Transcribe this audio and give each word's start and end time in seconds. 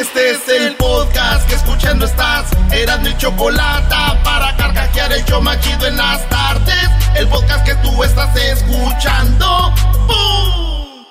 Este 0.00 0.30
es 0.30 0.48
el 0.48 0.76
podcast 0.76 1.48
que 1.48 1.56
escuchando 1.56 2.06
estás. 2.06 2.46
Eran 2.70 3.02
mi 3.02 3.16
chocolate 3.16 3.96
para 4.22 4.56
carcajear 4.56 5.12
el 5.12 5.24
yo 5.24 5.40
machido 5.40 5.88
en 5.88 5.96
las 5.96 6.28
tardes. 6.28 6.88
El 7.16 7.26
podcast 7.26 7.66
que 7.66 7.74
tú 7.76 8.04
estás 8.04 8.36
escuchando. 8.36 9.74
¡Bum! 10.06 11.04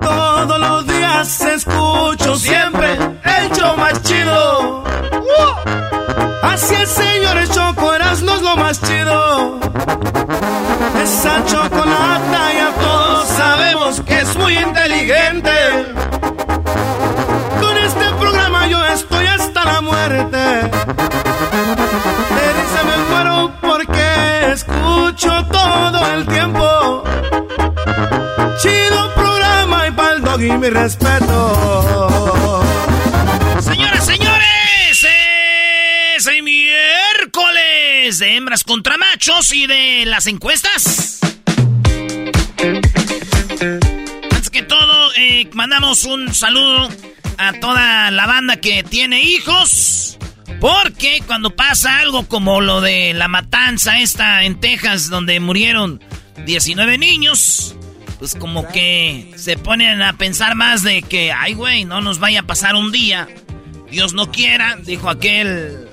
Todos 0.00 0.58
los 0.58 0.86
días 0.86 1.40
escucho 1.42 2.36
siempre 2.36 2.94
el 2.94 3.50
show 3.52 3.76
más 3.76 4.02
chido. 4.02 4.82
Así 6.42 6.74
el 6.76 6.86
señor 6.86 7.48
Choco 7.48 7.92
Erasmo 7.92 8.32
es 8.32 8.40
lo 8.40 8.56
más 8.56 8.80
chido. 8.80 9.60
Esa 11.02 11.44
chocolata 11.44 12.52
ya 12.54 12.72
todos 12.80 13.28
sabemos 13.28 14.00
que 14.00 14.20
es 14.20 14.36
muy 14.36 14.56
inteligente. 14.56 15.50
Estoy 18.92 19.26
hasta 19.26 19.64
la 19.64 19.80
muerte. 19.80 20.38
De 20.38 20.70
risa 22.56 22.82
me 22.84 22.96
muero 23.08 23.52
porque 23.60 24.52
escucho 24.52 25.44
todo 25.50 26.14
el 26.14 26.26
tiempo. 26.26 27.04
Chido 28.60 29.14
programa 29.14 29.86
y 29.88 29.90
pa'l 29.92 30.22
dog 30.22 30.42
y 30.42 30.52
mi 30.52 30.70
respeto. 30.70 32.62
Señoras, 33.60 34.04
señores, 34.04 35.06
es 36.16 36.26
el 36.26 36.42
miércoles 36.42 38.18
de 38.18 38.36
hembras 38.36 38.64
contra 38.64 38.96
machos 38.98 39.52
y 39.52 39.66
de 39.66 40.04
las 40.06 40.26
encuestas. 40.26 41.20
Mandamos 45.52 46.04
un 46.04 46.32
saludo 46.34 46.88
a 47.36 47.52
toda 47.60 48.10
la 48.10 48.26
banda 48.26 48.56
que 48.56 48.82
tiene 48.82 49.20
hijos. 49.22 50.18
Porque 50.60 51.22
cuando 51.26 51.54
pasa 51.56 52.00
algo 52.00 52.26
como 52.26 52.60
lo 52.60 52.80
de 52.80 53.12
la 53.14 53.28
matanza 53.28 53.98
esta 53.98 54.44
en 54.44 54.60
Texas, 54.60 55.08
donde 55.08 55.38
murieron 55.40 56.02
19 56.44 56.98
niños, 56.98 57.76
pues 58.18 58.34
como 58.34 58.66
que 58.68 59.32
se 59.36 59.56
ponen 59.56 60.02
a 60.02 60.14
pensar 60.14 60.54
más 60.54 60.82
de 60.82 61.02
que, 61.02 61.32
ay 61.32 61.54
güey, 61.54 61.84
no 61.84 62.00
nos 62.00 62.18
vaya 62.18 62.40
a 62.40 62.46
pasar 62.46 62.74
un 62.74 62.92
día. 62.92 63.28
Dios 63.90 64.12
no 64.14 64.30
quiera, 64.30 64.76
dijo 64.76 65.08
aquel. 65.10 65.88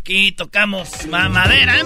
Aquí 0.00 0.32
tocamos 0.32 0.88
ma- 1.08 1.28
madera. 1.28 1.84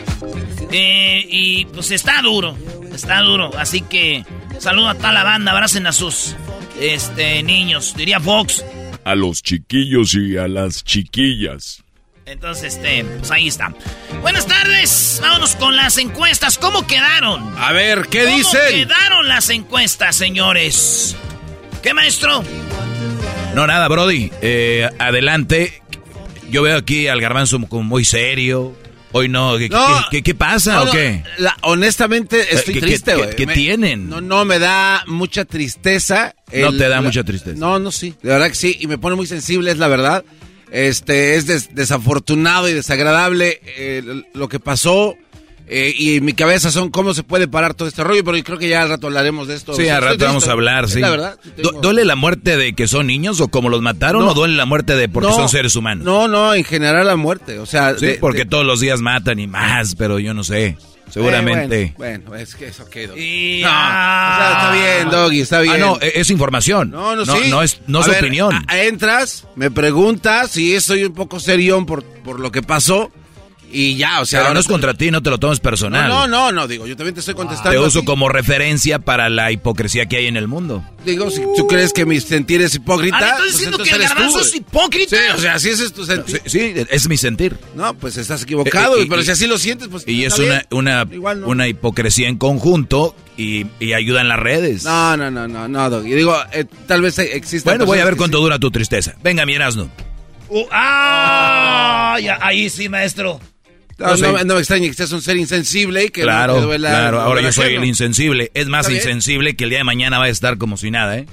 Eh, 0.71 1.27
y 1.31 1.65
pues 1.67 1.91
está 1.91 2.21
duro, 2.23 2.57
está 2.93 3.21
duro. 3.21 3.51
Así 3.59 3.81
que 3.83 4.25
saludo 4.61 4.91
a 4.91 4.95
toda 4.95 5.13
la 5.13 5.25
banda, 5.25 5.53
abracen 5.53 5.87
a 5.87 5.93
sus 5.93 6.37
este, 6.81 7.43
niños, 7.43 7.95
diría 7.97 8.21
Fox. 8.21 8.65
A 9.05 9.15
los 9.15 9.43
chiquillos 9.43 10.15
y 10.15 10.37
a 10.37 10.47
las 10.47 10.85
chiquillas. 10.85 11.83
Entonces, 12.27 12.75
este, 12.77 13.05
pues 13.05 13.31
ahí 13.31 13.49
está. 13.49 13.75
Buenas 14.21 14.47
tardes, 14.47 15.19
vámonos 15.21 15.57
con 15.57 15.75
las 15.75 15.99
encuestas. 15.99 16.59
¿Cómo 16.59 16.87
quedaron? 16.87 17.53
A 17.59 17.73
ver, 17.73 18.07
¿qué 18.09 18.25
¿Cómo 18.25 18.37
dicen? 18.37 18.87
quedaron 18.87 19.27
las 19.27 19.49
encuestas, 19.51 20.15
señores? 20.15 21.17
¿Qué 21.83 21.93
maestro? 21.93 22.45
No, 23.55 23.67
nada, 23.67 23.89
Brody. 23.89 24.31
Eh, 24.43 24.89
adelante. 24.99 25.83
Yo 26.51 26.63
veo 26.63 26.77
aquí 26.77 27.09
al 27.09 27.21
garbanzo 27.21 27.61
como 27.69 27.83
muy 27.83 28.05
serio. 28.05 28.77
Hoy 29.13 29.29
no. 29.29 29.59
¿Qué, 29.59 29.69
No. 29.69 29.87
qué- 29.87 30.19
qué- 30.19 30.23
qué 30.23 30.35
pasa 30.35 30.75
No, 30.75 30.83
o 30.85 30.93
qué? 30.93 31.23
la- 31.39 31.57
honestamente 31.63 32.55
estoy 32.55 32.75
¿Qué- 32.75 32.81
qué- 32.81 32.87
triste, 32.87 33.11
qué- 33.13 33.17
güey. 33.23 33.37
qué 33.37 33.47
Me- 33.47 33.55
tienen? 33.55 34.09
No, 34.09 34.21
no, 34.21 34.45
me 34.45 34.59
da 34.59 35.03
mucha 35.07 35.45
tristeza. 35.45 36.35
No 36.53 36.73
te 36.77 36.89
da 36.89 37.01
mucha 37.01 37.25
tristeza. 37.25 37.59
No, 37.59 37.79
no, 37.79 37.91
sí. 37.91 38.15
De 38.23 38.29
verdad 38.31 38.49
que 38.49 38.55
sí. 38.55 38.77
Y 38.81 38.87
me 38.87 38.99
pone 38.99 39.17
muy 39.17 39.27
sensible, 39.27 39.71
es 39.73 39.79
la 39.79 39.89
verdad. 39.89 40.25
Este, 40.71 41.35
es 41.35 41.47
des- 41.47 41.75
desafortunado 41.75 42.69
y 42.69 42.73
desagradable 42.73 43.61
eh, 43.77 44.23
lo 44.35 44.49
que 44.49 44.61
pasó. 44.61 45.17
Eh, 45.73 45.95
y 45.97 46.17
en 46.17 46.25
mi 46.25 46.33
cabeza 46.33 46.71
son 46.73 46.91
cómo 46.91 47.15
se 47.15 47.23
puede 47.23 47.47
parar 47.47 47.75
todo 47.75 47.87
este 47.87 48.03
rollo, 48.03 48.25
pero 48.25 48.37
yo 48.37 48.43
creo 48.45 48.59
que 48.59 48.69
ya 48.69 48.83
al 48.83 48.89
rato 48.89 49.07
hablaremos 49.07 49.47
de 49.47 49.55
esto. 49.55 49.73
Sí, 49.75 49.89
al 49.89 50.03
rato 50.03 50.25
vamos 50.25 50.49
a 50.49 50.53
hablar, 50.53 50.89
sí. 50.89 50.99
La 51.01 51.11
verdad. 51.11 51.39
Tengo- 51.57 51.81
¿Duele 51.81 52.05
la 52.05 52.17
muerte 52.17 52.57
de 52.57 52.75
que 52.75 52.89
son 52.89 53.07
niños 53.07 53.41
o 53.41 53.49
como 53.49 53.69
los 53.69 53.81
mataron 53.81 54.25
No. 54.25 54.33
o 54.33 54.35
duele 54.35 54.57
la 54.57 54.67
muerte 54.67 54.97
de 54.97 55.09
porque 55.09 55.29
No, 55.31 55.35
son 55.37 55.49
seres 55.49 55.77
humanos? 55.77 56.05
No, 56.05 56.27
no, 56.29 56.55
en 56.55 56.65
general 56.65 57.07
la 57.07 57.17
muerte. 57.17 57.59
O 57.61 57.67
sea, 57.67 57.97
Sí, 57.99 58.07
de- 58.07 58.15
porque 58.15 58.41
de- 58.41 58.47
todos 58.47 58.67
los 58.67 58.81
días 58.81 59.01
matan 59.01 59.39
y 59.39 59.47
más, 59.47 59.95
pero 59.95 60.19
yo 60.19 60.35
no 60.35 60.43
sé. 60.45 60.77
Seguramente. 61.09 61.83
Eh, 61.83 61.95
bueno, 61.99 62.25
bueno, 62.29 62.43
es 62.43 62.55
que 62.55 62.69
eso 62.69 62.89
quedó. 62.89 63.17
Y- 63.17 63.63
No, 63.63 63.69
o 63.69 63.73
sea, 63.73 64.53
está 64.53 64.73
bien, 64.73 65.11
Doggy, 65.11 65.41
está 65.41 65.61
bien. 65.61 65.75
Ah, 65.75 65.79
no, 65.79 65.99
e- 66.01 66.13
es 66.21 66.31
información. 66.31 66.91
No, 66.93 67.17
no, 67.17 67.25
sí. 67.27 67.49
No, 67.51 67.63
es, 67.63 67.81
no 67.89 68.01
es 68.01 68.07
ver, 68.07 68.19
opinión. 68.23 68.65
entras, 68.73 69.45
me 69.57 69.71
preguntas 69.73 70.57
y 70.57 70.79
soy 70.81 71.05
un 71.05 71.13
poco 71.13 71.41
serión 71.41 71.85
por, 71.85 72.05
por 72.05 72.39
lo 72.39 72.53
que 72.53 72.63
pasó 72.63 73.11
y 73.73 73.97
ya, 73.97 74.21
o 74.21 74.27
sea. 74.27 74.41
pero 74.43 74.55
no 74.55 74.61
es 74.61 74.67
contra 74.67 74.95
ti, 74.95 75.11
no 75.11 75.23
te 75.23 75.31
lo 75.31 75.39
tomes 75.39 75.61
personal. 75.61 76.09
No, 76.09 76.27
no, 76.27 76.53
no, 76.53 76.67
digo, 76.67 76.87
yo 76.87 76.97
también 76.97 77.15
te 77.15 77.21
estoy 77.21 77.35
contestando. 77.35 77.71
Te 77.71 77.79
uso 77.87 78.05
como 78.05 78.29
referencia 78.29 78.99
para 78.99 79.29
la 79.29 79.53
hipocresía 79.53 80.07
que 80.07 80.17
hay 80.17 80.27
en 80.27 80.37
el 80.37 80.49
mundo. 80.49 80.85
Digo, 81.05 81.31
si 81.31 81.43
tú 81.57 81.67
crees 81.67 81.93
que 81.93 82.05
mi 82.05 82.21
sentir 82.21 82.61
es 82.63 82.75
hipócrita. 82.75 83.17
Ah, 83.19 83.25
¿estás 83.25 83.39
pues 83.39 83.53
diciendo 83.53 83.77
entonces 83.77 83.93
que 83.93 83.97
el 83.97 84.03
eres 84.03 84.13
tú, 84.13 84.19
garbanzo 84.23 84.41
es 84.41 84.55
hipócrita? 84.55 85.17
Sí, 85.17 85.23
o 85.35 85.39
sea, 85.39 85.59
si 85.59 85.69
ese 85.71 85.85
es 85.85 85.93
tu 85.93 86.05
sentir. 86.05 86.43
Sí, 86.45 86.51
sí, 86.59 86.75
es 86.91 87.09
mi 87.09 87.17
sentir. 87.17 87.57
No, 87.75 87.95
pues 87.95 88.17
estás 88.17 88.43
equivocado, 88.43 88.97
Eh, 88.99 89.03
eh, 89.03 89.07
pero 89.09 89.23
y- 89.23 89.25
si 89.25 89.31
así 89.31 89.47
lo 89.47 89.59
sientes, 89.59 89.89
pues. 89.89 90.07
Y 90.07 90.25
es 90.25 90.39
una, 90.39 90.65
una, 90.71 91.07
Igual 91.11 91.41
no. 91.41 91.47
una 91.49 91.69
hipocresía 91.69 92.29
en 92.29 92.37
conjunto 92.37 93.15
y, 93.37 93.67
y 93.79 93.93
ayuda 93.95 94.21
en 94.21 94.29
las 94.29 94.39
redes. 94.39 94.85
No, 94.85 95.17
no, 95.17 95.31
no, 95.31 95.49
no, 95.49 95.69
no, 95.69 95.91
Doggy. 95.91 96.13
Digo, 96.13 96.37
eh, 96.53 96.67
tal 96.87 97.03
vez 97.03 97.19
exista. 97.19 97.71
bueno, 97.71 97.87
voy 97.87 97.99
a 97.99 98.05
ver 98.05 98.17
cuánto 98.17 98.39
dura 98.41 98.59
tu 98.59 98.71
tristeza. 98.71 99.15
Venga, 99.23 99.47
mi 99.47 99.55
Erasmo. 99.55 99.91
Uh, 100.49 100.67
ah, 100.73 102.19
ya, 102.21 102.39
ahí 102.43 102.69
sí, 102.69 102.89
maestro. 102.89 103.41
No, 104.01 104.17
Yo 104.17 104.33
no, 104.33 104.45
no 104.45 104.55
me 104.55 104.61
extraña 104.61 104.89
que 104.89 104.95
seas 104.95 105.13
un 105.13 105.21
ser 105.23 105.37
insensible 105.37 106.05
y 106.05 106.09
que 106.09 106.23
no 106.23 106.27
Claro, 106.29 106.55
te 106.57 106.61
duela. 106.63 106.89
claro. 106.89 107.19
no 107.19 107.23
Ahora 107.23 107.43
yo 107.43 107.53
soy 107.53 107.75
el 107.75 107.85
insensible. 107.85 108.51
Es 108.55 108.67
más 108.67 108.89
insensible 108.91 109.55
que 109.55 109.65
el 109.65 109.71
día 109.71 109.79
de 109.81 109.85
mañana 109.85 110.19
va 110.19 110.25
a 110.25 110.29
estar 110.31 110.57
como 110.59 110.77
si 110.77 110.91
nada, 110.91 111.19
¿eh? 111.19 111.27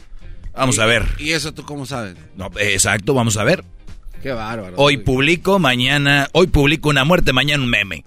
Vamos 0.53 0.77
a 0.79 0.85
ver. 0.85 1.05
¿Y 1.17 1.31
eso 1.31 1.53
tú 1.53 1.63
cómo 1.63 1.85
sabes? 1.85 2.15
No, 2.35 2.51
exacto, 2.59 3.13
vamos 3.13 3.37
a 3.37 3.43
ver. 3.43 3.63
Qué 4.21 4.31
bárbaro. 4.31 4.73
Hoy 4.77 4.97
publico, 4.97 5.59
mañana, 5.59 6.27
hoy 6.33 6.47
publico 6.47 6.89
una 6.89 7.03
muerte, 7.05 7.31
mañana 7.31 7.63
un 7.63 7.69
meme. 7.69 8.03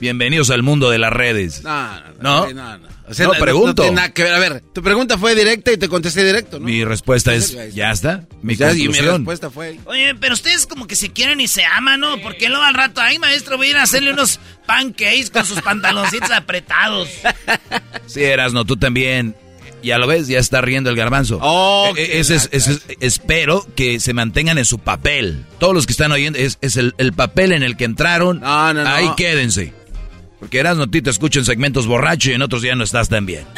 Bienvenidos 0.00 0.50
al 0.50 0.62
mundo 0.62 0.90
de 0.90 0.98
las 0.98 1.12
redes. 1.12 1.62
No, 1.64 2.00
¿No? 2.20 2.46
no, 2.46 2.52
no. 2.52 2.78
no. 2.78 2.88
O 3.12 3.14
sea, 3.14 3.26
No, 3.26 3.34
no, 3.34 3.38
pregunto. 3.38 3.68
No, 3.68 3.74
tiene 3.88 3.96
nada 3.96 4.12
que 4.12 4.22
ver. 4.24 4.34
A 4.34 4.38
ver, 4.38 4.60
tu 4.72 4.82
pregunta 4.82 5.18
fue 5.18 5.34
directa 5.34 5.70
y 5.70 5.76
te 5.76 5.88
contesté 5.88 6.24
directo, 6.24 6.58
¿no? 6.58 6.64
Mi 6.66 6.84
respuesta 6.84 7.34
es, 7.34 7.54
ya 7.74 7.90
está. 7.92 8.24
Mi 8.42 8.56
Ya, 8.56 8.72
y 8.72 8.88
mi 8.88 8.98
respuesta 8.98 9.50
fue. 9.50 9.78
Oye, 9.84 10.14
pero 10.14 10.34
ustedes 10.34 10.66
como 10.66 10.86
que 10.86 10.96
se 10.96 11.10
quieren 11.12 11.40
y 11.40 11.46
se 11.48 11.64
aman, 11.64 12.00
¿no? 12.00 12.20
Porque 12.22 12.48
luego 12.48 12.64
al 12.64 12.74
rato, 12.74 13.00
ay, 13.00 13.18
maestro, 13.18 13.56
voy 13.58 13.68
a 13.68 13.70
ir 13.70 13.76
a 13.76 13.82
hacerle 13.82 14.12
unos 14.12 14.40
pancakes 14.66 15.30
con 15.30 15.44
sus 15.46 15.60
pantaloncitos 15.60 16.30
apretados. 16.32 17.08
Sí, 18.06 18.22
Erasno, 18.22 18.64
tú 18.64 18.76
también. 18.76 19.36
Ya 19.84 19.98
lo 19.98 20.06
ves, 20.06 20.28
ya 20.28 20.38
está 20.38 20.60
riendo 20.60 20.90
el 20.90 20.96
garbanzo. 20.96 21.40
Oh, 21.42 21.92
ese 21.96 22.36
es- 22.36 22.48
ese 22.52 22.70
es- 22.72 22.82
espero 23.00 23.66
que 23.74 23.98
se 23.98 24.12
mantengan 24.14 24.56
en 24.58 24.64
su 24.64 24.78
papel. 24.78 25.44
Todos 25.58 25.74
los 25.74 25.86
que 25.86 25.92
están 25.92 26.12
oyendo, 26.12 26.38
es, 26.38 26.56
es 26.60 26.76
el, 26.76 26.94
el 26.98 27.12
papel 27.12 27.50
en 27.50 27.64
el 27.64 27.76
que 27.76 27.84
entraron. 27.84 28.38
No, 28.38 28.72
no, 28.72 28.84
no. 28.84 28.88
Ahí 28.88 29.08
quédense. 29.16 29.72
Porque 30.42 30.58
Erasno, 30.58 30.82
a 30.82 30.86
ti 30.88 31.00
te 31.00 31.10
escucho 31.10 31.38
en 31.38 31.44
segmentos 31.44 31.86
borracho 31.86 32.30
y 32.30 32.32
en 32.32 32.42
otros 32.42 32.62
ya 32.62 32.74
no 32.74 32.82
estás 32.82 33.08
tan 33.08 33.24
bien. 33.26 33.46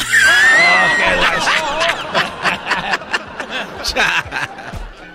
Señores, 3.83 4.25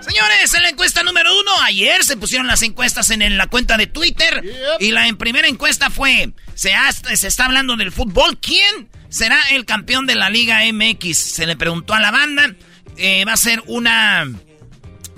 Señores, 0.00 0.54
en 0.54 0.62
la 0.64 0.70
encuesta 0.70 1.04
número 1.04 1.30
uno, 1.38 1.52
ayer 1.62 2.02
se 2.02 2.16
pusieron 2.16 2.48
las 2.48 2.62
encuestas 2.62 3.10
en, 3.10 3.38
la 3.38 3.46
cuenta 3.46 3.76
de 3.76 3.86
Twitter. 3.86 4.42
Y 4.80 4.90
la 4.90 5.06
en 5.06 5.16
primera 5.16 5.46
encuesta 5.46 5.90
fue, 5.90 6.32
se, 6.54 6.72
se 7.14 7.28
está 7.28 7.44
hablando 7.44 7.76
del 7.76 7.92
fútbol. 7.92 8.40
¿Quién 8.40 8.88
será 9.08 9.38
el 9.52 9.64
campeón 9.64 10.06
de 10.06 10.16
la 10.16 10.28
Liga 10.28 10.62
MX? 10.72 11.16
Se 11.16 11.46
le 11.46 11.54
preguntó 11.54 11.94
a 11.94 12.00
la 12.00 12.10
banda. 12.10 12.52
Eh, 12.96 13.24
va 13.24 13.34
a 13.34 13.36
ser 13.36 13.62
una 13.68 14.28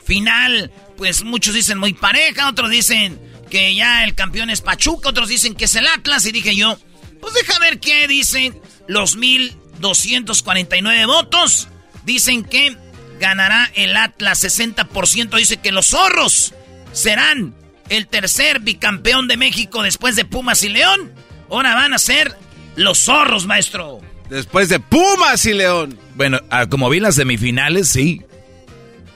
final, 0.04 0.70
pues 0.98 1.24
muchos 1.24 1.54
dicen 1.54 1.78
muy 1.78 1.94
pareja, 1.94 2.50
otros 2.50 2.68
dicen 2.68 3.31
que 3.52 3.74
ya 3.74 4.02
el 4.04 4.14
campeón 4.14 4.48
es 4.48 4.62
Pachuca, 4.62 5.10
otros 5.10 5.28
dicen 5.28 5.54
que 5.54 5.66
es 5.66 5.74
el 5.74 5.86
Atlas. 5.86 6.24
Y 6.24 6.32
dije 6.32 6.56
yo, 6.56 6.78
pues 7.20 7.34
deja 7.34 7.58
ver 7.58 7.80
qué 7.80 8.08
dicen 8.08 8.58
los 8.88 9.16
1249 9.16 11.04
votos. 11.04 11.68
Dicen 12.06 12.44
que 12.44 12.74
ganará 13.20 13.70
el 13.74 13.94
Atlas 13.94 14.42
60%. 14.42 15.36
Dice 15.36 15.58
que 15.58 15.70
los 15.70 15.88
zorros 15.88 16.54
serán 16.94 17.54
el 17.90 18.06
tercer 18.06 18.60
bicampeón 18.60 19.28
de 19.28 19.36
México 19.36 19.82
después 19.82 20.16
de 20.16 20.24
Pumas 20.24 20.62
y 20.64 20.70
León. 20.70 21.12
Ahora 21.50 21.74
van 21.74 21.92
a 21.92 21.98
ser 21.98 22.34
los 22.76 23.00
zorros, 23.00 23.44
maestro. 23.44 24.00
Después 24.30 24.70
de 24.70 24.80
Pumas 24.80 25.44
y 25.44 25.52
León. 25.52 25.98
Bueno, 26.14 26.40
ah, 26.48 26.70
como 26.70 26.88
vi 26.88 27.00
las 27.00 27.16
semifinales, 27.16 27.90
sí. 27.90 28.22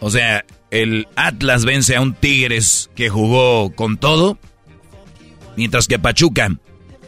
O 0.00 0.10
sea, 0.10 0.44
el 0.70 1.08
Atlas 1.16 1.64
vence 1.64 1.96
a 1.96 2.00
un 2.00 2.14
Tigres 2.14 2.90
que 2.94 3.08
jugó 3.08 3.74
con 3.74 3.96
todo. 3.98 4.38
Mientras 5.56 5.86
que 5.88 5.98
Pachuca 5.98 6.50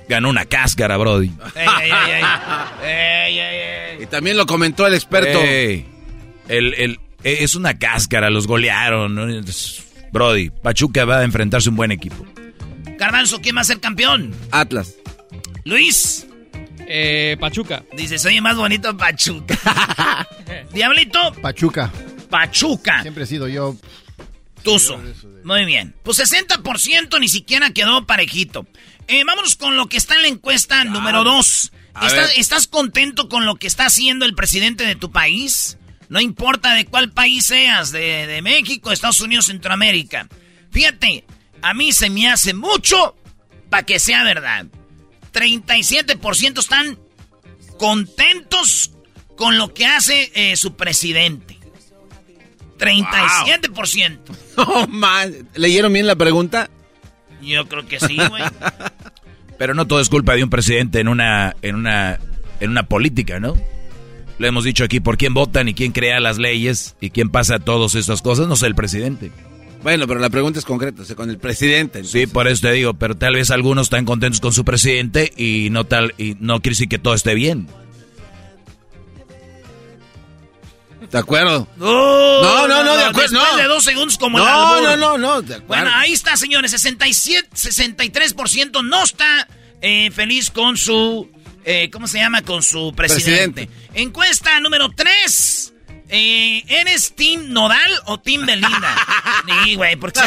ganó 0.08 0.30
una 0.30 0.46
cáscara, 0.46 0.96
Brody. 0.96 1.30
y 4.00 4.06
también 4.06 4.36
lo 4.36 4.46
comentó 4.46 4.86
el 4.86 4.94
experto. 4.94 5.38
el, 6.48 6.98
es 7.22 7.54
una 7.54 7.78
cáscara, 7.78 8.30
los 8.30 8.46
golearon. 8.46 9.44
Brody, 10.12 10.50
Pachuca 10.50 11.04
va 11.04 11.18
a 11.18 11.24
enfrentarse 11.24 11.68
a 11.68 11.70
un 11.70 11.76
buen 11.76 11.92
equipo. 11.92 12.24
Garbanzo, 12.98 13.40
¿quién 13.40 13.56
va 13.56 13.60
a 13.60 13.64
ser 13.64 13.80
campeón? 13.80 14.34
Atlas. 14.50 14.94
Luis. 15.64 16.26
Eh, 16.90 17.36
Pachuca. 17.38 17.84
Dice, 17.96 18.18
soy 18.18 18.40
más 18.40 18.56
bonito 18.56 18.96
Pachuca. 18.96 19.58
Diablito. 20.72 21.18
Pachuca. 21.42 21.92
Pachuca. 22.28 23.02
Siempre 23.02 23.24
he 23.24 23.26
sido 23.26 23.48
yo. 23.48 23.76
Tuzo. 24.62 25.00
Muy 25.44 25.64
bien. 25.64 25.94
Pues 26.02 26.18
60% 26.18 27.20
ni 27.20 27.28
siquiera 27.28 27.70
quedó 27.70 28.06
parejito. 28.06 28.66
Eh, 29.06 29.24
vámonos 29.24 29.56
con 29.56 29.76
lo 29.76 29.86
que 29.88 29.96
está 29.96 30.16
en 30.16 30.22
la 30.22 30.28
encuesta 30.28 30.84
número 30.84 31.24
2. 31.24 31.72
¿Estás, 32.36 32.66
contento 32.66 33.28
con 33.28 33.44
lo 33.44 33.56
que 33.56 33.66
está 33.66 33.86
haciendo 33.86 34.24
el 34.24 34.34
presidente 34.34 34.84
de 34.84 34.96
tu 34.96 35.10
país? 35.10 35.78
No 36.08 36.20
importa 36.20 36.74
de 36.74 36.86
cuál 36.86 37.10
país 37.10 37.46
seas, 37.46 37.90
de, 37.90 38.26
de 38.26 38.42
México, 38.42 38.92
Estados 38.92 39.20
Unidos, 39.20 39.46
Centroamérica. 39.46 40.28
Fíjate, 40.70 41.24
a 41.62 41.74
mí 41.74 41.92
se 41.92 42.10
me 42.10 42.28
hace 42.28 42.54
mucho 42.54 43.16
para 43.68 43.84
que 43.84 43.98
sea 43.98 44.24
verdad. 44.24 44.66
37% 45.32 46.58
están 46.58 46.98
contentos 47.78 48.92
con 49.36 49.56
lo 49.56 49.72
que 49.72 49.86
hace 49.86 50.30
eh, 50.34 50.56
su 50.56 50.76
presidente. 50.76 51.57
37%. 52.78 54.18
No, 54.56 54.86
man. 54.88 55.32
¿Leyeron 55.54 55.92
bien 55.92 56.06
la 56.06 56.16
pregunta? 56.16 56.68
Yo 57.40 57.68
creo 57.68 57.86
que 57.86 58.00
sí, 58.00 58.16
güey. 58.16 58.42
Pero 59.58 59.74
no 59.74 59.86
todo 59.86 60.00
es 60.00 60.08
culpa 60.08 60.34
de 60.34 60.44
un 60.44 60.50
presidente 60.50 61.00
en 61.00 61.08
una, 61.08 61.54
en 61.62 61.76
una, 61.76 62.18
en 62.60 62.70
una 62.70 62.84
política, 62.84 63.40
¿no? 63.40 63.54
Lo 64.38 64.46
hemos 64.46 64.64
dicho 64.64 64.84
aquí, 64.84 65.00
por 65.00 65.16
quién 65.16 65.34
votan 65.34 65.68
y 65.68 65.74
quién 65.74 65.92
crea 65.92 66.20
las 66.20 66.38
leyes 66.38 66.96
y 67.00 67.10
quién 67.10 67.28
pasa 67.28 67.58
todas 67.58 67.94
estas 67.96 68.22
cosas, 68.22 68.46
no 68.46 68.54
sé 68.56 68.66
el 68.66 68.76
presidente. 68.76 69.32
Bueno, 69.82 70.06
pero 70.06 70.20
la 70.20 70.30
pregunta 70.30 70.58
es 70.58 70.64
concreta, 70.64 71.02
o 71.02 71.04
sea, 71.04 71.16
con 71.16 71.30
el 71.30 71.38
presidente. 71.38 72.04
Sí, 72.04 72.26
por 72.26 72.48
eso 72.48 72.62
te 72.62 72.72
digo, 72.72 72.94
pero 72.94 73.16
tal 73.16 73.34
vez 73.34 73.50
algunos 73.50 73.86
están 73.86 74.04
contentos 74.04 74.40
con 74.40 74.52
su 74.52 74.64
presidente 74.64 75.32
y 75.36 75.68
no 75.70 75.84
tal 75.84 76.14
y 76.18 76.36
no 76.40 76.60
quiere 76.60 76.74
decir 76.74 76.88
que 76.88 76.98
todo 76.98 77.14
esté 77.14 77.34
bien. 77.34 77.68
¿De 81.10 81.18
acuerdo? 81.18 81.66
no, 81.78 82.68
no, 82.68 82.84
no, 82.84 82.96
de 82.96 83.04
acuerdo. 83.04 83.38
Después 83.38 83.56
de 83.56 83.64
dos 83.64 83.84
segundos 83.84 84.18
como 84.18 84.38
No, 84.38 84.80
no, 84.80 84.96
no, 84.96 85.18
no, 85.18 85.42
de 85.42 85.56
acuerdo. 85.56 85.84
Bueno, 85.84 85.90
ahí 85.94 86.12
está, 86.12 86.36
señores. 86.36 86.70
67, 86.70 87.48
63% 87.54 88.84
no 88.84 89.04
está 89.04 89.48
eh, 89.80 90.10
feliz 90.10 90.50
con 90.50 90.76
su... 90.76 91.30
Eh, 91.64 91.90
¿Cómo 91.90 92.06
se 92.06 92.18
llama? 92.18 92.42
Con 92.42 92.62
su 92.62 92.92
presidente. 92.94 93.68
Encuesta 93.94 94.58
número 94.60 94.90
3. 94.90 95.74
Eh, 96.10 96.64
¿Eres 96.66 97.14
Team 97.14 97.52
Nodal 97.52 97.90
o 98.06 98.18
Team 98.18 98.46
Belinda? 98.46 98.96
Sí, 99.64 99.76
güey, 99.76 99.96
porque 99.96 100.20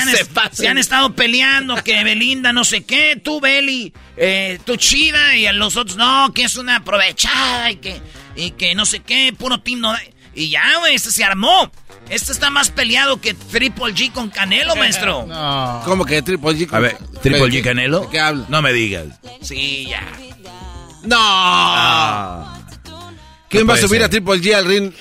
se, 0.52 0.68
han, 0.68 0.78
estado 0.80 1.16
peleando 1.16 1.76
que 1.84 2.04
Belinda 2.04 2.52
no 2.54 2.64
sé 2.64 2.84
qué, 2.84 3.20
tú 3.24 3.40
Beli, 3.40 3.94
eh, 4.18 4.60
tú 4.66 4.78
chida 4.78 5.36
y 5.36 5.46
a 5.46 5.54
los 5.54 5.76
otros 5.78 5.96
no, 5.96 6.32
que 6.34 6.44
es 6.44 6.56
una 6.56 6.78
aprovechada 6.78 7.70
y 7.70 7.76
que, 7.76 8.02
y 8.36 8.52
que 8.52 8.74
no 8.74 8.86
sé 8.86 9.02
qué, 9.02 9.32
puro 9.38 9.60
Team 9.60 9.82
Nodal. 9.82 10.02
Y 10.34 10.50
ya, 10.50 10.64
güey, 10.80 10.96
este 10.96 11.12
se 11.12 11.24
armó. 11.24 11.72
Este 12.10 12.32
está 12.32 12.50
más 12.50 12.70
peleado 12.72 13.22
que 13.22 13.34
Triple 13.34 13.94
G 13.94 14.12
con 14.12 14.30
Canelo, 14.30 14.76
maestro. 14.76 15.26
No. 15.28 15.82
¿Cómo 15.86 16.06
que 16.06 16.22
Triple 16.22 16.52
G 16.52 16.68
con 16.68 16.78
A 16.78 16.80
ver, 16.80 16.98
¿Triple 17.22 17.48
G 17.48 17.64
Canelo? 17.64 18.10
¿Qué 18.10 18.20
habla? 18.20 18.46
No 18.50 18.62
me 18.62 18.74
digas. 18.74 19.08
Sí, 19.42 19.88
ya. 19.90 20.04
¡No! 21.04 21.18
Ah. 21.20 22.58
¿Quién 23.50 23.70
va 23.70 23.74
a 23.74 23.78
subir 23.78 24.02
a 24.04 24.10
Triple 24.10 24.40
G 24.40 24.54
al 24.54 24.66
ring? 24.66 24.94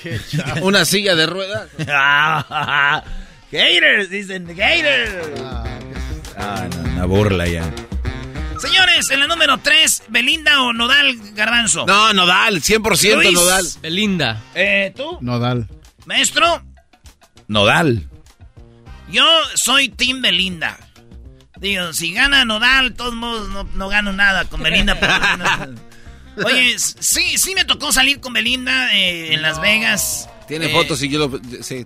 ¿Una 0.61 0.83
silla 0.83 1.15
de 1.15 1.25
ruedas? 1.25 1.69
haters, 3.51 4.09
dicen, 4.09 4.47
haters. 4.47 5.39
Ah, 6.37 6.67
no, 6.69 6.89
una 6.91 7.05
burla 7.05 7.47
ya. 7.47 7.63
Señores, 8.61 9.09
en 9.09 9.19
la 9.19 9.27
número 9.27 9.57
3, 9.57 10.03
Belinda 10.09 10.61
o 10.61 10.71
Nodal 10.71 11.17
Garbanzo. 11.33 11.85
No, 11.87 12.13
Nodal, 12.13 12.61
100% 12.61 13.33
Nodal. 13.33 13.65
Belinda. 13.81 14.43
Eh, 14.53 14.93
¿tú? 14.95 15.17
Nodal. 15.21 15.67
Maestro. 16.05 16.63
Nodal. 17.47 18.07
Yo 19.09 19.25
soy 19.55 19.89
Team 19.89 20.21
Belinda. 20.21 20.77
Digo, 21.59 21.91
si 21.93 22.13
gana 22.13 22.45
Nodal, 22.45 22.93
todos 22.93 23.13
modos 23.15 23.49
no, 23.49 23.63
no 23.63 23.89
gano 23.89 24.13
nada 24.13 24.45
con 24.45 24.61
Belinda. 24.61 24.95
Oye, 26.45 26.77
sí, 26.77 27.37
sí 27.37 27.55
me 27.55 27.65
tocó 27.65 27.91
salir 27.91 28.19
con 28.19 28.33
Belinda 28.33 28.95
eh, 28.95 29.33
en 29.33 29.41
Las 29.41 29.59
Vegas. 29.59 30.29
Tiene 30.47 30.67
eh, 30.67 30.69
fotos 30.69 31.01
y 31.03 31.09
yo 31.09 31.27
lo... 31.27 31.41
Sí, 31.61 31.85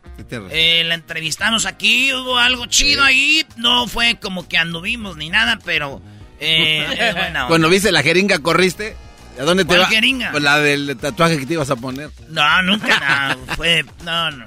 eh, 0.51 0.83
la 0.85 0.95
entrevistamos 0.95 1.65
aquí, 1.65 2.13
hubo 2.13 2.37
algo 2.37 2.65
chido 2.65 3.03
ahí. 3.03 3.45
No 3.57 3.87
fue 3.87 4.19
como 4.19 4.47
que 4.47 4.57
anduvimos 4.57 5.17
ni 5.17 5.29
nada, 5.29 5.59
pero... 5.63 6.01
Eh, 6.45 7.33
Cuando 7.47 7.69
viste 7.69 7.91
la 7.91 8.03
jeringa, 8.03 8.39
¿corriste? 8.39 8.95
¿A 9.39 9.43
dónde 9.43 9.65
te 9.65 9.77
va? 9.77 9.87
jeringa? 9.87 10.31
Pues 10.31 10.43
la 10.43 10.59
del 10.59 10.97
tatuaje 10.97 11.37
que 11.39 11.45
te 11.45 11.53
ibas 11.53 11.69
a 11.69 11.75
poner. 11.75 12.09
No, 12.29 12.61
nunca, 12.61 13.35
no. 13.35 13.55
Fue... 13.55 13.83
No, 14.03 14.31
no. 14.31 14.45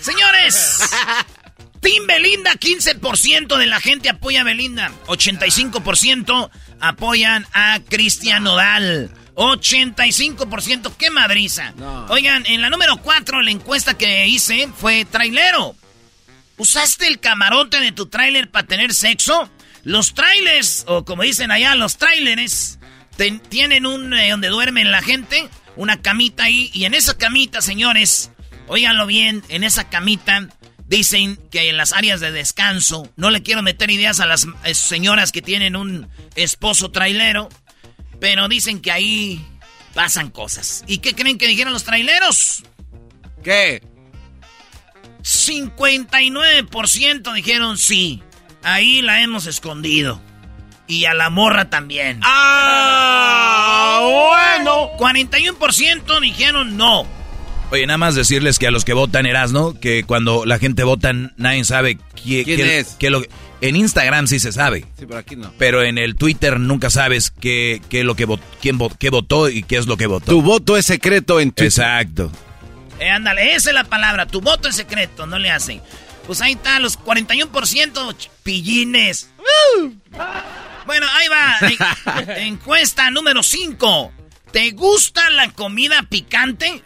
Señores... 0.00 0.90
Team 1.80 2.06
Belinda, 2.06 2.54
15% 2.54 3.58
de 3.58 3.66
la 3.66 3.78
gente 3.78 4.08
apoya 4.08 4.40
a 4.40 4.44
Belinda. 4.44 4.90
85% 5.06 6.50
apoyan 6.80 7.46
a 7.52 7.78
Cristian 7.86 8.42
Nodal. 8.44 9.10
85%, 9.34 10.94
qué 10.96 11.10
madriza. 11.10 11.74
Oigan, 12.08 12.46
en 12.46 12.62
la 12.62 12.70
número 12.70 12.96
4, 12.96 13.42
la 13.42 13.50
encuesta 13.50 13.98
que 13.98 14.26
hice 14.26 14.68
fue 14.74 15.04
trailero. 15.04 15.76
¿Usaste 16.56 17.06
el 17.06 17.20
camarote 17.20 17.80
de 17.80 17.92
tu 17.92 18.06
trailer 18.06 18.50
para 18.50 18.66
tener 18.66 18.94
sexo? 18.94 19.50
Los 19.84 20.14
trailers, 20.14 20.84
o 20.86 21.04
como 21.04 21.22
dicen 21.22 21.50
allá, 21.50 21.74
los 21.74 21.98
trailers, 21.98 22.78
tienen 23.48 23.86
un 23.86 24.12
eh, 24.14 24.30
donde 24.30 24.48
duermen 24.48 24.90
la 24.90 25.02
gente, 25.02 25.48
una 25.76 26.02
camita 26.02 26.44
ahí, 26.44 26.70
y 26.72 26.84
en 26.84 26.94
esa 26.94 27.16
camita, 27.16 27.60
señores, 27.60 28.30
óiganlo 28.66 29.06
bien, 29.06 29.44
en 29.48 29.62
esa 29.62 29.88
camita 29.88 30.48
dicen 30.86 31.38
que 31.50 31.68
en 31.68 31.76
las 31.76 31.92
áreas 31.92 32.20
de 32.20 32.32
descanso, 32.32 33.12
no 33.16 33.30
le 33.30 33.42
quiero 33.42 33.62
meter 33.62 33.90
ideas 33.90 34.20
a 34.20 34.26
las 34.26 34.46
eh, 34.64 34.74
señoras 34.74 35.32
que 35.32 35.42
tienen 35.42 35.76
un 35.76 36.08
esposo 36.34 36.90
trailero, 36.90 37.48
pero 38.20 38.48
dicen 38.48 38.80
que 38.80 38.90
ahí 38.90 39.46
pasan 39.94 40.30
cosas. 40.30 40.84
¿Y 40.86 40.98
qué 40.98 41.14
creen 41.14 41.38
que 41.38 41.46
dijeron 41.46 41.72
los 41.72 41.84
traileros? 41.84 42.64
¿Qué? 43.42 43.82
59% 45.22 47.32
dijeron 47.34 47.78
sí. 47.78 48.22
Ahí 48.64 49.02
la 49.02 49.22
hemos 49.22 49.46
escondido. 49.46 50.20
Y 50.86 51.04
a 51.06 51.14
la 51.14 51.30
morra 51.30 51.70
también. 51.70 52.20
¡Ah! 52.22 54.00
Bueno. 54.02 54.90
41% 54.98 56.20
dijeron 56.20 56.76
no. 56.76 57.06
Oye, 57.70 57.86
nada 57.86 57.98
más 57.98 58.14
decirles 58.14 58.58
que 58.58 58.66
a 58.66 58.70
los 58.70 58.84
que 58.84 58.92
votan 58.92 59.26
Erasno, 59.26 59.78
que 59.80 60.04
cuando 60.04 60.44
la 60.44 60.58
gente 60.58 60.84
vota 60.84 61.12
nadie 61.36 61.64
sabe 61.64 61.98
quién, 62.22 62.48
es. 62.60 62.96
Qué 62.98 63.10
lo, 63.10 63.22
en 63.60 63.76
Instagram 63.76 64.26
sí 64.26 64.38
se 64.38 64.52
sabe. 64.52 64.80
Sí, 64.98 65.06
pero 65.06 65.18
aquí 65.18 65.36
no. 65.36 65.52
Pero 65.58 65.82
en 65.82 65.98
el 65.98 66.16
Twitter 66.16 66.60
nunca 66.60 66.90
sabes 66.90 67.30
qué, 67.30 67.80
qué 67.88 68.04
lo 68.04 68.14
que 68.14 68.26
quién 68.60 68.78
qué 68.98 69.10
votó 69.10 69.48
y 69.48 69.62
qué 69.62 69.76
es 69.76 69.86
lo 69.86 69.96
que 69.96 70.06
votó. 70.06 70.26
Tu 70.26 70.42
voto 70.42 70.76
es 70.76 70.86
secreto 70.86 71.40
en 71.40 71.50
Twitter. 71.50 71.66
Exacto. 71.66 72.30
Eh, 73.00 73.10
ándale, 73.10 73.54
esa 73.54 73.70
es 73.70 73.74
la 73.74 73.84
palabra. 73.84 74.26
Tu 74.26 74.40
voto 74.40 74.68
es 74.68 74.76
secreto, 74.76 75.26
no 75.26 75.38
le 75.38 75.50
hacen. 75.50 75.80
Pues 76.26 76.40
ahí 76.40 76.52
está, 76.52 76.78
los 76.80 76.98
41% 76.98 78.16
pillines. 78.42 79.30
Bueno, 80.86 81.06
ahí 81.12 81.28
va. 81.28 81.56
Encuesta 82.38 83.10
número 83.10 83.42
5. 83.42 84.12
¿Te 84.50 84.70
gusta 84.70 85.28
la 85.30 85.50
comida 85.50 86.02
picante? 86.08 86.82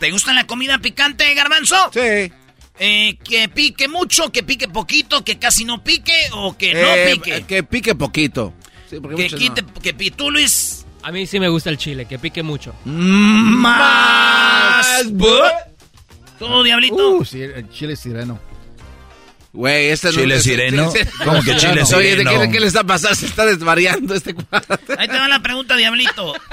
¿Te 0.00 0.10
gusta 0.10 0.32
la 0.32 0.46
comida 0.46 0.78
picante, 0.78 1.32
garbanzo? 1.34 1.90
Sí. 1.92 2.32
Eh, 2.78 3.18
que 3.22 3.48
pique 3.48 3.86
mucho, 3.88 4.32
que 4.32 4.42
pique 4.42 4.66
poquito, 4.68 5.24
que 5.24 5.38
casi 5.38 5.64
no 5.64 5.84
pique 5.84 6.28
o 6.32 6.56
que 6.56 6.74
no 6.74 6.80
Eh, 6.80 7.10
pique. 7.12 7.44
Que 7.46 7.62
pique 7.62 7.94
poquito. 7.94 8.52
Sí, 8.90 8.96
porque 9.00 9.28
Que 9.28 9.36
quite, 9.36 9.62
no. 9.62 9.72
que 9.74 9.92
tú, 10.10 10.30
Luis. 10.30 10.84
A 11.02 11.12
mí 11.12 11.26
sí 11.26 11.38
me 11.40 11.48
gusta 11.48 11.70
el 11.70 11.78
chile, 11.78 12.06
que 12.06 12.18
pique 12.18 12.42
mucho. 12.42 12.74
Más. 12.84 14.86
¿Tú, 16.38 16.62
Diablito? 16.62 17.10
Uh, 17.10 17.24
sí, 17.24 17.42
el 17.42 17.68
chile 17.70 17.96
sireno. 17.96 18.38
Güey, 19.52 19.88
este 19.90 20.08
no 20.08 20.14
¿Chile 20.14 20.36
es- 20.36 20.42
sireno? 20.42 20.92
¿Cómo 21.24 21.42
que 21.42 21.56
chile 21.56 21.82
Oye, 21.94 22.16
¿de 22.16 22.22
sireno? 22.22 22.40
qué, 22.40 22.50
qué 22.50 22.60
le 22.60 22.66
está 22.66 22.84
pasando? 22.84 23.14
Se 23.14 23.26
está 23.26 23.44
desvariando 23.44 24.14
este 24.14 24.34
cuadro. 24.34 24.78
Ahí 24.98 25.08
te 25.08 25.18
va 25.18 25.28
la 25.28 25.40
pregunta, 25.40 25.76
Diablito. 25.76 26.34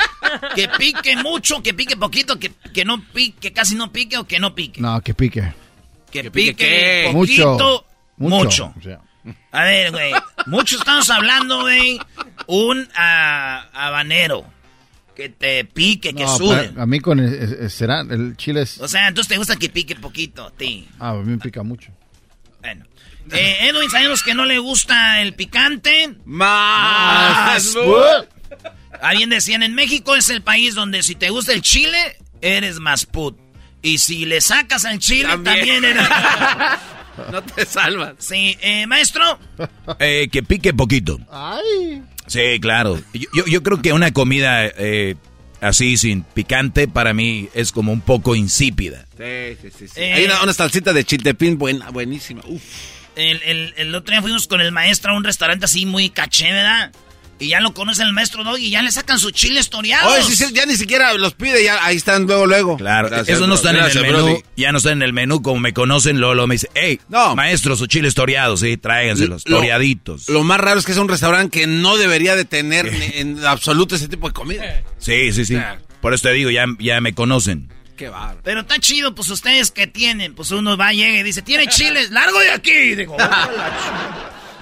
Que 0.53 0.67
pique 0.67 1.15
mucho, 1.15 1.63
que 1.63 1.73
pique 1.73 1.97
poquito, 1.97 2.37
que, 2.37 2.51
que 2.71 2.85
no 2.85 3.01
pique, 3.01 3.39
que 3.39 3.53
casi 3.53 3.73
no 3.73 3.91
pique 3.91 4.15
o 4.17 4.27
que 4.27 4.37
no 4.39 4.53
pique. 4.53 4.79
No, 4.79 5.01
que 5.01 5.15
pique. 5.15 5.41
Que, 6.11 6.23
¿Que 6.23 6.29
pique, 6.31 7.09
poquito, 7.11 7.85
Mucho. 8.17 8.67
mucho. 8.67 8.73
O 8.77 8.81
sea, 8.81 8.99
A 9.51 9.63
ver, 9.63 9.91
güey. 9.91 10.11
Mucho 10.45 10.77
estamos 10.77 11.09
hablando, 11.09 11.61
güey. 11.61 11.99
Un 12.45 12.87
ah, 12.95 13.69
habanero. 13.73 14.45
Que 15.19 15.27
te 15.27 15.65
pique, 15.65 16.13
que 16.13 16.23
no, 16.23 16.37
para- 16.37 16.81
a 16.81 16.85
mí 16.85 17.01
con 17.01 17.19
el, 17.19 17.69
será- 17.69 18.05
el 18.09 18.37
chile 18.37 18.61
es... 18.61 18.79
O 18.79 18.87
sea, 18.87 19.09
entonces 19.09 19.27
te 19.27 19.37
gusta 19.37 19.57
que 19.57 19.67
pique 19.67 19.95
poquito 19.97 20.45
a 20.45 20.51
ti. 20.51 20.87
Ah, 20.97 21.09
a 21.09 21.13
mí 21.15 21.31
me 21.31 21.37
pica 21.37 21.61
mucho. 21.61 21.91
Bueno. 22.61 22.85
Eh, 23.29 23.67
Edwin, 23.67 23.89
sabemos 23.89 24.23
que 24.23 24.33
no 24.33 24.45
le 24.45 24.59
gusta 24.59 25.19
el 25.21 25.33
picante. 25.33 26.15
Más. 26.23 27.75
Bien 29.11 29.29
decían, 29.29 29.61
en 29.63 29.75
México 29.75 30.15
es 30.15 30.29
el 30.29 30.41
país 30.41 30.73
donde 30.73 31.03
si 31.03 31.15
te 31.15 31.29
gusta 31.31 31.51
el 31.51 31.61
chile, 31.63 31.97
eres 32.39 32.79
más 32.79 33.05
put. 33.05 33.37
Y 33.81 33.97
si 33.97 34.25
le 34.25 34.39
sacas 34.39 34.85
al 34.85 34.99
chile, 34.99 35.27
También. 35.27 35.57
también, 35.57 35.83
eres... 35.83 36.07
No 37.33 37.43
te 37.43 37.65
salvas. 37.65 38.13
Sí, 38.19 38.57
eh, 38.61 38.87
maestro. 38.87 39.37
Eh, 39.99 40.29
que 40.31 40.41
pique 40.43 40.73
poquito. 40.73 41.19
Ay. 41.29 42.01
Sí, 42.29 42.59
claro. 42.61 43.01
Yo, 43.13 43.27
yo- 43.33 43.45
yo 43.45 43.63
creo 43.63 43.81
que 43.81 43.91
una 43.91 44.11
comida 44.11 44.65
eh, 44.65 45.15
así 45.61 45.97
sin 45.97 46.23
picante 46.23 46.87
para 46.87 47.13
mí 47.13 47.49
es 47.53 47.71
como 47.73 47.91
un 47.91 47.99
poco 48.01 48.35
insípida. 48.35 49.05
Sí, 49.17 49.57
sí, 49.61 49.69
sí. 49.77 49.87
sí. 49.87 49.99
Eh. 50.01 50.13
Hay 50.13 50.25
una, 50.25 50.41
una 50.43 50.53
salsita 50.53 50.93
de 50.93 51.03
chiltepín 51.03 51.57
buena, 51.57 51.89
buenísima. 51.89 52.41
Uf. 52.47 52.61
El, 53.15 53.41
el- 53.43 53.73
el 53.75 53.95
otro 53.95 54.13
día 54.13 54.21
fuimos 54.21 54.47
con 54.47 54.61
el 54.61 54.71
maestro 54.71 55.11
a 55.11 55.17
un 55.17 55.23
restaurante 55.25 55.65
así 55.65 55.85
muy 55.85 56.09
caché, 56.09 56.51
¿verdad? 56.53 56.91
Y 57.41 57.47
ya 57.47 57.61
lo 57.61 57.73
conoce 57.73 58.03
el 58.03 58.11
maestro 58.11 58.43
Doggy 58.43 58.65
y 58.65 58.69
ya 58.71 58.81
le 58.81 58.91
sacan 58.91 59.17
sus 59.17 59.31
chiles 59.31 59.69
toreados. 59.69 60.13
Oye, 60.13 60.23
sí, 60.23 60.35
sí, 60.35 60.51
ya 60.53 60.65
ni 60.65 60.75
siquiera 60.75 61.13
los 61.13 61.33
pide, 61.35 61.63
ya 61.63 61.85
ahí 61.85 61.95
están 61.95 62.23
luego, 62.25 62.45
luego. 62.45 62.75
Claro, 62.77 63.07
Gracias, 63.09 63.37
eso 63.37 63.47
no 63.47 63.55
está 63.55 63.69
en 63.69 63.77
el 63.77 64.01
menú. 64.01 64.17
Brody. 64.25 64.43
Ya 64.57 64.71
no 64.73 64.77
está 64.79 64.91
en 64.91 65.01
el 65.01 65.13
menú, 65.13 65.41
como 65.41 65.59
me 65.61 65.73
conocen, 65.73 66.19
Lolo 66.19 66.47
me 66.47 66.55
dice, 66.55 66.69
hey, 66.75 66.99
No. 67.07 67.35
maestro, 67.37 67.77
sus 67.77 67.87
chiles 67.87 68.13
toreados, 68.13 68.59
sí, 68.59 68.75
tráiganselos, 68.75 69.43
Lo- 69.47 69.57
toreaditos. 69.57 70.27
Lo 70.27 70.43
más 70.43 70.59
raro 70.59 70.79
es 70.79 70.85
que 70.85 70.91
es 70.91 70.97
un 70.97 71.07
restaurante 71.07 71.61
que 71.61 71.65
no 71.67 71.95
debería 71.97 72.35
de 72.35 72.43
tener 72.45 72.91
ni- 72.91 73.19
en 73.19 73.45
absoluto 73.45 73.95
ese 73.95 74.09
tipo 74.09 74.27
de 74.27 74.33
comida. 74.33 74.83
Sí, 74.97 75.31
sí, 75.31 75.45
sí. 75.45 75.57
Por 76.01 76.13
eso 76.13 76.23
te 76.23 76.33
digo, 76.33 76.49
ya, 76.49 76.65
ya 76.79 76.99
me 76.99 77.13
conocen. 77.13 77.71
Qué 77.95 78.09
bárbaro. 78.09 78.39
Pero 78.43 78.61
está 78.61 78.79
chido, 78.79 79.15
pues 79.15 79.29
ustedes 79.29 79.71
que 79.71 79.87
tienen. 79.87 80.33
Pues 80.35 80.51
uno 80.51 80.75
va, 80.77 80.91
llega 80.93 81.19
y 81.19 81.23
dice, 81.23 81.41
¿tiene 81.41 81.67
chiles? 81.67 82.09
¡Largo 82.11 82.39
de 82.39 82.51
aquí! 82.51 82.95
Digo, 82.95 83.15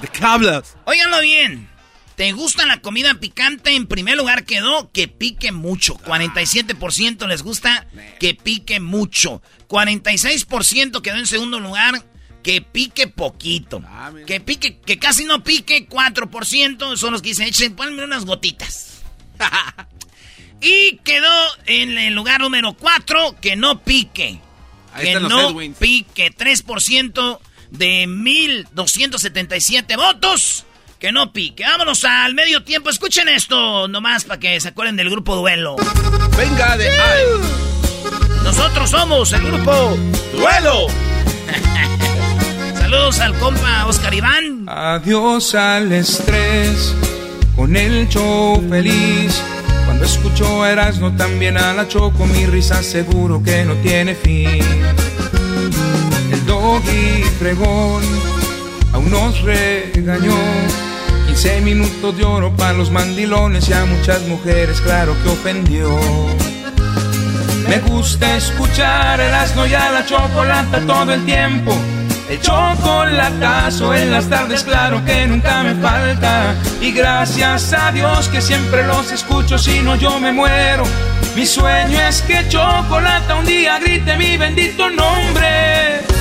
¿De 0.02 0.08
qué 0.08 0.26
hablas? 0.26 0.76
óiganlo 0.86 1.22
bien. 1.22 1.68
¿Te 2.18 2.32
gusta 2.32 2.66
la 2.66 2.82
comida 2.82 3.14
picante? 3.14 3.76
En 3.76 3.86
primer 3.86 4.18
lugar 4.18 4.44
quedó 4.44 4.92
que 4.92 5.08
pique 5.08 5.52
mucho. 5.52 6.00
47% 6.00 7.28
les 7.28 7.44
gusta 7.44 7.86
que 8.20 8.34
pique 8.34 8.80
mucho. 8.80 9.44
46% 9.68 11.04
quedó 11.04 11.16
en 11.18 11.28
segundo 11.28 11.60
lugar 11.60 12.04
que 12.42 12.64
pique 12.64 13.06
poquito. 13.06 13.84
Ah. 13.86 14.12
Que 14.26 14.40
pique, 14.40 14.80
que 14.80 14.98
casi 14.98 15.26
no 15.26 15.44
pique. 15.44 15.88
4% 15.88 16.98
son 16.98 17.12
los 17.12 17.22
que 17.22 17.30
dicen, 17.30 17.50
echen, 17.50 17.76
ponme 17.76 18.04
unas 18.04 18.26
gotitas. 18.26 19.04
y 20.60 20.98
quedó 21.04 21.46
en 21.68 22.00
el 22.00 22.16
lugar 22.16 22.42
número 22.42 22.74
4 22.74 23.36
que 23.40 23.56
no 23.56 23.84
pique. 23.84 24.40
Ahí 24.92 25.06
que 25.06 25.20
no 25.20 25.56
pique. 25.78 26.36
3% 26.36 27.40
de 27.70 28.08
1277 28.08 29.96
votos. 29.98 30.66
Que 31.00 31.12
no 31.12 31.32
pique. 31.32 31.64
Vámonos 31.64 32.04
al 32.06 32.34
medio 32.34 32.64
tiempo. 32.64 32.90
Escuchen 32.90 33.30
esto 33.30 33.88
nomás 33.88 34.24
para 34.26 34.40
que 34.40 34.60
se 34.60 34.70
acuerden 34.70 34.96
del 34.96 35.10
grupo 35.10 35.36
Duelo. 35.36 35.76
Venga 36.36 36.76
de... 36.78 36.90
Ay. 36.90 37.24
Nosotros 38.44 38.90
somos 38.90 39.34
el 39.34 39.42
grupo 39.42 39.98
¡Duelo! 40.34 40.88
Saludos 42.80 43.20
al 43.20 43.38
compa 43.40 43.86
Oscar 43.86 44.14
Iván. 44.14 44.64
Adiós 44.68 45.54
al 45.54 45.92
estrés, 45.92 46.96
con 47.56 47.76
el 47.76 48.08
show 48.08 48.66
feliz. 48.70 49.44
Cuando 49.86 50.06
escucho 50.06 50.64
a 50.64 50.72
Erasmo 50.72 51.14
también 51.18 51.58
a 51.58 51.74
la 51.74 51.88
Choco, 51.88 52.26
mi 52.26 52.46
risa 52.46 52.82
seguro 52.82 53.44
que 53.44 53.66
no 53.66 53.74
tiene 53.76 54.16
fin. 54.16 54.62
El 56.32 56.46
doggy 56.46 57.24
fregón 57.40 58.04
aún 58.94 59.12
nos 59.12 59.42
regañó. 59.42 60.87
15 61.40 61.62
minutos 61.62 62.18
de 62.18 62.26
oro 62.26 62.52
para 62.58 62.74
los 62.74 62.90
mandilones 62.90 63.70
y 63.70 63.74
a 63.74 63.86
muchas 63.86 64.24
mujeres, 64.24 64.82
claro 64.82 65.16
que 65.22 65.30
ofendió. 65.30 65.96
Me 67.70 67.78
gusta 67.78 68.38
escuchar 68.38 69.22
el 69.22 69.32
asno 69.32 69.68
y 69.68 69.74
a 69.76 69.92
la 69.92 70.04
chocolata 70.04 70.82
todo 70.88 71.14
el 71.14 71.24
tiempo. 71.26 71.78
El 72.28 72.42
chocolatazo 72.42 73.94
en 73.94 74.12
las 74.14 74.28
tardes, 74.28 74.64
claro 74.64 75.06
que 75.06 75.28
nunca 75.28 75.62
me 75.62 75.76
falta. 75.76 76.56
Y 76.82 76.92
gracias 76.92 77.72
a 77.72 77.92
Dios 77.92 78.30
que 78.30 78.42
siempre 78.42 78.88
los 78.88 79.12
escucho, 79.12 79.60
si 79.60 79.82
no 79.82 79.96
yo 79.96 80.20
me 80.20 80.32
muero. 80.32 80.86
Mi 81.36 81.46
sueño 81.46 82.00
es 82.02 82.24
que 82.24 82.50
chocolata 82.50 83.36
un 83.36 83.46
día 83.46 83.78
grite 83.78 84.18
mi 84.18 84.38
bendito 84.38 84.90
nombre. 84.90 86.17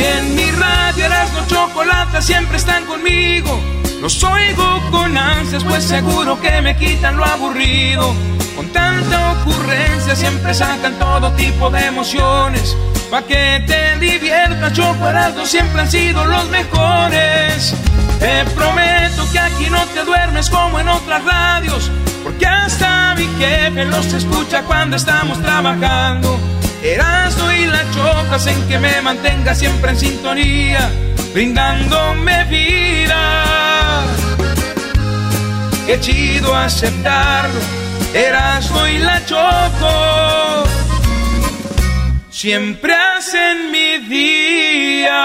En 0.00 0.34
mi 0.34 0.50
radio 0.52 1.04
Erasmo 1.04 1.40
Chocolata 1.46 2.22
siempre 2.22 2.56
están 2.56 2.86
conmigo. 2.86 3.60
Los 4.00 4.24
oigo 4.24 4.80
con 4.90 5.16
ansias, 5.16 5.62
pues 5.62 5.84
seguro 5.84 6.40
que 6.40 6.62
me 6.62 6.74
quitan 6.74 7.18
lo 7.18 7.24
aburrido. 7.24 8.14
Con 8.56 8.66
tanta 8.70 9.32
ocurrencia 9.32 10.16
siempre 10.16 10.54
sacan 10.54 10.98
todo 10.98 11.30
tipo 11.32 11.68
de 11.68 11.84
emociones. 11.84 12.74
Pa' 13.10 13.22
que 13.22 13.62
te 13.66 13.98
diviertas, 13.98 14.72
Choco 14.72 15.06
Erasmo 15.06 15.44
siempre 15.44 15.82
han 15.82 15.90
sido 15.90 16.24
los 16.24 16.48
mejores. 16.48 17.74
Te 18.18 18.44
prometo 18.54 19.30
que 19.30 19.38
aquí 19.38 19.68
no 19.68 19.84
te 19.88 20.02
duermes 20.04 20.48
como 20.48 20.80
en 20.80 20.88
otras 20.88 21.22
radios. 21.24 21.90
Porque 22.24 22.46
hasta 22.46 23.14
mi 23.16 23.26
jefe 23.38 23.84
los 23.84 24.06
escucha 24.14 24.62
cuando 24.62 24.96
estamos 24.96 25.42
trabajando. 25.42 26.38
Erasmo 26.82 27.52
y 27.52 27.66
la 27.66 27.84
choca 27.90 28.36
hacen 28.36 28.66
que 28.66 28.78
me 28.78 29.02
mantenga 29.02 29.54
siempre 29.54 29.90
en 29.90 29.98
sintonía, 29.98 30.90
brindándome 31.34 32.44
vida. 32.44 34.02
Qué 35.86 36.00
chido 36.00 36.54
aceptarlo, 36.54 37.60
Erasmo 38.14 38.86
y 38.86 38.98
la 38.98 39.24
choco. 39.26 40.64
Siempre 42.30 42.94
hacen 42.94 43.70
mi 43.70 43.98
día. 44.08 45.20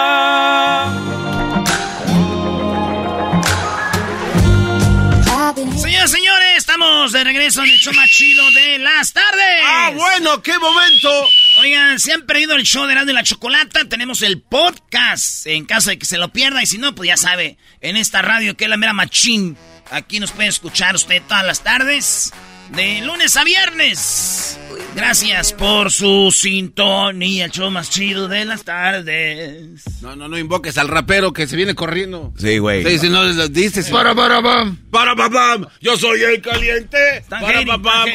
Señoras 5.78 6.10
y 6.10 6.16
señores, 6.16 6.58
estamos 6.58 7.12
de 7.14 7.24
regreso 7.24 7.64
en 7.64 7.70
el 7.70 7.78
show 7.78 7.94
más 7.94 8.10
chido 8.10 8.44
de 8.52 8.80
las 8.80 9.14
tardes. 9.14 9.62
¡Ah, 9.64 9.92
bueno! 9.96 10.42
¡Qué 10.42 10.58
momento! 10.60 11.10
Oigan, 11.58 12.00
si 12.00 12.12
han 12.12 12.24
perdido 12.24 12.56
el 12.56 12.64
show 12.64 12.86
de 12.86 12.92
Erasmo 12.92 13.12
y 13.12 13.14
la 13.14 13.24
Chocolata, 13.24 13.86
tenemos 13.88 14.22
el 14.22 14.42
podcast 14.42 15.48
en 15.48 15.66
caso 15.66 15.90
de 15.90 15.98
que 15.98 16.06
se 16.06 16.18
lo 16.18 16.30
pierda. 16.34 16.62
Y 16.62 16.66
si 16.66 16.78
no, 16.78 16.94
pues 16.96 17.08
ya 17.08 17.18
sabe, 17.18 17.58
en 17.80 17.96
esta 17.96 18.22
radio 18.22 18.58
que 18.58 18.66
es 18.66 18.70
la 18.70 18.76
mera 18.78 18.92
machín. 18.92 19.56
Aquí 19.90 20.20
nos 20.20 20.32
puede 20.32 20.50
escuchar 20.50 20.96
usted 20.96 21.22
todas 21.28 21.46
las 21.46 21.64
tardes, 21.64 22.34
de 22.76 23.02
lunes 23.02 23.38
a 23.38 23.46
viernes. 23.46 24.60
Gracias 24.96 25.54
por 25.54 25.92
su 25.92 26.32
sintonía, 26.32 27.46
el 27.46 27.52
show 27.52 27.72
más 27.72 27.90
chido 27.90 28.28
de 28.28 28.44
las 28.44 28.64
tardes. 28.64 29.84
No, 30.02 30.16
no, 30.16 30.28
no 30.28 30.38
invoques 30.38 30.78
al 30.78 30.90
rapero 30.90 31.32
que 31.32 31.48
se 31.48 31.56
viene 31.56 31.74
corriendo. 31.74 32.34
Sí, 32.38 32.58
güey. 32.58 32.84
Sí, 32.84 33.00
si 33.00 33.10
no 33.10 33.24
lo 33.24 33.48
dices. 33.48 33.90
Para, 33.90 34.14
para, 34.14 34.42
pam. 34.42 34.78
Para, 34.92 35.16
pa, 35.16 35.30
pam. 35.30 35.68
Yo 35.80 35.96
soy 35.96 36.22
el 36.22 36.42
caliente. 36.42 37.24
Para, 37.30 37.64
pam. 37.78 38.10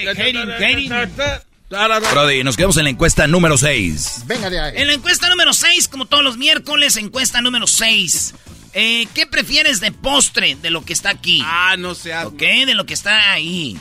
Brody, 1.71 2.43
nos 2.43 2.57
quedamos 2.57 2.77
en 2.79 2.85
la 2.85 2.91
encuesta 2.91 3.29
número 3.29 3.57
6. 3.57 4.25
Venga 4.27 4.51
de 4.51 4.59
ahí. 4.59 4.73
En 4.75 4.89
la 4.89 4.93
encuesta 4.95 5.29
número 5.29 5.53
6, 5.53 5.87
como 5.87 6.05
todos 6.05 6.25
los 6.25 6.37
miércoles, 6.37 6.97
encuesta 6.97 7.41
número 7.41 7.69
6. 7.69 8.35
Eh, 8.73 9.07
¿Qué 9.15 9.25
prefieres 9.29 9.79
de 9.79 9.93
postre 9.93 10.57
de 10.61 10.71
lo 10.71 10.85
que 10.85 10.93
está 10.93 11.11
aquí? 11.11 11.41
Ah, 11.45 11.77
no 11.79 11.95
sé. 11.95 12.17
Ok, 12.25 12.41
de 12.41 12.75
lo 12.75 12.87
que 12.87 12.95
está 12.95 13.31
ahí. 13.31 13.79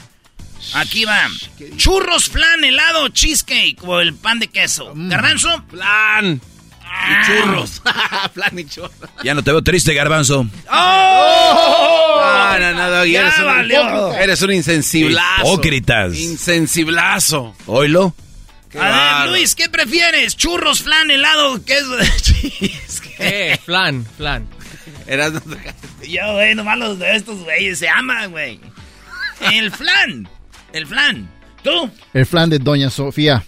Aquí 0.73 1.05
va. 1.05 1.29
Churros, 1.77 2.25
flan, 2.25 2.63
helado, 2.63 3.09
cheesecake 3.09 3.83
o 3.83 3.99
el 4.01 4.13
pan 4.13 4.37
de 4.37 4.49
queso. 4.49 4.93
Garbanzo. 4.95 5.63
Plan. 5.71 6.39
Ah. 7.21 7.23
Y 7.23 7.41
churros. 7.41 7.81
Plan 8.33 8.59
y 8.59 8.65
churros. 8.65 8.91
Ya 9.23 9.33
no 9.33 9.43
te 9.43 9.51
veo 9.51 9.61
triste, 9.63 9.93
garbanzo. 9.93 10.45
¡Oh! 10.71 12.19
Ah, 12.21 12.57
no, 12.59 12.73
no, 12.73 12.89
no, 12.89 13.05
Ya 13.05 13.21
eres, 13.21 13.39
un, 13.39 13.45
valió. 13.45 14.13
eres 14.13 14.41
un 14.41 14.53
insensiblazo. 14.53 15.41
Hipócritas. 15.41 16.15
Insensiblazo. 16.17 17.55
Oilo. 17.67 18.13
Qué 18.69 18.79
A 18.79 19.23
ver. 19.23 19.31
Luis, 19.31 19.55
¿qué 19.55 19.69
prefieres? 19.69 20.35
¿Churros, 20.37 20.81
flan, 20.83 21.09
helado, 21.09 21.57
de 21.57 21.65
cheesecake? 22.21 23.15
Eh, 23.19 23.59
flan, 23.65 24.05
flan. 24.17 24.47
Eras- 25.07 25.33
Yo, 26.07 26.33
güey, 26.33 26.53
nomás 26.55 26.77
los 26.77 26.99
de 26.99 27.15
estos 27.15 27.39
güeyes 27.43 27.79
se 27.79 27.89
aman, 27.89 28.31
güey. 28.31 28.59
El 29.51 29.71
flan. 29.71 30.29
El 30.73 30.85
flan. 30.87 31.29
¿Tú? 31.63 31.89
El 32.13 32.25
flan 32.25 32.49
de 32.49 32.59
Doña 32.59 32.89
Sofía. 32.89 33.43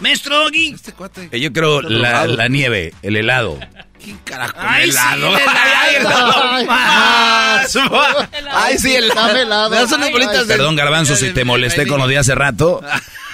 Maestro 0.00 0.44
Oggy. 0.46 0.72
Este 0.74 0.92
cuate. 0.92 1.28
Eh, 1.30 1.40
Yo 1.40 1.52
creo 1.52 1.82
la, 1.82 2.26
la 2.26 2.48
nieve, 2.48 2.94
el 3.02 3.16
helado. 3.16 3.58
¿Quién 4.02 4.16
carajo 4.24 4.54
Ay, 4.58 4.90
sí, 4.90 4.98
helado? 4.98 5.36
el 5.36 5.42
Ay, 5.46 5.94
helado. 5.96 6.32
helado. 6.60 6.66
Más. 6.66 7.76
Ay, 8.52 8.78
sí, 8.78 8.94
el 8.94 9.08
Dame 9.10 9.42
helado. 9.42 9.68
Unas 9.76 9.92
Ay, 9.92 10.12
bolitas 10.12 10.36
ay. 10.38 10.46
de- 10.46 10.54
Perdón, 10.56 10.76
garbanzo, 10.76 11.16
si 11.16 11.30
te 11.32 11.44
molesté 11.44 11.86
con 11.86 11.98
lo 12.00 12.06
de 12.06 12.16
hace 12.18 12.34
rato. 12.34 12.80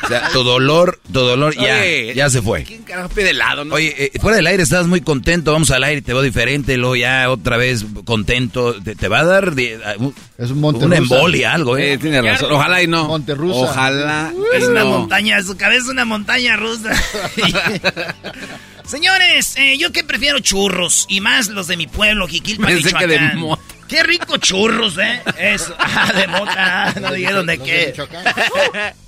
O 0.02 0.08
sea, 0.08 0.28
tu 0.30 0.42
dolor, 0.44 1.00
tu 1.12 1.20
dolor 1.20 1.54
ya, 1.54 1.62
Oye, 1.80 2.12
ya 2.14 2.28
se 2.28 2.42
fue. 2.42 2.64
¿Quién 2.64 2.82
carajo 2.82 3.08
pide 3.08 3.30
helado? 3.30 3.64
No? 3.64 3.74
Oye, 3.76 3.94
eh, 3.96 4.12
fuera 4.20 4.36
del 4.36 4.46
aire 4.46 4.62
estabas 4.62 4.86
muy 4.86 5.00
contento, 5.00 5.52
vamos 5.52 5.70
al 5.70 5.82
aire, 5.84 6.02
te 6.02 6.12
veo 6.12 6.22
diferente, 6.22 6.76
luego 6.76 6.96
ya 6.96 7.30
otra 7.30 7.56
vez 7.56 7.84
contento. 8.04 8.74
Te, 8.82 8.94
te 8.94 9.08
va 9.08 9.20
a 9.20 9.24
dar 9.24 9.54
de- 9.54 9.80
a- 9.84 9.96
un- 9.98 10.14
Es 10.38 10.50
un 10.50 10.60
monte 10.60 10.84
una 10.84 10.96
rusa. 10.98 11.14
embolia, 11.14 11.52
algo, 11.54 11.78
Eh, 11.78 11.94
¿eh? 11.94 11.98
tiene 11.98 12.20
razón. 12.20 12.52
Ojalá 12.52 12.82
y 12.82 12.86
no. 12.86 13.08
Monterrusa. 13.08 13.58
Ojalá. 13.58 14.32
Es 14.54 14.62
y 14.64 14.66
una 14.66 14.80
no. 14.84 14.90
montaña, 14.98 15.42
su 15.42 15.56
cabeza 15.56 15.84
es 15.84 15.88
una 15.88 16.04
montaña 16.04 16.56
rusa. 16.56 16.90
Señores, 18.86 19.54
eh, 19.56 19.76
yo 19.78 19.90
que 19.90 20.04
prefiero 20.04 20.38
churros 20.40 21.06
y 21.08 21.20
más 21.20 21.48
los 21.48 21.66
de 21.66 21.76
mi 21.76 21.86
pueblo, 21.88 22.28
Jiquilpan, 22.28 22.66
Pensé 22.68 22.92
que 22.92 23.06
de 23.08 23.18
mota. 23.34 23.62
Qué 23.88 24.02
rico 24.02 24.36
churros, 24.36 24.96
¿eh? 24.98 25.22
Eso. 25.38 25.74
Ah, 25.78 26.12
de 26.12 26.26
mota. 26.28 26.94
No 27.00 27.12
dijeron 27.12 27.46
de 27.46 27.56
Los 27.56 27.66
de 27.66 27.72
qué. 27.94 28.92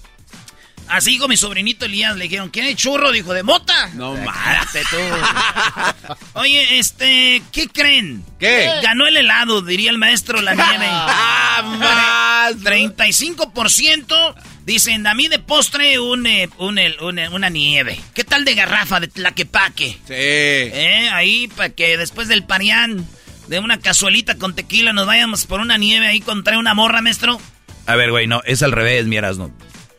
Así 0.90 1.18
con 1.18 1.28
mi 1.28 1.36
sobrinito 1.36 1.84
Elías 1.84 2.16
le 2.16 2.24
dijeron, 2.24 2.48
¿quiere 2.50 2.74
churro? 2.74 3.12
Dijo, 3.12 3.32
¿de 3.34 3.42
mota? 3.42 3.88
No 3.94 4.14
cállate 4.14 4.82
tú. 4.90 4.96
Oye, 6.34 6.78
este, 6.78 7.42
¿qué 7.52 7.68
creen? 7.68 8.24
¿Qué? 8.38 8.70
Ganó 8.82 9.06
el 9.06 9.16
helado, 9.16 9.60
diría 9.62 9.90
el 9.90 9.98
maestro 9.98 10.40
la 10.40 10.54
nieve. 10.54 10.86
Ah, 11.60 11.62
más. 11.62 12.56
35% 12.62 14.34
dicen, 14.64 15.06
a 15.06 15.14
mí 15.14 15.26
de 15.28 15.38
postre 15.40 15.98
un, 15.98 16.24
eh, 16.26 16.48
un, 16.58 16.78
el- 16.78 16.96
un, 17.00 17.18
eh, 17.18 17.28
una 17.28 17.48
nieve. 17.48 17.98
¿Qué 18.14 18.22
tal 18.24 18.44
de 18.44 18.54
garrafa 18.54 19.00
de 19.00 19.08
tlaquepaque? 19.08 19.88
Sí. 20.06 20.14
¿Eh? 20.14 21.08
Ahí 21.12 21.48
para 21.48 21.70
que 21.70 21.96
después 21.96 22.28
del 22.28 22.44
parián 22.44 23.06
de 23.48 23.58
una 23.58 23.80
cazuelita 23.80 24.36
con 24.36 24.54
tequila 24.54 24.92
nos 24.92 25.06
vayamos 25.06 25.46
por 25.46 25.60
una 25.60 25.78
nieve 25.78 26.06
ahí 26.06 26.20
contra 26.20 26.58
una 26.58 26.74
morra, 26.74 27.02
maestro. 27.02 27.40
A 27.86 27.96
ver, 27.96 28.10
güey, 28.10 28.26
no, 28.26 28.42
es 28.44 28.62
al 28.62 28.72
revés, 28.72 29.06
miras, 29.06 29.36
no. 29.38 29.50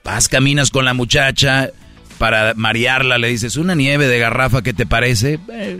Vas, 0.03 0.27
caminas 0.27 0.71
con 0.71 0.85
la 0.85 0.93
muchacha 0.93 1.69
para 2.17 2.53
marearla, 2.55 3.17
le 3.17 3.27
dices, 3.29 3.55
una 3.57 3.75
nieve 3.75 4.07
de 4.07 4.19
garrafa, 4.19 4.61
¿qué 4.61 4.73
te 4.73 4.85
parece? 4.85 5.39
Eh, 5.51 5.79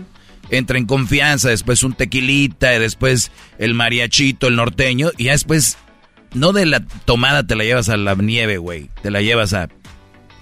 entra 0.50 0.78
en 0.78 0.86
confianza, 0.86 1.48
después 1.50 1.82
un 1.82 1.92
tequilita, 1.94 2.74
y 2.74 2.78
después 2.78 3.30
el 3.58 3.74
mariachito, 3.74 4.46
el 4.48 4.56
norteño, 4.56 5.10
y 5.16 5.24
ya 5.24 5.32
después, 5.32 5.76
no 6.32 6.52
de 6.52 6.66
la 6.66 6.80
tomada 7.04 7.46
te 7.46 7.56
la 7.56 7.64
llevas 7.64 7.88
a 7.88 7.96
la 7.96 8.14
nieve, 8.14 8.56
güey, 8.58 8.88
te 9.02 9.10
la 9.10 9.20
llevas 9.20 9.52
a... 9.52 9.68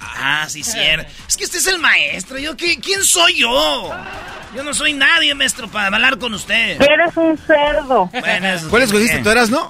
Ah, 0.00 0.46
sí, 0.48 0.62
cierto. 0.62 1.10
Es 1.28 1.36
que 1.36 1.44
usted 1.44 1.58
es 1.58 1.66
el 1.66 1.78
maestro. 1.80 2.38
¿Yo 2.38 2.56
qué, 2.56 2.78
¿Quién 2.78 3.02
soy 3.02 3.34
yo? 3.40 3.90
Yo 4.54 4.62
no 4.62 4.72
soy 4.72 4.92
nadie, 4.92 5.34
maestro, 5.34 5.68
para 5.68 5.86
hablar 5.94 6.18
con 6.18 6.34
usted. 6.34 6.80
Eres 6.80 7.16
un 7.16 7.36
cerdo. 7.46 8.08
Bueno, 8.20 8.46
eso- 8.48 8.68
¿Cuál 8.68 8.82
escogiste? 8.84 9.16
eh, 9.16 9.20
¿Tú 9.22 9.30
eras, 9.30 9.50
no? 9.50 9.68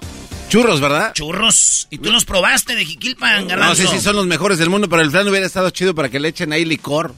Churros, 0.49 0.81
¿verdad? 0.81 1.13
Churros. 1.15 1.87
¿Y 1.91 1.99
tú 1.99 2.11
los 2.11 2.25
probaste 2.25 2.75
de 2.75 2.85
Jiquilpan, 2.85 3.43
No, 3.43 3.49
garbanzo? 3.49 3.83
sí, 3.83 3.89
sí, 3.89 4.01
son 4.01 4.17
los 4.17 4.27
mejores 4.27 4.59
del 4.59 4.71
mundo, 4.71 4.89
pero 4.89 5.03
el 5.03 5.11
flan 5.11 5.29
hubiera 5.29 5.47
estado 5.47 5.71
chido 5.71 5.95
para 5.95 6.09
que 6.09 6.19
le 6.21 6.29
echen 6.29 6.53
ahí 6.53 6.65
licor 6.65 7.15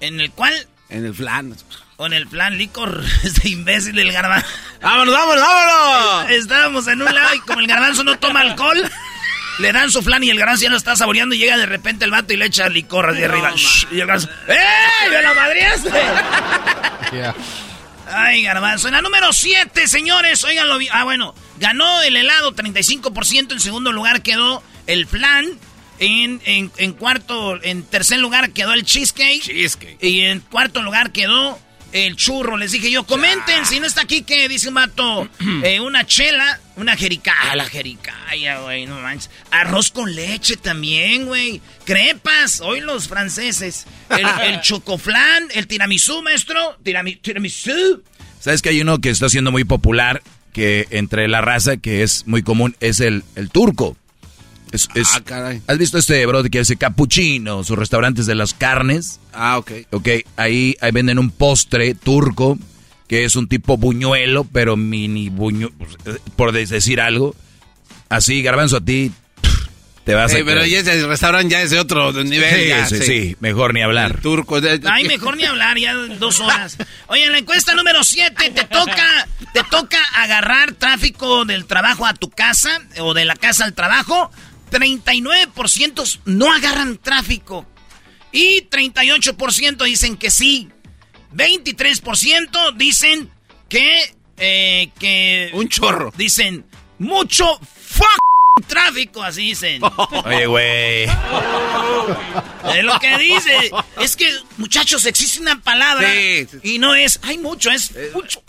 ¿En 0.00 0.20
el 0.20 0.30
cual? 0.32 0.52
en 0.88 1.04
el 1.06 1.14
flan. 1.14 1.56
¿O 1.98 2.06
en 2.06 2.12
el 2.12 2.26
plan 2.26 2.58
licor? 2.58 3.02
Este 3.24 3.48
imbécil 3.48 3.98
el 3.98 4.12
garbanzo. 4.12 4.46
¡Vámonos, 4.82 5.14
vámonos, 5.14 5.40
vámonos! 5.42 6.30
Estábamos 6.30 6.86
en 6.88 7.02
un 7.02 7.14
lado 7.14 7.34
y 7.34 7.40
como 7.40 7.60
el 7.60 7.66
garbanzo 7.66 8.04
no 8.04 8.18
toma 8.18 8.40
alcohol, 8.40 8.82
le 9.58 9.72
dan 9.72 9.90
su 9.90 10.02
flan 10.02 10.22
y 10.22 10.28
el 10.30 10.38
garbanzo 10.38 10.64
ya 10.64 10.70
lo 10.70 10.76
está 10.76 10.94
saboreando 10.96 11.34
y 11.34 11.38
llega 11.38 11.56
de 11.56 11.64
repente 11.66 12.04
el 12.04 12.10
vato 12.10 12.32
y 12.34 12.36
le 12.36 12.46
echa 12.46 12.68
licor 12.68 13.14
de 13.14 13.24
arriba. 13.24 13.52
Shh, 13.56 13.86
y 13.92 14.00
el 14.00 14.06
garbanzo, 14.06 14.28
¡eh! 14.48 15.10
¡Me 15.10 15.22
lo 15.22 15.34
madreaste! 15.34 15.90
Yeah. 17.12 17.34
Ay, 18.06 18.42
garbanzo. 18.42 18.88
En 18.88 18.94
la 18.94 19.02
número 19.02 19.32
7, 19.32 19.86
señores, 19.88 20.44
óiganlo 20.44 20.78
bien. 20.78 20.92
Ah, 20.94 21.04
bueno, 21.04 21.34
ganó 21.58 22.02
el 22.02 22.16
helado 22.16 22.54
35%. 22.54 23.52
En 23.52 23.60
segundo 23.60 23.92
lugar 23.92 24.22
quedó 24.22 24.62
el 24.86 25.06
flan. 25.06 25.46
En, 25.98 26.42
en, 26.44 26.70
en 26.76 26.92
cuarto, 26.92 27.62
en 27.62 27.82
tercer 27.82 28.18
lugar 28.18 28.50
quedó 28.50 28.74
el 28.74 28.84
cheesecake. 28.84 29.40
Cheesecake. 29.42 29.98
Y 30.02 30.22
en 30.22 30.40
cuarto 30.40 30.82
lugar 30.82 31.10
quedó 31.10 31.58
el 31.96 32.16
churro. 32.16 32.56
Les 32.56 32.72
dije 32.72 32.90
yo, 32.90 33.04
comenten 33.04 33.64
si 33.66 33.80
no 33.80 33.86
está 33.86 34.02
aquí 34.02 34.22
que 34.22 34.48
dice 34.48 34.68
un 34.68 34.74
vato, 34.74 35.28
eh, 35.62 35.80
una 35.80 36.06
chela, 36.06 36.60
una 36.76 36.96
jericaya. 36.96 37.54
La 37.56 37.64
jericaya, 37.66 38.60
güey, 38.60 38.86
no 38.86 39.00
manches. 39.00 39.30
Arroz 39.50 39.90
con 39.90 40.14
leche 40.14 40.56
también, 40.56 41.26
güey. 41.26 41.60
Crepas, 41.84 42.60
hoy 42.60 42.80
los 42.80 43.08
franceses. 43.08 43.86
El, 44.10 44.26
el 44.54 44.60
chocoflan, 44.60 45.48
el 45.54 45.66
tiramisú, 45.66 46.22
maestro. 46.22 46.76
Tirami- 46.84 47.20
tiramisú. 47.20 48.02
¿Sabes 48.40 48.62
que 48.62 48.68
hay 48.68 48.80
uno 48.80 49.00
que 49.00 49.10
está 49.10 49.28
siendo 49.28 49.50
muy 49.50 49.64
popular 49.64 50.22
que 50.52 50.86
entre 50.90 51.28
la 51.28 51.40
raza 51.40 51.76
que 51.76 52.02
es 52.02 52.26
muy 52.26 52.42
común 52.42 52.76
es 52.80 53.00
el, 53.00 53.24
el 53.34 53.50
turco? 53.50 53.96
Es- 54.72 54.88
es- 54.94 55.14
Ah, 55.14 55.20
caray. 55.24 55.62
¿Has 55.66 55.78
visto 55.78 55.98
este 55.98 56.24
bro 56.26 56.42
que 56.44 56.58
dice 56.58 56.76
capuchino, 56.76 57.62
sus 57.64 57.78
restaurantes 57.78 58.26
de 58.26 58.34
las 58.34 58.52
carnes? 58.54 59.20
Ah, 59.32 59.58
ok. 59.58 59.70
Ok, 59.92 60.08
ahí, 60.36 60.76
ahí 60.80 60.90
venden 60.92 61.18
un 61.18 61.30
postre 61.30 61.94
turco 61.94 62.58
que 63.08 63.24
es 63.24 63.36
un 63.36 63.46
tipo 63.48 63.76
buñuelo, 63.76 64.44
pero 64.44 64.76
mini 64.76 65.28
buñuelo, 65.28 65.72
por 66.34 66.50
decir 66.52 67.00
algo. 67.00 67.34
Así, 68.08 68.42
garbanzo, 68.42 68.78
a 68.78 68.80
ti 68.84 69.12
te 70.04 70.14
vas 70.14 70.30
Sí, 70.32 70.38
a... 70.38 70.44
pero 70.44 70.64
ya 70.66 70.78
es 70.80 70.86
el 70.86 71.08
restaurante 71.08 71.50
ya 71.52 71.62
es 71.62 71.70
de 71.70 71.78
otro 71.80 72.12
nivel. 72.24 72.54
sí, 72.62 72.68
ya, 72.68 72.86
sí, 72.86 72.98
sí, 73.02 73.36
mejor 73.40 73.74
ni 73.74 73.82
hablar. 73.82 74.12
El 74.16 74.20
turco. 74.22 74.60
de- 74.60 74.80
Ay, 74.90 75.04
mejor 75.04 75.36
ni 75.36 75.44
hablar, 75.44 75.78
ya 75.78 75.94
dos 75.94 76.40
horas. 76.40 76.76
Oye, 77.08 77.24
en 77.24 77.32
la 77.32 77.38
encuesta 77.38 77.74
número 77.74 78.02
7 78.04 78.50
te 78.50 78.64
toca, 78.64 79.28
te 79.52 79.62
toca 79.70 79.98
agarrar 80.14 80.72
tráfico 80.74 81.44
del 81.44 81.64
trabajo 81.66 82.06
a 82.06 82.14
tu 82.14 82.30
casa 82.30 82.80
o 83.00 83.14
de 83.14 83.24
la 83.24 83.34
casa 83.36 83.64
al 83.64 83.72
trabajo. 83.74 84.30
39% 84.70 86.20
no 86.26 86.52
agarran 86.52 86.98
tráfico. 86.98 87.66
Y 88.32 88.62
38% 88.68 89.84
dicen 89.84 90.16
que 90.16 90.30
sí. 90.30 90.68
23% 91.34 92.74
dicen 92.76 93.30
que, 93.68 94.14
eh, 94.36 94.90
que... 94.98 95.50
Un 95.54 95.68
chorro. 95.68 96.12
Dicen, 96.16 96.64
mucho 96.98 97.58
fuck 97.58 98.06
tráfico, 98.66 99.22
así 99.22 99.42
dicen. 99.48 99.82
Oye, 100.24 100.46
güey. 100.46 101.04
Es 102.74 102.84
lo 102.84 102.98
que 102.98 103.18
dice. 103.18 103.70
Es 104.00 104.16
que, 104.16 104.30
muchachos, 104.56 105.04
existe 105.06 105.40
una 105.40 105.60
palabra 105.62 106.10
Sí, 106.12 106.46
sí. 106.50 106.58
y 106.74 106.78
no 106.78 106.94
es, 106.94 107.20
hay 107.22 107.38
mucho, 107.38 107.70
es 107.70 107.92
mucho. 108.14 108.42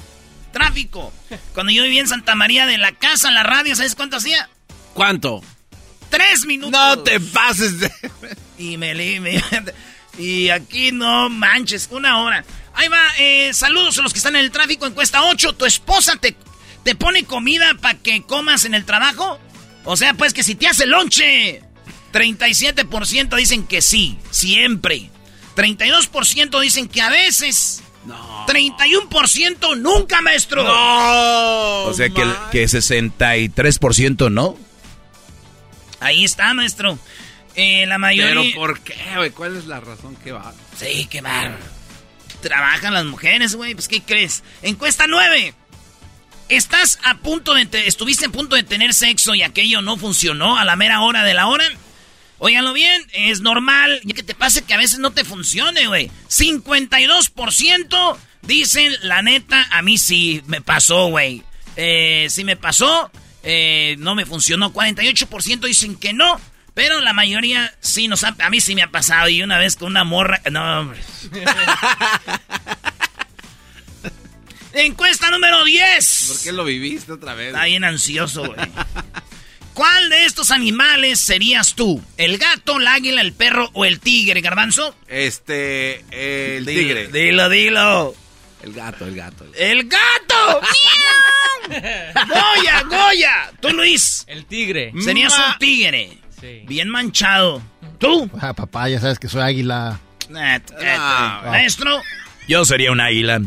Tráfico. 0.52 1.14
Cuando 1.54 1.72
yo 1.72 1.84
vivía 1.84 2.02
en 2.02 2.08
Santa 2.08 2.36
María 2.36 2.66
de 2.66 2.78
la 2.78 2.94
casa, 2.94 3.32
la 3.32 3.44
radio, 3.44 3.76
¿sabes 3.76 3.96
cuánto 3.96 4.18
hacía? 4.18 4.50
¿Cuánto? 4.94 5.44
Tres 6.10 6.46
minutos. 6.46 6.72
No 6.72 7.00
te 7.00 7.20
pases 7.20 7.80
de... 7.80 7.92
Y 8.58 8.78
me, 8.78 8.96
li- 8.96 9.20
me- 9.20 9.44
Y 10.18 10.50
aquí 10.50 10.92
no 10.92 11.30
manches, 11.30 11.88
una 11.92 12.22
hora. 12.22 12.44
Ahí 12.74 12.88
va, 12.88 12.98
eh, 13.20 13.54
saludos 13.54 13.98
a 14.00 14.02
los 14.02 14.14
que 14.14 14.18
están 14.20 14.36
en 14.36 14.44
el 14.46 14.52
tráfico. 14.52 14.88
Encuesta 14.88 15.24
8. 15.26 15.54
¿Tu 15.54 15.66
esposa 15.66 16.16
te, 16.16 16.36
te 16.84 16.96
pone 16.96 17.24
comida 17.26 17.76
para 17.80 17.98
que 18.00 18.24
comas 18.24 18.66
en 18.66 18.74
el 18.74 18.84
trabajo? 18.86 19.40
O 19.86 19.96
sea, 19.96 20.14
pues 20.16 20.34
que 20.34 20.44
si 20.44 20.56
te 20.56 20.68
hace 20.68 20.86
lonche. 20.88 21.62
37% 22.14 23.36
dicen 23.36 23.68
que 23.68 23.82
sí, 23.82 24.18
siempre. 24.32 25.10
32% 25.56 26.60
dicen 26.62 26.88
que 26.88 27.02
a 27.02 27.10
veces. 27.10 27.84
No. 28.06 28.46
31% 28.48 29.78
nunca, 29.78 30.22
maestro. 30.22 30.64
No. 30.64 31.84
O 31.84 31.94
sea 31.94 32.10
que, 32.10 32.24
que 32.52 32.66
63% 32.66 34.32
no. 34.32 34.58
Ahí 36.00 36.24
está, 36.24 36.54
maestro. 36.54 36.98
Eh, 37.56 37.86
la 37.88 37.98
mayoría... 37.98 38.42
¿Pero 38.42 38.56
por 38.56 38.80
qué, 38.82 38.96
güey? 39.16 39.32
¿Cuál 39.32 39.58
es 39.58 39.66
la 39.66 39.80
razón 39.80 40.16
que 40.18 40.32
va? 40.32 40.54
Sí, 40.78 41.08
qué 41.10 41.22
bárbaro. 41.22 41.58
Trabajan 42.42 42.94
las 42.94 43.06
mujeres, 43.06 43.56
güey. 43.56 43.74
Pues, 43.74 43.88
¿qué 43.88 44.02
crees? 44.02 44.44
Encuesta 44.62 45.06
9. 45.08 45.54
¿Estás 46.50 47.00
a 47.04 47.18
punto 47.18 47.54
de... 47.56 47.68
estuviste 47.88 48.28
a 48.28 48.30
punto 48.30 48.56
de 48.56 48.64
tener 48.64 48.94
sexo 48.94 49.36
y 49.36 49.42
aquello 49.42 49.82
no 49.82 49.98
funcionó 49.98 50.58
a 50.58 50.66
la 50.66 50.76
mera 50.76 51.02
hora 51.02 51.24
de 51.24 51.34
la 51.34 51.48
hora? 51.48 51.66
Óiganlo 52.40 52.72
bien, 52.74 53.04
es 53.14 53.42
normal 53.42 54.00
ya 54.04 54.14
que 54.14 54.22
te 54.22 54.36
pase 54.36 54.64
que 54.64 54.76
a 54.76 54.78
veces 54.78 55.00
no 55.00 55.12
te 55.12 55.26
funcione, 55.26 55.88
güey. 55.88 56.12
52% 56.30 58.18
dicen, 58.44 58.94
la 59.02 59.24
neta, 59.24 59.68
a 59.72 59.82
mí 59.82 59.98
sí 59.98 60.44
me 60.46 60.62
pasó, 60.62 61.08
güey. 61.08 61.42
Eh, 61.76 62.28
sí 62.30 62.44
me 62.44 62.56
pasó, 62.56 63.12
eh, 63.50 63.96
no 64.00 64.14
me 64.14 64.26
funcionó. 64.26 64.74
48% 64.74 65.62
dicen 65.62 65.96
que 65.96 66.12
no, 66.12 66.38
pero 66.74 67.00
la 67.00 67.14
mayoría 67.14 67.74
sí 67.80 68.10
nos 68.10 68.26
ha... 68.26 68.36
A 68.40 68.50
mí 68.50 68.60
sí 68.60 68.76
me 68.76 68.82
ha 68.82 68.92
pasado 68.92 69.30
y 69.30 69.42
una 69.42 69.58
vez 69.58 69.78
con 69.78 69.88
una 69.88 70.04
morra... 70.04 70.42
No, 70.52 70.82
hombre. 70.82 71.00
Encuesta 74.74 75.32
número 75.32 75.64
10. 75.64 76.26
¿Por 76.28 76.42
qué 76.44 76.52
lo 76.52 76.66
viviste 76.66 77.14
otra 77.14 77.36
vez? 77.36 77.48
Está 77.48 77.64
bien 77.64 77.86
ansioso, 77.86 78.46
güey. 78.46 78.60
¿Cuál 79.74 80.10
de 80.10 80.26
estos 80.26 80.52
animales 80.52 81.22
serías 81.22 81.74
tú? 81.74 82.04
¿El 82.18 82.38
gato, 82.38 82.78
el 82.80 82.88
águila, 82.88 83.22
el 83.22 83.32
perro 83.32 83.70
o 83.74 83.86
el 83.86 84.02
tigre, 84.02 84.42
garbanzo? 84.42 84.94
Este, 85.08 86.04
el 86.12 86.66
tigre. 86.66 87.08
Dilo, 87.08 87.48
dilo. 87.48 88.14
El 88.64 88.74
gato, 88.74 89.06
el 89.06 89.16
gato. 89.16 89.46
¡El 89.56 89.88
gato! 89.88 90.62
¡Goya, 91.70 92.84
Goya! 92.84 93.52
¿Tú, 93.62 93.70
Luis? 93.70 94.24
El 94.28 94.46
tigre. 94.46 94.92
Serías 95.04 95.38
un 95.38 95.58
tigre. 95.60 96.18
Sí. 96.40 96.64
Bien 96.68 96.90
manchado. 96.90 97.62
¿Tú? 98.00 98.30
Ah, 98.40 98.54
papá, 98.54 98.90
ya 98.90 99.00
sabes 99.00 99.20
que 99.20 99.28
soy 99.28 99.42
águila. 99.42 100.00
Ah, 100.36 101.42
Maestro. 101.46 102.02
Yo 102.48 102.66
sería 102.66 102.92
un 102.92 103.00
águila. 103.00 103.40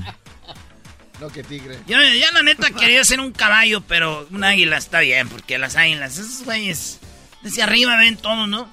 No, 1.21 1.29
que 1.29 1.43
tigre. 1.43 1.79
Yo 1.87 1.99
ya 2.03 2.33
la 2.33 2.43
neta 2.43 2.71
quería 2.71 3.05
ser 3.05 3.21
un 3.21 3.33
caballo, 3.33 3.83
pero 3.83 4.27
un 4.31 4.43
águila 4.43 4.79
está 4.79 5.01
bien, 5.01 5.29
porque 5.29 5.59
las 5.59 5.77
águilas, 5.77 6.17
esos 6.17 6.45
güeyes, 6.45 6.99
desde 7.43 7.63
arriba 7.63 7.97
ven 7.97 8.17
todo, 8.17 8.47
¿no? 8.47 8.71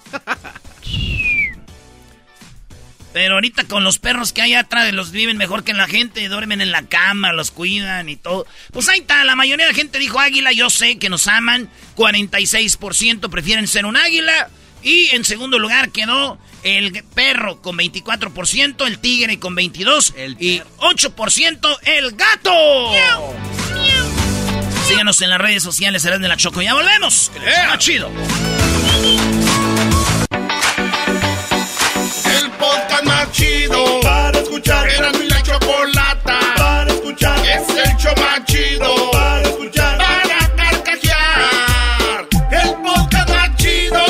Pero 3.17 3.33
ahorita 3.33 3.63
con 3.63 3.83
los 3.83 3.97
perros 3.97 4.31
que 4.31 4.43
hay 4.43 4.53
atrás, 4.53 4.93
los 4.93 5.09
viven 5.09 5.37
mejor 5.37 5.63
que 5.63 5.73
la 5.73 5.87
gente, 5.87 6.29
duermen 6.29 6.61
en 6.61 6.71
la 6.71 6.83
cama, 6.83 7.33
los 7.33 7.49
cuidan 7.49 8.09
y 8.09 8.15
todo. 8.15 8.45
Pues 8.71 8.89
ahí 8.89 8.99
está, 8.99 9.23
la 9.23 9.35
mayoría 9.35 9.65
de 9.65 9.71
la 9.71 9.75
gente 9.75 9.97
dijo 9.97 10.19
águila, 10.19 10.51
yo 10.51 10.69
sé 10.69 10.99
que 10.99 11.09
nos 11.09 11.27
aman, 11.27 11.67
46% 11.95 13.27
prefieren 13.31 13.67
ser 13.67 13.87
un 13.87 13.97
águila. 13.97 14.51
Y 14.83 15.07
en 15.15 15.25
segundo 15.25 15.57
lugar 15.57 15.89
quedó 15.89 16.37
el 16.61 17.03
perro 17.15 17.59
con 17.59 17.75
24%, 17.79 18.85
el 18.85 18.99
tigre 18.99 19.39
con 19.39 19.55
22% 19.55 20.35
y 20.39 20.59
8% 20.77 21.77
el 21.85 22.11
gato. 22.11 22.91
Síganos 24.87 25.19
en 25.23 25.31
las 25.31 25.41
redes 25.41 25.63
sociales, 25.63 26.03
serán 26.03 26.21
de 26.21 26.27
la 26.27 26.37
Choco. 26.37 26.61
Ya 26.61 26.75
volvemos. 26.75 27.31
Que 27.33 27.39
les 27.39 27.77
chido. 27.79 28.11
Chido 33.31 33.99
para 34.01 34.39
escuchar. 34.39 34.87
Era 34.89 35.11
mi 35.11 35.27
la 35.27 35.41
chocolata 35.41 36.39
para 36.57 36.91
escuchar. 36.91 37.39
Es 37.39 37.69
el 37.69 37.97
show 37.97 38.13
más 38.17 38.41
para 39.11 39.41
escuchar. 39.41 39.97
Para 39.97 40.55
carcajear. 40.55 42.27
El 42.51 42.75
podcast 42.83 43.29
más 43.29 43.55
chido. 43.57 44.05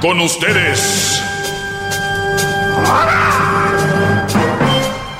Con 0.00 0.20
ustedes. 0.20 1.22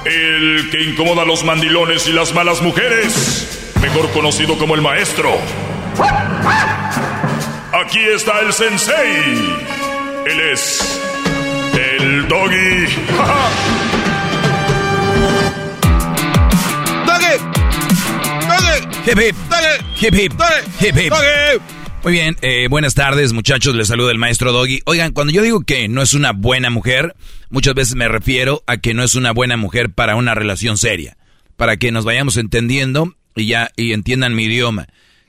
El 0.04 0.70
que 0.70 0.82
incomoda 0.82 1.22
a 1.22 1.24
los 1.24 1.44
mandilones 1.44 2.06
y 2.06 2.12
las 2.12 2.32
malas 2.32 2.62
mujeres. 2.62 3.72
Mejor 3.80 4.10
conocido 4.10 4.58
como 4.58 4.74
el 4.74 4.82
maestro. 4.82 5.38
Aquí 7.80 8.00
está 8.00 8.40
el 8.40 8.52
sensei. 8.52 9.22
Él 10.26 10.40
es 10.52 11.00
el 11.74 12.26
doggy. 12.26 12.86
Hip 19.06 19.18
hip. 19.18 19.36
Hip 20.00 20.14
hip. 20.14 20.32
Hip 20.80 20.96
hip. 20.96 21.12
Muy 22.02 22.12
bien, 22.12 22.36
eh, 22.42 22.66
buenas 22.68 22.94
tardes 22.94 23.32
muchachos, 23.32 23.74
les 23.74 23.88
saluda 23.88 24.10
el 24.10 24.18
maestro 24.18 24.52
Doggy. 24.52 24.80
Oigan, 24.84 25.12
cuando 25.12 25.32
yo 25.32 25.42
digo 25.42 25.60
que 25.60 25.88
no 25.88 26.02
es 26.02 26.14
una 26.14 26.32
buena 26.32 26.70
mujer, 26.70 27.14
muchas 27.48 27.74
veces 27.74 27.94
me 27.94 28.08
refiero 28.08 28.62
a 28.66 28.78
que 28.78 28.92
no 28.92 29.04
es 29.04 29.14
una 29.14 29.32
buena 29.32 29.56
mujer 29.56 29.90
para 29.90 30.16
una 30.16 30.34
relación 30.34 30.78
seria. 30.78 31.16
Para 31.56 31.76
que 31.76 31.92
nos 31.92 32.04
vayamos 32.04 32.36
entendiendo 32.38 33.14
y 33.36 33.46
ya 33.46 33.70
y 33.76 33.92
entiendan 33.92 34.34
mi 34.34 34.44
idioma. 34.44 34.88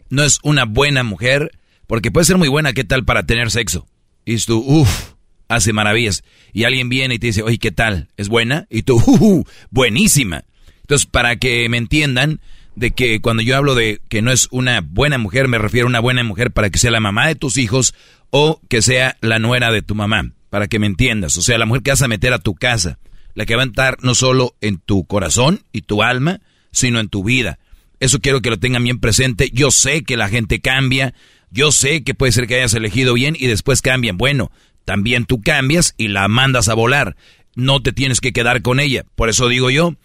No 0.10 0.24
es 0.24 0.40
una 0.42 0.66
buena 0.66 1.04
mujer, 1.04 1.52
porque 1.90 2.12
puede 2.12 2.26
ser 2.26 2.38
muy 2.38 2.50
buena, 2.50 2.72
¿qué 2.72 2.84
tal 2.84 3.04
para 3.04 3.24
tener 3.24 3.50
sexo? 3.50 3.88
Y 4.24 4.38
tú, 4.38 4.64
uff, 4.64 5.14
hace 5.48 5.74
maravillas. 5.74 6.24
Y 6.54 6.66
alguien 6.66 6.88
viene 6.88 7.16
y 7.16 7.20
te 7.20 7.26
dice, 7.26 7.42
oye, 7.42 7.58
¿qué 7.58 7.72
tal? 7.72 8.10
¿Es 8.16 8.30
buena? 8.30 8.68
Y 8.70 8.84
tú, 8.84 8.98
uff, 9.08 9.50
buenísima. 9.72 10.44
Entonces, 10.82 11.08
para 11.08 11.38
que 11.38 11.68
me 11.68 11.78
entiendan, 11.78 12.42
de 12.76 12.92
que 12.92 13.22
cuando 13.22 13.42
yo 13.42 13.58
hablo 13.58 13.74
de 13.74 14.02
que 14.08 14.22
no 14.22 14.32
es 14.32 14.50
una 14.52 14.82
buena 14.82 15.18
mujer, 15.18 15.48
me 15.48 15.58
refiero 15.58 15.88
a 15.88 15.90
una 15.90 16.00
buena 16.00 16.24
mujer 16.24 16.52
para 16.52 16.70
que 16.70 16.78
sea 16.78 16.92
la 16.92 17.00
mamá 17.00 17.28
de 17.28 17.34
tus 17.34 17.58
hijos 17.58 17.96
o 18.30 18.62
que 18.70 18.84
sea 18.84 19.18
la 19.22 19.40
nuera 19.40 19.72
de 19.72 19.82
tu 19.82 19.96
mamá, 19.96 20.34
para 20.52 20.68
que 20.68 20.78
me 20.78 20.86
entiendas. 20.86 21.38
O 21.38 21.42
sea, 21.42 21.58
la 21.58 21.66
mujer 21.66 21.82
que 21.82 21.90
vas 21.90 22.04
a 22.04 22.08
meter 22.08 22.34
a 22.34 22.40
tu 22.40 22.54
casa, 22.54 23.00
la 23.34 23.48
que 23.48 23.56
va 23.56 23.64
a 23.64 23.66
entrar 23.66 23.98
no 24.04 24.14
solo 24.14 24.56
en 24.62 24.78
tu 24.78 25.06
corazón 25.06 25.64
y 25.72 25.82
tu 25.82 26.04
alma, 26.04 26.40
sino 26.72 27.00
en 27.00 27.10
tu 27.10 27.24
vida. 27.24 27.58
Eso 28.00 28.20
quiero 28.20 28.44
que 28.44 28.52
lo 28.52 28.60
tengan 28.60 28.84
bien 28.84 29.00
presente. 29.00 29.50
Yo 29.52 29.72
sé 29.72 30.04
que 30.04 30.18
la 30.18 30.30
gente 30.30 30.62
cambia, 30.62 31.16
yo 31.52 31.72
sé 31.72 32.04
que 32.04 32.14
puede 32.14 32.32
ser 32.32 32.48
que 32.48 32.56
hayas 32.56 32.74
elegido 32.74 33.14
bien 33.14 33.36
y 33.38 33.48
después 33.48 33.82
cambian. 33.82 34.18
Bueno, 34.18 34.52
también 34.86 35.26
tú 35.26 35.42
cambias 35.42 35.94
y 35.98 36.08
la 36.08 36.28
mandas 36.28 36.70
a 36.70 36.74
volar. 36.74 37.16
No 37.56 37.82
te 37.82 37.92
tienes 37.92 38.22
que 38.22 38.34
quedar 38.34 38.62
con 38.62 38.80
ella. 38.80 39.06
Por 39.16 39.30
eso 39.30 39.48
digo 39.48 39.70
yo, 39.70 39.96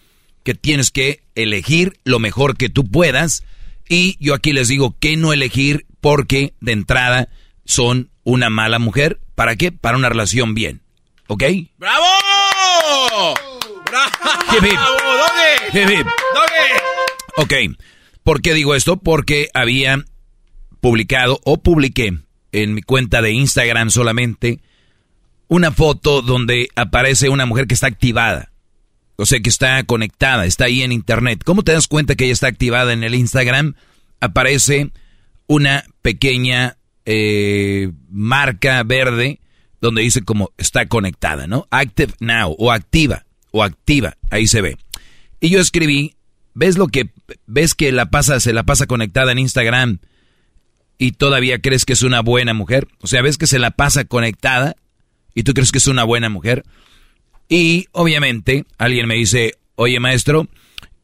que 0.42 0.54
tienes 0.54 0.90
que 0.90 1.22
elegir 1.34 1.98
lo 2.04 2.18
mejor 2.18 2.56
que 2.56 2.68
tú 2.68 2.84
puedas. 2.84 3.44
Y 3.88 4.16
yo 4.20 4.34
aquí 4.34 4.52
les 4.52 4.68
digo 4.68 4.96
que 4.98 5.16
no 5.16 5.32
elegir 5.32 5.86
porque 6.00 6.54
de 6.60 6.72
entrada 6.72 7.28
son 7.64 8.10
una 8.24 8.50
mala 8.50 8.78
mujer. 8.78 9.20
¿Para 9.34 9.56
qué? 9.56 9.72
Para 9.72 9.96
una 9.96 10.08
relación 10.08 10.54
bien. 10.54 10.82
¿Ok? 11.26 11.42
¡Bravo! 11.78 12.04
¡Bravo! 13.86 14.14
Hip, 14.52 14.64
hip. 14.64 14.78
¡Doggy! 14.78 15.78
Hip, 15.78 15.90
hip. 15.90 16.06
¡Doggy! 16.34 16.64
Ok. 17.36 17.76
¿Por 18.22 18.40
qué 18.40 18.54
digo 18.54 18.74
esto? 18.74 18.96
Porque 18.98 19.48
había 19.54 20.04
publicado 20.84 21.40
o 21.44 21.56
publiqué 21.62 22.12
en 22.52 22.74
mi 22.74 22.82
cuenta 22.82 23.22
de 23.22 23.32
Instagram 23.32 23.88
solamente 23.88 24.60
una 25.48 25.72
foto 25.72 26.20
donde 26.20 26.68
aparece 26.76 27.30
una 27.30 27.46
mujer 27.46 27.66
que 27.66 27.72
está 27.72 27.86
activada. 27.86 28.52
O 29.16 29.24
sea, 29.24 29.40
que 29.40 29.48
está 29.48 29.82
conectada, 29.84 30.44
está 30.44 30.66
ahí 30.66 30.82
en 30.82 30.92
internet. 30.92 31.40
¿Cómo 31.42 31.62
te 31.62 31.72
das 31.72 31.88
cuenta 31.88 32.16
que 32.16 32.24
ella 32.24 32.34
está 32.34 32.48
activada 32.48 32.92
en 32.92 33.02
el 33.02 33.14
Instagram? 33.14 33.76
Aparece 34.20 34.90
una 35.46 35.84
pequeña 36.02 36.76
eh, 37.06 37.90
marca 38.10 38.82
verde 38.82 39.40
donde 39.80 40.02
dice 40.02 40.20
como 40.20 40.50
está 40.58 40.84
conectada, 40.86 41.46
¿no? 41.46 41.66
Active 41.70 42.12
now 42.20 42.54
o 42.58 42.70
activa 42.70 43.24
o 43.52 43.62
activa, 43.62 44.18
ahí 44.30 44.46
se 44.46 44.60
ve. 44.60 44.76
Y 45.40 45.48
yo 45.48 45.60
escribí, 45.60 46.16
¿ves 46.52 46.76
lo 46.76 46.88
que 46.88 47.08
ves 47.46 47.72
que 47.72 47.90
la 47.90 48.10
pasa 48.10 48.38
se 48.38 48.52
la 48.52 48.64
pasa 48.64 48.84
conectada 48.84 49.32
en 49.32 49.38
Instagram 49.38 50.00
y 50.98 51.12
todavía 51.12 51.60
crees 51.60 51.84
que 51.84 51.92
es 51.92 52.02
una 52.02 52.20
buena 52.20 52.54
mujer? 52.54 52.88
O 53.00 53.06
sea, 53.06 53.22
¿ves 53.22 53.38
que 53.38 53.46
se 53.46 53.58
la 53.58 53.70
pasa 53.70 54.04
conectada 54.04 54.76
y 55.34 55.42
tú 55.42 55.54
crees 55.54 55.72
que 55.72 55.78
es 55.78 55.86
una 55.86 56.04
buena 56.04 56.28
mujer? 56.28 56.64
Y 57.48 57.88
obviamente 57.92 58.64
alguien 58.78 59.06
me 59.06 59.14
dice, 59.14 59.54
oye 59.76 60.00
maestro, 60.00 60.48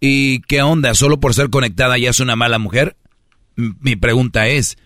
¿y 0.00 0.40
qué 0.42 0.62
onda? 0.62 0.94
¿Solo 0.94 1.20
por 1.20 1.35
ser 1.35 1.50
conectada 1.50 1.98
ya 1.98 2.11
es 2.11 2.20
una 2.20 2.37
mala 2.37 2.59
mujer? 2.59 2.96
M 3.57 3.74
mi 3.81 3.96
pregunta 3.96 4.48
es, 4.48 4.79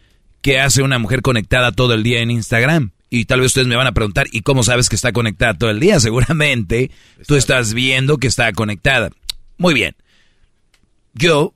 ¿qué 0.43 0.61
hace 0.61 0.83
una 0.83 0.99
mujer 0.99 1.23
conectada 1.23 1.73
todo 1.73 1.95
el 1.95 2.03
día 2.03 2.21
en 2.21 2.31
Instagram? 2.31 2.93
Y 3.11 3.27
tal 3.27 3.40
vez 3.40 3.49
ustedes 3.49 3.69
me 3.69 3.77
van 3.77 3.87
a 3.87 3.93
preguntar, 3.93 4.27
¿y 4.33 4.40
cómo 4.40 4.64
sabes 4.64 4.88
que 4.88 4.97
está 4.97 5.12
conectada 5.12 5.55
todo 5.57 5.71
el 5.71 5.79
día? 5.79 6.01
Seguramente 6.01 6.90
tú 7.27 7.37
estás 7.37 7.73
viendo 7.73 8.19
que 8.19 8.27
está 8.27 8.53
conectada. 8.53 9.11
Muy 9.57 9.73
bien. 9.73 9.95
Yo, 11.12 11.55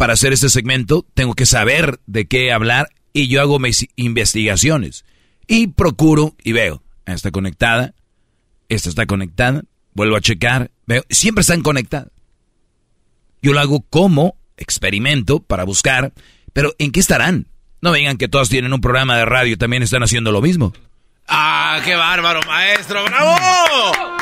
para 0.00 0.14
hacer 0.14 0.32
este 0.32 0.48
segmento, 0.48 1.04
tengo 1.12 1.34
que 1.34 1.44
saber 1.44 2.00
de 2.06 2.26
qué 2.26 2.52
hablar 2.52 2.88
y 3.12 3.28
yo 3.28 3.42
hago 3.42 3.58
mis 3.58 3.86
investigaciones. 3.96 5.04
Y 5.46 5.66
procuro 5.66 6.34
y 6.42 6.52
veo, 6.52 6.82
está 7.04 7.30
conectada, 7.30 7.92
esta 8.70 8.88
está 8.88 9.04
conectada, 9.04 9.64
vuelvo 9.92 10.16
a 10.16 10.22
checar, 10.22 10.70
veo, 10.86 11.02
siempre 11.10 11.42
están 11.42 11.60
conectadas. 11.60 12.08
Yo 13.42 13.52
lo 13.52 13.60
hago 13.60 13.82
como 13.90 14.38
experimento 14.56 15.40
para 15.40 15.64
buscar, 15.64 16.14
pero 16.54 16.74
¿en 16.78 16.92
qué 16.92 17.00
estarán? 17.00 17.48
No 17.82 17.90
vengan 17.90 18.16
que 18.16 18.28
todos 18.28 18.48
tienen 18.48 18.72
un 18.72 18.80
programa 18.80 19.18
de 19.18 19.26
radio 19.26 19.52
y 19.52 19.58
también 19.58 19.82
están 19.82 20.02
haciendo 20.02 20.32
lo 20.32 20.40
mismo. 20.40 20.72
¡Ah, 21.28 21.82
qué 21.84 21.94
bárbaro, 21.94 22.40
maestro! 22.46 23.04
¡Bravo! 23.04 24.19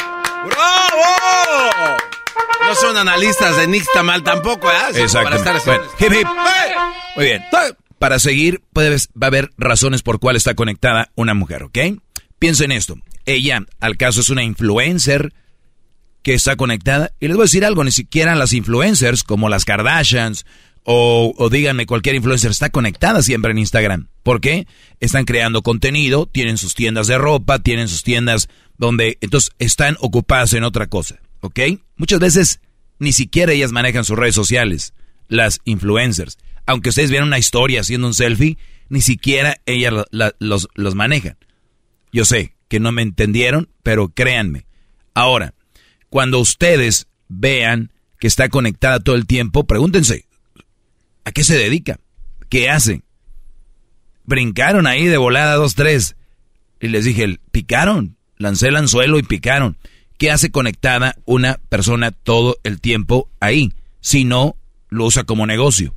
Son 2.89 2.97
analistas 2.97 3.55
de 3.59 3.67
Nixtamal 3.67 4.23
tampoco, 4.23 4.67
¿eh? 4.71 5.03
Exacto. 5.03 5.37
Muy 7.17 7.25
bien. 7.27 7.45
Para 7.99 8.19
seguir, 8.19 8.63
va 8.75 8.83
a 9.21 9.27
haber 9.27 9.51
razones 9.59 10.01
por 10.01 10.19
cuál 10.21 10.37
está 10.37 10.55
conectada 10.55 11.11
una 11.15 11.35
mujer, 11.35 11.65
¿ok? 11.65 11.79
Piensa 12.39 12.65
en 12.65 12.73
esto. 12.73 12.97
Ella, 13.27 13.61
al 13.81 13.99
caso, 13.99 14.23
es 14.23 14.31
una 14.31 14.43
influencer 14.43 15.35
que 16.23 16.33
está 16.33 16.57
conectada. 16.57 17.13
Y 17.21 17.27
les 17.27 17.37
voy 17.37 17.43
a 17.43 17.45
decir 17.45 17.67
algo, 17.67 17.85
ni 17.85 17.93
siquiera 17.93 18.35
las 18.35 18.55
influencers 18.55 19.23
como 19.23 19.51
las 19.51 19.67
Kardashians 19.67 20.47
o, 20.83 21.35
o, 21.37 21.51
díganme 21.51 21.85
cualquier 21.85 22.15
influencer 22.15 22.51
está 22.51 22.71
conectada 22.71 23.21
siempre 23.21 23.51
en 23.51 23.59
Instagram. 23.59 24.09
¿Por 24.23 24.41
qué? 24.41 24.67
Están 24.99 25.27
creando 25.27 25.61
contenido, 25.61 26.25
tienen 26.25 26.57
sus 26.57 26.75
tiendas 26.75 27.07
de 27.07 27.19
ropa, 27.19 27.59
tienen 27.59 27.89
sus 27.89 28.03
tiendas 28.03 28.49
donde 28.79 29.19
entonces 29.21 29.51
están 29.59 29.99
ocupadas 30.01 30.55
en 30.55 30.65
otra 30.65 30.87
cosa, 30.87 31.21
¿ok? 31.43 31.61
Muchas 31.97 32.21
veces 32.21 32.61
ni 32.99 33.13
siquiera 33.13 33.53
ellas 33.53 33.73
manejan 33.73 34.05
sus 34.05 34.19
redes 34.19 34.35
sociales, 34.35 34.95
las 35.29 35.61
influencers. 35.65 36.39
Aunque 36.67 36.91
ustedes 36.91 37.11
vean 37.11 37.25
una 37.25 37.39
historia 37.39 37.81
haciendo 37.81 38.07
un 38.07 38.15
selfie, 38.15 38.59
ni 38.89 39.01
siquiera 39.01 39.61
ellas 39.67 39.95
los, 40.11 40.95
manejan. 40.95 41.37
Yo 42.13 42.25
sé 42.25 42.55
que 42.69 42.81
no 42.81 42.93
me 42.93 43.03
entendieron, 43.03 43.69
pero 43.83 44.09
créanme. 44.09 44.67
Ahora, 45.15 45.55
cuando 46.11 46.39
ustedes 46.39 47.07
vean 47.29 47.93
que 48.19 48.27
está 48.27 48.49
conectada 48.49 49.01
todo 49.01 49.17
el 49.17 49.27
tiempo, 49.27 49.67
pregúntense, 49.67 50.27
¿a 51.25 51.33
qué 51.33 51.45
se 51.45 51.57
dedica? 51.57 52.01
¿Qué 52.49 52.71
hace? 52.71 53.03
Brincaron 54.25 54.87
ahí 54.87 55.07
de 55.07 55.17
volada 55.17 55.55
dos, 55.55 55.75
tres. 55.75 56.17
Y 56.81 56.89
les 56.89 57.05
dije, 57.05 57.39
picaron, 57.51 58.17
lancé 58.37 58.69
el 58.69 58.77
anzuelo 58.77 59.19
y 59.19 59.23
picaron. 59.23 59.77
¿Qué 60.19 60.31
hace 60.31 60.51
conectada 60.51 61.17
una 61.25 61.59
persona 61.69 62.11
todo 62.11 62.59
el 62.65 62.81
tiempo 62.81 63.31
ahí? 63.41 63.73
Si 64.01 64.25
no, 64.25 64.57
lo 64.89 65.07
usa 65.07 65.25
como 65.25 65.47
negocio. 65.47 65.95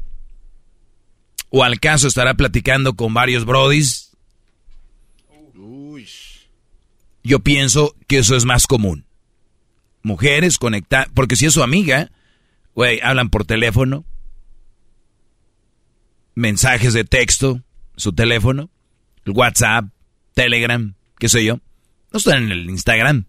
O 1.50 1.64
al 1.64 1.80
caso 1.80 2.08
estará 2.08 2.36
platicando 2.36 2.94
con 2.94 3.14
varios 3.14 3.46
brodis 3.46 4.12
yo 7.24 7.40
pienso 7.40 7.96
que 8.08 8.20
eso 8.20 8.36
es 8.36 8.46
más 8.46 8.68
común. 8.68 9.06
Mujeres 10.04 10.58
conectadas, 10.58 11.10
porque 11.14 11.36
si 11.36 11.46
es 11.46 11.54
su 11.54 11.62
amiga, 11.62 12.12
güey, 12.74 13.00
hablan 13.02 13.30
por 13.30 13.46
teléfono, 13.46 14.06
mensajes 16.34 16.94
de 16.94 17.04
texto, 17.04 17.62
su 17.96 18.14
teléfono, 18.14 18.72
el 19.26 19.34
WhatsApp, 19.34 19.86
Telegram, 20.34 20.96
qué 21.20 21.30
sé 21.30 21.46
yo. 21.46 21.60
No 22.12 22.18
están 22.18 22.44
en 22.44 22.52
el 22.52 22.70
Instagram. 22.70 23.26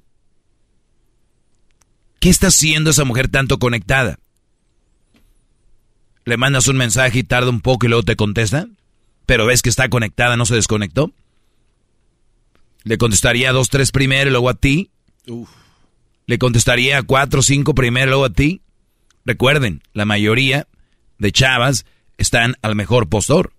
¿Qué 2.22 2.30
está 2.30 2.46
haciendo 2.46 2.90
esa 2.90 3.04
mujer 3.04 3.26
tanto 3.26 3.58
conectada? 3.58 4.20
Le 6.24 6.36
mandas 6.36 6.68
un 6.68 6.76
mensaje 6.76 7.18
y 7.18 7.24
tarda 7.24 7.50
un 7.50 7.60
poco 7.60 7.84
y 7.84 7.88
luego 7.88 8.04
te 8.04 8.14
contesta, 8.14 8.68
pero 9.26 9.44
ves 9.44 9.60
que 9.60 9.68
está 9.68 9.88
conectada, 9.88 10.36
no 10.36 10.46
se 10.46 10.54
desconectó. 10.54 11.12
Le 12.84 12.96
contestaría 12.96 13.50
dos, 13.50 13.70
tres 13.70 13.90
primero 13.90 14.28
y 14.28 14.30
luego 14.30 14.48
a 14.50 14.54
ti. 14.54 14.92
Le 16.26 16.38
contestaría 16.38 17.02
cuatro, 17.02 17.42
cinco 17.42 17.74
primero 17.74 18.06
y 18.06 18.10
luego 18.10 18.26
a 18.26 18.32
ti. 18.32 18.62
Recuerden, 19.24 19.82
la 19.92 20.04
mayoría 20.04 20.68
de 21.18 21.32
chavas 21.32 21.86
están 22.18 22.54
al 22.62 22.76
mejor 22.76 23.08
postor. 23.08 23.52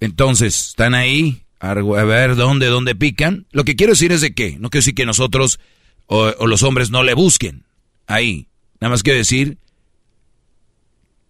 Entonces, 0.00 0.70
están 0.70 0.94
ahí, 0.94 1.44
a 1.60 1.72
ver 1.72 2.34
dónde, 2.34 2.66
dónde 2.66 2.96
pican. 2.96 3.46
Lo 3.52 3.62
que 3.62 3.76
quiero 3.76 3.92
decir 3.92 4.10
es 4.10 4.22
de 4.22 4.34
que, 4.34 4.58
no 4.58 4.70
quiero 4.70 4.80
decir 4.80 4.96
que 4.96 5.06
nosotros 5.06 5.60
o, 6.06 6.46
los 6.46 6.62
hombres 6.62 6.90
no 6.90 7.02
le 7.02 7.14
busquen 7.14 7.64
ahí. 8.06 8.48
Nada 8.80 8.90
más 8.90 9.02
quiero 9.02 9.18
decir 9.18 9.58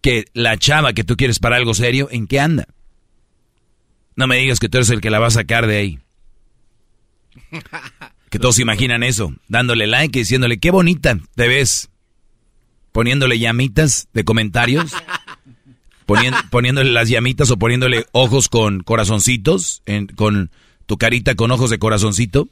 que 0.00 0.24
la 0.32 0.56
chava 0.56 0.92
que 0.92 1.04
tú 1.04 1.16
quieres 1.16 1.38
para 1.38 1.56
algo 1.56 1.74
serio, 1.74 2.08
¿en 2.10 2.26
qué 2.26 2.40
anda? 2.40 2.66
No 4.16 4.26
me 4.26 4.36
digas 4.36 4.58
que 4.58 4.68
tú 4.68 4.78
eres 4.78 4.90
el 4.90 5.00
que 5.00 5.10
la 5.10 5.18
va 5.18 5.28
a 5.28 5.30
sacar 5.30 5.66
de 5.66 5.76
ahí. 5.76 5.98
Que 8.30 8.38
todos 8.38 8.58
imaginan 8.58 9.02
eso, 9.02 9.34
dándole 9.48 9.86
like 9.86 10.18
y 10.18 10.22
diciéndole, 10.22 10.58
qué 10.58 10.70
bonita 10.70 11.18
te 11.34 11.48
ves. 11.48 11.90
Poniéndole 12.90 13.38
llamitas 13.38 14.08
de 14.14 14.24
comentarios. 14.24 14.92
poniéndole 16.50 16.90
las 16.90 17.08
llamitas 17.08 17.50
o 17.50 17.58
poniéndole 17.58 18.06
ojos 18.12 18.48
con 18.48 18.82
corazoncitos, 18.82 19.82
con 20.16 20.50
tu 20.86 20.96
carita 20.96 21.34
con 21.34 21.50
ojos 21.50 21.70
de 21.70 21.78
corazoncito. 21.78 22.48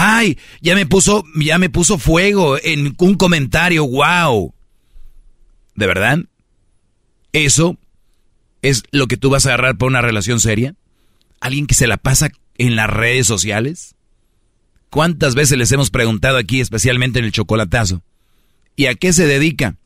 Ay, 0.00 0.38
ya 0.60 0.76
me 0.76 0.86
puso, 0.86 1.24
ya 1.34 1.58
me 1.58 1.70
puso 1.70 1.98
fuego 1.98 2.56
en 2.62 2.94
un 3.00 3.16
comentario, 3.16 3.84
wow. 3.84 4.54
¿De 5.74 5.86
verdad? 5.88 6.20
¿Eso 7.32 7.76
es 8.62 8.84
lo 8.92 9.08
que 9.08 9.16
tú 9.16 9.28
vas 9.28 9.44
a 9.44 9.48
agarrar 9.48 9.76
para 9.76 9.88
una 9.88 10.00
relación 10.00 10.38
seria? 10.38 10.76
¿Alguien 11.40 11.66
que 11.66 11.74
se 11.74 11.88
la 11.88 11.96
pasa 11.96 12.30
en 12.58 12.76
las 12.76 12.88
redes 12.88 13.26
sociales? 13.26 13.96
¿Cuántas 14.88 15.34
veces 15.34 15.58
les 15.58 15.72
hemos 15.72 15.90
preguntado 15.90 16.36
aquí, 16.36 16.60
especialmente 16.60 17.18
en 17.18 17.24
el 17.24 17.32
chocolatazo? 17.32 18.04
¿Y 18.76 18.86
a 18.86 18.94
qué 18.94 19.12
se 19.12 19.26
dedica? 19.26 19.78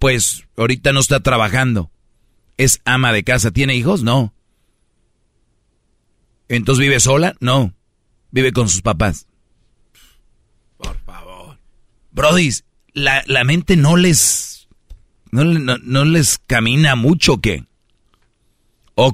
Pues 0.00 0.42
ahorita 0.56 0.92
no 0.92 0.98
está 0.98 1.20
trabajando. 1.20 1.88
¿Es 2.56 2.80
ama 2.84 3.12
de 3.12 3.22
casa? 3.22 3.52
¿Tiene 3.52 3.76
hijos? 3.76 4.02
No. 4.02 4.34
¿Entonces 6.48 6.80
vive 6.80 6.98
sola? 6.98 7.36
No. 7.38 7.72
Vive 8.34 8.52
con 8.52 8.68
sus 8.68 8.82
papás. 8.82 9.28
Por 10.76 10.98
favor. 11.04 11.56
Brody, 12.10 12.50
la, 12.92 13.22
la 13.28 13.44
mente 13.44 13.76
no 13.76 13.96
les... 13.96 14.66
No, 15.30 15.44
no, 15.44 15.78
no 15.78 16.04
les 16.04 16.40
camina 16.44 16.96
mucho, 16.96 17.40
que 17.40 17.64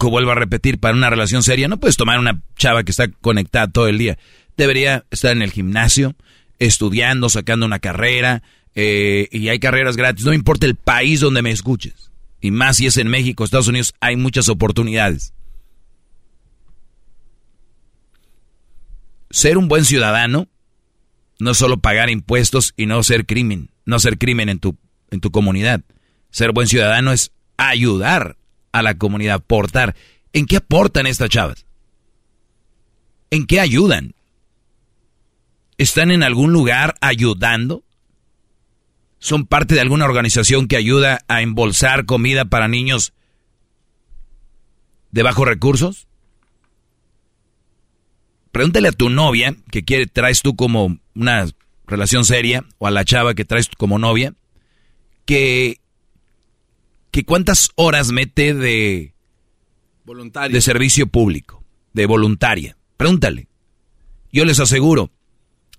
vuelvo 0.08 0.30
a 0.30 0.36
repetir, 0.36 0.78
para 0.78 0.94
una 0.94 1.10
relación 1.10 1.42
seria, 1.42 1.68
no 1.68 1.78
puedes 1.78 1.98
tomar 1.98 2.18
una 2.18 2.40
chava 2.56 2.82
que 2.82 2.92
está 2.92 3.08
conectada 3.08 3.68
todo 3.68 3.88
el 3.88 3.98
día. 3.98 4.18
Debería 4.56 5.04
estar 5.10 5.32
en 5.32 5.42
el 5.42 5.52
gimnasio, 5.52 6.14
estudiando, 6.58 7.28
sacando 7.28 7.66
una 7.66 7.78
carrera, 7.78 8.42
eh, 8.74 9.28
y 9.32 9.50
hay 9.50 9.58
carreras 9.58 9.98
gratis. 9.98 10.24
No 10.24 10.32
importa 10.32 10.64
el 10.64 10.76
país 10.76 11.20
donde 11.20 11.42
me 11.42 11.50
escuches. 11.50 12.10
Y 12.40 12.52
más 12.52 12.78
si 12.78 12.86
es 12.86 12.96
en 12.96 13.08
México, 13.08 13.44
Estados 13.44 13.68
Unidos, 13.68 13.92
hay 14.00 14.16
muchas 14.16 14.48
oportunidades. 14.48 15.34
Ser 19.30 19.58
un 19.58 19.68
buen 19.68 19.84
ciudadano 19.84 20.48
no 21.38 21.52
es 21.52 21.56
solo 21.56 21.78
pagar 21.78 22.10
impuestos 22.10 22.74
y 22.76 22.86
no 22.86 23.02
ser 23.02 23.26
crimen, 23.26 23.70
no 23.84 23.96
hacer 23.96 24.18
crimen 24.18 24.48
en 24.48 24.58
tu, 24.58 24.76
en 25.10 25.20
tu 25.20 25.30
comunidad. 25.30 25.82
Ser 26.30 26.52
buen 26.52 26.66
ciudadano 26.66 27.12
es 27.12 27.32
ayudar 27.56 28.36
a 28.72 28.82
la 28.82 28.98
comunidad, 28.98 29.36
aportar. 29.36 29.94
¿En 30.32 30.46
qué 30.46 30.56
aportan 30.56 31.06
estas 31.06 31.30
chavas? 31.30 31.64
¿En 33.30 33.46
qué 33.46 33.60
ayudan? 33.60 34.14
¿Están 35.78 36.10
en 36.10 36.22
algún 36.22 36.52
lugar 36.52 36.96
ayudando? 37.00 37.84
¿Son 39.18 39.46
parte 39.46 39.74
de 39.74 39.80
alguna 39.80 40.04
organización 40.04 40.66
que 40.66 40.76
ayuda 40.76 41.20
a 41.28 41.42
embolsar 41.42 42.04
comida 42.04 42.44
para 42.44 42.68
niños 42.68 43.12
de 45.10 45.22
bajos 45.22 45.46
recursos? 45.46 46.06
Pregúntale 48.52 48.88
a 48.88 48.92
tu 48.92 49.10
novia 49.10 49.54
que 49.70 49.84
quiere, 49.84 50.06
traes 50.06 50.42
tú 50.42 50.56
como 50.56 50.98
una 51.14 51.46
relación 51.86 52.24
seria, 52.24 52.64
o 52.78 52.86
a 52.86 52.90
la 52.90 53.04
chava 53.04 53.34
que 53.34 53.44
traes 53.44 53.68
como 53.76 53.98
novia, 53.98 54.34
que 55.24 55.80
que 57.10 57.24
cuántas 57.24 57.70
horas 57.74 58.12
mete 58.12 58.54
de, 58.54 59.14
de 60.50 60.60
servicio 60.60 61.06
público, 61.06 61.64
de 61.92 62.06
voluntaria. 62.06 62.76
Pregúntale. 62.96 63.48
Yo 64.32 64.44
les 64.44 64.60
aseguro, 64.60 65.10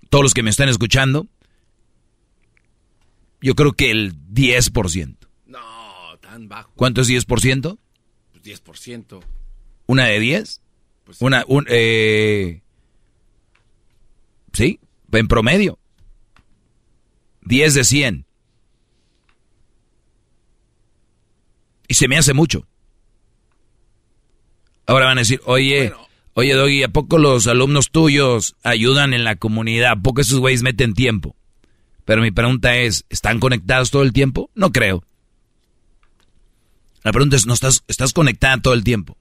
todos 0.10 0.24
los 0.24 0.34
que 0.34 0.44
me 0.44 0.50
están 0.50 0.68
escuchando, 0.68 1.28
yo 3.42 3.56
creo 3.56 3.74
que 3.74 3.92
el 3.92 4.14
10%. 4.34 5.16
No, 5.46 5.60
tan 6.20 6.50
bajo. 6.50 6.74
¿Cuánto 6.76 7.02
es 7.02 7.10
10%? 7.10 7.78
Pues 8.32 8.44
10%. 8.44 9.24
¿Una 9.88 10.06
de 10.06 10.20
10? 10.20 10.61
Pues 11.12 11.22
Una, 11.22 11.44
un, 11.46 11.66
eh, 11.68 12.62
sí, 14.54 14.80
en 15.12 15.28
promedio. 15.28 15.78
10 17.42 17.74
de 17.74 17.84
100. 17.84 18.26
Y 21.90 21.96
se 21.96 22.08
me 22.08 22.18
hace 22.18 22.34
mucho. 22.34 22.66
Ahora 24.86 25.08
van 25.08 25.18
a 25.18 25.22
decir, 25.22 25.42
oye, 25.44 25.92
oye 26.34 26.54
Doggy, 26.54 26.84
¿a 26.84 26.88
poco 26.88 27.18
los 27.18 27.46
alumnos 27.48 27.92
tuyos 27.92 28.56
ayudan 28.64 29.14
en 29.14 29.26
la 29.26 29.36
comunidad? 29.36 29.92
¿A 29.92 30.02
poco 30.02 30.22
esos 30.22 30.40
güeyes 30.40 30.64
meten 30.64 30.94
tiempo? 30.94 31.36
Pero 32.06 32.22
mi 32.22 32.32
pregunta 32.32 32.78
es, 32.78 33.06
¿están 33.10 33.42
conectados 33.42 33.92
todo 33.92 34.04
el 34.04 34.14
tiempo? 34.14 34.50
No 34.56 34.72
creo. 34.72 35.04
La 37.04 37.12
pregunta 37.12 37.36
es, 37.36 37.46
¿no 37.46 37.54
estás, 37.54 37.84
estás 37.90 38.14
conectada 38.14 38.62
todo 38.62 38.74
el 38.74 38.86
tiempo? 38.86 39.18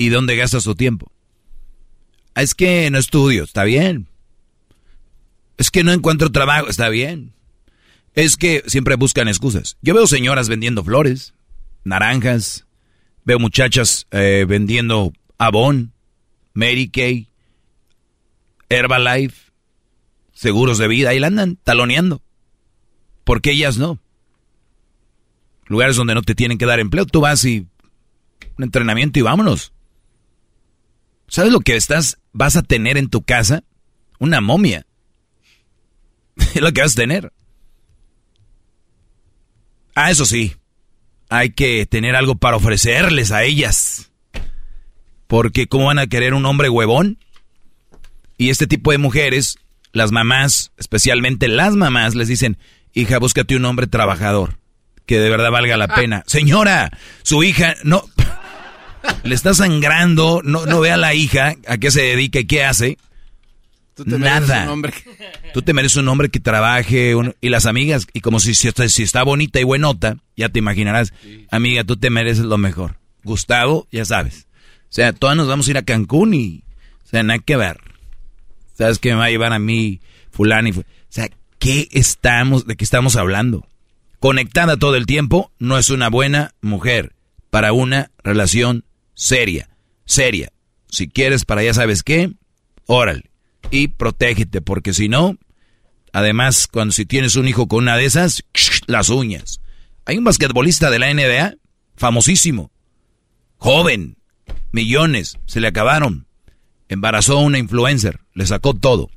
¿Y 0.00 0.08
dónde 0.08 0.34
gastas 0.34 0.64
tu 0.64 0.74
tiempo? 0.74 1.12
Es 2.34 2.54
que 2.54 2.90
no 2.90 2.96
estudio, 2.96 3.44
está 3.44 3.64
bien. 3.64 4.08
Es 5.58 5.70
que 5.70 5.84
no 5.84 5.92
encuentro 5.92 6.32
trabajo, 6.32 6.68
está 6.68 6.88
bien. 6.88 7.34
Es 8.14 8.38
que 8.38 8.62
siempre 8.66 8.94
buscan 8.94 9.28
excusas. 9.28 9.76
Yo 9.82 9.92
veo 9.92 10.06
señoras 10.06 10.48
vendiendo 10.48 10.82
flores, 10.82 11.34
naranjas, 11.84 12.64
veo 13.26 13.38
muchachas 13.38 14.06
eh, 14.10 14.46
vendiendo 14.48 15.12
Avon, 15.36 15.92
Mary 16.54 16.88
Kay, 16.88 17.28
Herbalife, 18.70 19.52
seguros 20.32 20.78
de 20.78 20.88
vida, 20.88 21.10
ahí 21.10 21.18
la 21.18 21.26
andan 21.26 21.56
taloneando. 21.62 22.22
¿Por 23.24 23.42
qué 23.42 23.50
ellas 23.50 23.76
no? 23.76 23.98
Lugares 25.66 25.96
donde 25.96 26.14
no 26.14 26.22
te 26.22 26.34
tienen 26.34 26.56
que 26.56 26.64
dar 26.64 26.80
empleo, 26.80 27.04
tú 27.04 27.20
vas 27.20 27.44
y 27.44 27.66
un 28.56 28.64
entrenamiento 28.64 29.18
y 29.18 29.22
vámonos. 29.22 29.74
¿Sabes 31.30 31.52
lo 31.52 31.60
que 31.60 31.76
estás 31.76 32.18
vas 32.32 32.56
a 32.56 32.62
tener 32.62 32.98
en 32.98 33.08
tu 33.08 33.22
casa? 33.22 33.62
Una 34.18 34.40
momia. 34.40 34.84
es 36.36 36.60
lo 36.60 36.72
que 36.72 36.82
vas 36.82 36.92
a 36.92 36.96
tener. 36.96 37.32
Ah, 39.94 40.10
eso 40.10 40.26
sí. 40.26 40.56
Hay 41.28 41.50
que 41.50 41.86
tener 41.86 42.16
algo 42.16 42.34
para 42.34 42.56
ofrecerles 42.56 43.30
a 43.30 43.44
ellas. 43.44 44.10
Porque 45.28 45.68
¿cómo 45.68 45.86
van 45.86 46.00
a 46.00 46.08
querer 46.08 46.34
un 46.34 46.44
hombre 46.46 46.68
huevón? 46.68 47.18
Y 48.36 48.50
este 48.50 48.66
tipo 48.66 48.90
de 48.90 48.98
mujeres, 48.98 49.56
las 49.92 50.10
mamás, 50.10 50.72
especialmente 50.78 51.46
las 51.46 51.76
mamás, 51.76 52.16
les 52.16 52.26
dicen, 52.26 52.58
hija, 52.92 53.18
búscate 53.18 53.54
un 53.54 53.64
hombre 53.66 53.86
trabajador, 53.86 54.58
que 55.06 55.20
de 55.20 55.30
verdad 55.30 55.52
valga 55.52 55.76
la 55.76 55.94
pena. 55.94 56.24
Señora, 56.26 56.90
su 57.22 57.44
hija, 57.44 57.76
no, 57.84 58.02
le 59.22 59.34
está 59.34 59.54
sangrando, 59.54 60.40
no, 60.44 60.66
no 60.66 60.80
ve 60.80 60.90
a 60.90 60.96
la 60.96 61.14
hija 61.14 61.54
a 61.66 61.78
qué 61.78 61.90
se 61.90 62.02
dedica 62.02 62.40
y 62.40 62.46
qué 62.46 62.64
hace. 62.64 62.98
Nada. 64.04 64.68
Tú 65.52 65.62
te 65.62 65.72
mereces 65.72 65.98
un 65.98 66.08
hombre 66.08 66.30
que 66.30 66.40
trabaje 66.40 67.14
y 67.40 67.48
las 67.48 67.66
amigas, 67.66 68.06
y 68.12 68.20
como 68.20 68.40
si, 68.40 68.54
si, 68.54 68.68
está, 68.68 68.88
si 68.88 69.02
está 69.02 69.22
bonita 69.22 69.60
y 69.60 69.64
buenota, 69.64 70.16
ya 70.36 70.48
te 70.48 70.58
imaginarás, 70.58 71.12
amiga, 71.50 71.84
tú 71.84 71.96
te 71.96 72.10
mereces 72.10 72.44
lo 72.44 72.58
mejor. 72.58 72.96
Gustavo, 73.24 73.86
ya 73.92 74.04
sabes. 74.04 74.46
O 74.84 74.92
sea, 74.92 75.12
todas 75.12 75.36
nos 75.36 75.48
vamos 75.48 75.66
a 75.66 75.70
ir 75.70 75.78
a 75.78 75.82
Cancún 75.82 76.34
y, 76.34 76.64
o 77.04 77.08
sea, 77.08 77.22
nada 77.22 77.38
que 77.40 77.56
ver. 77.56 77.78
¿Sabes 78.76 78.98
qué 78.98 79.10
me 79.10 79.16
va 79.16 79.24
a 79.26 79.30
llevar 79.30 79.52
a 79.52 79.58
mí 79.58 80.00
fulano 80.30 80.68
y 80.68 80.72
O 80.72 80.84
sea, 81.10 81.28
¿qué 81.58 81.88
estamos, 81.92 82.66
de 82.66 82.76
qué 82.76 82.84
estamos 82.84 83.16
hablando? 83.16 83.66
Conectada 84.18 84.76
todo 84.76 84.96
el 84.96 85.06
tiempo 85.06 85.52
no 85.58 85.78
es 85.78 85.90
una 85.90 86.08
buena 86.08 86.54
mujer 86.60 87.12
para 87.50 87.72
una 87.72 88.10
relación 88.22 88.84
seria, 89.20 89.68
seria. 90.06 90.50
Si 90.88 91.06
quieres 91.08 91.44
para 91.44 91.62
ya 91.62 91.74
sabes 91.74 92.02
qué, 92.02 92.32
órale 92.86 93.30
y 93.70 93.88
protégete, 93.88 94.62
porque 94.62 94.94
si 94.94 95.08
no, 95.08 95.36
además, 96.12 96.66
cuando 96.66 96.92
si 96.92 97.04
tienes 97.04 97.36
un 97.36 97.46
hijo 97.46 97.68
con 97.68 97.84
una 97.84 97.96
de 97.96 98.06
esas, 98.06 98.42
las 98.86 99.10
uñas. 99.10 99.60
Hay 100.06 100.16
un 100.16 100.24
basquetbolista 100.24 100.90
de 100.90 100.98
la 100.98 101.12
NBA, 101.12 101.54
famosísimo, 101.96 102.72
joven, 103.58 104.16
millones, 104.72 105.38
se 105.46 105.60
le 105.60 105.68
acabaron. 105.68 106.26
Embarazó 106.88 107.38
a 107.38 107.42
una 107.42 107.58
influencer, 107.58 108.20
le 108.34 108.46
sacó 108.46 108.74
todo. 108.74 109.10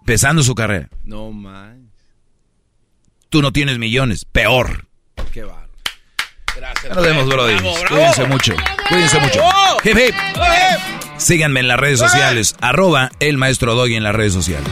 Empezando 0.00 0.42
su 0.42 0.54
carrera. 0.54 0.90
No 1.04 1.32
más. 1.32 1.78
Tú 3.30 3.40
no 3.42 3.52
tienes 3.52 3.78
millones, 3.78 4.24
peor. 4.26 4.86
Qué 5.32 5.42
barro. 5.42 5.59
Gracias. 6.60 6.94
Nos 6.94 7.04
vemos, 7.04 7.26
Brody. 7.26 7.54
Cuídense 7.88 8.24
mucho. 8.26 8.54
Cuídense 8.88 9.18
mucho. 9.18 9.40
Hip, 9.82 9.96
hip. 9.96 10.14
Síganme 11.16 11.60
en 11.60 11.68
las 11.68 11.80
redes 11.80 11.98
sociales, 11.98 12.54
arroba 12.60 13.10
el 13.18 13.38
maestro 13.38 13.74
Doggy 13.74 13.96
en 13.96 14.04
las 14.04 14.14
redes 14.14 14.34
sociales. 14.34 14.68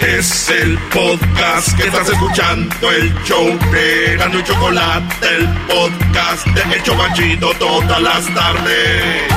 Es 0.00 0.50
el 0.50 0.76
podcast 0.92 1.76
que 1.76 1.86
estás 1.86 2.08
escuchando, 2.08 2.90
el 2.90 3.14
show 3.24 3.46
de 3.46 4.16
Gano 4.18 4.40
y 4.40 4.44
Chocolate, 4.44 5.26
el 5.36 5.48
podcast 5.66 6.46
de 6.48 6.74
El 6.74 6.82
Chobachito 6.82 7.52
todas 7.58 8.02
las 8.02 8.34
tardes. 8.34 9.32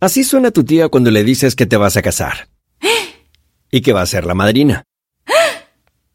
Así 0.00 0.24
suena 0.24 0.50
tu 0.50 0.64
tía 0.64 0.88
cuando 0.88 1.10
le 1.12 1.22
dices 1.22 1.54
que 1.54 1.66
te 1.66 1.76
vas 1.76 1.96
a 1.96 2.02
casar. 2.02 2.48
Y 3.70 3.82
que 3.82 3.92
va 3.92 4.02
a 4.02 4.06
ser 4.06 4.26
la 4.26 4.34
madrina. 4.34 4.84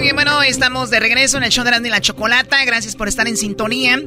Muy 0.00 0.06
bien, 0.06 0.16
bueno, 0.16 0.40
estamos 0.40 0.88
de 0.88 0.98
regreso 0.98 1.36
en 1.36 1.42
el 1.42 1.50
show 1.50 1.62
de 1.62 1.72
Grande 1.72 1.90
y 1.90 1.92
la 1.92 2.00
Chocolata. 2.00 2.64
Gracias 2.64 2.96
por 2.96 3.06
estar 3.06 3.28
en 3.28 3.36
sintonía. 3.36 4.00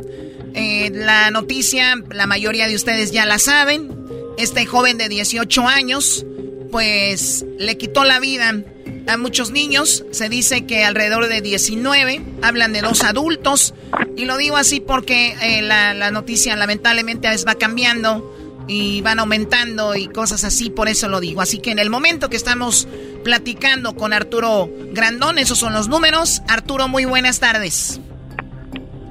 Eh, 0.55 0.89
la 0.91 1.29
noticia, 1.29 1.93
la 2.09 2.25
mayoría 2.25 2.67
de 2.67 2.73
ustedes 2.73 3.11
ya 3.11 3.27
la 3.27 3.37
saben. 3.37 3.91
Este 4.39 4.65
joven 4.65 4.97
de 4.97 5.07
18 5.07 5.67
años, 5.67 6.25
pues 6.71 7.45
le 7.59 7.77
quitó 7.77 8.05
la 8.05 8.19
vida 8.19 8.63
a 9.05 9.17
muchos 9.17 9.51
niños. 9.51 10.03
Se 10.09 10.29
dice 10.29 10.65
que 10.65 10.83
alrededor 10.83 11.27
de 11.27 11.41
19. 11.41 12.23
Hablan 12.41 12.73
de 12.73 12.81
dos 12.81 13.03
adultos. 13.03 13.75
Y 14.17 14.25
lo 14.25 14.37
digo 14.37 14.57
así 14.57 14.79
porque 14.79 15.35
eh, 15.43 15.61
la, 15.61 16.09
noticia 16.09 16.55
lamentablemente 16.55 17.29
va 17.47 17.53
cambiando 17.53 18.42
y 18.67 19.01
van 19.01 19.19
aumentando 19.19 19.95
y 19.95 20.07
cosas 20.07 20.43
así, 20.43 20.69
por 20.69 20.87
eso 20.87 21.07
lo 21.07 21.19
digo. 21.19 21.41
Así 21.41 21.59
que 21.59 21.71
en 21.71 21.79
el 21.79 21.89
momento 21.89 22.29
que 22.29 22.37
estamos 22.37 22.87
platicando 23.23 23.95
con 23.95 24.13
Arturo 24.13 24.69
Grandón, 24.91 25.37
esos 25.37 25.57
son 25.57 25.73
los 25.73 25.87
números. 25.87 26.41
Arturo, 26.47 26.87
muy 26.87 27.05
buenas 27.05 27.39
tardes. 27.39 27.99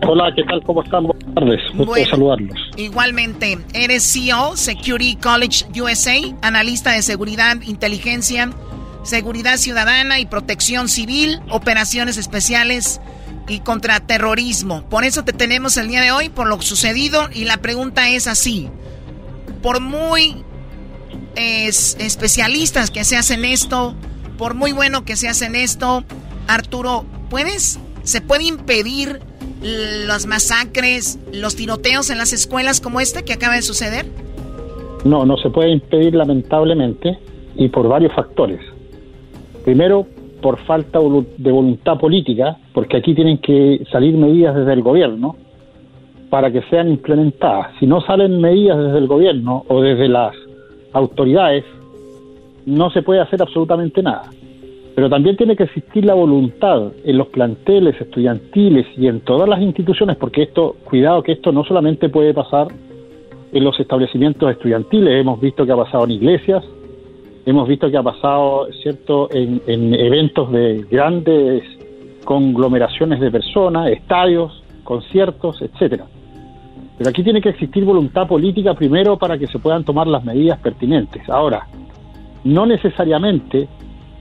Hola, 0.04 0.32
¿qué 0.34 0.42
tal? 0.42 0.62
¿Cómo 0.64 0.82
están? 0.82 1.04
Buenas 1.04 1.34
tardes. 1.34 1.60
Gusto 1.74 1.94
saludarlos. 2.10 2.58
Igualmente, 2.76 3.58
eres 3.72 4.02
CEO, 4.12 4.56
Security 4.56 5.16
College 5.16 5.66
USA, 5.80 6.16
analista 6.42 6.90
de 6.90 7.02
seguridad, 7.02 7.56
inteligencia, 7.62 8.50
seguridad 9.04 9.58
ciudadana 9.58 10.18
y 10.18 10.26
protección 10.26 10.88
civil, 10.88 11.40
operaciones 11.50 12.16
especiales 12.16 13.00
y 13.48 13.60
contraterrorismo. 13.60 14.82
Por 14.88 15.04
eso 15.04 15.24
te 15.24 15.32
tenemos 15.32 15.76
el 15.76 15.88
día 15.88 16.00
de 16.00 16.10
hoy, 16.10 16.28
por 16.28 16.48
lo 16.48 16.60
sucedido, 16.60 17.28
y 17.32 17.44
la 17.44 17.58
pregunta 17.58 18.08
es 18.08 18.26
así. 18.26 18.70
Por 19.62 19.80
muy 19.80 20.44
especialistas 21.36 22.90
que 22.90 23.04
se 23.04 23.16
hacen 23.16 23.44
esto, 23.44 23.94
por 24.36 24.54
muy 24.54 24.72
bueno 24.72 25.04
que 25.04 25.16
se 25.16 25.28
hacen 25.28 25.54
esto, 25.54 26.04
Arturo, 26.48 27.04
¿puedes? 27.30 27.80
¿Se 28.02 28.20
puede 28.20 28.44
impedir 28.44 29.20
las 29.62 30.26
masacres, 30.26 31.18
los 31.32 31.56
tiroteos 31.56 32.10
en 32.10 32.18
las 32.18 32.32
escuelas 32.32 32.80
como 32.80 33.00
este 33.00 33.24
que 33.24 33.32
acaba 33.32 33.54
de 33.54 33.62
suceder? 33.62 34.06
No, 35.04 35.24
no 35.24 35.36
se 35.36 35.50
puede 35.50 35.70
impedir 35.70 36.14
lamentablemente 36.14 37.18
y 37.56 37.68
por 37.68 37.88
varios 37.88 38.12
factores. 38.14 38.60
Primero, 39.64 40.06
por 40.40 40.58
falta 40.64 40.98
de 40.98 41.52
voluntad 41.52 41.98
política, 41.98 42.58
porque 42.74 42.96
aquí 42.96 43.14
tienen 43.14 43.38
que 43.38 43.84
salir 43.90 44.14
medidas 44.16 44.56
desde 44.56 44.72
el 44.72 44.82
gobierno 44.82 45.36
para 46.32 46.50
que 46.50 46.62
sean 46.70 46.88
implementadas. 46.88 47.74
Si 47.78 47.86
no 47.86 48.00
salen 48.00 48.40
medidas 48.40 48.78
desde 48.78 48.96
el 48.96 49.06
gobierno 49.06 49.66
o 49.68 49.82
desde 49.82 50.08
las 50.08 50.34
autoridades, 50.94 51.62
no 52.64 52.88
se 52.88 53.02
puede 53.02 53.20
hacer 53.20 53.42
absolutamente 53.42 54.02
nada. 54.02 54.22
Pero 54.94 55.10
también 55.10 55.36
tiene 55.36 55.56
que 55.56 55.64
existir 55.64 56.06
la 56.06 56.14
voluntad 56.14 56.90
en 57.04 57.18
los 57.18 57.26
planteles 57.26 58.00
estudiantiles 58.00 58.86
y 58.96 59.08
en 59.08 59.20
todas 59.20 59.46
las 59.46 59.60
instituciones, 59.60 60.16
porque 60.16 60.44
esto, 60.44 60.76
cuidado 60.84 61.22
que 61.22 61.32
esto 61.32 61.52
no 61.52 61.64
solamente 61.64 62.08
puede 62.08 62.32
pasar 62.32 62.68
en 63.52 63.62
los 63.62 63.78
establecimientos 63.78 64.52
estudiantiles, 64.52 65.20
hemos 65.20 65.38
visto 65.38 65.66
que 65.66 65.72
ha 65.72 65.76
pasado 65.76 66.04
en 66.04 66.12
iglesias, 66.12 66.64
hemos 67.44 67.68
visto 67.68 67.90
que 67.90 67.98
ha 67.98 68.02
pasado, 68.02 68.68
¿cierto?, 68.82 69.28
en, 69.32 69.60
en 69.66 69.94
eventos 69.94 70.50
de 70.50 70.82
grandes 70.90 71.62
conglomeraciones 72.24 73.20
de 73.20 73.30
personas, 73.30 73.90
estadios, 73.90 74.62
conciertos, 74.82 75.60
etcétera. 75.60 76.06
Pero 76.98 77.10
aquí 77.10 77.22
tiene 77.22 77.40
que 77.40 77.50
existir 77.50 77.84
voluntad 77.84 78.26
política 78.26 78.74
primero 78.74 79.16
para 79.18 79.38
que 79.38 79.46
se 79.46 79.58
puedan 79.58 79.84
tomar 79.84 80.06
las 80.06 80.24
medidas 80.24 80.58
pertinentes. 80.60 81.28
Ahora, 81.28 81.66
no 82.44 82.66
necesariamente 82.66 83.68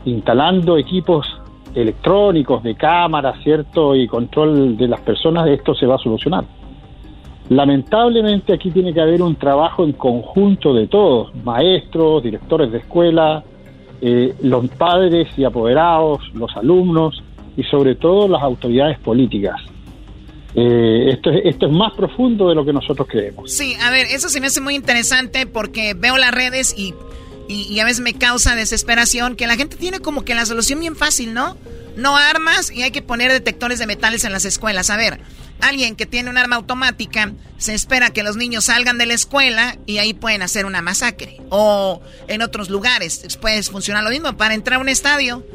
instalando 0.05 0.77
equipos 0.77 1.27
electrónicos 1.75 2.63
de 2.63 2.75
cámara, 2.75 3.33
¿cierto? 3.43 3.95
Y 3.95 4.07
control 4.07 4.77
de 4.77 4.87
las 4.87 5.01
personas, 5.01 5.47
esto 5.47 5.73
se 5.73 5.85
va 5.85 5.95
a 5.95 5.99
solucionar. 5.99 6.45
Lamentablemente 7.49 8.53
aquí 8.53 8.71
tiene 8.71 8.93
que 8.93 9.01
haber 9.01 9.21
un 9.21 9.35
trabajo 9.35 9.83
en 9.83 9.93
conjunto 9.93 10.73
de 10.73 10.87
todos, 10.87 11.35
maestros, 11.43 12.23
directores 12.23 12.71
de 12.71 12.77
escuela, 12.77 13.43
eh, 14.01 14.33
los 14.41 14.69
padres 14.69 15.27
y 15.37 15.43
apoderados, 15.43 16.21
los 16.33 16.55
alumnos 16.55 17.21
y 17.57 17.63
sobre 17.63 17.95
todo 17.95 18.27
las 18.27 18.41
autoridades 18.41 18.97
políticas. 18.99 19.61
Eh, 20.53 21.09
esto, 21.11 21.29
es, 21.31 21.71
más 21.71 21.93
profundo 21.93 22.49
de 22.49 22.55
lo 22.55 22.65
que 22.65 22.73
nosotros 22.73 23.07
creemos. 23.09 23.51
Sí, 23.51 23.75
a 23.81 23.89
ver, 23.89 24.07
eso 24.07 24.27
se 24.27 24.41
me 24.41 24.47
hace 24.47 24.59
muy 24.59 24.75
interesante 24.75 25.45
porque 25.47 25.93
veo 25.93 26.17
las 26.17 26.31
redes 26.31 26.75
y 26.77 26.93
y, 27.51 27.79
a 27.79 27.85
veces 27.85 27.99
me 27.99 28.13
causa 28.13 28.55
desesperación 28.55 29.35
que 29.35 29.47
la 29.47 29.57
gente 29.57 29.75
tiene 29.75 29.99
como 29.99 30.23
que 30.23 30.35
la 30.35 30.45
solución 30.45 30.79
bien 30.79 30.95
fácil, 30.95 31.33
¿no? 31.33 31.57
No 31.97 32.15
armas 32.15 32.71
y 32.71 32.83
hay 32.83 32.91
que 32.91 33.01
poner 33.01 33.31
detectores 33.31 33.79
de 33.79 33.87
metales 33.87 34.23
en 34.23 34.31
las 34.31 34.45
escuelas. 34.45 34.89
A 34.89 34.95
ver, 34.95 35.19
alguien 35.59 35.95
que 35.95 36.05
tiene 36.05 36.29
un 36.29 36.37
arma 36.37 36.55
automática 36.55 37.33
se 37.57 37.73
espera 37.73 38.11
que 38.11 38.23
los 38.23 38.37
niños 38.37 38.65
salgan 38.65 38.97
de 38.97 39.05
la 39.05 39.13
escuela 39.13 39.77
y 39.85 39.97
ahí 39.97 40.13
pueden 40.13 40.41
hacer 40.41 40.65
una 40.65 40.81
masacre. 40.81 41.41
O 41.49 42.01
en 42.29 42.41
otros 42.41 42.69
lugares 42.69 43.37
puede 43.41 43.61
funcionar 43.63 44.03
lo 44.03 44.09
mismo. 44.09 44.37
Para 44.37 44.53
entrar 44.53 44.77
a 44.79 44.81
un 44.81 44.89
estadio, 44.89 45.45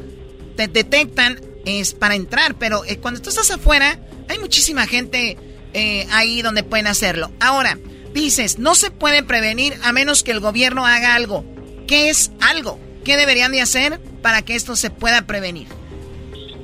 te 0.55 0.67
detectan, 0.67 1.41
es 1.65 1.95
para 1.95 2.13
entrar, 2.13 2.55
pero 2.55 2.85
eh, 2.85 2.97
cuando 2.97 3.21
tú 3.21 3.29
estás 3.29 3.49
afuera, 3.49 3.99
hay 4.29 4.39
muchísima 4.39 4.85
gente 4.87 5.37
eh, 5.73 6.05
ahí 6.11 6.41
donde 6.41 6.63
pueden 6.63 6.87
hacerlo. 6.87 7.29
Ahora, 7.39 7.77
dices, 8.13 8.59
no 8.59 8.75
se 8.75 8.91
puede 8.91 9.23
prevenir 9.23 9.73
a 9.83 9.91
menos 9.91 10.23
que 10.23 10.31
el 10.31 10.39
gobierno 10.39 10.85
haga 10.85 11.15
algo. 11.15 11.43
¿Qué 11.87 12.09
es 12.09 12.33
algo? 12.41 12.79
¿Qué 13.05 13.15
deberían 13.15 13.51
de 13.51 13.61
hacer 13.61 13.99
para 14.21 14.41
que 14.41 14.55
esto 14.55 14.75
se 14.75 14.89
pueda 14.89 15.25
prevenir? 15.25 15.67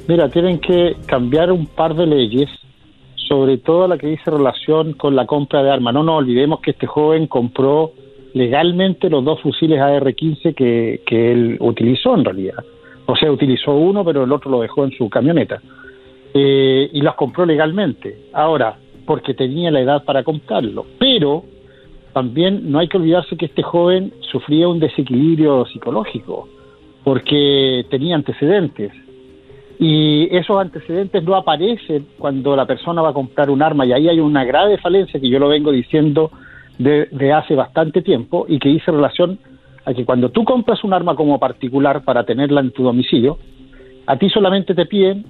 Mira, 0.08 0.30
tienen 0.30 0.60
que 0.60 0.98
cambiar 1.06 1.52
un 1.52 1.66
par 1.66 1.96
de 1.96 2.06
leyes, 2.06 2.50
sobre 3.30 3.58
todo 3.58 3.88
la 3.88 3.98
que 3.98 4.08
dice 4.08 4.30
relación 4.30 4.94
con 4.94 5.16
la 5.16 5.26
compra 5.26 5.64
de 5.64 5.72
armas. 5.72 5.94
No 5.94 6.04
nos 6.04 6.18
olvidemos 6.18 6.60
que 6.60 6.72
este 6.72 6.88
joven 6.88 7.28
compró 7.28 7.94
legalmente 8.34 9.10
los 9.10 9.24
dos 9.24 9.42
fusiles 9.42 9.80
AR-15 9.80 10.56
que, 10.56 11.02
que 11.06 11.32
él 11.32 11.58
utilizó 11.62 12.16
en 12.16 12.26
realidad. 12.26 12.64
O 13.06 13.16
sea, 13.16 13.32
utilizó 13.32 13.72
uno, 13.74 14.04
pero 14.04 14.24
el 14.24 14.32
otro 14.32 14.52
lo 14.52 14.62
dejó 14.62 14.84
en 14.84 14.92
su 14.92 15.10
camioneta. 15.10 15.62
Eh, 16.34 16.90
y 16.92 17.02
los 17.02 17.16
compró 17.16 17.46
legalmente. 17.46 18.30
Ahora, 18.34 18.78
porque 19.06 19.34
tenía 19.34 19.70
la 19.72 19.82
edad 19.82 20.04
para 20.04 20.24
comprarlo. 20.24 20.86
Pero 20.98 21.44
también 22.14 22.72
no 22.72 22.80
hay 22.80 22.88
que 22.88 22.98
olvidarse 22.98 23.38
que 23.38 23.46
este 23.46 23.64
joven 23.64 24.14
sufría 24.32 24.68
un 24.68 24.80
desequilibrio 24.80 25.66
psicológico 25.66 26.48
porque 27.04 27.86
tenía 27.90 28.16
antecedentes 28.16 28.92
y 29.80 30.28
esos 30.36 30.60
antecedentes 30.60 31.24
no 31.24 31.36
aparecen 31.36 32.08
cuando 32.18 32.56
la 32.56 32.66
persona 32.66 33.02
va 33.02 33.10
a 33.10 33.14
comprar 33.14 33.50
un 33.50 33.62
arma 33.62 33.86
y 33.86 33.92
ahí 33.92 34.08
hay 34.08 34.20
una 34.20 34.46
grave 34.46 34.78
falencia 34.78 35.20
que 35.20 35.30
yo 35.30 35.40
lo 35.40 35.50
vengo 35.50 35.72
diciendo 35.72 36.32
de, 36.78 37.34
hace 37.34 37.56
bastante 37.56 38.02
tiempo 38.02 38.46
y 38.48 38.60
que 38.60 38.70
dice 38.70 38.92
relación 38.92 39.40
a 39.86 39.94
que 39.94 40.06
cuando 40.06 40.30
tú 40.30 40.46
compras 40.46 40.84
un 40.84 40.94
arma 40.94 41.16
como 41.16 41.40
particular 41.40 42.04
para 42.04 42.24
tenerla 42.24 42.62
en 42.62 42.72
tu 42.72 42.84
domicilio, 42.84 43.38
a 44.06 44.18
ti 44.18 44.30
solamente 44.30 44.74
te 44.74 44.86
piden 44.86 45.26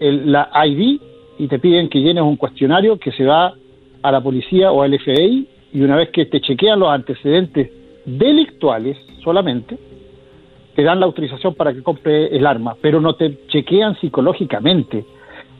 el, 0.00 0.30
la 0.30 0.50
ID 0.66 1.00
y 1.38 1.48
te 1.48 1.58
piden 1.58 1.88
que 1.88 2.00
llenes 2.00 2.22
un 2.22 2.36
cuestionario 2.36 2.98
que 2.98 3.12
se 3.12 3.24
va 3.24 3.54
a 4.02 4.12
la 4.12 4.20
policía 4.20 4.70
o 4.70 4.82
al 4.82 4.98
FBI 4.98 5.48
y 5.72 5.80
una 5.80 5.96
vez 5.96 6.10
que 6.10 6.26
te 6.26 6.40
chequean 6.40 6.78
los 6.78 6.90
antecedentes 6.90 7.70
delictuales 8.04 8.96
solamente, 9.22 9.76
te 10.74 10.82
dan 10.82 11.00
la 11.00 11.06
autorización 11.06 11.54
para 11.54 11.72
que 11.72 11.82
compre 11.82 12.36
el 12.36 12.46
arma, 12.46 12.76
pero 12.80 13.00
no 13.00 13.14
te 13.14 13.46
chequean 13.48 13.98
psicológicamente. 14.00 15.04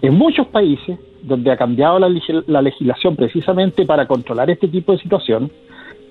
En 0.02 0.14
muchos 0.14 0.46
países 0.48 0.98
donde 1.22 1.50
ha 1.50 1.56
cambiado 1.56 1.98
la, 1.98 2.10
la 2.46 2.62
legislación 2.62 3.16
precisamente 3.16 3.86
para 3.86 4.06
controlar 4.06 4.50
este 4.50 4.68
tipo 4.68 4.92
de 4.92 4.98
situación, 4.98 5.50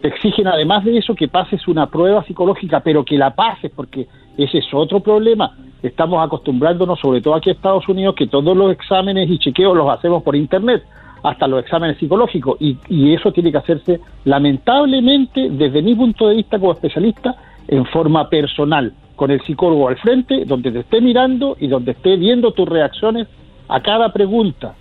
te 0.02 0.08
exigen 0.08 0.48
además 0.48 0.84
de 0.84 0.98
eso 0.98 1.16
que 1.16 1.28
pases 1.28 1.68
una 1.68 1.88
prueba 1.88 2.24
psicológica, 2.26 2.82
pero 2.82 3.06
que 3.06 3.18
la 3.18 3.36
pases, 3.36 3.72
porque 3.74 4.08
ese 4.38 4.60
es 4.60 4.66
otro 4.74 5.00
problema. 5.00 5.52
Estamos 5.82 6.24
acostumbrándonos, 6.26 7.00
sobre 7.00 7.22
todo 7.22 7.36
aquí 7.36 7.50
en 7.50 7.56
Estados 7.56 7.88
Unidos, 7.88 8.16
que 8.16 8.28
todos 8.28 8.56
los 8.56 8.72
exámenes 8.72 9.30
y 9.30 9.38
chequeos 9.38 9.76
los 9.76 9.90
hacemos 9.90 10.24
por 10.24 10.36
Internet 10.36 10.84
hasta 11.24 11.48
los 11.48 11.64
exámenes 11.64 11.98
psicológicos 11.98 12.58
y, 12.60 13.14
eso 13.14 13.32
tiene 13.32 13.52
que 13.52 13.58
hacerse 13.58 14.02
lamentablemente 14.26 15.50
desde 15.50 15.82
mi 15.82 15.96
punto 15.96 16.28
de 16.28 16.36
vista 16.36 16.60
como 16.60 16.74
especialista 16.74 17.36
en 17.68 17.86
forma 17.86 18.30
personal, 18.30 18.94
con 19.16 19.32
el 19.32 19.42
psicólogo 19.42 19.88
al 19.88 19.98
frente, 19.98 20.44
donde 20.46 20.72
te 20.72 20.80
esté 20.80 21.00
mirando 21.00 21.56
y 21.60 21.68
donde 21.68 21.92
esté 21.92 22.18
viendo 22.18 22.52
tus 22.52 22.68
reacciones 22.68 23.28
a 23.70 23.82
cada 23.82 24.12
pregunta, 24.12 24.76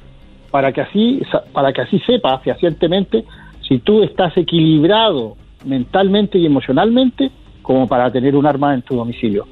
para 0.50 0.72
que 0.72 0.80
así, 0.80 1.22
para 1.52 1.72
que 1.72 1.82
así 1.82 2.00
sepa 2.00 2.38
fehacientemente 2.38 3.24
si 3.60 3.78
tú 3.78 4.02
estás 4.02 4.36
equilibrado 4.36 5.36
mentalmente 5.64 6.38
y 6.38 6.46
emocionalmente 6.46 7.30
como 7.62 7.88
para 7.88 8.10
tener 8.12 8.36
un 8.36 8.46
arma 8.46 8.74
en 8.74 8.82
tu 8.82 8.96
domicilio. 8.96 9.46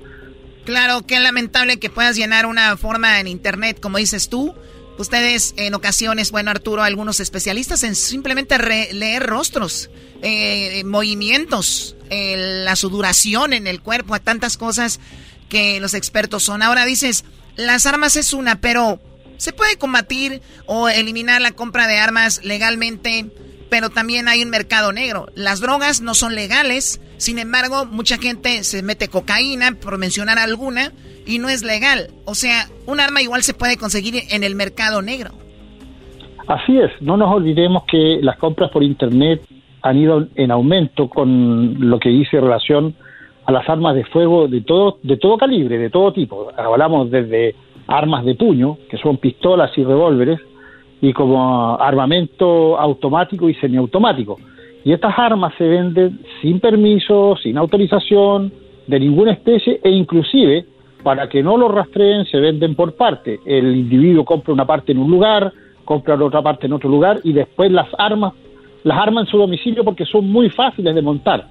Claro, 0.65 1.03
qué 1.07 1.19
lamentable 1.19 1.79
que 1.79 1.91
puedas 1.91 2.17
llenar 2.17 2.47
una 2.47 2.77
forma 2.77 3.19
en 3.19 3.27
internet, 3.27 3.81
como 3.81 3.99
dices 3.99 4.29
tú, 4.29 4.55
Ustedes 5.01 5.55
en 5.57 5.73
ocasiones, 5.73 6.31
bueno 6.31 6.51
Arturo, 6.51 6.83
algunos 6.83 7.21
especialistas 7.21 7.85
en 7.85 7.95
simplemente 7.95 8.59
leer 8.93 9.23
rostros, 9.23 9.89
eh, 10.21 10.85
movimientos, 10.85 11.97
la 12.11 12.77
sudoración 12.77 13.55
en 13.55 13.67
el 13.67 13.81
cuerpo, 13.81 14.21
tantas 14.21 14.59
cosas 14.59 15.01
que 15.49 15.81
los 15.81 15.95
expertos 15.95 16.43
son. 16.43 16.63
Ahora 16.63 16.85
dices, 16.85 17.25
las 17.57 17.87
armas 17.87 18.17
es 18.17 18.35
una, 18.35 18.61
pero 18.61 19.01
se 19.39 19.55
puede 19.55 19.79
combatir 19.79 20.43
o 20.67 20.91
eliminar 20.91 21.41
la 21.41 21.53
compra 21.53 21.87
de 21.87 21.97
armas 21.97 22.45
legalmente, 22.45 23.31
pero 23.71 23.89
también 23.89 24.29
hay 24.29 24.43
un 24.43 24.51
mercado 24.51 24.93
negro. 24.93 25.27
Las 25.35 25.61
drogas 25.61 26.03
no 26.03 26.15
son 26.15 26.35
legales, 26.35 27.01
sin 27.17 27.39
embargo, 27.39 27.87
mucha 27.87 28.19
gente 28.19 28.65
se 28.65 28.83
mete 28.83 29.09
cocaína, 29.09 29.77
por 29.81 29.97
mencionar 29.97 30.39
alguna, 30.39 30.93
y 31.27 31.39
no 31.39 31.49
es 31.49 31.63
legal. 31.63 32.09
O 32.25 32.35
sea, 32.35 32.67
un 32.87 33.01
arma 33.01 33.23
igual 33.23 33.43
se 33.43 33.55
puede 33.55 33.77
conseguir 33.77 34.15
en 34.31 34.43
el 34.43 34.55
mercado 34.55 35.01
negro. 35.01 35.31
Así 36.49 36.77
es, 36.77 36.91
no 37.01 37.17
nos 37.17 37.33
olvidemos 37.33 37.85
que 37.85 38.19
las 38.23 38.37
compras 38.37 38.71
por 38.71 38.83
Internet 38.83 39.43
han 39.83 39.97
ido 39.97 40.27
en 40.35 40.51
aumento 40.51 41.09
con 41.09 41.89
lo 41.89 41.99
que 42.01 42.09
dice 42.09 42.41
relación 42.41 42.95
a 43.47 43.53
las 43.53 43.69
armas 43.69 43.95
de 43.95 44.05
fuego 44.05 44.49
de 44.49 44.61
todo, 44.63 44.99
de 45.03 45.17
todo 45.17 45.39
calibre, 45.39 45.79
de 45.79 45.91
todo 45.91 46.13
tipo. 46.13 46.51
Hablamos 46.57 47.11
desde 47.11 47.55
armas 47.87 48.25
de 48.25 48.35
puño, 48.35 48.79
que 48.91 48.99
son 48.99 49.19
pistolas 49.19 49.71
y 49.77 49.85
revólveres, 49.85 50.41
y 51.01 51.13
como 51.13 51.79
armamento 51.81 52.79
automático 52.79 53.49
y 53.49 53.55
semiautomático. 53.55 54.39
Y 54.85 54.93
estas 54.93 55.19
armas 55.19 55.55
se 55.59 55.65
venden 55.65 56.21
sin 56.41 56.61
permiso, 56.61 57.37
sin 57.43 57.59
autorización 57.59 58.53
de 58.87 59.01
ninguna 59.01 59.33
especie 59.33 59.81
e 59.83 59.91
inclusive 59.91 60.65
para 61.03 61.29
que 61.29 61.43
no 61.43 61.57
lo 61.57 61.69
rastreen 61.69 62.25
se 62.27 62.39
venden 62.39 62.75
por 62.75 62.95
parte. 62.95 63.41
El 63.45 63.75
individuo 63.77 64.25
compra 64.25 64.53
una 64.53 64.67
parte 64.67 64.93
en 64.93 64.99
un 64.99 65.11
lugar, 65.11 65.53
compra 65.85 66.15
otra 66.15 66.43
parte 66.43 66.67
en 66.67 66.73
otro 66.73 66.89
lugar 66.89 67.21
y 67.25 67.33
después 67.33 67.71
las 67.71 67.89
armas 67.99 68.33
las 68.83 68.99
arma 68.99 69.21
en 69.21 69.27
su 69.27 69.37
domicilio 69.37 69.85
porque 69.85 70.07
son 70.07 70.31
muy 70.31 70.49
fáciles 70.49 70.95
de 70.95 71.03
montar. 71.03 71.47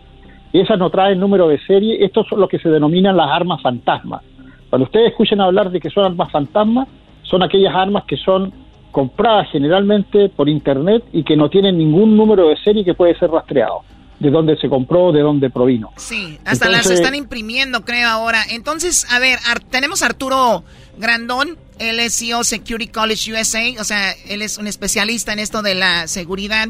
Esas 0.51 0.79
no 0.79 0.89
traen 0.89 1.19
número 1.19 1.47
de 1.47 1.59
serie. 1.59 2.03
Estos 2.03 2.27
son 2.27 2.39
lo 2.39 2.47
que 2.47 2.57
se 2.57 2.69
denominan 2.69 3.15
las 3.15 3.29
armas 3.29 3.61
fantasmas. 3.61 4.23
Cuando 4.69 4.85
ustedes 4.85 5.11
escuchen 5.11 5.39
hablar 5.39 5.69
de 5.69 5.79
que 5.79 5.89
son 5.89 6.05
armas 6.05 6.31
fantasmas, 6.31 6.87
son 7.23 7.43
aquellas 7.43 7.75
armas 7.75 8.05
que 8.05 8.17
son 8.17 8.51
compradas 8.91 9.47
generalmente 9.51 10.29
por 10.29 10.49
internet 10.49 11.03
y 11.11 11.23
que 11.23 11.35
no 11.35 11.49
tienen 11.49 11.77
ningún 11.77 12.17
número 12.17 12.49
de 12.49 12.57
serie 12.57 12.83
que 12.83 12.93
puede 12.93 13.17
ser 13.17 13.29
rastreado 13.29 13.83
de 14.19 14.29
dónde 14.29 14.57
se 14.57 14.67
compró, 14.67 15.11
de 15.11 15.21
dónde 15.21 15.49
provino. 15.49 15.91
Sí, 15.95 16.37
hasta 16.45 16.69
las 16.69 16.89
están 16.89 17.15
imprimiendo, 17.15 17.85
creo, 17.85 18.09
ahora. 18.09 18.43
Entonces, 18.51 19.05
a 19.09 19.19
ver, 19.19 19.39
tenemos 19.69 20.03
a 20.03 20.07
Arturo 20.07 20.63
Grandón, 20.97 21.57
él 21.79 21.99
es 21.99 22.19
CEO 22.19 22.43
Security 22.43 22.91
College 22.91 23.33
USA, 23.33 23.63
o 23.79 23.83
sea, 23.85 24.11
él 24.27 24.41
es 24.41 24.57
un 24.57 24.67
especialista 24.67 25.31
en 25.31 25.39
esto 25.39 25.61
de 25.61 25.75
la 25.75 26.07
seguridad. 26.07 26.67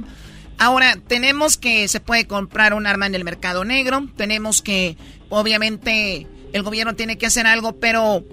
Ahora, 0.60 0.98
tenemos 1.08 1.58
que 1.58 1.88
se 1.88 2.00
puede 2.00 2.28
comprar 2.28 2.74
un 2.74 2.86
arma 2.86 3.08
en 3.08 3.16
el 3.16 3.24
mercado 3.24 3.66
negro, 3.66 4.08
tenemos 4.16 4.62
que, 4.62 4.96
obviamente, 5.30 6.28
el 6.54 6.64
gobierno 6.64 6.94
tiene 6.96 7.18
que 7.18 7.26
hacer 7.26 7.48
algo, 7.48 7.80
pero 7.80 8.24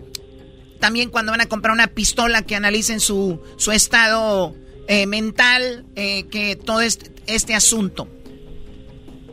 también 0.80 1.10
cuando 1.10 1.32
van 1.32 1.40
a 1.40 1.46
comprar 1.46 1.72
una 1.72 1.88
pistola 1.88 2.42
que 2.42 2.56
analicen 2.56 3.00
su, 3.00 3.40
su 3.56 3.72
estado 3.72 4.54
eh, 4.88 5.06
mental, 5.06 5.84
eh, 5.96 6.26
que 6.30 6.56
todo 6.56 6.80
este, 6.80 7.12
este 7.26 7.54
asunto. 7.54 8.08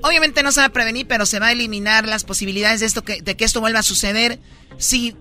Obviamente 0.02 0.44
no 0.44 0.52
se 0.52 0.60
va 0.60 0.68
a 0.68 0.74
prevenir, 0.74 1.08
pero 1.08 1.26
se 1.26 1.39
va 1.39 1.48
a 1.48 1.52
eliminar 1.52 2.08
las 2.08 2.24
posibilidades 2.24 2.82
de, 2.82 2.88
esto 2.88 3.04
que, 3.04 3.22
de 3.22 3.38
que 3.38 3.46
esto 3.46 3.62
vuelva 3.62 3.80
a 3.80 3.84
suceder 3.84 4.39
si 4.78 5.16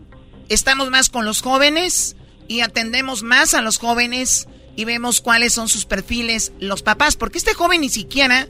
estamos 0.48 0.90
más 0.90 1.08
con 1.08 1.24
los 1.24 1.40
jóvenes 1.40 2.16
y 2.48 2.60
atendemos 2.60 3.22
más 3.22 3.54
a 3.54 3.62
los 3.62 3.78
jóvenes 3.78 4.48
y 4.74 4.84
vemos 4.84 5.20
cuáles 5.20 5.52
son 5.52 5.68
sus 5.68 5.84
perfiles 5.84 6.52
los 6.58 6.82
papás, 6.82 7.16
porque 7.16 7.38
este 7.38 7.54
joven 7.54 7.82
ni 7.82 7.88
siquiera 7.88 8.48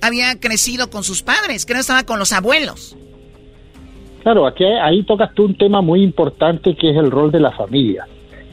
había 0.00 0.38
crecido 0.38 0.90
con 0.90 1.04
sus 1.04 1.22
padres, 1.22 1.64
que 1.64 1.74
no 1.74 1.80
estaba 1.80 2.04
con 2.04 2.18
los 2.18 2.32
abuelos. 2.32 2.96
Claro, 4.22 4.46
aquí 4.46 4.64
ahí 4.64 5.02
tocas 5.02 5.34
tú 5.34 5.44
un 5.44 5.56
tema 5.56 5.80
muy 5.80 6.02
importante 6.02 6.76
que 6.76 6.90
es 6.90 6.96
el 6.96 7.10
rol 7.10 7.32
de 7.32 7.40
la 7.40 7.50
familia 7.50 8.06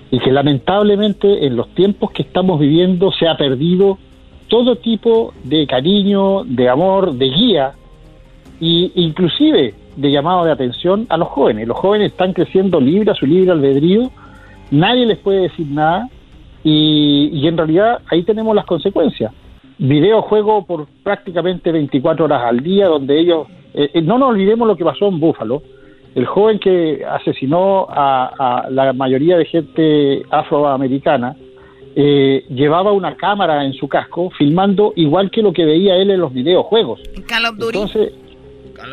y 0.10 0.20
que 0.20 0.32
lamentablemente 0.32 1.46
en 1.46 1.56
los 1.56 1.70
tiempos 1.76 2.10
que 2.12 2.24
estamos 2.24 2.60
viviendo 2.60 3.12
se 3.12 3.28
ha 3.28 3.38
perdido 3.38 4.00
todo 4.48 4.78
tipo 4.78 5.32
de 5.44 5.68
cariño, 5.68 6.44
de 6.44 6.68
amor, 6.68 7.14
de 7.14 7.30
guía 7.30 7.72
e 8.60 8.92
inclusive 8.96 9.76
de 9.96 10.12
llamado 10.12 10.44
de 10.44 10.52
atención 10.52 11.06
a 11.10 11.18
los 11.18 11.28
jóvenes. 11.28 11.68
Los 11.68 11.78
jóvenes 11.78 12.14
están 12.14 12.34
creciendo 12.34 12.80
libre 12.80 13.12
a 13.12 13.16
su 13.16 13.28
libre 13.28 13.52
albedrío, 13.52 14.10
nadie 14.72 15.06
les 15.06 15.20
puede 15.20 15.42
decir 15.42 15.68
nada 15.68 16.10
y, 16.64 17.48
en 17.48 17.58
realidad 17.58 18.00
ahí 18.10 18.24
tenemos 18.24 18.56
las 18.56 18.66
consecuencias. 18.66 19.32
Videojuego 19.78 20.66
por 20.66 20.88
prácticamente 21.04 21.72
24 21.72 22.26
horas 22.26 22.42
al 22.44 22.62
día, 22.62 22.88
donde 22.88 23.20
ellos... 23.20 23.48
Eh, 23.74 23.90
eh, 23.94 24.02
no 24.02 24.18
nos 24.18 24.30
olvidemos 24.30 24.68
lo 24.68 24.76
que 24.76 24.84
pasó 24.84 25.08
en 25.08 25.20
Búfalo. 25.20 25.62
El 26.16 26.26
joven 26.26 26.60
que 26.60 27.06
asesinó 27.06 27.88
a, 27.90 28.68
la 28.70 28.94
mayoría 28.94 29.38
de 29.38 29.46
gente 29.46 30.24
afroamericana 30.30 31.36
eh, 31.96 32.46
llevaba 32.50 32.92
una 32.92 33.16
cámara 33.16 33.64
en 33.64 33.74
su 33.74 33.88
casco 33.88 34.32
filmando 34.38 34.94
igual 34.96 35.30
que 35.30 35.42
lo 35.42 35.54
que 35.54 35.66
veía 35.66 35.96
él 35.96 36.10
en 36.10 36.20
los 36.20 36.34
videojuegos. 36.34 37.00
Entonces, 37.78 38.14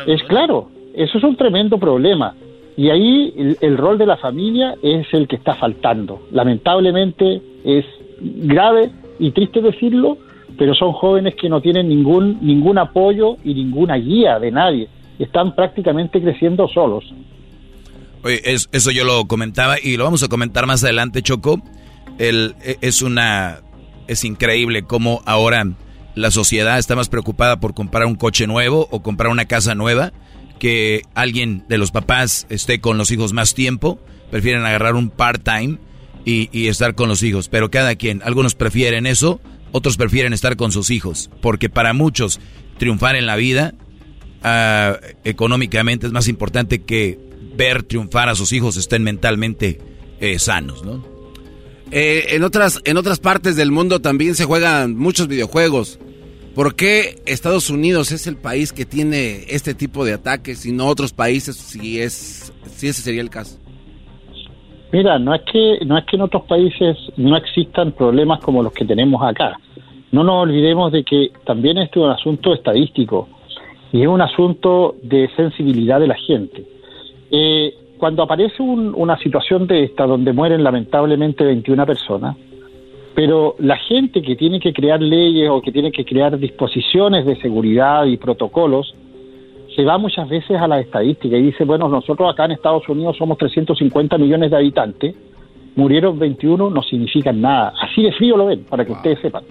es 0.05 0.23
claro, 0.23 0.69
eso 0.93 1.17
es 1.17 1.23
un 1.23 1.35
tremendo 1.35 1.77
problema. 1.77 2.35
Y 2.75 2.91
ahí 2.91 3.55
el, 3.59 3.77
rol 3.77 3.97
de 3.97 4.05
la 4.05 4.17
familia 4.17 4.75
es 4.83 5.07
el 5.11 5.27
que 5.27 5.37
está 5.37 5.55
faltando. 5.55 6.21
Lamentablemente 6.31 7.41
es 7.63 7.85
grave 8.21 8.91
y 9.17 9.31
triste 9.31 9.61
decirlo, 9.61 10.17
pero 10.57 10.73
son 10.73 10.93
jóvenes 10.93 11.35
que 11.35 11.49
no 11.49 11.61
tienen 11.61 11.89
ningún, 11.89 12.39
ningún 12.41 12.77
apoyo 12.77 13.37
y 13.43 13.53
ninguna 13.53 13.95
guía 13.95 14.39
de 14.39 14.51
nadie. 14.51 14.89
Están 15.19 15.55
prácticamente 15.55 16.21
creciendo 16.21 16.67
solos. 16.67 17.03
Oye, 18.23 18.41
eso 18.43 18.91
yo 18.91 19.03
lo 19.03 19.25
comentaba 19.25 19.75
y 19.81 19.97
lo 19.97 20.03
vamos 20.03 20.23
a 20.23 20.27
comentar 20.27 20.65
más 20.65 20.83
adelante, 20.83 21.21
Choco. 21.21 21.61
E, 22.19 22.51
es 22.81 23.01
una 23.01 23.59
es 24.07 24.23
increíble 24.23 24.83
cómo 24.83 25.21
ahora 25.25 25.65
la 26.15 26.31
sociedad 26.31 26.79
está 26.79 26.95
más 26.95 27.09
preocupada 27.09 27.59
por 27.59 27.73
comprar 27.73 28.05
un 28.05 28.15
coche 28.15 28.47
nuevo 28.47 28.87
o 28.89 29.03
comprar 29.03 29.31
una 29.31 29.45
casa 29.45 29.75
nueva 29.75 30.13
que 30.59 31.03
alguien 31.13 31.63
de 31.67 31.77
los 31.77 31.91
papás 31.91 32.47
esté 32.49 32.79
con 32.81 32.97
los 32.97 33.11
hijos 33.11 33.33
más 33.33 33.53
tiempo, 33.53 33.99
prefieren 34.31 34.65
agarrar 34.65 34.95
un 34.95 35.09
part-time 35.09 35.77
y, 36.25 36.67
estar 36.67 36.93
con 36.95 37.07
los 37.07 37.23
hijos, 37.23 37.47
pero 37.47 37.71
cada 37.71 37.95
quien, 37.95 38.21
algunos 38.21 38.53
prefieren 38.53 39.05
eso, 39.05 39.39
otros 39.71 39.97
prefieren 39.97 40.33
estar 40.33 40.55
con 40.55 40.71
sus 40.71 40.89
hijos, 40.89 41.29
porque 41.41 41.69
para 41.69 41.93
muchos 41.93 42.39
triunfar 42.77 43.15
en 43.15 43.25
la 43.25 43.35
vida 43.35 43.73
ah, 44.43 44.97
económicamente 45.23 46.07
es 46.07 46.13
más 46.13 46.27
importante 46.27 46.83
que 46.83 47.19
ver 47.55 47.83
triunfar 47.83 48.29
a 48.29 48.35
sus 48.35 48.53
hijos 48.53 48.77
estén 48.77 49.03
mentalmente 49.03 49.79
eh, 50.19 50.39
sanos, 50.39 50.83
¿no? 50.83 51.17
Eh, 51.91 52.35
en, 52.35 52.43
otras, 52.43 52.81
en 52.83 52.97
otras 52.97 53.19
partes 53.19 53.55
del 53.55 53.71
mundo 53.71 54.01
también 54.01 54.35
se 54.35 54.45
juegan 54.45 54.95
muchos 54.95 55.27
videojuegos. 55.27 55.99
¿Por 56.53 56.75
qué 56.75 57.21
Estados 57.25 57.69
Unidos 57.69 58.11
es 58.11 58.27
el 58.27 58.35
país 58.35 58.73
que 58.73 58.85
tiene 58.85 59.45
este 59.49 59.73
tipo 59.73 60.03
de 60.03 60.13
ataques 60.13 60.65
y 60.65 60.71
no 60.71 60.87
otros 60.87 61.13
países 61.13 61.55
si 61.55 62.01
es 62.01 62.51
si 62.75 62.87
ese 62.87 63.01
sería 63.01 63.21
el 63.21 63.29
caso? 63.29 63.59
Mira, 64.91 65.19
no 65.19 65.33
es 65.33 65.41
que 65.41 65.79
no 65.85 65.97
es 65.97 66.05
que 66.05 66.15
en 66.15 66.21
otros 66.21 66.43
países 66.43 66.97
no 67.17 67.35
existan 67.35 67.91
problemas 67.91 68.39
como 68.39 68.63
los 68.63 68.71
que 68.71 68.85
tenemos 68.85 69.21
acá. 69.21 69.59
No 70.11 70.23
nos 70.23 70.43
olvidemos 70.43 70.91
de 70.91 71.03
que 71.03 71.31
también 71.45 71.77
este 71.77 71.99
es 71.99 72.05
un 72.05 72.11
asunto 72.11 72.53
estadístico 72.53 73.27
y 73.91 74.01
es 74.01 74.07
un 74.07 74.21
asunto 74.21 74.95
de 75.03 75.29
sensibilidad 75.35 75.99
de 75.99 76.07
la 76.07 76.15
gente. 76.15 76.63
Eh, 77.31 77.73
cuando 77.97 78.23
aparece 78.23 78.61
una 78.61 79.17
situación 79.17 79.67
de 79.67 79.83
esta 79.83 80.05
donde 80.05 80.31
mueren 80.31 80.63
lamentablemente 80.63 81.43
21 81.43 81.85
personas, 81.85 82.37
pero 83.15 83.55
la 83.57 83.75
gente 83.77 84.21
que 84.21 84.35
tiene 84.35 84.59
que 84.59 84.71
crear 84.71 85.01
leyes 85.01 85.49
o 85.49 85.61
que 85.61 85.71
tiene 85.71 85.91
que 85.91 86.05
crear 86.05 86.37
disposiciones 86.37 87.25
de 87.25 87.35
seguridad 87.37 88.05
y 88.05 88.17
protocolos 88.17 88.93
se 89.77 89.85
va 89.85 89.99
muchas 89.99 90.27
veces 90.27 90.59
a 90.59 90.67
la 90.67 90.79
estadística 90.79 91.37
y 91.37 91.43
dice, 91.43 91.63
bueno, 91.63 91.87
nosotros 91.87 92.33
acá 92.33 92.45
en 92.45 92.53
Estados 92.53 92.89
Unidos 92.89 93.15
somos 93.15 93.37
350 93.37 94.17
millones 94.17 94.49
de 94.49 94.57
habitantes, 94.57 95.15
murieron 95.75 96.17
21, 96.17 96.71
no 96.71 96.81
significan 96.81 97.39
nada. 97.39 97.73
Así 97.79 98.01
de 98.01 98.11
frío 98.11 98.35
lo 98.37 98.47
ven, 98.47 98.65
para 98.67 98.83
que 98.83 98.93
ustedes 98.93 99.19
sepan. 99.19 99.43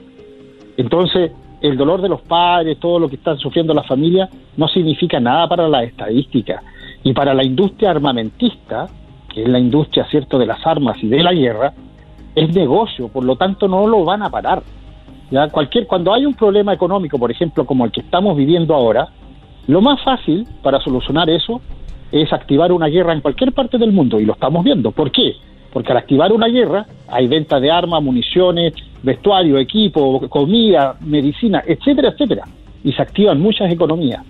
Entonces, 0.77 1.31
el 1.61 1.77
dolor 1.77 2.03
de 2.03 2.09
los 2.09 2.23
padres, 2.23 2.77
todo 2.81 2.99
lo 2.99 3.09
que 3.09 3.15
están 3.15 3.39
sufriendo 3.39 3.73
las 3.73 3.87
familias, 3.87 4.29
no 4.57 4.67
significa 4.67 5.21
nada 5.21 5.47
para 5.47 5.69
la 5.69 5.85
estadística. 5.85 6.61
Y 7.05 7.13
para 7.13 7.33
la 7.33 7.45
industria 7.45 7.93
armamentista, 7.93 8.89
que 9.33 9.45
es 9.45 9.49
la 9.49 9.61
industria, 9.61 10.09
cierto, 10.11 10.41
de 10.41 10.47
las 10.47 10.67
armas 10.67 10.97
y 11.05 11.07
de 11.07 11.23
la 11.23 11.33
guerra, 11.33 11.73
es 12.35 12.53
negocio, 12.53 13.07
por 13.07 13.25
lo 13.25 13.37
tanto 13.37 13.69
no 13.69 13.87
lo 13.87 14.05
van 14.05 14.25
a 14.25 14.31
parar. 14.31 14.65
¿ya? 15.31 15.49
Cualquier, 15.51 15.87
cuando 15.87 16.13
hay 16.13 16.27
un 16.27 16.35
problema 16.35 16.75
económico, 16.75 17.17
por 17.17 17.31
ejemplo, 17.31 17.65
como 17.65 17.85
el 17.85 17.93
que 17.93 18.01
estamos 18.01 18.37
viviendo 18.37 18.75
ahora, 18.75 19.09
lo 19.67 19.81
más 19.81 20.03
fácil 20.03 20.47
para 20.63 20.81
solucionar 20.81 21.29
eso 21.31 21.61
es 22.13 22.33
activar 22.33 22.73
una 22.73 22.87
guerra 22.87 23.13
en 23.13 23.21
cualquier 23.21 23.53
parte 23.53 23.79
del 23.79 23.93
mundo, 23.93 24.21
y 24.21 24.25
lo 24.25 24.35
estamos 24.35 24.65
viendo. 24.65 24.93
¿Por 24.93 25.11
qué? 25.11 25.35
Porque 25.73 25.93
al 25.93 25.99
activar 25.99 26.33
una 26.33 26.47
guerra 26.47 26.87
hay 27.09 27.27
venta 27.27 27.59
de 27.61 27.71
armas, 27.71 28.03
municiones, 28.03 28.75
vestuario, 29.03 29.59
equipo, 29.59 30.29
comida, 30.29 30.97
medicina, 31.01 31.63
etcétera, 31.67 32.11
etcétera, 32.11 32.45
y 32.85 32.93
se 32.93 33.03
activan 33.03 33.41
muchas 33.41 33.73
economías. 33.73 34.25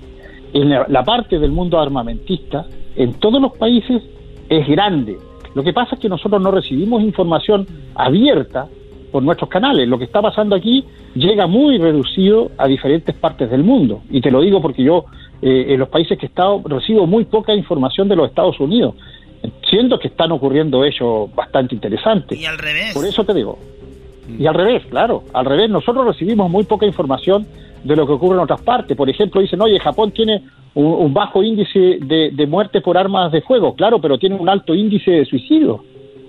En 0.53 0.71
la 0.71 1.03
parte 1.05 1.39
del 1.39 1.53
mundo 1.53 1.79
armamentista, 1.79 2.65
en 2.97 3.15
todos 3.15 3.41
los 3.41 3.57
países, 3.57 4.03
es 4.49 4.67
grande, 4.69 5.19
lo 5.57 5.65
que 5.65 5.73
pasa 5.73 5.95
es 5.95 6.01
que 6.03 6.11
nosotros 6.11 6.43
no 6.43 6.51
recibimos 6.51 7.03
información 7.03 7.67
abierta 7.95 8.67
por 9.11 9.23
nuestros 9.23 9.49
canales. 9.49 9.89
Lo 9.89 9.97
que 9.97 10.05
está 10.05 10.21
pasando 10.21 10.55
aquí 10.55 10.85
llega 11.15 11.47
muy 11.47 11.79
reducido 11.79 12.51
a 12.59 12.67
diferentes 12.67 13.15
partes 13.17 13.51
del 13.51 13.65
mundo. 13.65 14.03
Y 14.11 14.21
te 14.21 14.31
lo 14.31 14.43
digo 14.43 14.61
porque 14.61 14.83
yo 14.83 15.07
eh, 15.43 15.67
en 15.69 15.79
los 15.79 15.89
países 15.89 16.19
que 16.19 16.27
he 16.27 16.29
estado 16.29 16.63
recibo 16.65 17.07
muy 17.07 17.25
poca 17.25 17.55
información 17.55 18.09
de 18.09 18.17
los 18.17 18.29
Estados 18.29 18.59
Unidos. 18.61 18.95
Siento 19.69 19.99
que 19.99 20.09
están 20.09 20.33
ocurriendo 20.33 20.85
hechos 20.85 21.33
bastante 21.35 21.75
interesantes. 21.75 22.39
Y 22.39 22.47
al 22.47 22.59
revés. 22.59 22.95
Por 22.95 23.05
eso 23.05 23.25
te 23.25 23.35
digo. 23.35 23.59
Y 24.39 24.47
al 24.47 24.55
revés, 24.55 24.85
claro. 24.87 25.23
Al 25.33 25.45
revés, 25.45 25.71
nosotros 25.71 26.07
recibimos 26.07 26.51
muy 26.51 26.65
poca 26.65 26.87
información 26.87 27.47
de 27.85 27.95
lo 27.95 28.07
que 28.07 28.15
ocurre 28.15 28.37
en 28.37 28.43
otras 28.43 28.63
partes. 28.63 28.97
Por 28.97 29.09
ejemplo, 29.09 29.41
dicen, 29.41 29.61
oye, 29.61 29.79
Japón 29.79 30.11
tiene 30.11 30.43
un, 30.75 31.15
bajo 31.15 31.43
índice 31.43 31.99
de, 32.01 32.31
de, 32.33 32.47
muerte 32.47 32.81
por 32.81 32.99
armas 32.99 33.33
de 33.33 33.41
fuego, 33.41 33.75
claro, 33.75 34.01
pero 34.01 34.19
tiene 34.19 34.35
un 34.35 34.49
alto 34.49 34.75
índice 34.75 35.11
de 35.11 35.25
suicidio, 35.25 35.83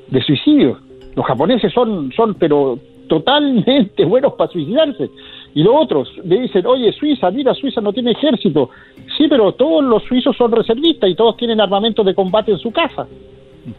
de 0.09 0.21
suicidio. 0.21 0.79
Los 1.15 1.25
japoneses 1.25 1.73
son, 1.73 2.11
son 2.15 2.35
pero 2.35 2.79
totalmente 3.09 4.05
buenos 4.05 4.33
para 4.33 4.51
suicidarse. 4.51 5.09
Y 5.53 5.63
los 5.63 5.73
otros 5.75 6.11
le 6.23 6.41
dicen, 6.41 6.65
oye, 6.65 6.91
Suiza, 6.93 7.31
mira, 7.31 7.53
Suiza 7.53 7.81
no 7.81 7.93
tiene 7.93 8.11
ejército. 8.11 8.69
Sí, 9.17 9.27
pero 9.27 9.53
todos 9.53 9.83
los 9.83 10.03
suizos 10.03 10.35
son 10.37 10.51
reservistas 10.51 11.09
y 11.09 11.15
todos 11.15 11.37
tienen 11.37 11.59
armamento 11.59 12.03
de 12.03 12.13
combate 12.13 12.51
en 12.51 12.59
su 12.59 12.71
casa. 12.71 13.07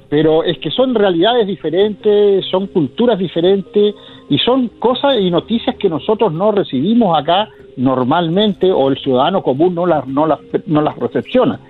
Pero 0.08 0.42
es 0.42 0.58
que 0.58 0.70
son 0.70 0.94
realidades 0.94 1.46
diferentes, 1.46 2.44
son 2.46 2.66
culturas 2.66 3.18
diferentes 3.18 3.94
y 4.28 4.38
son 4.38 4.68
cosas 4.78 5.16
y 5.20 5.30
noticias 5.30 5.76
que 5.76 5.88
nosotros 5.88 6.32
no 6.32 6.52
recibimos 6.52 7.18
acá 7.18 7.48
normalmente 7.76 8.70
o 8.70 8.88
el 8.88 8.98
ciudadano 8.98 9.42
común 9.42 9.74
no 9.74 9.86
las, 9.86 10.06
no 10.06 10.26
las, 10.26 10.40
no 10.66 10.82
las 10.82 10.96
recepciona. 10.98 11.60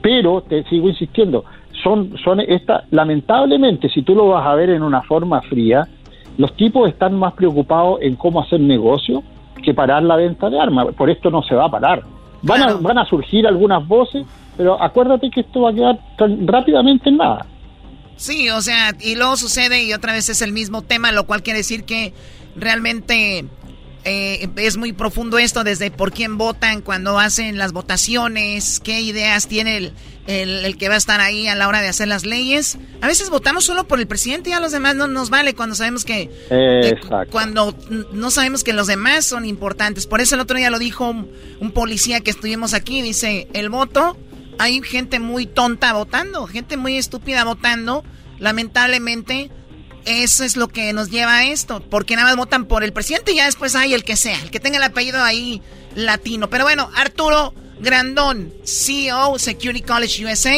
Pero 0.00 0.42
te 0.42 0.64
sigo 0.64 0.88
insistiendo, 0.88 1.44
son, 1.82 2.16
son 2.24 2.40
esta, 2.40 2.84
lamentablemente, 2.90 3.88
si 3.88 4.02
tú 4.02 4.14
lo 4.14 4.28
vas 4.28 4.46
a 4.46 4.54
ver 4.54 4.70
en 4.70 4.82
una 4.82 5.02
forma 5.02 5.42
fría, 5.42 5.86
los 6.36 6.54
tipos 6.54 6.88
están 6.88 7.18
más 7.18 7.34
preocupados 7.34 8.00
en 8.00 8.16
cómo 8.16 8.40
hacer 8.40 8.60
negocio 8.60 9.22
que 9.68 9.74
parar 9.74 10.02
la 10.02 10.16
venta 10.16 10.48
de 10.48 10.58
armas. 10.58 10.86
Por 10.96 11.10
esto 11.10 11.30
no 11.30 11.42
se 11.42 11.54
va 11.54 11.66
a 11.66 11.70
parar. 11.70 12.02
Van, 12.40 12.62
a, 12.62 12.74
van 12.74 12.98
a 12.98 13.04
surgir 13.04 13.46
algunas 13.46 13.86
voces, 13.86 14.24
pero 14.56 14.80
acuérdate 14.82 15.30
que 15.30 15.40
esto 15.40 15.62
va 15.62 15.70
a 15.70 15.74
quedar 15.74 15.98
tan 16.16 16.46
rápidamente 16.46 17.10
en 17.10 17.18
nada. 17.18 17.44
Sí, 18.16 18.48
o 18.48 18.62
sea, 18.62 18.92
y 19.00 19.14
luego 19.14 19.36
sucede 19.36 19.84
y 19.84 19.92
otra 19.92 20.12
vez 20.12 20.28
es 20.28 20.40
el 20.40 20.52
mismo 20.52 20.82
tema, 20.82 21.12
lo 21.12 21.26
cual 21.26 21.42
quiere 21.42 21.58
decir 21.58 21.84
que 21.84 22.14
realmente 22.56 23.44
eh, 24.08 24.48
es 24.56 24.76
muy 24.76 24.92
profundo 24.92 25.38
esto 25.38 25.64
desde 25.64 25.90
por 25.90 26.12
quién 26.12 26.38
votan 26.38 26.82
cuando 26.82 27.18
hacen 27.18 27.58
las 27.58 27.72
votaciones, 27.72 28.80
qué 28.80 29.00
ideas 29.00 29.48
tiene 29.48 29.76
el, 29.76 29.92
el, 30.26 30.76
que 30.76 30.88
va 30.88 30.94
a 30.94 30.98
estar 30.98 31.20
ahí 31.20 31.46
a 31.48 31.54
la 31.54 31.68
hora 31.68 31.80
de 31.80 31.88
hacer 31.88 32.08
las 32.08 32.24
leyes. 32.24 32.78
A 33.00 33.06
veces 33.06 33.30
votamos 33.30 33.64
solo 33.64 33.86
por 33.86 34.00
el 34.00 34.06
presidente 34.06 34.50
y 34.50 34.52
a 34.52 34.60
los 34.60 34.72
demás 34.72 34.96
no 34.96 35.06
nos 35.06 35.30
vale 35.30 35.54
cuando 35.54 35.74
sabemos 35.74 36.04
que... 36.04 36.30
cuando 37.30 37.76
no 38.12 38.30
sabemos 38.30 38.64
que 38.64 38.72
los 38.72 38.86
demás 38.86 39.24
son 39.24 39.44
importantes. 39.44 40.06
Por 40.06 40.20
eso 40.20 40.34
el 40.34 40.40
otro 40.40 40.56
día 40.56 40.70
lo 40.70 40.78
dijo 40.78 41.08
un, 41.08 41.30
un 41.60 41.72
policía 41.72 42.20
que 42.20 42.30
estuvimos 42.30 42.74
aquí, 42.74 43.02
dice, 43.02 43.48
el 43.52 43.68
voto 43.68 44.16
hay 44.58 44.82
gente 44.82 45.20
muy 45.20 45.46
tonta 45.46 45.92
votando, 45.92 46.46
gente 46.46 46.76
muy 46.76 46.96
estúpida 46.96 47.44
votando. 47.44 48.04
Lamentablemente, 48.38 49.50
eso 50.04 50.44
es 50.44 50.56
lo 50.56 50.68
que 50.68 50.92
nos 50.92 51.10
lleva 51.10 51.38
a 51.38 51.46
esto, 51.46 51.82
porque 51.90 52.16
nada 52.16 52.28
más 52.28 52.36
votan 52.36 52.66
por 52.66 52.84
el 52.84 52.92
presidente 52.92 53.32
y 53.32 53.36
ya 53.36 53.46
después 53.46 53.74
hay 53.74 53.94
el 53.94 54.04
que 54.04 54.16
sea, 54.16 54.40
el 54.42 54.50
que 54.50 54.60
tenga 54.60 54.78
el 54.78 54.82
apellido 54.82 55.22
ahí 55.22 55.62
latino. 55.94 56.48
Pero 56.48 56.64
bueno, 56.64 56.88
Arturo 56.94 57.52
Grandón, 57.80 58.52
CEO 58.64 59.38
Security 59.38 59.82
College 59.82 60.24
USA, 60.24 60.56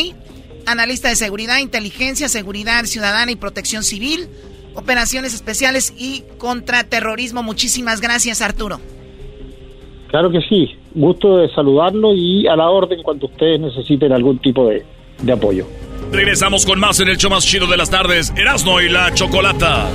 analista 0.66 1.09
de 1.09 1.16
seguridad, 1.16 1.59
inteligencia, 1.59 2.28
seguridad 2.28 2.84
ciudadana 2.84 3.32
y 3.32 3.36
protección 3.36 3.82
civil, 3.82 4.28
operaciones 4.74 5.34
especiales 5.34 5.93
y 5.99 6.24
contraterrorismo. 6.38 7.43
Muchísimas 7.43 8.01
gracias, 8.01 8.41
Arturo. 8.43 8.80
Claro 10.09 10.30
que 10.30 10.41
sí, 10.43 10.70
gusto 10.95 11.38
de 11.38 11.49
saludarlo 11.55 12.14
y 12.14 12.47
a 12.47 12.57
la 12.57 12.68
orden 12.68 13.03
cuando 13.03 13.26
ustedes 13.26 13.61
necesiten 13.61 14.12
algún 14.12 14.38
tipo 14.38 14.68
de, 14.68 14.84
de 15.22 15.32
apoyo. 15.32 15.66
Regresamos 16.12 16.66
con 16.66 16.80
más 16.80 16.98
en 17.00 17.08
el 17.08 17.16
show 17.16 17.30
más 17.30 17.44
chido 17.44 17.66
de 17.68 17.76
las 17.76 17.88
tardes, 17.88 18.32
Erasmo 18.36 18.80
y 18.80 18.88
la 18.88 19.14
Chocolata. 19.14 19.88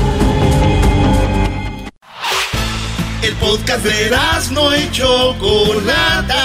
El 3.22 3.34
podcast 3.36 3.84
de 3.84 4.06
Erasmo 4.06 4.70
y 4.74 4.92
Chocolata. 4.92 6.44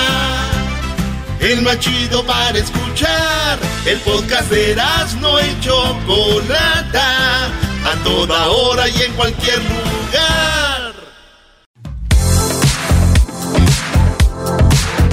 El 1.41 1.63
más 1.63 1.79
chido 1.79 2.25
para 2.25 2.59
escuchar. 2.59 3.59
El 3.87 3.99
podcast 3.99 4.51
de 4.51 4.73
Erasmo 4.73 5.39
y 5.41 5.61
Chocolata. 5.65 7.47
A 7.47 7.95
toda 8.03 8.49
hora 8.49 8.89
y 8.89 9.03
en 9.03 9.13
cualquier 9.13 9.59
lugar. 9.59 10.80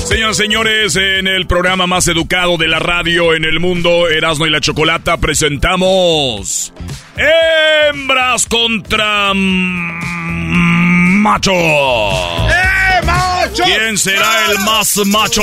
Señoras 0.07 0.39
y 0.39 0.43
señores, 0.43 0.95
en 0.95 1.27
el 1.27 1.47
programa 1.47 1.85
más 1.85 2.07
educado 2.07 2.57
de 2.57 2.69
la 2.69 2.79
radio 2.79 3.35
en 3.35 3.43
el 3.43 3.59
mundo, 3.59 4.07
Erasmo 4.07 4.47
y 4.47 4.49
la 4.49 4.61
Chocolata, 4.61 5.17
presentamos 5.17 6.73
Hembras 7.17 8.45
contra 8.45 9.33
Macho. 9.33 11.51
¡Eh, 11.51 12.76
macho! 13.07 13.63
¿Quién 13.63 13.97
será 13.97 14.51
el 14.51 14.59
más 14.59 14.97
macho? 15.05 15.41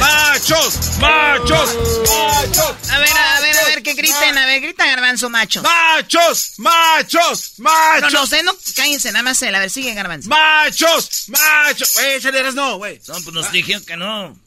¡Machos! 0.00 0.98
¡Machos! 0.98 0.98
¡Machos! 1.00 2.90
A 2.90 2.98
ver, 2.98 3.10
a 3.10 3.40
ver, 3.40 3.58
a 3.58 3.64
ver, 3.66 3.82
que 3.82 3.94
griten, 3.94 4.38
a 4.38 4.46
ver, 4.46 4.60
grita 4.60 4.86
garbanzo, 4.86 5.28
macho. 5.28 5.62
¡Machos! 5.62 6.54
¡Machos! 6.58 7.54
¡Machos! 7.58 8.12
No, 8.12 8.20
no 8.20 8.26
sé, 8.26 8.42
no, 8.42 8.52
cállense, 8.76 9.12
nada 9.12 9.24
más 9.24 9.42
él, 9.42 9.54
a 9.54 9.60
ver, 9.60 9.70
sigue 9.70 9.92
garbanzo. 9.94 10.28
¡Machos! 10.28 11.28
¡Machos! 11.28 11.94
Güey, 11.94 12.14
échale 12.14 12.38
eras 12.38 12.54
no, 12.54 12.76
güey. 12.78 13.00
No, 13.08 13.14
pues 13.14 13.32
nos 13.32 13.50
dijeron 13.52 13.84
que 13.84 13.96
no. 13.96 14.38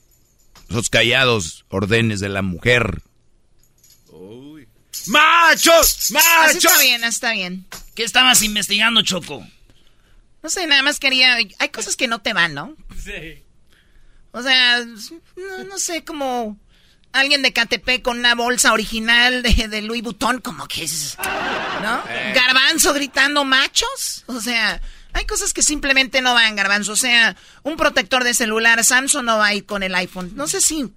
Los 0.69 0.89
callados, 0.89 1.65
órdenes 1.69 2.21
de 2.21 2.29
la 2.29 2.41
mujer. 2.41 3.01
¡Machos! 5.07 6.11
¡Machos! 6.11 6.27
Así 6.45 6.57
está 6.57 6.79
bien, 6.79 7.03
así 7.03 7.15
está 7.15 7.31
bien. 7.33 7.65
¿Qué 7.95 8.03
estabas 8.03 8.41
investigando, 8.41 9.01
Choco? 9.01 9.45
No 10.43 10.49
sé, 10.49 10.65
nada 10.67 10.81
más 10.83 10.99
quería. 10.99 11.35
Hay 11.35 11.69
cosas 11.69 11.95
que 11.95 12.07
no 12.07 12.19
te 12.19 12.33
van, 12.33 12.53
¿no? 12.53 12.75
Sí. 13.03 13.43
O 14.31 14.41
sea, 14.41 14.79
no, 14.79 15.63
no 15.65 15.77
sé, 15.77 16.03
como 16.03 16.57
alguien 17.13 17.41
de 17.41 17.53
Catepec 17.53 18.01
con 18.01 18.19
una 18.19 18.35
bolsa 18.35 18.73
original 18.73 19.43
de, 19.43 19.67
de 19.67 19.81
Louis 19.81 20.01
Vuitton, 20.01 20.39
como 20.39 20.67
que 20.67 20.83
es. 20.83 21.17
¿No? 21.81 22.03
Garbanzo 22.33 22.93
gritando 22.93 23.43
machos. 23.43 24.23
O 24.27 24.39
sea, 24.39 24.81
hay 25.13 25.25
cosas 25.25 25.53
que 25.53 25.61
simplemente 25.61 26.21
no 26.21 26.33
van, 26.33 26.55
Garbanzo. 26.55 26.93
O 26.93 26.97
sea, 26.97 27.35
un 27.63 27.75
protector 27.75 28.23
de 28.23 28.33
celular 28.33 28.83
Samsung 28.83 29.25
no 29.25 29.37
va 29.37 29.47
a 29.47 29.53
ir 29.53 29.65
con 29.65 29.83
el 29.83 29.93
iPhone. 29.95 30.31
No 30.35 30.47
sé 30.47 30.61
si. 30.61 30.91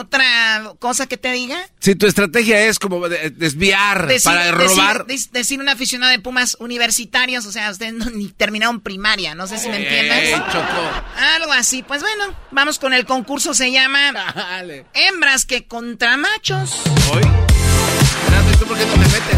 ¿Otra 0.00 0.74
cosa 0.78 1.06
que 1.08 1.16
te 1.16 1.32
diga? 1.32 1.58
Si 1.80 1.96
tu 1.96 2.06
estrategia 2.06 2.60
es 2.66 2.78
como 2.78 3.08
de- 3.08 3.30
desviar 3.30 4.08
para 4.22 4.52
robar. 4.52 5.06
Decir, 5.06 5.30
decir 5.32 5.58
un 5.60 5.68
aficionado 5.68 6.12
de 6.12 6.20
Pumas 6.20 6.56
universitarios, 6.60 7.44
o 7.46 7.50
sea, 7.50 7.68
ustedes 7.72 7.94
no, 7.94 8.04
ni 8.10 8.28
terminaron 8.28 8.80
primaria, 8.80 9.34
no 9.34 9.48
sé 9.48 9.58
si 9.58 9.68
me 9.68 9.78
entiendes. 9.78 10.34
Ey, 10.34 10.34
Choco. 10.52 10.90
Algo 11.34 11.52
así. 11.52 11.82
Pues 11.82 12.00
bueno, 12.02 12.32
vamos 12.52 12.78
con 12.78 12.92
el 12.92 13.06
concurso. 13.06 13.54
Se 13.54 13.72
llama 13.72 14.12
Dale. 14.12 14.86
Hembras 14.94 15.44
que 15.44 15.66
contra 15.66 16.16
machos. 16.16 16.76
Hoy. 17.12 17.22
Erasmo, 18.28 18.50
¿y 18.52 18.56
tú 18.56 18.66
por 18.66 18.78
qué 18.78 18.86
no 18.86 18.92
te 18.92 18.98
metes? 19.00 19.36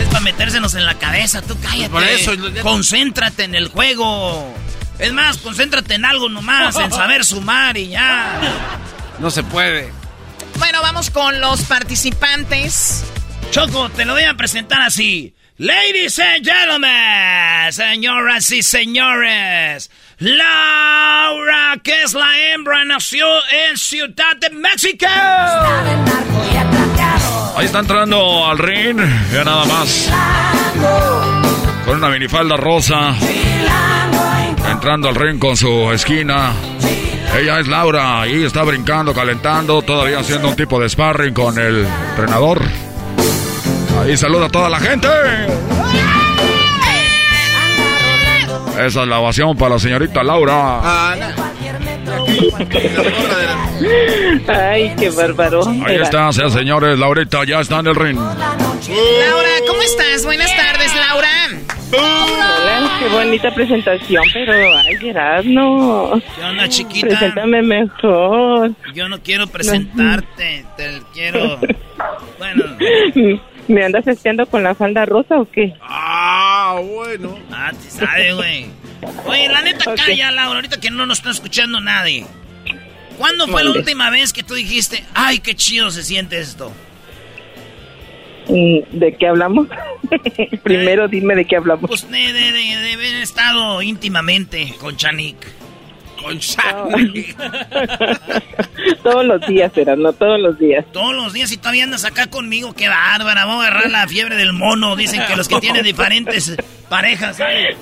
Es 0.00 0.06
para 0.08 0.20
metérsenos 0.20 0.74
en 0.76 0.86
la 0.86 0.98
cabeza, 0.98 1.42
tú 1.42 1.58
cállate. 1.60 1.90
Por 1.90 2.04
eso, 2.04 2.32
ya- 2.32 2.62
Concéntrate 2.62 3.44
en 3.44 3.54
el 3.54 3.68
juego. 3.68 4.54
Es 4.98 5.12
más, 5.12 5.36
concéntrate 5.36 5.92
en 5.94 6.06
algo 6.06 6.30
nomás, 6.30 6.74
en 6.76 6.90
saber 6.90 7.22
sumar 7.26 7.76
y 7.76 7.88
ya. 7.88 8.40
No 9.20 9.30
se 9.30 9.42
puede. 9.42 9.92
Bueno, 10.58 10.80
vamos 10.82 11.10
con 11.10 11.40
los 11.40 11.62
participantes. 11.62 13.04
Choco, 13.50 13.90
te 13.90 14.04
lo 14.04 14.14
voy 14.14 14.24
a 14.24 14.34
presentar 14.34 14.80
así. 14.82 15.34
Ladies 15.58 16.18
and 16.18 16.42
gentlemen, 16.42 17.70
señoras 17.70 18.50
y 18.50 18.62
señores, 18.62 19.90
Laura, 20.16 21.76
que 21.84 22.00
es 22.00 22.14
la 22.14 22.30
hembra, 22.38 22.82
nació 22.86 23.26
en 23.52 23.76
Ciudad 23.76 24.36
de 24.40 24.48
México. 24.48 25.04
Ahí 27.56 27.66
está 27.66 27.80
entrando 27.80 28.46
al 28.46 28.56
ring, 28.56 28.98
ya 29.34 29.44
nada 29.44 29.66
más. 29.66 30.08
Con 31.84 31.98
una 31.98 32.08
minifalda 32.08 32.56
rosa. 32.56 33.14
Entrando 34.66 35.10
al 35.10 35.14
ring 35.14 35.38
con 35.38 35.58
su 35.58 35.92
esquina. 35.92 36.54
Ella 37.40 37.58
es 37.58 37.68
Laura, 37.68 38.20
ahí 38.20 38.44
está 38.44 38.62
brincando, 38.64 39.14
calentando, 39.14 39.80
todavía 39.80 40.18
haciendo 40.18 40.48
un 40.48 40.56
tipo 40.56 40.78
de 40.78 40.90
sparring 40.90 41.32
con 41.32 41.58
el 41.58 41.86
entrenador. 42.10 42.60
Ahí 43.98 44.14
saluda 44.14 44.44
a 44.44 44.48
toda 44.50 44.68
la 44.68 44.78
gente. 44.78 45.08
Esa 48.78 49.02
es 49.02 49.08
la 49.08 49.20
ovación 49.20 49.56
para 49.56 49.76
la 49.76 49.78
señorita 49.78 50.22
Laura. 50.22 50.52
Ah, 50.54 51.16
Ay, 54.46 54.94
qué 54.98 55.08
bárbaro. 55.08 55.62
Ahí 55.86 55.96
está, 55.96 56.30
sean 56.34 56.50
señores, 56.50 56.98
Laurita 56.98 57.44
ya 57.46 57.60
está 57.60 57.78
en 57.78 57.86
el 57.86 57.94
ring. 57.94 58.18
Laura, 58.18 59.48
¿cómo 59.66 59.80
estás? 59.80 60.26
Buenas 60.26 60.54
tardes, 60.54 60.94
Laura. 60.94 61.39
Hola, 61.92 62.96
qué 62.98 63.08
bonita 63.08 63.54
presentación, 63.54 64.24
pero 64.32 64.76
ay, 64.76 64.96
Gerard, 64.98 65.44
no. 65.44 66.20
¿Qué 66.36 66.44
onda, 66.44 66.68
chiquita? 66.68 67.08
Preséntame 67.08 67.62
mejor. 67.62 68.72
Yo 68.94 69.08
no 69.08 69.20
quiero 69.20 69.46
presentarte, 69.46 70.64
te 70.76 71.02
quiero... 71.12 71.58
Bueno, 72.38 72.64
¿Me 73.68 73.84
andas 73.84 74.06
espiando 74.08 74.46
con 74.46 74.64
la 74.64 74.74
falda 74.74 75.04
rosa 75.06 75.38
o 75.38 75.48
qué? 75.48 75.74
Ah, 75.80 76.80
bueno. 76.82 77.38
ah, 77.52 77.70
te 77.70 77.90
sabe, 77.90 78.32
güey. 78.32 78.66
Oye, 79.26 79.48
la 79.48 79.62
neta, 79.62 79.94
calla, 79.94 80.32
Laura, 80.32 80.56
ahorita 80.56 80.80
que 80.80 80.90
no 80.90 81.06
nos 81.06 81.18
está 81.18 81.30
escuchando 81.30 81.80
nadie. 81.80 82.26
¿Cuándo 83.16 83.46
fue 83.46 83.62
la 83.62 83.70
última 83.70 84.10
vez 84.10 84.32
que 84.32 84.42
tú 84.42 84.54
dijiste, 84.54 85.04
ay, 85.14 85.38
qué 85.38 85.54
chido 85.54 85.90
se 85.90 86.02
siente 86.02 86.40
esto? 86.40 86.72
Mm, 88.50 88.98
¿De 88.98 89.14
qué 89.16 89.28
hablamos? 89.28 89.68
Primero 90.62 91.08
dime 91.08 91.34
de 91.34 91.44
qué 91.44 91.56
hablamos. 91.56 91.88
Pues 91.88 92.10
de, 92.10 92.32
de, 92.32 92.52
de, 92.52 92.76
de 92.76 92.92
haber 92.92 93.16
estado 93.16 93.80
íntimamente 93.82 94.74
con 94.80 94.96
Chanik. 94.96 95.36
Con 96.20 96.38
Chanik. 96.38 97.36
todos 99.02 99.24
los 99.24 99.46
días, 99.46 99.72
no 99.96 100.12
todos 100.12 100.40
los 100.40 100.58
días. 100.58 100.84
Todos 100.92 101.14
los 101.14 101.32
días 101.32 101.52
y 101.52 101.56
todavía 101.56 101.84
andas 101.84 102.04
acá 102.04 102.26
conmigo, 102.26 102.74
qué 102.74 102.88
bárbara, 102.88 103.44
vamos 103.44 103.64
a 103.64 103.68
agarrar 103.68 103.90
la 103.90 104.06
fiebre 104.06 104.36
del 104.36 104.52
mono. 104.52 104.96
Dicen 104.96 105.22
que 105.26 105.36
los 105.36 105.48
que 105.48 105.60
tienen 105.60 105.84
diferentes 105.84 106.56
parejas, 106.88 107.36
¿sabes? 107.36 107.76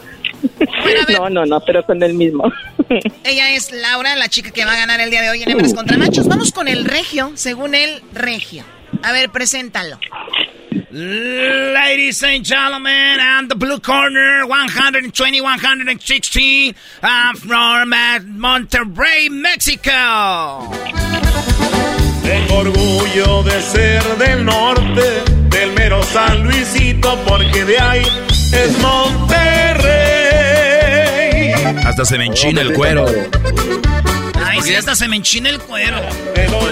no, 1.17 1.31
no, 1.31 1.47
no, 1.47 1.61
pero 1.61 1.85
con 1.85 2.03
el 2.03 2.15
mismo. 2.15 2.45
Ella 3.25 3.51
es 3.53 3.73
Laura, 3.73 4.15
la 4.17 4.29
chica 4.29 4.51
que 4.51 4.65
va 4.65 4.73
a 4.73 4.77
ganar 4.77 5.01
el 5.01 5.11
día 5.11 5.23
de 5.23 5.31
hoy 5.31 5.43
en 5.43 5.51
Hembras 5.51 5.75
contra 5.75 5.97
Machos. 5.99 6.29
Vamos 6.29 6.53
con 6.53 6.69
el 6.69 6.85
regio, 6.85 7.33
según 7.35 7.75
el 7.75 8.03
regio. 8.13 8.65
A 9.03 9.13
ver, 9.13 9.31
preséntalo. 9.31 9.99
Ladies 10.91 12.23
and 12.23 12.45
gentlemen, 12.45 13.19
and 13.21 13.51
the 13.51 13.55
blue 13.55 13.79
corner, 13.81 14.47
120, 14.47 15.41
160, 15.41 16.75
I'm 17.03 17.37
from 17.37 17.91
Monterrey, 18.39 19.31
Mexico. 19.31 20.71
Tengo 22.23 22.59
orgullo 22.59 23.43
de 23.43 23.63
ser 23.63 24.03
del 24.19 24.45
norte, 24.45 25.23
del 25.49 25.73
mero 25.73 26.03
San 26.03 26.45
Luisito, 26.45 27.19
porque 27.27 27.65
de 27.65 27.79
ahí 27.79 28.07
es 28.53 28.79
Monterrey. 28.81 30.19
Hasta 31.85 32.05
se 32.05 32.19
me 32.19 32.27
enchina 32.27 32.61
el 32.61 32.75
cuero. 32.75 33.07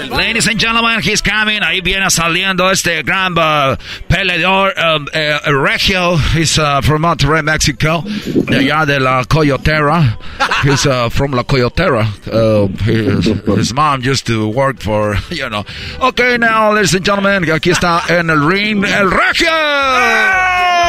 Ladies 0.09 0.47
and 0.47 0.59
gentlemen, 0.59 1.01
he's 1.01 1.21
coming. 1.21 1.61
Ahí 1.61 1.81
viene 1.81 2.09
saliendo 2.09 2.69
este 2.71 3.03
gran 3.03 3.37
uh, 3.37 3.77
peleador 4.09 4.73
um, 4.77 5.07
uh, 5.13 5.51
regio. 5.51 6.17
He's 6.33 6.57
uh, 6.57 6.81
from 6.81 7.03
Monterrey, 7.03 7.43
Mexico. 7.43 8.01
De 8.01 8.57
allá 8.57 8.85
de 8.85 8.99
la 8.99 9.23
Coyotera. 9.23 10.17
He's 10.63 10.85
uh, 10.85 11.09
from 11.09 11.31
la 11.31 11.43
Coyotera. 11.43 12.07
Uh, 12.27 12.67
his, 12.83 13.25
his 13.25 13.73
mom 13.73 14.01
used 14.01 14.25
to 14.27 14.47
work 14.49 14.79
for, 14.79 15.15
you 15.29 15.49
know. 15.49 15.65
Okay, 16.01 16.37
now, 16.37 16.73
ladies 16.73 16.93
and 16.93 17.05
gentlemen, 17.05 17.43
aquí 17.45 17.71
está 17.71 18.01
en 18.09 18.29
el 18.29 18.45
ring 18.45 18.83
el 18.83 19.11
regio. 19.11 19.51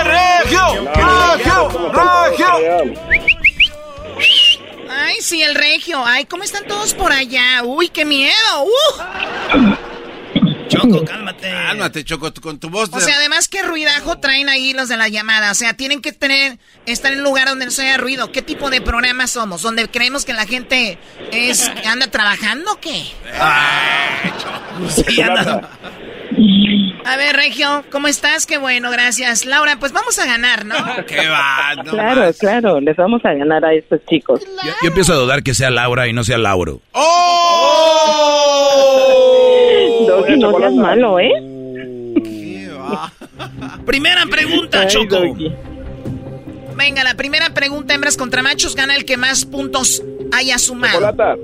¡Regio! 0.04 0.84
¡Regio! 0.94 1.68
¡Regio! 1.92 3.07
Ay, 5.18 5.24
sí, 5.24 5.42
el 5.42 5.56
regio. 5.56 6.00
Ay, 6.06 6.26
¿cómo 6.26 6.44
están 6.44 6.64
todos 6.68 6.94
por 6.94 7.10
allá? 7.10 7.64
Uy, 7.64 7.88
qué 7.88 8.04
miedo. 8.04 8.32
Uh. 8.62 9.74
Choco, 10.68 11.04
cálmate. 11.04 11.50
Cálmate, 11.50 12.04
Choco, 12.04 12.32
con 12.40 12.60
tu 12.60 12.70
voz. 12.70 12.88
O 12.92 13.00
sea, 13.00 13.16
además, 13.16 13.48
¿qué 13.48 13.64
ruidajo 13.64 14.20
traen 14.20 14.48
ahí 14.48 14.74
los 14.74 14.88
de 14.88 14.96
la 14.96 15.08
llamada? 15.08 15.50
O 15.50 15.54
sea, 15.54 15.74
tienen 15.74 16.02
que 16.02 16.12
tener, 16.12 16.60
estar 16.86 17.12
en 17.12 17.18
un 17.18 17.24
lugar 17.24 17.48
donde 17.48 17.64
no 17.64 17.72
se 17.72 17.82
haya 17.82 17.96
ruido. 17.96 18.30
¿Qué 18.30 18.42
tipo 18.42 18.70
de 18.70 18.80
programa 18.80 19.26
somos? 19.26 19.62
¿Donde 19.62 19.88
creemos 19.88 20.24
que 20.24 20.34
la 20.34 20.46
gente 20.46 21.00
es 21.32 21.68
anda 21.84 22.06
trabajando 22.06 22.74
o 22.74 22.78
qué? 22.78 23.02
Ay, 23.40 24.32
Choco. 24.38 24.88
Sí, 24.88 25.20
anda. 25.20 25.68
A 27.10 27.16
ver, 27.16 27.34
Regio, 27.36 27.84
¿cómo 27.90 28.06
estás? 28.06 28.44
Qué 28.44 28.58
bueno, 28.58 28.90
gracias. 28.90 29.46
Laura, 29.46 29.78
pues 29.80 29.92
vamos 29.92 30.18
a 30.18 30.26
ganar, 30.26 30.66
¿no? 30.66 30.74
Qué 31.06 31.26
va, 31.28 31.74
no 31.76 31.84
Claro, 31.92 32.20
más. 32.22 32.38
claro, 32.38 32.80
les 32.80 32.96
vamos 32.96 33.24
a 33.24 33.32
ganar 33.32 33.64
a 33.64 33.72
estos 33.72 34.00
chicos. 34.08 34.42
Yo, 34.44 34.70
yo 34.82 34.88
empiezo 34.88 35.14
a 35.14 35.16
dudar 35.16 35.42
que 35.42 35.54
sea 35.54 35.70
Laura 35.70 36.06
y 36.06 36.12
no 36.12 36.22
sea 36.22 36.36
Lauro. 36.36 36.82
¡Oh! 36.92 38.44
Doggy, 40.08 40.38
no 40.38 40.58
seas 40.58 40.72
malo, 40.74 41.18
¿eh? 41.18 41.32
Primera 43.86 44.26
pregunta, 44.26 44.80
Ay, 44.82 44.88
Choco. 44.88 45.16
Doggy. 45.16 45.52
Venga, 46.76 47.02
la 47.04 47.14
primera 47.14 47.50
pregunta, 47.54 47.94
hembras 47.94 48.16
contra 48.16 48.42
machos, 48.42 48.76
gana 48.76 48.94
el 48.94 49.04
que 49.04 49.16
más 49.16 49.44
puntos 49.46 50.02
haya 50.32 50.58
sumado. 50.58 50.94
Chocolata. 51.00 51.36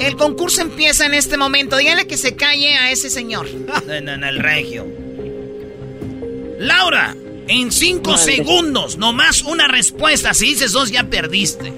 El 0.00 0.16
concurso 0.16 0.62
empieza 0.62 1.06
en 1.06 1.14
este 1.14 1.36
momento. 1.36 1.76
Dígale 1.76 2.06
que 2.06 2.16
se 2.16 2.34
calle 2.34 2.74
a 2.76 2.90
ese 2.90 3.10
señor. 3.10 3.48
No, 3.86 4.00
no, 4.00 4.16
no, 4.16 4.28
el 4.28 4.38
regio. 4.38 4.86
Laura, 6.58 7.14
en 7.48 7.70
cinco 7.72 8.12
Mande. 8.12 8.24
segundos, 8.36 8.96
nomás 8.96 9.42
una 9.42 9.68
respuesta. 9.68 10.34
Si 10.34 10.46
dices 10.46 10.72
dos, 10.72 10.90
ya 10.90 11.04
perdiste. 11.04 11.72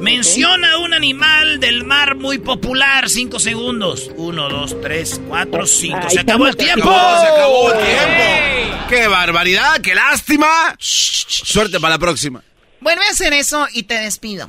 Menciona 0.00 0.78
un 0.78 0.94
animal 0.94 1.60
del 1.60 1.84
mar 1.84 2.14
muy 2.16 2.38
popular. 2.38 3.08
Cinco 3.10 3.38
segundos. 3.38 4.10
Uno, 4.16 4.48
dos, 4.48 4.80
tres, 4.80 5.20
cuatro, 5.28 5.66
cinco. 5.66 5.98
Ay, 6.02 6.10
Se 6.10 6.20
acabó 6.20 6.46
el 6.46 6.56
tiempo. 6.56 6.88
Se 6.88 7.26
acabó 7.26 7.72
el 7.72 7.78
tiempo. 7.84 8.86
¡Qué 8.88 9.06
barbaridad! 9.08 9.80
¡Qué 9.82 9.94
lástima! 9.94 10.74
Suerte 10.78 11.78
para 11.78 11.94
la 11.94 11.98
próxima. 11.98 12.42
Vuelve 12.80 13.04
a 13.04 13.10
hacer 13.10 13.32
eso 13.34 13.68
y 13.74 13.82
te 13.82 13.94
despido. 13.94 14.48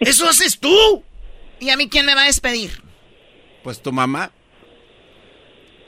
¿Eso 0.00 0.28
haces 0.28 0.58
tú? 0.58 1.04
¿Y 1.60 1.70
a 1.70 1.76
mí 1.76 1.88
quién 1.88 2.06
me 2.06 2.14
va 2.14 2.22
a 2.22 2.26
despedir? 2.26 2.82
Pues 3.62 3.80
tu 3.82 3.92
mamá. 3.92 4.30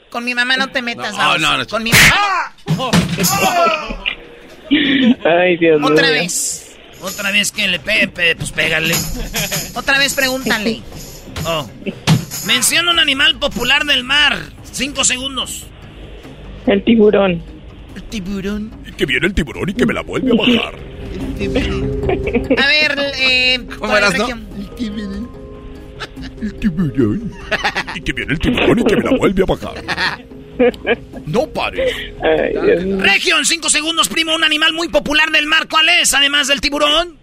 Con 0.09 0.23
mi 0.23 0.35
mamá 0.35 0.55
no 0.57 0.67
te 0.69 0.81
metas, 0.83 1.13
No, 1.13 1.17
vamos. 1.17 1.41
no, 1.41 1.57
no. 1.57 1.65
Con 1.67 1.81
mi 1.83 1.91
mamá. 1.91 2.55
Ay, 5.25 5.57
Dios 5.57 5.79
mío. 5.79 5.89
Otra 5.89 6.09
vez. 6.11 6.75
Otra 7.01 7.31
vez 7.31 7.51
que 7.51 7.67
le 7.67 7.79
pegue, 7.79 8.07
pe- 8.07 8.35
pues 8.35 8.51
pégale. 8.51 8.95
Otra 9.75 9.97
vez 9.97 10.13
pregúntale. 10.13 10.81
Oh. 11.45 11.67
Menciona 12.45 12.91
un 12.91 12.99
animal 12.99 13.37
popular 13.39 13.83
del 13.85 14.03
mar. 14.03 14.37
Cinco 14.71 15.03
segundos. 15.03 15.65
El 16.67 16.83
tiburón. 16.83 17.43
El 17.95 18.03
tiburón. 18.03 18.71
Que 18.97 19.05
viene 19.05 19.27
el 19.27 19.33
tiburón 19.33 19.69
y 19.69 19.73
que 19.73 19.85
me 19.85 19.93
la 19.93 20.01
vuelve 20.01 20.31
a 20.31 20.35
bajar. 20.35 20.75
A 22.63 22.67
ver, 22.67 22.97
eh. 23.17 23.59
¿Cómo 23.79 23.97
el 23.97 24.03
eras, 24.03 24.17
no? 24.17 24.27
regio. 24.27 25.42
El 26.43 26.53
tiburón. 26.55 27.31
Y 27.95 28.01
que 28.01 28.11
viene 28.11 28.33
el 28.33 28.39
tiburón 28.39 28.79
y 28.79 28.83
que 28.83 28.97
me 28.97 29.03
la 29.03 29.17
vuelve 29.17 29.43
a 29.43 29.45
bajar. 29.45 29.75
No 31.25 31.47
pares. 31.47 31.95
Ay, 32.21 33.29
en 33.29 33.45
cinco 33.45 33.69
segundos, 33.69 34.09
primo, 34.09 34.35
un 34.35 34.43
animal 34.43 34.73
muy 34.73 34.89
popular 34.89 35.31
del 35.31 35.45
mar. 35.45 35.69
¿Cuál 35.69 35.87
es, 36.01 36.13
además 36.13 36.49
del 36.49 36.59
tiburón? 36.59 37.17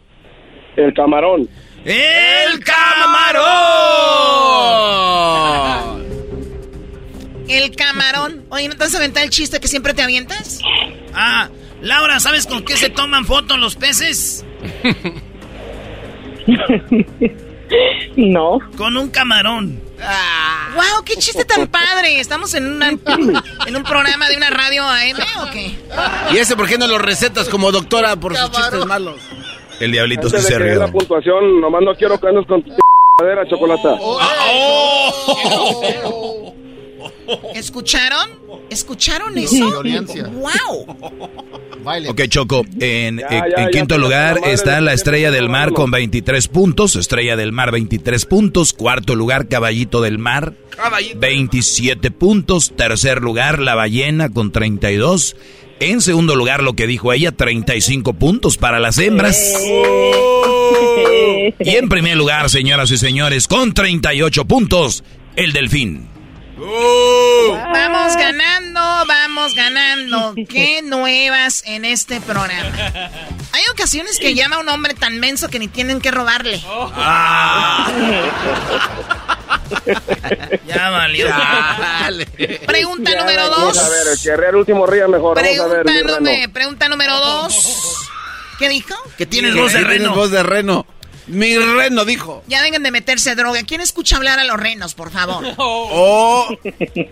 El 0.77 0.95
camarón. 0.95 1.51
¡El 1.85 2.65
camarón! 2.65 3.45
El 7.47 7.77
camarón. 7.77 8.47
Oye, 8.49 8.69
¿no 8.69 8.75
te 8.75 8.79
vas 8.79 8.95
a 8.95 8.99
aventar 8.99 9.25
el 9.25 9.31
chiste 9.31 9.61
que 9.61 9.69
siempre 9.69 9.93
te 9.93 10.01
avientas? 10.01 10.61
Ah, 11.13 11.51
Laura, 11.83 12.21
¿sabes 12.21 12.47
con 12.47 12.65
qué 12.65 12.79
se 12.79 12.89
toman 12.89 13.27
fotos 13.27 13.59
los 13.59 13.77
peces? 13.77 14.47
No. 18.17 18.59
Con 18.77 18.97
un 18.97 19.09
camarón. 19.11 19.81
¡Wow! 20.75 21.05
¡Qué 21.05 21.15
chiste 21.17 21.45
tan 21.45 21.67
padre! 21.69 22.21
¿Estamos 22.21 22.55
en, 22.55 22.67
una, 22.73 22.89
en 22.89 23.77
un 23.77 23.83
programa 23.83 24.29
de 24.29 24.37
una 24.37 24.51
radio 24.51 24.83
AM 24.85 25.17
o 25.43 25.51
qué? 25.53 25.75
¿Y 26.33 26.37
ese 26.39 26.57
por 26.57 26.67
qué 26.69 26.79
no 26.79 26.87
lo 26.87 26.99
recetas 26.99 27.49
como 27.49 27.71
doctora 27.71 28.17
por 28.17 28.37
sus 28.37 28.51
chistes 28.51 28.87
malos? 28.87 29.17
El 29.79 29.93
diablito 29.93 30.29
sí 30.29 30.37
Antes 30.37 30.49
de 30.49 30.53
se 30.55 30.59
rió. 30.59 30.79
la 30.79 30.89
puntuación, 30.89 31.61
nomás 31.61 31.83
no 31.83 31.95
quiero 31.95 32.19
que 32.19 32.29
andes 32.29 32.47
con 32.47 32.63
tu 32.63 32.71
cadera, 33.19 33.47
chocolata. 33.49 33.97
¿Escucharon? 37.55 38.31
¿Escucharon 38.71 39.37
eso? 39.39 39.83
¡Wow! 40.33 40.97
Ok, 42.09 42.23
Choco, 42.29 42.65
en, 42.79 43.19
Ya, 43.19 43.27
en- 43.29 43.29
ya, 43.31 43.39
en 43.57 43.65
ya, 43.65 43.71
quinto 43.71 43.95
ya, 43.95 44.01
lugar 44.01 44.41
está 44.45 44.81
la 44.81 44.93
Estrella 44.93 45.31
de- 45.31 45.37
del 45.39 45.49
Mar 45.49 45.73
con 45.73 45.91
23 45.91 46.49
puntos, 46.49 46.95
Estrella 46.97 47.37
del 47.37 47.53
Mar 47.53 47.71
23 47.73 48.27
puntos, 48.27 48.73
cuarto 48.75 49.15
lugar 49.15 49.49
Caballito 49.49 50.01
del 50.03 50.19
Mar 50.19 50.53
27 51.17 52.11
puntos, 52.11 52.73
tercer 52.77 53.23
lugar 53.23 53.61
La 53.61 53.75
Ballena 53.75 54.29
con 54.29 54.53
32, 54.53 55.37
en 55.81 56.01
segundo 56.03 56.37
lugar 56.37 56.63
lo 56.63 56.75
que 56.75 56.87
dijo 56.87 57.13
ella 57.15 57.33
35 57.33 58.13
puntos 58.15 58.59
para 58.59 58.79
las 58.79 58.99
hembras. 58.99 59.41
Y 61.59 61.71
en 61.77 61.89
primer 61.89 62.17
lugar, 62.17 62.49
señoras 62.51 62.91
y 62.91 62.99
señores, 62.99 63.47
con 63.49 63.73
38 63.75 64.45
puntos, 64.45 65.03
el 65.37 65.53
Delfín. 65.53 66.09
Vamos 66.61 68.17
ganando, 68.17 68.81
vamos 69.07 69.55
ganando. 69.55 70.35
Qué 70.49 70.83
nuevas 70.85 71.63
en 71.67 71.85
este 71.87 72.21
programa. 72.21 72.71
Hay 73.53 73.63
ocasiones 73.73 74.19
que 74.19 74.35
llama 74.35 74.57
a 74.57 74.59
un 74.61 74.69
hombre 74.69 74.95
tan 74.95 75.19
menso 75.21 75.49
que 75.49 75.59
ni 75.59 75.69
tienen 75.69 76.01
que 76.01 76.11
robarle. 76.11 76.61
Ya 80.67 80.91
valió. 80.91 81.27
Pregunta 82.67 83.11
número 83.17 83.51
Vamos 83.51 83.79
a 83.79 83.89
ver, 83.89 83.99
el 84.03 84.07
dos. 84.11 84.23
que 84.23 84.31
arrea 84.33 84.51
el 84.51 84.57
último 84.57 84.87
ría 84.87 85.09
mejor. 85.09 85.37
Vamos 85.37 85.39
a 85.39 85.43
Pregunta, 85.43 85.77
ver, 85.93 86.05
número, 86.07 86.19
reno. 86.37 86.53
pregunta 86.53 86.89
número 86.89 87.17
dos. 87.19 87.97
¿Qué 88.59 88.69
dijo? 88.69 88.95
Que 89.17 89.27
tienes 89.27 89.55
voz 89.55 89.73
de 89.73 89.79
Tienes 89.81 89.99
reno. 90.01 90.15
voz 90.15 90.31
de 90.31 90.43
reno. 90.43 90.87
Mi 91.31 91.57
reno 91.57 92.05
dijo. 92.05 92.43
Ya 92.47 92.61
vengan 92.63 92.83
de 92.83 92.91
meterse 92.91 93.35
droga. 93.35 93.63
¿Quién 93.63 93.81
escucha 93.81 94.17
hablar 94.17 94.39
a 94.39 94.45
los 94.45 94.59
renos, 94.59 94.95
por 94.95 95.11
favor? 95.11 95.45
Oh. 95.59 96.49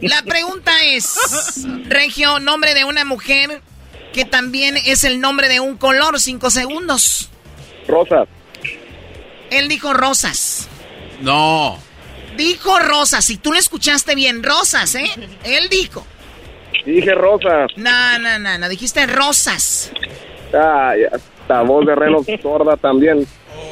La 0.00 0.22
pregunta 0.22 0.72
es, 0.84 1.64
Regio, 1.86 2.40
nombre 2.40 2.74
de 2.74 2.84
una 2.84 3.04
mujer 3.04 3.62
que 4.12 4.24
también 4.24 4.76
es 4.76 5.04
el 5.04 5.20
nombre 5.20 5.48
de 5.48 5.60
un 5.60 5.76
color, 5.76 6.18
cinco 6.18 6.50
segundos. 6.50 7.28
Rosas. 7.86 8.28
Él 9.50 9.68
dijo 9.68 9.92
rosas. 9.92 10.68
No. 11.20 11.78
Dijo 12.36 12.78
rosas, 12.78 13.24
si 13.24 13.36
tú 13.36 13.52
lo 13.52 13.58
escuchaste 13.58 14.14
bien, 14.14 14.42
rosas, 14.42 14.94
¿eh? 14.94 15.10
Él 15.44 15.68
dijo. 15.68 16.06
Dije 16.84 17.14
rosas. 17.14 17.70
No, 17.76 18.18
no, 18.18 18.38
no, 18.38 18.58
no, 18.58 18.68
dijiste 18.68 19.06
rosas. 19.06 19.90
Ah, 20.54 20.94
ya. 20.98 21.18
Esta 21.48 21.62
voz 21.62 21.86
de 21.86 21.94
reno 21.94 22.18
sorda 22.42 22.76
también. 22.76 23.26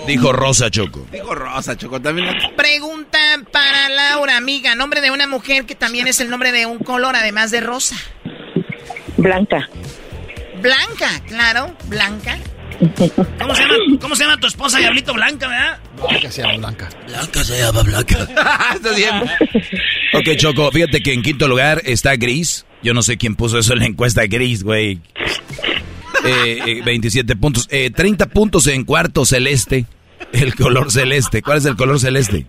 Dijo 0.07 0.33
Rosa 0.33 0.70
Choco. 0.70 1.07
Dijo 1.12 1.35
Rosa 1.35 1.77
Choco 1.77 2.01
también. 2.01 2.29
Pregunta 2.57 3.18
para 3.53 3.91
Laura, 3.91 4.39
amiga. 4.39 4.74
Nombre 4.74 5.03
de 5.03 5.11
una 5.11 5.27
mujer 5.27 5.66
que 5.66 5.74
también 5.74 6.07
es 6.07 6.18
el 6.20 6.31
nombre 6.31 6.53
de 6.53 6.64
un 6.64 6.79
color, 6.79 7.14
además 7.16 7.51
de 7.51 7.61
rosa. 7.61 7.95
Blanca. 9.18 9.68
Blanca, 10.62 11.22
claro, 11.27 11.77
Blanca. 11.85 12.39
¿Cómo 13.39 13.55
se, 13.55 13.62
llama, 13.62 13.74
¿Cómo 14.01 14.16
se 14.16 14.24
llama 14.24 14.41
tu 14.41 14.47
esposa, 14.47 14.79
Diablito 14.79 15.12
Blanca, 15.12 15.47
verdad? 15.47 15.79
Blanca 16.09 16.31
se 16.31 16.41
llama 16.41 16.57
Blanca. 16.57 16.89
Blanca 17.07 17.45
se 17.45 17.59
llama 17.59 17.83
Blanca. 17.83 18.16
Está 18.74 18.93
bien. 18.95 19.22
Ok, 20.14 20.37
Choco, 20.39 20.72
fíjate 20.72 21.03
que 21.03 21.12
en 21.12 21.20
quinto 21.20 21.47
lugar 21.47 21.83
está 21.85 22.16
Gris. 22.16 22.64
Yo 22.83 22.95
no 22.95 23.03
sé 23.03 23.18
quién 23.18 23.37
puso 23.37 23.59
eso 23.59 23.74
en 23.74 23.81
la 23.81 23.87
encuesta 23.87 24.22
Gris, 24.27 24.62
güey. 24.62 25.01
Eh, 26.27 26.59
eh, 26.66 26.83
27 26.85 27.37
puntos. 27.37 27.68
Eh, 27.70 27.91
30 27.91 28.27
puntos 28.27 28.66
en 28.66 28.85
cuarto 28.85 29.24
celeste. 29.24 29.87
El 30.33 30.55
color 30.55 30.91
celeste. 30.91 31.43
¿Cuál 31.43 31.59
es 31.59 31.64
el 31.66 31.77
color 31.77 32.01
celeste? 32.01 32.47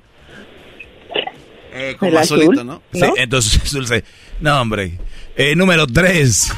Eh, 1.74 1.96
como 2.00 2.18
azulito, 2.18 2.64
¿no? 2.64 2.82
Sí, 2.92 3.02
entonces 3.18 3.62
azul 3.64 3.88
se- 3.88 4.04
No, 4.42 4.62
hombre. 4.62 4.98
Eh, 5.36 5.56
número 5.56 5.86
3. 5.86 6.52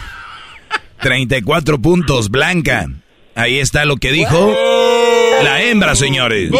34 1.02 1.80
puntos, 1.82 2.30
Blanca. 2.30 2.88
Ahí 3.36 3.60
está 3.60 3.86
lo 3.86 3.98
que 3.98 4.12
dijo 4.12 4.54
la 5.44 5.62
hembra, 5.64 5.96
señores. 5.96 6.52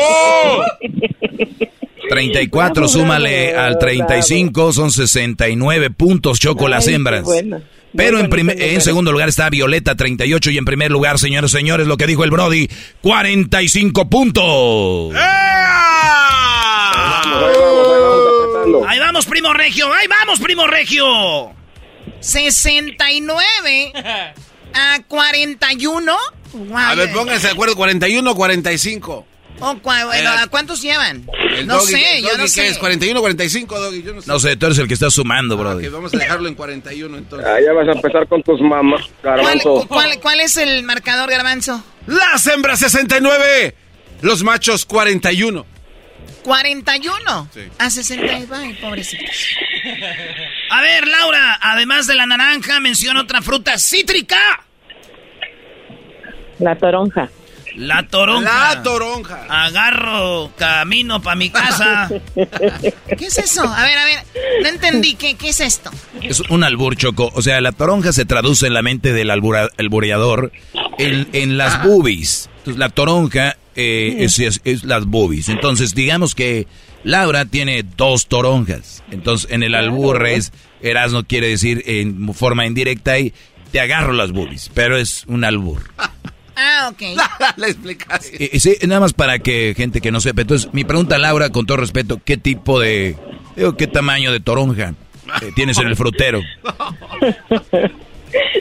34, 2.10 2.88
súmale 2.88 3.56
al 3.56 3.78
35, 3.78 4.74
son 4.74 4.92
69 4.92 5.90
puntos, 5.92 6.40
Choco, 6.40 6.68
las 6.68 6.88
hembras. 6.88 7.26
Pero 7.96 8.20
en, 8.20 8.30
primer- 8.30 8.62
en 8.62 8.82
segundo 8.82 9.12
lugar 9.12 9.30
está 9.30 9.50
Violeta, 9.50 9.96
38, 9.96 10.52
y 10.52 10.58
en 10.58 10.66
primer 10.66 10.92
lugar, 10.92 11.18
señores, 11.20 11.52
señores, 11.52 11.88
lo 11.88 11.98
que 11.98 12.06
dijo 12.08 12.24
el 12.24 12.30
Brody, 12.32 12.70
45 13.02 14.10
puntos. 14.10 15.16
Ahí 18.88 19.00
vamos, 19.00 19.26
primo 19.26 19.54
regio. 19.54 19.92
Ahí 19.94 20.08
vamos, 20.08 20.40
primo 20.40 20.68
regio. 20.68 21.52
69 22.20 23.94
a 24.74 25.00
41. 25.08 26.16
A 26.76 26.96
ver, 26.96 27.12
pónganse 27.14 27.48
de 27.48 27.54
acuerdo, 27.54 27.76
41 27.76 28.32
o 28.32 28.36
45. 28.36 29.26
Oh, 29.62 29.76
bueno, 29.76 30.30
¿a 30.32 30.48
cuántos 30.48 30.82
llevan? 30.82 31.26
El 31.56 31.68
no 31.68 31.80
doggy- 31.80 31.88
sé, 31.92 32.18
el 32.18 32.24
yo 32.24 32.38
no 32.38 32.44
¿qué 32.44 32.50
sé. 32.50 32.68
es? 32.68 32.78
41 32.78 33.20
o 33.20 33.22
45, 33.22 33.80
Doggy, 33.80 34.04
yo 34.04 34.14
no 34.14 34.22
sé. 34.22 34.28
No 34.32 34.40
sé, 34.40 34.56
tú 34.56 34.66
eres 34.68 34.78
el 34.78 34.88
que 34.88 34.94
está 34.94 35.10
sumando, 35.10 35.58
Brody. 35.58 35.88
Ok, 35.88 35.94
vamos 35.94 36.14
a 36.14 36.18
dejarlo 36.18 36.48
en 36.48 36.56
41 36.56 37.18
entonces. 37.18 37.48
Ah, 37.50 37.58
ya 37.64 37.74
vas 37.74 37.88
a 37.88 37.92
empezar 37.92 38.28
con 38.28 38.42
tus 38.44 38.62
mamás, 38.62 39.02
¿Cuál, 39.22 39.36
garbanzo. 39.38 39.86
cuál- 39.88 40.20
cuál 40.22 40.40
es 40.42 40.56
el 40.58 40.84
marcador, 40.84 41.30
Garbanzo? 41.30 41.84
Las 42.08 42.48
hembras 42.48 42.80
69, 42.80 43.76
los 44.22 44.44
machos 44.44 44.86
41. 44.86 45.66
41 46.44 47.50
Sí. 47.54 47.62
a 47.78 47.90
69, 47.90 48.48
ay, 48.56 48.74
pobrecitos. 48.82 49.30
A 50.72 50.82
ver, 50.82 51.08
Laura, 51.08 51.60
además 51.62 52.08
de 52.08 52.16
la 52.16 52.26
naranja, 52.26 52.80
menciona 52.80 53.22
otra 53.22 53.42
fruta 53.42 53.78
cítrica. 53.78 54.38
La 56.60 56.78
toronja. 56.78 57.30
La 57.80 58.06
toronja. 58.08 58.74
La 58.76 58.84
toronja. 58.84 59.46
Agarro 59.50 60.52
camino 60.58 61.22
para 61.22 61.36
mi 61.38 61.50
casa. 61.50 62.10
¿Qué 62.36 63.26
es 63.26 63.38
eso? 63.38 63.64
A 63.64 63.84
ver, 63.86 63.98
a 63.98 64.06
ver, 64.06 64.20
no 64.64 64.68
entendí, 64.70 65.16
¿qué, 65.16 65.36
qué 65.36 65.50
es 65.50 65.62
esto? 65.62 65.90
Es 66.22 66.42
un 66.50 66.64
albur, 66.64 66.96
Choco. 66.98 67.32
O 67.34 67.42
sea, 67.42 67.62
la 67.62 67.72
toronja 67.72 68.12
se 68.12 68.26
traduce 68.26 68.68
en 68.68 68.74
la 68.74 68.82
mente 68.82 69.14
del 69.14 69.30
albura- 69.32 69.70
albureador 69.78 70.52
en, 70.98 71.30
en 71.34 71.58
las 71.58 71.82
boobies. 71.84 72.50
Entonces, 72.58 72.78
la 72.80 72.90
toronja 72.90 73.56
eh, 73.76 74.18
es, 74.20 74.40
es- 74.40 74.62
es 74.66 74.84
las 74.84 75.06
boobies. 75.06 75.48
Entonces, 75.48 75.96
digamos 75.96 76.36
que 76.36 76.68
Laura 77.06 77.46
tiene 77.46 77.84
dos 77.96 78.28
toronjas. 78.28 79.04
Entonces, 79.10 79.50
en 79.52 79.64
el 79.64 79.74
albur 79.74 80.28
es, 80.28 80.52
Erasmo 80.82 81.24
quiere 81.24 81.48
decir 81.48 81.82
en 81.86 82.34
forma 82.34 82.66
indirecta 82.66 83.18
y 83.20 83.34
te 83.72 83.80
agarro 83.80 84.12
las 84.12 84.32
boobies. 84.34 84.70
Pero 84.74 84.98
es 84.98 85.24
un 85.28 85.46
albur. 85.46 85.82
Ah, 86.60 86.90
ok. 86.92 87.02
La 87.58 87.68
explicación. 87.68 88.36
Eh, 88.42 88.50
eh, 88.54 88.60
sí, 88.60 88.76
nada 88.86 89.00
más 89.00 89.14
para 89.14 89.40
que 89.40 89.74
gente 89.76 90.02
que 90.02 90.12
no 90.12 90.20
sepa. 90.20 90.42
Entonces, 90.42 90.70
mi 90.74 90.84
pregunta, 90.84 91.18
Laura, 91.18 91.50
con 91.50 91.66
todo 91.66 91.78
respeto, 91.78 92.20
¿qué 92.24 92.38
tipo 92.38 92.80
de, 92.80 93.16
digo, 93.56 93.78
qué 93.78 93.88
tamaño 93.88 94.32
de 94.32 94.42
toronja 94.42 94.94
eh, 95.42 95.52
tienes 95.56 95.78
en 95.80 95.88
el 95.88 95.96
frutero? 95.96 96.42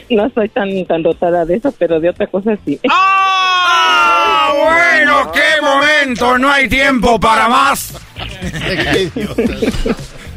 No 0.09 0.27
soy 0.33 0.49
tan, 0.49 0.83
tan 0.85 1.03
dotada 1.03 1.45
de 1.45 1.57
eso, 1.57 1.71
pero 1.77 1.99
de 1.99 2.09
otra 2.09 2.25
cosa 2.25 2.57
sí. 2.65 2.79
¡Ah! 2.89 4.51
Bueno, 4.59 5.31
qué 5.31 5.61
momento, 5.61 6.37
no 6.39 6.51
hay 6.51 6.67
tiempo 6.67 7.19
para 7.19 7.47
más. 7.47 7.93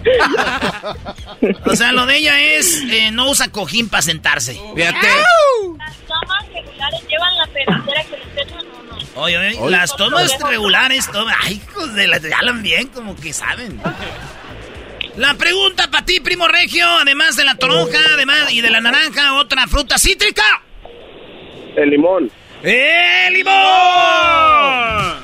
O 1.67 1.77
sea, 1.77 1.93
lo 1.93 2.07
de 2.07 2.19
ella 2.19 2.41
es 2.41 2.83
eh, 2.91 3.11
no 3.11 3.31
usa 3.31 3.51
cojín 3.51 3.89
para 3.89 4.03
sentarse. 4.03 4.53
Fíjate. 4.75 5.07
Las 5.79 5.97
tomas 6.07 6.49
regulares 6.53 7.01
llevan 7.09 7.37
la 7.37 7.47
pedacera 7.47 8.05
que 8.05 8.17
les 8.17 8.35
tengan 8.35 8.67
o 8.67 8.83
no. 8.83 9.23
Oye, 9.23 9.39
oye, 9.39 9.59
Oye. 9.59 9.71
las 9.71 9.97
tomas 9.97 10.39
regulares, 10.49 11.11
tomas. 11.11 11.37
Ay, 11.41 11.55
hijos 11.67 11.95
de 11.95 12.07
la. 12.07 12.21
Hablan 12.39 12.63
bien, 12.63 12.89
como 12.89 13.17
que 13.17 13.33
saben. 13.33 13.81
La 15.17 15.35
pregunta 15.35 15.91
para 15.91 16.05
ti, 16.05 16.21
primo 16.21 16.49
regio, 16.49 16.87
además 16.87 17.37
de 17.37 17.45
la 17.45 17.55
toronja, 17.57 17.99
además 18.15 18.51
y 18.53 18.61
de 18.61 18.71
la 18.71 18.81
naranja, 18.81 19.35
otra 19.35 19.67
fruta 19.67 19.99
cítrica. 19.99 20.43
El 21.77 21.91
limón. 21.91 22.31
¡El 22.63 23.35
limón! 23.35 25.22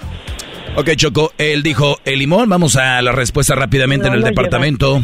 Ok, 0.77 0.91
Choco, 0.97 1.33
él 1.39 1.63
dijo 1.63 1.99
el 2.05 2.19
limón. 2.19 2.49
Vamos 2.49 2.77
a 2.77 3.01
la 3.03 3.13
respuesta 3.13 3.55
rápidamente 3.55 4.09
en 4.09 4.15
el 4.15 4.23
departamento. 4.23 5.03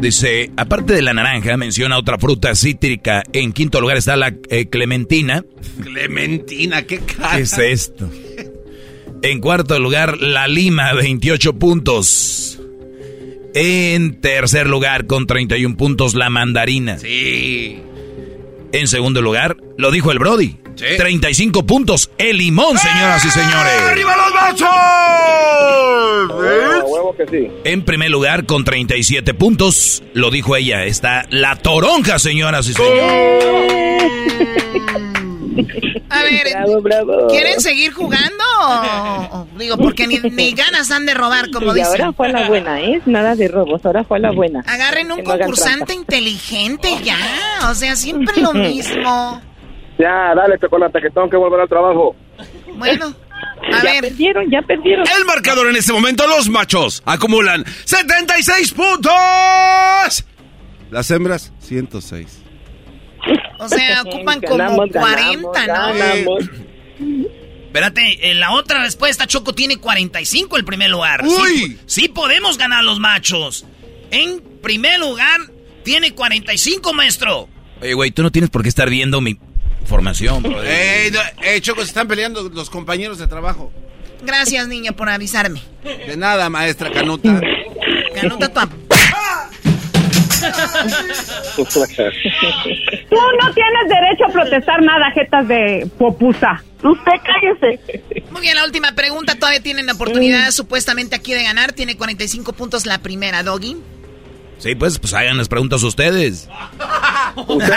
Dice, 0.00 0.50
aparte 0.56 0.94
de 0.94 1.02
la 1.02 1.14
naranja, 1.14 1.56
menciona 1.56 1.98
otra 1.98 2.18
fruta 2.18 2.54
cítrica. 2.54 3.22
En 3.32 3.52
quinto 3.52 3.80
lugar 3.80 3.96
está 3.96 4.16
la 4.16 4.34
eh, 4.50 4.66
clementina. 4.66 5.44
Clementina, 5.80 6.82
qué 6.82 6.98
cara. 6.98 7.36
¿Qué 7.36 7.42
es 7.42 7.58
esto? 7.58 8.10
En 9.22 9.40
cuarto 9.40 9.78
lugar, 9.78 10.18
la 10.18 10.48
lima, 10.48 10.92
28 10.94 11.52
puntos. 11.54 12.60
En 13.54 14.20
tercer 14.20 14.66
lugar, 14.66 15.06
con 15.06 15.28
31 15.28 15.76
puntos, 15.76 16.14
la 16.14 16.28
mandarina. 16.30 16.98
Sí. 16.98 17.78
En 18.72 18.88
segundo 18.88 19.22
lugar, 19.22 19.56
lo 19.78 19.92
dijo 19.92 20.10
el 20.10 20.18
Brody. 20.18 20.56
35 20.76 21.64
puntos, 21.66 22.10
el 22.18 22.36
limón, 22.38 22.78
señoras 22.78 23.24
y 23.24 23.30
señores. 23.30 23.72
¡Arriba 23.90 24.16
los 24.16 24.34
machos! 24.34 24.68
A 24.70 26.26
huevo 26.84 27.14
que 27.16 27.26
sí. 27.28 27.48
En 27.64 27.84
primer 27.84 28.10
lugar, 28.10 28.46
con 28.46 28.64
37 28.64 29.34
puntos, 29.34 30.02
lo 30.14 30.30
dijo 30.30 30.56
ella, 30.56 30.84
está 30.84 31.26
la 31.30 31.56
toronja, 31.56 32.18
señoras 32.18 32.68
y 32.68 32.74
señores. 32.74 33.44
A 36.08 36.22
ver, 36.24 36.46
Bravo, 36.52 36.82
bravo. 36.82 37.26
¿quieren 37.28 37.60
seguir 37.60 37.92
jugando? 37.92 38.44
o- 38.60 39.28
o- 39.38 39.48
digo, 39.58 39.76
porque 39.78 40.06
ni, 40.06 40.18
ni 40.18 40.52
ganas 40.52 40.90
han 40.90 41.06
de 41.06 41.14
robar, 41.14 41.50
como 41.50 41.70
ahora 41.70 41.88
dicen. 41.90 42.14
fue 42.14 42.28
la 42.30 42.46
buena, 42.48 42.80
¿eh? 42.80 43.00
Nada 43.06 43.34
de 43.34 43.48
robos, 43.48 43.84
ahora 43.84 44.04
fue 44.04 44.20
la 44.20 44.30
buena. 44.30 44.62
Agarren 44.66 45.10
un 45.10 45.18
Que 45.18 45.24
concursante 45.24 45.94
inteligente 45.94 46.88
ya. 47.02 47.16
O 47.70 47.74
sea, 47.74 47.96
siempre 47.96 48.40
lo 48.40 48.52
mismo. 48.52 49.40
Ya, 50.02 50.34
dale, 50.34 50.58
chocolate, 50.58 51.00
que 51.00 51.10
tengo 51.10 51.30
que 51.30 51.36
volver 51.36 51.60
al 51.60 51.68
trabajo. 51.68 52.16
Bueno, 52.74 53.14
a 53.72 53.82
ya 53.82 53.92
ver. 53.92 54.00
perdieron, 54.00 54.50
ya 54.50 54.60
perdieron. 54.62 55.06
El 55.16 55.24
marcador 55.24 55.68
en 55.68 55.76
este 55.76 55.92
momento, 55.92 56.26
los 56.26 56.48
machos 56.48 57.02
acumulan 57.06 57.64
76 57.84 58.72
puntos. 58.72 59.12
Las 60.90 61.10
hembras, 61.12 61.52
106. 61.60 62.42
O 63.60 63.68
sea, 63.68 64.02
ocupan 64.06 64.40
como 64.40 64.56
Ganamos, 64.58 64.90
40, 64.90 65.66
ganamos, 65.66 66.50
¿no? 66.50 67.32
Espérate, 67.66 68.30
en 68.30 68.40
la 68.40 68.52
otra 68.52 68.82
respuesta, 68.82 69.26
Choco 69.26 69.54
tiene 69.54 69.76
45 69.78 70.56
el 70.56 70.64
primer 70.64 70.90
lugar. 70.90 71.24
¡Uy! 71.24 71.32
Sí, 71.56 71.78
sí 71.86 72.08
podemos 72.08 72.58
ganar 72.58 72.82
los 72.82 72.98
machos. 72.98 73.64
En 74.10 74.40
primer 74.60 74.98
lugar, 74.98 75.40
tiene 75.84 76.12
45, 76.12 76.92
maestro. 76.92 77.48
Oye, 77.80 77.94
güey, 77.94 78.10
tú 78.10 78.22
no 78.22 78.30
tienes 78.30 78.50
por 78.50 78.62
qué 78.62 78.68
estar 78.68 78.90
viendo 78.90 79.20
mi... 79.20 79.38
Formación, 79.84 80.42
bro. 80.42 80.62
¡Ey, 80.62 81.10
no, 81.10 81.20
ey, 81.42 81.60
Choco, 81.60 81.80
se 81.82 81.88
están 81.88 82.08
peleando 82.08 82.48
los 82.48 82.70
compañeros 82.70 83.18
de 83.18 83.26
trabajo! 83.26 83.72
Gracias, 84.24 84.68
niño, 84.68 84.92
por 84.92 85.08
avisarme. 85.08 85.60
De 85.82 86.16
nada, 86.16 86.48
maestra 86.48 86.90
Canuta. 86.90 87.40
Canuta 88.14 88.48
tu 88.48 88.60
Tú 91.62 93.16
no 93.40 93.54
tienes 93.54 93.88
derecho 93.88 94.24
a 94.28 94.32
protestar 94.32 94.82
nada, 94.82 95.10
jetas 95.12 95.46
de 95.48 95.88
popusa. 95.98 96.62
Usted 96.82 97.12
cállese. 97.24 98.24
Muy 98.30 98.40
bien, 98.40 98.56
la 98.56 98.64
última 98.64 98.92
pregunta. 98.92 99.36
Todavía 99.36 99.60
tienen 99.62 99.86
la 99.86 99.92
oportunidad 99.92 100.50
supuestamente 100.50 101.14
aquí 101.14 101.32
de 101.32 101.44
ganar. 101.44 101.72
Tiene 101.72 101.96
45 101.96 102.52
puntos 102.54 102.86
la 102.86 102.98
primera, 102.98 103.42
Doggy. 103.42 103.76
Sí, 104.58 104.74
pues, 104.76 104.98
pues 104.98 105.12
hagan 105.14 105.36
las 105.38 105.48
preguntas 105.48 105.82
ustedes. 105.82 106.48
Porque 107.34 107.66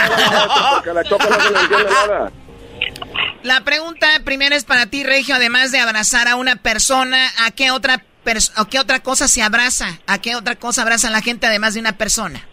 la 3.42 3.60
pregunta 3.62 4.06
primera 4.24 4.54
es 4.56 4.64
para 4.64 4.86
ti, 4.86 5.02
Regio. 5.04 5.34
Además 5.34 5.72
de 5.72 5.80
abrazar 5.80 6.28
a 6.28 6.36
una 6.36 6.56
persona, 6.56 7.28
¿a 7.44 7.50
qué 7.50 7.70
otra, 7.72 8.02
pers- 8.24 8.52
a 8.54 8.66
qué 8.68 8.78
otra 8.78 9.00
cosa 9.00 9.26
se 9.28 9.42
abraza? 9.42 9.98
¿A 10.06 10.18
qué 10.20 10.36
otra 10.36 10.54
cosa 10.56 10.82
abraza 10.82 11.10
la 11.10 11.22
gente 11.22 11.46
además 11.46 11.74
de 11.74 11.80
una 11.80 11.96
persona? 11.98 12.46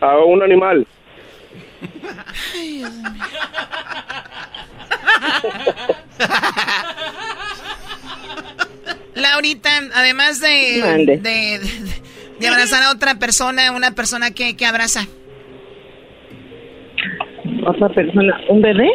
A 0.00 0.16
un 0.18 0.42
animal. 0.42 0.86
Laurita, 9.14 9.70
además 9.94 10.40
de, 10.40 10.80
Mande. 10.84 11.16
de, 11.18 11.58
de- 11.58 12.02
de 12.40 12.48
abrazar 12.48 12.82
a 12.82 12.90
otra 12.92 13.18
persona, 13.18 13.72
una 13.72 13.94
persona 13.94 14.30
que, 14.32 14.56
que 14.56 14.66
abraza. 14.66 15.06
Otra 17.66 17.88
persona, 17.88 18.40
¿un 18.48 18.62
bebé? 18.62 18.88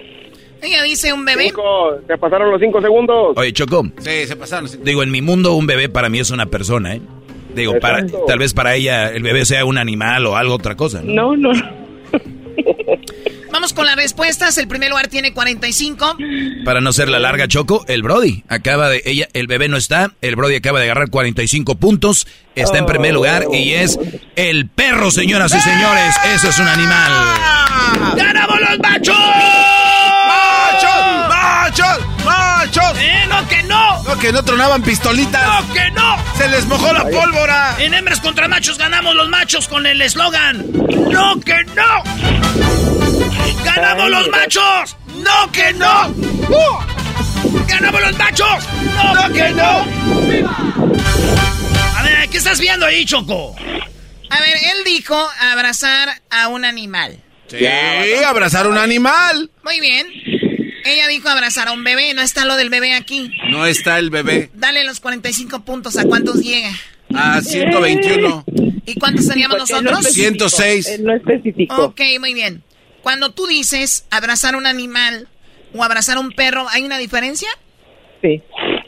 Ella 0.62 0.82
dice 0.84 1.12
un 1.12 1.26
bebé. 1.26 1.46
Cinco, 1.46 1.98
se 2.08 2.18
pasaron 2.18 2.50
los 2.50 2.62
cinco 2.62 2.82
segundos. 2.82 3.36
Oye, 3.36 3.52
Choco. 3.52 3.84
Sí, 4.00 4.26
se 4.26 4.36
pasaron. 4.36 4.70
Digo, 4.84 5.04
en 5.04 5.12
mi 5.12 5.22
mundo 5.22 5.54
un 5.54 5.68
bebé 5.68 5.89
para 5.89 6.08
mí 6.10 6.20
es 6.20 6.32
una 6.32 6.46
persona, 6.46 6.96
¿eh? 6.96 7.02
Digo, 7.54 7.80
para, 7.80 8.06
tal 8.26 8.39
vez 8.39 8.54
para 8.54 8.74
ella 8.76 9.10
el 9.10 9.22
bebé 9.22 9.46
sea 9.46 9.66
un 9.66 9.78
animal 9.78 10.26
o 10.26 10.38
algo 10.38 10.56
otra 10.56 10.76
cosa. 10.76 11.02
¿no? 11.04 11.36
No, 11.36 11.54
no. 11.54 11.83
Vamos 13.64 13.74
con 13.76 13.86
las 13.86 13.95
respuestas. 13.95 14.57
El 14.57 14.68
primer 14.68 14.89
lugar 14.89 15.07
tiene 15.07 15.32
45. 15.32 16.18
Para 16.66 16.82
no 16.82 16.91
ser 16.91 17.07
la 17.07 17.18
larga, 17.18 17.47
Choco, 17.47 17.86
el 17.88 18.03
Brody 18.03 18.43
acaba 18.49 18.89
de 18.89 19.01
ella, 19.05 19.30
el 19.32 19.47
bebé 19.47 19.70
no 19.70 19.78
está, 19.78 20.11
el 20.20 20.36
Brody 20.36 20.55
acaba 20.55 20.80
de 20.80 20.86
agarrar 20.88 21.09
45 21.09 21.76
puntos, 21.76 22.28
está 22.55 22.78
en 22.80 22.86
primer 22.86 23.14
lugar 23.14 23.45
y 23.53 23.72
es 23.72 23.97
el 24.36 24.68
perro, 24.68 25.11
señoras 25.11 25.55
y 25.55 25.61
señores, 25.61 26.14
eso 26.36 26.49
es 26.49 26.59
un 26.59 26.68
animal. 26.68 27.11
¡Ganamos 28.18 28.59
los 28.59 28.80
machos! 28.80 29.18
¡Machos! 30.28 31.30
¡Machos! 31.30 32.26
¡Machos! 32.26 32.99
¡Eh, 32.99 33.26
no 33.30 33.47
que 33.47 33.64
no! 33.64 34.03
No, 34.03 34.20
que 34.20 34.34
no 34.34 34.43
tronaban 34.43 34.84
pistolitas. 34.84 35.41
¡No 35.41 35.74
que 35.74 35.89
no! 35.91 36.18
¡Se 36.38 36.49
les 36.49 36.66
mojó 36.66 36.91
la 36.91 37.09
pólvora! 37.09 37.78
En 37.80 37.93
hembras 37.93 38.20
contra 38.20 38.49
machos 38.49 38.78
ganamos 38.78 39.16
los 39.16 39.30
machos 39.30 39.70
con 39.70 39.86
el 39.86 40.01
eslogan 40.01 40.66
¡No 41.09 41.39
que 41.39 41.64
no! 41.76 43.03
¡Ganamos 43.64 44.09
los 44.09 44.30
machos! 44.30 44.97
¡No 45.18 45.51
que 45.51 45.74
no! 45.74 46.07
¡Uh! 46.09 47.68
¡Ganamos 47.68 48.01
los 48.01 48.18
machos! 48.18 48.66
¡No, 48.95 49.34
que 49.34 49.49
no! 49.49 49.86
A 51.97 52.03
ver, 52.03 52.30
¿qué 52.30 52.38
estás 52.38 52.59
viendo 52.59 52.86
ahí, 52.86 53.05
Choco? 53.05 53.55
A 54.30 54.39
ver, 54.39 54.55
él 54.55 54.84
dijo 54.86 55.16
abrazar 55.39 56.09
a 56.30 56.47
un 56.47 56.66
animal. 56.66 57.20
Sí, 57.47 57.66
abrazar 58.26 58.68
un 58.68 58.78
animal. 58.78 59.51
Muy 59.64 59.80
bien. 59.80 60.07
Ella 60.86 61.07
dijo 61.07 61.30
abrazar 61.30 61.68
a 61.68 61.72
un 61.72 61.84
bebé. 61.84 62.14
No 62.14 62.22
está 62.22 62.45
lo 62.45 62.55
del 62.55 62.70
bebé 62.70 62.93
aquí. 62.93 63.32
No 63.49 63.66
está 63.66 63.99
el 63.99 64.09
bebé. 64.09 64.49
Dale 64.53 64.84
los 64.84 64.99
45 64.99 65.64
puntos. 65.64 65.97
¿A 65.97 66.03
cuántos 66.03 66.41
llega? 66.41 66.72
A 67.14 67.41
121. 67.41 68.43
¿Y 68.86 68.95
cuántos 68.95 69.26
no 69.28 69.47
nosotros? 69.57 69.99
especificó, 69.99 70.49
106. 70.49 70.88
él 70.88 71.03
No 71.03 71.16
especificó. 71.16 71.86
Ok, 71.86 72.01
muy 72.20 72.34
bien. 72.34 72.64
Cuando 73.04 73.32
tú 73.32 73.45
dices 73.45 74.08
abrazar 74.10 74.56
a 74.56 74.58
un 74.58 74.66
animal 74.66 75.28
o 75.76 75.84
abrazar 75.84 76.18
a 76.18 76.22
un 76.22 76.32
perro, 76.32 76.66
¿hay 76.70 76.84
una 76.84 76.97
diferencia? 76.97 77.49
Sí, 78.22 78.41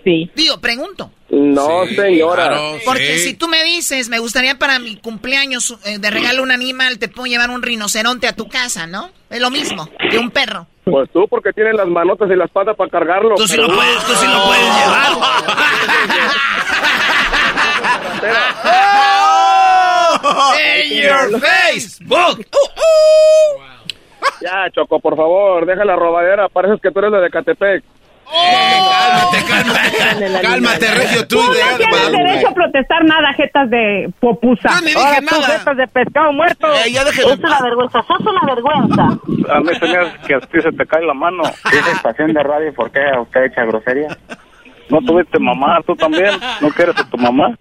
sí. 0.05 0.31
Digo, 0.35 0.59
pregunto. 0.61 1.11
No, 1.29 1.85
Sí, 1.87 1.95
señora. 1.95 2.47
claro, 2.47 2.77
Porque 2.85 3.17
sí. 3.17 3.29
si 3.29 3.33
tú 3.33 3.49
me 3.49 3.61
dices, 3.65 4.07
me 4.07 4.19
gustaría 4.19 4.57
para 4.57 4.79
mi 4.79 4.95
cumpleaños 4.95 5.75
eh, 5.83 5.99
de 5.99 6.09
regalo 6.09 6.43
un 6.43 6.51
animal, 6.51 6.97
te 6.97 7.09
puedo 7.09 7.25
llevar 7.25 7.49
un 7.49 7.61
rinoceronte 7.61 8.27
a 8.27 8.33
tu 8.35 8.47
casa, 8.47 8.87
¿no? 8.87 9.11
Es 9.29 9.41
lo 9.41 9.51
mismo 9.51 9.89
que 10.09 10.17
un 10.17 10.31
perro. 10.31 10.67
Pues 10.85 11.09
tú, 11.11 11.27
porque 11.27 11.51
tienes 11.51 11.73
las 11.75 11.87
manotas 11.87 12.29
y 12.31 12.35
las 12.37 12.49
patas 12.51 12.77
para 12.77 12.89
cargarlo. 12.89 13.35
Tú 13.35 13.45
sí 13.47 13.57
lo 13.57 13.67
puedes, 13.67 14.05
tú 14.05 14.13
sí 14.15 14.27
lo 14.27 14.45
puedes 14.45 14.63
llevar. 14.63 15.11
In 20.85 21.03
your 21.03 21.39
Facebook. 21.41 22.45
Ya, 24.41 24.69
Choco, 24.71 24.99
por 24.99 25.15
favor, 25.15 25.65
deja 25.65 25.85
la 25.85 25.95
robadera. 25.95 26.49
Pareces 26.49 26.79
que 26.81 26.91
tú 26.91 26.99
eres 26.99 27.11
la 27.11 27.19
de 27.21 27.29
Catepec. 27.29 27.83
Cálmate, 28.25 29.37
cálmate. 29.47 30.41
Cálmate, 30.41 30.87
Regio, 30.95 31.27
tú 31.27 31.35
Tú 31.37 31.43
no 31.45 31.53
de 31.53 31.77
tienes 31.77 32.11
derecho 32.11 32.47
a 32.49 32.53
protestar 32.53 33.03
nada, 33.05 33.31
jetas 33.33 33.69
de 33.69 34.11
popusa. 34.19 34.69
Yo 34.69 34.81
ni 34.81 34.87
dije 34.87 34.99
Ahora 34.99 35.19
tú, 35.19 35.25
nada. 35.41 35.59
jetas 35.59 35.77
de 35.77 35.87
pescado 35.87 36.33
muerto. 36.33 36.67
Eh, 36.73 36.91
ya 36.91 37.03
déjeme 37.03 37.33
en 37.33 37.41
paz. 37.41 37.61
vergüenza, 37.61 38.01
sos 38.01 38.19
una 38.21 38.41
vergüenza. 38.55 39.03
A 39.53 39.59
mí 39.59 39.75
se 39.79 39.85
me 39.85 39.97
hace 39.97 40.17
que 40.27 40.33
a 40.35 40.39
ti 40.39 40.59
se 40.61 40.71
te 40.71 40.85
cae 40.87 41.05
la 41.05 41.13
mano. 41.13 41.43
¿Tienes 41.69 41.87
estación 41.93 42.33
de 42.33 42.41
radio? 42.43 42.73
¿Por 42.73 42.91
qué 42.91 42.99
usted 43.21 43.43
echa 43.43 43.63
grosería? 43.65 44.07
¿No 44.89 44.99
tuviste 45.01 45.37
mamá? 45.39 45.79
¿Tú 45.85 45.95
también? 45.95 46.31
¿No 46.61 46.69
quieres 46.69 46.97
a 46.97 47.07
tu 47.09 47.17
mamá? 47.17 47.55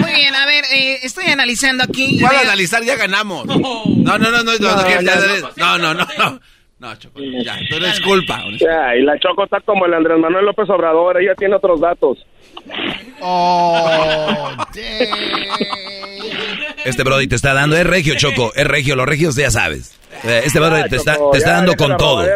Muy 0.00 0.12
bien, 0.14 0.34
a 0.34 0.46
ver, 0.46 0.64
eh, 0.72 0.98
estoy 1.02 1.26
analizando 1.26 1.84
aquí. 1.84 2.18
¿Cuál 2.20 2.36
analizar? 2.36 2.82
Ya 2.84 2.96
ganamos. 2.96 3.46
No, 3.46 3.56
no, 3.56 4.18
no, 4.18 4.30
no, 4.30 4.42
no, 4.42 4.56
ya, 4.58 5.00
ya, 5.00 5.16
no, 5.56 5.78
no, 5.78 5.94
no, 5.94 6.06
no. 6.18 6.40
No, 6.78 6.94
Choco, 6.96 7.20
ya, 7.42 7.58
tú 7.70 7.80
no 7.80 7.86
es 7.86 8.00
culpa. 8.00 8.44
Ya, 8.60 8.94
y 8.96 9.02
la 9.02 9.18
Choco 9.18 9.44
está 9.44 9.60
como 9.60 9.86
el 9.86 9.94
Andrés 9.94 10.18
Manuel 10.18 10.44
López 10.44 10.68
Obrador. 10.68 11.20
Ella 11.20 11.34
tiene 11.34 11.56
otros 11.56 11.80
datos. 11.80 12.18
Oh, 13.20 14.50
Este 16.84 17.02
Brody 17.02 17.28
te 17.28 17.36
está 17.36 17.54
dando, 17.54 17.76
es 17.76 17.86
regio, 17.86 18.14
Choco, 18.16 18.52
es 18.54 18.66
regio, 18.66 18.94
los 18.94 19.06
regios 19.06 19.36
ya 19.36 19.50
sabes. 19.50 19.98
Este 20.22 20.58
Brody 20.60 20.82
Ya, 20.82 20.88
te 20.88 20.96
está, 20.96 21.16
te 21.32 21.38
está 21.38 21.52
dando 21.52 21.74
con 21.76 21.96
todo. 21.96 22.26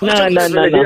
No, 0.00 0.14
no, 0.30 0.48
no, 0.48 0.66
no. 0.66 0.78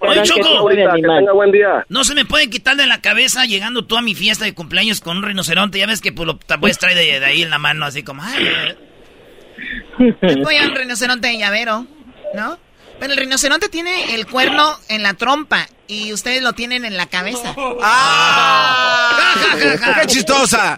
Oye, 0.00 0.22
Choco. 0.22 2.04
se 2.04 2.14
me 2.14 2.24
pueden 2.24 2.50
quitar 2.50 2.76
de 2.76 2.86
la 2.86 3.00
cabeza 3.00 3.44
llegando 3.46 3.84
tú 3.84 3.96
a 3.96 4.02
mi 4.02 4.14
fiesta 4.14 4.44
de 4.44 4.54
cumpleaños 4.54 5.00
con 5.00 5.16
un 5.18 5.22
rinoceronte. 5.22 5.78
Ya 5.78 5.86
ves 5.86 6.00
que 6.00 6.12
pues, 6.12 6.26
lo 6.26 6.36
te 6.36 6.58
puedes 6.58 6.78
traer 6.78 6.96
de, 6.96 7.20
de 7.20 7.24
ahí 7.24 7.42
en 7.42 7.50
la 7.50 7.58
mano, 7.58 7.86
así 7.86 8.02
como. 8.02 8.22
Ay, 8.22 8.46
eh. 8.46 8.76
Voy 10.42 10.56
a 10.56 10.64
un 10.64 10.74
rinoceronte 10.74 11.28
de 11.28 11.38
llavero, 11.38 11.86
¿no? 12.34 12.58
Pero 12.98 13.12
el 13.12 13.18
rinoceronte 13.18 13.68
tiene 13.68 14.14
el 14.14 14.26
cuerno 14.26 14.76
en 14.88 15.02
la 15.02 15.14
trompa 15.14 15.66
y 15.86 16.12
ustedes 16.12 16.42
lo 16.42 16.52
tienen 16.52 16.84
en 16.84 16.96
la 16.96 17.06
cabeza. 17.06 17.54
¡Ah! 17.82 19.18
¡Qué 20.00 20.06
chistosa! 20.06 20.76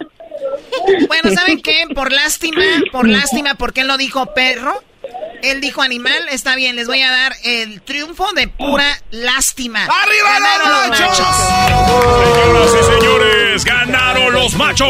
Bueno, 1.07 1.31
¿saben 1.31 1.61
qué? 1.61 1.85
Por 1.93 2.11
lástima, 2.11 2.61
por 2.91 3.07
lástima, 3.07 3.55
porque 3.55 3.81
él 3.81 3.87
no 3.87 3.97
dijo 3.97 4.33
perro, 4.33 4.83
él 5.43 5.61
dijo 5.61 5.81
animal, 5.81 6.27
está 6.31 6.55
bien, 6.55 6.75
les 6.75 6.87
voy 6.87 7.01
a 7.01 7.11
dar 7.11 7.33
el 7.43 7.81
triunfo 7.81 8.31
de 8.33 8.47
pura 8.47 8.99
lástima. 9.11 9.85
¡Arriba 9.85 10.33
Ganaron 10.33 10.69
los 10.69 10.99
machos! 10.99 11.27
Señoras 12.35 12.73
y 12.73 12.93
señores, 12.93 13.65
ganaron 13.65 14.33
los 14.33 14.55
machos. 14.55 14.87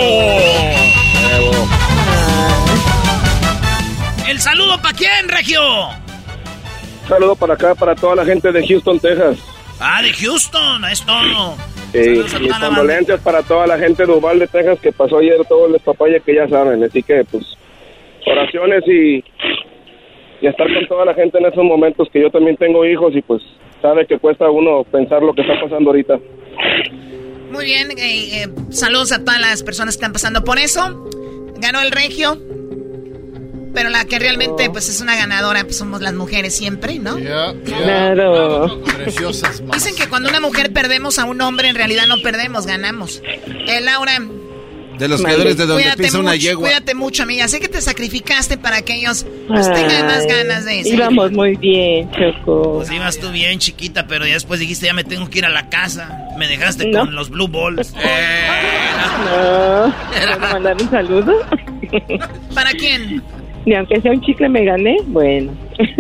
¿El 4.27 4.39
saludo 4.39 4.81
para 4.81 4.97
quién, 4.97 5.27
Regio? 5.29 5.61
Saludo 7.07 7.35
para 7.35 7.53
acá, 7.53 7.75
para 7.75 7.95
toda 7.95 8.15
la 8.15 8.25
gente 8.25 8.51
de 8.51 8.67
Houston, 8.67 8.99
Texas. 8.99 9.37
Ah, 9.79 10.01
de 10.01 10.11
Houston, 10.13 10.85
es 10.85 11.01
todo. 11.05 11.55
A 11.55 12.39
mis 12.39 12.53
condolencias 12.53 13.19
para 13.21 13.41
toda 13.43 13.65
la 13.65 13.77
gente 13.77 14.05
de 14.05 14.11
Uvalde, 14.11 14.47
Texas, 14.47 14.79
que 14.79 14.91
pasó 14.91 15.19
ayer 15.19 15.37
todo 15.47 15.67
el 15.67 15.79
papaya 15.79 16.19
que 16.19 16.35
ya 16.35 16.47
saben. 16.47 16.83
Así 16.83 17.01
que, 17.01 17.23
pues, 17.31 17.45
oraciones 18.25 18.83
y, 18.87 19.23
y 20.41 20.47
estar 20.47 20.67
con 20.73 20.87
toda 20.87 21.05
la 21.05 21.13
gente 21.13 21.37
en 21.37 21.45
esos 21.45 21.63
momentos 21.63 22.07
que 22.11 22.21
yo 22.21 22.29
también 22.29 22.57
tengo 22.57 22.85
hijos 22.85 23.15
y 23.15 23.21
pues 23.21 23.41
sabe 23.81 24.05
que 24.05 24.19
cuesta 24.19 24.49
uno 24.49 24.83
pensar 24.83 25.21
lo 25.21 25.33
que 25.33 25.41
está 25.41 25.59
pasando 25.61 25.89
ahorita. 25.89 26.19
Muy 27.51 27.65
bien, 27.65 27.91
eh, 27.91 28.43
eh, 28.43 28.47
saludos 28.69 29.11
a 29.11 29.23
todas 29.23 29.39
las 29.39 29.63
personas 29.63 29.95
que 29.95 29.99
están 29.99 30.13
pasando 30.13 30.43
por 30.43 30.59
eso. 30.59 31.07
Ganó 31.59 31.81
el 31.81 31.91
regio. 31.91 32.37
Pero 33.73 33.89
la 33.89 34.05
que 34.05 34.17
realmente 34.17 34.71
pues 34.71 34.89
es 34.89 35.01
una 35.01 35.15
ganadora 35.15 35.61
pues 35.63 35.77
somos 35.77 36.01
las 36.01 36.13
mujeres 36.13 36.55
siempre, 36.55 36.97
¿no? 36.97 37.15
Claro. 37.63 38.81
Preciosas 38.81 39.61
Dicen 39.71 39.95
que 39.95 40.09
cuando 40.09 40.29
una 40.29 40.39
mujer 40.39 40.73
perdemos 40.73 41.19
a 41.19 41.25
un 41.25 41.39
hombre 41.41 41.67
en 41.67 41.75
realidad 41.75 42.07
no 42.07 42.15
perdemos, 42.23 42.65
ganamos. 42.65 43.21
Eh, 43.67 43.79
Laura, 43.81 44.19
De 44.97 45.07
los 45.07 45.21
creadores 45.21 45.57
de 45.57 45.65
donde 45.65 45.83
cuídate 45.83 46.03
pisa 46.03 46.19
una 46.19 46.31
mucho, 46.31 46.41
yegua. 46.41 46.63
Cuídate 46.67 46.95
mucho, 46.95 47.23
amiga. 47.23 47.47
Sé 47.47 47.59
que 47.59 47.67
te 47.67 47.81
sacrificaste 47.81 48.57
para 48.57 48.81
que 48.81 48.95
ellos 48.95 49.25
pues, 49.47 49.71
tengan 49.71 50.05
más 50.07 50.25
ganas 50.25 50.65
de 50.65 50.83
seguir. 50.83 50.95
Íbamos 50.95 51.31
muy 51.31 51.55
bien, 51.55 52.09
Choco. 52.11 52.77
Pues 52.77 52.91
ibas 52.91 53.19
tú 53.19 53.31
bien 53.31 53.59
chiquita, 53.59 54.07
pero 54.07 54.25
ya 54.25 54.33
después 54.33 54.59
dijiste, 54.59 54.87
ya 54.87 54.93
me 54.93 55.03
tengo 55.03 55.29
que 55.29 55.39
ir 55.39 55.45
a 55.45 55.49
la 55.49 55.69
casa. 55.69 56.17
Me 56.37 56.47
dejaste 56.47 56.87
No. 56.87 57.01
con 57.01 57.15
los 57.15 57.29
blue 57.29 57.47
balls. 57.47 57.93
No, 57.93 59.93
¿puedo 60.11 60.39
mandar 60.53 60.75
un 60.79 60.89
saludo? 60.89 61.33
¿Para 62.53 62.71
quién? 62.71 63.21
Y 63.65 63.73
aunque 63.73 63.99
sea 64.01 64.11
un 64.11 64.21
chicle 64.21 64.47
me 64.49 64.63
gané, 64.63 64.97
bueno. 65.07 65.51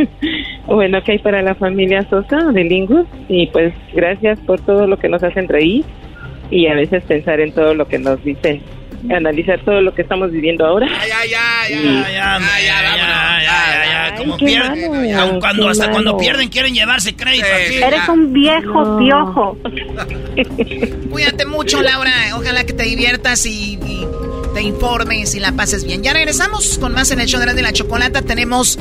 bueno, 0.67 1.03
que 1.03 1.13
hay 1.13 1.19
para 1.19 1.41
la 1.41 1.55
familia 1.55 2.07
Sosa 2.09 2.37
de 2.53 2.63
Lingus. 2.63 3.07
Y 3.27 3.47
pues 3.47 3.73
gracias 3.93 4.39
por 4.41 4.61
todo 4.61 4.87
lo 4.87 4.97
que 4.97 5.09
nos 5.09 5.21
hacen 5.23 5.47
reír 5.47 5.83
y 6.49 6.67
a 6.67 6.75
veces 6.75 7.03
pensar 7.03 7.41
en 7.41 7.51
todo 7.51 7.73
lo 7.73 7.87
que 7.87 7.99
nos 7.99 8.23
dicen. 8.23 8.61
Analizar 9.09 9.63
todo 9.63 9.81
lo 9.81 9.93
que 9.93 10.01
estamos 10.01 10.31
viviendo 10.31 10.65
ahora. 10.65 10.87
Ya, 10.87 11.25
ya, 11.25 11.69
ya, 11.69 12.09
ya, 12.09 12.39
ya, 12.39 13.41
ya, 13.43 14.09
ya, 14.09 14.15
como 14.17 14.37
pierden, 14.37 14.91
malo, 14.91 15.21
aun 15.21 15.39
cuando 15.39 15.69
hasta 15.69 15.83
malo. 15.83 15.93
cuando 15.93 16.17
pierden 16.17 16.49
quieren 16.49 16.73
llevarse 16.73 17.15
crédito. 17.15 17.45
aquí. 17.45 17.75
Eres 17.75 18.09
un 18.09 18.33
viejo 18.33 18.97
piojo. 18.97 19.57
Cuídate 21.11 21.45
mucho, 21.45 21.81
Laura. 21.81 22.11
Ojalá 22.35 22.65
que 22.65 22.73
te 22.73 22.83
diviertas 22.83 23.45
y, 23.45 23.73
y 23.85 24.07
te 24.53 24.61
informes 24.61 25.35
y 25.35 25.39
la 25.39 25.51
pases 25.51 25.85
bien. 25.85 26.01
Ya 26.03 26.13
regresamos 26.13 26.77
con 26.79 26.93
más 26.93 27.11
en 27.11 27.19
el 27.19 27.27
show 27.27 27.39
de 27.39 27.61
la 27.61 27.71
chocolata. 27.71 28.23
Tenemos 28.23 28.79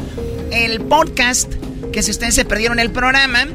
el 0.51 0.81
podcast, 0.81 1.53
que 1.93 2.03
si 2.03 2.11
ustedes 2.11 2.35
se 2.35 2.45
perdieron 2.45 2.79
el 2.79 2.91
programa 2.91 3.47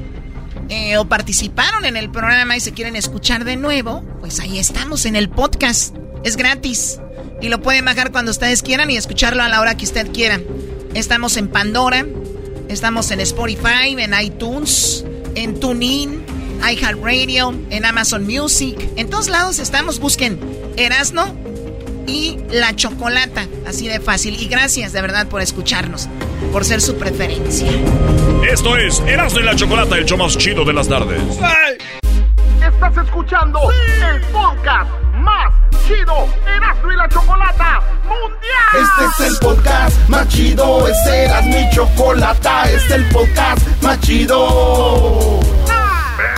eh, 0.69 0.97
o 0.97 1.05
participaron 1.05 1.85
en 1.85 1.97
el 1.97 2.09
programa 2.11 2.55
y 2.55 2.59
se 2.59 2.73
quieren 2.73 2.95
escuchar 2.95 3.43
de 3.43 3.57
nuevo, 3.57 4.03
pues 4.19 4.39
ahí 4.39 4.59
estamos 4.59 5.05
en 5.05 5.15
el 5.15 5.29
podcast. 5.29 5.95
Es 6.23 6.37
gratis. 6.37 6.99
Y 7.41 7.49
lo 7.49 7.61
pueden 7.61 7.85
bajar 7.85 8.11
cuando 8.11 8.31
ustedes 8.31 8.61
quieran 8.61 8.89
y 8.91 8.97
escucharlo 8.97 9.41
a 9.41 9.49
la 9.49 9.59
hora 9.59 9.75
que 9.75 9.85
usted 9.85 10.11
quiera. 10.11 10.39
Estamos 10.93 11.37
en 11.37 11.47
Pandora, 11.47 12.05
estamos 12.69 13.09
en 13.11 13.21
Spotify, 13.21 13.95
en 13.97 14.13
iTunes, 14.19 15.03
en 15.35 15.59
TuneIn, 15.59 16.23
iHeartRadio, 16.61 17.55
en 17.71 17.85
Amazon 17.85 18.25
Music. 18.25 18.77
En 18.95 19.09
todos 19.09 19.29
lados 19.29 19.57
estamos. 19.57 19.99
Busquen 19.99 20.39
Erasno 20.77 21.35
y 22.05 22.37
La 22.51 22.75
Chocolata. 22.75 23.47
Así 23.65 23.87
de 23.87 23.99
fácil. 23.99 24.39
Y 24.39 24.47
gracias 24.47 24.93
de 24.93 25.01
verdad 25.01 25.27
por 25.27 25.41
escucharnos, 25.41 26.07
por 26.51 26.65
ser 26.65 26.81
su 26.81 26.97
preferencia. 26.97 27.67
Esto 28.47 28.77
es 28.77 28.99
Erasmo 29.07 29.39
y 29.39 29.43
la 29.43 29.55
Chocolata, 29.55 29.97
el 29.97 30.05
show 30.05 30.17
más 30.17 30.37
chido 30.37 30.63
de 30.65 30.73
las 30.73 30.87
tardes. 30.87 31.21
Estás 32.61 33.05
escuchando 33.05 33.59
el 33.71 34.21
podcast 34.31 34.91
más 35.15 35.60
chido, 35.91 36.27
y 36.91 36.95
la 36.95 37.09
Chocolata 37.09 37.81
Mundial. 38.03 38.81
Este 38.81 39.23
es 39.25 39.31
el 39.31 39.37
podcast 39.39 40.09
más 40.09 40.27
chido, 40.27 40.87
este 40.87 41.25
es 41.25 41.45
mi 41.45 41.69
chocolata, 41.75 42.63
este 42.63 42.77
es 42.77 42.91
el 42.91 43.09
podcast 43.09 43.67
más 43.81 43.99
chido. 43.99 45.40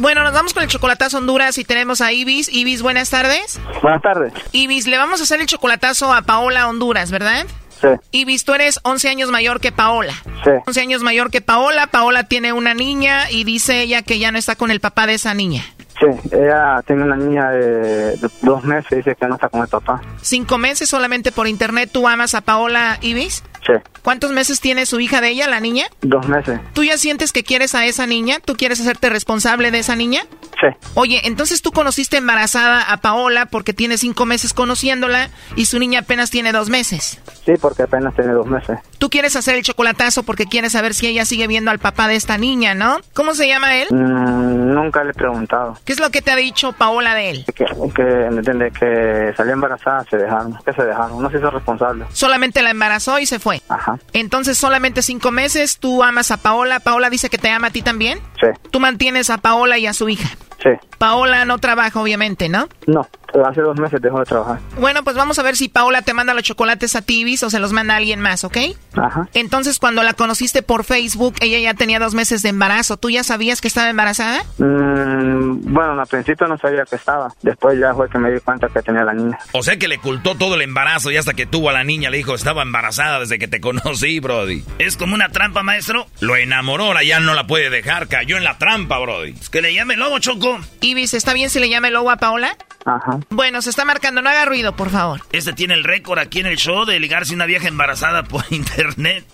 Bueno, 0.00 0.24
nos 0.24 0.32
vamos 0.32 0.54
con 0.54 0.62
el 0.62 0.68
chocolatazo 0.70 1.18
Honduras 1.18 1.58
y 1.58 1.64
tenemos 1.64 2.00
a 2.00 2.10
Ibis. 2.10 2.48
Ibis, 2.48 2.80
buenas 2.80 3.10
tardes. 3.10 3.60
Buenas 3.82 4.00
tardes. 4.00 4.32
Ibis, 4.50 4.86
le 4.86 4.96
vamos 4.96 5.20
a 5.20 5.24
hacer 5.24 5.42
el 5.42 5.46
chocolatazo 5.46 6.10
a 6.14 6.22
Paola 6.22 6.68
Honduras, 6.68 7.10
¿verdad? 7.10 7.44
Sí. 7.82 7.88
Ibis, 8.10 8.46
tú 8.46 8.54
eres 8.54 8.80
11 8.82 9.10
años 9.10 9.30
mayor 9.30 9.60
que 9.60 9.72
Paola. 9.72 10.14
Sí. 10.42 10.52
11 10.66 10.80
años 10.80 11.02
mayor 11.02 11.30
que 11.30 11.42
Paola. 11.42 11.88
Paola 11.88 12.24
tiene 12.24 12.54
una 12.54 12.72
niña 12.72 13.30
y 13.30 13.44
dice 13.44 13.82
ella 13.82 14.00
que 14.00 14.18
ya 14.18 14.32
no 14.32 14.38
está 14.38 14.56
con 14.56 14.70
el 14.70 14.80
papá 14.80 15.06
de 15.06 15.14
esa 15.14 15.34
niña. 15.34 15.66
Sí, 16.00 16.06
ella 16.32 16.82
tiene 16.86 17.04
una 17.04 17.16
niña 17.16 17.50
de, 17.50 18.16
de 18.16 18.30
dos 18.42 18.64
meses 18.64 18.90
y 18.92 18.96
dice 18.96 19.14
que 19.14 19.26
no 19.26 19.34
está 19.34 19.48
con 19.50 19.60
el 19.60 19.68
papá. 19.68 20.00
Cinco 20.22 20.56
meses 20.56 20.88
solamente 20.88 21.30
por 21.30 21.46
internet. 21.46 21.90
¿Tú 21.92 22.08
amas 22.08 22.34
a 22.34 22.40
Paola 22.40 22.98
Ibis? 23.02 23.44
Sí, 23.66 23.74
¿Cuántos 24.02 24.32
meses 24.32 24.60
tiene 24.60 24.86
su 24.86 24.98
hija 25.00 25.20
de 25.20 25.28
ella, 25.28 25.46
la 25.46 25.60
niña? 25.60 25.84
dos 26.00 26.26
meses. 26.26 26.58
¿Tú 26.72 26.82
ya 26.82 26.96
sientes 26.96 27.30
que 27.30 27.44
quieres 27.44 27.74
a 27.74 27.84
esa 27.84 28.06
niña? 28.06 28.38
¿Tú 28.42 28.54
quieres 28.54 28.80
hacerte 28.80 29.10
responsable 29.10 29.70
de 29.70 29.80
esa 29.80 29.96
niña? 29.96 30.22
Sí, 30.58 30.66
Oye, 30.94 31.20
entonces 31.24 31.60
tú 31.60 31.70
conociste 31.70 32.16
embarazada 32.16 32.80
a 32.90 32.96
Paola 33.02 33.46
porque 33.46 33.74
tiene 33.74 33.98
cinco 33.98 34.24
meses 34.24 34.54
conociéndola 34.54 35.28
y 35.56 35.66
su 35.66 35.78
niña 35.78 36.00
apenas 36.00 36.30
tiene 36.30 36.52
dos 36.52 36.70
meses. 36.70 37.20
sí, 37.44 37.52
porque 37.60 37.82
apenas 37.82 38.14
tiene 38.14 38.32
dos 38.32 38.46
meses. 38.46 38.78
Tú 38.98 39.10
quieres 39.10 39.36
hacer 39.36 39.56
el 39.56 39.62
chocolatazo 39.62 40.22
porque 40.22 40.46
quieres 40.46 40.72
saber 40.72 40.94
si 40.94 41.06
ella 41.06 41.24
sigue 41.26 41.46
viendo 41.46 41.70
al 41.70 41.78
papá 41.78 42.08
de 42.08 42.16
esta 42.16 42.38
niña, 42.38 42.74
¿no? 42.74 42.98
¿Cómo 43.14 43.34
se 43.34 43.46
llama 43.46 43.76
él? 43.76 43.88
Mm, 43.90 44.74
nunca 44.74 45.04
le 45.04 45.10
he 45.10 45.14
preguntado. 45.14 45.78
¿Qué 45.90 45.94
es 45.94 46.00
lo 46.00 46.10
que 46.10 46.22
te 46.22 46.30
ha 46.30 46.36
dicho 46.36 46.70
Paola 46.70 47.16
de 47.16 47.30
él? 47.30 47.44
Que, 47.52 47.64
que, 47.64 49.34
salió 49.36 49.54
embarazada, 49.54 50.04
se 50.08 50.18
dejaron. 50.18 50.56
Que 50.64 50.72
se 50.72 50.84
dejaron, 50.84 51.20
no 51.20 51.28
se 51.28 51.38
hizo 51.38 51.50
responsable. 51.50 52.04
Solamente 52.12 52.62
la 52.62 52.70
embarazó 52.70 53.18
y 53.18 53.26
se 53.26 53.40
fue. 53.40 53.60
Ajá, 53.68 53.98
Entonces 54.12 54.56
solamente 54.56 55.02
cinco 55.02 55.32
meses, 55.32 55.80
tú 55.80 56.04
amas 56.04 56.30
a 56.30 56.36
Paola, 56.36 56.78
Paola 56.78 57.10
dice 57.10 57.28
que 57.28 57.38
te 57.38 57.50
ama 57.50 57.66
a 57.66 57.70
ti 57.72 57.82
también. 57.82 58.20
sí, 58.40 58.46
Tú 58.70 58.78
mantienes 58.78 59.30
a 59.30 59.38
Paola 59.38 59.78
y 59.78 59.88
a 59.88 59.92
su 59.92 60.08
hija. 60.08 60.28
Sí. 60.62 60.70
Paola 60.98 61.44
no 61.44 61.58
trabaja, 61.58 62.00
obviamente, 62.00 62.48
¿no? 62.48 62.68
No, 62.86 63.06
Hace 63.46 63.60
dos 63.60 63.78
meses 63.78 64.00
dejó 64.02 64.18
de 64.18 64.24
trabajar. 64.24 64.58
Bueno, 64.78 65.04
pues 65.04 65.16
vamos 65.16 65.38
a 65.38 65.42
ver 65.42 65.56
si 65.56 65.68
Paola 65.68 66.02
te 66.02 66.14
manda 66.14 66.34
los 66.34 66.42
chocolates 66.42 66.96
a 66.96 67.02
Tibis 67.02 67.42
o 67.42 67.50
se 67.50 67.60
los 67.60 67.72
manda 67.72 67.94
a 67.94 67.96
alguien 67.98 68.20
más, 68.20 68.44
¿ok? 68.44 68.56
Ajá. 68.96 69.28
Entonces, 69.34 69.78
cuando 69.78 70.02
la 70.02 70.14
conociste 70.14 70.62
por 70.62 70.84
Facebook, 70.84 71.34
ella 71.40 71.58
ya 71.58 71.74
tenía 71.74 71.98
dos 71.98 72.14
meses 72.14 72.42
de 72.42 72.48
embarazo. 72.48 72.96
¿Tú 72.96 73.10
ya 73.10 73.22
sabías 73.22 73.60
que 73.60 73.68
estaba 73.68 73.88
embarazada? 73.88 74.42
Mm, 74.58 75.72
bueno, 75.72 76.00
al 76.00 76.06
principio 76.08 76.46
no 76.48 76.58
sabía 76.58 76.84
que 76.84 76.96
estaba. 76.96 77.32
Después 77.42 77.78
ya 77.78 77.94
fue 77.94 78.08
que 78.08 78.18
me 78.18 78.32
di 78.32 78.40
cuenta 78.40 78.68
que 78.68 78.82
tenía 78.82 79.04
la 79.04 79.14
niña. 79.14 79.38
O 79.52 79.62
sea 79.62 79.76
que 79.76 79.88
le 79.88 79.98
ocultó 79.98 80.34
todo 80.34 80.56
el 80.56 80.62
embarazo 80.62 81.10
y 81.10 81.16
hasta 81.16 81.34
que 81.34 81.46
tuvo 81.46 81.70
a 81.70 81.72
la 81.72 81.84
niña 81.84 82.10
le 82.10 82.16
dijo, 82.16 82.34
estaba 82.34 82.62
embarazada 82.62 83.20
desde 83.20 83.38
que 83.38 83.48
te 83.48 83.60
conocí, 83.60 84.18
Brody. 84.18 84.64
Es 84.78 84.96
como 84.96 85.14
una 85.14 85.28
trampa, 85.28 85.62
maestro. 85.62 86.06
Lo 86.20 86.36
enamoró, 86.36 86.86
ahora 86.86 87.04
ya 87.04 87.20
no 87.20 87.34
la 87.34 87.46
puede 87.46 87.70
dejar. 87.70 88.08
Cayó 88.08 88.36
en 88.36 88.44
la 88.44 88.58
trampa, 88.58 88.98
Brody. 88.98 89.34
Es 89.40 89.50
que 89.50 89.62
le 89.62 89.72
llame 89.72 89.96
lobo, 89.96 90.18
Choco. 90.18 90.49
Ibis, 90.80 91.14
¿está 91.14 91.32
bien 91.32 91.50
si 91.50 91.60
le 91.60 91.68
llame 91.68 91.90
lobo 91.90 92.10
a 92.10 92.16
Paola? 92.16 92.56
Ajá. 92.84 93.18
Bueno, 93.30 93.60
se 93.62 93.70
está 93.70 93.84
marcando, 93.84 94.22
no 94.22 94.30
haga 94.30 94.44
ruido, 94.44 94.74
por 94.74 94.90
favor. 94.90 95.20
Este 95.32 95.52
tiene 95.52 95.74
el 95.74 95.84
récord 95.84 96.18
aquí 96.18 96.40
en 96.40 96.46
el 96.46 96.56
show 96.56 96.84
de 96.84 96.98
ligarse 96.98 97.34
una 97.34 97.46
vieja 97.46 97.68
embarazada 97.68 98.22
por 98.24 98.44
internet. 98.50 99.24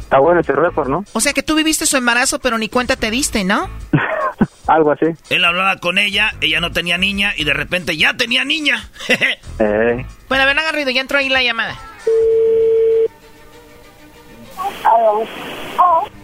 Está 0.00 0.18
bueno 0.18 0.40
ese 0.40 0.52
récord, 0.52 0.88
¿no? 0.88 1.04
O 1.12 1.20
sea 1.20 1.32
que 1.32 1.42
tú 1.42 1.54
viviste 1.54 1.86
su 1.86 1.96
embarazo, 1.96 2.38
pero 2.40 2.58
ni 2.58 2.68
cuenta 2.68 2.96
te 2.96 3.10
diste, 3.10 3.44
¿no? 3.44 3.68
Algo 4.66 4.92
así. 4.92 5.06
Él 5.30 5.44
hablaba 5.44 5.76
con 5.78 5.98
ella, 5.98 6.34
ella 6.40 6.60
no 6.60 6.70
tenía 6.70 6.96
niña 6.98 7.32
y 7.36 7.44
de 7.44 7.52
repente 7.54 7.96
ya 7.96 8.16
tenía 8.16 8.44
niña. 8.44 8.88
eh. 9.58 10.06
Bueno, 10.28 10.44
a 10.44 10.46
ver, 10.46 10.54
no 10.54 10.62
haga 10.62 10.72
ruido, 10.72 10.90
ya 10.90 11.00
entró 11.00 11.18
ahí 11.18 11.28
la 11.28 11.42
llamada. 11.42 11.76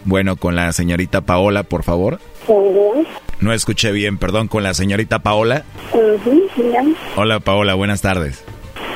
Bueno, 0.05 0.35
con 0.35 0.55
la 0.55 0.71
señorita 0.71 1.21
Paola, 1.21 1.63
por 1.63 1.83
favor. 1.83 2.19
No 3.39 3.53
escuché 3.53 3.91
bien, 3.91 4.17
perdón, 4.17 4.47
con 4.47 4.63
la 4.63 4.73
señorita 4.73 5.19
Paola. 5.19 5.63
Hola 7.15 7.39
Paola, 7.39 7.75
buenas 7.75 8.01
tardes. 8.01 8.43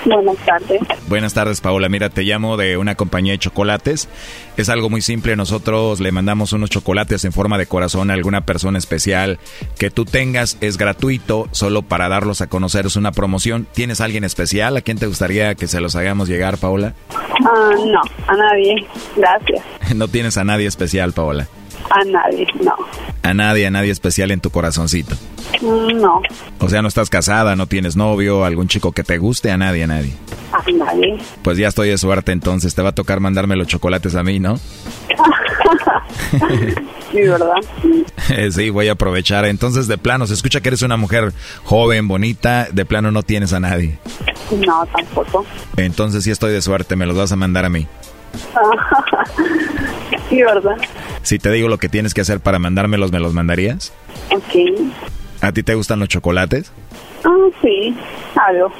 Buenas 0.06 0.38
tardes. 0.38 0.82
Buenas 1.08 1.34
tardes, 1.34 1.62
Paola. 1.62 1.90
Mira, 1.90 2.10
te 2.10 2.24
llamo 2.24 2.58
de 2.58 2.78
una 2.78 2.96
compañía 2.96 3.34
de 3.34 3.40
chocolates. 3.40 4.10
Es 4.58 4.70
algo 4.70 4.90
muy 4.90 5.02
simple. 5.02 5.36
Nosotros 5.36 6.00
le 6.00 6.12
mandamos 6.12 6.54
unos 6.54 6.70
chocolates 6.70 7.24
en 7.26 7.32
forma 7.32 7.58
de 7.58 7.68
corazón 7.68 8.10
a 8.10 8.14
alguna 8.14 8.46
persona 8.46 8.78
especial 8.78 9.40
que 9.78 9.92
tú 9.92 10.06
tengas. 10.06 10.58
Es 10.62 10.78
gratuito, 10.78 11.48
solo 11.52 11.84
para 11.84 12.10
darlos 12.10 12.42
a 12.42 12.48
conocer. 12.48 12.86
Es 12.86 12.96
una 12.96 13.12
promoción. 13.12 13.68
¿Tienes 13.74 14.02
alguien 14.02 14.24
especial? 14.24 14.76
¿A 14.78 14.82
quién 14.82 14.98
te 14.98 15.08
gustaría 15.08 15.56
que 15.56 15.68
se 15.68 15.82
los 15.82 15.96
hagamos 15.96 16.28
llegar, 16.28 16.58
Paola? 16.58 16.94
Ah, 17.12 17.72
no, 17.86 18.02
a 18.28 18.36
nadie. 18.36 18.88
Gracias. 19.16 19.64
no 19.96 20.08
tienes 20.08 20.38
a 20.38 20.44
nadie 20.44 20.68
especial, 20.68 21.14
Paola. 21.14 21.48
A 21.90 22.04
nadie, 22.06 22.48
no. 22.62 22.76
A 23.24 23.34
nadie, 23.34 23.68
a 23.68 23.72
nadie 23.72 23.92
especial 23.92 24.32
en 24.32 24.40
tu 24.40 24.50
corazoncito. 24.50 25.16
No. 25.62 26.22
O 26.60 26.70
sea, 26.70 26.82
no 26.82 26.88
estás 26.88 27.10
casada, 27.10 27.56
no 27.56 27.68
tienes 27.68 27.96
novio, 27.96 28.46
algún 28.46 28.68
chico 28.68 28.92
que 28.92 29.04
te 29.04 29.18
guste, 29.18 29.52
a 29.52 29.58
nadie, 29.58 29.84
a 29.84 29.88
nadie. 29.88 30.14
A 30.52 30.72
nadie. 30.72 31.18
Pues 31.44 31.58
ya 31.58 31.68
estoy 31.68 31.90
de 31.90 31.98
suerte 31.98 32.32
entonces, 32.32 32.76
te 32.76 32.82
va 32.82 32.90
a 32.90 32.96
tocar 32.96 33.20
mandarme 33.20 33.56
los 33.56 33.68
chocolates 33.68 34.16
a 34.16 34.24
mí, 34.24 34.40
¿no? 34.40 34.58
sí, 37.12 37.22
¿verdad? 37.22 37.56
sí, 38.52 38.70
voy 38.70 38.88
a 38.88 38.94
aprovechar. 38.94 39.46
Entonces, 39.46 39.88
de 39.88 39.98
plano, 39.98 40.28
se 40.28 40.34
escucha 40.34 40.62
que 40.62 40.70
eres 40.70 40.82
una 40.82 40.98
mujer 40.98 41.34
joven, 41.64 42.08
bonita, 42.08 42.68
de 42.72 42.86
plano 42.86 43.12
no 43.12 43.24
tienes 43.24 43.54
a 43.54 43.60
nadie. 43.60 43.98
No, 44.66 44.86
tampoco. 44.88 45.46
Entonces 45.78 46.24
sí 46.24 46.32
estoy 46.32 46.52
de 46.52 46.62
suerte, 46.62 46.96
me 46.96 47.06
los 47.06 47.16
vas 47.16 47.32
a 47.32 47.36
mandar 47.36 47.66
a 47.66 47.70
mí. 47.70 47.88
sí, 50.30 50.42
¿verdad? 50.42 50.78
Si 51.24 51.40
te 51.40 51.52
digo 51.52 51.68
lo 51.68 51.78
que 51.78 51.90
tienes 51.90 52.14
que 52.14 52.22
hacer 52.22 52.40
para 52.40 52.60
mandármelos, 52.60 53.12
¿me 53.12 53.20
los 53.20 53.34
mandarías? 53.34 53.94
Ok. 54.32 54.82
¿A 55.42 55.52
ti 55.52 55.64
te 55.64 55.76
gustan 55.76 56.00
los 56.00 56.10
chocolates? 56.10 56.72
Ah, 57.24 57.48
sí, 57.62 57.96
algo. 58.48 58.72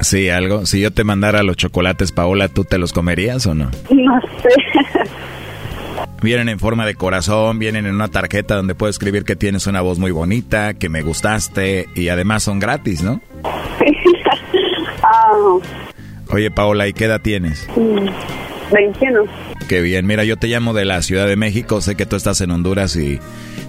Sí, 0.00 0.28
algo. 0.28 0.66
Si 0.66 0.80
yo 0.80 0.90
te 0.90 1.04
mandara 1.04 1.42
los 1.42 1.56
chocolates, 1.56 2.12
Paola, 2.12 2.48
¿tú 2.48 2.64
te 2.64 2.78
los 2.78 2.92
comerías 2.92 3.46
o 3.46 3.54
no? 3.54 3.70
No 3.90 4.20
sé. 4.42 5.08
Vienen 6.22 6.48
en 6.48 6.58
forma 6.60 6.86
de 6.86 6.94
corazón, 6.94 7.58
vienen 7.58 7.84
en 7.84 7.96
una 7.96 8.08
tarjeta 8.08 8.54
donde 8.54 8.76
puedo 8.76 8.90
escribir 8.90 9.24
que 9.24 9.34
tienes 9.34 9.66
una 9.66 9.80
voz 9.80 9.98
muy 9.98 10.12
bonita, 10.12 10.74
que 10.74 10.88
me 10.88 11.02
gustaste 11.02 11.88
y 11.96 12.08
además 12.08 12.44
son 12.44 12.60
gratis, 12.60 13.02
¿no? 13.02 13.20
ah. 15.02 15.58
Oye, 16.30 16.50
Paola, 16.50 16.86
¿y 16.86 16.92
qué 16.92 17.06
edad 17.06 17.20
tienes? 17.20 17.68
21. 18.72 19.24
Qué 19.68 19.80
bien, 19.80 20.06
mira, 20.06 20.24
yo 20.24 20.36
te 20.36 20.48
llamo 20.48 20.72
de 20.72 20.84
la 20.84 21.02
Ciudad 21.02 21.26
de 21.26 21.36
México, 21.36 21.80
sé 21.80 21.94
que 21.94 22.06
tú 22.06 22.16
estás 22.16 22.40
en 22.40 22.50
Honduras 22.50 22.96
y 22.96 23.20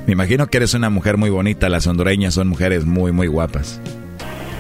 me 0.08 0.14
imagino 0.14 0.48
que 0.48 0.58
eres 0.58 0.74
una 0.74 0.90
mujer 0.90 1.18
muy 1.18 1.30
bonita, 1.30 1.70
las 1.70 1.88
hondureñas 1.88 2.34
son 2.34 2.48
mujeres 2.48 2.86
muy, 2.86 3.12
muy 3.12 3.28
guapas. 3.28 3.80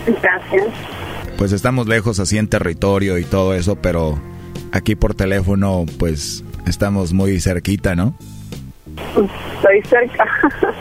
Gracias. 0.05 0.65
Pues 1.37 1.51
estamos 1.51 1.87
lejos 1.87 2.19
así 2.19 2.37
en 2.37 2.47
territorio 2.47 3.17
y 3.17 3.23
todo 3.23 3.53
eso, 3.53 3.75
pero 3.75 4.19
aquí 4.71 4.95
por 4.95 5.15
teléfono 5.15 5.85
pues 5.97 6.43
estamos 6.67 7.13
muy 7.13 7.39
cerquita, 7.39 7.95
¿no? 7.95 8.13
Estoy 8.95 9.81
cerca. 9.89 10.25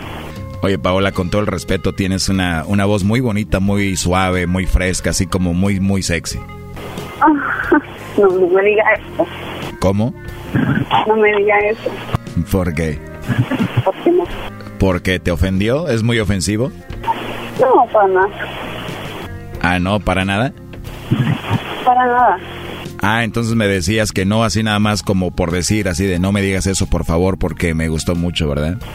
Oye, 0.63 0.79
Paola, 0.79 1.11
con 1.11 1.29
todo 1.29 1.41
el 1.41 1.49
respeto, 1.49 1.93
tienes 1.93 2.29
una, 2.29 2.65
una 2.67 2.85
voz 2.85 3.03
muy 3.03 3.19
bonita, 3.19 3.59
muy 3.59 3.97
suave, 3.97 4.47
muy 4.47 4.67
fresca, 4.67 5.11
así 5.11 5.27
como 5.27 5.55
muy, 5.55 5.81
muy 5.81 6.03
sexy. 6.03 6.39
no, 8.23 8.29
no 8.29 8.47
me 8.49 8.63
digas 8.63 8.87
eso. 8.99 9.27
¿Cómo? 9.81 10.15
No 11.07 11.17
me 11.17 11.37
digas 11.37 11.63
eso. 11.65 11.91
¿Por 12.51 12.75
qué? 12.75 12.99
¿Por 13.85 13.95
qué 14.03 14.11
no? 14.11 14.25
¿Porque 14.79 15.19
te 15.19 15.31
ofendió? 15.31 15.89
¿Es 15.89 16.03
muy 16.03 16.19
ofensivo? 16.19 16.73
No, 17.61 17.87
para 17.93 18.09
nada. 18.09 18.29
Ah, 19.61 19.79
no, 19.79 20.01
para 20.01 20.25
nada. 20.25 20.53
Para 21.85 22.07
nada. 22.07 22.39
Ah, 23.01 23.25
entonces 23.25 23.55
me 23.55 23.67
decías 23.67 24.13
que 24.13 24.25
no, 24.25 24.45
así 24.45 24.63
nada 24.63 24.79
más 24.79 25.03
como 25.03 25.33
por 25.33 25.51
decir, 25.51 25.89
así 25.89 26.07
de 26.07 26.19
no 26.21 26.31
me 26.31 26.41
digas 26.41 26.67
eso, 26.67 26.87
por 26.87 27.05
favor, 27.05 27.37
porque 27.39 27.75
me 27.75 27.89
gustó 27.89 28.15
mucho, 28.15 28.49
¿verdad? 28.49 28.79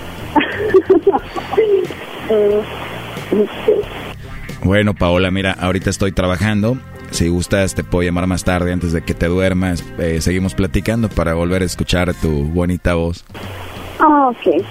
Bueno, 4.64 4.94
Paola, 4.94 5.32
mira, 5.32 5.54
ahorita 5.54 5.90
estoy 5.90 6.12
trabajando. 6.12 6.78
Si 7.12 7.28
gustas, 7.30 7.74
te 7.74 7.84
puedo 7.84 8.04
llamar 8.04 8.28
más 8.28 8.44
tarde 8.44 8.74
antes 8.74 8.92
de 8.92 9.02
que 9.02 9.14
te 9.14 9.28
duermas. 9.28 9.84
Eh, 9.98 10.22
seguimos 10.22 10.54
platicando 10.54 11.10
para 11.10 11.34
volver 11.34 11.62
a 11.62 11.66
escuchar 11.66 12.14
tu 12.14 12.44
bonita 12.46 12.96
voz. 12.96 13.26
Ah, 14.00 14.30
ok. 14.30 14.64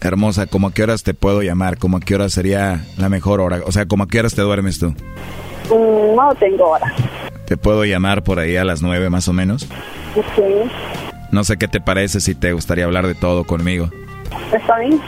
Hermosa, 0.00 0.46
¿cómo 0.46 0.68
a 0.68 0.72
qué 0.72 0.82
horas 0.84 1.02
te 1.02 1.14
puedo 1.14 1.42
llamar? 1.42 1.78
¿Cómo 1.78 1.96
a 1.96 2.00
qué 2.00 2.14
hora 2.14 2.28
sería 2.28 2.84
la 2.96 3.08
mejor 3.08 3.40
hora? 3.40 3.60
O 3.66 3.72
sea, 3.72 3.86
¿cómo 3.86 4.04
a 4.04 4.08
qué 4.08 4.20
horas 4.20 4.34
te 4.34 4.42
duermes 4.42 4.78
tú? 4.78 4.88
Mm, 5.70 6.16
no 6.16 6.34
tengo 6.38 6.70
hora. 6.70 6.92
¿Te 7.46 7.56
puedo 7.56 7.84
llamar 7.84 8.22
por 8.22 8.38
ahí 8.38 8.56
a 8.56 8.64
las 8.64 8.82
nueve 8.82 9.10
más 9.10 9.28
o 9.28 9.32
menos? 9.32 9.68
Sí. 10.14 10.42
No 11.30 11.44
sé 11.44 11.56
qué 11.56 11.68
te 11.68 11.80
parece 11.80 12.20
si 12.20 12.34
te 12.34 12.52
gustaría 12.52 12.84
hablar 12.84 13.06
de 13.06 13.14
todo 13.14 13.44
conmigo. 13.44 13.90
¿Está 14.52 14.78
bien? 14.78 15.00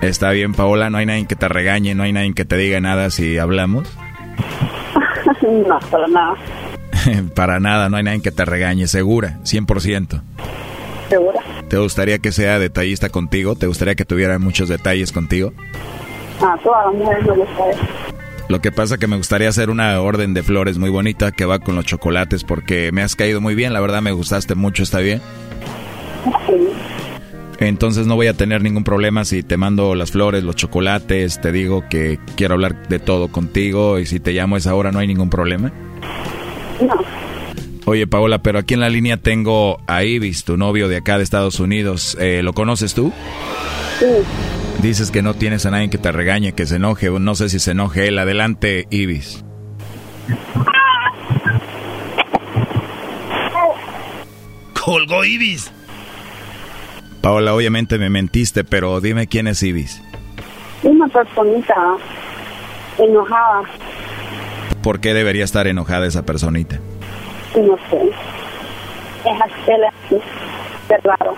Está 0.00 0.30
bien, 0.30 0.52
Paola, 0.54 0.90
no 0.90 0.98
hay 0.98 1.06
nadie 1.06 1.26
que 1.26 1.34
te 1.34 1.48
regañe, 1.48 1.94
no 1.94 2.04
hay 2.04 2.12
nadie 2.12 2.32
que 2.34 2.44
te 2.44 2.56
diga 2.56 2.80
nada 2.80 3.10
si 3.10 3.38
hablamos. 3.38 3.88
No, 5.42 5.78
para 5.90 6.08
nada. 6.08 6.34
para 7.34 7.60
nada, 7.60 7.88
no 7.88 7.96
hay 7.96 8.02
nadie 8.02 8.22
que 8.22 8.32
te 8.32 8.44
regañe, 8.44 8.86
segura, 8.86 9.38
100%. 9.44 10.22
¿Segura? 11.08 11.40
¿Te 11.68 11.78
gustaría 11.78 12.18
que 12.18 12.32
sea 12.32 12.58
detallista 12.58 13.08
contigo? 13.08 13.56
¿Te 13.56 13.66
gustaría 13.66 13.94
que 13.94 14.04
tuviera 14.04 14.38
muchos 14.38 14.68
detalles 14.68 15.12
contigo? 15.12 15.52
Ah, 16.40 16.56
todas 16.62 16.86
las 16.86 16.94
mujeres 16.94 17.24
me. 17.24 18.48
Lo 18.48 18.60
que 18.60 18.72
pasa 18.72 18.96
que 18.96 19.06
me 19.06 19.16
gustaría 19.16 19.48
hacer 19.48 19.68
una 19.68 20.00
orden 20.00 20.32
de 20.32 20.42
flores 20.42 20.78
muy 20.78 20.88
bonita 20.88 21.32
que 21.32 21.44
va 21.44 21.58
con 21.58 21.76
los 21.76 21.84
chocolates 21.84 22.44
porque 22.44 22.92
me 22.92 23.02
has 23.02 23.14
caído 23.14 23.42
muy 23.42 23.54
bien, 23.54 23.74
la 23.74 23.80
verdad 23.80 24.00
me 24.00 24.12
gustaste 24.12 24.54
mucho, 24.54 24.82
¿está 24.82 25.00
bien? 25.00 25.20
Sí. 26.46 26.54
Entonces 27.60 28.06
no 28.06 28.14
voy 28.14 28.28
a 28.28 28.34
tener 28.34 28.62
ningún 28.62 28.84
problema 28.84 29.24
si 29.24 29.42
te 29.42 29.56
mando 29.56 29.94
las 29.94 30.12
flores, 30.12 30.44
los 30.44 30.54
chocolates, 30.54 31.40
te 31.40 31.50
digo 31.50 31.84
que 31.88 32.18
quiero 32.36 32.54
hablar 32.54 32.88
de 32.88 33.00
todo 33.00 33.28
contigo 33.28 33.98
y 33.98 34.06
si 34.06 34.20
te 34.20 34.32
llamo 34.32 34.54
a 34.54 34.58
esa 34.58 34.74
hora 34.74 34.92
no 34.92 35.00
hay 35.00 35.08
ningún 35.08 35.28
problema. 35.28 35.72
No. 36.80 36.94
Oye 37.84 38.06
Paola, 38.06 38.42
pero 38.42 38.58
aquí 38.58 38.74
en 38.74 38.80
la 38.80 38.90
línea 38.90 39.16
tengo 39.16 39.80
a 39.86 40.04
Ibis, 40.04 40.44
tu 40.44 40.56
novio 40.56 40.88
de 40.88 40.98
acá 40.98 41.16
de 41.16 41.24
Estados 41.24 41.58
Unidos. 41.58 42.16
Eh, 42.20 42.42
¿Lo 42.42 42.52
conoces 42.52 42.94
tú? 42.94 43.12
Sí. 43.98 44.06
Dices 44.82 45.10
que 45.10 45.22
no 45.22 45.34
tienes 45.34 45.66
a 45.66 45.70
nadie 45.72 45.90
que 45.90 45.98
te 45.98 46.12
regañe, 46.12 46.52
que 46.52 46.66
se 46.66 46.76
enoje. 46.76 47.10
No 47.10 47.34
sé 47.34 47.48
si 47.48 47.58
se 47.58 47.72
enoje 47.72 48.06
él. 48.06 48.18
Adelante, 48.18 48.86
Ibis. 48.90 49.44
Colgó 54.84 55.24
Ibis. 55.24 55.72
Paola, 57.20 57.54
obviamente 57.54 57.98
me 57.98 58.10
mentiste, 58.10 58.64
pero 58.64 59.00
dime 59.00 59.26
quién 59.26 59.46
es 59.48 59.62
Ibis. 59.62 60.02
Una 60.82 61.08
personita 61.08 61.96
enojada. 62.98 63.62
¿Por 64.82 65.00
qué 65.00 65.14
debería 65.14 65.44
estar 65.44 65.66
enojada 65.66 66.06
esa 66.06 66.24
personita? 66.24 66.78
No 67.56 67.76
sé. 67.90 68.10
Es 69.24 69.42
así, 69.42 69.70
él 69.70 69.82
es 69.84 69.94
así, 70.04 70.22
de 70.88 70.96
raro. 70.98 71.36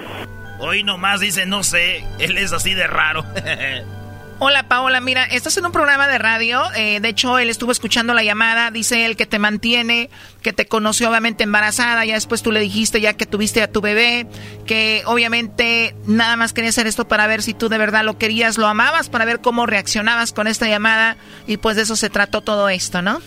Hoy 0.58 0.84
nomás 0.84 1.20
dice 1.20 1.46
no 1.46 1.62
sé, 1.62 2.04
él 2.18 2.36
es 2.36 2.52
así 2.52 2.74
de 2.74 2.86
raro. 2.86 3.24
Hola 4.42 4.62
Paola, 4.62 5.02
mira, 5.02 5.24
estás 5.26 5.58
en 5.58 5.66
un 5.66 5.72
programa 5.72 6.08
de 6.08 6.16
radio, 6.16 6.62
eh, 6.74 6.98
de 7.00 7.08
hecho 7.10 7.38
él 7.38 7.50
estuvo 7.50 7.72
escuchando 7.72 8.14
la 8.14 8.22
llamada, 8.22 8.70
dice 8.70 9.04
él 9.04 9.14
que 9.14 9.26
te 9.26 9.38
mantiene, 9.38 10.08
que 10.40 10.54
te 10.54 10.64
conoció 10.64 11.10
obviamente 11.10 11.44
embarazada, 11.44 12.06
ya 12.06 12.14
después 12.14 12.42
tú 12.42 12.50
le 12.50 12.60
dijiste 12.60 13.02
ya 13.02 13.12
que 13.12 13.26
tuviste 13.26 13.62
a 13.62 13.70
tu 13.70 13.82
bebé, 13.82 14.26
que 14.64 15.02
obviamente 15.04 15.94
nada 16.06 16.36
más 16.36 16.54
quería 16.54 16.70
hacer 16.70 16.86
esto 16.86 17.06
para 17.06 17.26
ver 17.26 17.42
si 17.42 17.52
tú 17.52 17.68
de 17.68 17.76
verdad 17.76 18.02
lo 18.02 18.16
querías, 18.16 18.56
lo 18.56 18.66
amabas, 18.66 19.10
para 19.10 19.26
ver 19.26 19.42
cómo 19.42 19.66
reaccionabas 19.66 20.32
con 20.32 20.46
esta 20.46 20.66
llamada 20.66 21.18
y 21.46 21.58
pues 21.58 21.76
de 21.76 21.82
eso 21.82 21.94
se 21.94 22.08
trató 22.08 22.40
todo 22.40 22.70
esto, 22.70 23.02
¿no? 23.02 23.20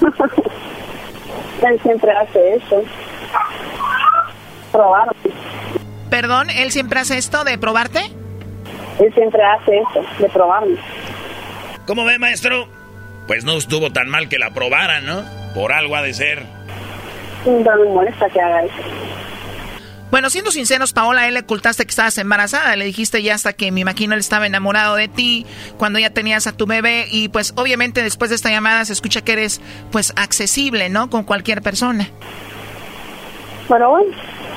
él 1.62 1.80
siempre 1.82 2.12
hace 2.12 2.54
eso. 2.54 2.84
Probar. 4.70 5.08
Perdón, 6.08 6.50
él 6.50 6.70
siempre 6.70 7.00
hace 7.00 7.18
esto 7.18 7.42
de 7.42 7.58
probarte. 7.58 8.19
Él 9.00 9.12
siempre 9.14 9.42
hace 9.42 9.78
eso, 9.78 10.04
de 10.18 10.28
probarme. 10.28 10.76
¿Cómo 11.86 12.04
ve, 12.04 12.18
maestro? 12.18 12.68
Pues 13.26 13.44
no 13.44 13.56
estuvo 13.56 13.90
tan 13.90 14.08
mal 14.08 14.28
que 14.28 14.38
la 14.38 14.50
probara, 14.50 15.00
¿no? 15.00 15.24
Por 15.54 15.72
algo 15.72 15.96
ha 15.96 16.02
de 16.02 16.12
ser. 16.12 16.44
No 17.46 17.76
me 17.76 17.88
molesta 17.88 18.28
que 18.28 18.40
haga 18.40 18.64
eso. 18.64 18.74
Bueno, 20.10 20.28
siendo 20.28 20.50
sinceros, 20.50 20.92
Paola, 20.92 21.28
él 21.28 21.34
le 21.34 21.40
ocultaste 21.40 21.84
que 21.84 21.90
estabas 21.90 22.18
embarazada. 22.18 22.74
Le 22.74 22.84
dijiste 22.84 23.22
ya 23.22 23.34
hasta 23.34 23.52
que 23.52 23.70
me 23.70 23.80
imagino 23.80 24.14
él 24.14 24.20
estaba 24.20 24.46
enamorado 24.46 24.96
de 24.96 25.06
ti 25.06 25.46
cuando 25.78 26.00
ya 26.00 26.10
tenías 26.10 26.48
a 26.48 26.52
tu 26.52 26.66
bebé. 26.66 27.06
Y 27.10 27.28
pues 27.28 27.54
obviamente 27.56 28.02
después 28.02 28.30
de 28.30 28.36
esta 28.36 28.50
llamada 28.50 28.84
se 28.84 28.92
escucha 28.92 29.22
que 29.22 29.32
eres 29.32 29.60
pues 29.92 30.12
accesible, 30.16 30.88
¿no? 30.88 31.08
Con 31.08 31.22
cualquier 31.22 31.62
persona. 31.62 32.08
Pero 33.68 33.90
bueno, 33.90 34.12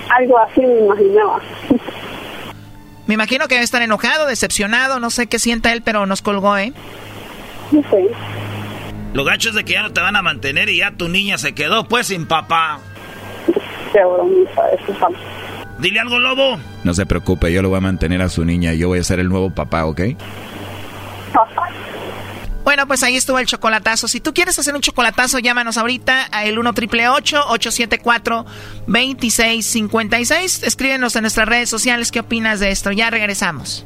algo 0.09 0.39
así 0.39 0.61
me 0.61 0.79
imaginaba. 0.79 1.39
Me 3.07 3.15
imagino 3.15 3.47
que 3.47 3.55
debe 3.55 3.65
estar 3.65 3.81
enojado, 3.81 4.27
decepcionado, 4.27 4.99
no 4.99 5.09
sé 5.09 5.27
qué 5.27 5.39
sienta 5.39 5.73
él, 5.73 5.81
pero 5.81 6.05
nos 6.05 6.21
colgó, 6.21 6.57
¿eh? 6.57 6.73
No 7.71 7.81
sé. 7.89 8.09
Lo 9.13 9.23
gacho 9.23 9.49
es 9.49 9.55
de 9.55 9.63
que 9.63 9.73
ya 9.73 9.83
no 9.83 9.91
te 9.91 10.01
van 10.01 10.15
a 10.15 10.21
mantener 10.21 10.69
y 10.69 10.77
ya 10.77 10.91
tu 10.91 11.09
niña 11.09 11.37
se 11.37 11.53
quedó 11.53 11.87
pues 11.87 12.07
sin 12.07 12.25
papá. 12.25 12.79
Qué 13.91 13.99
bromita, 14.03 14.69
eso 14.71 15.07
Dile 15.79 15.99
algo, 15.99 16.17
lobo. 16.17 16.57
No 16.83 16.93
se 16.93 17.05
preocupe, 17.05 17.51
yo 17.51 17.61
lo 17.61 17.69
voy 17.69 17.77
a 17.77 17.81
mantener 17.81 18.21
a 18.21 18.29
su 18.29 18.45
niña 18.45 18.73
y 18.73 18.79
yo 18.79 18.87
voy 18.87 18.99
a 18.99 19.03
ser 19.03 19.19
el 19.19 19.29
nuevo 19.29 19.49
papá, 19.49 19.85
¿ok? 19.85 20.01
Papá. 21.33 21.69
Bueno, 22.73 22.87
pues 22.87 23.03
ahí 23.03 23.15
estuvo 23.15 23.37
el 23.37 23.45
chocolatazo. 23.45 24.07
Si 24.07 24.19
tú 24.19 24.33
quieres 24.33 24.57
hacer 24.57 24.73
un 24.73 24.81
chocolatazo, 24.81 25.37
llámanos 25.37 25.77
ahorita 25.77 26.27
a 26.31 26.45
el 26.45 26.57
1 26.57 26.73
triple 26.73 27.07
874 27.07 28.47
2656. 28.87 30.63
Escríbenos 30.63 31.15
en 31.15 31.21
nuestras 31.21 31.47
redes 31.47 31.69
sociales 31.69 32.11
qué 32.11 32.21
opinas 32.21 32.59
de 32.59 32.71
esto. 32.71 32.91
Ya 32.91 33.11
regresamos. 33.11 33.85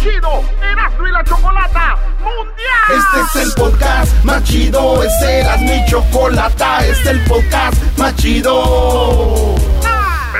chido 0.00 0.42
Erasmo 0.62 1.06
y 1.06 1.12
la 1.12 1.24
Chocolata 1.24 1.96
Mundial. 2.20 2.88
Este 2.88 3.38
es 3.40 3.46
el 3.46 3.52
podcast 3.54 4.24
más 4.24 4.42
chido, 4.44 5.02
este 5.02 5.40
era 5.40 5.56
mi 5.58 5.84
chocolata, 5.86 6.86
este 6.86 7.02
es 7.02 7.06
el 7.06 7.24
podcast 7.24 7.98
más 7.98 8.14
chido. 8.16 9.54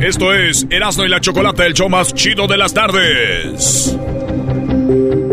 Esto 0.00 0.34
es 0.34 0.66
Erasmo 0.70 1.04
y 1.04 1.08
la 1.08 1.20
Chocolate, 1.20 1.66
el 1.66 1.74
show 1.74 1.88
más 1.88 2.12
chido 2.14 2.46
de 2.46 2.56
las 2.56 2.74
tardes. 2.74 3.96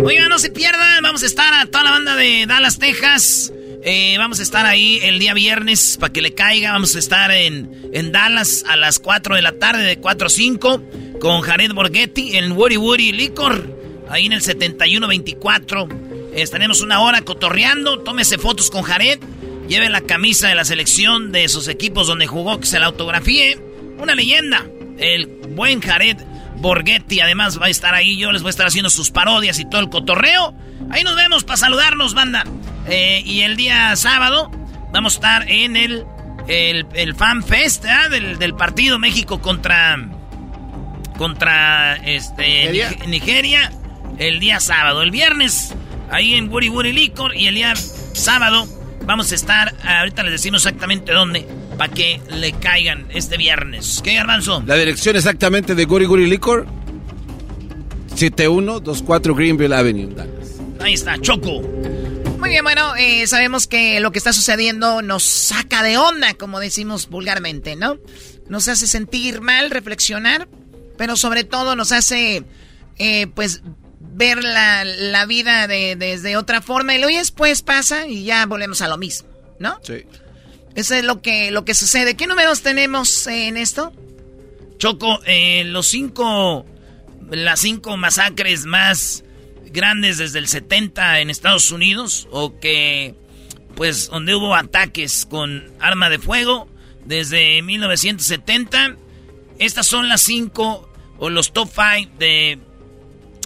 Oigan, 0.03 0.29
no 0.29 0.39
se 0.39 0.51
pierdan, 0.51 1.01
vamos 1.01 1.23
a 1.23 1.25
estar 1.25 1.53
a 1.53 1.65
toda 1.65 1.83
la 1.83 1.91
banda 1.91 2.15
de 2.15 2.45
Dallas, 2.47 2.77
Texas. 2.77 3.51
Eh, 3.81 4.15
vamos 4.17 4.39
a 4.39 4.43
estar 4.43 4.65
ahí 4.65 4.99
el 5.03 5.19
día 5.19 5.33
viernes 5.33 5.97
para 5.99 6.11
que 6.11 6.21
le 6.21 6.33
caiga. 6.33 6.73
Vamos 6.73 6.95
a 6.95 6.99
estar 6.99 7.31
en, 7.31 7.89
en 7.93 8.11
Dallas 8.11 8.63
a 8.67 8.75
las 8.75 8.99
4 8.99 9.35
de 9.35 9.41
la 9.41 9.53
tarde, 9.53 9.83
de 9.83 9.99
4 9.99 10.27
a 10.27 10.29
5, 10.29 10.83
con 11.19 11.41
Jared 11.41 11.71
Borghetti 11.73 12.35
en 12.37 12.51
Woody 12.51 12.77
Woody 12.77 13.11
Licor, 13.11 13.75
ahí 14.09 14.25
en 14.25 14.33
el 14.33 14.41
7124. 14.41 15.87
Estaremos 16.33 16.81
una 16.81 17.01
hora 17.01 17.21
cotorreando. 17.21 17.99
Tómese 17.99 18.37
fotos 18.37 18.69
con 18.69 18.83
Jared. 18.83 19.19
Lleve 19.67 19.89
la 19.89 20.01
camisa 20.01 20.47
de 20.47 20.55
la 20.55 20.65
selección 20.65 21.31
de 21.31 21.47
sus 21.47 21.67
equipos 21.67 22.07
donde 22.07 22.27
jugó, 22.27 22.59
que 22.59 22.65
se 22.65 22.79
la 22.79 22.87
autografíe. 22.87 23.68
Una 23.99 24.15
leyenda. 24.15 24.65
El 24.97 25.27
buen 25.55 25.81
Jared 25.81 26.17
Borghetti 26.57 27.21
además 27.21 27.59
va 27.61 27.67
a 27.67 27.69
estar 27.69 27.93
ahí. 27.93 28.17
Yo 28.17 28.31
les 28.31 28.41
voy 28.41 28.49
a 28.49 28.51
estar 28.51 28.67
haciendo 28.67 28.89
sus 28.89 29.11
parodias 29.11 29.59
y 29.59 29.65
todo 29.65 29.81
el 29.81 29.89
cotorreo. 29.89 30.53
Ahí 30.91 31.03
nos 31.03 31.15
vemos 31.15 31.43
para 31.43 31.57
saludarnos, 31.57 32.13
banda. 32.13 32.43
Eh, 32.87 33.21
y 33.25 33.41
el 33.41 33.55
día 33.55 33.95
sábado 33.95 34.51
vamos 34.91 35.13
a 35.13 35.17
estar 35.17 35.49
en 35.49 35.75
el, 35.75 36.05
el, 36.47 37.15
Fan 37.15 37.43
Fest 37.43 37.85
del, 38.09 38.39
del, 38.39 38.55
partido 38.55 38.97
México 38.97 39.41
contra, 39.41 39.97
contra 41.17 41.95
este, 41.97 42.71
¿Nigeria? 43.07 43.71
El 44.17 44.39
día 44.39 44.59
sábado. 44.59 45.01
El 45.01 45.11
viernes 45.11 45.75
ahí 46.11 46.35
en 46.35 46.49
Woody 46.49 46.69
Woody 46.69 46.93
Licor. 46.93 47.35
Y 47.35 47.47
el 47.47 47.55
día 47.55 47.73
sábado 47.75 48.67
vamos 49.05 49.31
a 49.31 49.35
estar, 49.35 49.73
ahorita 49.83 50.23
les 50.23 50.33
decimos 50.33 50.65
exactamente 50.65 51.13
dónde 51.13 51.47
para 51.79 51.93
que 51.93 52.21
le 52.29 52.51
caigan 52.51 53.07
este 53.09 53.37
viernes. 53.37 54.01
¿Qué, 54.03 54.13
Garbanzo? 54.15 54.61
La 54.67 54.75
dirección 54.75 55.15
exactamente 55.15 55.75
de 55.75 55.85
Guri 55.85 56.05
Guri 56.05 56.29
Liquor. 56.29 56.67
7124 58.15 59.33
Greenville 59.33 59.73
Avenue, 59.73 60.13
Ahí 60.81 60.93
está, 60.93 61.17
Choco. 61.21 61.61
Muy 62.37 62.49
bien, 62.49 62.65
bueno, 62.65 62.97
eh, 62.97 63.25
sabemos 63.27 63.65
que 63.65 64.01
lo 64.01 64.11
que 64.11 64.17
está 64.17 64.33
sucediendo 64.33 65.01
nos 65.01 65.23
saca 65.23 65.81
de 65.81 65.97
onda, 65.97 66.33
como 66.33 66.59
decimos 66.59 67.07
vulgarmente, 67.07 67.77
¿no? 67.77 67.97
Nos 68.49 68.67
hace 68.67 68.85
sentir 68.85 69.39
mal, 69.39 69.71
reflexionar, 69.71 70.49
pero 70.97 71.15
sobre 71.15 71.45
todo 71.45 71.77
nos 71.77 71.93
hace, 71.93 72.43
eh, 72.97 73.27
pues, 73.27 73.61
ver 74.01 74.43
la, 74.43 74.83
la 74.83 75.25
vida 75.25 75.65
de, 75.67 75.95
desde 75.95 76.35
otra 76.35 76.61
forma. 76.61 76.93
Y 76.93 76.99
luego 76.99 77.17
después 77.17 77.61
pasa 77.61 78.05
y 78.05 78.25
ya 78.25 78.45
volvemos 78.47 78.81
a 78.81 78.89
lo 78.89 78.97
mismo, 78.97 79.29
¿no? 79.59 79.79
Sí. 79.81 80.03
Eso 80.75 80.95
es 80.95 81.03
lo 81.03 81.21
que, 81.21 81.51
lo 81.51 81.65
que 81.65 81.73
sucede. 81.73 82.15
¿Qué 82.15 82.27
números 82.27 82.61
tenemos 82.61 83.27
en 83.27 83.57
esto? 83.57 83.93
Choco, 84.77 85.19
eh, 85.25 85.63
los 85.65 85.87
cinco, 85.87 86.65
las 87.29 87.59
cinco 87.59 87.97
masacres 87.97 88.65
más 88.65 89.23
grandes 89.71 90.17
desde 90.17 90.39
el 90.39 90.47
70 90.47 91.19
en 91.19 91.29
Estados 91.29 91.71
Unidos, 91.71 92.27
o 92.31 92.59
que, 92.59 93.15
pues, 93.75 94.09
donde 94.09 94.35
hubo 94.35 94.55
ataques 94.55 95.25
con 95.29 95.71
arma 95.79 96.09
de 96.09 96.19
fuego 96.19 96.67
desde 97.05 97.61
1970. 97.61 98.95
Estas 99.57 99.87
son 99.87 100.07
las 100.07 100.21
cinco, 100.21 100.89
o 101.17 101.29
los 101.29 101.51
top 101.51 101.69
five 101.69 102.09
de 102.17 102.59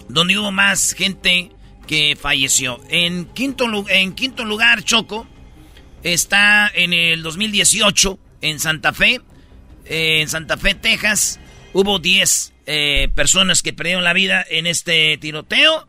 donde 0.08 0.38
hubo 0.38 0.52
más 0.52 0.92
gente 0.92 1.50
que 1.86 2.16
falleció. 2.20 2.80
En 2.88 3.26
quinto, 3.26 3.66
en 3.88 4.14
quinto 4.14 4.44
lugar, 4.44 4.82
Choco, 4.84 5.26
está 6.04 6.70
en 6.72 6.92
el 6.92 7.22
2018 7.22 8.18
en 8.42 8.60
Santa 8.60 8.92
Fe, 8.92 9.20
eh, 9.86 10.20
en 10.20 10.28
Santa 10.28 10.56
Fe, 10.56 10.74
Texas. 10.74 11.40
Hubo 11.72 11.98
10 11.98 12.52
eh, 12.66 13.08
personas 13.14 13.62
que 13.62 13.72
perdieron 13.72 14.04
la 14.04 14.12
vida 14.12 14.44
en 14.48 14.66
este 14.66 15.16
tiroteo. 15.18 15.88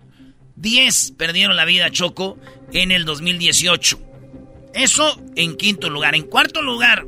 10 0.55 1.11
perdieron 1.17 1.55
la 1.55 1.65
vida, 1.65 1.91
Choco, 1.91 2.39
en 2.71 2.91
el 2.91 3.05
2018. 3.05 4.01
Eso 4.73 5.21
en 5.35 5.57
quinto 5.57 5.89
lugar. 5.89 6.15
En 6.15 6.23
cuarto 6.23 6.61
lugar, 6.61 7.05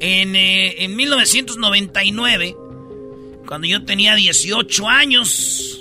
en, 0.00 0.36
eh, 0.36 0.84
en 0.84 0.96
1999, 0.96 2.54
cuando 3.46 3.66
yo 3.66 3.84
tenía 3.84 4.14
18 4.14 4.88
años, 4.88 5.80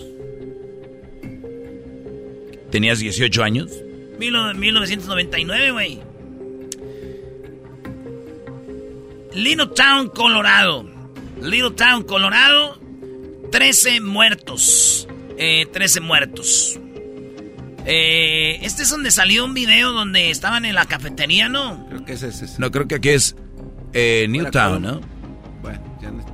¿Tenías 2.71 2.99
18 2.99 3.43
años? 3.43 3.71
1999, 4.19 5.71
güey. 5.71 5.99
Little 9.39 9.67
Town, 9.67 10.09
Colorado. 10.09 10.85
Little 11.41 11.71
Town, 11.71 12.03
Colorado. 12.03 12.77
13 13.51 14.01
muertos. 14.01 15.07
Eh, 15.37 15.65
13 15.71 16.01
muertos. 16.01 16.77
Eh, 17.85 18.59
este 18.61 18.83
es 18.83 18.89
donde 18.89 19.11
salió 19.11 19.45
un 19.45 19.53
video 19.53 19.93
donde 19.93 20.29
estaban 20.29 20.65
en 20.65 20.75
la 20.75 20.85
cafetería, 20.85 21.47
¿no? 21.47 21.87
Creo 21.87 22.03
que 22.03 22.13
es 22.13 22.23
ese. 22.23 22.47
No, 22.57 22.69
creo 22.69 22.87
que 22.87 22.95
aquí 22.95 23.09
es 23.09 23.37
eh, 23.93 24.27
Newtown, 24.29 24.81
¿no? 24.81 25.01
Bueno, 25.61 25.97
ya 26.01 26.11
no. 26.11 26.25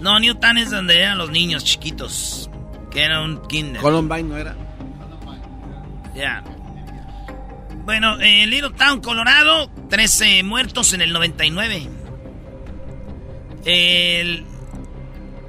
No, 0.00 0.18
Newtown 0.18 0.58
es 0.58 0.70
donde 0.70 0.98
eran 0.98 1.18
los 1.18 1.30
niños 1.30 1.64
chiquitos. 1.64 2.50
Que 2.90 3.02
era 3.02 3.22
un 3.22 3.46
kinder. 3.46 3.80
Columbine 3.80 4.24
no 4.24 4.36
era. 4.36 4.56
Ya. 6.16 6.42
Bueno, 7.84 8.20
en 8.20 8.50
Little 8.50 8.70
Town, 8.70 9.00
Colorado, 9.00 9.70
13 9.88 10.42
muertos 10.42 10.92
en 10.94 11.02
el 11.02 11.12
99. 11.12 12.03
El 13.64 14.44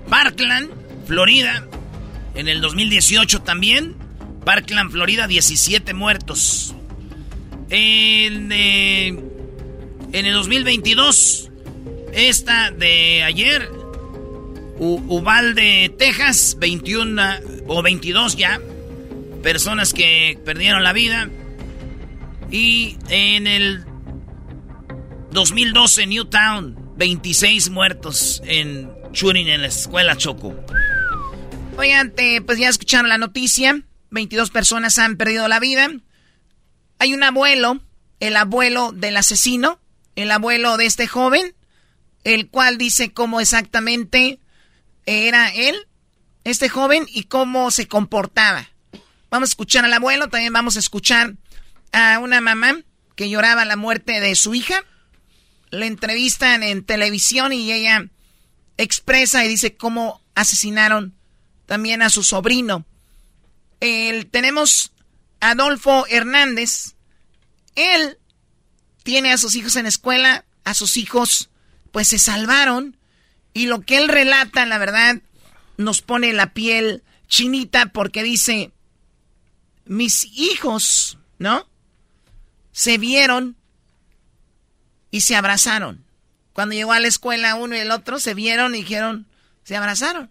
Parkland, 0.09 0.69
Florida, 1.05 1.67
en 2.35 2.47
el 2.47 2.61
2018 2.61 3.41
también. 3.41 3.95
Parkland, 4.43 4.91
Florida, 4.91 5.27
17 5.27 5.93
muertos. 5.93 6.75
En, 7.69 8.51
el 8.51 10.33
2022, 10.33 11.49
esta 12.13 12.71
de 12.71 13.23
ayer, 13.23 13.69
U 14.77 15.01
Uvalde, 15.07 15.93
Texas, 15.97 16.57
21 16.59 17.21
o 17.67 17.81
22 17.81 18.35
ya, 18.35 18.61
personas 19.41 19.93
que 19.93 20.37
perdieron 20.45 20.83
la 20.83 20.93
vida. 20.93 21.29
Y 22.51 22.97
en 23.09 23.47
el 23.47 23.83
2012, 25.31 26.05
Newtown, 26.05 26.84
26 26.97 27.69
muertos 27.69 28.41
en 28.45 28.91
shooting 29.11 29.47
en 29.47 29.61
la 29.61 29.67
escuela 29.67 30.15
Choco. 30.15 30.55
Oigan, 31.77 32.13
pues 32.45 32.57
ya 32.57 32.69
escucharon 32.69 33.09
la 33.09 33.17
noticia. 33.17 33.81
22 34.11 34.49
personas 34.49 34.97
han 34.97 35.17
perdido 35.17 35.47
la 35.47 35.59
vida. 35.59 35.89
Hay 36.99 37.13
un 37.13 37.23
abuelo, 37.23 37.81
el 38.22 38.38
abuelo 38.38 38.93
del 38.93 39.17
asesino, 39.17 39.80
el 40.15 40.31
abuelo 40.31 40.77
de 40.77 40.85
este 40.85 41.07
joven, 41.07 41.53
el 42.23 42.49
cual 42.49 42.77
dice 42.77 43.11
cómo 43.11 43.41
exactamente 43.41 44.39
era 45.05 45.53
él, 45.53 45.76
este 46.45 46.69
joven, 46.69 47.05
y 47.09 47.23
cómo 47.23 47.72
se 47.72 47.88
comportaba. 47.88 48.69
Vamos 49.30 49.49
a 49.49 49.51
escuchar 49.51 49.84
al 49.84 49.93
abuelo, 49.93 50.30
también 50.30 50.53
vamos 50.53 50.77
a 50.77 50.80
escuchar 50.80 51.34
a 51.91 52.19
una 52.19 52.39
mamá 52.39 52.80
que 53.15 53.30
lloraba 53.30 53.65
la 53.65 53.76
muerte 53.76 54.22
de 54.22 54.35
su 54.35 54.55
hija. 54.55 54.84
Le 55.76 55.88
entrevistan 55.88 56.64
en 56.64 56.84
televisión 56.84 57.53
y 57.53 57.72
ella 57.72 58.07
expresa 58.77 59.45
y 59.45 59.47
dice 59.47 59.76
cómo 59.76 60.22
asesinaron 60.35 61.14
también 61.65 62.02
a 62.02 62.10
su 62.10 62.23
sobrino. 62.23 62.85
El, 63.80 64.27
tenemos 64.27 64.91
Adolfo 65.39 66.06
Hernández. 66.10 66.95
Él 67.76 68.18
tiene 69.03 69.31
a 69.31 69.38
sus 69.38 69.56
hijos 69.56 69.76
en 69.76 69.85
escuela, 69.85 70.45
a 70.64 70.73
sus 70.73 70.97
hijos 70.97 71.49
pues 71.91 72.10
se 72.10 72.19
salvaron 72.19 72.97
y 73.53 73.68
lo 73.68 73.81
que 73.81 73.97
él 73.97 74.10
relata, 74.10 74.65
la 74.65 74.77
verdad, 74.77 75.22
nos 75.77 76.02
pone 76.02 76.34
la 76.34 76.53
piel 76.53 77.03
chinita 77.30 77.85
porque 77.88 78.22
dice, 78.22 78.72
mis 79.85 80.26
hijos, 80.26 81.18
¿no? 81.39 81.65
Se 82.73 82.97
vieron 82.97 83.56
y 85.15 85.21
se 85.21 85.37
abrazaron. 85.37 86.03
Cuando 86.51 86.75
llegó 86.75 86.91
a 86.91 86.99
la 86.99 87.07
escuela 87.07 87.55
uno 87.55 87.73
y 87.73 87.79
el 87.79 87.91
otro, 87.91 88.19
se 88.19 88.33
vieron 88.33 88.75
y 88.75 88.79
dijeron, 88.79 89.27
se 89.63 89.77
abrazaron. 89.77 90.29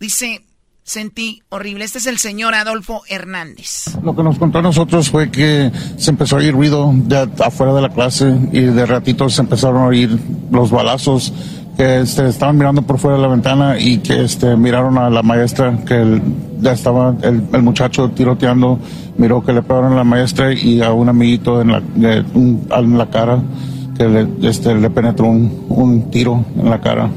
Dice, 0.00 0.42
sentí 0.84 1.42
horrible. 1.50 1.84
Este 1.84 1.98
es 1.98 2.06
el 2.06 2.16
señor 2.16 2.54
Adolfo 2.54 3.02
Hernández. 3.10 3.94
Lo 4.02 4.16
que 4.16 4.22
nos 4.22 4.38
contó 4.38 4.60
a 4.60 4.62
nosotros 4.62 5.10
fue 5.10 5.30
que 5.30 5.70
se 5.98 6.10
empezó 6.12 6.36
a 6.36 6.38
oír 6.38 6.54
ruido 6.54 6.94
de 6.94 7.28
afuera 7.44 7.74
de 7.74 7.82
la 7.82 7.90
clase 7.90 8.34
y 8.52 8.62
de 8.62 8.86
ratito 8.86 9.28
se 9.28 9.42
empezaron 9.42 9.82
a 9.82 9.86
oír 9.88 10.18
los 10.50 10.70
balazos 10.70 11.34
que 11.76 12.00
este, 12.00 12.26
estaban 12.26 12.56
mirando 12.56 12.80
por 12.80 12.98
fuera 12.98 13.18
de 13.18 13.22
la 13.22 13.28
ventana 13.28 13.78
y 13.78 13.98
que 13.98 14.24
este, 14.24 14.56
miraron 14.56 14.96
a 14.96 15.10
la 15.10 15.22
maestra 15.22 15.78
que 15.86 16.22
ya 16.60 16.72
estaba 16.72 17.14
el, 17.20 17.62
muchacho 17.62 18.08
tiroteando, 18.12 18.78
miró 19.18 19.44
que 19.44 19.52
le 19.52 19.60
pegaron 19.60 19.92
a 19.92 19.96
la 19.96 20.04
maestra 20.04 20.54
y 20.54 20.80
a 20.80 20.92
un 20.92 21.10
amiguito 21.10 21.60
en 21.60 21.72
la, 21.72 21.82
en 22.00 22.96
la 22.96 23.10
cara 23.10 23.42
que 23.96 24.08
le, 24.08 24.48
este, 24.48 24.74
le 24.74 24.90
penetró 24.90 25.26
un, 25.26 25.66
un 25.68 26.10
tiro 26.10 26.44
en 26.56 26.70
la 26.70 26.80
cara 26.80 27.10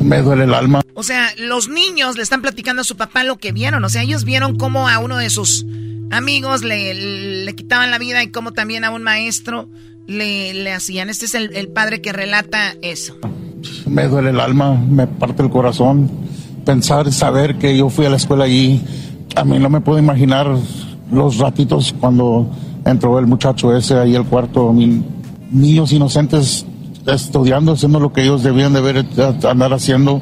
me 0.00 0.22
duele 0.22 0.44
el 0.44 0.54
alma. 0.54 0.82
O 0.94 1.02
sea, 1.02 1.28
los 1.38 1.68
niños 1.68 2.16
le 2.16 2.22
están 2.22 2.42
platicando 2.42 2.82
a 2.82 2.84
su 2.84 2.96
papá 2.96 3.24
lo 3.24 3.38
que 3.38 3.52
vieron. 3.52 3.84
O 3.84 3.88
sea, 3.88 4.02
ellos 4.02 4.24
vieron 4.24 4.56
cómo 4.56 4.88
a 4.88 4.98
uno 4.98 5.16
de 5.16 5.30
sus 5.30 5.66
amigos 6.10 6.62
le, 6.62 7.44
le 7.44 7.54
quitaban 7.54 7.90
la 7.90 7.98
vida 7.98 8.22
y 8.22 8.30
cómo 8.30 8.52
también 8.52 8.84
a 8.84 8.90
un 8.90 9.02
maestro 9.02 9.68
le, 10.06 10.54
le 10.54 10.72
hacían. 10.72 11.08
Este 11.08 11.26
es 11.26 11.34
el, 11.34 11.56
el, 11.56 11.68
padre 11.68 12.00
que 12.00 12.12
relata 12.12 12.74
eso. 12.82 13.16
Me 13.86 14.08
duele 14.08 14.30
el 14.30 14.40
alma, 14.40 14.74
me 14.74 15.06
parte 15.06 15.42
el 15.42 15.50
corazón. 15.50 16.10
Pensar, 16.64 17.12
saber 17.12 17.56
que 17.56 17.76
yo 17.76 17.88
fui 17.88 18.06
a 18.06 18.10
la 18.10 18.16
escuela 18.16 18.44
allí. 18.44 18.82
A 19.36 19.44
mí 19.44 19.58
no 19.58 19.70
me 19.70 19.80
puedo 19.80 19.98
imaginar 19.98 20.46
los 21.12 21.38
ratitos 21.38 21.94
cuando 21.98 22.50
entró 22.84 23.18
el 23.18 23.26
muchacho 23.26 23.74
ese 23.76 23.94
ahí 23.94 24.16
al 24.16 24.26
cuarto. 24.26 24.74
Niños 25.50 25.92
inocentes 25.92 26.66
estudiando, 27.06 27.72
haciendo 27.72 28.00
lo 28.00 28.12
que 28.12 28.22
ellos 28.22 28.42
debían 28.42 28.72
de 28.72 29.00
eh, 29.00 29.34
andar 29.48 29.72
haciendo, 29.72 30.20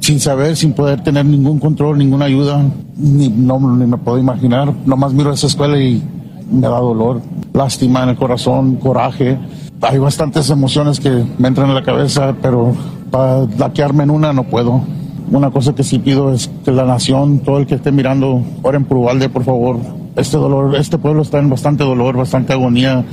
sin 0.00 0.20
saber, 0.20 0.56
sin 0.56 0.72
poder 0.72 1.02
tener 1.02 1.24
ningún 1.24 1.58
control, 1.58 1.98
ninguna 1.98 2.26
ayuda, 2.26 2.64
ni, 2.96 3.28
no, 3.28 3.58
ni 3.76 3.86
me 3.86 3.98
puedo 3.98 4.18
imaginar. 4.18 4.72
Nomás 4.86 5.12
miro 5.12 5.32
esa 5.32 5.46
escuela 5.46 5.78
y 5.78 6.02
me 6.50 6.62
da 6.62 6.78
dolor, 6.78 7.20
lástima 7.52 8.02
en 8.02 8.10
el 8.10 8.16
corazón, 8.16 8.76
coraje. 8.76 9.38
Hay 9.82 9.98
bastantes 9.98 10.50
emociones 10.50 11.00
que 11.00 11.24
me 11.38 11.48
entran 11.48 11.68
en 11.68 11.74
la 11.74 11.82
cabeza, 11.82 12.34
pero 12.40 12.74
para 13.10 13.46
laquearme 13.58 14.04
en 14.04 14.10
una 14.10 14.32
no 14.32 14.44
puedo. 14.44 14.82
Una 15.30 15.50
cosa 15.50 15.74
que 15.74 15.84
sí 15.84 15.98
pido 15.98 16.32
es 16.32 16.50
que 16.64 16.72
la 16.72 16.84
nación, 16.84 17.38
todo 17.40 17.58
el 17.58 17.66
que 17.66 17.76
esté 17.76 17.92
mirando, 17.92 18.42
oren 18.62 18.84
por 18.84 18.98
Uvalde, 18.98 19.28
por 19.28 19.44
favor. 19.44 19.78
Este 20.16 20.36
dolor, 20.36 20.74
este 20.74 20.98
pueblo 20.98 21.22
está 21.22 21.38
en 21.38 21.48
bastante 21.48 21.84
dolor, 21.84 22.16
bastante 22.16 22.52
agonía 22.52 23.04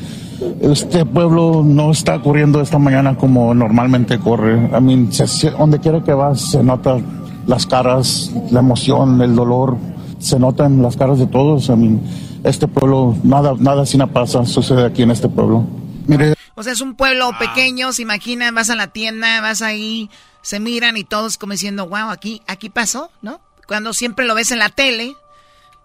este 0.61 1.05
pueblo 1.05 1.63
no 1.65 1.91
está 1.91 2.21
corriendo 2.21 2.61
esta 2.61 2.77
mañana 2.77 3.17
como 3.17 3.53
normalmente 3.53 4.19
corre. 4.19 4.55
I 4.55 4.81
mean, 4.81 5.09
donde 5.57 5.79
quiera 5.79 6.03
que 6.03 6.13
vas 6.13 6.51
se 6.51 6.63
nota 6.63 6.99
las 7.47 7.65
caras, 7.65 8.31
la 8.51 8.59
emoción, 8.59 9.21
el 9.21 9.35
dolor, 9.35 9.77
se 10.19 10.39
nota 10.39 10.65
en 10.65 10.81
las 10.81 10.97
caras 10.97 11.19
de 11.19 11.27
todos. 11.27 11.69
I 11.69 11.75
mean, 11.75 12.01
este 12.43 12.67
pueblo, 12.67 13.15
nada, 13.23 13.53
nada 13.57 13.85
sin 13.85 14.05
pasa, 14.07 14.45
sucede 14.45 14.85
aquí 14.85 15.03
en 15.03 15.11
este 15.11 15.29
pueblo. 15.29 15.65
Mire. 16.05 16.35
O 16.55 16.63
sea, 16.63 16.73
es 16.73 16.81
un 16.81 16.95
pueblo 16.95 17.31
pequeño, 17.39 17.91
se 17.93 18.01
imaginan, 18.01 18.55
vas 18.55 18.69
a 18.69 18.75
la 18.75 18.87
tienda, 18.87 19.41
vas 19.41 19.61
ahí, 19.61 20.09
se 20.41 20.59
miran 20.59 20.97
y 20.97 21.03
todos 21.03 21.37
como 21.37 21.53
diciendo, 21.53 21.87
wow, 21.87 22.09
aquí, 22.09 22.41
aquí 22.47 22.69
pasó, 22.69 23.11
¿no? 23.21 23.39
Cuando 23.67 23.93
siempre 23.93 24.25
lo 24.25 24.33
ves 24.33 24.51
en 24.51 24.59
la 24.59 24.69
tele 24.69 25.15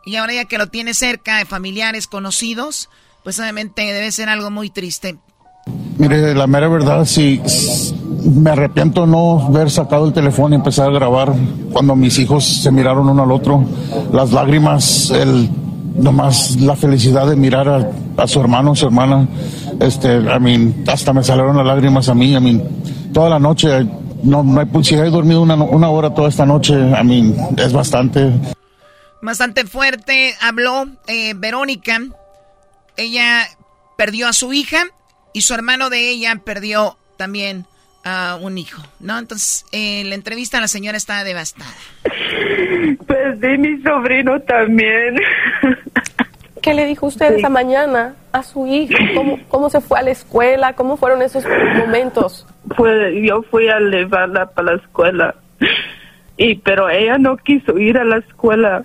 y 0.04 0.16
ahora 0.16 0.34
ya 0.34 0.44
que 0.46 0.58
lo 0.58 0.68
tienes 0.68 0.98
cerca 0.98 1.44
familiares, 1.44 2.06
conocidos, 2.06 2.88
pues 3.24 3.38
obviamente 3.38 3.82
debe 3.82 4.10
ser 4.10 4.28
algo 4.28 4.50
muy 4.50 4.70
triste. 4.70 5.16
Mire, 5.98 6.34
la 6.34 6.46
mera 6.46 6.68
verdad, 6.68 7.04
sí, 7.04 7.40
me 8.24 8.50
arrepiento 8.50 9.06
no 9.06 9.46
haber 9.46 9.70
sacado 9.70 10.06
el 10.06 10.12
teléfono 10.12 10.54
y 10.54 10.56
empezar 10.56 10.88
a 10.88 10.92
grabar 10.92 11.32
cuando 11.72 11.94
mis 11.94 12.18
hijos 12.18 12.44
se 12.44 12.70
miraron 12.70 13.08
uno 13.08 13.22
al 13.22 13.30
otro. 13.30 13.64
Las 14.12 14.32
lágrimas, 14.32 15.10
el, 15.10 15.48
nomás 15.96 16.56
la 16.56 16.74
felicidad 16.74 17.26
de 17.28 17.36
mirar 17.36 17.92
a, 18.16 18.26
su 18.26 18.40
hermano, 18.40 18.74
su 18.74 18.86
hermana. 18.86 19.28
Este, 19.80 20.16
a 20.30 20.38
mí, 20.38 20.74
hasta 20.86 21.12
me 21.12 21.22
salieron 21.22 21.56
las 21.56 21.66
lágrimas 21.66 22.08
a 22.08 22.14
mí. 22.14 22.34
A 22.34 22.40
mí, 22.40 22.60
toda 23.12 23.30
la 23.30 23.38
noche, 23.38 23.86
no, 24.24 24.42
me, 24.42 24.66
si 24.82 24.94
he 24.94 25.10
dormido 25.10 25.42
una, 25.42 25.54
una 25.54 25.90
hora 25.90 26.12
toda 26.12 26.28
esta 26.28 26.46
noche, 26.46 26.74
a 26.96 27.04
mí, 27.04 27.34
es 27.56 27.72
bastante. 27.72 28.32
Bastante 29.20 29.64
fuerte 29.66 30.34
habló 30.40 30.86
eh, 31.06 31.34
Verónica 31.36 32.00
ella 32.96 33.46
perdió 33.96 34.28
a 34.28 34.32
su 34.32 34.52
hija 34.52 34.84
y 35.32 35.42
su 35.42 35.54
hermano 35.54 35.90
de 35.90 36.10
ella 36.10 36.40
perdió 36.44 36.96
también 37.16 37.66
a 38.04 38.38
un 38.40 38.58
hijo, 38.58 38.82
¿no? 39.00 39.18
Entonces, 39.18 39.64
en 39.72 40.08
la 40.08 40.14
entrevista 40.14 40.60
la 40.60 40.68
señora 40.68 40.96
estaba 40.96 41.24
devastada. 41.24 41.70
Perdí 43.06 43.58
mi 43.58 43.80
sobrino 43.82 44.40
también. 44.40 45.16
¿Qué 46.60 46.74
le 46.74 46.86
dijo 46.86 47.06
usted 47.06 47.34
esa 47.34 47.48
mañana 47.48 48.14
a 48.32 48.42
su 48.42 48.66
hijo? 48.66 48.94
¿Cómo, 49.14 49.38
¿Cómo 49.48 49.70
se 49.70 49.80
fue 49.80 49.98
a 49.98 50.02
la 50.02 50.10
escuela? 50.10 50.74
¿Cómo 50.74 50.96
fueron 50.96 51.22
esos 51.22 51.44
momentos? 51.76 52.46
Fue, 52.76 53.20
yo 53.24 53.42
fui 53.50 53.68
a 53.68 53.78
llevarla 53.80 54.46
para 54.46 54.72
la 54.72 54.82
escuela, 54.82 55.34
y 56.36 56.56
pero 56.56 56.88
ella 56.88 57.18
no 57.18 57.36
quiso 57.36 57.78
ir 57.78 57.98
a 57.98 58.04
la 58.04 58.18
escuela 58.18 58.82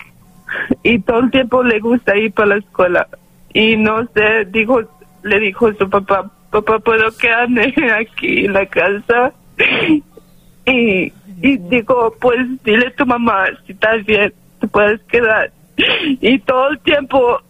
y 0.84 1.00
todo 1.00 1.20
el 1.20 1.32
tiempo 1.32 1.64
le 1.64 1.80
gusta 1.80 2.16
ir 2.16 2.34
para 2.34 2.50
la 2.50 2.58
escuela. 2.58 3.08
Y 3.54 3.78
no 3.78 4.08
sé, 4.14 4.46
dijo, 4.46 4.82
le 5.24 5.40
dijo 5.40 5.74
su 5.74 5.90
papá, 5.90 6.30
papá, 6.52 6.80
¿puedo 6.80 7.12
quedarme 7.18 7.74
aquí 8.00 8.46
en 8.46 8.54
la 8.54 8.66
casa? 8.66 9.34
Y, 10.66 11.14
y 11.42 11.58
digo, 11.58 12.16
pues 12.20 12.40
dile 12.64 12.88
a 12.88 12.96
tu 12.96 13.06
mamá, 13.06 13.46
si 13.66 13.74
estás 13.74 14.06
bien, 14.06 14.34
te 14.60 14.68
puedes 14.68 15.02
quedar. 15.04 15.52
Y 16.22 16.40
todo 16.40 16.70
el 16.70 16.80
tiempo 16.80 17.42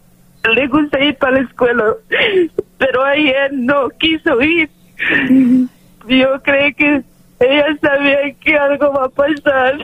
le 0.54 0.66
gusta 0.68 1.02
ir 1.02 1.16
para 1.16 1.32
la 1.32 1.40
escuela, 1.40 1.94
pero 2.78 3.04
ayer 3.04 3.52
no 3.52 3.88
quiso 3.90 4.40
ir. 4.40 4.70
Yo 6.06 6.40
creo 6.42 6.74
que 6.74 7.02
ella 7.40 7.78
sabía 7.80 8.32
que 8.40 8.56
algo 8.56 8.92
va 8.92 9.04
a 9.04 9.08
pasar. 9.08 9.78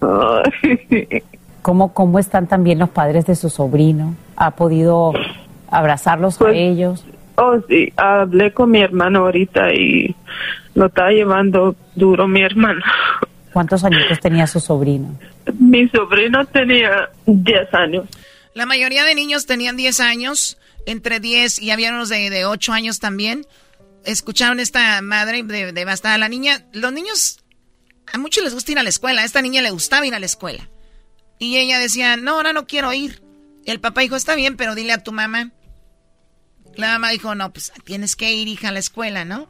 ¿Cómo, 1.70 1.94
¿Cómo 1.94 2.18
están 2.18 2.48
también 2.48 2.80
los 2.80 2.88
padres 2.88 3.26
de 3.26 3.36
su 3.36 3.48
sobrino? 3.48 4.16
¿Ha 4.34 4.50
podido 4.56 5.12
abrazarlos 5.70 6.34
a 6.34 6.38
Pues, 6.46 6.56
ellos? 6.56 7.04
Oh, 7.36 7.58
sí, 7.68 7.92
hablé 7.96 8.52
con 8.52 8.72
mi 8.72 8.80
hermano 8.80 9.20
ahorita 9.20 9.72
y 9.72 10.16
lo 10.74 10.86
está 10.86 11.10
llevando 11.10 11.76
duro 11.94 12.26
mi 12.26 12.42
hermano. 12.42 12.80
¿Cuántos 13.52 13.84
añitos 13.84 14.18
tenía 14.18 14.48
su 14.48 14.58
sobrino? 14.58 15.16
Mi 15.60 15.88
sobrino 15.90 16.44
tenía 16.46 17.08
10 17.26 17.72
años. 17.74 18.08
La 18.54 18.66
mayoría 18.66 19.04
de 19.04 19.14
niños 19.14 19.46
tenían 19.46 19.76
10 19.76 20.00
años, 20.00 20.58
entre 20.86 21.20
10 21.20 21.62
y 21.62 21.70
había 21.70 21.90
unos 21.92 22.08
de, 22.08 22.30
de 22.30 22.46
8 22.46 22.72
años 22.72 22.98
también. 22.98 23.46
Escucharon 24.04 24.58
esta 24.58 25.00
madre 25.02 25.44
de- 25.44 25.70
devastada. 25.72 26.18
La 26.18 26.28
niña, 26.28 26.64
los 26.72 26.92
niños, 26.92 27.38
a 28.12 28.18
muchos 28.18 28.42
les 28.42 28.54
gusta 28.54 28.72
ir 28.72 28.78
a 28.80 28.82
la 28.82 28.88
escuela. 28.88 29.22
A 29.22 29.24
esta 29.24 29.40
niña 29.40 29.62
le 29.62 29.70
gustaba 29.70 30.04
ir 30.04 30.16
a 30.16 30.18
la 30.18 30.26
escuela. 30.26 30.68
Y 31.40 31.56
ella 31.56 31.80
decía, 31.80 32.16
no, 32.16 32.32
ahora 32.32 32.52
no 32.52 32.66
quiero 32.66 32.92
ir. 32.92 33.22
El 33.64 33.80
papá 33.80 34.02
dijo, 34.02 34.14
está 34.14 34.36
bien, 34.36 34.56
pero 34.56 34.76
dile 34.76 34.92
a 34.92 35.02
tu 35.02 35.10
mamá. 35.10 35.50
La 36.76 36.92
mamá 36.92 37.10
dijo, 37.10 37.34
no, 37.34 37.52
pues 37.52 37.72
tienes 37.84 38.14
que 38.14 38.32
ir, 38.32 38.46
hija, 38.46 38.68
a 38.68 38.72
la 38.72 38.78
escuela, 38.78 39.24
¿no? 39.24 39.48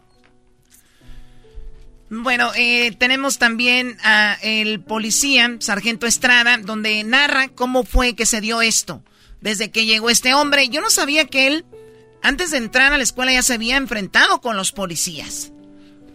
Bueno, 2.09 2.53
eh, 2.55 2.93
tenemos 2.99 3.39
también 3.39 3.97
a 4.03 4.37
el 4.43 4.81
policía, 4.81 5.57
Sargento 5.59 6.07
Estrada, 6.07 6.59
donde 6.59 7.03
narra 7.05 7.49
cómo 7.49 7.85
fue 7.85 8.15
que 8.15 8.25
se 8.25 8.41
dio 8.41 8.62
esto. 8.62 9.05
Desde 9.41 9.71
que 9.71 9.85
llegó 9.85 10.11
este 10.11 10.33
hombre, 10.33 10.69
yo 10.69 10.81
no 10.81 10.91
sabía 10.91 11.27
que 11.27 11.49
él, 11.49 11.65
antes 12.23 12.53
de 12.53 12.59
entrar 12.59 12.93
a 12.93 12.97
la 12.97 13.03
escuela, 13.03 13.33
ya 13.33 13.43
se 13.43 13.55
había 13.55 13.77
enfrentado 13.77 14.41
con 14.41 14.57
los 14.57 14.71
policías. 14.73 15.53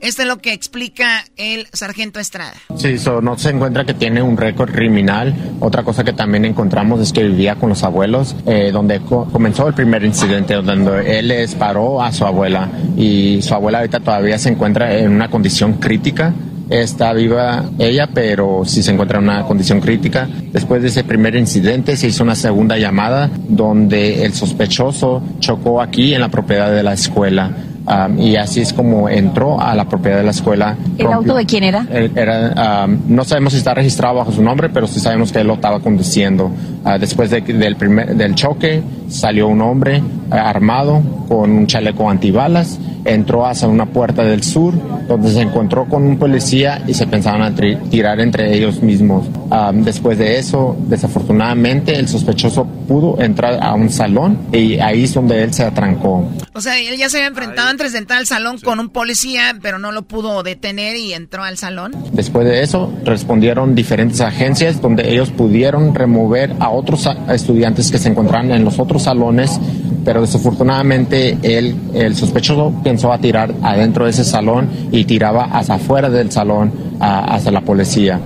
Esto 0.01 0.21
es 0.21 0.27
lo 0.27 0.37
que 0.37 0.53
explica 0.53 1.23
el 1.35 1.67
Sargento 1.73 2.19
Estrada. 2.19 2.53
Sí, 2.77 2.97
so, 2.99 3.21
no 3.21 3.37
se 3.37 3.49
encuentra 3.49 3.85
que 3.85 3.93
tiene 3.95 4.21
un 4.21 4.37
récord 4.37 4.71
criminal. 4.71 5.33
Otra 5.59 5.83
cosa 5.83 6.03
que 6.03 6.13
también 6.13 6.45
encontramos 6.45 6.99
es 7.01 7.11
que 7.11 7.23
vivía 7.23 7.55
con 7.55 7.69
los 7.69 7.83
abuelos, 7.83 8.35
eh, 8.45 8.69
donde 8.71 8.99
co- 8.99 9.25
comenzó 9.31 9.67
el 9.67 9.73
primer 9.73 10.03
incidente, 10.03 10.53
donde 10.55 11.19
él 11.19 11.27
le 11.29 11.41
disparó 11.41 12.01
a 12.03 12.11
su 12.11 12.25
abuela 12.25 12.69
y 12.95 13.41
su 13.41 13.53
abuela 13.53 13.79
ahorita 13.79 13.99
todavía 14.01 14.37
se 14.37 14.49
encuentra 14.49 14.95
en 14.95 15.11
una 15.11 15.29
condición 15.29 15.73
crítica. 15.73 16.33
Está 16.69 17.13
viva 17.13 17.63
ella, 17.77 18.09
pero 18.13 18.63
sí 18.65 18.81
se 18.83 18.91
encuentra 18.91 19.19
en 19.19 19.25
una 19.25 19.43
condición 19.43 19.79
crítica. 19.81 20.27
Después 20.51 20.81
de 20.81 20.87
ese 20.89 21.03
primer 21.03 21.35
incidente 21.35 21.95
se 21.95 22.07
hizo 22.07 22.23
una 22.23 22.35
segunda 22.35 22.77
llamada 22.77 23.29
donde 23.47 24.25
el 24.25 24.33
sospechoso 24.33 25.21
chocó 25.39 25.81
aquí 25.81 26.13
en 26.15 26.21
la 26.21 26.29
propiedad 26.29 26.71
de 26.71 26.81
la 26.83 26.93
escuela. 26.93 27.51
Um, 27.87 28.19
y 28.19 28.35
así 28.35 28.61
es 28.61 28.73
como 28.73 29.07
entró 29.09 29.61
a 29.61 29.75
la 29.75 29.87
propiedad 29.87 30.17
de 30.17 30.23
la 30.23 30.31
escuela. 30.31 30.75
¿El 30.97 31.07
auto 31.07 31.35
de 31.35 31.45
quién 31.45 31.63
era? 31.63 31.85
él 31.91 32.11
era, 32.15 32.85
um, 32.85 32.99
no 33.07 33.23
sabemos 33.23 33.53
si 33.53 33.59
está 33.59 33.75
registrado 33.75 34.15
bajo 34.15 34.31
su 34.31 34.41
nombre, 34.41 34.69
pero 34.69 34.87
sí 34.87 34.99
sabemos 34.99 35.31
que 35.31 35.39
él 35.39 35.47
lo 35.47 35.53
estaba 35.53 35.79
conduciendo. 35.79 36.49
Ah, 36.85 36.97
después 36.99 37.31
de- 37.31 37.41
del, 37.41 37.75
primer, 37.75 38.15
del 38.15 38.35
choque 38.35 38.81
salió 39.09 39.47
un 39.47 39.61
hombre 39.61 40.01
ah, 40.31 40.49
armado 40.49 41.01
con 41.27 41.51
un 41.51 41.65
chaleco 41.67 42.07
antibalas, 42.09 42.79
entró 43.03 43.45
hacia 43.45 43.67
una 43.67 43.87
puerta 43.87 44.23
del 44.23 44.43
sur 44.43 44.73
donde 45.07 45.31
se 45.31 45.41
encontró 45.41 45.85
con 45.85 46.03
un 46.03 46.17
policía 46.17 46.81
y 46.87 46.93
se 46.93 47.05
pensaban 47.07 47.41
a 47.41 47.53
tirar 47.89 48.19
entre 48.19 48.55
ellos 48.55 48.81
mismos. 48.81 49.27
Ah, 49.51 49.71
después 49.73 50.17
de 50.19 50.37
eso, 50.39 50.75
desafortunadamente, 50.87 51.97
el 51.97 52.07
sospechoso 52.07 52.65
pudo 52.87 53.19
entrar 53.21 53.59
a 53.61 53.73
un 53.73 53.89
salón 53.89 54.37
y 54.51 54.79
ahí 54.79 55.03
es 55.05 55.13
donde 55.13 55.43
él 55.43 55.53
se 55.53 55.63
atrancó. 55.63 56.27
O 56.53 56.61
sea, 56.61 56.79
él 56.79 56.97
ya 56.97 57.09
se 57.09 57.17
había 57.17 57.27
enfrentado 57.29 57.69
antes 57.69 57.91
de 57.93 57.99
entrar 57.99 58.19
al 58.19 58.25
salón 58.27 58.57
con 58.63 58.79
un 58.79 58.89
policía, 58.89 59.55
pero 59.61 59.77
no 59.79 59.91
lo 59.91 60.03
pudo 60.03 60.41
detener 60.43 60.95
y 60.95 61.13
entró 61.13 61.43
al 61.43 61.57
salón. 61.57 61.93
Después 62.13 62.45
de 62.45 62.61
eso, 62.63 62.91
respondieron 63.03 63.75
diferentes 63.75 64.21
agencias 64.21 64.81
donde 64.81 65.11
ellos 65.11 65.31
pudieron 65.31 65.93
remover 65.93 66.53
a 66.59 66.69
otros 66.75 67.07
estudiantes 67.29 67.89
que 67.91 67.97
se 67.97 68.09
encontraban 68.09 68.51
en 68.51 68.63
los 68.63 68.77
otros 68.79 69.03
salones, 69.03 69.59
pero 70.03 70.21
desafortunadamente 70.21 71.37
él, 71.41 71.75
el 71.93 72.15
sospechoso 72.15 72.73
pensó 72.83 73.11
a 73.11 73.17
tirar 73.19 73.53
adentro 73.63 74.05
de 74.05 74.11
ese 74.11 74.23
salón 74.23 74.69
y 74.91 75.05
tiraba 75.05 75.45
hacia 75.45 75.75
afuera 75.75 76.09
del 76.09 76.31
salón, 76.31 76.71
a- 76.99 77.35
hacia 77.35 77.51
la 77.51 77.61
policía. 77.61 78.19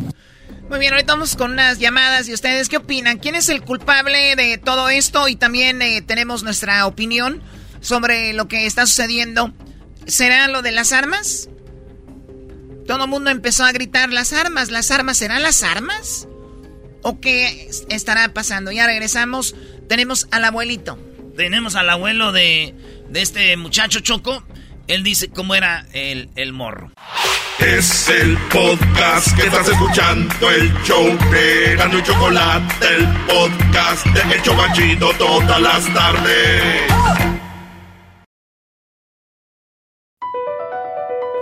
Muy 0.70 0.78
bien, 0.80 0.94
ahorita 0.94 1.14
vamos 1.14 1.36
con 1.36 1.52
unas 1.54 1.80
llamadas 1.80 2.28
y 2.30 2.34
ustedes 2.34 2.70
qué 2.70 2.78
opinan. 2.78 3.18
¿Quién 3.18 3.34
es 3.36 3.50
el 3.50 3.64
culpable 3.64 4.36
de 4.36 4.58
todo 4.60 4.90
esto? 4.90 5.28
Y 5.28 5.36
también 5.36 5.82
eh, 5.82 6.02
tenemos 6.04 6.44
nuestra 6.44 6.86
opinión 6.86 7.42
sobre 7.82 8.34
lo 8.34 8.48
que 8.48 8.68
está 8.68 8.86
sucediendo. 8.86 9.52
¿Será 10.06 10.48
lo 10.48 10.62
de 10.62 10.72
las 10.72 10.92
armas? 10.92 11.50
Todo 12.86 13.06
el 13.06 13.10
mundo 13.10 13.30
empezó 13.32 13.64
a 13.64 13.72
gritar 13.72 14.12
las 14.12 14.34
armas, 14.34 14.70
las 14.70 14.92
armas, 14.92 15.18
¿serán 15.18 15.42
las 15.44 15.64
armas? 15.64 16.28
¿O 17.02 17.20
qué 17.20 17.70
estará 17.90 18.34
pasando? 18.34 18.72
Ya 18.72 18.86
regresamos, 18.86 19.56
tenemos 19.88 20.28
al 20.32 20.46
abuelito. 20.46 21.00
Tenemos 21.38 21.76
al 21.76 21.90
abuelo 21.90 22.32
de, 22.32 22.76
de 23.10 23.22
este 23.22 23.56
muchacho 23.58 24.02
Choco. 24.02 24.44
Él 24.88 25.04
dice 25.04 25.30
cómo 25.30 25.56
era 25.56 25.86
el, 25.94 26.30
el 26.36 26.52
morro. 26.52 26.92
Es 27.60 28.08
el 28.10 28.38
podcast 28.50 29.36
que 29.36 29.48
estás 29.48 29.68
escuchando, 29.68 30.50
el 30.50 30.74
show 30.84 31.06
de 31.30 31.74
y 31.74 32.04
Chocolate, 32.04 32.96
el 32.96 33.08
podcast 33.28 34.06
de 34.08 34.36
El 34.36 34.42
Chobachito 34.42 35.12
todas 35.18 35.62
las 35.62 35.94
tardes. 35.94 37.39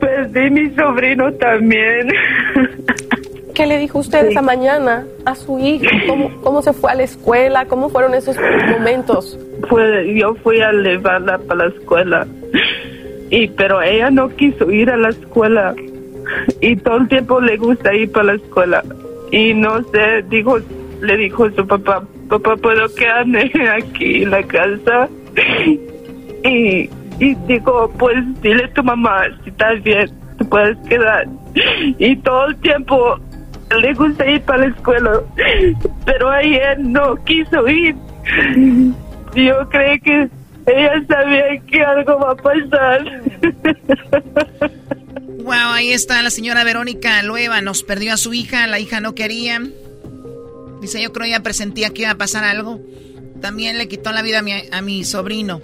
Perdí 0.00 0.50
mi 0.50 0.70
sobrino 0.74 1.32
también. 1.34 2.08
¿Qué 3.54 3.66
le 3.66 3.78
dijo 3.78 3.98
usted 3.98 4.26
esa 4.26 4.42
mañana 4.42 5.04
a 5.24 5.34
su 5.34 5.58
hijo? 5.58 5.84
¿Cómo, 6.08 6.30
¿Cómo 6.42 6.62
se 6.62 6.72
fue 6.72 6.90
a 6.90 6.94
la 6.94 7.02
escuela? 7.02 7.66
¿Cómo 7.66 7.90
fueron 7.90 8.14
esos 8.14 8.36
momentos? 8.70 9.38
Fue, 9.68 10.14
yo 10.14 10.34
fui 10.36 10.60
a 10.60 10.72
llevarla 10.72 11.38
para 11.38 11.66
la 11.66 11.74
escuela. 11.74 12.26
Y 13.30 13.48
pero 13.48 13.82
ella 13.82 14.10
no 14.10 14.28
quiso 14.30 14.70
ir 14.70 14.90
a 14.90 14.96
la 14.96 15.10
escuela. 15.10 15.74
Y 16.60 16.76
todo 16.76 16.96
el 16.98 17.08
tiempo 17.08 17.40
le 17.40 17.56
gusta 17.56 17.94
ir 17.94 18.10
para 18.10 18.24
la 18.24 18.34
escuela. 18.34 18.82
Y 19.30 19.54
no 19.54 19.82
sé, 19.84 20.22
dijo, 20.28 20.58
le 21.00 21.16
dijo 21.16 21.50
su 21.50 21.66
papá, 21.66 22.02
papá, 22.28 22.56
¿puedo 22.56 22.88
quedarme 22.94 23.50
aquí 23.76 24.22
en 24.22 24.30
la 24.30 24.42
casa? 24.42 25.08
Y, 26.44 26.90
y 27.20 27.34
digo, 27.46 27.88
pues 28.00 28.16
dile 28.42 28.64
a 28.64 28.74
tu 28.74 28.82
mamá, 28.82 29.26
si 29.44 29.50
estás 29.50 29.80
bien, 29.84 30.10
te 30.38 30.44
puedes 30.44 30.76
quedar. 30.88 31.28
Y 31.98 32.16
todo 32.16 32.46
el 32.46 32.56
tiempo 32.56 33.16
le 33.80 33.94
gusta 33.94 34.28
ir 34.28 34.40
para 34.42 34.66
la 34.66 34.74
escuela, 34.74 35.20
pero 36.04 36.30
ayer 36.30 36.80
no 36.80 37.14
quiso 37.24 37.68
ir. 37.68 37.94
Yo 39.36 39.68
creo 39.68 40.00
que 40.02 40.28
ella 40.66 41.04
sabía 41.08 41.60
que 41.66 41.80
algo 41.82 42.18
va 42.18 42.32
a 42.32 42.36
pasar. 42.36 43.22
Wow, 45.42 45.72
ahí 45.72 45.90
está 45.90 46.22
la 46.22 46.30
señora 46.30 46.62
Verónica 46.62 47.20
Lueva. 47.24 47.60
Nos 47.60 47.82
perdió 47.82 48.12
a 48.12 48.16
su 48.16 48.32
hija, 48.32 48.68
la 48.68 48.78
hija 48.78 49.00
no 49.00 49.16
quería. 49.16 49.60
Dice, 50.80 51.02
yo 51.02 51.12
creo 51.12 51.26
ya 51.26 51.40
presentía 51.40 51.90
que 51.90 52.02
iba 52.02 52.12
a 52.12 52.16
pasar 52.16 52.44
algo. 52.44 52.80
También 53.42 53.76
le 53.76 53.88
quitó 53.88 54.12
la 54.12 54.22
vida 54.22 54.40
a 54.70 54.82
mi, 54.82 55.04
sobrino. 55.04 55.60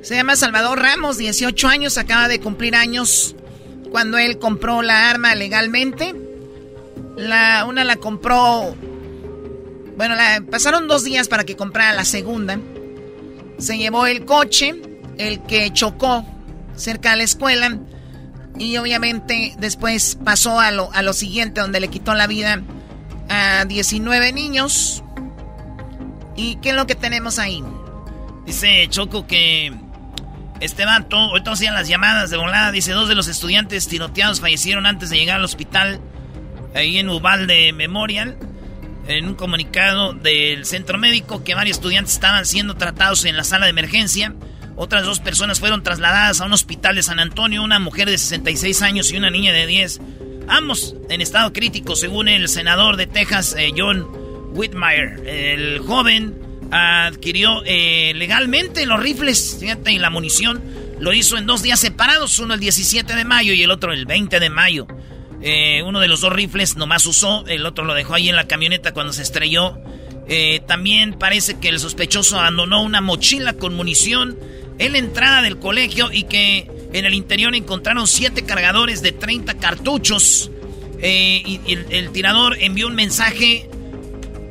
Se 0.00 0.14
llama 0.14 0.36
Salvador 0.36 0.78
Ramos, 0.78 1.18
18 1.18 1.66
años, 1.68 1.98
acaba 1.98 2.28
de 2.28 2.40
cumplir 2.40 2.76
años 2.76 3.34
cuando 3.90 4.16
él 4.16 4.38
compró 4.38 4.80
la 4.80 5.10
arma 5.10 5.34
legalmente. 5.34 6.14
La, 7.16 7.66
una 7.68 7.82
la 7.82 7.96
compró, 7.96 8.76
bueno, 9.96 10.14
la, 10.14 10.42
pasaron 10.48 10.86
dos 10.86 11.02
días 11.02 11.26
para 11.26 11.44
que 11.44 11.56
comprara 11.56 11.92
la 11.92 12.04
segunda. 12.04 12.60
Se 13.58 13.76
llevó 13.76 14.06
el 14.06 14.24
coche, 14.24 14.80
el 15.18 15.42
que 15.42 15.70
chocó 15.72 16.24
cerca 16.76 17.10
de 17.10 17.16
la 17.16 17.24
escuela. 17.24 17.76
Y 18.56 18.76
obviamente 18.76 19.56
después 19.58 20.16
pasó 20.24 20.60
a 20.60 20.70
lo, 20.70 20.92
a 20.92 21.02
lo 21.02 21.12
siguiente, 21.12 21.60
donde 21.60 21.80
le 21.80 21.88
quitó 21.88 22.14
la 22.14 22.28
vida 22.28 22.62
a 23.28 23.64
19 23.64 24.32
niños. 24.32 25.02
¿Y 26.36 26.56
qué 26.56 26.70
es 26.70 26.76
lo 26.76 26.86
que 26.86 26.94
tenemos 26.94 27.38
ahí? 27.38 27.62
Dice 28.46 28.86
Choco 28.88 29.26
que 29.26 29.72
este 30.60 30.84
vato, 30.84 31.16
ahorita 31.16 31.52
hacían 31.52 31.74
las 31.74 31.88
llamadas 31.88 32.30
de 32.30 32.36
volada, 32.36 32.70
dice, 32.70 32.92
dos 32.92 33.08
de 33.08 33.14
los 33.14 33.28
estudiantes 33.28 33.88
tiroteados 33.88 34.40
fallecieron 34.40 34.86
antes 34.86 35.10
de 35.10 35.16
llegar 35.16 35.36
al 35.36 35.44
hospital, 35.44 36.00
ahí 36.74 36.98
en 36.98 37.08
Uvalde 37.08 37.72
Memorial, 37.72 38.36
en 39.08 39.26
un 39.26 39.34
comunicado 39.34 40.12
del 40.12 40.66
centro 40.66 40.98
médico 40.98 41.42
que 41.42 41.54
varios 41.54 41.78
estudiantes 41.78 42.12
estaban 42.12 42.44
siendo 42.44 42.74
tratados 42.74 43.24
en 43.24 43.36
la 43.36 43.44
sala 43.44 43.66
de 43.66 43.70
emergencia. 43.70 44.34
Otras 44.76 45.04
dos 45.04 45.20
personas 45.20 45.60
fueron 45.60 45.82
trasladadas 45.82 46.40
a 46.40 46.46
un 46.46 46.52
hospital 46.52 46.94
de 46.96 47.02
San 47.02 47.20
Antonio, 47.20 47.62
una 47.62 47.78
mujer 47.78 48.08
de 48.08 48.18
66 48.18 48.82
años 48.82 49.10
y 49.10 49.16
una 49.16 49.30
niña 49.30 49.52
de 49.52 49.66
10. 49.66 50.00
Ambos 50.48 50.94
en 51.08 51.20
estado 51.20 51.52
crítico, 51.52 51.96
según 51.96 52.28
el 52.28 52.48
senador 52.48 52.96
de 52.96 53.06
Texas, 53.06 53.54
eh, 53.58 53.72
John 53.76 54.06
Whitmire. 54.52 55.16
El 55.24 55.78
joven 55.80 56.34
adquirió 56.70 57.62
eh, 57.64 58.12
legalmente 58.14 58.86
los 58.86 59.00
rifles 59.00 59.60
y 59.86 59.98
la 59.98 60.10
munición. 60.10 60.62
Lo 60.98 61.12
hizo 61.12 61.38
en 61.38 61.46
dos 61.46 61.62
días 61.62 61.80
separados, 61.80 62.38
uno 62.38 62.54
el 62.54 62.60
17 62.60 63.14
de 63.14 63.24
mayo 63.24 63.52
y 63.52 63.62
el 63.62 63.70
otro 63.70 63.92
el 63.92 64.06
20 64.06 64.38
de 64.38 64.50
mayo. 64.50 64.86
Eh, 65.42 65.82
uno 65.84 66.00
de 66.00 66.08
los 66.08 66.20
dos 66.20 66.32
rifles 66.32 66.76
nomás 66.76 67.06
usó, 67.06 67.46
el 67.46 67.64
otro 67.64 67.84
lo 67.84 67.94
dejó 67.94 68.14
ahí 68.14 68.28
en 68.28 68.36
la 68.36 68.46
camioneta 68.46 68.92
cuando 68.92 69.12
se 69.12 69.22
estrelló. 69.22 69.78
también 70.66 71.14
parece 71.14 71.58
que 71.58 71.70
el 71.70 71.80
sospechoso 71.80 72.38
abandonó 72.38 72.82
una 72.82 73.00
mochila 73.00 73.54
con 73.54 73.74
munición 73.74 74.38
en 74.78 74.92
la 74.92 74.98
entrada 74.98 75.42
del 75.42 75.58
colegio 75.58 76.10
y 76.12 76.24
que 76.24 76.70
en 76.92 77.04
el 77.04 77.14
interior 77.14 77.54
encontraron 77.54 78.06
siete 78.06 78.42
cargadores 78.42 79.02
de 79.02 79.12
30 79.12 79.54
cartuchos. 79.54 80.50
Eh, 81.02 81.60
el, 81.90 82.10
tirador 82.10 82.56
envió 82.60 82.86
un 82.88 82.94
mensaje 82.94 83.69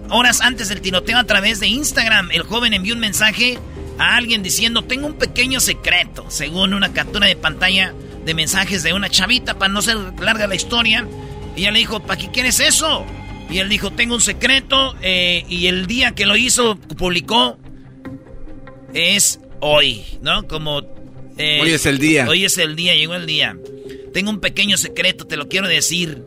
horas 0.10 0.42
antes 0.42 0.70
del 0.70 0.82
tiroteo 0.82 1.18
a 1.18 1.24
través 1.24 1.60
de 1.60 1.68
Instagram. 1.68 2.32
El 2.32 2.44
joven 2.44 2.74
envió 2.74 2.94
un 2.94 3.00
mensaje 3.00 3.60
a 3.98 4.16
alguien 4.16 4.44
diciendo, 4.44 4.84
tengo 4.84 5.08
un 5.08 5.14
pequeño 5.14 5.60
secreto, 5.60 6.26
según 6.30 6.74
una 6.74 6.94
captura 6.94 7.28
de 7.28 7.36
pantalla 7.36 7.94
de 8.26 8.34
mensajes 8.34 8.84
de 8.84 8.94
una 8.94 9.10
chavita, 9.10 9.58
para 9.58 9.72
no 9.72 9.82
ser 9.82 9.98
larga 10.20 10.48
la 10.48 10.56
historia. 10.56 11.08
Y 11.56 11.62
ella 11.62 11.72
le 11.72 11.80
dijo, 11.80 12.00
¿para 12.02 12.20
qué 12.20 12.30
quieres 12.32 12.60
eso? 12.60 13.06
Y 13.50 13.58
él 13.60 13.70
dijo, 13.70 13.92
tengo 13.92 14.16
un 14.16 14.22
secreto. 14.22 14.96
Eh, 15.02 15.44
y 15.50 15.68
el 15.68 15.88
día 15.88 16.12
que 16.12 16.26
lo 16.26 16.38
hizo, 16.38 16.76
publicó, 16.98 17.58
es 18.94 19.40
hoy, 19.60 20.04
¿no? 20.22 20.48
Como... 20.48 20.82
Eh, 21.38 21.60
hoy 21.62 21.72
es 21.72 21.86
el 21.86 22.00
día. 22.00 22.28
Hoy 22.28 22.46
es 22.46 22.58
el 22.58 22.76
día, 22.76 22.96
llegó 22.96 23.16
el 23.16 23.26
día. 23.26 23.58
Tengo 24.14 24.30
un 24.30 24.40
pequeño 24.40 24.78
secreto, 24.78 25.26
te 25.26 25.38
lo 25.38 25.48
quiero 25.48 25.68
decir. 25.68 26.24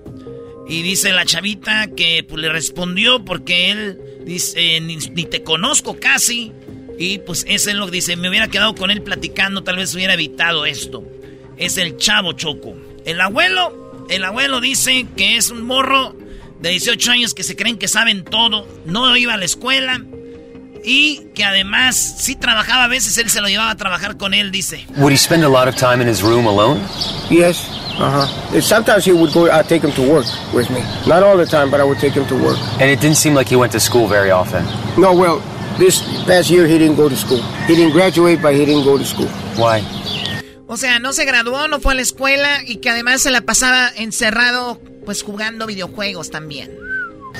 Y 0.69 0.83
dice 0.83 1.13
la 1.13 1.25
chavita 1.25 1.89
que 1.89 2.25
pues, 2.27 2.41
le 2.41 2.49
respondió 2.49 3.25
porque 3.25 3.71
él 3.71 3.99
dice, 4.25 4.81
ni, 4.81 4.97
te 4.99 5.43
conozco 5.43 5.99
casi. 5.99 6.53
Y 6.99 7.19
pues 7.19 7.45
ese 7.49 7.71
es 7.71 7.77
lo 7.77 7.87
que 7.87 7.93
dice, 7.93 8.17
me 8.17 8.29
hubiera 8.29 8.49
quedado 8.49 8.75
con 8.75 8.91
él 8.91 9.03
platicando, 9.03 9.65
tal 9.65 9.77
vez 9.77 9.95
hubiera 9.95 10.15
evitado 10.15 10.67
esto. 10.67 11.03
Es 11.57 11.77
el 11.79 11.97
chavo 11.97 12.33
Choco. 12.33 12.75
El 13.05 13.21
abuelo, 13.21 14.07
el 14.09 14.25
abuelo 14.25 14.61
dice 14.61 15.07
que 15.17 15.37
es 15.37 15.51
un 15.51 15.63
morro 15.63 16.17
de 16.61 16.71
18 16.71 17.11
años 17.11 17.35
que 17.35 17.43
se 17.43 17.57
creen 17.57 17.77
que 17.77 17.89
saben 17.89 18.25
todo. 18.25 18.69
No 18.87 19.17
iba 19.17 19.35
a 19.35 19.37
la 19.37 19.45
escuela 19.45 20.05
y 20.85 21.29
que 21.35 21.45
además 21.45 22.17
sí 22.19 22.37
trabajaba 22.37 22.85
a 22.85 22.89
veces, 22.89 23.17
él 23.19 23.31
se 23.31 23.41
lo 23.41 23.49
llevaba 23.49 23.71
a 23.71 23.77
trabajar 23.77 24.17
con 24.17 24.35
él, 24.35 24.51
dice. 24.51 24.85
Would 24.97 25.13
he 25.13 25.17
spend 25.17 25.45
a 25.45 25.49
lot 25.49 25.69
of 25.69 25.77
time 25.77 26.03
in 26.03 26.09
his 26.09 26.23
room 26.23 26.47
alone? 26.47 26.81
Yes. 27.31 27.82
Uh-huh. 27.99 28.61
Sometimes 28.61 29.05
he 29.05 29.13
would 29.13 29.33
go, 29.33 29.51
I'd 29.51 29.69
take 29.69 29.83
him 29.83 29.93
to 29.93 30.03
work 30.03 30.27
with 30.53 30.71
me. 30.71 30.81
Not 31.07 31.23
all 31.23 31.37
the 31.37 31.47
time, 31.47 31.71
but 31.71 31.81
I 31.81 31.85
would 31.85 31.99
take 31.99 32.15
him 32.15 32.27
to 32.27 32.35
work. 32.35 32.59
And 32.81 32.91
it 32.91 33.01
didn't 33.01 33.17
seem 33.17 33.35
like 33.35 33.49
he 33.49 33.57
went 33.57 33.73
to 33.73 33.81
school 33.81 34.07
very 34.07 34.31
often. 34.31 34.65
No, 35.01 35.15
well, 35.15 35.41
this 35.79 36.01
past 36.25 36.51
year 36.51 36.67
he 36.67 36.79
didn't 36.79 36.97
go 36.97 37.09
to 37.09 37.17
school. 37.17 37.43
He 37.67 37.75
didn't 37.77 37.93
graduate, 37.93 38.41
but 38.41 38.55
he 38.55 38.65
didn't 38.65 38.85
go 38.85 38.99
to 38.99 39.05
school. 39.05 39.29
Why? 39.57 39.83
O 40.67 40.77
sea, 40.77 40.99
no 40.99 41.13
se 41.13 41.27
graduó, 41.27 41.69
no 41.69 41.81
fue 41.81 41.93
a 41.93 41.97
la 41.97 42.03
escuela 42.03 42.61
y 42.67 42.77
que 42.77 42.89
además 42.89 43.21
se 43.21 43.31
la 43.31 43.43
pasaba 43.43 43.91
encerrado 43.95 44.81
pues 45.05 45.23
jugando 45.23 45.67
videojuegos 45.67 46.31
también. 46.31 46.71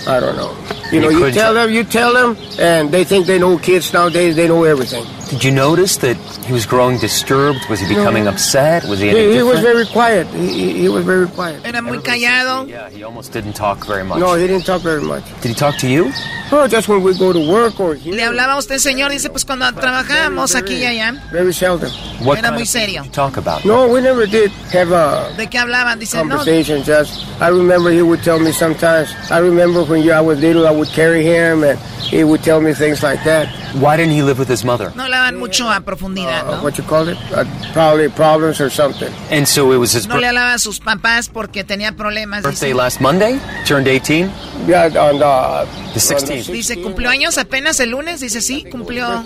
I 0.07 0.21
don't 0.21 0.37
know. 0.37 0.55
You 0.91 1.01
know, 1.01 1.11
you 1.11 1.31
tell 1.33 1.55
them, 1.55 1.71
you 1.71 1.85
tell 1.85 2.13
them, 2.13 2.37
and 2.59 2.91
they 2.91 3.05
think 3.05 3.27
they 3.27 3.39
know 3.39 3.59
kids 3.59 3.93
nowadays. 3.93 4.37
They 4.37 4.49
know 4.49 4.65
everything. 4.65 5.05
Did 5.33 5.45
you 5.45 5.51
notice 5.51 5.97
that 6.05 6.19
he 6.45 6.53
was 6.53 6.67
growing 6.67 6.99
disturbed? 6.99 7.65
Was 7.71 7.81
he 7.81 7.89
becoming 7.89 8.25
no. 8.25 8.33
upset? 8.33 8.85
Was 8.85 9.01
he? 9.01 9.09
He, 9.09 9.37
he 9.37 9.43
was 9.43 9.61
very 9.61 9.87
quiet. 9.87 10.27
He, 10.27 10.83
he, 10.83 10.89
was 10.91 11.07
very 11.07 11.27
quiet. 11.27 11.65
Era 11.65 11.81
muy 11.81 12.01
callado. 12.01 12.69
Yeah, 12.69 12.91
he 12.91 13.03
almost 13.03 13.33
didn't 13.33 13.55
talk 13.55 13.87
very 13.87 14.05
much. 14.05 14.21
No, 14.21 14.35
he 14.35 14.47
didn't 14.47 14.67
talk 14.67 14.83
very 14.83 15.01
much. 15.01 15.25
Did 15.41 15.49
he 15.49 15.55
talk 15.55 15.79
to 15.79 15.89
you? 15.89 16.13
Oh, 16.53 16.69
just 16.69 16.87
when 16.87 17.03
we 17.03 17.17
go 17.17 17.33
to 17.33 17.41
work 17.51 17.81
or. 17.81 17.95
Here. 17.95 18.15
Le 18.15 18.21
hablaba 18.21 18.53
a 18.53 18.59
usted, 18.59 18.77
señor. 18.77 19.11
Dice, 19.11 19.31
pues 19.31 19.47
cuando 19.47 19.73
trabajamos 19.73 20.55
aquí 20.55 20.75
y 20.75 20.85
allá. 20.85 21.15
Very 21.33 21.55
seldom. 21.55 21.91
What 22.23 22.37
Era 22.37 22.53
muy 22.53 22.67
serio. 22.67 23.03
Talk 23.11 23.39
about. 23.39 23.65
No, 23.65 23.89
we 23.89 24.03
never 24.03 24.27
did 24.27 24.51
have 24.71 24.93
a. 24.93 25.33
¿De 25.39 25.47
qué 25.47 25.59
hablaban? 25.59 25.99
Dice, 25.99 26.19
conversation. 26.19 26.81
No. 26.81 26.85
Just, 26.85 27.27
I 27.41 27.49
remember 27.49 27.91
he 27.91 28.03
would 28.03 28.23
tell 28.23 28.39
me 28.39 28.53
sometimes. 28.53 29.09
I 29.31 29.39
remember 29.39 29.83
when 29.83 30.07
I 30.11 30.21
was 30.21 30.41
little, 30.41 30.69
I 30.69 30.73
would 30.73 30.89
carry 30.89 31.25
him, 31.25 31.65
and 31.65 31.79
he 32.13 32.23
would 32.23 32.43
tell 32.43 32.61
me 32.61 32.75
things 32.75 33.03
like 33.03 33.25
that. 33.25 33.49
Why 33.81 33.97
didn't 33.97 34.13
he 34.13 34.23
live 34.23 34.39
with 34.39 34.49
his 34.49 34.65
mother? 34.65 34.93
No 34.95 35.09
le 35.09 35.22
mucho 35.31 35.71
a 35.71 35.81
profundidad, 35.81 36.49
uh, 36.49 36.57
¿no? 36.57 36.63
What 36.63 36.77
you 36.77 36.85
call 36.85 37.09
it? 37.09 37.17
Uh, 37.31 37.45
probably 37.73 38.09
problems 38.09 38.61
or 38.61 38.71
something. 38.71 39.13
And 39.31 39.47
so 39.47 39.73
it 39.73 39.79
was 39.79 39.95
his. 39.95 40.09
No 40.09 40.19
le 40.19 40.27
hablaba 40.27 40.55
a 40.55 40.59
sus 40.59 40.81
papás 40.81 41.29
porque 41.29 41.63
tenía 41.63 41.93
problemas. 41.93 42.43
Birthday 42.43 42.75
last 42.75 43.01
Monday. 43.01 43.39
Turned 43.67 43.87
18. 43.87 44.31
Yeah, 44.67 44.87
on 44.99 45.19
the. 45.19 45.83
The 45.93 46.01
16th. 46.01 46.51
Dice 46.51 46.81
cumplió 46.81 47.11
años 47.11 47.39
apenas 47.39 47.79
el 47.81 47.91
lunes. 47.91 48.21
Dice 48.21 48.41
sí, 48.41 48.65
cumplió. 48.71 49.25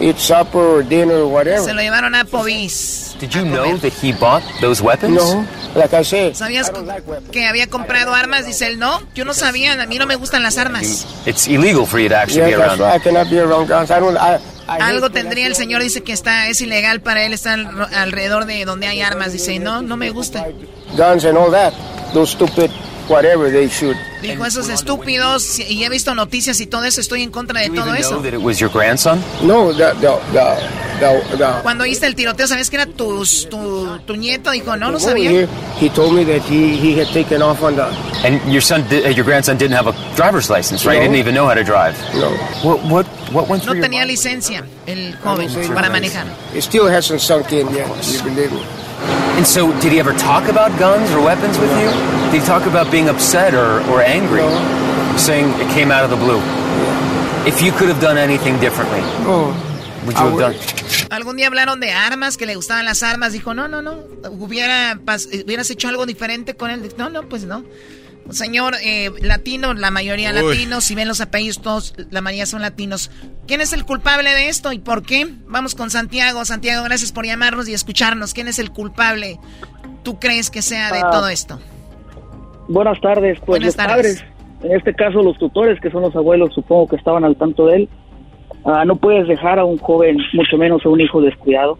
Eat 0.00 0.18
supper 0.18 0.58
or 0.58 0.82
dinner 0.82 1.22
or 1.22 1.28
whatever. 1.28 1.64
Se 1.64 1.72
lo 1.72 1.80
llevaron 1.80 2.14
a 2.14 2.20
Applebee's. 2.24 3.16
Did 3.20 3.34
you 3.34 3.44
know 3.44 3.76
that 3.78 3.92
he 3.92 4.12
bought 4.12 4.42
those 4.60 4.82
weapons? 4.82 5.16
No, 5.16 5.46
like 5.74 5.94
I 5.94 6.02
said. 6.02 6.34
¿Sabías 6.34 6.72
like 6.84 7.04
que 7.30 7.46
había 7.46 7.68
comprado 7.68 8.12
armas? 8.12 8.44
Dice 8.44 8.66
él, 8.66 8.78
no, 8.78 9.00
yo 9.14 9.24
no 9.24 9.32
sabía, 9.34 9.80
a 9.80 9.86
mí 9.86 9.98
no 9.98 10.06
me 10.06 10.16
gustan 10.16 10.42
las 10.42 10.58
armas. 10.58 11.06
It's 11.26 11.46
illegal 11.46 11.86
for 11.86 12.00
you 12.00 12.08
to 12.08 12.16
actually 12.16 12.50
yeah, 12.50 12.56
be 12.56 12.62
around. 12.62 12.80
Right. 12.80 12.94
I 12.94 12.98
cannot 12.98 13.30
be 13.30 13.38
around 13.38 13.68
guns. 13.68 13.90
I 13.90 14.00
don't, 14.00 14.16
I, 14.16 14.40
Algo 14.66 15.10
tendría 15.10 15.46
el 15.46 15.54
señor, 15.54 15.82
dice 15.82 16.02
que 16.02 16.12
está 16.12 16.48
es 16.48 16.60
ilegal 16.60 17.00
para 17.00 17.24
él 17.24 17.32
estar 17.32 17.58
alrededor 17.94 18.46
de 18.46 18.64
donde 18.64 18.86
hay 18.88 19.00
armas. 19.00 19.32
Dice, 19.32 19.58
no, 19.58 19.82
no 19.82 19.96
me 19.96 20.10
gusta. 20.10 20.46
Guns 20.96 21.24
and 21.24 21.38
all 21.38 21.50
that. 21.50 21.72
Those 22.12 22.32
stupid 22.32 22.70
whatever 23.08 23.50
they 23.50 23.68
should. 23.68 23.96
Dijo 24.22 24.44
esos 24.46 24.68
estúpidos 24.68 25.58
y 25.58 25.84
he 25.84 25.88
visto 25.88 26.14
noticias 26.14 26.60
y 26.60 26.66
todo 26.66 26.84
eso. 26.84 27.00
Estoy 27.00 27.22
en 27.22 27.30
contra 27.30 27.60
de 27.60 27.70
todo 27.70 27.94
eso. 27.94 28.20
That 28.22 28.32
it 28.32 28.40
was 28.40 28.58
your 28.58 28.70
grandson? 28.70 29.22
No, 29.42 29.72
the, 29.72 29.92
the, 30.00 30.16
the, 30.32 31.36
the, 31.36 31.62
Cuando 31.62 31.84
oíste 31.84 32.06
el 32.06 32.14
tiroteo, 32.14 32.46
¿sabes 32.46 32.70
que 32.70 32.76
era 32.76 32.86
tu, 32.86 33.24
tu, 33.50 33.98
tu 34.06 34.16
nieto? 34.16 34.50
Dijo, 34.50 34.76
no, 34.76 34.90
no 34.90 34.98
sabía. 34.98 35.30
He, 35.30 35.48
he 35.78 35.90
told 35.90 36.14
me 36.14 36.24
that 36.24 36.42
he, 36.48 36.76
he 36.76 36.98
had 36.98 37.08
taken 37.12 37.42
off 37.42 37.62
on 37.62 37.76
the. 37.76 37.84
And 38.24 38.40
your 38.50 38.62
son, 38.62 38.84
your 38.90 39.24
grandson 39.24 39.58
didn't 39.58 39.76
have 39.76 39.86
a 39.88 40.16
driver's 40.16 40.48
license, 40.48 40.86
right? 40.86 40.96
No. 40.96 41.02
He 41.02 41.08
didn't 41.08 41.18
even 41.18 41.34
know 41.34 41.46
how 41.46 41.54
to 41.54 41.64
drive. 41.64 41.94
No. 42.14 42.30
What 42.62 42.82
what 42.84 43.06
what 43.32 43.48
went 43.48 43.62
through 43.62 43.74
No 43.74 43.80
your 43.80 43.88
tenía 43.88 44.06
licencia 44.06 44.64
el 44.86 45.14
joven 45.22 45.50
para 45.74 45.90
manejar. 45.90 46.26
It 46.54 46.62
still 46.62 46.86
hasn't 46.88 47.20
sunk 47.20 47.52
in 47.52 47.68
yet. 47.74 47.86
You 48.06 48.22
believe 48.22 48.52
me? 48.52 48.83
And 49.36 49.46
so, 49.46 49.72
did 49.80 49.92
he 49.92 49.98
ever 49.98 50.12
talk 50.14 50.48
about 50.48 50.76
guns 50.78 51.10
or 51.10 51.20
weapons 51.22 51.58
with 51.58 51.70
you? 51.80 51.88
Did 52.30 52.40
he 52.40 52.46
talk 52.46 52.66
about 52.66 52.90
being 52.90 53.08
upset 53.08 53.54
or, 53.54 53.80
or 53.90 54.00
angry? 54.02 54.40
No. 54.42 55.16
Saying 55.16 55.48
it 55.60 55.68
came 55.74 55.90
out 55.90 56.04
of 56.04 56.10
the 56.10 56.16
blue. 56.16 56.40
If 57.46 57.60
you 57.62 57.72
could 57.72 57.88
have 57.88 58.00
done 58.00 58.16
anything 58.16 58.58
differently, 58.60 59.00
Oh. 59.26 59.52
would 60.06 60.16
you 60.16 60.26
have 60.26 60.38
done? 60.38 60.54
Algún 61.10 61.36
día 61.36 61.46
hablaron 61.48 61.80
de 61.80 61.90
armas, 61.92 62.36
que 62.36 62.46
le 62.46 62.54
gustaban 62.56 62.84
las 62.84 63.02
armas. 63.02 63.32
Dijo, 63.32 63.54
no, 63.54 63.68
no, 63.68 63.82
no. 63.82 63.98
Hubiera, 64.30 64.98
hubieras 65.44 65.70
hecho 65.70 65.88
algo 65.88 66.06
diferente 66.06 66.54
con 66.54 66.70
él. 66.70 66.92
No, 66.96 67.10
no, 67.10 67.28
pues 67.28 67.44
no. 67.44 67.64
Señor 68.30 68.74
eh, 68.82 69.10
latino, 69.20 69.74
la 69.74 69.90
mayoría 69.90 70.30
Uy. 70.30 70.36
latinos, 70.50 70.84
si 70.84 70.94
ven 70.94 71.08
los 71.08 71.20
apellidos, 71.20 71.60
todos, 71.60 71.94
la 72.10 72.20
mayoría 72.20 72.46
son 72.46 72.62
latinos. 72.62 73.10
¿Quién 73.46 73.60
es 73.60 73.72
el 73.72 73.84
culpable 73.84 74.30
de 74.30 74.48
esto 74.48 74.72
y 74.72 74.78
por 74.78 75.02
qué? 75.02 75.26
Vamos 75.46 75.74
con 75.74 75.90
Santiago. 75.90 76.44
Santiago, 76.44 76.84
gracias 76.84 77.12
por 77.12 77.26
llamarnos 77.26 77.68
y 77.68 77.74
escucharnos. 77.74 78.32
¿Quién 78.34 78.48
es 78.48 78.58
el 78.58 78.70
culpable? 78.70 79.38
¿Tú 80.02 80.18
crees 80.18 80.50
que 80.50 80.62
sea 80.62 80.90
de 80.90 81.00
Ah. 81.00 81.10
todo 81.10 81.28
esto? 81.28 81.58
Buenas 82.68 82.98
tardes, 83.00 83.36
pues 83.40 83.46
Buenas 83.60 83.66
los 83.66 83.76
tardes. 83.76 84.22
padres, 84.22 84.24
en 84.62 84.72
este 84.76 84.94
caso 84.94 85.22
los 85.22 85.36
tutores, 85.38 85.78
que 85.80 85.90
son 85.90 86.02
los 86.02 86.16
abuelos, 86.16 86.54
supongo 86.54 86.88
que 86.88 86.96
estaban 86.96 87.24
al 87.24 87.36
tanto 87.36 87.66
de 87.66 87.76
él. 87.76 87.88
Ah, 88.64 88.84
no 88.86 88.96
puedes 88.96 89.28
dejar 89.28 89.58
a 89.58 89.64
un 89.66 89.76
joven, 89.76 90.16
mucho 90.32 90.56
menos 90.56 90.84
a 90.86 90.88
un 90.88 90.98
hijo 91.00 91.20
descuidado, 91.20 91.78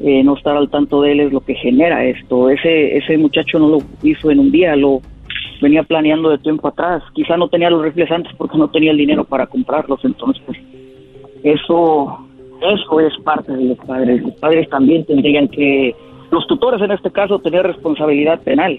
eh, 0.00 0.22
no 0.22 0.36
estar 0.36 0.54
al 0.56 0.68
tanto 0.68 1.00
de 1.00 1.12
él 1.12 1.20
es 1.20 1.32
lo 1.32 1.40
que 1.40 1.54
genera 1.54 2.04
esto. 2.04 2.50
Ese, 2.50 2.98
ese 2.98 3.16
muchacho 3.16 3.58
no 3.58 3.68
lo 3.68 3.78
hizo 4.02 4.30
en 4.30 4.40
un 4.40 4.52
día, 4.52 4.76
lo 4.76 5.00
venía 5.60 5.82
planeando 5.82 6.30
de 6.30 6.38
tiempo 6.38 6.68
atrás. 6.68 7.02
Quizá 7.14 7.36
no 7.36 7.48
tenía 7.48 7.70
los 7.70 7.82
rifles 7.82 8.10
antes 8.10 8.32
porque 8.36 8.58
no 8.58 8.68
tenía 8.68 8.90
el 8.92 8.96
dinero 8.96 9.24
para 9.24 9.46
comprarlos, 9.46 10.00
entonces 10.04 10.42
pues, 10.46 10.58
eso, 11.42 12.18
eso 12.60 13.00
es 13.00 13.12
parte 13.24 13.52
de 13.52 13.64
los 13.64 13.78
padres. 13.78 14.22
Los 14.22 14.34
padres 14.34 14.68
también 14.68 15.04
tendrían 15.04 15.48
que, 15.48 15.94
los 16.30 16.46
tutores 16.46 16.80
en 16.82 16.90
este 16.90 17.10
caso, 17.10 17.38
tener 17.38 17.62
responsabilidad 17.66 18.40
penal. 18.42 18.78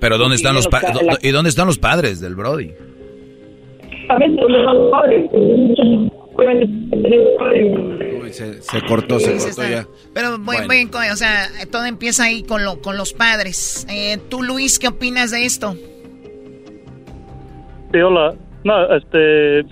Pero 0.00 0.16
¿dónde 0.16 0.36
están 0.36 0.54
los 0.54 0.66
pa- 0.68 0.80
¿Y 1.22 1.30
dónde 1.30 1.50
están 1.50 1.66
los 1.66 1.78
padres 1.78 2.20
del 2.20 2.34
Brody? 2.34 2.70
Uy, 8.22 8.32
se, 8.32 8.62
se 8.62 8.80
cortó, 8.82 9.18
se 9.18 9.32
cortó 9.32 9.48
está- 9.48 9.70
ya. 9.70 9.86
Pero 10.14 10.30
buen, 10.32 10.44
Bueno. 10.44 10.66
buen 10.66 10.88
co- 10.88 10.98
o 11.12 11.16
sea, 11.16 11.48
todo 11.70 11.84
empieza 11.86 12.24
ahí 12.24 12.42
con, 12.42 12.64
lo, 12.64 12.80
con 12.80 12.96
los 12.96 13.12
padres. 13.12 13.86
Eh, 13.90 14.18
Tú, 14.28 14.42
Luis, 14.42 14.78
¿qué 14.78 14.88
opinas 14.88 15.30
de 15.30 15.44
esto? 15.44 15.74
Sí, 17.92 17.98
hola. 18.00 18.34
No, 18.64 18.94
este, 18.94 19.64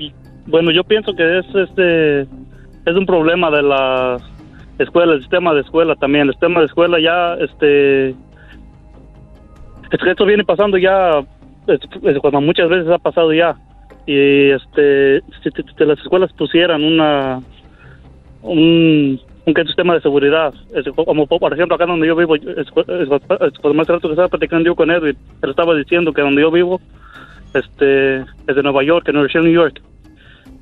bueno, 0.46 0.70
yo 0.72 0.82
pienso 0.84 1.14
que 1.14 1.38
es 1.38 1.46
este 1.54 2.20
es 2.22 2.96
un 2.96 3.04
problema 3.06 3.50
de 3.50 3.62
la 3.62 4.16
escuela, 4.78 5.12
el 5.12 5.20
sistema 5.20 5.52
de 5.54 5.60
escuela 5.60 5.94
también, 5.96 6.26
el 6.26 6.32
sistema 6.32 6.60
de 6.60 6.66
escuela 6.66 6.98
ya 7.00 7.34
este 7.34 8.10
es 8.10 10.00
que 10.02 10.10
esto 10.10 10.24
viene 10.24 10.44
pasando 10.44 10.78
ya 10.78 11.20
es- 11.66 11.80
es 12.02 12.18
cuando 12.20 12.40
muchas 12.40 12.68
veces 12.70 12.90
ha 12.90 12.98
pasado 12.98 13.32
ya 13.34 13.54
y 14.10 14.50
este 14.52 15.20
si, 15.42 15.84
las 15.84 15.98
escuelas 16.00 16.32
pusieran 16.32 16.82
una 16.82 17.40
un 18.42 19.20
un 19.44 19.54
sistema 19.66 19.94
de 19.94 20.00
seguridad 20.00 20.54
como 20.94 21.26
por 21.26 21.52
ejemplo 21.52 21.74
acá 21.76 21.84
donde 21.86 22.06
yo 22.06 22.16
vivo 22.16 22.34
por 23.62 23.74
más 23.74 23.86
rato 23.86 24.08
que 24.08 24.12
estaba 24.14 24.28
platicando 24.28 24.66
yo 24.66 24.74
con 24.74 24.90
Edwin 24.90 25.16
él 25.42 25.50
estaba 25.50 25.74
diciendo 25.74 26.12
que 26.12 26.22
donde 26.22 26.40
yo 26.42 26.50
vivo 26.50 26.80
este 27.54 28.16
es 28.18 28.56
de 28.56 28.62
Nueva 28.62 28.82
York, 28.84 29.08
en 29.08 29.14
New 29.14 29.52
York. 29.52 29.80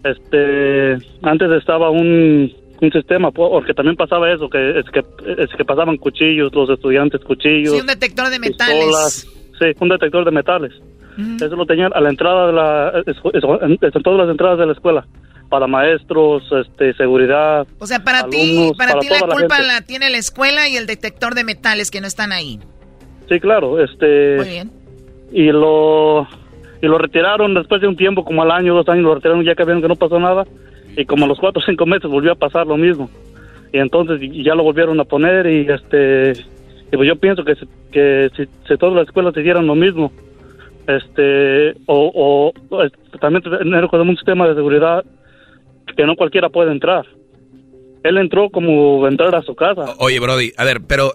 Este 0.04 0.92
antes 1.22 1.50
estaba 1.52 1.90
un, 1.90 2.52
un 2.80 2.92
sistema 2.92 3.30
po- 3.32 3.50
porque 3.50 3.74
también 3.74 3.96
pasaba 3.96 4.30
eso 4.32 4.48
que 4.48 4.78
es 4.78 4.84
que 4.90 5.00
es 5.38 5.50
que 5.56 5.64
pasaban 5.64 5.96
cuchillos 5.96 6.54
los 6.54 6.70
estudiantes 6.70 7.20
cuchillos 7.22 7.72
Sí, 7.74 7.80
un 7.80 7.86
detector 7.86 8.28
de 8.30 8.38
pistolas. 8.38 8.76
metales. 8.76 9.28
sí 9.58 9.66
un 9.80 9.88
detector 9.88 10.24
de 10.24 10.30
metales 10.30 10.72
eso 11.16 11.56
lo 11.56 11.66
tenían 11.66 11.92
a 11.94 12.00
la 12.00 12.10
entrada 12.10 12.46
de 12.46 12.52
la 12.52 12.92
en, 13.62 13.78
en 13.80 14.02
todas 14.02 14.18
las 14.18 14.30
entradas 14.30 14.58
de 14.58 14.66
la 14.66 14.72
escuela 14.72 15.06
para 15.48 15.66
maestros 15.66 16.42
este 16.66 16.92
seguridad 16.94 17.66
O 17.78 17.86
sea, 17.86 18.02
para 18.02 18.28
ti, 18.28 18.56
alumnos, 18.56 18.76
para, 18.76 18.98
ti 18.98 19.08
la 19.08 19.20
culpa 19.20 19.60
la 19.62 19.80
tiene 19.82 20.10
la 20.10 20.18
escuela 20.18 20.68
y 20.68 20.76
el 20.76 20.86
detector 20.86 21.34
de 21.34 21.44
metales 21.44 21.90
que 21.90 22.00
no 22.00 22.06
están 22.06 22.32
ahí. 22.32 22.58
Sí, 23.28 23.40
claro, 23.40 23.82
este. 23.82 24.36
Muy 24.36 24.48
bien. 24.48 24.70
Y 25.32 25.50
lo 25.50 26.26
y 26.82 26.86
lo 26.86 26.98
retiraron 26.98 27.54
después 27.54 27.80
de 27.80 27.88
un 27.88 27.96
tiempo, 27.96 28.24
como 28.24 28.42
al 28.42 28.50
año, 28.50 28.74
dos 28.74 28.88
años, 28.88 29.04
lo 29.04 29.14
retiraron 29.14 29.44
ya 29.44 29.54
que 29.54 29.64
vieron 29.64 29.82
que 29.82 29.88
no 29.88 29.96
pasó 29.96 30.18
nada. 30.18 30.44
Y 30.96 31.04
como 31.04 31.24
a 31.24 31.28
los 31.28 31.38
cuatro 31.38 31.60
o 31.60 31.66
cinco 31.66 31.86
meses 31.86 32.10
volvió 32.10 32.32
a 32.32 32.36
pasar 32.36 32.66
lo 32.66 32.76
mismo. 32.76 33.10
Y 33.72 33.78
entonces 33.78 34.20
y 34.22 34.42
ya 34.42 34.54
lo 34.54 34.62
volvieron 34.62 34.98
a 35.00 35.04
poner 35.04 35.46
y 35.46 35.66
este. 35.70 36.32
Y 36.92 36.96
pues 36.96 37.08
yo 37.08 37.16
pienso 37.16 37.44
que, 37.44 37.54
que 37.90 38.30
si, 38.36 38.44
si 38.68 38.76
todas 38.76 38.94
las 38.94 39.06
escuelas 39.06 39.36
hicieran 39.36 39.66
lo 39.66 39.74
mismo, 39.74 40.12
este. 40.86 41.72
O, 41.86 42.52
o 42.70 42.88
también 43.20 43.42
tener 43.42 43.84
un 43.92 44.16
sistema 44.16 44.48
de 44.48 44.54
seguridad 44.54 45.04
que 45.96 46.04
no 46.04 46.16
cualquiera 46.16 46.48
puede 46.48 46.72
entrar. 46.72 47.04
Él 48.02 48.18
entró 48.18 48.50
como 48.50 49.06
entrar 49.08 49.34
a 49.34 49.42
su 49.42 49.54
casa. 49.54 49.94
Oye, 49.98 50.20
Brody, 50.20 50.52
a 50.56 50.64
ver, 50.64 50.82
pero 50.86 51.12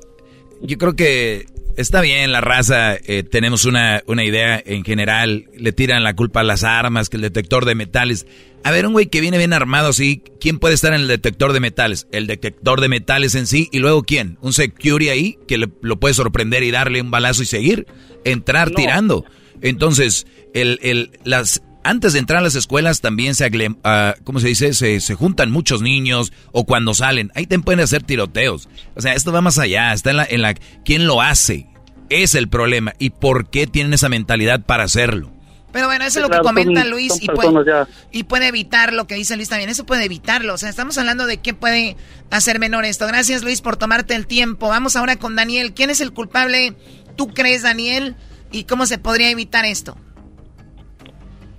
yo 0.61 0.77
creo 0.77 0.93
que 0.95 1.45
está 1.77 2.01
bien 2.01 2.31
la 2.33 2.41
raza, 2.41 2.95
eh, 2.95 3.23
tenemos 3.23 3.65
una, 3.65 4.01
una 4.07 4.25
idea 4.25 4.61
en 4.65 4.83
general, 4.83 5.45
le 5.57 5.71
tiran 5.71 6.03
la 6.03 6.15
culpa 6.15 6.41
a 6.41 6.43
las 6.43 6.63
armas, 6.65 7.09
que 7.09 7.15
el 7.17 7.21
detector 7.23 7.63
de 7.65 7.75
metales. 7.75 8.27
A 8.63 8.71
ver, 8.71 8.85
un 8.85 8.91
güey 8.93 9.07
que 9.07 9.21
viene 9.21 9.37
bien 9.37 9.53
armado 9.53 9.89
así, 9.89 10.21
¿quién 10.39 10.59
puede 10.59 10.73
estar 10.75 10.93
en 10.93 11.01
el 11.01 11.07
detector 11.07 11.53
de 11.53 11.61
metales? 11.61 12.07
El 12.11 12.27
detector 12.27 12.81
de 12.81 12.89
metales 12.89 13.35
en 13.35 13.47
sí, 13.47 13.69
y 13.71 13.79
luego 13.79 14.03
¿quién? 14.03 14.37
Un 14.41 14.51
security 14.53 15.09
ahí 15.09 15.37
que 15.47 15.57
le- 15.57 15.69
lo 15.81 15.97
puede 15.97 16.13
sorprender 16.13 16.61
y 16.63 16.71
darle 16.71 17.01
un 17.01 17.09
balazo 17.09 17.41
y 17.41 17.45
seguir, 17.45 17.87
entrar 18.25 18.69
tirando. 18.71 19.23
Entonces, 19.61 20.25
el, 20.53 20.79
el, 20.81 21.19
las, 21.23 21.61
antes 21.83 22.13
de 22.13 22.19
entrar 22.19 22.39
a 22.39 22.43
las 22.43 22.55
escuelas 22.55 23.01
también 23.01 23.35
se, 23.35 23.45
agle- 23.49 23.77
ah, 23.83 24.15
¿cómo 24.23 24.39
se 24.39 24.47
dice? 24.47 24.73
Se, 24.73 24.99
se 24.99 25.15
juntan 25.15 25.51
muchos 25.51 25.81
niños 25.81 26.31
o 26.51 26.65
cuando 26.65 26.93
salen. 26.93 27.31
Ahí 27.35 27.45
te 27.47 27.57
pueden 27.59 27.79
hacer 27.79 28.03
tiroteos. 28.03 28.69
O 28.95 29.01
sea, 29.01 29.13
esto 29.13 29.31
va 29.31 29.41
más 29.41 29.57
allá. 29.59 29.93
Está 29.93 30.11
en 30.11 30.17
la, 30.17 30.25
en 30.29 30.41
la... 30.41 30.53
¿Quién 30.85 31.07
lo 31.07 31.21
hace? 31.21 31.67
Es 32.09 32.35
el 32.35 32.49
problema. 32.49 32.93
¿Y 32.99 33.11
por 33.11 33.49
qué 33.49 33.67
tienen 33.67 33.93
esa 33.93 34.09
mentalidad 34.09 34.61
para 34.65 34.83
hacerlo? 34.83 35.31
Pero 35.71 35.87
bueno, 35.87 36.03
eso 36.03 36.19
es 36.19 36.23
lo 36.23 36.27
Claro, 36.27 36.43
que 36.43 36.47
comenta 36.49 36.81
son- 36.81 36.89
Luis 36.91 37.13
son 37.13 37.19
y 37.23 37.27
puede, 37.27 37.85
y 38.11 38.23
puede 38.23 38.47
evitar 38.47 38.91
lo 38.91 39.07
que 39.07 39.15
dice 39.15 39.37
Luis 39.37 39.47
también. 39.47 39.69
Eso 39.69 39.85
puede 39.85 40.03
evitarlo. 40.03 40.53
O 40.53 40.57
sea, 40.57 40.67
estamos 40.69 40.97
hablando 40.97 41.25
de 41.25 41.37
qué 41.37 41.53
puede 41.53 41.95
hacer 42.29 42.59
menor 42.59 42.83
esto. 42.83 43.07
Gracias 43.07 43.41
Luis 43.41 43.61
por 43.61 43.77
tomarte 43.77 44.13
el 44.15 44.27
tiempo. 44.27 44.67
Vamos 44.67 44.97
ahora 44.97 45.15
con 45.15 45.37
Daniel. 45.37 45.71
¿Quién 45.73 45.89
es 45.89 46.01
el 46.01 46.11
culpable? 46.11 46.73
¿Tú 47.15 47.29
crees, 47.29 47.61
Daniel? 47.61 48.17
¿Y 48.51 48.65
cómo 48.65 48.85
se 48.85 48.97
podría 48.97 49.31
evitar 49.31 49.65
esto? 49.65 49.95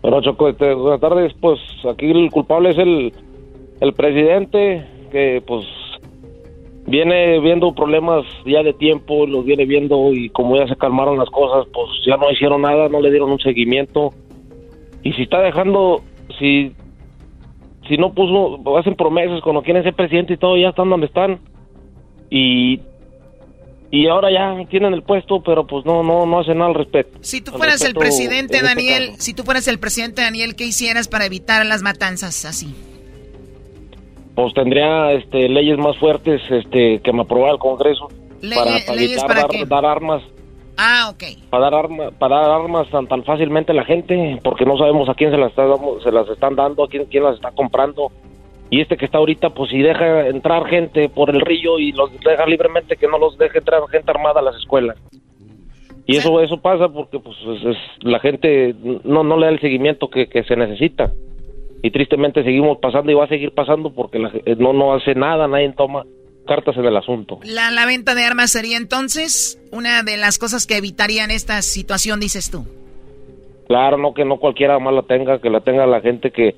Bueno, 0.02 0.20
Choco, 0.20 0.48
este, 0.48 0.74
buenas 0.74 1.00
tardes. 1.00 1.32
Pues 1.40 1.60
aquí 1.90 2.10
el 2.10 2.30
culpable 2.30 2.70
es 2.70 2.78
el, 2.78 3.12
el 3.80 3.92
presidente 3.94 4.86
que 5.10 5.42
pues 5.46 5.64
viene 6.86 7.38
viendo 7.40 7.74
problemas 7.74 8.24
ya 8.44 8.62
de 8.62 8.72
tiempo, 8.74 9.26
los 9.26 9.44
viene 9.44 9.64
viendo 9.64 10.12
y 10.12 10.28
como 10.30 10.56
ya 10.56 10.66
se 10.66 10.76
calmaron 10.76 11.18
las 11.18 11.30
cosas, 11.30 11.66
pues 11.72 11.88
ya 12.06 12.16
no 12.16 12.30
hicieron 12.30 12.62
nada, 12.62 12.88
no 12.88 13.00
le 13.00 13.10
dieron 13.10 13.30
un 13.30 13.38
seguimiento. 13.38 14.12
Y 15.02 15.12
si 15.12 15.22
está 15.22 15.40
dejando, 15.40 16.02
si 16.38 16.72
si 17.88 17.96
no 17.96 18.12
puso, 18.12 18.60
hacen 18.78 18.94
promesas 18.94 19.40
cuando 19.42 19.62
quieren 19.62 19.82
ser 19.82 19.94
presidente 19.94 20.34
y 20.34 20.36
todo, 20.36 20.56
ya 20.56 20.70
están 20.70 20.90
donde 20.90 21.06
están. 21.06 21.40
Y 22.30 22.80
y 23.92 24.08
ahora 24.08 24.32
ya 24.32 24.56
tienen 24.70 24.94
el 24.94 25.02
puesto, 25.02 25.40
pero 25.42 25.66
pues 25.66 25.84
no 25.84 26.02
no 26.02 26.26
no 26.26 26.40
hacen 26.40 26.58
nada 26.58 26.70
al 26.70 26.74
respecto. 26.76 27.18
Si 27.20 27.40
tú 27.42 27.52
fueras 27.52 27.82
el 27.82 27.94
presidente, 27.94 28.58
en 28.58 28.64
este 28.64 28.74
Daniel, 28.74 29.06
caso. 29.10 29.20
si 29.22 29.34
tú 29.34 29.42
fueras 29.44 29.68
el 29.68 29.78
presidente, 29.78 30.22
Daniel, 30.22 30.56
¿qué 30.56 30.64
hicieras 30.64 31.06
para 31.08 31.26
evitar 31.26 31.64
las 31.66 31.82
matanzas 31.82 32.44
así? 32.44 32.74
pues 34.34 34.54
tendría 34.54 35.12
este 35.12 35.46
leyes 35.48 35.76
más 35.76 35.96
fuertes 35.98 36.40
este 36.50 37.00
que 37.04 37.12
me 37.12 37.20
aprobara 37.20 37.52
el 37.52 37.58
Congreso 37.58 38.08
Leye- 38.40 38.54
para, 38.56 38.70
para 38.86 38.94
leyes 38.96 39.10
evitar 39.22 39.26
para 39.28 39.40
dar, 39.42 39.50
qué? 39.50 39.64
dar 39.66 39.84
armas 39.86 40.22
Ah, 40.78 41.10
ok. 41.12 41.22
para 41.50 41.64
dar 41.64 41.74
arma, 41.74 42.10
para 42.18 42.36
dar 42.38 42.50
armas 42.50 42.88
tan 42.90 43.06
tan 43.06 43.22
fácilmente 43.24 43.72
a 43.72 43.74
la 43.74 43.84
gente 43.84 44.40
porque 44.42 44.64
no 44.64 44.78
sabemos 44.78 45.06
a 45.10 45.14
quién 45.14 45.30
se 45.32 45.36
las 45.36 45.50
está 45.50 45.64
se 46.02 46.10
las 46.10 46.26
están 46.30 46.56
dando 46.56 46.82
a 46.84 46.88
quién 46.88 47.04
quién 47.10 47.24
las 47.24 47.34
está 47.34 47.50
comprando 47.50 48.10
y 48.72 48.80
este 48.80 48.96
que 48.96 49.04
está 49.04 49.18
ahorita 49.18 49.50
pues 49.50 49.70
si 49.70 49.78
deja 49.82 50.26
entrar 50.28 50.66
gente 50.66 51.08
por 51.10 51.28
el 51.28 51.42
río 51.42 51.78
y 51.78 51.92
los 51.92 52.10
deja 52.20 52.46
libremente 52.46 52.96
que 52.96 53.06
no 53.06 53.18
los 53.18 53.36
deje 53.36 53.58
entrar 53.58 53.82
gente 53.90 54.10
armada 54.10 54.40
a 54.40 54.42
las 54.42 54.56
escuelas. 54.56 54.96
Y 56.06 56.16
eso 56.16 56.40
eso 56.40 56.56
pasa 56.60 56.88
porque 56.88 57.18
pues 57.20 57.36
es- 57.46 57.64
es- 57.76 58.04
la 58.04 58.18
gente 58.18 58.74
no 59.04 59.22
no 59.22 59.36
le 59.36 59.46
da 59.46 59.52
el 59.52 59.60
seguimiento 59.60 60.08
que, 60.08 60.26
que 60.26 60.42
se 60.44 60.56
necesita. 60.56 61.12
Y 61.82 61.90
tristemente 61.90 62.42
seguimos 62.44 62.78
pasando 62.78 63.12
y 63.12 63.14
va 63.14 63.24
a 63.24 63.28
seguir 63.28 63.52
pasando 63.52 63.92
porque 63.92 64.18
la 64.18 64.30
ge- 64.30 64.42
no 64.56 64.72
no 64.72 64.94
hace 64.94 65.14
nada 65.14 65.46
nadie 65.48 65.72
toma 65.76 66.04
cartas 66.46 66.76
en 66.78 66.86
el 66.86 66.96
asunto. 66.96 67.40
La, 67.44 67.70
la 67.70 67.84
venta 67.86 68.14
de 68.14 68.24
armas 68.24 68.50
sería 68.52 68.76
entonces 68.78 69.60
una 69.70 70.02
de 70.02 70.16
las 70.16 70.38
cosas 70.38 70.66
que 70.66 70.78
evitarían 70.78 71.30
esta 71.30 71.60
situación, 71.62 72.18
dices 72.20 72.50
tú. 72.50 72.64
claro 73.68 73.96
no 73.98 74.12
que 74.14 74.24
no 74.24 74.38
cualquiera 74.38 74.78
más 74.78 74.94
la 74.94 75.02
tenga 75.02 75.40
que 75.40 75.50
la 75.50 75.60
tenga 75.60 75.86
la 75.86 76.00
gente 76.00 76.30
que 76.30 76.56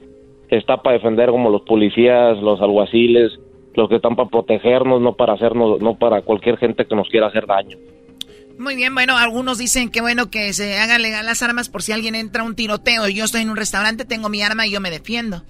está 0.56 0.78
para 0.78 0.94
defender 0.96 1.30
como 1.30 1.50
los 1.50 1.62
policías 1.62 2.38
los 2.38 2.60
alguaciles 2.60 3.32
los 3.74 3.88
que 3.88 3.96
están 3.96 4.16
para 4.16 4.28
protegernos 4.28 5.00
no 5.00 5.14
para 5.14 5.34
hacernos 5.34 5.80
no 5.80 5.96
para 5.96 6.22
cualquier 6.22 6.56
gente 6.58 6.86
que 6.86 6.94
nos 6.94 7.08
quiera 7.08 7.28
hacer 7.28 7.46
daño 7.46 7.76
Muy 8.58 8.76
bien, 8.76 8.94
bueno, 8.94 9.16
algunos 9.16 9.58
dicen 9.58 9.90
que 9.90 10.00
bueno 10.00 10.30
que 10.30 10.52
se 10.52 10.78
hagan 10.78 11.02
legal 11.02 11.26
las 11.26 11.42
armas 11.42 11.68
por 11.68 11.82
si 11.82 11.92
alguien 11.92 12.14
entra 12.14 12.42
a 12.42 12.46
un 12.46 12.54
tiroteo 12.54 13.08
y 13.08 13.14
yo 13.14 13.24
estoy 13.24 13.42
en 13.42 13.50
un 13.50 13.56
restaurante, 13.56 14.04
tengo 14.04 14.28
mi 14.28 14.42
arma 14.42 14.66
y 14.66 14.72
yo 14.72 14.80
me 14.80 14.90
defiendo, 14.90 15.42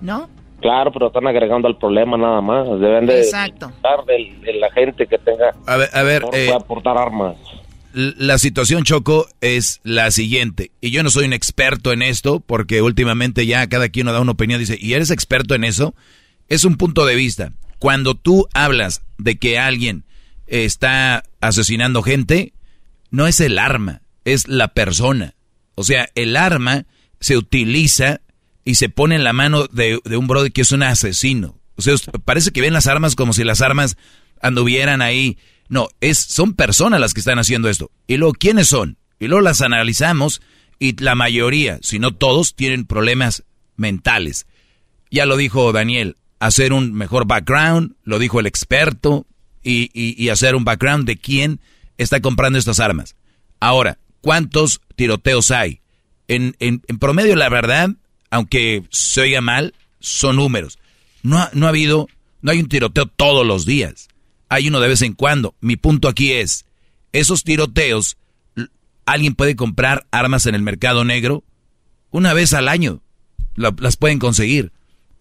¿no? 0.00 0.28
claro 0.60 0.90
pero 0.90 1.08
están 1.08 1.26
agregando 1.26 1.68
al 1.68 1.76
problema 1.76 2.16
nada 2.16 2.40
más 2.40 2.66
deben 2.80 3.06
de 3.06 3.18
Exacto. 3.20 3.70
de, 4.06 4.36
de 4.40 4.54
la 4.54 4.70
gente 4.72 5.06
que 5.06 5.18
tenga 5.18 5.54
A 5.66 5.76
ver, 5.76 5.88
a 5.92 6.02
ver, 6.02 6.24
eh, 6.32 6.50
aportar 6.52 6.96
armas 6.96 7.36
La 7.96 8.38
situación, 8.38 8.84
Choco, 8.84 9.26
es 9.40 9.80
la 9.82 10.10
siguiente. 10.10 10.70
Y 10.82 10.90
yo 10.90 11.02
no 11.02 11.08
soy 11.08 11.24
un 11.24 11.32
experto 11.32 11.94
en 11.94 12.02
esto, 12.02 12.40
porque 12.40 12.82
últimamente 12.82 13.46
ya 13.46 13.66
cada 13.70 13.88
quien 13.88 14.04
da 14.04 14.20
una 14.20 14.32
opinión. 14.32 14.60
Dice, 14.60 14.76
¿y 14.78 14.92
eres 14.92 15.10
experto 15.10 15.54
en 15.54 15.64
eso? 15.64 15.94
Es 16.46 16.66
un 16.66 16.76
punto 16.76 17.06
de 17.06 17.14
vista. 17.14 17.54
Cuando 17.78 18.14
tú 18.14 18.48
hablas 18.52 19.00
de 19.16 19.38
que 19.38 19.58
alguien 19.58 20.04
está 20.46 21.24
asesinando 21.40 22.02
gente, 22.02 22.52
no 23.10 23.26
es 23.26 23.40
el 23.40 23.58
arma, 23.58 24.02
es 24.26 24.46
la 24.46 24.68
persona. 24.68 25.34
O 25.74 25.82
sea, 25.82 26.10
el 26.14 26.36
arma 26.36 26.84
se 27.20 27.38
utiliza 27.38 28.20
y 28.62 28.74
se 28.74 28.90
pone 28.90 29.14
en 29.14 29.24
la 29.24 29.32
mano 29.32 29.68
de, 29.68 30.02
un 30.04 30.26
brother 30.26 30.52
que 30.52 30.60
es 30.60 30.72
un 30.72 30.82
asesino. 30.82 31.58
O 31.76 31.82
sea, 31.82 31.94
parece 32.26 32.50
que 32.50 32.60
ven 32.60 32.74
las 32.74 32.88
armas 32.88 33.14
como 33.14 33.32
si 33.32 33.42
las 33.42 33.62
armas 33.62 33.96
anduvieran 34.42 35.00
ahí. 35.00 35.38
No, 35.68 35.88
es, 36.00 36.18
son 36.18 36.54
personas 36.54 37.00
las 37.00 37.14
que 37.14 37.20
están 37.20 37.38
haciendo 37.38 37.68
esto. 37.68 37.90
Y 38.06 38.16
luego, 38.16 38.34
¿quiénes 38.34 38.68
son? 38.68 38.98
Y 39.18 39.26
luego 39.26 39.42
las 39.42 39.62
analizamos 39.62 40.42
y 40.78 41.00
la 41.02 41.14
mayoría, 41.14 41.78
si 41.82 41.98
no 41.98 42.14
todos, 42.14 42.54
tienen 42.54 42.86
problemas 42.86 43.44
mentales. 43.76 44.46
Ya 45.10 45.26
lo 45.26 45.36
dijo 45.36 45.72
Daniel, 45.72 46.16
hacer 46.38 46.72
un 46.72 46.92
mejor 46.92 47.26
background, 47.26 47.94
lo 48.04 48.18
dijo 48.18 48.40
el 48.40 48.46
experto, 48.46 49.26
y, 49.62 49.90
y, 49.92 50.28
hacer 50.28 50.54
un 50.54 50.64
background 50.64 51.06
de 51.06 51.16
quién 51.16 51.60
está 51.98 52.20
comprando 52.20 52.56
estas 52.56 52.78
armas. 52.78 53.16
Ahora, 53.58 53.98
¿cuántos 54.20 54.80
tiroteos 54.94 55.50
hay? 55.50 55.80
En, 56.28 56.54
en, 56.60 56.82
en 56.86 56.98
promedio, 57.00 57.34
la 57.34 57.48
verdad, 57.48 57.90
aunque 58.30 58.84
se 58.90 59.22
oiga 59.22 59.40
mal, 59.40 59.74
son 59.98 60.36
números. 60.36 60.78
No 61.24 61.38
ha, 61.38 61.50
no 61.52 61.66
ha 61.66 61.70
habido, 61.70 62.06
no 62.42 62.52
hay 62.52 62.60
un 62.60 62.68
tiroteo 62.68 63.06
todos 63.06 63.44
los 63.44 63.66
días. 63.66 64.06
Hay 64.48 64.68
uno 64.68 64.80
de 64.80 64.88
vez 64.88 65.02
en 65.02 65.12
cuando. 65.12 65.54
Mi 65.60 65.76
punto 65.76 66.08
aquí 66.08 66.32
es, 66.32 66.64
esos 67.12 67.44
tiroteos, 67.44 68.16
alguien 69.04 69.34
puede 69.34 69.56
comprar 69.56 70.06
armas 70.10 70.46
en 70.46 70.54
el 70.54 70.62
mercado 70.62 71.04
negro 71.04 71.44
una 72.10 72.34
vez 72.34 72.52
al 72.52 72.68
año. 72.68 73.02
las 73.54 73.96
pueden 73.96 74.18
conseguir. 74.18 74.72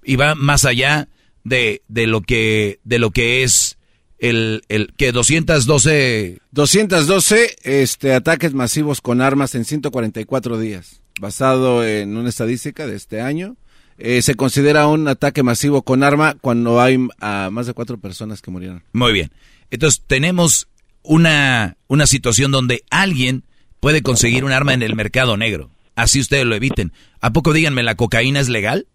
Y 0.04 0.18
va 0.18 0.36
más 0.36 0.66
allá 0.66 1.08
de, 1.44 1.82
de, 1.88 2.08
lo, 2.08 2.22
que, 2.22 2.80
de 2.84 3.00
lo 3.00 3.12
que 3.12 3.44
es 3.44 3.78
el, 4.20 4.64
el 4.70 4.94
que 4.98 5.12
212... 5.12 6.40
212 6.52 7.56
este, 7.64 8.14
ataques 8.14 8.54
masivos 8.54 9.02
con 9.02 9.22
armas 9.22 9.56
en 9.56 9.66
144 9.66 10.60
días, 10.60 11.02
basado 11.20 11.86
en 11.86 12.18
una 12.18 12.30
estadística 12.30 12.88
de 12.88 12.96
este 12.96 13.22
año. 13.22 13.56
Eh, 13.98 14.22
se 14.22 14.36
considera 14.36 14.88
un 14.88 15.08
ataque 15.08 15.42
masivo 15.42 15.84
con 15.84 16.04
arma 16.04 16.36
cuando 16.42 16.82
hay 16.82 17.00
a 17.20 17.50
más 17.52 17.68
de 17.68 17.74
cuatro 17.74 17.98
personas 17.98 18.42
que 18.42 18.52
murieron. 18.52 18.84
Muy 18.92 19.14
bien. 19.14 19.32
Entonces 19.72 20.04
tenemos 20.06 20.68
una, 21.02 21.78
una 21.88 22.08
situación 22.08 22.52
donde 22.52 22.84
alguien 22.90 23.44
puede 23.80 24.02
conseguir 24.02 24.44
un 24.44 24.52
arma 24.52 24.74
en 24.74 24.84
el 24.84 24.96
mercado 24.96 25.38
negro. 25.38 25.70
Así 25.96 26.20
ustedes 26.20 26.46
lo 26.46 26.56
eviten. 26.56 26.92
¿A 27.22 27.32
poco 27.32 27.54
díganme, 27.54 27.84
la 27.84 27.96
cocaína 27.96 28.40
es 28.42 28.50
legal? 28.50 28.88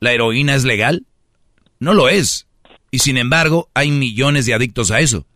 ¿La 0.00 0.12
heroína 0.12 0.54
es 0.54 0.64
legal? 0.64 1.06
No 1.80 1.94
lo 1.94 2.08
es. 2.08 2.46
Y 2.90 3.00
sin 3.00 3.18
embargo, 3.18 3.68
hay 3.74 3.90
millones 3.90 4.46
de 4.46 4.54
adictos 4.54 4.90
a 4.90 5.00
eso. 5.00 5.26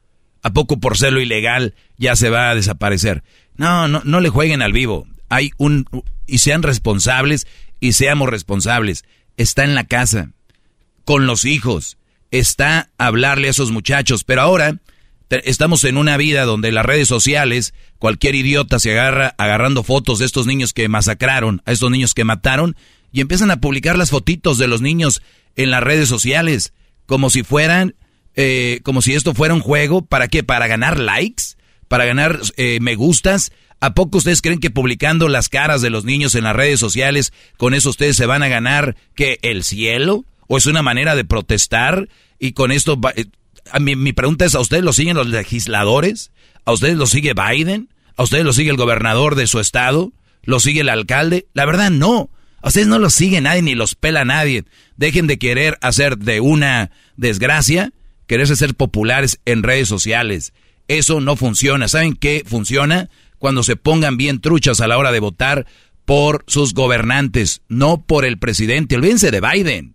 ¿A 0.43 0.53
poco 0.53 0.79
por 0.79 0.97
serlo 0.97 1.21
ilegal 1.21 1.75
ya 1.99 2.17
se 2.17 2.31
va 2.31 2.51
a 2.51 2.55
desaparecer? 2.55 3.23
No, 3.57 3.89
no, 3.89 4.03
no 4.05 4.21
le 4.21 4.29
jueguen 4.29 4.63
al 4.63 4.73
vivo. 4.73 5.07
Hay 5.29 5.51
un 5.59 5.87
y 6.27 6.39
sean 6.39 6.63
responsables 6.63 7.47
y 7.81 7.93
seamos 7.93 8.29
responsables. 8.29 9.05
Está 9.37 9.65
en 9.65 9.75
la 9.75 9.85
casa, 9.85 10.31
con 11.05 11.27
los 11.27 11.45
hijos, 11.45 11.99
está 12.31 12.91
hablarle 12.99 13.49
a 13.49 13.51
esos 13.51 13.71
muchachos, 13.71 14.25
pero 14.25 14.43
ahora 14.43 14.79
estamos 15.31 15.85
en 15.85 15.97
una 15.97 16.17
vida 16.17 16.45
donde 16.45 16.73
las 16.73 16.87
redes 16.87 17.09
sociales, 17.09 17.75
cualquier 17.99 18.35
idiota 18.35 18.79
se 18.79 18.93
agarra 18.93 19.35
agarrando 19.39 19.83
fotos 19.83 20.19
de 20.19 20.27
estos 20.27 20.47
niños 20.47 20.73
que 20.73 20.89
masacraron, 20.89 21.63
a 21.65 21.73
estos 21.73 21.91
niños 21.91 22.15
que 22.15 22.25
mataron, 22.25 22.77
y 23.13 23.21
empiezan 23.21 23.51
a 23.51 23.61
publicar 23.61 23.99
las 23.99 24.11
fotitos 24.11 24.59
de 24.59 24.69
los 24.69 24.81
niños 24.83 25.23
en 25.57 25.71
las 25.71 25.83
redes 25.83 26.09
sociales 26.09 26.73
como 27.07 27.31
si 27.31 27.43
fueran, 27.43 27.95
eh, 28.35 28.81
como 28.83 29.01
si 29.01 29.15
esto 29.15 29.33
fuera 29.33 29.55
un 29.55 29.61
juego, 29.61 30.05
¿para 30.05 30.29
qué? 30.29 30.43
¿Para 30.43 30.67
ganar 30.67 30.99
likes? 30.99 31.45
¿Para 31.89 32.05
ganar 32.05 32.41
eh, 32.57 32.79
me 32.81 32.97
gustas? 32.97 33.53
¿A 33.81 33.95
poco 33.95 34.19
ustedes 34.19 34.43
creen 34.43 34.61
que 34.61 34.71
publicando 34.71 35.29
las 35.29 35.49
caras 35.49 35.83
de 35.83 35.91
los 35.91 36.05
niños 36.05 36.35
en 36.35 36.45
las 36.45 36.57
redes 36.57 36.81
sociales, 36.81 37.33
con 37.57 37.75
eso 37.75 37.91
ustedes 37.91 38.17
se 38.17 38.27
van 38.27 38.43
a 38.43 38.49
ganar 38.49 38.97
que 39.15 39.39
el 39.43 39.65
cielo? 39.65 40.25
¿O 40.49 40.57
es 40.57 40.67
una 40.67 40.83
manera 40.83 41.15
de 41.15 41.25
protestar? 41.25 42.09
Y 42.39 42.53
con 42.53 42.73
esto, 42.73 42.99
eh, 43.17 43.27
mi, 43.81 43.97
mi 43.97 44.13
pregunta 44.13 44.45
es, 44.45 44.55
¿a 44.55 44.61
ustedes 44.61 44.85
lo 44.85 44.93
siguen 44.93 45.17
los 45.17 45.27
legisladores? 45.27 46.31
¿A 46.65 46.73
ustedes 46.73 46.97
lo 46.97 47.07
sigue 47.07 47.35
Biden? 47.35 47.89
¿A 48.17 48.23
ustedes 48.23 48.45
lo 48.45 48.53
sigue 48.53 48.71
el 48.71 48.77
gobernador 48.77 49.35
de 49.35 49.47
su 49.47 49.61
estado? 49.61 50.13
¿Lo 50.43 50.59
sigue 50.61 50.81
el 50.81 50.89
alcalde? 50.89 51.47
La 51.53 51.67
verdad 51.67 51.91
no. 51.91 52.31
A 52.63 52.69
ustedes 52.69 52.87
no 52.87 52.99
los 52.99 53.15
sigue 53.15 53.41
nadie 53.41 53.63
ni 53.63 53.75
los 53.75 53.95
pela 53.95 54.25
nadie. 54.25 54.65
Dejen 54.97 55.27
de 55.27 55.39
querer 55.39 55.79
hacer 55.83 56.17
de 56.19 56.41
una 56.41 56.91
desgracia, 57.17 57.93
quererse 58.27 58.57
ser 58.57 58.75
populares 58.75 59.39
en 59.45 59.63
redes 59.63 59.89
sociales. 59.89 60.53
Eso 60.89 61.21
no 61.21 61.37
funciona. 61.37 61.89
¿Saben 61.89 62.15
qué 62.15 62.43
funciona? 62.47 63.11
Cuando 63.39 63.63
se 63.63 63.77
pongan 63.77 64.17
bien 64.17 64.41
truchas 64.41 64.81
a 64.81 64.89
la 64.89 64.99
hora 64.99 65.13
de 65.13 65.21
votar 65.21 65.67
por 66.05 66.45
sus 66.47 66.75
gobernantes, 66.75 67.63
no 67.69 68.03
por 68.03 68.25
el 68.25 68.39
presidente. 68.39 68.97
Olvídense 68.97 69.31
de 69.31 69.41
Biden. 69.41 69.95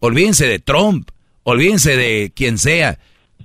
Olvídense 0.00 0.46
de 0.46 0.58
Trump. 0.58 1.10
Olvídense 1.42 1.96
de 1.96 2.32
quien 2.34 2.58
sea. 2.58 2.98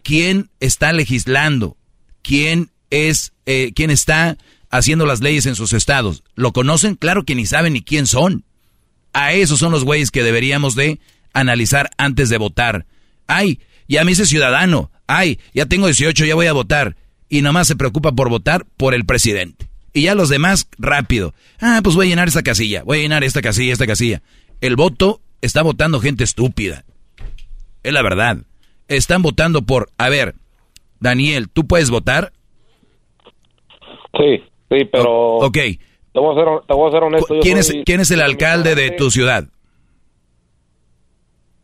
¿Quién 0.04 0.50
está 0.60 0.94
legislando? 0.94 1.78
¿Quién 2.22 2.70
es, 2.90 3.34
eh, 3.46 3.72
quién 3.76 3.92
está 3.92 4.38
haciendo 4.70 5.06
las 5.06 5.22
leyes 5.22 5.46
en 5.46 5.56
sus 5.56 5.74
estados. 5.74 6.24
¿Lo 6.36 6.54
conocen? 6.54 6.96
Claro 6.96 7.24
que 7.24 7.36
ni 7.36 7.46
saben 7.46 7.74
ni 7.74 7.82
quién 7.82 8.08
son. 8.08 8.44
A 9.14 9.34
esos 9.34 9.60
son 9.60 9.72
los 9.72 9.84
güeyes 9.84 10.12
que 10.12 10.24
deberíamos 10.24 10.76
de 10.76 11.00
analizar 11.34 11.90
antes 11.98 12.30
de 12.30 12.38
votar. 12.38 12.86
Ay, 13.28 13.60
ya 13.88 14.04
me 14.04 14.12
hice 14.12 14.26
ciudadano. 14.26 14.92
Ay, 15.08 15.40
ya 15.54 15.66
tengo 15.66 15.88
18, 15.88 16.26
ya 16.26 16.36
voy 16.36 16.46
a 16.46 16.54
votar. 16.54 16.96
Y 17.30 17.42
nomás 17.42 17.68
se 17.68 17.76
preocupa 17.76 18.12
por 18.12 18.30
votar 18.30 18.66
por 18.78 18.94
el 18.94 19.06
presidente. 19.06 19.68
Y 19.94 20.04
ya 20.04 20.16
los 20.16 20.30
demás, 20.30 20.68
rápido. 20.78 21.34
Ah, 21.62 21.82
pues 21.84 21.96
voy 21.96 22.08
a 22.08 22.10
llenar 22.10 22.28
esta 22.28 22.44
casilla, 22.44 22.84
voy 22.84 23.00
a 23.00 23.02
llenar 23.02 23.24
esta 23.24 23.42
casilla, 23.42 23.74
esta 23.74 23.88
casilla. 23.88 24.22
El 24.62 24.76
voto 24.76 25.22
está 25.42 25.62
votando 25.62 26.00
gente 26.00 26.24
estúpida. 26.24 26.84
Es 27.84 27.94
la 27.94 28.02
verdad. 28.02 28.38
Están 28.88 29.22
votando 29.22 29.62
por, 29.62 29.90
a 29.98 30.10
ver, 30.10 30.36
Daniel, 31.00 31.50
¿tú 31.50 31.68
puedes 31.68 31.90
votar? 31.90 32.34
Sí. 34.18 34.44
Sí, 34.70 34.86
pero... 34.92 35.38
ok. 35.38 35.58
Te 36.12 36.20
voy 36.20 36.36
a 36.36 36.44
ser, 36.44 36.66
te 36.68 36.74
voy 36.74 36.90
a 36.90 36.92
ser 36.92 37.04
honesto. 37.04 37.36
¿Quién, 37.42 37.58
es, 37.58 37.74
¿Quién 37.86 38.02
es 38.02 38.12
el 38.12 38.22
alcalde 38.22 38.76
de 38.76 38.92
tu 38.92 39.12
ciudad? 39.12 39.48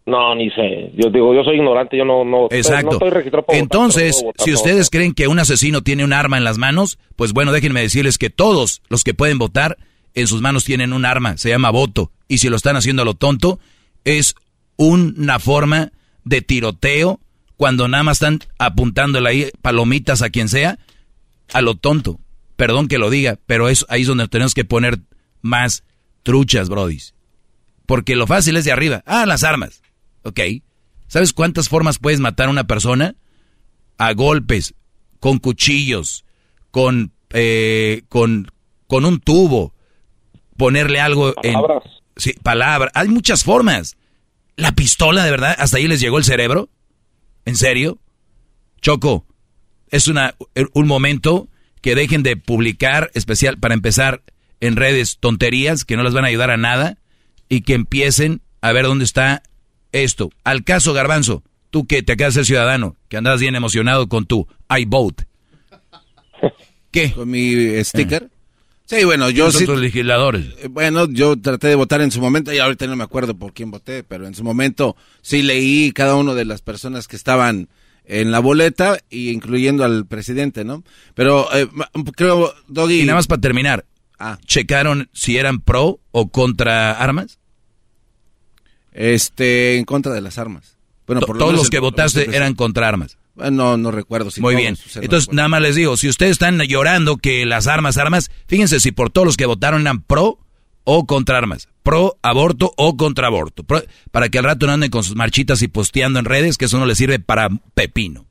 No, 0.05 0.35
ni 0.35 0.51
sé. 0.51 0.91
Yo 0.95 1.09
digo, 1.09 1.33
yo 1.33 1.43
soy 1.43 1.55
ignorante, 1.55 1.97
yo 1.97 2.05
no, 2.05 2.23
no, 2.23 2.47
Exacto. 2.51 2.93
estoy 2.93 3.09
registrado 3.09 3.45
para 3.45 3.57
Entonces, 3.57 4.23
si 4.37 4.53
ustedes 4.53 4.91
creen 4.91 5.13
que 5.13 5.27
un 5.27 5.39
asesino 5.39 5.81
tiene 5.81 6.03
un 6.03 6.13
arma 6.13 6.37
en 6.37 6.43
las 6.43 6.59
manos, 6.59 6.99
pues 7.15 7.33
bueno, 7.33 7.51
déjenme 7.51 7.81
decirles 7.81 8.19
que 8.19 8.29
todos 8.29 8.83
los 8.87 9.03
que 9.03 9.15
pueden 9.15 9.39
votar 9.39 9.77
en 10.13 10.27
sus 10.27 10.41
manos 10.41 10.63
tienen 10.63 10.93
un 10.93 11.05
arma, 11.05 11.37
se 11.37 11.49
llama 11.49 11.71
voto. 11.71 12.11
Y 12.27 12.37
si 12.37 12.49
lo 12.49 12.55
están 12.55 12.75
haciendo 12.75 13.01
a 13.01 13.05
lo 13.05 13.15
tonto, 13.15 13.59
es 14.03 14.35
una 14.77 15.39
forma 15.39 15.91
de 16.23 16.41
tiroteo 16.41 17.19
cuando 17.57 17.87
nada 17.87 18.03
más 18.03 18.17
están 18.17 18.39
apuntándole 18.59 19.29
ahí 19.29 19.49
palomitas 19.61 20.21
a 20.21 20.29
quien 20.29 20.49
sea, 20.49 20.77
a 21.51 21.61
lo 21.61 21.75
tonto. 21.75 22.19
Perdón 22.55 22.87
que 22.87 22.99
lo 22.99 23.09
diga, 23.09 23.39
pero 23.47 23.69
es 23.69 23.85
ahí 23.89 24.01
es 24.01 24.07
donde 24.07 24.27
tenemos 24.27 24.53
que 24.53 24.65
poner 24.65 24.99
más 25.41 25.83
truchas, 26.23 26.69
brodis. 26.69 27.15
Porque 27.85 28.15
lo 28.15 28.27
fácil 28.27 28.55
es 28.57 28.65
de 28.65 28.71
arriba. 28.71 29.03
Ah, 29.05 29.25
las 29.25 29.43
armas. 29.43 29.81
Ok. 30.25 30.39
¿Sabes 31.07 31.33
cuántas 31.33 31.69
formas 31.69 31.99
puedes 31.99 32.19
matar 32.19 32.47
a 32.47 32.51
una 32.51 32.65
persona? 32.65 33.15
A 33.97 34.13
golpes, 34.13 34.73
con 35.19 35.37
cuchillos, 35.37 36.25
con, 36.71 37.13
eh, 37.29 38.01
con, 38.09 38.51
con 38.87 39.05
un 39.05 39.19
tubo, 39.19 39.73
ponerle 40.57 40.99
algo 40.99 41.33
palabras. 41.33 41.83
en... 41.85 41.91
Sí, 42.17 42.33
palabras. 42.41 42.91
Hay 42.95 43.07
muchas 43.07 43.43
formas. 43.43 43.97
La 44.55 44.71
pistola, 44.71 45.23
de 45.23 45.31
verdad, 45.31 45.55
hasta 45.57 45.77
ahí 45.77 45.87
les 45.87 45.99
llegó 45.99 46.17
el 46.17 46.23
cerebro. 46.23 46.69
¿En 47.45 47.55
serio? 47.55 47.99
Choco, 48.81 49.25
es 49.89 50.07
una, 50.07 50.35
un 50.73 50.87
momento 50.87 51.49
que 51.81 51.93
dejen 51.93 52.23
de 52.23 52.35
publicar, 52.35 53.11
especial 53.13 53.59
para 53.59 53.75
empezar 53.75 54.23
en 54.59 54.75
redes 54.75 55.17
tonterías 55.19 55.85
que 55.85 55.97
no 55.97 56.03
les 56.03 56.13
van 56.13 56.25
a 56.25 56.29
ayudar 56.29 56.49
a 56.49 56.57
nada 56.57 56.97
y 57.47 57.61
que 57.61 57.73
empiecen 57.73 58.41
a 58.61 58.71
ver 58.71 58.85
dónde 58.85 59.05
está 59.05 59.43
esto. 60.03 60.29
Al 60.43 60.63
caso 60.63 60.93
Garbanzo, 60.93 61.43
tú 61.69 61.85
que 61.85 62.03
te 62.03 62.13
acabas 62.13 62.33
de 62.33 62.39
ser 62.39 62.45
ciudadano, 62.45 62.95
que 63.09 63.17
andas 63.17 63.39
bien 63.39 63.55
emocionado 63.55 64.07
con 64.07 64.25
tu 64.25 64.47
I 64.69 64.85
vote. 64.85 65.27
¿Qué? 66.91 67.11
Con 67.11 67.29
mi 67.29 67.83
sticker. 67.83 68.29
Sí, 68.85 69.03
bueno, 69.03 69.31
yo 69.31 69.51
sí. 69.51 69.65
legisladores? 69.65 70.45
Eh, 70.59 70.67
bueno, 70.67 71.07
yo 71.09 71.35
traté 71.39 71.67
de 71.67 71.75
votar 71.75 72.01
en 72.01 72.11
su 72.11 72.21
momento 72.21 72.53
y 72.53 72.59
ahorita 72.59 72.85
no 72.85 72.95
me 72.95 73.03
acuerdo 73.03 73.35
por 73.35 73.51
quién 73.51 73.71
voté, 73.71 74.03
pero 74.03 74.27
en 74.27 74.35
su 74.35 74.43
momento 74.43 74.95
sí 75.21 75.41
leí 75.41 75.91
cada 75.91 76.15
una 76.15 76.35
de 76.35 76.45
las 76.45 76.61
personas 76.61 77.07
que 77.07 77.15
estaban 77.15 77.67
en 78.05 78.31
la 78.31 78.39
boleta 78.39 78.99
y 79.09 79.31
incluyendo 79.31 79.83
al 79.83 80.05
presidente, 80.05 80.63
¿no? 80.63 80.83
Pero 81.15 81.47
eh, 81.55 81.67
creo, 82.15 82.53
Doggy... 82.67 83.01
Y 83.01 83.05
nada 83.05 83.17
más 83.17 83.27
para 83.27 83.41
terminar, 83.41 83.85
ah. 84.19 84.37
¿checaron 84.45 85.09
si 85.13 85.37
eran 85.37 85.61
pro 85.61 85.99
o 86.11 86.29
contra 86.29 86.91
armas? 86.91 87.39
Este, 88.95 89.77
en 89.77 89.83
contra 89.83 90.13
de 90.13 90.21
las 90.21 90.37
armas. 90.37 90.77
Bueno, 91.05 91.21
por 91.21 91.37
todos 91.37 91.53
los 91.53 91.69
que 91.69 91.79
votaste 91.79 92.35
eran 92.35 92.55
contra 92.55 92.87
armas. 92.87 93.17
No, 93.35 93.75
no 93.75 93.91
recuerdo. 93.91 94.31
Si 94.31 94.39
Muy 94.39 94.55
bien. 94.55 94.77
Entonces, 94.95 95.31
nada 95.33 95.49
más 95.49 95.61
les 95.61 95.75
digo, 95.75 95.97
si 95.97 96.07
ustedes 96.07 96.31
están 96.31 96.57
llorando 96.61 97.17
que 97.17 97.45
las 97.45 97.67
armas, 97.67 97.97
armas, 97.97 98.31
fíjense 98.47 98.79
si 98.79 98.91
por 98.91 99.09
todos 99.09 99.25
los 99.25 99.37
que 99.37 99.45
votaron 99.45 99.81
eran 99.81 100.01
pro 100.01 100.39
o 100.85 101.05
contra 101.05 101.37
armas. 101.37 101.67
Pro 101.83 102.17
aborto 102.21 102.73
o 102.77 102.95
contra 102.95 103.27
aborto. 103.27 103.65
para 104.11 104.29
que 104.29 104.37
al 104.37 104.45
rato 104.45 104.65
no 104.65 104.71
anden 104.71 104.89
con 104.89 105.03
sus 105.03 105.17
marchitas 105.17 105.61
y 105.61 105.67
posteando 105.67 106.19
en 106.19 106.25
redes, 106.25 106.57
que 106.57 106.65
eso 106.65 106.79
no 106.79 106.85
le 106.85 106.95
sirve 106.95 107.19
para 107.19 107.49
pepino. 107.73 108.25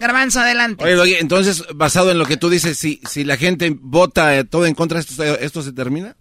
Garbanzo, 0.00 0.40
adelante. 0.40 0.84
Oye, 0.84 1.20
entonces, 1.20 1.64
basado 1.74 2.10
en 2.10 2.18
lo 2.18 2.24
que 2.24 2.36
tú 2.36 2.48
dices, 2.48 2.78
si, 2.78 3.00
si 3.08 3.24
la 3.24 3.36
gente 3.36 3.76
vota 3.78 4.44
todo 4.44 4.66
en 4.66 4.74
contra, 4.74 4.98
¿esto, 4.98 5.22
esto 5.22 5.62
se 5.62 5.72
termina? 5.72 6.16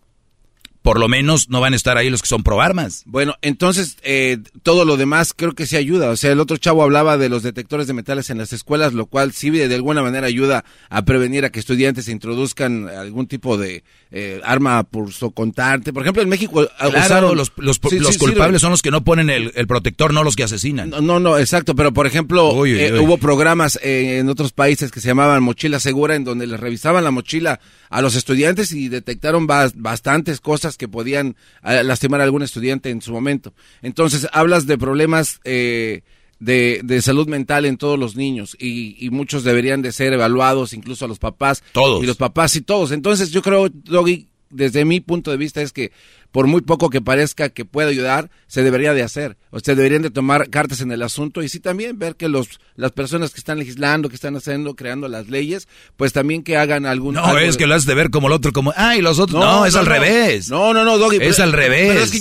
Por 0.86 1.00
lo 1.00 1.08
menos 1.08 1.50
no 1.50 1.62
van 1.62 1.74
a 1.74 1.76
estar 1.76 1.98
ahí 1.98 2.12
los 2.12 2.22
que 2.22 2.28
son 2.28 2.44
pro 2.44 2.62
armas. 2.62 3.02
Bueno, 3.08 3.34
entonces 3.42 3.98
eh, 4.04 4.38
todo 4.62 4.86
lo 4.86 4.98
demás 4.98 5.34
creo 5.36 5.54
que 5.54 5.66
sí 5.66 5.78
ayuda. 5.78 6.12
O 6.12 6.16
sea, 6.16 6.32
el 6.32 6.40
otro 6.40 6.58
chavo 6.58 6.84
hablaba 6.84 7.18
de 7.18 7.28
los 7.28 7.42
detectores 7.42 7.88
de 7.88 7.94
metales 7.94 8.30
en 8.30 8.38
las 8.38 8.54
escuelas, 8.54 8.94
lo 8.94 9.08
cual 9.08 9.34
sí 9.34 9.50
de 9.50 9.74
alguna 9.74 10.04
manera 10.04 10.28
ayuda 10.28 10.64
a 10.90 11.04
prevenir 11.04 11.44
a 11.44 11.50
que 11.50 11.60
estudiantes 11.60 12.08
introduzcan 12.08 12.88
algún 12.88 13.26
tipo 13.26 13.58
de 13.58 13.84
eh, 14.12 14.40
arma 14.44 14.84
por 14.84 15.12
socontarte. 15.12 15.92
Por 15.92 16.04
ejemplo, 16.04 16.22
en 16.22 16.30
México 16.30 16.70
claro, 16.78 17.34
los, 17.34 17.52
los, 17.58 17.80
culpables 17.80 18.62
son 18.62 18.70
los 18.70 18.84
que 18.84 18.92
no 18.92 19.04
ponen 19.04 19.32
el, 19.32 19.66
protector, 19.66 20.14
no 20.14 20.24
los 20.24 20.36
que 20.36 20.44
asesinan. 20.44 20.92
No, 20.92 21.20
no, 21.20 21.40
exacto. 21.40 21.74
Pero 21.74 21.94
por 21.94 22.06
ejemplo, 22.06 22.64
eh, 22.64 23.00
hubo 23.00 23.18
programas 23.18 23.80
en 23.82 24.30
otros 24.30 24.52
países 24.52 24.92
que 24.92 25.02
se 25.02 25.08
llamaban 25.08 25.42
mochila 25.42 25.80
segura, 25.80 26.14
en 26.14 26.26
donde 26.26 26.46
les 26.46 26.60
revisaban 26.60 27.04
la 27.04 27.10
mochila 27.10 27.60
a 27.90 28.02
los 28.02 28.16
estudiantes 28.16 28.72
y 28.72 28.90
detectaron 28.90 29.48
bastantes 29.48 30.42
cosas 30.42 30.78
que 30.78 30.88
podían 30.88 31.36
eh, 31.64 31.84
lastimar 31.84 32.22
a 32.22 32.24
algún 32.24 32.44
estudiante 32.44 32.90
en 32.90 33.02
su 33.02 33.12
momento. 33.12 33.54
Entonces, 33.82 34.28
hablas 34.32 34.66
de 34.66 34.78
problemas 34.78 35.40
eh, 35.44 36.02
de, 36.40 36.82
de, 36.84 37.02
salud 37.02 37.28
mental 37.28 37.66
en 37.66 37.78
todos 37.78 37.98
los 37.98 38.16
niños 38.16 38.56
y, 38.60 38.96
y, 39.04 39.10
muchos 39.10 39.44
deberían 39.44 39.82
de 39.82 39.92
ser 39.92 40.14
evaluados, 40.14 40.74
incluso 40.74 41.06
a 41.06 41.08
los 41.08 41.20
papás. 41.20 41.64
Todos. 41.72 42.04
Y 42.04 42.08
los 42.08 42.18
papás 42.18 42.56
y 42.56 42.62
todos. 42.62 42.92
Entonces, 42.92 43.32
yo 43.32 43.42
creo, 43.42 43.70
Doggy, 43.70 44.28
desde 44.56 44.86
mi 44.86 45.00
punto 45.00 45.32
de 45.32 45.38
vista 45.38 45.62
es 45.62 45.72
que 45.72 45.92
por 46.32 46.48
muy 46.48 46.60
poco 46.62 46.90
que 46.90 47.02
parezca 47.02 47.48
que 47.48 47.64
pueda 47.64 47.88
ayudar, 47.88 48.30
se 48.48 48.62
debería 48.62 48.94
de 48.94 49.04
hacer. 49.04 49.38
O 49.52 49.60
sea, 49.62 49.74
deberían 49.74 50.02
de 50.02 50.10
tomar 50.10 50.50
cartas 50.50 50.82
en 50.82 50.92
el 50.92 51.02
asunto 51.02 51.42
y 51.42 51.48
sí 51.48 51.62
también 51.62 51.98
ver 51.98 52.18
que 52.18 52.28
los 52.28 52.60
las 52.76 52.92
personas 52.92 53.32
que 53.32 53.40
están 53.40 53.58
legislando, 53.58 54.10
que 54.10 54.16
están 54.16 54.36
haciendo, 54.36 54.76
creando 54.76 55.08
las 55.08 55.30
leyes, 55.30 55.70
pues 55.96 56.12
también 56.12 56.44
que 56.44 56.58
hagan 56.58 56.86
algún... 56.86 57.16
No, 57.16 57.38
es 57.38 57.56
que 57.56 57.68
lo 57.68 57.74
has 57.74 57.86
de 57.86 57.96
ver 57.96 58.10
como 58.10 58.28
el 58.28 58.34
otro, 58.34 58.52
como, 58.52 58.74
ay, 58.76 59.02
los 59.02 59.18
otros... 59.18 59.42
No, 59.42 59.66
es 59.66 59.76
al 59.76 59.86
revés. 59.86 60.50
No, 60.50 60.74
no, 60.74 60.84
no, 60.84 60.98
Doggy. 60.98 61.20
Es 61.22 61.40
al 61.40 61.54
revés 61.54 62.12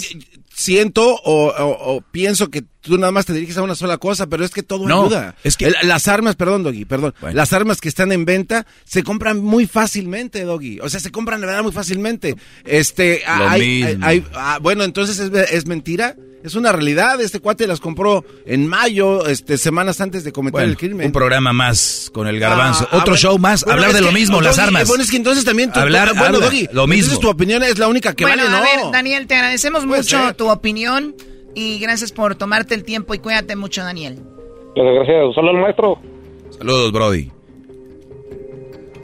siento 0.65 1.21
o, 1.25 2.03
pienso 2.11 2.49
que 2.49 2.65
tú 2.81 2.97
nada 2.97 3.13
más 3.13 3.27
te 3.27 3.35
diriges 3.35 3.59
a 3.59 3.63
una 3.63 3.75
sola 3.75 3.99
cosa, 3.99 4.29
pero 4.29 4.45
es 4.45 4.51
que 4.51 4.63
todo 4.63 4.87
ayuda. 4.87 5.35
Es 5.45 5.57
que 5.57 5.71
las 5.83 6.09
armas, 6.09 6.37
perdón, 6.37 6.63
Doggy, 6.63 6.87
perdón, 6.87 7.15
las 7.33 7.53
armas 7.53 7.81
que 7.81 7.89
están 7.89 8.13
en 8.13 8.25
venta 8.25 8.67
se 8.85 9.03
compran 9.03 9.41
muy 9.41 9.67
fácilmente, 9.67 10.43
Doggy. 10.45 10.81
O 10.81 10.89
sea, 10.89 11.01
se 11.01 11.11
compran 11.11 11.41
de 11.41 11.49
verdad 11.49 11.63
muy 11.63 11.73
fácilmente. 11.73 12.37
Este, 12.65 13.23
hay, 13.27 14.25
ah, 14.35 14.59
bueno, 14.63 14.85
entonces 14.85 15.19
es, 15.19 15.53
es 15.53 15.67
mentira. 15.67 16.17
Es 16.45 16.55
una 16.57 16.73
realidad, 16.73 17.23
este 17.23 17.41
cuate 17.41 17.67
las 17.67 17.81
compró 17.81 18.23
en 18.45 18.67
mayo, 18.67 19.27
este, 19.27 19.57
semanas 19.57 20.03
antes 20.03 20.25
de 20.25 20.31
cometer 20.31 20.61
el 20.63 20.77
crimen. 20.77 21.07
Un 21.07 21.13
programa 21.13 21.55
más 21.55 22.11
con 22.13 22.27
el 22.27 22.39
garbanzo. 22.39 22.87
Ah, 22.93 22.99
Otro 22.99 23.17
show 23.17 23.39
más, 23.39 23.67
hablar 23.67 23.95
de 23.95 24.03
lo 24.03 24.13
mismo, 24.13 24.43
las 24.43 24.59
armas. 24.59 24.87
Bueno, 24.87 25.03
es 25.03 25.11
que 25.11 25.17
entonces 25.17 25.47
también 25.47 25.71
hablar, 25.75 26.15
bueno, 26.15 26.41
Doggy, 26.41 26.69
lo 26.71 26.87
mismo. 26.87 27.19
tu 27.19 27.31
opinión 27.31 27.63
es 27.63 27.79
la 27.79 27.89
única 27.89 28.15
que 28.15 28.25
vale, 28.25 28.43
¿no? 28.51 28.59
A 28.59 28.61
ver, 28.61 28.93
Daniel, 28.93 29.27
te 29.27 29.37
agradecemos 29.37 29.87
mucho 29.87 30.35
tu 30.37 30.51
opinión 30.51 31.15
y 31.55 31.79
gracias 31.79 32.13
por 32.13 32.35
tomarte 32.35 32.75
el 32.75 32.85
tiempo 32.85 33.15
y 33.15 33.21
cuídate 33.21 33.57
mucho, 33.57 33.83
Daniel. 33.83 34.19
Gracias, 34.77 35.35
saludos 35.35 35.55
maestro. 35.63 35.99
Saludos, 36.59 36.93
Brody. 36.93 37.31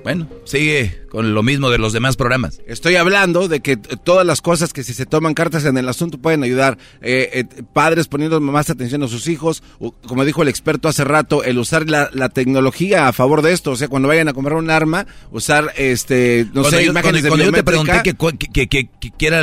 Bueno, 0.03 0.29
sigue 0.45 1.03
con 1.11 1.35
lo 1.35 1.43
mismo 1.43 1.71
de 1.71 1.79
los 1.79 1.93
demás 1.93 2.17
programas. 2.17 2.61
Estoy 2.67 2.97
hablando 2.97 3.49
de 3.49 3.61
que 3.61 3.77
todas 3.77 4.27
las 4.27 4.41
cosas 4.41 4.73
que 4.73 4.83
si 4.83 4.95
se 4.95 5.07
toman 5.07 5.35
cartas 5.35 5.65
en 5.65 5.77
el 5.77 5.89
asunto 5.89 6.19
pueden 6.19 6.43
ayudar. 6.43 6.79
Eh, 7.03 7.31
eh, 7.33 7.63
padres 7.73 8.09
poniendo 8.09 8.41
más 8.41 8.71
atención 8.71 9.03
a 9.03 9.09
sus 9.09 9.27
hijos, 9.29 9.63
como 10.07 10.25
dijo 10.25 10.43
el 10.43 10.49
experto 10.49 10.89
hace 10.89 11.05
rato, 11.05 11.45
el 11.45 11.59
usar 11.59 11.89
la, 11.89 12.29
tecnología 12.31 13.09
a 13.09 13.13
favor 13.13 13.43
de 13.43 13.53
esto. 13.53 13.73
O 13.73 13.77
sea, 13.77 13.89
cuando 13.89 14.09
vayan 14.09 14.29
a 14.29 14.33
comprar 14.33 14.57
un 14.57 14.71
arma, 14.71 15.07
usar, 15.31 15.73
este, 15.77 16.47
no 16.55 16.65
sé, 16.65 16.85
imágenes 16.85 17.27
cuando, 17.27 17.45
yo 17.45 17.53
te 17.53 17.65
pregunté 17.65 18.03
que, 18.03 18.89
que, 18.89 19.27
era 19.27 19.43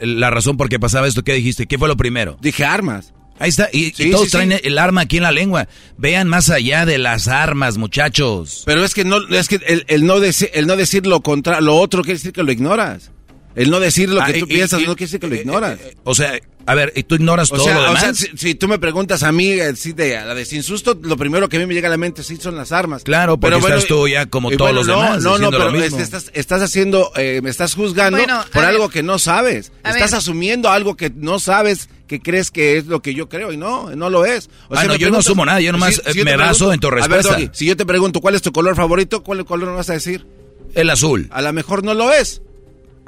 la 0.00 0.30
razón 0.30 0.56
por 0.56 0.68
qué 0.68 0.78
pasaba 0.78 1.06
esto, 1.06 1.22
¿qué 1.22 1.34
dijiste? 1.34 1.66
¿Qué 1.66 1.78
fue 1.78 1.88
lo 1.88 1.96
primero? 1.96 2.38
Dije 2.40 2.64
armas. 2.64 3.12
Ahí 3.38 3.50
está, 3.50 3.68
y, 3.72 3.92
todos 4.10 4.30
traen 4.30 4.52
el 4.62 4.78
arma 4.78 5.02
aquí 5.02 5.18
en 5.18 5.22
la 5.22 5.32
lengua. 5.32 5.68
Vean 5.96 6.28
más 6.28 6.50
allá 6.50 6.86
de 6.86 6.98
las 6.98 7.28
armas, 7.28 7.78
muchachos. 7.78 8.62
Pero 8.66 8.84
es 8.84 8.94
que 8.94 9.04
no, 9.04 9.18
es 9.28 9.48
que 9.48 9.84
el, 9.86 10.06
no, 10.06 10.20
decir, 10.20 10.50
el 10.54 10.66
no 10.66 10.76
decir 10.76 11.06
lo 11.06 11.20
contra, 11.20 11.60
lo 11.60 11.76
otro 11.76 12.02
quiere 12.02 12.18
decir 12.18 12.32
que 12.32 12.42
lo 12.42 12.50
ignoras. 12.50 13.10
El 13.58 13.70
no 13.70 13.80
decir 13.80 14.08
lo 14.08 14.24
que 14.24 14.32
ah, 14.32 14.38
tú 14.38 14.46
piensas 14.46 14.80
no 14.82 14.94
quiere 14.94 15.06
decir 15.06 15.20
que 15.20 15.26
lo 15.26 15.34
eh, 15.34 15.40
ignoras. 15.40 15.80
Eh, 15.80 15.96
o 16.04 16.14
sea, 16.14 16.38
a 16.64 16.74
ver, 16.76 16.92
¿y 16.94 17.02
tú 17.02 17.16
ignoras 17.16 17.48
todo 17.48 17.66
lo 17.66 17.82
demás? 17.82 18.04
O 18.04 18.14
sea, 18.14 18.28
si, 18.36 18.54
tú 18.54 18.68
me 18.68 18.78
preguntas 18.78 19.24
a 19.24 19.32
mí, 19.32 19.48
eh, 19.48 19.72
de, 19.72 20.16
a 20.16 20.24
la 20.26 20.34
de 20.36 20.44
sin 20.44 20.62
susto, 20.62 20.96
lo 21.02 21.16
primero 21.16 21.48
que 21.48 21.56
a 21.56 21.60
mí 21.60 21.66
me 21.66 21.74
llega 21.74 21.88
a 21.88 21.90
la 21.90 21.96
mente 21.96 22.22
sí 22.22 22.36
son 22.36 22.54
las 22.54 22.70
armas. 22.70 23.02
Claro, 23.02 23.40
pero 23.40 23.56
estás 23.56 23.86
tú 23.86 24.06
ya 24.06 24.26
como 24.26 24.52
todos 24.52 24.72
los 24.72 24.86
demás. 24.86 25.24
No, 25.24 25.38
no, 25.38 25.50
pero 25.50 25.74
estás, 25.74 26.30
estás 26.34 26.62
haciendo, 26.62 27.10
me 27.16 27.50
estás 27.50 27.74
juzgando 27.74 28.18
por 28.52 28.64
algo 28.64 28.88
que 28.90 29.02
no 29.02 29.18
sabes. 29.18 29.72
Estás 29.84 30.14
asumiendo 30.14 30.70
algo 30.70 30.96
que 30.96 31.10
no 31.10 31.40
sabes 31.40 31.88
que 32.06 32.20
crees 32.22 32.50
que 32.50 32.78
es 32.78 32.86
lo 32.86 33.02
que 33.02 33.12
yo 33.12 33.28
creo 33.28 33.52
y 33.52 33.56
no, 33.56 33.94
no 33.94 34.08
lo 34.08 34.24
es. 34.24 34.48
O 34.68 34.76
sea, 34.76 34.96
yo 34.96 35.10
no 35.10 35.18
asumo 35.18 35.44
nada, 35.44 35.60
yo 35.60 35.72
nomás 35.72 36.00
me 36.14 36.36
baso 36.36 36.72
en 36.72 36.78
tu 36.78 36.90
respuesta. 36.90 37.34
A 37.34 37.38
ver, 37.38 37.50
si 37.52 37.66
yo 37.66 37.76
te 37.76 37.84
pregunto 37.84 38.20
cuál 38.20 38.36
es 38.36 38.42
tu 38.42 38.52
color 38.52 38.76
favorito, 38.76 39.24
¿cuál 39.24 39.44
color 39.44 39.70
me 39.70 39.74
vas 39.74 39.90
a 39.90 39.94
decir? 39.94 40.26
El 40.74 40.90
azul. 40.90 41.28
A 41.30 41.42
lo 41.42 41.52
mejor 41.52 41.82
no 41.82 41.94
lo 41.94 42.12
es. 42.12 42.40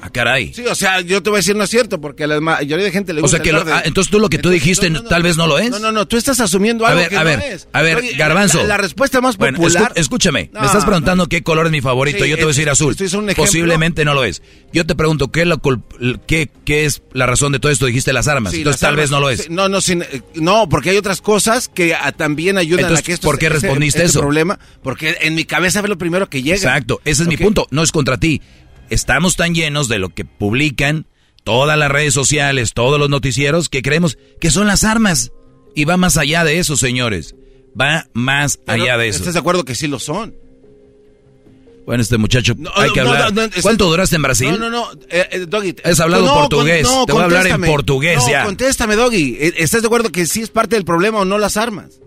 Ah, 0.03 0.11
caray. 0.11 0.53
Sí, 0.55 0.65
o 0.67 0.75
sea, 0.75 1.01
yo 1.01 1.23
te 1.23 1.31
voy 1.31 1.39
a 1.39 1.41
decir 1.41 1.55
no 1.55 1.65
es 1.65 1.71
cierto, 1.71 2.01
porque 2.01 2.25
a 2.25 2.27
la 2.27 2.41
mayoría 2.41 2.85
de 2.85 2.91
gente 2.91 3.13
le 3.13 3.21
gusta. 3.21 3.37
O 3.37 3.45
sea, 3.45 3.63
que 3.65 3.71
ah, 3.71 3.83
entonces 3.85 4.11
tú 4.11 4.19
lo 4.19 4.29
que 4.29 4.39
tú 4.39 4.49
dijiste 4.49 4.91
tal 5.09 5.23
vez 5.23 5.37
no 5.37 5.47
lo 5.47 5.59
es. 5.59 5.71
No, 5.71 5.79
no, 5.79 5.93
no, 5.93 6.07
tú 6.07 6.17
estás 6.17 6.41
asumiendo 6.41 6.87
algo 6.87 6.99
a 6.99 7.03
ver, 7.03 7.11
que 7.11 7.17
a 7.17 7.23
ver, 7.23 7.41
es. 7.41 7.69
A 7.73 7.83
ver, 7.83 8.03
Garbanzo. 8.17 8.67
La, 8.67 8.77
respuesta 8.77 9.21
más 9.21 9.37
popular. 9.37 9.93
escúchame, 9.97 10.51
me 10.53 10.67
estás 10.67 10.85
preguntando 10.85 11.27
qué 11.27 11.43
color 11.43 11.67
es 11.67 11.73
mi 11.73 11.81
favorito, 11.81 12.25
yo 12.25 12.37
te 12.37 12.45
voy 12.45 12.53
a 12.53 12.55
decir 12.55 12.71
azul. 12.71 12.97
Posiblemente 13.37 14.05
no 14.05 14.15
lo 14.15 14.25
es. 14.25 14.43
Yo 14.73 14.87
te 14.87 14.95
pregunto, 14.95 15.31
¿qué, 15.31 15.45
qué, 16.27 16.49
¿qué 16.65 16.85
es 16.85 17.03
la 17.13 17.27
razón 17.27 17.53
de 17.53 17.59
todo 17.59 17.71
esto? 17.73 17.87
Dijiste 17.87 18.13
las 18.13 18.29
armas, 18.29 18.55
entonces 18.55 18.81
tal 18.81 18.97
vez 18.97 19.11
no 19.11 19.21
lo 19.21 19.31
es. 19.31 19.51
no, 19.51 19.69
no, 19.69 19.81
sin, 19.81 20.05
no, 20.35 20.69
porque 20.69 20.91
hay 20.91 20.97
otras 20.97 21.21
cosas 21.21 21.69
que 21.69 21.95
también 22.17 22.57
ayudan 22.59 22.97
a 22.97 23.03
que 23.03 23.13
esto 23.13 23.27
¿Por 23.27 23.39
qué 23.39 23.49
respondiste 23.49 23.99
ese, 23.99 24.11
eso? 24.11 24.21
problema, 24.21 24.59
porque 24.83 25.17
en 25.21 25.35
mi 25.35 25.45
cabeza 25.45 25.81
es 25.81 25.89
lo 25.89 25.99
primero 25.99 26.29
que 26.29 26.43
llega. 26.43 26.57
Exacto, 26.57 27.01
ese 27.05 27.23
es 27.23 27.29
mi 27.29 27.37
punto, 27.37 27.67
no 27.71 27.83
es 27.83 27.93
contra 27.93 28.19
ti 28.19 28.41
estamos 28.91 29.37
tan 29.37 29.55
llenos 29.55 29.89
de 29.89 29.99
lo 29.99 30.11
que 30.11 30.25
publican 30.25 31.07
todas 31.45 31.79
las 31.79 31.91
redes 31.91 32.15
sociales, 32.15 32.73
todos 32.75 32.99
los 32.99 33.09
noticieros, 33.09 33.69
que 33.69 33.83
creemos 33.83 34.19
que 34.41 34.51
son 34.51 34.67
las 34.67 34.85
armas. 34.85 35.33
Y 35.75 35.85
va 35.85 35.97
más 35.97 36.17
allá 36.17 36.45
de 36.45 36.59
eso, 36.59 36.77
señores. 36.77 37.35
Va 37.81 38.09
más 38.13 38.59
allá 38.67 38.99
de 38.99 39.09
eso. 39.09 39.21
¿Estás 39.21 39.35
de 39.35 39.41
acuerdo 39.41 39.65
que 39.65 39.75
sí 39.75 39.87
lo 39.87 39.99
son? 39.99 40.35
Bueno, 41.87 42.03
este 42.03 42.19
muchacho, 42.19 42.55
hay 42.75 42.93
que 42.93 43.01
hablar. 43.01 43.33
¿Cuánto 43.63 43.87
duraste 43.87 44.17
en 44.17 44.23
Brasil? 44.23 44.51
No, 44.51 44.59
no, 44.59 44.71
no, 44.71 44.93
eh, 45.09 45.29
eh, 45.33 45.47
Doggy. 45.49 45.75
Has 45.83 45.99
hablado 45.99 46.27
portugués. 46.33 46.87
Te 47.07 47.13
voy 47.13 47.23
a 47.23 47.25
hablar 47.25 47.47
en 47.47 47.63
portugués 47.63 48.23
ya. 48.29 48.45
contéstame, 48.45 48.97
Doggy. 48.97 49.37
Eh, 49.41 49.55
¿Estás 49.57 49.83
de 49.83 49.87
acuerdo 49.87 50.13
que 50.13 50.27
sí 50.27 50.43
es 50.43 50.51
parte 50.51 50.77
del 50.77 50.85
problema 50.85 51.19
o 51.19 51.25
no 51.25 51.39
las 51.39 51.57
armas? 51.57 52.01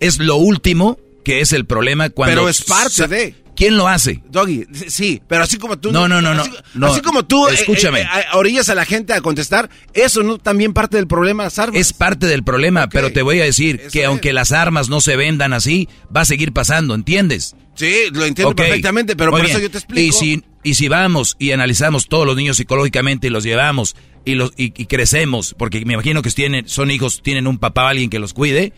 Es 0.00 0.18
lo 0.18 0.36
último 0.36 0.98
que 1.24 1.40
es 1.40 1.52
el 1.52 1.66
problema 1.66 2.10
cuando... 2.10 2.34
Pero 2.34 2.48
es 2.48 2.62
parte 2.62 3.06
de... 3.06 3.34
¿Quién 3.60 3.76
lo 3.76 3.88
hace? 3.88 4.22
Doggy, 4.30 4.66
sí, 4.88 5.20
pero 5.28 5.42
así 5.42 5.58
como 5.58 5.78
tú. 5.78 5.92
No, 5.92 6.08
no, 6.08 6.22
no, 6.22 6.32
no. 6.32 6.86
Así, 6.86 7.02
como 7.02 7.26
tú. 7.26 7.46
Eh, 7.46 7.52
escúchame. 7.52 8.00
Eh, 8.00 8.04
eh, 8.04 8.24
orillas 8.32 8.70
a 8.70 8.74
la 8.74 8.86
gente 8.86 9.12
a 9.12 9.20
contestar. 9.20 9.68
Eso 9.92 10.22
no 10.22 10.38
también 10.38 10.72
parte 10.72 10.96
del 10.96 11.06
problema 11.06 11.44
las 11.44 11.58
armas. 11.58 11.78
Es 11.78 11.92
parte 11.92 12.26
del 12.26 12.42
problema, 12.42 12.88
pero 12.88 13.12
te 13.12 13.20
voy 13.20 13.38
a 13.38 13.44
decir 13.44 13.82
que 13.92 14.06
aunque 14.06 14.32
las 14.32 14.52
armas 14.52 14.88
no 14.88 15.02
se 15.02 15.14
vendan 15.14 15.52
así, 15.52 15.90
va 16.16 16.22
a 16.22 16.24
seguir 16.24 16.54
pasando, 16.54 16.94
¿entiendes? 16.94 17.54
Sí, 17.74 17.92
lo 18.14 18.24
entiendo 18.24 18.56
perfectamente, 18.56 19.14
pero 19.14 19.30
por 19.30 19.44
eso 19.44 19.58
yo 19.58 19.70
te 19.70 19.76
explico. 19.76 20.00
Y 20.00 20.12
si, 20.12 20.42
y 20.62 20.72
si 20.72 20.88
vamos 20.88 21.36
y 21.38 21.52
analizamos 21.52 22.08
todos 22.08 22.24
los 22.24 22.36
niños 22.36 22.56
psicológicamente 22.56 23.26
y 23.26 23.30
los 23.30 23.44
llevamos 23.44 23.94
y 24.24 24.36
los 24.36 24.54
y, 24.56 24.70
crecemos, 24.86 25.54
porque 25.58 25.84
me 25.84 25.92
imagino 25.92 26.22
que 26.22 26.30
tienen, 26.30 26.66
son 26.66 26.90
hijos, 26.90 27.20
tienen 27.22 27.46
un 27.46 27.58
papá 27.58 27.84
o 27.84 27.88
alguien 27.88 28.08
que 28.08 28.20
los 28.20 28.32
cuide 28.32 28.72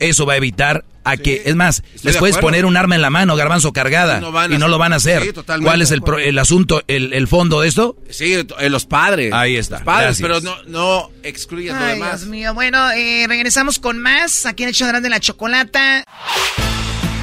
eso 0.00 0.26
va 0.26 0.34
a 0.34 0.36
evitar 0.36 0.84
a 1.10 1.16
que, 1.16 1.42
es 1.46 1.54
más, 1.54 1.82
les 2.02 2.16
puedes 2.16 2.38
poner 2.38 2.66
un 2.66 2.76
arma 2.76 2.94
en 2.94 3.02
la 3.02 3.10
mano, 3.10 3.36
garbanzo 3.36 3.72
cargada, 3.72 4.20
y 4.50 4.58
no 4.58 4.68
lo 4.68 4.78
van 4.78 4.92
a 4.92 4.96
hacer. 4.96 5.34
¿Cuál 5.62 5.82
es 5.82 5.90
el, 5.90 6.02
el 6.22 6.38
asunto, 6.38 6.82
el, 6.86 7.12
el, 7.12 7.28
fondo 7.28 7.60
de 7.60 7.68
esto? 7.68 7.96
Sí, 8.10 8.34
eh, 8.34 8.70
los 8.70 8.86
padres. 8.86 9.32
Ahí 9.32 9.56
está. 9.56 9.76
Los 9.76 9.84
padres, 9.84 10.18
pero 10.20 10.40
no, 10.40 10.56
no 10.66 11.10
excluyes 11.22 11.74
lo 11.74 11.84
demás. 11.84 12.20
Dios 12.20 12.30
mío, 12.30 12.54
bueno, 12.54 12.90
eh, 12.90 13.26
regresamos 13.28 13.78
con 13.78 13.98
más 13.98 14.46
aquí 14.46 14.64
en 14.64 14.70
el 14.70 14.74
show 14.74 14.88
de 14.88 15.08
la 15.08 15.20
chocolata. 15.20 16.04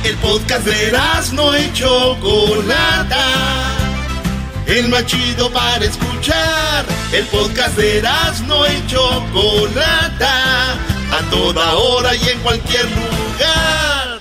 El 0.03 0.16
podcast 0.18 0.66
de 0.66 0.91
no 1.34 1.57
y 1.57 1.74
Chocolata. 1.74 3.18
El 4.68 4.90
más 4.90 5.06
chido 5.06 5.52
para 5.52 5.84
escuchar. 5.84 6.86
El 7.12 7.26
podcast 7.26 7.78
de 7.78 8.03
no 8.48 8.66
y 8.68 8.88
Chocolata 8.88 10.95
a 11.16 11.30
toda 11.30 11.76
hora 11.76 12.14
y 12.16 12.30
en 12.30 12.40
cualquier 12.40 12.86
lugar. 12.86 14.20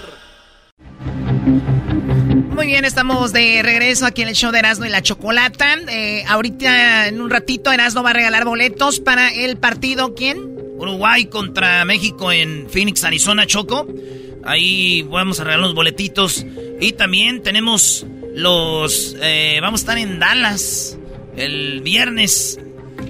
Muy 2.55 2.67
bien, 2.67 2.85
estamos 2.85 3.33
de 3.33 3.63
regreso 3.65 4.07
aquí 4.07 4.23
en 4.23 4.29
el 4.29 4.35
show 4.37 4.53
de 4.53 4.61
Erasmo 4.61 4.85
y 4.85 4.91
la 4.91 5.03
Chocolata. 5.03 5.77
Eh, 5.89 6.25
ahorita, 6.29 7.09
en 7.09 7.21
un 7.21 7.31
ratito, 7.31 7.73
Erasmo 7.73 8.05
va 8.05 8.11
a 8.11 8.13
regalar 8.13 8.45
boletos 8.45 9.01
para 9.01 9.33
el 9.35 9.57
partido. 9.57 10.15
¿Quién? 10.15 10.39
Uruguay 10.77 11.27
contra 11.27 11.85
México 11.85 12.31
en 12.31 12.69
Phoenix, 12.71 13.03
Arizona, 13.03 13.45
Choco. 13.47 13.89
Ahí 14.45 15.03
vamos 15.03 15.41
a 15.41 15.45
regalar 15.45 15.67
los 15.67 15.75
boletitos. 15.75 16.47
Y 16.81 16.93
también 16.93 17.43
tenemos 17.43 18.07
los... 18.35 19.17
Eh, 19.21 19.59
vamos 19.61 19.81
a 19.81 19.83
estar 19.83 19.99
en 19.99 20.21
Dallas 20.21 20.97
el 21.37 21.81
viernes 21.81 22.61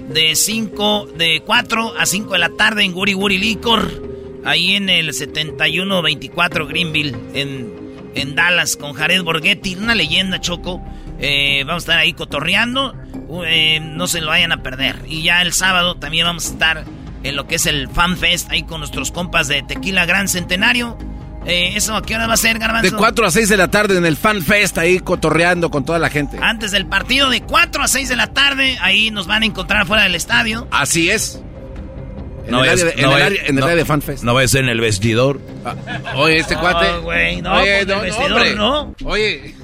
de 0.09 0.35
5, 0.35 1.07
de 1.17 1.41
4 1.45 1.93
a 1.97 2.05
5 2.05 2.33
de 2.33 2.39
la 2.39 2.49
tarde 2.49 2.83
en 2.83 2.93
Guri 2.93 3.13
Guri 3.13 3.37
Licor. 3.37 4.15
Ahí 4.43 4.75
en 4.75 4.89
el 4.89 5.13
7124 5.13 6.67
Greenville, 6.67 7.17
en, 7.33 7.73
en 8.13 8.35
Dallas, 8.35 8.77
con 8.77 8.93
Jared 8.93 9.23
Borghetti, 9.23 9.75
una 9.75 9.95
leyenda, 9.95 10.39
Choco. 10.39 10.81
Eh, 11.19 11.63
vamos 11.65 11.83
a 11.83 11.85
estar 11.85 11.99
ahí 11.99 12.13
cotorreando. 12.13 12.93
Eh, 13.45 13.79
no 13.81 14.07
se 14.07 14.21
lo 14.21 14.27
vayan 14.27 14.51
a 14.51 14.61
perder. 14.61 15.01
Y 15.07 15.23
ya 15.23 15.41
el 15.41 15.53
sábado 15.53 15.95
también 15.95 16.25
vamos 16.25 16.47
a 16.47 16.51
estar 16.51 16.85
en 17.23 17.35
lo 17.35 17.47
que 17.47 17.55
es 17.55 17.65
el 17.65 17.89
Fan 17.89 18.17
Fest, 18.17 18.51
ahí 18.51 18.63
con 18.63 18.79
nuestros 18.79 19.11
compas 19.11 19.47
de 19.47 19.63
Tequila 19.63 20.05
Gran 20.05 20.27
Centenario. 20.27 20.97
Eh, 21.47 21.73
¿Eso 21.75 21.95
a 21.95 22.01
qué 22.01 22.15
hora 22.15 22.25
va 22.27 22.33
a 22.33 22.37
ser, 22.37 22.57
Garbanzo? 22.57 22.89
De 22.91 22.97
4 22.97 23.25
a 23.27 23.31
6 23.31 23.49
de 23.49 23.57
la 23.57 23.69
tarde 23.69 23.97
en 23.97 24.05
el 24.05 24.17
Fan 24.17 24.41
Fest, 24.41 24.77
ahí 24.79 24.99
cotorreando 24.99 25.69
con 25.69 25.85
toda 25.85 25.99
la 25.99 26.09
gente. 26.09 26.37
Antes 26.41 26.71
del 26.71 26.87
partido, 26.87 27.29
de 27.29 27.41
4 27.41 27.83
a 27.83 27.87
6 27.87 28.09
de 28.09 28.15
la 28.15 28.33
tarde, 28.33 28.77
ahí 28.81 29.11
nos 29.11 29.27
van 29.27 29.43
a 29.43 29.45
encontrar 29.45 29.85
fuera 29.85 30.03
del 30.03 30.15
estadio. 30.15 30.67
Así 30.71 31.09
es. 31.11 31.39
En 32.45 32.51
No 32.51 32.63
el 32.63 32.69
es- 32.71 32.81
área 32.81 32.85
de- 32.95 33.01
en 33.01 33.01
no 33.09 33.11
el 33.15 33.17
es- 33.21 33.25
área- 33.25 33.41
en 33.43 33.49
el 33.49 33.55
no- 33.55 33.65
área 33.65 33.75
de 33.75 33.85
Fan 33.85 34.01
Fest. 34.01 34.23
No 34.23 34.33
va 34.33 34.41
a 34.41 34.47
ser 34.47 34.63
en 34.63 34.69
el 34.69 34.79
vestidor. 34.81 35.39
Oye, 36.15 36.37
este 36.37 36.55
cuate. 36.55 36.91
No, 36.91 37.01
güey, 37.03 37.41
no, 37.41 37.53
Oye, 37.59 37.75
pues, 37.77 37.87
no, 37.87 37.93
el 37.93 37.97
no, 37.97 38.01
vestidor, 38.03 38.31
hombre. 38.31 38.55
¿no? 38.55 38.95
Oye. 39.05 39.55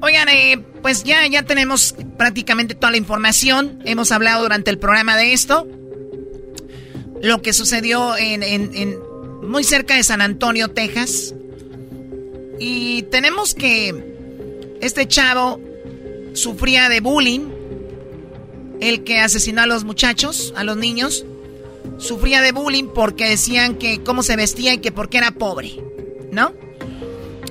Oigan, 0.00 0.28
eh, 0.28 0.58
pues 0.82 1.02
ya, 1.04 1.26
ya 1.28 1.44
tenemos 1.44 1.94
prácticamente 2.18 2.74
toda 2.74 2.90
la 2.90 2.98
información. 2.98 3.78
Hemos 3.84 4.12
hablado 4.12 4.42
durante 4.42 4.70
el 4.70 4.78
programa 4.78 5.16
de 5.16 5.32
esto. 5.32 5.66
Lo 7.22 7.40
que 7.40 7.52
sucedió 7.52 8.16
en, 8.16 8.42
en- 8.42 8.70
en- 8.74 8.98
muy 9.46 9.64
cerca 9.64 9.96
de 9.96 10.02
San 10.02 10.20
Antonio, 10.20 10.68
Texas. 10.68 11.34
Y 12.58 13.02
tenemos 13.04 13.54
que 13.54 14.76
este 14.80 15.06
chavo 15.06 15.60
sufría 16.34 16.88
de 16.88 17.00
bullying. 17.00 17.50
El 18.80 19.04
que 19.04 19.20
asesinó 19.20 19.62
a 19.62 19.66
los 19.66 19.84
muchachos, 19.84 20.52
a 20.56 20.64
los 20.64 20.76
niños. 20.76 21.24
Sufría 21.98 22.40
de 22.40 22.52
bullying 22.52 22.88
porque 22.94 23.28
decían 23.28 23.76
que 23.76 24.02
cómo 24.02 24.22
se 24.22 24.36
vestía 24.36 24.74
y 24.74 24.78
que 24.78 24.92
porque 24.92 25.18
era 25.18 25.30
pobre. 25.32 25.76
¿No? 26.32 26.52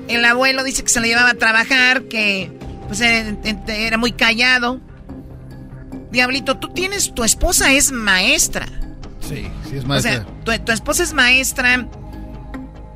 El 0.08 0.26
abuelo 0.26 0.64
dice 0.64 0.84
que 0.84 0.90
se 0.90 1.00
le 1.00 1.08
llevaba 1.08 1.30
a 1.30 1.36
trabajar, 1.36 2.04
que 2.04 2.52
pues 2.88 3.00
era, 3.00 3.38
era 3.68 3.98
muy 3.98 4.12
callado. 4.12 4.82
Diablito, 6.12 6.58
tú 6.58 6.70
tienes, 6.70 7.14
tu 7.16 7.24
esposa 7.24 7.74
es 7.74 7.92
maestra. 7.92 8.68
Sí, 9.36 9.48
sí 9.70 9.76
es 9.78 9.84
O 9.84 9.88
maestra. 9.88 10.12
sea, 10.12 10.26
tu, 10.44 10.66
tu 10.66 10.72
esposa 10.72 11.04
es 11.04 11.14
maestra, 11.14 11.88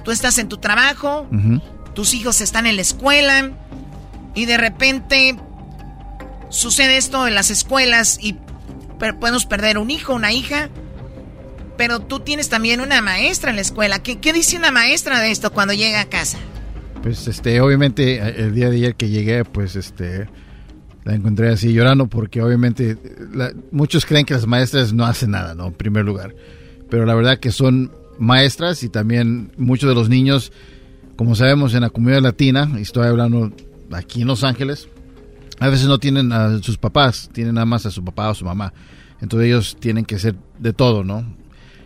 tú 0.03 0.11
estás 0.11 0.37
en 0.37 0.47
tu 0.49 0.57
trabajo, 0.57 1.27
tus 1.93 2.13
hijos 2.13 2.41
están 2.41 2.65
en 2.65 2.75
la 2.75 2.81
escuela 2.81 3.51
y 4.35 4.45
de 4.45 4.57
repente 4.57 5.35
sucede 6.49 6.97
esto 6.97 7.27
en 7.27 7.35
las 7.35 7.49
escuelas 7.51 8.19
y 8.21 8.37
podemos 9.19 9.45
perder 9.45 9.77
un 9.77 9.91
hijo, 9.91 10.13
una 10.13 10.31
hija. 10.31 10.69
Pero 11.77 11.99
tú 11.99 12.21
tienes 12.21 12.49
también 12.49 12.81
una 12.81 13.01
maestra 13.01 13.51
en 13.51 13.55
la 13.57 13.61
escuela. 13.61 13.99
¿Qué, 13.99 14.19
qué 14.19 14.33
dice 14.33 14.57
una 14.57 14.71
maestra 14.71 15.19
de 15.19 15.29
esto 15.29 15.51
cuando 15.51 15.73
llega 15.75 16.01
a 16.01 16.05
casa? 16.05 16.39
Pues 17.03 17.27
este, 17.27 17.61
obviamente 17.61 18.15
eh, 18.15 18.33
el 18.37 18.55
día 18.55 18.71
de 18.71 18.77
ayer 18.77 18.95
que 18.95 19.09
llegué, 19.09 19.45
pues 19.45 19.75
este, 19.75 20.27
la 21.07 21.15
encontré 21.15 21.49
así 21.49 21.71
llorando 21.71 22.07
porque 22.07 22.41
obviamente 22.41 22.97
la- 23.33 23.53
muchos 23.71 24.05
creen 24.05 24.25
que 24.25 24.33
las 24.33 24.45
maestras 24.45 24.91
no 24.91 25.05
hacen 25.05 25.31
nada, 25.31 25.55
¿no? 25.55 25.67
En 25.67 25.73
primer 25.73 26.03
lugar. 26.03 26.35
Pero 26.89 27.05
la 27.05 27.15
verdad 27.15 27.39
que 27.39 27.51
son 27.51 27.91
maestras 28.19 28.83
y 28.83 28.89
también 28.89 29.51
muchos 29.57 29.87
de 29.87 29.95
los 29.95 30.09
niños, 30.09 30.51
como 31.15 31.33
sabemos 31.35 31.73
en 31.73 31.81
la 31.81 31.89
comunidad 31.89 32.21
latina, 32.21 32.69
y 32.77 32.81
estoy 32.81 33.07
hablando 33.07 33.53
aquí 33.93 34.21
en 34.23 34.27
Los 34.27 34.43
Ángeles, 34.43 34.89
a 35.59 35.69
veces 35.69 35.87
no 35.87 35.97
tienen 35.97 36.31
a 36.33 36.61
sus 36.61 36.77
papás, 36.77 37.29
tienen 37.31 37.55
nada 37.55 37.65
más 37.65 37.85
a 37.85 37.91
su 37.91 38.03
papá 38.03 38.29
o 38.29 38.35
su 38.35 38.43
mamá. 38.43 38.73
Entonces 39.21 39.47
ellos 39.47 39.77
tienen 39.79 40.03
que 40.05 40.19
ser 40.19 40.35
de 40.59 40.73
todo, 40.73 41.03
¿no? 41.05 41.25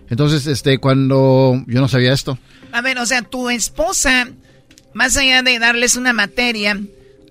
Entonces, 0.10 0.46
este, 0.48 0.80
cuando 0.80 1.64
yo 1.68 1.80
no 1.80 1.88
sabía 1.88 2.12
esto, 2.12 2.38
A 2.74 2.82
ver, 2.82 2.98
o 2.98 3.06
sea, 3.06 3.22
tu 3.22 3.50
esposa, 3.50 4.30
más 4.94 5.16
allá 5.16 5.42
de 5.44 5.58
darles 5.60 5.96
una 5.96 6.12
materia, 6.12 6.78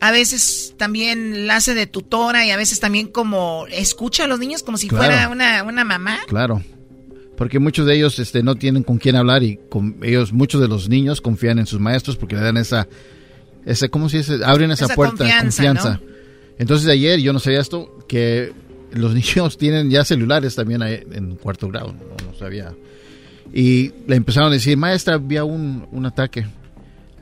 a 0.00 0.10
veces 0.12 0.74
también 0.78 1.46
la 1.46 1.56
hace 1.56 1.74
de 1.74 1.86
tutora 1.86 2.46
y 2.46 2.50
a 2.50 2.56
veces 2.56 2.80
también 2.80 3.08
como 3.08 3.66
escucha 3.70 4.24
a 4.24 4.26
los 4.26 4.38
niños 4.38 4.62
como 4.62 4.78
si 4.78 4.88
Claro. 4.88 5.04
fuera 5.04 5.28
una, 5.28 5.62
una 5.62 5.84
mamá. 5.84 6.18
Claro, 6.26 6.62
porque 7.36 7.58
muchos 7.58 7.86
de 7.86 7.96
ellos 7.96 8.18
este, 8.18 8.42
no 8.42 8.54
tienen 8.56 8.82
con 8.82 8.98
quién 8.98 9.16
hablar 9.16 9.42
y 9.42 9.58
con 9.68 9.96
ellos, 10.02 10.32
muchos 10.32 10.60
de 10.60 10.68
los 10.68 10.88
niños 10.88 11.20
confían 11.20 11.58
en 11.58 11.66
sus 11.66 11.80
maestros 11.80 12.16
porque 12.16 12.34
le 12.36 12.42
dan 12.42 12.56
esa, 12.56 12.88
ese, 13.66 13.88
¿cómo 13.90 14.08
se 14.08 14.18
dice? 14.18 14.40
Abren 14.44 14.70
esa, 14.70 14.86
Esa 14.86 14.94
puerta, 14.94 15.16
confianza, 15.18 15.44
confianza. 15.64 16.00
Entonces 16.58 16.88
ayer 16.88 17.20
yo 17.20 17.32
no 17.32 17.38
sabía 17.38 17.60
esto, 17.60 17.98
que 18.08 18.52
los 18.92 19.14
niños 19.14 19.56
tienen 19.58 19.90
ya 19.90 20.04
celulares 20.04 20.54
también 20.54 20.82
en 20.82 21.36
cuarto 21.36 21.68
grado, 21.68 21.92
no, 21.92 22.26
no 22.30 22.38
sabía. 22.38 22.72
Y 23.52 23.92
le 24.06 24.16
empezaron 24.16 24.50
a 24.50 24.54
decir, 24.54 24.76
maestra, 24.76 25.14
había 25.14 25.44
un, 25.44 25.86
un 25.90 26.06
ataque. 26.06 26.46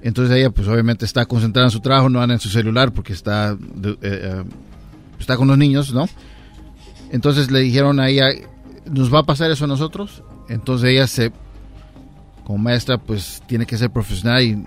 Entonces 0.03 0.37
ella 0.37 0.51
pues 0.51 0.69
obviamente 0.69 1.05
está 1.05 1.27
concentrada 1.27 1.67
en 1.67 1.73
su 1.73 1.81
trabajo, 1.81 2.09
no 2.09 2.21
anda 2.21 2.35
en 2.35 2.41
su 2.41 2.49
celular 2.49 2.93
porque 2.93 3.13
está, 3.13 3.53
eh, 3.53 3.97
eh, 4.03 4.45
está 5.19 5.37
con 5.37 5.49
los 5.49 5.59
niños, 5.59 5.93
¿no? 5.93 6.09
Entonces 7.11 7.51
le 7.51 7.61
dijeron 7.61 7.99
a 8.01 8.09
ella, 8.09 8.29
¿nos 8.91 9.13
va 9.13 9.21
a 9.21 9.23
pasar 9.25 9.51
eso 9.51 9.65
a 9.65 9.69
nosotros? 9.69 10.23
Entonces 10.49 10.91
ella 10.91 11.07
se, 11.07 11.33
como 12.45 12.59
maestra, 12.59 12.99
pues 12.99 13.43
tiene 13.47 13.67
que 13.67 13.77
ser 13.77 13.91
profesional 13.91 14.43
y, 14.43 14.65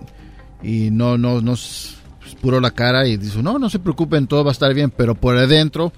y 0.64 0.91
no, 0.91 1.18
no, 1.18 1.40
pues, 1.41 2.36
puro 2.41 2.60
la 2.60 2.72
cara 2.72 3.08
y 3.08 3.18
dice, 3.18 3.41
no, 3.41 3.58
no 3.58 3.70
se 3.70 3.80
preocupen, 3.80 4.28
todo 4.28 4.44
va 4.44 4.52
a 4.52 4.53
estar 4.53 4.74
bien, 4.74 4.91
pero 4.91 5.16
por 5.16 5.38
adentro 5.38 5.94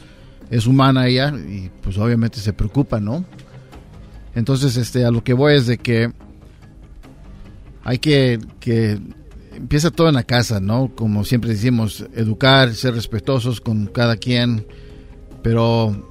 es 0.50 0.68
humana 0.68 1.08
ella 1.08 1.34
y 1.36 1.70
pues 1.82 1.98
obviamente 1.98 2.40
se 2.40 2.54
preocupa, 2.54 3.00
¿no? 3.00 3.26
Entonces, 4.36 4.78
este, 4.78 5.06
a 5.06 5.12
lo 5.12 5.24
que 5.24 5.34
voy 5.34 5.56
es 5.56 5.68
de 5.68 5.78
que 5.78 6.12
hay 7.84 8.00
que, 8.00 8.40
que 8.60 9.00
empieza 9.56 9.92
todo 9.92 10.10
en 10.10 10.16
la 10.16 10.24
casa, 10.24 10.60
¿no? 10.60 10.92
Como 10.96 11.24
siempre 11.26 11.52
decimos, 11.52 12.06
educar, 12.16 12.74
ser 12.76 12.96
respetuosos 12.96 13.62
con 13.62 13.88
cada 13.88 14.18
quien, 14.18 14.66
pero 15.42 16.10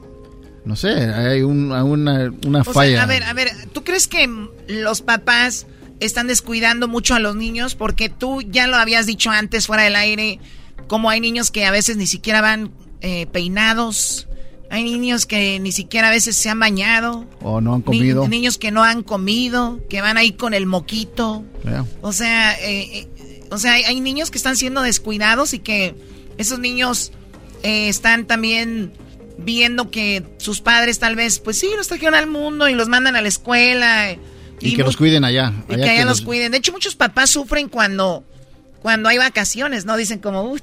no 0.65 0.77
sé, 0.77 0.91
hay 0.91 1.43
un- 1.43 1.73
una, 1.73 2.33
una 2.47 2.61
O 2.61 2.65
sea, 2.65 2.73
falla. 2.73 3.03
a 3.03 3.07
ver, 3.07 3.23
a 3.25 3.33
ver, 3.33 3.51
¿tú 3.73 3.83
crees 3.85 4.07
que 4.09 4.29
los 4.69 5.01
papás 5.03 5.67
están 6.01 6.27
descuidando 6.27 6.89
mucho 6.89 7.15
a 7.15 7.19
los 7.19 7.37
niños? 7.37 7.75
Porque 7.75 8.09
tú 8.09 8.43
ya 8.43 8.67
lo 8.67 8.77
habías 8.77 9.07
dicho 9.07 9.31
antes 9.31 9.67
fuera 9.67 9.83
del 9.85 9.97
aire, 9.97 10.39
como 10.87 11.11
hay 11.11 11.21
niños 11.21 11.51
que 11.51 11.65
a 11.65 11.71
veces 11.71 11.97
ni 11.97 12.07
siquiera 12.07 12.41
van 12.41 12.71
eh, 13.01 13.27
peinados, 13.33 14.29
hay 14.71 14.85
niños 14.85 15.27
que 15.27 15.59
ni 15.61 15.71
siquiera 15.73 16.09
a 16.09 16.11
veces 16.11 16.37
se 16.37 16.49
han 16.49 16.59
bañado, 16.61 17.27
o 17.43 17.61
no 17.61 17.75
han 17.75 17.81
ni- 17.81 17.85
comido. 17.85 18.29
niños 18.29 18.57
que 18.59 18.71
no 18.71 18.85
han 18.85 19.03
comido, 19.03 19.81
que 19.91 20.01
van 20.01 20.17
ahí 20.17 20.33
con 20.33 20.55
el 20.55 20.67
moquito. 20.67 21.45
O 22.01 22.13
sea, 22.13 22.55
eh, 22.61 23.01
eh, 23.01 23.09
o 23.53 23.59
sea, 23.59 23.75
hay, 23.75 23.83
hay 23.85 24.01
niños 24.01 24.31
que 24.31 24.39
están 24.39 24.57
siendo 24.57 24.83
descuidados 24.83 25.53
y 25.53 25.59
que 25.59 25.95
esos 26.39 26.59
niños 26.59 27.13
eh, 27.63 27.89
están 27.89 28.27
también 28.27 28.93
viendo 29.39 29.91
que 29.91 30.25
sus 30.39 30.61
padres 30.61 30.99
tal 30.99 31.17
vez, 31.17 31.39
pues 31.39 31.59
sí, 31.59 31.69
los 31.77 31.89
trajeron 31.89 32.15
al 32.15 32.27
mundo 32.27 32.69
y 32.69 32.75
los 32.75 32.89
mandan 32.89 33.17
a 33.17 33.23
la 33.23 33.29
escuela. 33.29 34.17
Y, 34.61 34.77
que 34.77 34.83
los 34.83 34.97
cuiden 34.97 35.25
allá. 35.25 35.53
y 35.69 35.77
que 35.77 35.91
allá 35.91 36.05
los 36.05 36.23
cuiden. 36.23 36.53
De 36.53 36.59
hecho, 36.59 36.73
muchos 36.73 36.95
papás 36.95 37.31
sufren 37.31 37.69
cuando, 37.69 38.25
cuando 38.81 39.09
hay 39.09 39.19
vacaciones, 39.19 39.85
¿no? 39.85 39.97
Dicen 39.97 40.19
como, 40.19 40.45
uff, 40.45 40.61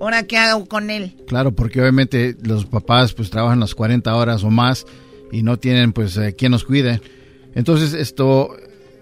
¿ahora 0.00 0.22
qué 0.24 0.38
hago 0.38 0.66
con 0.66 0.90
él? 0.90 1.14
Claro, 1.28 1.52
porque 1.52 1.80
obviamente 1.80 2.36
los 2.42 2.66
papás 2.66 3.12
pues 3.12 3.30
trabajan 3.30 3.60
las 3.60 3.74
40 3.74 4.14
horas 4.14 4.42
o 4.42 4.50
más 4.50 4.86
y 5.30 5.42
no 5.42 5.58
tienen 5.58 5.92
pues 5.92 6.16
eh, 6.16 6.34
quien 6.36 6.52
los 6.52 6.64
cuide. 6.64 7.00
Entonces 7.54 7.92
esto, 7.92 8.56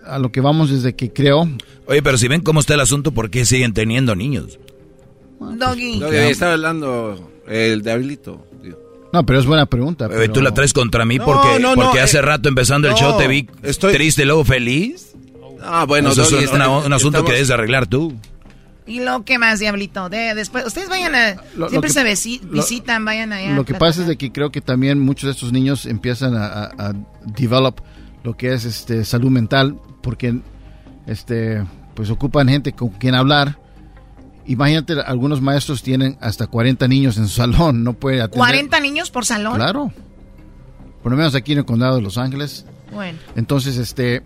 a 0.06 0.18
lo 0.18 0.30
que 0.32 0.40
vamos 0.40 0.70
desde 0.70 0.94
que 0.94 1.12
creo... 1.12 1.48
Oye, 1.86 2.02
pero 2.02 2.16
si 2.18 2.28
ven 2.28 2.40
cómo 2.40 2.60
está 2.60 2.74
el 2.74 2.80
asunto, 2.80 3.12
¿por 3.12 3.30
qué 3.30 3.44
siguen 3.44 3.72
teniendo 3.74 4.14
niños? 4.16 4.58
Doggy. 5.40 5.98
No, 5.98 6.08
que 6.10 6.30
estaba 6.30 6.52
hablando 6.54 7.30
el 7.46 7.82
de 7.82 7.92
Habilito. 7.92 8.46
No, 9.12 9.24
pero 9.26 9.38
es 9.38 9.46
buena 9.46 9.66
pregunta. 9.66 10.06
Eh, 10.06 10.10
pero- 10.12 10.32
Tú 10.32 10.40
la 10.42 10.52
traes 10.54 10.72
contra 10.72 11.04
mí 11.04 11.18
No, 11.18 11.24
porque, 11.24 11.58
no, 11.60 11.76
no, 11.76 11.82
porque 11.82 12.00
hace 12.00 12.18
eh, 12.18 12.22
rato 12.22 12.48
empezando 12.48 12.88
el 12.88 12.94
show 12.94 13.16
te 13.18 13.28
vi 13.28 13.48
estoy- 13.62 13.92
triste 13.92 14.22
y 14.22 14.24
luego 14.24 14.44
feliz. 14.44 15.14
Ah, 15.62 15.84
bueno, 15.86 16.10
Eso 16.10 16.22
es 16.22 16.30
Doggy, 16.30 16.44
un, 16.44 16.50
está- 16.52 16.56
una- 16.68 16.86
un 16.86 16.92
asunto 16.92 17.18
estamos- 17.18 17.26
que 17.28 17.32
debes 17.34 17.48
de 17.48 17.54
arreglar 17.54 17.86
tú. 17.86 18.14
¿Y 18.86 19.00
lo 19.00 19.24
que 19.24 19.38
más, 19.38 19.60
Diablito? 19.60 20.08
De, 20.10 20.34
después, 20.34 20.66
ustedes 20.66 20.88
vayan 20.90 21.14
a... 21.14 21.34
Lo- 21.34 21.40
lo 21.56 21.68
siempre 21.70 21.88
que- 21.88 21.94
se 21.94 22.04
visi- 22.04 22.42
lo- 22.42 22.52
visitan, 22.52 23.04
vayan 23.04 23.32
allá. 23.32 23.54
Lo 23.54 23.64
que 23.64 23.74
pasa 23.74 24.02
es 24.02 24.08
de 24.08 24.16
que 24.18 24.30
creo 24.32 24.50
que 24.50 24.60
también 24.60 24.98
muchos 25.00 25.28
de 25.28 25.32
estos 25.32 25.52
niños 25.52 25.86
empiezan 25.86 26.34
a, 26.34 26.46
a, 26.46 26.64
a 26.88 26.92
develop 27.24 27.80
lo 28.24 28.36
que 28.36 28.52
es 28.52 28.64
este 28.64 29.04
salud 29.04 29.30
mental 29.30 29.78
porque 30.04 30.38
este 31.08 31.64
pues 31.94 32.10
ocupan 32.10 32.48
gente 32.48 32.72
con 32.72 32.90
quien 32.90 33.16
hablar 33.16 33.58
Imagínate, 34.46 34.94
algunos 35.00 35.40
maestros 35.40 35.82
tienen 35.82 36.18
hasta 36.20 36.46
40 36.46 36.86
niños 36.88 37.16
en 37.16 37.28
su 37.28 37.36
salón, 37.40 37.82
no 37.82 37.94
puede 37.94 38.20
atender. 38.20 38.68
¿40 38.68 38.82
niños 38.82 39.10
por 39.10 39.24
salón? 39.24 39.56
Claro. 39.56 39.92
Por 41.02 41.12
lo 41.12 41.18
menos 41.18 41.34
aquí 41.34 41.52
en 41.52 41.58
el 41.58 41.64
condado 41.64 41.96
de 41.96 42.02
Los 42.02 42.18
Ángeles. 42.18 42.66
Bueno. 42.92 43.18
Entonces, 43.36 43.76
este, 43.76 44.22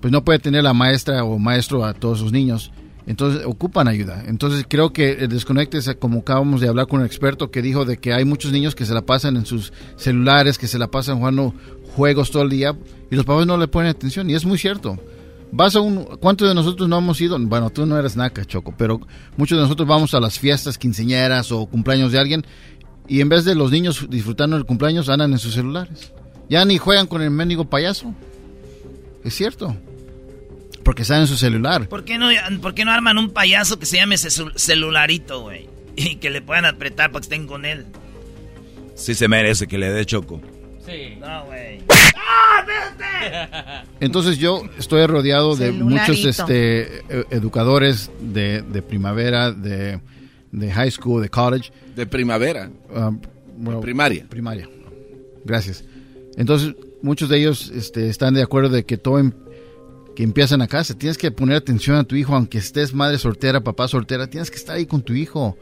pues 0.00 0.12
no 0.12 0.24
puede 0.24 0.38
tener 0.38 0.62
la 0.62 0.74
maestra 0.74 1.24
o 1.24 1.38
maestro 1.38 1.84
a 1.84 1.94
todos 1.94 2.18
sus 2.18 2.32
niños. 2.32 2.72
Entonces 3.06 3.46
ocupan 3.46 3.88
ayuda. 3.88 4.22
Entonces 4.26 4.66
creo 4.68 4.92
que 4.92 5.12
el 5.12 5.28
desconecte 5.28 5.78
es 5.78 5.90
como 5.98 6.18
acabamos 6.18 6.60
de 6.60 6.68
hablar 6.68 6.88
con 6.88 7.00
un 7.00 7.06
experto 7.06 7.50
que 7.50 7.62
dijo 7.62 7.86
de 7.86 7.96
que 7.96 8.12
hay 8.12 8.26
muchos 8.26 8.52
niños 8.52 8.74
que 8.74 8.84
se 8.84 8.92
la 8.92 9.00
pasan 9.00 9.36
en 9.38 9.46
sus 9.46 9.72
celulares, 9.96 10.58
que 10.58 10.66
se 10.66 10.78
la 10.78 10.88
pasan 10.88 11.16
jugando 11.16 11.54
juegos 11.94 12.30
todo 12.30 12.42
el 12.42 12.50
día 12.50 12.76
y 13.10 13.16
los 13.16 13.24
papás 13.24 13.46
no 13.46 13.56
le 13.56 13.68
ponen 13.68 13.90
atención 13.90 14.28
y 14.30 14.34
es 14.34 14.44
muy 14.44 14.58
cierto. 14.58 14.98
Vas 15.50 15.76
a 15.76 15.80
un 15.80 16.04
¿cuántos 16.20 16.48
de 16.48 16.54
nosotros 16.54 16.88
no 16.88 16.98
hemos 16.98 17.20
ido? 17.20 17.38
Bueno, 17.38 17.70
tú 17.70 17.86
no 17.86 17.98
eres 17.98 18.16
naca, 18.16 18.44
Choco, 18.44 18.74
pero 18.76 19.00
muchos 19.36 19.56
de 19.56 19.62
nosotros 19.62 19.88
vamos 19.88 20.12
a 20.14 20.20
las 20.20 20.38
fiestas 20.38 20.76
quinceñeras 20.76 21.50
o 21.52 21.66
cumpleaños 21.66 22.12
de 22.12 22.18
alguien 22.18 22.44
y 23.08 23.22
en 23.22 23.28
vez 23.28 23.44
de 23.44 23.54
los 23.54 23.70
niños 23.70 24.06
disfrutando 24.10 24.56
del 24.56 24.66
cumpleaños 24.66 25.08
andan 25.08 25.32
en 25.32 25.38
sus 25.38 25.54
celulares. 25.54 26.12
Ya 26.50 26.64
ni 26.64 26.78
juegan 26.78 27.06
con 27.06 27.22
el 27.22 27.30
mendigo 27.30 27.64
payaso. 27.64 28.14
Es 29.24 29.34
cierto. 29.34 29.76
Porque 30.84 31.02
están 31.02 31.22
en 31.22 31.26
su 31.26 31.36
celular. 31.36 31.88
¿Por 31.88 32.04
qué 32.04 32.18
no, 32.18 32.28
por 32.62 32.74
qué 32.74 32.84
no 32.84 32.92
arman 32.92 33.18
un 33.18 33.30
payaso 33.30 33.78
que 33.78 33.86
se 33.86 33.96
llame 33.96 34.16
celularito, 34.16 35.42
güey? 35.42 35.68
Y 35.96 36.16
que 36.16 36.30
le 36.30 36.40
puedan 36.40 36.64
apretar 36.64 37.10
para 37.10 37.20
que 37.20 37.24
estén 37.24 37.48
con 37.48 37.64
él. 37.64 37.86
Sí 38.94 39.14
se 39.14 39.26
merece 39.26 39.66
que 39.66 39.78
le 39.78 39.90
dé 39.90 40.06
choco. 40.06 40.40
Sí. 40.88 41.16
No, 41.20 41.44
güey. 41.44 41.82
¡Ah, 42.16 42.64
Entonces 44.00 44.38
yo 44.38 44.62
estoy 44.78 45.04
rodeado 45.06 45.54
de 45.54 45.70
muchos 45.72 46.24
este, 46.24 47.00
e, 47.08 47.26
educadores 47.30 48.10
de, 48.20 48.62
de 48.62 48.82
primavera, 48.82 49.52
de, 49.52 50.00
de, 50.50 50.72
high 50.72 50.90
school, 50.90 51.22
de 51.22 51.28
college. 51.28 51.70
¿De 51.94 52.06
primavera? 52.06 52.70
Um, 52.90 53.20
primaria. 53.80 54.26
Primaria. 54.28 54.68
Gracias. 55.44 55.84
Entonces 56.36 56.74
muchos 57.02 57.28
de 57.28 57.38
ellos 57.38 57.70
este, 57.74 58.08
están 58.08 58.34
de 58.34 58.42
acuerdo 58.42 58.70
de 58.70 58.84
que 58.84 58.96
todo 58.96 59.18
em, 59.18 59.32
que 60.16 60.22
empiezan 60.22 60.62
a 60.62 60.68
casa. 60.68 60.96
Tienes 60.96 61.18
que 61.18 61.30
poner 61.30 61.56
atención 61.56 61.96
a 61.96 62.04
tu 62.04 62.16
hijo, 62.16 62.34
aunque 62.34 62.58
estés 62.58 62.94
madre 62.94 63.18
soltera, 63.18 63.60
papá 63.60 63.88
soltera, 63.88 64.26
tienes 64.26 64.50
que 64.50 64.56
estar 64.56 64.76
ahí 64.76 64.86
con 64.86 65.02
tu 65.02 65.12
hijo. 65.12 65.58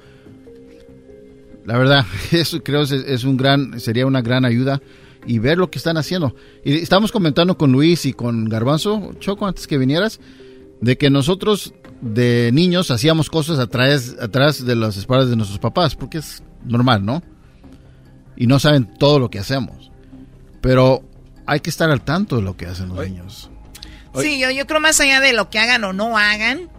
La 1.65 1.77
verdad, 1.77 2.07
eso 2.31 2.63
creo 2.63 2.83
es, 2.83 2.93
es 2.93 3.25
un 3.25 3.37
gran, 3.37 3.81
sería 3.81 4.07
una 4.07 4.23
gran 4.23 4.45
ayuda 4.45 4.81
y 5.27 5.39
ver 5.39 5.59
lo 5.59 5.71
que 5.71 5.79
están 5.79 5.97
haciendo. 5.97 6.35
Y 6.65 6.77
estamos 6.77 7.13
comentando 7.13 7.59
con 7.59 7.73
Luis 7.73 8.07
y 8.07 8.13
con 8.13 8.49
Garbanzo, 8.49 9.13
Choco, 9.19 9.47
antes 9.47 9.67
que 9.67 9.79
vinieras, 9.79 10.21
de 10.81 10.97
que 10.97 11.11
nosotros 11.11 11.75
de 12.01 12.51
niños 12.53 12.91
hacíamos 12.91 13.31
cosas 13.31 13.59
atrás, 13.59 14.17
atrás 14.21 14.65
de 14.65 14.77
las 14.77 14.97
espaldas 14.97 15.31
de 15.31 15.37
nuestros 15.37 15.59
papás, 15.59 15.97
porque 15.97 16.19
es 16.19 16.43
normal, 16.65 17.05
¿no? 17.05 17.23
Y 18.37 18.47
no 18.47 18.59
saben 18.59 18.87
todo 18.99 19.19
lo 19.19 19.31
que 19.31 19.39
hacemos. 19.39 19.91
Pero 20.61 21.03
hay 21.47 21.61
que 21.61 21.71
estar 21.71 21.91
al 21.91 22.05
tanto 22.05 22.37
de 22.37 22.43
lo 22.43 22.57
que 22.57 22.67
hacen 22.67 22.89
los 22.89 22.99
niños. 22.99 23.51
Sí, 24.21 24.39
yo, 24.39 24.51
yo 24.51 24.67
creo 24.67 24.81
más 24.81 25.01
allá 25.01 25.21
de 25.21 25.33
lo 25.33 25.51
que 25.51 25.59
hagan 25.59 25.85
o 25.85 25.93
no 25.93 26.17
hagan, 26.17 26.71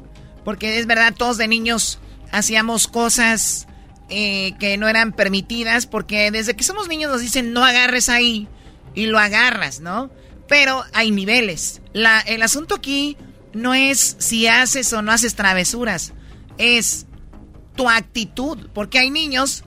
porque 0.43 0.79
es 0.79 0.87
verdad, 0.87 1.13
todos 1.15 1.37
de 1.37 1.47
niños 1.47 1.99
hacíamos 2.31 2.87
cosas 2.87 3.67
eh, 4.09 4.53
que 4.59 4.77
no 4.77 4.87
eran 4.87 5.13
permitidas, 5.13 5.85
porque 5.85 6.31
desde 6.31 6.55
que 6.55 6.63
somos 6.63 6.87
niños 6.87 7.11
nos 7.11 7.21
dicen 7.21 7.53
no 7.53 7.63
agarres 7.63 8.09
ahí 8.09 8.47
y 8.95 9.07
lo 9.07 9.19
agarras, 9.19 9.79
¿no? 9.79 10.09
Pero 10.47 10.83
hay 10.93 11.11
niveles. 11.11 11.81
La, 11.93 12.19
el 12.21 12.41
asunto 12.41 12.75
aquí 12.75 13.17
no 13.53 13.73
es 13.73 14.15
si 14.19 14.47
haces 14.47 14.91
o 14.93 15.01
no 15.01 15.11
haces 15.11 15.35
travesuras, 15.35 16.13
es 16.57 17.05
tu 17.75 17.89
actitud, 17.89 18.69
porque 18.73 18.99
hay 18.99 19.09
niños 19.09 19.63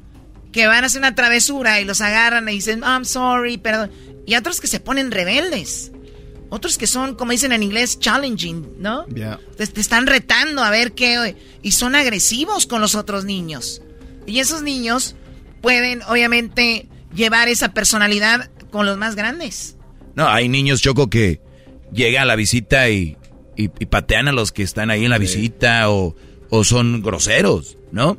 que 0.52 0.66
van 0.66 0.84
a 0.84 0.88
hacer 0.88 1.00
una 1.00 1.14
travesura 1.14 1.80
y 1.80 1.84
los 1.84 2.00
agarran 2.00 2.48
y 2.48 2.52
dicen, 2.52 2.80
I'm 2.82 3.04
sorry, 3.04 3.58
perdón, 3.58 3.90
y 4.26 4.34
otros 4.36 4.60
que 4.60 4.66
se 4.66 4.80
ponen 4.80 5.10
rebeldes. 5.10 5.92
Otros 6.50 6.78
que 6.78 6.88
son, 6.88 7.14
como 7.14 7.30
dicen 7.30 7.52
en 7.52 7.62
inglés, 7.62 8.00
challenging, 8.00 8.74
¿no? 8.78 9.06
Te, 9.56 9.80
están 9.80 10.06
retando 10.08 10.64
a 10.64 10.70
ver 10.70 10.92
qué... 10.92 11.36
Y 11.62 11.72
son 11.72 11.94
agresivos 11.94 12.66
con 12.66 12.80
los 12.80 12.96
otros 12.96 13.24
niños. 13.24 13.82
Y 14.26 14.40
esos 14.40 14.62
niños 14.62 15.16
pueden, 15.60 16.02
obviamente, 16.02 16.86
llevar 17.14 17.48
esa 17.48 17.72
personalidad 17.72 18.50
con 18.70 18.86
los 18.86 18.96
más 18.96 19.16
grandes. 19.16 19.76
No, 20.14 20.28
hay 20.28 20.48
niños, 20.48 20.80
Choco, 20.80 21.08
que 21.08 21.40
llegan 21.92 22.22
a 22.22 22.26
la 22.26 22.36
visita 22.36 22.88
y, 22.88 23.16
y, 23.56 23.68
patean 23.68 24.28
a 24.28 24.32
los 24.32 24.52
que 24.52 24.62
están 24.62 24.90
ahí 24.90 25.04
en 25.04 25.10
la 25.10 25.18
visita 25.18 25.90
o, 25.90 26.16
o 26.48 26.64
son 26.64 27.02
groseros, 27.02 27.78
¿no? 27.92 28.18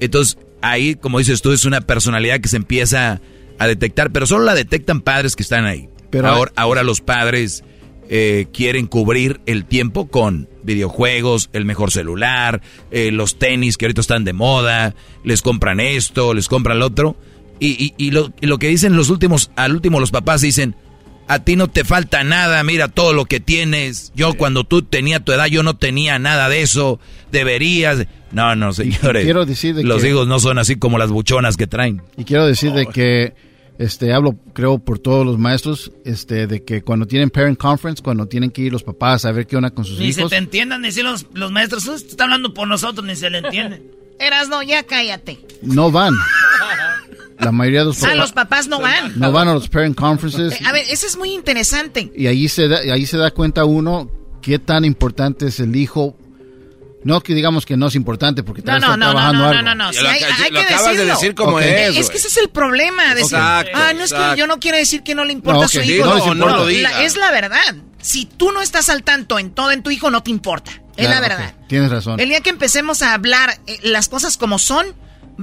Entonces, 0.00 0.38
ahí, 0.60 0.94
como 0.94 1.18
dices 1.18 1.42
tú, 1.42 1.52
es 1.52 1.64
una 1.64 1.80
personalidad 1.80 2.40
que 2.40 2.48
se 2.48 2.56
empieza 2.56 3.20
a 3.58 3.66
detectar, 3.66 4.12
pero 4.12 4.26
solo 4.26 4.44
la 4.44 4.54
detectan 4.54 5.00
padres 5.00 5.34
que 5.34 5.42
están 5.42 5.64
ahí 5.64 5.88
ahora, 6.24 6.52
ahora 6.56 6.82
los 6.82 7.00
padres 7.00 7.64
eh, 8.08 8.46
quieren 8.52 8.86
cubrir 8.86 9.40
el 9.46 9.64
tiempo 9.64 10.08
con 10.08 10.48
videojuegos, 10.62 11.50
el 11.52 11.64
mejor 11.64 11.90
celular, 11.90 12.60
eh, 12.90 13.10
los 13.10 13.38
tenis 13.38 13.76
que 13.76 13.86
ahorita 13.86 14.00
están 14.00 14.24
de 14.24 14.32
moda, 14.32 14.94
les 15.24 15.42
compran 15.42 15.80
esto, 15.80 16.34
les 16.34 16.48
compran 16.48 16.78
lo 16.78 16.86
otro. 16.86 17.16
Y, 17.58 17.94
y, 17.96 18.10
lo, 18.10 18.32
lo, 18.40 18.58
que 18.58 18.68
dicen 18.68 18.96
los 18.96 19.08
últimos, 19.08 19.50
al 19.56 19.72
último 19.72 19.98
los 19.98 20.10
papás 20.10 20.42
dicen, 20.42 20.76
a 21.28 21.40
ti 21.40 21.56
no 21.56 21.68
te 21.68 21.84
falta 21.84 22.22
nada, 22.22 22.62
mira 22.62 22.88
todo 22.88 23.12
lo 23.12 23.24
que 23.24 23.40
tienes. 23.40 24.12
Yo 24.14 24.34
cuando 24.34 24.64
tú 24.64 24.82
tenías 24.82 25.24
tu 25.24 25.32
edad, 25.32 25.46
yo 25.46 25.62
no 25.62 25.76
tenía 25.76 26.18
nada 26.18 26.48
de 26.48 26.62
eso. 26.62 27.00
Deberías... 27.32 28.06
No, 28.30 28.54
no, 28.54 28.72
señores. 28.72 29.24
Quiero 29.24 29.46
decir 29.46 29.76
los 29.84 30.04
hijos 30.04 30.28
no 30.28 30.38
son 30.38 30.58
así 30.58 30.76
como 30.76 30.98
las 30.98 31.10
buchonas 31.10 31.56
que 31.56 31.66
traen. 31.66 32.02
Y 32.16 32.24
quiero 32.24 32.46
decir 32.46 32.72
de 32.72 32.86
que 32.86 33.34
este, 33.78 34.12
hablo, 34.12 34.36
creo, 34.52 34.78
por 34.78 34.98
todos 34.98 35.26
los 35.26 35.38
maestros, 35.38 35.92
este, 36.04 36.46
de 36.46 36.64
que 36.64 36.82
cuando 36.82 37.06
tienen 37.06 37.30
parent 37.30 37.58
conference, 37.58 38.02
cuando 38.02 38.26
tienen 38.26 38.50
que 38.50 38.62
ir 38.62 38.72
los 38.72 38.82
papás 38.82 39.24
a 39.24 39.32
ver 39.32 39.46
qué 39.46 39.56
onda 39.56 39.70
con 39.70 39.84
sus 39.84 40.00
hijos. 40.00 40.06
Ni 40.06 40.12
se 40.12 40.28
te 40.28 40.36
entiendan, 40.36 40.82
ni 40.82 40.92
si 40.92 41.02
los, 41.02 41.26
los 41.34 41.50
maestros, 41.50 41.86
usted 41.86 42.10
está 42.10 42.24
hablando 42.24 42.54
por 42.54 42.68
nosotros, 42.68 43.06
ni 43.06 43.16
se 43.16 43.30
le 43.30 43.38
entiende. 43.38 43.82
Eras 44.18 44.48
no, 44.48 44.62
ya 44.62 44.82
cállate. 44.82 45.38
No 45.62 45.90
van. 45.90 46.14
La 47.38 47.52
mayoría 47.52 47.80
de 47.80 47.86
los 47.86 47.96
papás. 48.00 48.12
Ah, 48.12 48.16
los 48.16 48.32
papás 48.32 48.68
no 48.68 48.80
van. 48.80 49.18
No 49.18 49.30
van 49.32 49.48
a 49.48 49.54
los 49.54 49.68
parent 49.68 49.96
conferences. 49.96 50.60
Eh, 50.60 50.64
a 50.64 50.72
ver, 50.72 50.84
eso 50.88 51.06
es 51.06 51.16
muy 51.16 51.34
interesante. 51.34 52.10
Y 52.16 52.26
ahí 52.26 52.48
se 52.48 52.68
da, 52.68 52.78
ahí 52.78 53.04
se 53.04 53.18
da 53.18 53.30
cuenta 53.30 53.64
uno 53.64 54.10
qué 54.40 54.58
tan 54.58 54.84
importante 54.84 55.46
es 55.46 55.60
el 55.60 55.76
hijo 55.76 56.16
no 57.06 57.20
que 57.20 57.36
digamos 57.36 57.64
que 57.64 57.76
no 57.76 57.86
es 57.86 57.94
importante 57.94 58.42
porque 58.42 58.62
no, 58.62 58.80
no, 58.80 58.96
no, 58.96 59.12
trabajando 59.12 59.44
no, 59.44 59.52
no, 59.52 59.62
no, 59.62 59.74
no, 59.76 59.92
no, 59.92 60.08
hay, 60.08 60.50
lo 60.50 60.60
acabas 60.60 60.96
de 60.96 61.04
decir 61.04 61.36
como 61.36 61.60
es. 61.60 61.96
Es 61.96 62.10
que 62.10 62.16
ese 62.16 62.26
es 62.26 62.36
el 62.36 62.48
problema. 62.48 63.14
Decir, 63.14 63.38
ah, 63.40 63.92
no 63.94 64.02
es 64.02 64.12
que 64.12 64.36
yo 64.36 64.48
no 64.48 64.58
quiero 64.58 64.76
decir 64.76 65.04
que 65.04 65.14
no 65.14 65.24
le 65.24 65.32
importa 65.32 65.66
a 65.66 65.68
su 65.68 65.80
hijo. 65.82 66.04
No, 66.04 66.34
no, 66.34 66.48
lo 66.48 66.66
diga. 66.66 67.04
es 67.04 67.16
la 67.16 67.30
verdad. 67.30 67.76
Si 68.02 68.26
tú 68.26 68.50
no 68.50 68.60
estás 68.60 68.88
al 68.88 69.04
tanto 69.04 69.38
en 69.38 69.50
todo 69.50 69.70
en 69.70 69.84
tu 69.84 69.90
hijo, 69.90 70.10
no 70.10 70.24
te 70.24 70.32
importa. 70.32 70.72
Es 70.96 71.08
la 71.08 71.20
verdad. 71.20 71.54
Tienes 71.68 71.92
razón. 71.92 72.18
El 72.18 72.28
día 72.28 72.40
que 72.40 72.50
empecemos 72.50 73.02
a 73.02 73.14
hablar 73.14 73.56
eh, 73.68 73.78
las 73.82 74.08
cosas 74.08 74.36
como 74.36 74.58
son, 74.58 74.86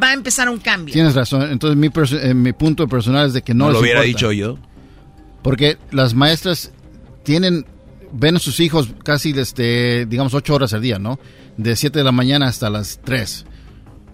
va 0.02 0.10
a 0.10 0.14
empezar 0.14 0.50
un 0.50 0.60
cambio. 0.60 0.92
Tienes 0.92 1.16
razón. 1.16 1.50
Entonces 1.50 1.78
mi, 1.78 1.90
eh, 2.18 2.34
mi 2.34 2.52
punto 2.52 2.90
personal 2.90 3.28
es 3.28 3.34
de 3.34 3.42
que 3.42 3.54
no, 3.54 3.68
no 3.68 3.72
lo 3.72 3.80
hubiera 3.80 4.02
dicho 4.02 4.34
yo. 4.34 4.58
Porque 5.42 5.78
las 5.92 6.14
maestras 6.14 6.72
tienen 7.24 7.66
ven 8.14 8.36
a 8.36 8.40
sus 8.40 8.60
hijos 8.60 8.90
casi 9.04 9.32
este 9.32 10.06
digamos 10.06 10.34
ocho 10.34 10.56
horas 10.56 10.74
al 10.74 10.82
día, 10.82 11.00
¿no? 11.00 11.20
De 11.58 11.76
7 11.76 12.00
de 12.00 12.06
la 12.06 12.12
mañana 12.12 12.48
hasta 12.48 12.70
las 12.70 13.00
3. 13.04 13.46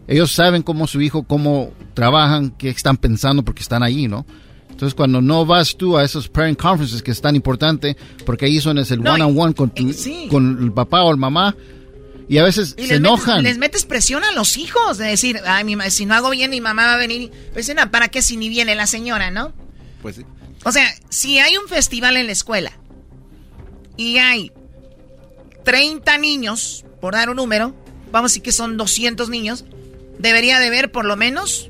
Ellos 0.07 0.31
saben 0.31 0.63
cómo 0.63 0.87
su 0.87 1.01
hijo, 1.01 1.23
cómo 1.23 1.71
trabajan, 1.93 2.51
qué 2.51 2.69
están 2.69 2.97
pensando 2.97 3.43
porque 3.43 3.61
están 3.61 3.83
ahí, 3.83 4.07
¿no? 4.07 4.25
Entonces, 4.69 4.95
cuando 4.95 5.21
no 5.21 5.45
vas 5.45 5.75
tú 5.75 5.97
a 5.97 6.03
esos 6.03 6.29
parent 6.29 6.57
conferences 6.59 7.03
que 7.03 7.11
es 7.11 7.21
tan 7.21 7.35
importante, 7.35 7.97
porque 8.25 8.45
ahí 8.45 8.61
son 8.61 8.77
es 8.77 8.91
el 8.91 9.05
one 9.05 9.23
on 9.23 9.37
one 9.37 9.53
con, 9.53 9.71
eh, 9.75 10.27
con 10.29 10.63
el 10.63 10.71
papá 10.71 11.03
o 11.03 11.11
el 11.11 11.17
mamá, 11.17 11.55
y 12.29 12.37
a 12.37 12.43
veces 12.43 12.75
se 12.77 12.95
enojan. 12.95 13.43
les 13.43 13.57
metes 13.57 13.85
presión 13.85 14.23
a 14.23 14.31
los 14.31 14.55
hijos 14.55 14.97
de 14.97 15.07
decir, 15.07 15.41
ay, 15.45 15.63
mi, 15.63 15.75
si 15.89 16.05
no 16.05 16.13
hago 16.13 16.29
bien, 16.29 16.51
mi 16.51 16.61
mamá 16.61 16.85
va 16.85 16.93
a 16.93 16.97
venir. 16.97 17.31
Pues, 17.53 17.73
no, 17.75 17.91
¿para 17.91 18.07
qué 18.07 18.21
si 18.21 18.37
ni 18.37 18.49
viene 18.49 18.73
la 18.75 18.87
señora, 18.87 19.31
no? 19.31 19.51
Pues 20.01 20.15
sí. 20.15 20.25
O 20.63 20.71
sea, 20.71 20.87
si 21.09 21.39
hay 21.39 21.57
un 21.57 21.67
festival 21.67 22.17
en 22.17 22.27
la 22.27 22.31
escuela 22.31 22.71
y 23.97 24.17
hay 24.17 24.51
30 25.65 26.17
niños 26.19 26.85
por 27.01 27.13
dar 27.13 27.29
un 27.29 27.37
número, 27.37 27.73
vamos 28.11 28.31
a 28.31 28.33
decir 28.33 28.43
que 28.43 28.51
son 28.51 28.77
200 28.77 29.29
niños, 29.29 29.65
debería 30.17 30.59
de 30.59 30.67
haber 30.67 30.91
por 30.91 31.05
lo 31.05 31.15
menos 31.15 31.69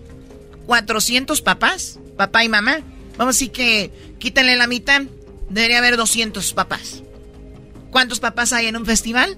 400 0.66 1.42
papás, 1.42 2.00
papá 2.18 2.44
y 2.44 2.50
mamá. 2.50 2.80
Vamos 3.18 3.36
a 3.36 3.38
decir 3.38 3.52
que 3.52 3.92
quítenle 4.20 4.56
la 4.56 4.68
mitad, 4.68 5.04
debería 5.50 5.80
haber 5.80 5.98
200 5.98 6.54
papás. 6.54 7.04
¿Cuántos 7.92 8.20
papás 8.20 8.54
hay 8.54 8.68
en 8.68 8.78
un 8.78 8.86
festival? 8.86 9.38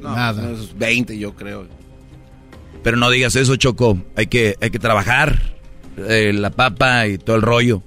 Nada. 0.00 0.54
20 0.76 1.18
yo 1.18 1.34
creo. 1.34 1.68
Pero 2.82 2.96
no 2.96 3.10
digas 3.10 3.36
eso, 3.36 3.56
Choco. 3.56 3.98
Hay 4.16 4.26
que, 4.26 4.56
hay 4.60 4.70
que 4.70 4.78
trabajar. 4.78 5.40
Eh, 5.96 6.32
la 6.32 6.50
papa 6.50 7.06
y 7.06 7.18
todo 7.18 7.36
el 7.36 7.42
rollo. 7.42 7.82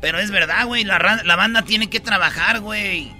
Pero 0.00 0.20
es 0.20 0.30
verdad, 0.30 0.66
güey. 0.66 0.84
La, 0.84 1.22
la 1.24 1.36
banda 1.36 1.62
tiene 1.62 1.90
que 1.90 2.00
trabajar, 2.00 2.60
güey. 2.60 3.12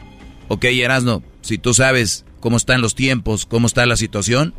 Ok, 0.49 0.65
Erasno, 0.65 1.23
si 1.41 1.59
tú 1.59 1.75
sabes 1.75 2.25
cómo 2.45 2.59
están 2.59 2.83
los 2.83 2.95
tiempos, 2.95 3.47
cómo 3.47 3.67
está 3.67 3.87
la 3.87 3.97
situación, 3.97 4.53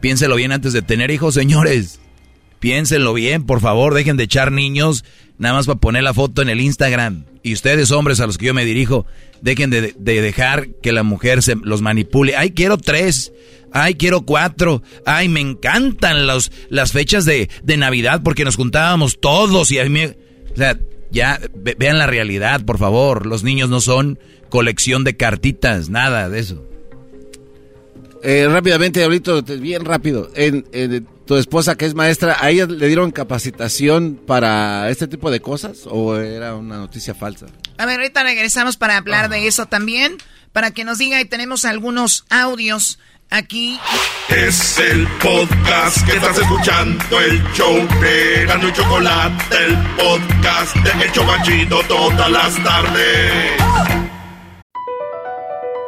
piénselo 0.00 0.34
bien 0.34 0.50
antes 0.50 0.72
de 0.72 0.82
tener 0.82 1.12
hijos, 1.12 1.34
señores. 1.34 2.00
Piénsenlo 2.58 3.14
bien, 3.14 3.46
por 3.46 3.60
favor, 3.60 3.94
dejen 3.94 4.16
de 4.16 4.24
echar 4.24 4.50
niños 4.50 5.04
nada 5.38 5.54
más 5.54 5.66
para 5.66 5.78
poner 5.78 6.02
la 6.02 6.12
foto 6.12 6.42
en 6.42 6.48
el 6.48 6.60
Instagram. 6.60 7.24
Y 7.44 7.52
ustedes, 7.52 7.92
hombres 7.92 8.18
a 8.18 8.26
los 8.26 8.36
que 8.36 8.46
yo 8.46 8.54
me 8.54 8.64
dirijo, 8.64 9.06
dejen 9.42 9.70
de, 9.70 9.94
dejar 9.96 10.70
que 10.82 10.90
la 10.90 11.04
mujer 11.04 11.44
se 11.44 11.54
los 11.54 11.82
manipule. 11.82 12.34
Ay, 12.34 12.50
quiero 12.50 12.78
tres. 12.78 13.32
Ay, 13.70 13.94
quiero 13.94 14.22
cuatro. 14.22 14.82
Ay, 15.06 15.28
me 15.28 15.38
encantan 15.38 16.26
las 16.26 16.90
fechas 16.90 17.24
de, 17.24 17.48
de 17.62 17.76
Navidad 17.76 18.22
porque 18.24 18.44
nos 18.44 18.56
juntábamos 18.56 19.20
todos 19.20 19.70
y 19.70 19.78
a 19.78 19.84
mí... 19.88 20.04
O 20.04 20.56
sea, 20.56 20.76
ya 21.12 21.38
vean 21.78 21.98
la 21.98 22.08
realidad, 22.08 22.64
por 22.64 22.78
favor. 22.78 23.24
Los 23.24 23.44
niños 23.44 23.70
no 23.70 23.80
son 23.80 24.18
colección 24.48 25.04
de 25.04 25.16
cartitas, 25.16 25.90
nada 25.90 26.28
de 26.28 26.40
eso. 26.40 26.73
Eh, 28.26 28.48
rápidamente, 28.48 29.00
Diablito, 29.00 29.42
bien 29.42 29.84
rápido. 29.84 30.30
En, 30.34 31.06
tu 31.26 31.36
esposa, 31.36 31.76
que 31.76 31.84
es 31.84 31.94
maestra, 31.94 32.38
¿a 32.40 32.50
ella 32.50 32.66
le 32.66 32.86
dieron 32.86 33.10
capacitación 33.10 34.20
para 34.26 34.90
este 34.90 35.08
tipo 35.08 35.30
de 35.30 35.40
cosas 35.40 35.82
o 35.86 36.16
era 36.16 36.54
una 36.54 36.78
noticia 36.78 37.14
falsa? 37.14 37.46
A 37.78 37.86
ver, 37.86 37.98
ahorita 37.98 38.22
regresamos 38.22 38.76
para 38.76 38.96
hablar 38.96 39.28
de 39.28 39.46
eso 39.46 39.66
también, 39.66 40.16
para 40.52 40.70
que 40.70 40.84
nos 40.84 40.98
diga 40.98 41.20
y 41.20 41.24
tenemos 41.26 41.64
algunos 41.64 42.24
audios 42.30 42.98
aquí. 43.30 43.78
Es 44.28 44.78
el 44.78 45.06
podcast 45.22 46.06
que 46.06 46.16
estás 46.16 46.38
escuchando, 46.38 47.20
el 47.20 47.42
show 47.52 47.76
de 48.00 48.46
Gano 48.46 48.68
y 48.68 48.72
Chocolate, 48.72 49.56
el 49.66 49.76
podcast 49.96 50.76
de 50.76 51.06
Hecho 51.06 51.22
Chocachito 51.22 51.82
todas 51.88 52.30
las 52.30 52.62
tardes. 52.62 54.13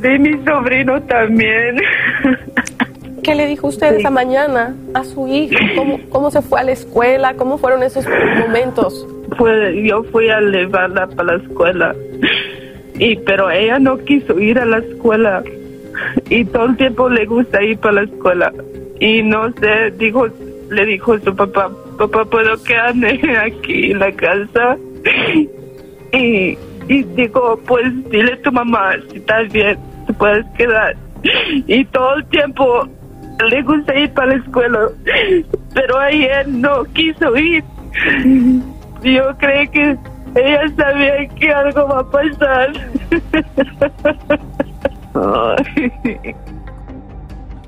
Perdí 0.00 0.18
mi 0.18 0.44
sobrino 0.44 1.02
también. 1.02 1.80
¿Qué 3.22 3.34
le 3.34 3.46
dijo 3.46 3.66
usted 3.66 3.96
esa 3.96 4.10
mañana 4.10 4.74
a 4.94 5.04
su 5.04 5.26
hijo? 5.28 5.56
¿Cómo, 5.76 6.00
¿Cómo 6.08 6.30
se 6.30 6.40
fue 6.40 6.60
a 6.60 6.64
la 6.64 6.72
escuela? 6.72 7.34
¿Cómo 7.34 7.58
fueron 7.58 7.82
esos 7.82 8.06
momentos? 8.38 9.06
Pues 9.36 9.74
yo 9.84 10.02
fui 10.04 10.30
a 10.30 10.40
llevarla 10.40 11.06
para 11.08 11.36
la 11.36 11.42
escuela, 11.42 11.94
y 12.98 13.16
pero 13.16 13.50
ella 13.50 13.78
no 13.78 13.98
quiso 13.98 14.38
ir 14.38 14.58
a 14.58 14.64
la 14.64 14.78
escuela 14.78 15.42
y 16.30 16.44
todo 16.46 16.66
el 16.66 16.76
tiempo 16.76 17.08
le 17.08 17.26
gusta 17.26 17.62
ir 17.62 17.78
para 17.78 17.94
la 17.94 18.02
escuela 18.02 18.52
y 19.00 19.22
no 19.22 19.52
sé, 19.52 19.90
dijo, 19.98 20.26
le 20.70 20.86
dijo 20.86 21.12
a 21.12 21.20
su 21.20 21.34
papá, 21.34 21.70
papá, 21.98 22.24
¿puedo 22.24 22.62
quedarme 22.64 23.20
aquí 23.46 23.92
en 23.92 23.98
la 23.98 24.12
casa? 24.12 24.76
Y, 26.12 26.56
y 26.88 27.02
dijo, 27.14 27.60
pues 27.66 27.84
dile 28.10 28.32
a 28.32 28.42
tu 28.42 28.50
mamá, 28.50 28.96
si 29.10 29.18
estás 29.18 29.52
bien, 29.52 29.78
puedes 30.14 30.46
quedar. 30.56 30.96
Y 31.66 31.84
todo 31.86 32.14
el 32.16 32.26
tiempo 32.26 32.88
le 33.50 33.62
gusta 33.62 33.94
ir 33.98 34.12
para 34.12 34.28
la 34.28 34.36
escuela, 34.36 34.88
pero 35.74 35.98
ayer 35.98 36.48
no 36.48 36.84
quiso 36.94 37.36
ir. 37.36 37.64
Yo 39.02 39.36
creo 39.38 39.70
que 39.70 39.96
ella 40.34 40.62
sabía 40.76 41.28
que 41.28 41.50
algo 41.50 41.88
va 41.88 42.00
a 42.00 42.10
pasar. 42.10 42.72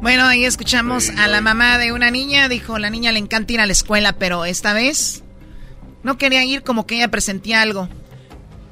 Bueno, 0.00 0.24
ahí 0.24 0.46
escuchamos 0.46 1.10
a 1.18 1.28
la 1.28 1.42
mamá 1.42 1.76
de 1.76 1.92
una 1.92 2.10
niña. 2.10 2.48
Dijo, 2.48 2.78
la 2.78 2.88
niña 2.88 3.12
le 3.12 3.18
encanta 3.18 3.52
ir 3.52 3.60
a 3.60 3.66
la 3.66 3.72
escuela, 3.72 4.14
pero 4.14 4.46
esta 4.46 4.72
vez 4.72 5.22
no 6.02 6.16
quería 6.16 6.42
ir 6.42 6.62
como 6.62 6.86
que 6.86 6.96
ella 6.96 7.08
presentía 7.08 7.60
algo. 7.60 7.88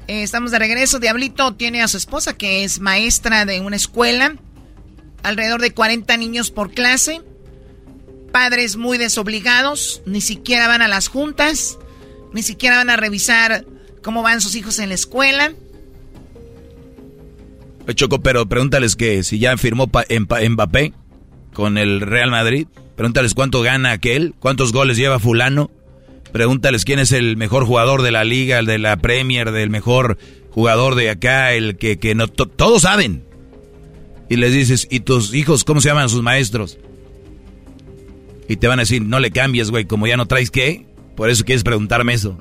Eh, 0.09 0.23
estamos 0.23 0.49
de 0.49 0.57
regreso. 0.57 0.97
Diablito 0.97 1.53
tiene 1.53 1.83
a 1.83 1.87
su 1.87 1.95
esposa 1.95 2.35
que 2.35 2.63
es 2.63 2.79
maestra 2.79 3.45
de 3.45 3.61
una 3.61 3.75
escuela. 3.75 4.37
Alrededor 5.21 5.61
de 5.61 5.69
40 5.69 6.17
niños 6.17 6.49
por 6.49 6.71
clase, 6.71 7.21
padres 8.31 8.75
muy 8.75 8.97
desobligados, 8.97 10.01
ni 10.07 10.21
siquiera 10.21 10.67
van 10.67 10.81
a 10.81 10.87
las 10.87 11.09
juntas, 11.09 11.77
ni 12.33 12.41
siquiera 12.41 12.77
van 12.77 12.89
a 12.89 12.95
revisar 12.95 13.67
cómo 14.01 14.23
van 14.23 14.41
sus 14.41 14.55
hijos 14.55 14.79
en 14.79 14.89
la 14.89 14.95
escuela. 14.95 15.53
Choco, 17.93 18.19
pero 18.19 18.47
pregúntales 18.47 18.95
que 18.95 19.21
si 19.23 19.37
ya 19.37 19.55
firmó 19.57 19.91
Mbappé 19.91 20.93
con 21.53 21.77
el 21.77 22.01
Real 22.01 22.31
Madrid, 22.31 22.65
pregúntales 22.95 23.35
cuánto 23.35 23.61
gana 23.61 23.91
aquel, 23.91 24.33
cuántos 24.39 24.73
goles 24.73 24.97
lleva 24.97 25.19
fulano, 25.19 25.69
pregúntales 26.31 26.85
quién 26.85 26.99
es 26.99 27.11
el 27.11 27.37
mejor 27.37 27.65
jugador 27.65 28.01
de 28.01 28.11
la 28.11 28.23
liga, 28.23 28.59
el 28.59 28.65
de 28.65 28.79
la 28.79 28.97
Premier, 28.97 29.51
del 29.51 29.69
mejor 29.69 30.17
jugador 30.51 30.95
de 30.95 31.09
acá, 31.09 31.53
el 31.53 31.77
que, 31.77 31.99
que 31.99 32.15
no, 32.15 32.27
todos 32.27 32.83
saben 32.83 33.23
y 34.29 34.35
les 34.35 34.53
dices, 34.53 34.87
¿y 34.91 34.99
tus 34.99 35.33
hijos 35.33 35.63
cómo 35.63 35.81
se 35.81 35.89
llaman 35.89 36.07
sus 36.07 36.21
maestros? 36.21 36.77
Y 38.47 38.57
te 38.57 38.67
van 38.67 38.79
a 38.79 38.83
decir, 38.83 39.01
no 39.01 39.19
le 39.19 39.31
cambies, 39.31 39.71
güey, 39.71 39.85
como 39.85 40.07
ya 40.07 40.17
no 40.17 40.27
traes 40.27 40.51
qué. 40.51 40.85
Por 41.15 41.29
eso 41.29 41.43
quieres 41.43 41.63
preguntarme 41.63 42.13
eso. 42.13 42.37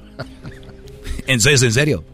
¿En 1.27 1.41
serio? 1.41 1.59
¿En 1.67 1.73
serio? 1.73 2.05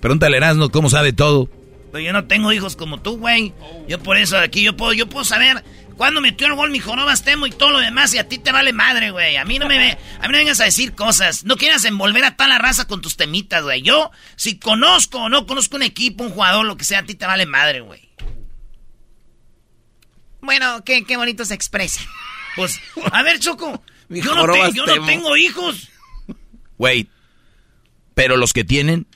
Pregúntale 0.00 0.36
a 0.36 0.38
Erasmo 0.38 0.70
cómo 0.70 0.88
sabe 0.88 1.12
todo. 1.12 1.48
Pero 1.92 2.04
yo 2.04 2.12
no 2.12 2.24
tengo 2.24 2.52
hijos 2.52 2.76
como 2.76 3.00
tú, 3.00 3.18
güey. 3.18 3.52
Yo 3.88 3.98
por 3.98 4.16
eso 4.16 4.38
aquí, 4.38 4.62
yo 4.62 4.76
puedo, 4.76 4.94
yo 4.94 5.06
puedo 5.06 5.24
saber 5.24 5.62
cuándo 5.96 6.20
metió 6.20 6.46
el 6.46 6.54
gol 6.54 6.70
mi 6.70 6.78
joroba 6.78 7.14
Temo 7.16 7.46
y 7.46 7.50
todo 7.50 7.70
lo 7.70 7.78
demás. 7.78 8.14
Y 8.14 8.18
a 8.18 8.28
ti 8.28 8.38
te 8.38 8.52
vale 8.52 8.72
madre, 8.72 9.10
güey. 9.10 9.36
A 9.36 9.44
mí 9.44 9.58
no 9.58 9.66
me, 9.66 9.92
a 9.92 10.22
mí 10.26 10.32
no 10.32 10.38
vengas 10.38 10.60
a 10.60 10.64
decir 10.64 10.94
cosas. 10.94 11.44
No 11.44 11.56
quieras 11.56 11.84
envolver 11.84 12.24
a 12.24 12.36
tal 12.36 12.50
la 12.50 12.58
raza 12.58 12.86
con 12.86 13.00
tus 13.00 13.16
temitas, 13.16 13.62
güey. 13.62 13.82
Yo, 13.82 14.10
si 14.36 14.58
conozco 14.58 15.18
o 15.18 15.28
no 15.28 15.46
conozco 15.46 15.76
un 15.76 15.82
equipo, 15.82 16.24
un 16.24 16.30
jugador, 16.30 16.66
lo 16.66 16.76
que 16.76 16.84
sea, 16.84 17.00
a 17.00 17.04
ti 17.04 17.14
te 17.14 17.26
vale 17.26 17.46
madre, 17.46 17.80
güey. 17.80 18.08
Bueno, 20.40 20.84
qué, 20.84 21.04
qué 21.04 21.16
bonito 21.16 21.44
se 21.44 21.54
expresa. 21.54 22.02
Pues, 22.56 22.78
a 23.10 23.22
ver, 23.22 23.38
Choco, 23.38 23.82
yo 24.08 24.34
no, 24.34 24.70
yo 24.72 24.86
no 24.86 25.06
tengo 25.06 25.36
hijos. 25.36 25.88
Wait, 26.76 27.08
pero 28.14 28.36
los 28.36 28.52
que 28.52 28.64
tienen. 28.64 29.06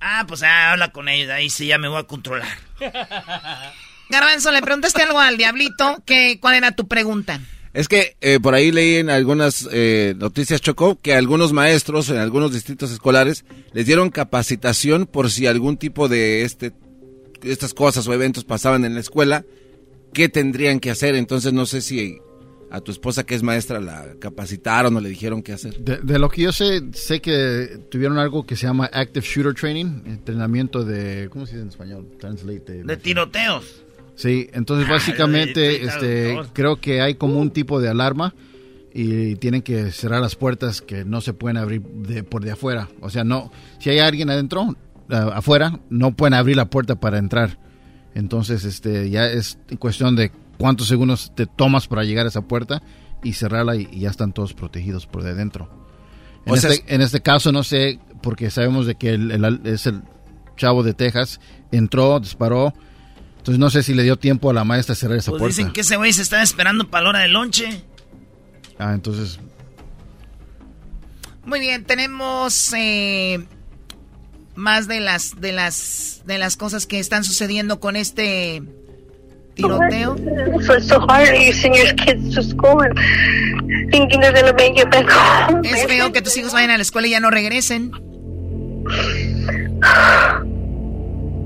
Ah, 0.00 0.24
pues 0.28 0.42
ah, 0.42 0.72
habla 0.72 0.92
con 0.92 1.08
ellos, 1.08 1.30
ahí 1.30 1.50
sí 1.50 1.66
ya 1.66 1.78
me 1.78 1.88
voy 1.88 1.98
a 1.98 2.04
controlar. 2.04 2.58
Garbanzo, 4.10 4.52
le 4.52 4.62
preguntaste 4.62 5.02
algo 5.02 5.18
al 5.18 5.36
diablito, 5.36 6.02
que, 6.04 6.38
¿cuál 6.40 6.56
era 6.56 6.72
tu 6.72 6.86
pregunta? 6.86 7.40
Es 7.76 7.88
que 7.88 8.16
eh, 8.22 8.40
por 8.40 8.54
ahí 8.54 8.72
leí 8.72 8.96
en 8.96 9.10
algunas 9.10 9.68
eh, 9.70 10.14
noticias, 10.16 10.62
Choco, 10.62 10.98
que 11.00 11.14
algunos 11.14 11.52
maestros 11.52 12.08
en 12.08 12.16
algunos 12.16 12.52
distritos 12.54 12.90
escolares 12.90 13.44
les 13.74 13.84
dieron 13.84 14.08
capacitación 14.08 15.06
por 15.06 15.30
si 15.30 15.46
algún 15.46 15.76
tipo 15.76 16.08
de 16.08 16.42
este 16.42 16.72
estas 17.42 17.74
cosas 17.74 18.08
o 18.08 18.14
eventos 18.14 18.44
pasaban 18.44 18.86
en 18.86 18.94
la 18.94 19.00
escuela 19.00 19.44
qué 20.14 20.30
tendrían 20.30 20.80
que 20.80 20.90
hacer. 20.90 21.14
Entonces 21.16 21.52
no 21.52 21.66
sé 21.66 21.82
si 21.82 22.18
a 22.70 22.80
tu 22.80 22.92
esposa 22.92 23.24
que 23.24 23.34
es 23.34 23.42
maestra 23.42 23.80
la 23.80 24.14
capacitaron 24.18 24.96
o 24.96 25.00
le 25.00 25.10
dijeron 25.10 25.42
qué 25.42 25.52
hacer. 25.52 25.78
De, 25.78 26.18
lo 26.18 26.28
que 26.28 26.42
yo 26.42 26.52
sé, 26.52 26.80
sé 26.92 27.20
que 27.20 27.78
tuvieron 27.90 28.18
algo 28.18 28.46
que 28.46 28.56
se 28.56 28.66
llama 28.66 28.86
Active 28.92 29.24
Shooter 29.26 29.54
Training, 29.54 30.02
entrenamiento 30.06 30.84
de, 30.84 31.28
¿cómo 31.30 31.46
se 31.46 31.52
dice 31.52 31.62
en 31.62 31.68
español? 31.68 32.08
Translate. 32.18 32.84
De, 32.84 32.96
tiroteos. 32.96 33.82
Sí, 34.16 34.48
entonces 34.54 34.88
básicamente 34.88 35.84
este, 35.84 36.38
creo 36.54 36.80
que 36.80 37.02
hay 37.02 37.14
como 37.14 37.38
un 37.38 37.50
tipo 37.50 37.80
de 37.80 37.90
alarma 37.90 38.34
y 38.92 39.36
tienen 39.36 39.60
que 39.60 39.92
cerrar 39.92 40.22
las 40.22 40.36
puertas 40.36 40.80
que 40.80 41.04
no 41.04 41.20
se 41.20 41.34
pueden 41.34 41.58
abrir 41.58 41.82
de, 41.82 42.24
por 42.24 42.42
de 42.42 42.52
afuera. 42.52 42.88
O 43.02 43.10
sea, 43.10 43.24
no, 43.24 43.52
si 43.78 43.90
hay 43.90 43.98
alguien 43.98 44.30
adentro, 44.30 44.74
afuera, 45.08 45.80
no 45.90 46.16
pueden 46.16 46.32
abrir 46.32 46.56
la 46.56 46.70
puerta 46.70 46.96
para 46.96 47.18
entrar. 47.18 47.58
Entonces, 48.14 48.64
este, 48.64 49.10
ya 49.10 49.26
es 49.26 49.58
cuestión 49.78 50.16
de 50.16 50.32
cuántos 50.56 50.88
segundos 50.88 51.32
te 51.34 51.44
tomas 51.44 51.86
para 51.86 52.04
llegar 52.04 52.24
a 52.24 52.30
esa 52.30 52.40
puerta 52.40 52.82
y 53.22 53.34
cerrarla 53.34 53.76
y, 53.76 54.00
ya 54.00 54.08
están 54.08 54.32
todos 54.32 54.54
protegidos 54.54 55.06
por 55.06 55.22
de 55.22 55.34
dentro. 55.34 55.68
En, 56.46 56.54
este, 56.54 56.82
en 56.86 57.02
este 57.02 57.20
caso 57.20 57.52
no 57.52 57.62
sé, 57.64 57.98
porque 58.22 58.50
sabemos 58.50 58.86
de 58.86 58.94
que 58.94 59.10
el, 59.10 59.60
es 59.64 59.86
el 59.86 60.02
chavo 60.56 60.82
de 60.82 60.94
Texas, 60.94 61.38
entró, 61.70 62.18
disparó, 62.18 62.72
entonces 63.46 63.60
no 63.60 63.70
sé 63.70 63.84
si 63.84 63.94
le 63.94 64.02
dio 64.02 64.16
tiempo 64.16 64.50
a 64.50 64.52
la 64.52 64.64
maestra 64.64 64.94
a 64.94 64.96
cerrar 64.96 65.18
esa 65.18 65.30
pues 65.30 65.38
puerta. 65.38 65.56
Dicen 65.56 65.72
que 65.72 65.82
ese 65.82 65.94
güey 65.94 66.12
se 66.12 66.22
está 66.22 66.42
esperando 66.42 66.90
para 66.90 67.04
la 67.04 67.10
hora 67.10 67.20
del 67.20 67.32
lonche. 67.32 67.84
Ah, 68.76 68.92
entonces... 68.92 69.38
Muy 71.44 71.60
bien, 71.60 71.84
tenemos 71.84 72.72
eh, 72.76 73.46
más 74.56 74.88
de 74.88 74.98
las 74.98 75.40
de 75.40 75.52
las 75.52 76.22
de 76.26 76.38
las 76.38 76.56
cosas 76.56 76.86
que 76.86 76.98
están 76.98 77.22
sucediendo 77.22 77.78
con 77.78 77.94
este 77.94 78.64
tiroteo. 79.54 80.16
Es 85.62 85.86
feo 85.86 86.12
que 86.12 86.20
tus 86.20 86.36
hijos 86.36 86.52
vayan 86.52 86.70
a 86.70 86.78
la 86.78 86.82
escuela 86.82 87.06
y 87.06 87.10
ya 87.12 87.20
no 87.20 87.30
regresen. 87.30 87.92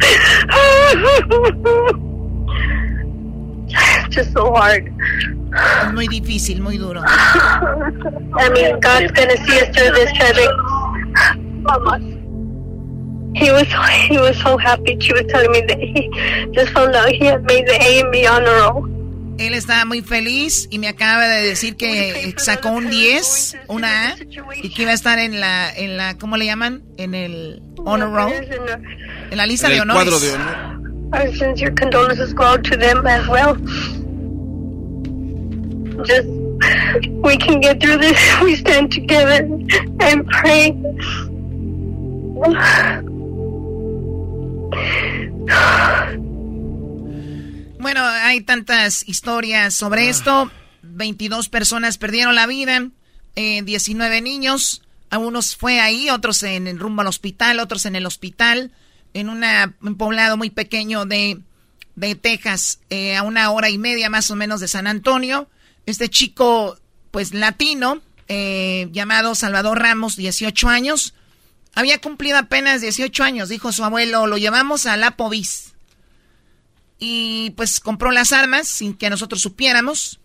Just 4.10 4.32
so 4.32 4.52
hard. 4.54 4.90
Es 5.86 5.92
muy 5.92 6.08
difícil, 6.08 6.60
muy 6.60 6.78
duro. 6.78 7.02
I 7.04 8.48
mean, 8.50 8.80
God's 8.80 9.12
gonna 9.12 9.36
see 9.46 9.60
us 9.60 9.68
through 9.74 9.92
this 9.94 10.12
tragic. 10.12 10.48
Mama. 11.62 11.98
He 13.34 13.50
was 13.52 13.66
he 14.08 14.18
was 14.18 14.36
so 14.38 14.56
happy. 14.58 14.96
She 15.00 15.12
was 15.12 15.24
telling 15.28 15.52
me 15.52 15.60
that 15.62 15.78
he 15.78 16.10
just 16.52 16.72
found 16.72 16.94
out 16.94 17.08
he 17.08 17.24
had 17.24 17.42
made 17.44 17.66
the 17.66 17.78
A 17.80 18.00
and 18.00 18.12
B 18.12 18.26
honor 18.26 18.54
roll. 18.60 18.86
Él 19.38 19.54
estaba 19.54 19.86
muy 19.86 20.02
feliz 20.02 20.68
y 20.70 20.78
me 20.78 20.86
acaba 20.86 21.26
de 21.26 21.46
decir 21.46 21.76
que 21.76 22.34
sacó 22.36 22.72
un 22.72 22.90
10, 22.90 23.56
una 23.68 24.10
A, 24.10 24.16
y 24.62 24.68
que 24.68 24.82
iba 24.82 24.90
a 24.90 24.94
estar 24.94 25.18
en 25.18 25.40
la, 25.40 25.72
en 25.74 25.96
la, 25.96 26.18
¿cómo 26.18 26.36
le 26.36 26.44
llaman? 26.44 26.82
En 26.98 27.14
el 27.14 27.62
honor 27.84 28.10
roll. 28.10 28.32
En 29.30 29.36
la 29.36 29.46
lista 29.46 29.66
En 29.68 29.74
de 29.74 29.80
honores. 29.80 30.02
cuadro 30.02 30.20
de 30.20 30.32
honor. 30.34 30.80
Our 31.12 31.36
sincere 31.36 31.74
condolences 31.74 32.32
go 32.34 32.44
out 32.44 32.62
to 32.64 32.76
them 32.76 33.06
as 33.06 33.26
well. 33.26 33.56
Just 36.04 36.28
we 37.22 37.36
can 37.36 37.60
get 37.60 37.80
through 37.80 37.98
this. 37.98 38.16
We 38.42 38.54
stand 38.56 38.92
together 38.92 39.44
and 40.00 40.26
pray. 40.28 40.76
Bueno, 47.78 48.02
hay 48.04 48.40
tantas 48.42 49.06
historias 49.08 49.74
sobre 49.74 50.08
esto. 50.08 50.50
22 50.82 51.48
personas 51.48 51.98
perdieron 51.98 52.34
la 52.34 52.46
vida, 52.46 52.88
eh, 53.36 53.62
19 53.62 54.20
niños. 54.20 54.82
A 55.10 55.18
unos 55.18 55.56
fue 55.56 55.80
ahí, 55.80 56.08
otros 56.10 56.42
en 56.42 56.66
el 56.66 56.78
rumbo 56.78 57.02
al 57.02 57.08
hospital, 57.08 57.58
otros 57.58 57.84
en 57.86 57.96
el 57.96 58.06
hospital, 58.06 58.70
en 59.12 59.28
un 59.28 59.96
poblado 59.96 60.36
muy 60.36 60.50
pequeño 60.50 61.04
de, 61.04 61.40
de 61.96 62.14
Texas, 62.14 62.78
eh, 62.90 63.16
a 63.16 63.22
una 63.22 63.50
hora 63.50 63.70
y 63.70 63.78
media 63.78 64.08
más 64.08 64.30
o 64.30 64.36
menos 64.36 64.60
de 64.60 64.68
San 64.68 64.86
Antonio. 64.86 65.48
Este 65.86 66.08
chico, 66.08 66.78
pues 67.10 67.34
latino, 67.34 68.00
eh, 68.28 68.88
llamado 68.92 69.34
Salvador 69.34 69.80
Ramos, 69.80 70.16
18 70.16 70.68
años, 70.68 71.14
había 71.74 72.00
cumplido 72.00 72.38
apenas 72.38 72.80
18 72.80 73.24
años, 73.24 73.48
dijo 73.48 73.72
su 73.72 73.84
abuelo, 73.84 74.26
lo 74.26 74.38
llevamos 74.38 74.86
a 74.86 74.96
la 74.96 75.16
Povis 75.16 75.70
y 77.00 77.50
pues 77.56 77.80
compró 77.80 78.12
las 78.12 78.32
armas 78.32 78.68
sin 78.68 78.94
que 78.94 79.10
nosotros 79.10 79.40
supiéramos. 79.40 80.20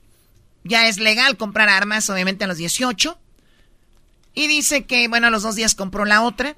Ya 0.63 0.87
es 0.87 0.99
legal 0.99 1.37
comprar 1.37 1.69
armas, 1.69 2.09
obviamente 2.09 2.43
a 2.43 2.47
los 2.47 2.57
18. 2.57 3.17
Y 4.35 4.47
dice 4.47 4.83
que, 4.83 5.07
bueno, 5.07 5.27
a 5.27 5.29
los 5.29 5.43
dos 5.43 5.55
días 5.55 5.73
compró 5.75 6.05
la 6.05 6.21
otra, 6.21 6.55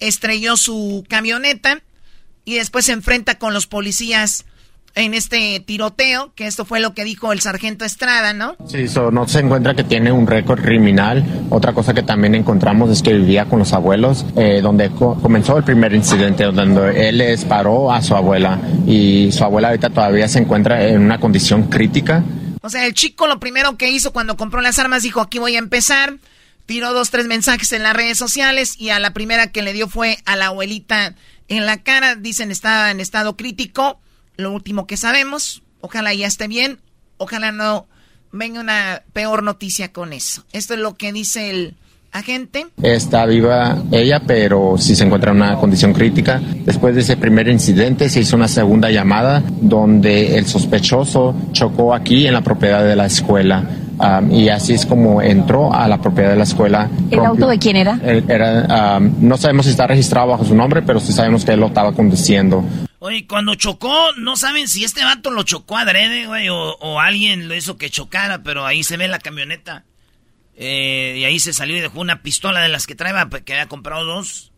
estrelló 0.00 0.56
su 0.56 1.04
camioneta 1.08 1.80
y 2.44 2.54
después 2.56 2.86
se 2.86 2.92
enfrenta 2.92 3.38
con 3.38 3.54
los 3.54 3.66
policías 3.66 4.44
en 4.96 5.12
este 5.12 5.58
tiroteo, 5.58 6.32
que 6.36 6.46
esto 6.46 6.64
fue 6.64 6.78
lo 6.78 6.94
que 6.94 7.02
dijo 7.02 7.32
el 7.32 7.40
sargento 7.40 7.84
Estrada, 7.84 8.32
¿no? 8.32 8.56
Sí, 8.68 8.86
so, 8.86 9.10
no 9.10 9.26
se 9.26 9.40
encuentra 9.40 9.74
que 9.74 9.82
tiene 9.82 10.12
un 10.12 10.24
récord 10.24 10.60
criminal. 10.62 11.24
Otra 11.50 11.72
cosa 11.72 11.92
que 11.94 12.04
también 12.04 12.36
encontramos 12.36 12.90
es 12.90 13.02
que 13.02 13.12
vivía 13.12 13.46
con 13.46 13.58
los 13.58 13.72
abuelos, 13.72 14.24
eh, 14.36 14.60
donde 14.62 14.90
co- 14.90 15.16
comenzó 15.20 15.56
el 15.56 15.64
primer 15.64 15.92
incidente, 15.94 16.44
donde 16.44 17.08
él 17.08 17.18
le 17.18 17.32
disparó 17.32 17.92
a 17.92 18.02
su 18.02 18.14
abuela 18.14 18.60
y 18.86 19.32
su 19.32 19.42
abuela 19.42 19.68
ahorita 19.68 19.90
todavía 19.90 20.28
se 20.28 20.38
encuentra 20.38 20.86
en 20.86 21.00
una 21.00 21.18
condición 21.18 21.64
crítica. 21.64 22.22
O 22.62 22.70
sea, 22.70 22.86
el 22.86 22.94
chico 22.94 23.26
lo 23.26 23.40
primero 23.40 23.76
que 23.76 23.90
hizo 23.90 24.12
cuando 24.12 24.36
compró 24.36 24.60
las 24.60 24.78
armas 24.78 25.02
dijo, 25.02 25.20
aquí 25.20 25.38
voy 25.40 25.56
a 25.56 25.58
empezar. 25.58 26.18
Tiró 26.66 26.92
dos, 26.92 27.10
tres 27.10 27.26
mensajes 27.26 27.72
en 27.72 27.82
las 27.82 27.94
redes 27.94 28.18
sociales 28.18 28.74
y 28.78 28.90
a 28.90 28.98
la 28.98 29.12
primera 29.12 29.52
que 29.52 29.62
le 29.62 29.72
dio 29.72 29.88
fue 29.88 30.18
a 30.24 30.36
la 30.36 30.46
abuelita 30.46 31.14
en 31.48 31.66
la 31.66 31.82
cara. 31.82 32.14
Dicen 32.14 32.50
estaba 32.50 32.90
en 32.90 33.00
estado 33.00 33.36
crítico. 33.36 34.00
Lo 34.36 34.52
último 34.52 34.86
que 34.86 34.96
sabemos. 34.96 35.62
Ojalá 35.80 36.14
ya 36.14 36.26
esté 36.26 36.48
bien. 36.48 36.80
Ojalá 37.18 37.52
no 37.52 37.86
venga 38.32 38.60
una 38.60 39.02
peor 39.12 39.42
noticia 39.42 39.92
con 39.92 40.12
eso. 40.12 40.44
Esto 40.52 40.74
es 40.74 40.80
lo 40.80 40.94
que 40.94 41.12
dice 41.12 41.50
el 41.50 41.76
agente. 42.14 42.66
Está 42.82 43.26
viva 43.26 43.82
ella, 43.92 44.22
pero 44.26 44.76
sí 44.78 44.94
se 44.94 45.04
encuentra 45.04 45.32
en 45.32 45.38
una 45.38 45.56
condición 45.56 45.92
crítica. 45.92 46.40
Después 46.64 46.94
de 46.94 47.02
ese 47.02 47.16
primer 47.16 47.48
incidente 47.48 48.08
se 48.08 48.20
hizo 48.20 48.36
una 48.36 48.48
segunda 48.48 48.90
llamada 48.90 49.42
donde 49.60 50.38
el 50.38 50.46
sospechoso 50.46 51.34
chocó 51.52 51.92
aquí 51.92 52.26
en 52.26 52.34
la 52.34 52.40
propiedad 52.40 52.84
de 52.84 52.96
la 52.96 53.06
escuela. 53.06 53.68
Um, 53.98 54.32
y 54.32 54.48
así 54.48 54.72
es 54.72 54.86
como 54.86 55.22
entró 55.22 55.72
a 55.72 55.86
la 55.86 56.00
propiedad 56.00 56.30
de 56.30 56.36
la 56.36 56.42
escuela. 56.44 56.90
¿El 57.10 57.20
auto 57.20 57.46
de 57.46 57.58
quién 57.58 57.76
era? 57.76 57.98
Él 58.02 58.24
era, 58.28 58.98
um, 58.98 59.14
no 59.20 59.36
sabemos 59.36 59.66
si 59.66 59.70
está 59.70 59.86
registrado 59.86 60.28
bajo 60.28 60.44
su 60.44 60.54
nombre, 60.54 60.82
pero 60.82 60.98
sí 60.98 61.12
sabemos 61.12 61.44
que 61.44 61.52
él 61.52 61.60
lo 61.60 61.66
estaba 61.66 61.92
conduciendo. 61.92 62.64
Oye, 62.98 63.26
cuando 63.26 63.54
chocó, 63.54 63.94
no 64.18 64.36
saben 64.36 64.66
si 64.66 64.82
este 64.82 65.04
vato 65.04 65.30
lo 65.30 65.42
chocó 65.42 65.76
adrede, 65.76 66.26
güey, 66.26 66.48
o, 66.48 66.56
o 66.56 67.00
alguien 67.00 67.48
lo 67.48 67.54
hizo 67.54 67.76
que 67.76 67.90
chocara, 67.90 68.42
pero 68.42 68.66
ahí 68.66 68.82
se 68.82 68.96
ve 68.96 69.08
la 69.08 69.18
camioneta. 69.18 69.84
Eh, 70.56 71.16
y 71.18 71.24
ahí 71.24 71.38
se 71.38 71.52
salió 71.52 71.76
y 71.76 71.80
dejó 71.80 72.00
una 72.00 72.22
pistola 72.22 72.60
de 72.60 72.68
las 72.68 72.86
que 72.86 72.94
traía, 72.94 73.26
pues, 73.26 73.42
que 73.42 73.52
había 73.52 73.66
comprado 73.66 74.04
dos. 74.04 74.52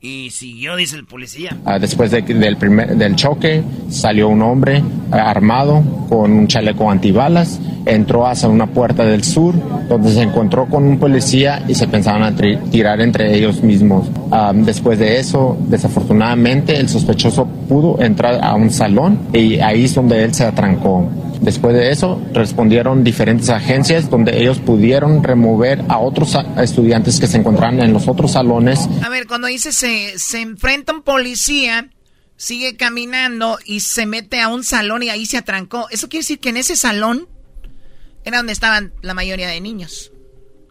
Y 0.00 0.30
siguió, 0.30 0.76
dice 0.76 0.94
el 0.96 1.04
policía. 1.06 1.56
Ah, 1.64 1.78
después 1.78 2.10
de- 2.10 2.20
del, 2.22 2.56
primer, 2.58 2.96
del 2.96 3.16
choque 3.16 3.62
salió 3.88 4.28
un 4.28 4.42
hombre 4.42 4.76
eh, 4.78 4.82
armado 5.12 5.82
con 6.08 6.32
un 6.32 6.46
chaleco 6.46 6.90
antibalas, 6.90 7.58
entró 7.86 8.26
hacia 8.26 8.48
una 8.48 8.66
puerta 8.66 9.04
del 9.04 9.24
sur 9.24 9.54
donde 9.88 10.12
se 10.12 10.22
encontró 10.22 10.66
con 10.66 10.84
un 10.84 10.98
policía 10.98 11.62
y 11.66 11.74
se 11.74 11.88
pensaban 11.88 12.36
tirar 12.70 13.00
entre 13.00 13.34
ellos 13.36 13.62
mismos. 13.62 14.08
Ah, 14.30 14.52
después 14.54 14.98
de 14.98 15.18
eso, 15.18 15.56
desafortunadamente, 15.68 16.76
el 16.78 16.88
sospechoso 16.88 17.46
pudo 17.68 18.00
entrar 18.00 18.38
a 18.44 18.54
un 18.54 18.70
salón 18.70 19.18
y 19.32 19.58
ahí 19.60 19.84
es 19.86 19.94
donde 19.94 20.22
él 20.24 20.34
se 20.34 20.44
atrancó. 20.44 21.08
Después 21.40 21.74
de 21.74 21.90
eso, 21.90 22.20
respondieron 22.32 23.04
diferentes 23.04 23.50
agencias 23.50 24.08
donde 24.10 24.40
ellos 24.40 24.58
pudieron 24.58 25.22
remover 25.22 25.82
a 25.88 25.98
otros 25.98 26.34
a- 26.34 26.62
estudiantes 26.62 27.20
que 27.20 27.26
se 27.26 27.36
encontraban 27.38 27.80
en 27.80 27.92
los 27.92 28.08
otros 28.08 28.32
salones 28.32 28.80
A 29.02 29.08
ver, 29.08 29.26
cuando 29.26 29.46
dice 29.48 29.72
se, 29.72 30.18
se 30.18 30.40
enfrenta 30.40 30.92
un 30.92 31.02
policía, 31.02 31.90
sigue 32.36 32.76
caminando 32.76 33.58
y 33.64 33.80
se 33.80 34.06
mete 34.06 34.40
a 34.40 34.48
un 34.48 34.64
salón 34.64 35.02
y 35.02 35.10
ahí 35.10 35.26
se 35.26 35.36
atrancó. 35.38 35.86
Eso 35.90 36.08
quiere 36.08 36.22
decir 36.22 36.38
que 36.40 36.48
en 36.50 36.56
ese 36.56 36.76
salón 36.76 37.28
era 38.24 38.38
donde 38.38 38.52
estaban 38.52 38.92
la 39.02 39.14
mayoría 39.14 39.48
de 39.48 39.60
niños. 39.60 40.12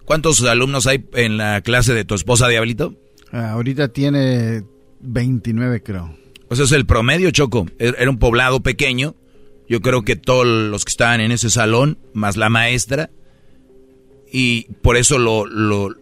¿Cuántos 0.05 0.43
alumnos 0.43 0.85
hay 0.87 1.05
en 1.13 1.37
la 1.37 1.61
clase 1.61 1.93
de 1.93 2.05
tu 2.05 2.13
esposa, 2.15 2.47
Diablito? 2.47 2.95
Ah, 3.31 3.51
ahorita 3.51 3.87
tiene 3.89 4.63
29, 5.01 5.81
creo. 5.81 6.15
Pues 6.47 6.59
es 6.59 6.71
el 6.73 6.85
promedio, 6.85 7.31
Choco. 7.31 7.65
Er- 7.79 7.95
Era 7.97 8.09
un 8.09 8.19
poblado 8.19 8.61
pequeño. 8.61 9.15
Yo 9.67 9.81
creo 9.81 10.03
que 10.03 10.15
todos 10.15 10.45
los 10.45 10.85
que 10.85 10.89
estaban 10.91 11.21
en 11.21 11.31
ese 11.31 11.49
salón, 11.49 11.97
más 12.13 12.37
la 12.37 12.49
maestra, 12.49 13.09
y 14.31 14.63
por 14.81 14.97
eso 14.97 15.17
lo, 15.17 15.45
lo- 15.45 15.95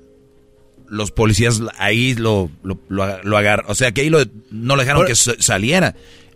los 0.88 1.12
policías 1.12 1.62
ahí 1.78 2.14
lo, 2.14 2.50
lo, 2.64 2.80
lo, 2.90 3.24
lo 3.24 3.38
agarraron. 3.38 3.72
O 3.72 3.76
sea, 3.76 3.92
que 3.94 4.02
ahí 4.02 4.10
lo, 4.10 4.20
no 4.52 4.76
lo 4.76 4.82
dejaron 4.82 5.06
que 5.06 5.16
sa- 5.16 5.36
saliera. 5.40 5.96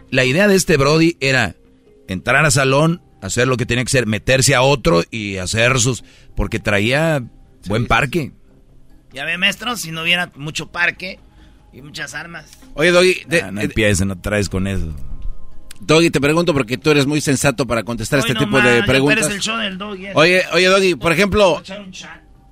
La 0.09 0.25
idea 0.25 0.47
de 0.47 0.55
este 0.55 0.77
Brody 0.77 1.17
era 1.19 1.55
entrar 2.07 2.43
al 2.45 2.51
salón, 2.51 3.01
hacer 3.21 3.47
lo 3.47 3.57
que 3.57 3.65
tenía 3.65 3.83
que 3.83 3.89
hacer, 3.89 4.07
meterse 4.07 4.55
a 4.55 4.61
otro 4.61 5.03
y 5.11 5.37
hacer 5.37 5.79
sus... 5.79 6.03
Porque 6.35 6.59
traía 6.59 7.23
buen 7.67 7.87
parque. 7.87 8.31
Ya 9.13 9.25
ve, 9.25 9.37
maestro, 9.37 9.75
si 9.75 9.91
no 9.91 10.03
hubiera 10.03 10.31
mucho 10.35 10.71
parque 10.71 11.19
y 11.73 11.81
muchas 11.81 12.13
armas. 12.13 12.45
Oye, 12.75 12.91
Doggy, 12.91 13.23
de- 13.27 13.41
Ah, 13.41 13.51
no 13.51 13.61
empieces, 13.61 14.05
no 14.07 14.19
traes 14.19 14.49
con 14.49 14.65
eso. 14.67 14.93
Doggy, 15.79 16.09
te 16.09 16.19
pregunto 16.19 16.53
porque 16.53 16.77
tú 16.77 16.91
eres 16.91 17.05
muy 17.05 17.21
sensato 17.21 17.65
para 17.67 17.83
contestar 17.83 18.19
Hoy 18.19 18.25
este 18.27 18.33
no 18.33 18.39
tipo 18.39 18.61
de 18.61 18.83
preguntas. 18.83 19.25
eres 19.25 19.35
el 19.35 19.41
show 19.41 19.57
del 19.57 19.77
doggy, 19.77 20.07
eh. 20.07 20.11
Oye, 20.15 20.43
oye, 20.53 20.67
Doggy, 20.67 20.95
por 20.95 21.11
ejemplo, 21.11 21.61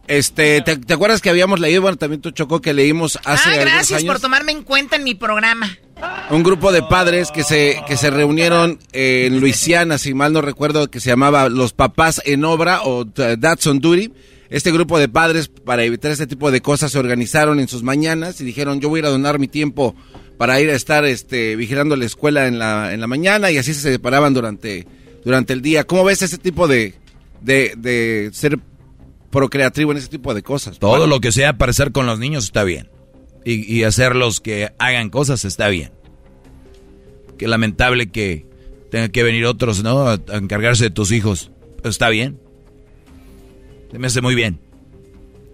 este, 0.07 0.61
¿te, 0.61 0.77
te 0.77 0.93
acuerdas 0.93 1.21
que 1.21 1.29
habíamos 1.29 1.59
leído, 1.59 1.81
bueno, 1.81 1.97
también 1.97 2.21
tú 2.21 2.31
chocó 2.31 2.61
que 2.61 2.73
leímos 2.73 3.17
hace 3.25 3.49
ah, 3.49 3.57
gracias 3.57 3.99
años 4.01 4.13
por 4.13 4.21
tomarme 4.21 4.51
en 4.51 4.63
cuenta 4.63 4.97
en 4.97 5.03
mi 5.03 5.15
programa. 5.15 5.75
un 6.29 6.43
grupo 6.43 6.71
de 6.71 6.83
padres 6.83 7.31
que 7.31 7.43
se 7.43 7.81
que 7.87 7.97
se 7.97 8.11
reunieron 8.11 8.79
en 8.93 9.39
Luisiana, 9.39 9.97
si 9.97 10.13
mal 10.13 10.31
no 10.31 10.41
recuerdo, 10.41 10.91
que 10.91 10.99
se 10.99 11.09
llamaba 11.09 11.49
Los 11.49 11.73
Papás 11.73 12.21
en 12.25 12.45
Obra 12.45 12.81
o 12.83 13.01
uh, 13.01 13.05
Dads 13.37 13.65
on 13.67 13.79
Duty. 13.79 14.11
Este 14.47 14.71
grupo 14.71 14.99
de 14.99 15.09
padres, 15.09 15.47
para 15.47 15.83
evitar 15.83 16.11
este 16.11 16.27
tipo 16.27 16.51
de 16.51 16.61
cosas, 16.61 16.91
se 16.91 16.99
organizaron 16.99 17.59
en 17.59 17.67
sus 17.67 17.81
mañanas 17.81 18.39
y 18.41 18.45
dijeron, 18.45 18.79
yo 18.79 18.89
voy 18.89 18.99
a 18.99 19.01
ir 19.01 19.05
a 19.07 19.09
donar 19.09 19.39
mi 19.39 19.47
tiempo 19.47 19.95
para 20.37 20.59
ir 20.61 20.69
a 20.69 20.75
estar 20.75 21.05
este, 21.05 21.55
vigilando 21.55 21.95
la 21.95 22.05
escuela 22.05 22.47
en 22.47 22.59
la, 22.59 22.93
en 22.93 23.01
la 23.01 23.07
mañana 23.07 23.51
y 23.51 23.57
así 23.57 23.73
se 23.73 23.91
separaban 23.91 24.33
durante, 24.33 24.85
durante 25.23 25.53
el 25.53 25.61
día. 25.61 25.85
¿Cómo 25.85 26.03
ves 26.03 26.21
ese 26.21 26.37
tipo 26.37 26.67
de, 26.67 26.93
de, 27.41 27.73
de 27.77 28.29
ser 28.33 28.59
procreativo 29.31 29.91
en 29.91 29.97
ese 29.97 30.07
tipo 30.07 30.33
de 30.33 30.43
cosas? 30.43 30.79
Todo 30.79 31.07
lo 31.07 31.19
que 31.19 31.31
sea 31.31 31.57
parecer 31.57 31.91
con 31.91 32.05
los 32.05 32.19
niños 32.19 32.45
está 32.45 32.63
bien. 32.63 32.89
Y, 33.43 33.71
y 33.71 33.83
hacerlos 33.83 34.41
que 34.41 34.71
hagan 34.79 35.09
cosas 35.09 35.45
está 35.45 35.67
bien. 35.69 35.91
Qué 37.37 37.47
lamentable 37.47 38.07
que 38.07 38.45
tengan 38.91 39.11
que 39.11 39.23
venir 39.23 39.45
otros, 39.45 39.83
¿no? 39.83 40.07
A, 40.07 40.13
a 40.13 40.37
encargarse 40.37 40.85
de 40.85 40.89
tus 40.89 41.11
hijos. 41.11 41.51
Está 41.83 42.09
bien. 42.09 42.39
Se 43.91 43.99
me 43.99 44.07
hace 44.07 44.21
muy 44.21 44.35
bien. 44.35 44.59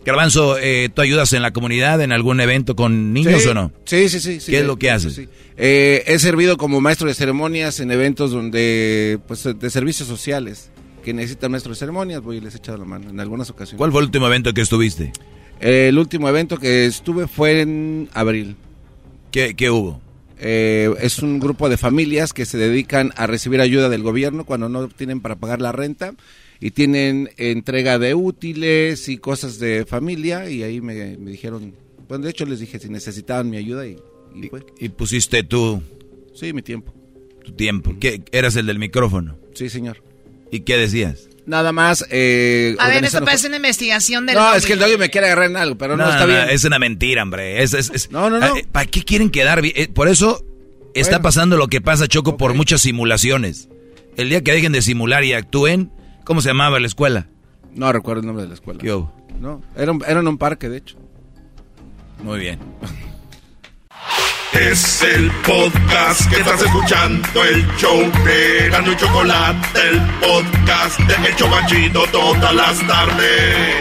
Garbanzo, 0.06 0.57
eh, 0.57 0.90
¿tú 0.94 1.02
ayudas 1.02 1.32
en 1.34 1.41
la 1.44 1.52
comunidad 1.52 2.02
en 2.02 2.11
algún 2.11 2.40
evento 2.41 2.76
con 2.76 3.14
niños 3.14 3.44
Sí, 3.44 3.49
o 3.49 3.53
no? 3.53 3.72
Sí, 3.86 4.10
sí, 4.10 4.19
sí. 4.19 4.40
sí, 4.40 4.52
¿Qué 4.52 4.60
es 4.60 4.65
lo 4.65 4.78
que 4.78 4.90
haces? 4.90 5.14
sí. 5.14 5.28
Eh, 5.57 6.03
he 6.07 6.18
servido 6.18 6.57
como 6.57 6.82
maestro 6.82 7.07
de 7.07 7.14
ceremonias 7.14 7.80
en 7.80 7.91
eventos 7.91 8.32
donde, 8.32 9.19
pues, 9.28 9.44
de 9.44 9.69
servicios 9.69 10.07
sociales 10.07 10.72
que 11.03 11.14
necesitan 11.14 11.52
maestro 11.52 11.72
de 11.73 11.78
ceremonias, 11.80 12.22
voy 12.22 12.38
y 12.38 12.41
les 12.41 12.56
he 12.56 12.57
echado 12.57 12.78
la 12.80 12.86
mano 12.86 13.10
en 13.10 13.19
algunas 13.19 13.49
ocasiones. 13.52 13.78
¿Cuál 13.78 13.91
fue 13.91 14.02
el 14.02 14.06
último 14.06 14.26
evento 14.28 14.53
que 14.53 14.61
estuviste? 14.61 15.11
Eh, 15.60 15.88
el 15.90 15.98
último 15.99 16.28
evento 16.30 16.57
que 16.57 16.86
estuve 16.88 17.28
fue 17.28 17.61
en 17.61 18.10
abril. 18.14 18.56
¿Qué, 19.32 19.56
qué 19.56 19.69
hubo? 19.69 20.02
Eh, 20.40 20.91
es 20.99 21.19
un 21.19 21.40
grupo 21.40 21.69
de 21.69 21.78
familias 21.78 22.34
que 22.34 22.45
se 22.48 22.57
dedican 22.57 23.14
a 23.15 23.28
recibir 23.28 23.61
ayuda 23.61 23.90
del 23.90 24.02
gobierno 24.02 24.44
cuando 24.45 24.68
no 24.69 24.88
tienen 24.88 25.22
para 25.22 25.36
pagar 25.36 25.61
la 25.61 25.72
renta 25.72 26.14
y 26.61 26.71
tienen 26.71 27.29
entrega 27.38 27.99
de 27.99 28.13
útiles 28.13 29.09
y 29.09 29.17
cosas 29.17 29.59
de 29.59 29.85
familia 29.85 30.49
y 30.49 30.63
ahí 30.63 30.79
me, 30.79 31.17
me 31.17 31.31
dijeron, 31.31 31.73
bueno, 32.07 32.23
de 32.25 32.29
hecho 32.31 32.45
les 32.45 32.59
dije 32.59 32.79
si 32.79 32.88
necesitaban 32.88 33.49
mi 33.49 33.57
ayuda 33.57 33.85
y, 33.88 33.97
y 34.35 34.47
fue. 34.47 34.61
Y 34.79 34.89
pusiste 34.89 35.43
tú 35.43 35.81
Sí, 36.33 36.53
mi 36.53 36.61
tiempo. 36.61 36.93
tu 37.43 37.51
tiempo. 37.51 37.93
¿Qué, 37.99 38.21
eras 38.31 38.55
el 38.55 38.65
del 38.67 38.79
micrófono. 38.79 39.38
Sí, 39.53 39.69
señor. 39.69 40.01
¿Y 40.51 40.61
qué 40.61 40.77
decías? 40.77 41.27
Nada 41.45 41.71
más. 41.71 42.05
Eh, 42.11 42.75
A 42.79 42.88
ver, 42.89 43.03
esto 43.03 43.23
parece 43.25 43.47
una 43.47 43.57
investigación 43.57 44.25
del. 44.25 44.35
No, 44.35 44.53
es 44.53 44.65
que 44.65 44.73
el 44.73 44.79
doggy 44.79 44.97
me 44.97 45.09
quiere 45.09 45.27
agarrar 45.27 45.49
en 45.49 45.57
algo, 45.57 45.77
pero 45.77 45.97
no, 45.97 46.07
está 46.09 46.25
bien. 46.25 46.49
Es 46.49 46.63
una 46.63 46.77
mentira, 46.77 47.23
hombre. 47.23 47.63
Es, 47.63 47.73
es- 47.73 47.89
es- 47.93 48.11
No, 48.11 48.29
no, 48.29 48.39
no. 48.39 48.45
Ah, 48.45 48.53
¿Para 48.71 48.85
qué 48.85 49.01
quieren 49.03 49.29
quedar 49.31 49.61
bien? 49.61 49.73
Eh, 49.75 49.88
Por 49.88 50.07
eso 50.07 50.45
está 50.93 51.13
Bueno. 51.13 51.23
pasando 51.23 51.57
lo 51.57 51.67
que 51.67 51.81
pasa, 51.81 52.07
Choco, 52.07 52.38
por 52.38 52.53
muchas 52.53 52.81
simulaciones. 52.81 53.69
El 54.17 54.29
día 54.29 54.41
que 54.43 54.51
dejen 54.51 54.71
de 54.71 54.81
simular 54.81 55.23
y 55.23 55.33
actúen, 55.33 55.91
¿cómo 56.26 56.41
se 56.41 56.49
llamaba 56.49 56.80
la 56.80 56.88
escuela? 56.88 57.27
No 57.73 57.91
recuerdo 57.91 58.22
el 58.22 58.27
nombre 58.27 58.43
de 58.43 58.49
la 58.49 58.56
escuela. 58.56 58.80
¿Qué 58.80 58.93
hubo? 58.93 59.11
No, 59.39 59.61
era, 59.76 59.91
un- 59.91 60.03
era 60.07 60.19
en 60.19 60.27
un 60.27 60.38
parque, 60.38 60.69
de 60.69 60.77
hecho. 60.77 60.98
Muy 62.23 62.39
bien. 62.39 62.60
Es 64.53 65.02
el 65.02 65.31
podcast 65.48 66.30
que 66.30 66.41
estás 66.41 66.61
escuchando, 66.61 67.43
el 67.43 67.65
show 67.77 67.99
de 68.26 68.69
Gano 68.69 68.91
y 68.91 68.95
Chocolate, 68.98 69.80
el 69.89 70.02
podcast 70.19 70.99
de 70.99 71.30
El 71.30 71.35
Chobachito 71.38 72.03
todas 72.11 72.53
las 72.53 72.85
tardes. 72.85 73.76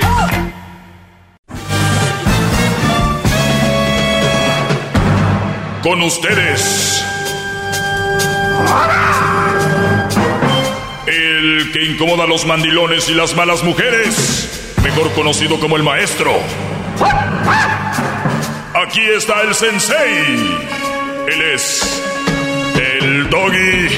Con 5.83 6.03
ustedes. 6.03 7.03
El 11.61 11.73
que 11.73 11.85
incomoda 11.85 12.25
a 12.25 12.27
los 12.27 12.47
mandilones 12.47 13.11
y 13.11 13.15
las 13.15 13.37
malas 13.37 13.63
mujeres. 13.63 14.73
Mejor 14.83 15.13
conocido 15.13 15.61
como 15.61 15.77
el 15.77 15.83
maestro. 15.83 16.33
Aquí 18.75 19.03
está 19.15 19.43
el 19.43 19.55
sensei. 19.55 20.59
Él 21.29 21.43
es 21.53 22.03
el 22.77 23.29
doggy. 23.29 23.89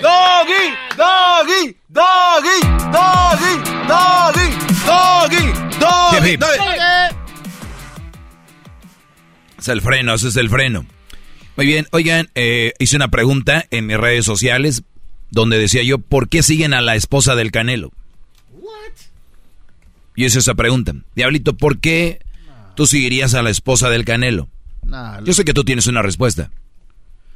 ¡Doggy! 0.00 0.72
¡Doggy! 0.96 1.76
¡Doggy! 1.90 2.60
¡Doggy! 2.90 3.54
¡Doggy! 3.86 4.48
¡Doggy! 4.86 5.52
¡Doggy! 5.78 6.30
Hip. 6.30 6.42
Es 9.58 9.68
el 9.68 9.82
freno, 9.82 10.14
ese 10.14 10.28
es 10.28 10.36
el 10.36 10.48
freno. 10.48 10.86
Muy 11.56 11.66
bien, 11.66 11.86
oigan, 11.92 12.28
eh, 12.34 12.72
hice 12.78 12.96
una 12.96 13.08
pregunta 13.08 13.64
en 13.70 13.86
mis 13.86 13.96
redes 13.96 14.24
sociales 14.24 14.82
donde 15.30 15.58
decía 15.58 15.82
yo, 15.82 15.98
¿por 15.98 16.28
qué 16.28 16.42
siguen 16.42 16.74
a 16.74 16.80
la 16.80 16.96
esposa 16.96 17.34
del 17.34 17.50
Canelo? 17.50 17.92
Y 20.16 20.24
hice 20.24 20.38
esa 20.38 20.54
pregunta. 20.54 20.94
Diablito, 21.16 21.56
¿por 21.56 21.78
qué 21.78 22.20
tú 22.76 22.86
seguirías 22.86 23.34
a 23.34 23.42
la 23.42 23.50
esposa 23.50 23.90
del 23.90 24.04
Canelo? 24.04 24.48
Nah, 24.82 25.20
Yo 25.22 25.32
sé 25.32 25.44
que 25.44 25.54
tú 25.54 25.64
tienes 25.64 25.86
una 25.86 26.02
respuesta. 26.02 26.50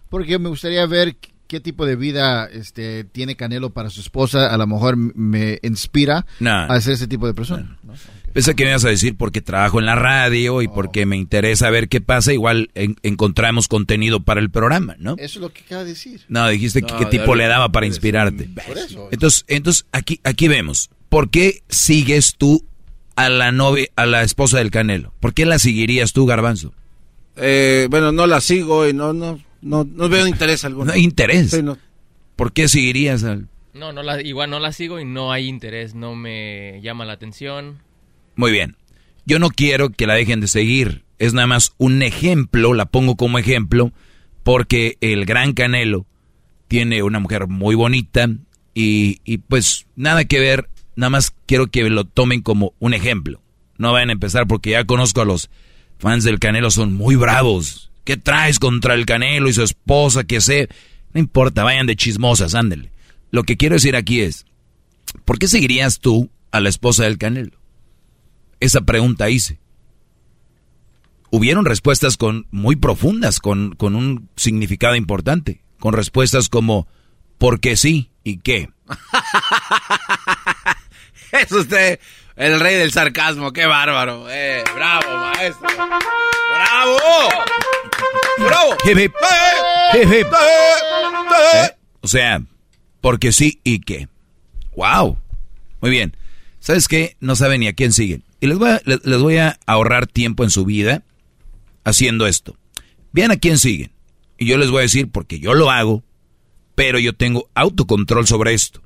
Porque 0.08 0.38
me 0.38 0.48
gustaría 0.48 0.86
ver 0.86 1.16
qué 1.48 1.58
tipo 1.60 1.84
de 1.86 1.96
vida 1.96 2.46
este 2.46 3.02
tiene 3.04 3.34
Canelo 3.34 3.70
para 3.70 3.90
su 3.90 4.00
esposa. 4.00 4.52
A 4.54 4.56
lo 4.58 4.66
mejor 4.66 4.96
me 4.96 5.58
inspira 5.62 6.24
Nah. 6.38 6.66
a 6.66 6.80
ser 6.80 6.92
ese 6.94 7.08
tipo 7.08 7.26
de 7.26 7.34
persona. 7.34 7.78
¿no? 7.82 7.94
Pensé 8.32 8.54
que 8.54 8.64
me 8.64 8.70
ibas 8.70 8.84
a 8.84 8.90
decir 8.90 9.16
porque 9.16 9.40
trabajo 9.40 9.80
en 9.80 9.86
la 9.86 9.94
radio 9.96 10.62
y 10.62 10.68
porque 10.68 11.06
me 11.06 11.16
interesa 11.16 11.70
ver 11.70 11.88
qué 11.88 12.00
pasa. 12.00 12.32
Igual 12.32 12.70
en- 12.74 12.96
encontramos 13.02 13.66
contenido 13.66 14.20
para 14.20 14.40
el 14.40 14.50
programa, 14.50 14.94
¿no? 14.98 15.14
Eso 15.18 15.38
es 15.38 15.42
lo 15.42 15.52
que 15.52 15.62
acaba 15.62 15.82
de 15.82 15.90
decir. 15.90 16.20
No, 16.28 16.46
dijiste 16.48 16.82
que 16.82 16.92
No, 16.92 16.98
qué 16.98 17.06
tipo 17.06 17.34
le 17.34 17.46
daba 17.48 17.70
para 17.72 17.86
inspirarte. 17.86 18.48
Por 18.66 18.76
eso. 18.78 19.08
Entonces, 19.10 19.44
entonces 19.48 19.86
aquí, 19.90 20.20
aquí 20.24 20.46
vemos. 20.46 20.90
¿Por 21.08 21.30
qué 21.30 21.62
sigues 21.68 22.34
tú 22.36 22.64
a 23.16 23.30
la 23.30 23.50
novia, 23.50 23.86
a 23.96 24.04
la 24.04 24.22
esposa 24.22 24.58
del 24.58 24.70
Canelo? 24.70 25.14
¿Por 25.20 25.32
qué 25.32 25.46
la 25.46 25.58
seguirías 25.58 26.12
tú, 26.12 26.26
Garbanzo? 26.26 26.74
Eh, 27.36 27.86
bueno, 27.90 28.12
no 28.12 28.26
la 28.26 28.40
sigo 28.40 28.86
y 28.88 28.92
no, 28.92 29.12
no, 29.12 29.40
no, 29.60 29.84
no 29.84 30.08
veo 30.08 30.26
interés 30.26 30.64
alguno. 30.64 30.86
No 30.86 30.92
hay 30.92 31.02
interés. 31.02 31.50
Sí, 31.50 31.62
no. 31.62 31.78
¿Por 32.36 32.52
qué 32.52 32.68
seguirías 32.68 33.24
al? 33.24 33.48
No, 33.74 33.92
no 33.92 34.02
la, 34.02 34.20
igual 34.22 34.50
no 34.50 34.58
la 34.60 34.72
sigo 34.72 35.00
y 35.00 35.04
no 35.04 35.32
hay 35.32 35.46
interés, 35.46 35.94
no 35.94 36.14
me 36.14 36.80
llama 36.82 37.04
la 37.04 37.12
atención. 37.12 37.78
Muy 38.36 38.52
bien. 38.52 38.76
Yo 39.26 39.38
no 39.38 39.50
quiero 39.50 39.90
que 39.90 40.06
la 40.06 40.14
dejen 40.14 40.40
de 40.40 40.48
seguir. 40.48 41.04
Es 41.18 41.34
nada 41.34 41.46
más 41.46 41.74
un 41.78 42.02
ejemplo, 42.02 42.74
la 42.74 42.86
pongo 42.86 43.16
como 43.16 43.38
ejemplo, 43.38 43.92
porque 44.42 44.96
el 45.00 45.26
gran 45.26 45.52
Canelo 45.52 46.06
tiene 46.68 47.02
una 47.02 47.18
mujer 47.18 47.48
muy 47.48 47.74
bonita 47.74 48.28
y, 48.74 49.20
y 49.24 49.38
pues 49.38 49.86
nada 49.96 50.24
que 50.24 50.38
ver, 50.38 50.68
nada 50.96 51.10
más 51.10 51.34
quiero 51.46 51.66
que 51.66 51.88
lo 51.90 52.04
tomen 52.04 52.40
como 52.40 52.72
un 52.78 52.94
ejemplo. 52.94 53.42
No 53.76 53.92
vayan 53.92 54.10
a 54.10 54.12
empezar 54.12 54.46
porque 54.46 54.70
ya 54.70 54.84
conozco 54.84 55.20
a 55.20 55.24
los 55.24 55.50
fans 55.98 56.24
del 56.24 56.38
Canelo, 56.38 56.70
son 56.70 56.94
muy 56.94 57.16
bravos. 57.16 57.87
¿Qué 58.08 58.16
traes 58.16 58.58
contra 58.58 58.94
el 58.94 59.04
Canelo 59.04 59.50
y 59.50 59.52
su 59.52 59.62
esposa? 59.62 60.24
Que 60.24 60.40
sé. 60.40 60.70
No 61.12 61.20
importa, 61.20 61.62
vayan 61.62 61.86
de 61.86 61.94
chismosas, 61.94 62.54
ándele. 62.54 62.90
Lo 63.30 63.42
que 63.42 63.58
quiero 63.58 63.74
decir 63.74 63.96
aquí 63.96 64.22
es, 64.22 64.46
¿por 65.26 65.38
qué 65.38 65.46
seguirías 65.46 66.00
tú 66.00 66.30
a 66.50 66.60
la 66.60 66.70
esposa 66.70 67.04
del 67.04 67.18
Canelo? 67.18 67.58
Esa 68.60 68.80
pregunta 68.80 69.28
hice. 69.28 69.60
Hubieron 71.30 71.66
respuestas 71.66 72.16
con, 72.16 72.46
muy 72.50 72.76
profundas, 72.76 73.40
con, 73.40 73.74
con 73.74 73.94
un 73.94 74.30
significado 74.36 74.96
importante, 74.96 75.60
con 75.78 75.92
respuestas 75.92 76.48
como 76.48 76.88
¿por 77.36 77.60
qué 77.60 77.76
sí? 77.76 78.10
¿y 78.24 78.38
qué? 78.38 78.70
Es 81.32 81.52
usted 81.52 82.00
el 82.38 82.60
rey 82.60 82.76
del 82.76 82.92
sarcasmo, 82.92 83.52
qué 83.52 83.66
bárbaro. 83.66 84.26
Eh, 84.30 84.62
bravo, 84.74 85.08
maestro. 85.18 85.68
¡Bravo! 85.74 86.98
¡Bravo! 88.38 88.76
Hip, 88.84 88.98
hip. 88.98 89.12
¡Eh! 89.12 89.98
Hip, 90.02 90.12
hip. 90.12 90.26
¡Eh! 90.26 91.64
¿Eh? 91.64 91.76
O 92.00 92.06
sea, 92.06 92.40
porque 93.00 93.32
sí 93.32 93.60
y 93.64 93.80
qué. 93.80 94.08
¡Wow! 94.76 95.18
Muy 95.80 95.90
bien. 95.90 96.16
¿Sabes 96.60 96.86
qué? 96.86 97.16
No 97.18 97.34
saben 97.34 97.60
ni 97.60 97.66
a 97.66 97.72
quién 97.72 97.92
siguen. 97.92 98.22
Y 98.40 98.46
les 98.46 98.56
voy 98.56 98.70
a, 98.70 98.80
les, 98.84 99.04
les 99.04 99.20
voy 99.20 99.38
a 99.38 99.58
ahorrar 99.66 100.06
tiempo 100.06 100.44
en 100.44 100.50
su 100.50 100.64
vida 100.64 101.02
haciendo 101.84 102.28
esto. 102.28 102.56
Vean 103.12 103.32
a 103.32 103.36
quién 103.36 103.58
siguen. 103.58 103.90
Y 104.38 104.46
yo 104.46 104.58
les 104.58 104.70
voy 104.70 104.78
a 104.78 104.82
decir 104.82 105.10
porque 105.10 105.40
yo 105.40 105.54
lo 105.54 105.70
hago, 105.72 106.04
pero 106.76 107.00
yo 107.00 107.14
tengo 107.14 107.50
autocontrol 107.54 108.28
sobre 108.28 108.54
esto. 108.54 108.80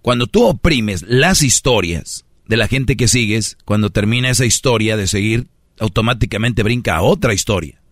Cuando 0.00 0.26
tú 0.26 0.44
oprimes 0.44 1.02
las 1.02 1.42
historias 1.42 2.24
de 2.46 2.56
la 2.56 2.68
gente 2.68 2.96
que 2.96 3.08
sigues, 3.08 3.56
cuando 3.64 3.90
termina 3.90 4.30
esa 4.30 4.44
historia 4.44 4.96
de 4.96 5.06
seguir, 5.06 5.46
automáticamente 5.78 6.62
brinca 6.62 6.96
a 6.96 7.02
otra 7.02 7.34
historia 7.34 7.82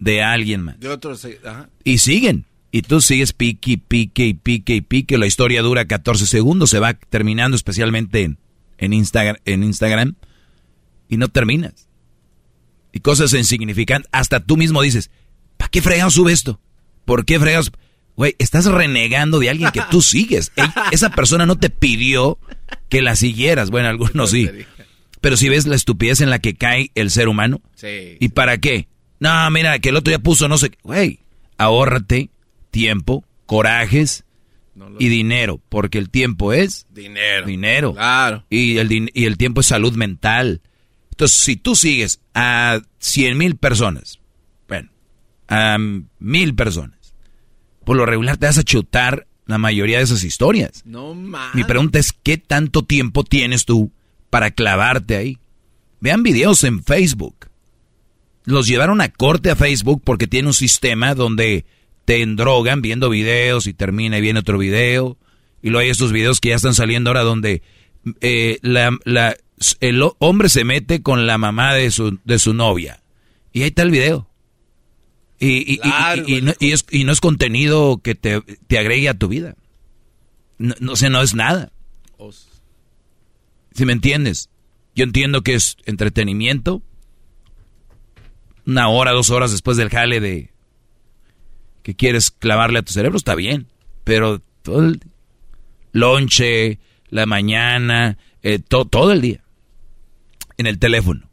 de 0.00 0.22
alguien 0.22 0.62
más. 0.62 0.80
De 0.80 0.88
ajá. 1.44 1.68
Y 1.84 1.98
siguen. 1.98 2.46
Y 2.72 2.82
tú 2.82 3.00
sigues 3.00 3.32
pique 3.32 3.78
pique 3.78 4.26
y 4.26 4.34
pique 4.34 4.74
y 4.76 4.80
pique. 4.80 5.18
La 5.18 5.26
historia 5.26 5.62
dura 5.62 5.86
14 5.86 6.26
segundos, 6.26 6.70
se 6.70 6.78
va 6.78 6.94
terminando 6.94 7.56
especialmente 7.56 8.22
en, 8.22 8.38
en, 8.78 8.92
Instagram, 8.92 9.36
en 9.44 9.62
Instagram. 9.62 10.14
Y 11.08 11.16
no 11.16 11.28
terminas. 11.28 11.88
Y 12.92 13.00
cosas 13.00 13.34
insignificantes. 13.34 14.08
Hasta 14.12 14.40
tú 14.40 14.56
mismo 14.56 14.82
dices, 14.82 15.10
¿para 15.56 15.68
qué 15.68 15.82
fregados 15.82 16.14
sube 16.14 16.32
esto? 16.32 16.60
¿Por 17.04 17.24
qué 17.24 17.38
fregados? 17.38 17.72
Güey, 18.16 18.36
estás 18.38 18.66
renegando 18.66 19.38
de 19.38 19.50
alguien 19.50 19.70
que 19.72 19.82
tú 19.90 20.02
sigues. 20.02 20.52
Ey, 20.56 20.66
esa 20.92 21.10
persona 21.10 21.46
no 21.46 21.56
te 21.56 21.70
pidió 21.70 22.38
que 22.90 23.00
la 23.00 23.16
siguieras. 23.16 23.70
Bueno, 23.70 23.88
algunos 23.90 24.30
sí. 24.30 24.48
Pero 25.22 25.36
si 25.38 25.48
ves 25.48 25.66
la 25.66 25.76
estupidez 25.76 26.20
en 26.20 26.28
la 26.30 26.38
que 26.38 26.54
cae 26.54 26.90
el 26.94 27.10
ser 27.10 27.28
humano. 27.28 27.62
Sí. 27.74 28.16
¿Y 28.20 28.28
para 28.30 28.58
qué? 28.58 28.88
No, 29.18 29.50
mira, 29.50 29.78
que 29.78 29.88
el 29.90 29.96
otro 29.96 30.10
día 30.10 30.18
puso 30.18 30.48
no 30.48 30.58
sé 30.58 30.70
qué. 30.70 30.78
Güey, 30.82 31.20
ahórrate 31.58 32.30
tiempo, 32.70 33.24
corajes 33.46 34.24
y 34.98 35.08
dinero. 35.08 35.60
Porque 35.68 35.98
el 35.98 36.08
tiempo 36.10 36.52
es 36.54 36.86
Dinero. 36.90 37.46
dinero. 37.46 37.92
Claro. 37.94 38.44
Y 38.48 38.78
el, 38.78 38.88
din- 38.88 39.10
y 39.12 39.24
el 39.26 39.36
tiempo 39.36 39.60
es 39.60 39.66
salud 39.66 39.94
mental. 39.94 40.62
Entonces, 41.10 41.38
si 41.38 41.56
tú 41.56 41.76
sigues 41.76 42.20
a 42.32 42.80
100 42.98 43.36
mil 43.36 43.56
personas, 43.56 44.20
bueno, 44.68 44.88
a 45.48 45.76
mil 46.18 46.54
personas. 46.54 46.96
Por 47.84 47.96
lo 47.98 48.06
regular 48.06 48.38
te 48.38 48.46
vas 48.46 48.56
a 48.56 48.62
chutar 48.62 49.26
la 49.50 49.58
mayoría 49.58 49.98
de 49.98 50.04
esas 50.04 50.24
historias. 50.24 50.82
No. 50.84 51.14
Mi 51.14 51.64
pregunta 51.64 51.98
es, 51.98 52.12
¿qué 52.12 52.38
tanto 52.38 52.84
tiempo 52.84 53.24
tienes 53.24 53.64
tú 53.64 53.92
para 54.30 54.50
clavarte 54.50 55.16
ahí? 55.16 55.38
Vean 56.00 56.22
videos 56.22 56.64
en 56.64 56.82
Facebook. 56.82 57.48
Los 58.44 58.66
llevaron 58.66 59.00
a 59.00 59.10
corte 59.10 59.50
a 59.50 59.56
Facebook 59.56 60.02
porque 60.04 60.26
tiene 60.26 60.48
un 60.48 60.54
sistema 60.54 61.14
donde 61.14 61.66
te 62.04 62.22
endrogan 62.22 62.80
viendo 62.80 63.10
videos 63.10 63.66
y 63.66 63.74
termina 63.74 64.18
y 64.18 64.22
viene 64.22 64.40
otro 64.40 64.58
video. 64.58 65.18
Y 65.62 65.68
luego 65.68 65.84
hay 65.84 65.90
estos 65.90 66.12
videos 66.12 66.40
que 66.40 66.48
ya 66.48 66.56
están 66.56 66.74
saliendo 66.74 67.10
ahora 67.10 67.22
donde 67.22 67.62
eh, 68.20 68.58
la, 68.62 68.96
la, 69.04 69.36
el 69.80 70.02
hombre 70.18 70.48
se 70.48 70.64
mete 70.64 71.02
con 71.02 71.26
la 71.26 71.36
mamá 71.36 71.74
de 71.74 71.90
su, 71.90 72.18
de 72.24 72.38
su 72.38 72.54
novia. 72.54 73.02
Y 73.52 73.62
ahí 73.62 73.68
está 73.68 73.82
el 73.82 73.90
video. 73.90 74.29
Y, 75.40 75.74
y, 75.74 75.80
y- 75.82 76.36
y 76.36 76.42
no, 76.42 76.52
y 76.60 76.72
es, 76.72 76.84
y 76.90 77.04
no 77.04 77.12
es 77.12 77.20
contenido 77.20 77.98
que 78.02 78.14
te, 78.14 78.42
te 78.42 78.78
agregue 78.78 79.08
a 79.08 79.14
tu 79.18 79.26
vida. 79.28 79.56
No, 80.58 80.74
no, 80.80 80.92
o 80.92 80.96
sea, 80.96 81.08
no 81.10 81.22
es 81.22 81.34
nada. 81.34 81.72
Si 83.72 83.84
me 83.86 83.92
entiendes. 83.94 84.50
Yo 84.94 85.04
entiendo 85.04 85.42
que 85.42 85.54
es 85.54 85.76
entretenimiento. 85.86 86.82
Una 88.66 88.88
hora, 88.88 89.12
dos 89.12 89.30
horas 89.30 89.50
después 89.50 89.76
del 89.76 89.88
jale 89.88 90.20
de 90.20 90.52
que 91.82 91.94
quieres 91.94 92.30
clavarle 92.30 92.78
a 92.80 92.82
tu 92.82 92.92
cerebro, 92.92 93.16
está 93.16 93.34
bien. 93.34 93.66
Pero 94.04 94.42
todo 94.62 94.80
el 94.84 95.00
lonche, 95.92 96.78
la 97.08 97.24
mañana, 97.24 98.18
eh, 98.42 98.58
to- 98.58 98.84
todo 98.84 99.12
el 99.12 99.22
día. 99.22 99.42
En 100.58 100.66
el 100.66 100.78
teléfono. 100.78 101.30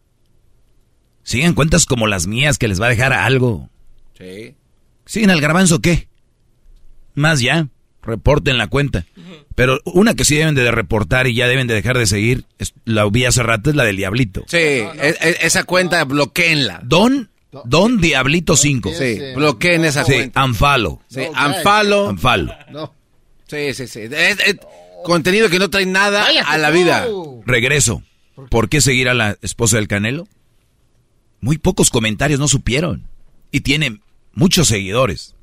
Siguen 1.23 1.53
cuentas 1.53 1.85
como 1.85 2.07
las 2.07 2.27
mías 2.27 2.57
que 2.57 2.69
les 2.69 2.79
va 2.81 2.85
a 2.85 2.89
dejar 2.91 3.11
algo. 3.11 3.69
Sí. 4.18 4.56
¿Siguen 5.06 5.30
al 5.30 5.41
garbanzo 5.41 5.80
qué? 5.80 6.07
Más 7.14 7.39
ya, 7.39 7.68
reporten 8.03 8.57
la 8.57 8.68
cuenta. 8.68 9.06
Pero 9.56 9.80
una 9.85 10.14
que 10.14 10.26
sí 10.26 10.35
deben 10.35 10.56
de 10.56 10.69
reportar 10.72 11.27
y 11.27 11.34
ya 11.34 11.48
deben 11.48 11.68
de 11.68 11.73
dejar 11.73 11.98
de 11.98 12.06
seguir, 12.06 12.45
es- 12.60 12.73
la 12.85 13.07
vi 13.10 13.26
hace 13.26 13.41
rato, 13.44 13.69
es 13.69 13.76
la 13.76 13.84
del 13.85 13.98
Diablito. 13.98 14.44
Sí, 14.48 14.57
e- 14.57 14.91
e- 14.99 15.38
esa 15.41 15.64
cuenta 15.64 16.03
bloqueenla. 16.06 16.81
Don, 16.84 17.30
Don 17.65 17.99
Diablito 17.99 18.56
5. 18.56 18.91
Sí, 18.94 19.19
bloqueen 19.35 19.85
esa 19.85 20.03
Sí, 20.03 20.14
cuenta. 20.14 20.41
Anfalo. 20.41 21.02
Sí, 21.10 21.22
unfollow. 21.22 22.10
Anfalo. 22.10 22.53
Sí, 23.48 23.73
sí, 23.73 23.88
sí. 23.88 24.02
Es- 24.02 24.39
es 24.45 24.57
contenido 25.03 25.49
que 25.49 25.57
no 25.60 25.69
trae 25.69 25.85
nada 25.85 26.27
a 26.45 26.57
la 26.57 26.69
vida. 26.69 27.07
Regreso. 27.45 28.03
¿Por 28.49 28.69
qué 28.69 28.81
seguir 28.81 29.10
a 29.10 29.14
la 29.15 29.38
esposa 29.41 29.77
del 29.77 29.88
Canelo? 29.88 30.27
Muy 31.41 31.57
pocos 31.57 31.89
comentarios 31.89 32.39
no 32.39 32.48
supieron. 32.48 33.07
Y 33.52 33.61
tiene 33.61 33.99
muchos 34.38 34.68
seguidores. 34.68 35.35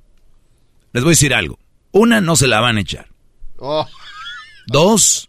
Les 0.92 1.02
voy 1.02 1.10
a 1.10 1.16
decir 1.18 1.34
algo. 1.34 1.58
Una, 1.90 2.20
no 2.20 2.36
se 2.36 2.46
la 2.46 2.60
van 2.60 2.78
a 2.78 2.80
echar. 2.80 3.08
Oh. 3.58 3.86
Dos, 4.68 5.28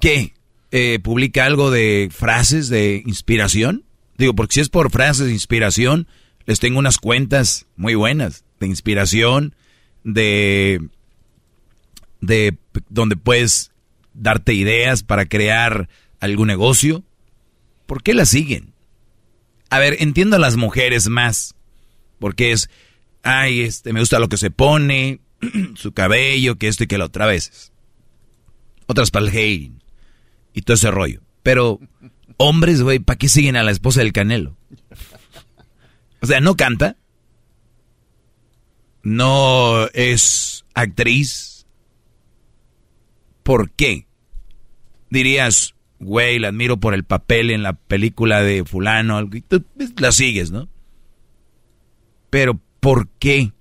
¿qué? 0.00 0.34
Eh, 0.70 0.98
¿Publica 1.02 1.46
algo 1.46 1.70
de 1.70 2.08
frases 2.12 2.68
de 2.68 3.02
inspiración? 3.06 3.84
Digo, 4.18 4.34
porque 4.34 4.54
si 4.54 4.60
es 4.60 4.68
por 4.68 4.90
frases 4.90 5.26
de 5.26 5.32
inspiración, 5.32 6.06
les 6.44 6.60
tengo 6.60 6.78
unas 6.78 6.98
cuentas 6.98 7.66
muy 7.76 7.94
buenas 7.94 8.44
de 8.60 8.66
inspiración, 8.66 9.54
de, 10.04 10.80
de 12.20 12.56
donde 12.88 13.16
puedes 13.16 13.72
darte 14.14 14.52
ideas 14.52 15.02
para 15.02 15.26
crear 15.26 15.88
algún 16.20 16.48
negocio. 16.48 17.02
¿Por 17.86 18.02
qué 18.02 18.14
la 18.14 18.26
siguen? 18.26 18.75
A 19.70 19.78
ver, 19.78 19.96
entiendo 20.00 20.36
a 20.36 20.40
las 20.40 20.56
mujeres 20.56 21.08
más, 21.08 21.54
porque 22.18 22.52
es, 22.52 22.70
ay, 23.22 23.60
este, 23.62 23.92
me 23.92 24.00
gusta 24.00 24.18
lo 24.18 24.28
que 24.28 24.36
se 24.36 24.50
pone, 24.50 25.20
su 25.74 25.92
cabello, 25.92 26.56
que 26.56 26.68
esto 26.68 26.84
y 26.84 26.86
que 26.86 26.98
lo 26.98 27.06
otra 27.06 27.26
veces. 27.26 27.72
Otras 28.86 29.10
para 29.10 29.26
el 29.26 29.30
hating 29.30 29.82
y 30.52 30.62
todo 30.62 30.74
ese 30.74 30.90
rollo. 30.90 31.20
Pero 31.42 31.80
hombres, 32.36 32.82
güey, 32.82 32.98
¿para 32.98 33.18
qué 33.18 33.28
siguen 33.28 33.56
a 33.56 33.62
la 33.62 33.70
esposa 33.70 34.00
del 34.00 34.12
Canelo? 34.12 34.56
O 36.22 36.26
sea, 36.26 36.40
no 36.40 36.56
canta, 36.56 36.96
no 39.02 39.86
es 39.92 40.64
actriz. 40.74 41.66
¿Por 43.42 43.70
qué? 43.70 44.08
Dirías, 45.10 45.75
güey, 45.98 46.38
la 46.38 46.48
admiro 46.48 46.78
por 46.78 46.94
el 46.94 47.04
papel 47.04 47.50
en 47.50 47.62
la 47.62 47.74
película 47.74 48.42
de 48.42 48.64
fulano, 48.64 49.16
algo, 49.16 49.36
y 49.36 49.40
tú 49.40 49.64
pues, 49.76 49.92
la 49.98 50.12
sigues, 50.12 50.50
¿no? 50.50 50.68
Pero, 52.30 52.60
¿por 52.80 53.08
qué? 53.18 53.52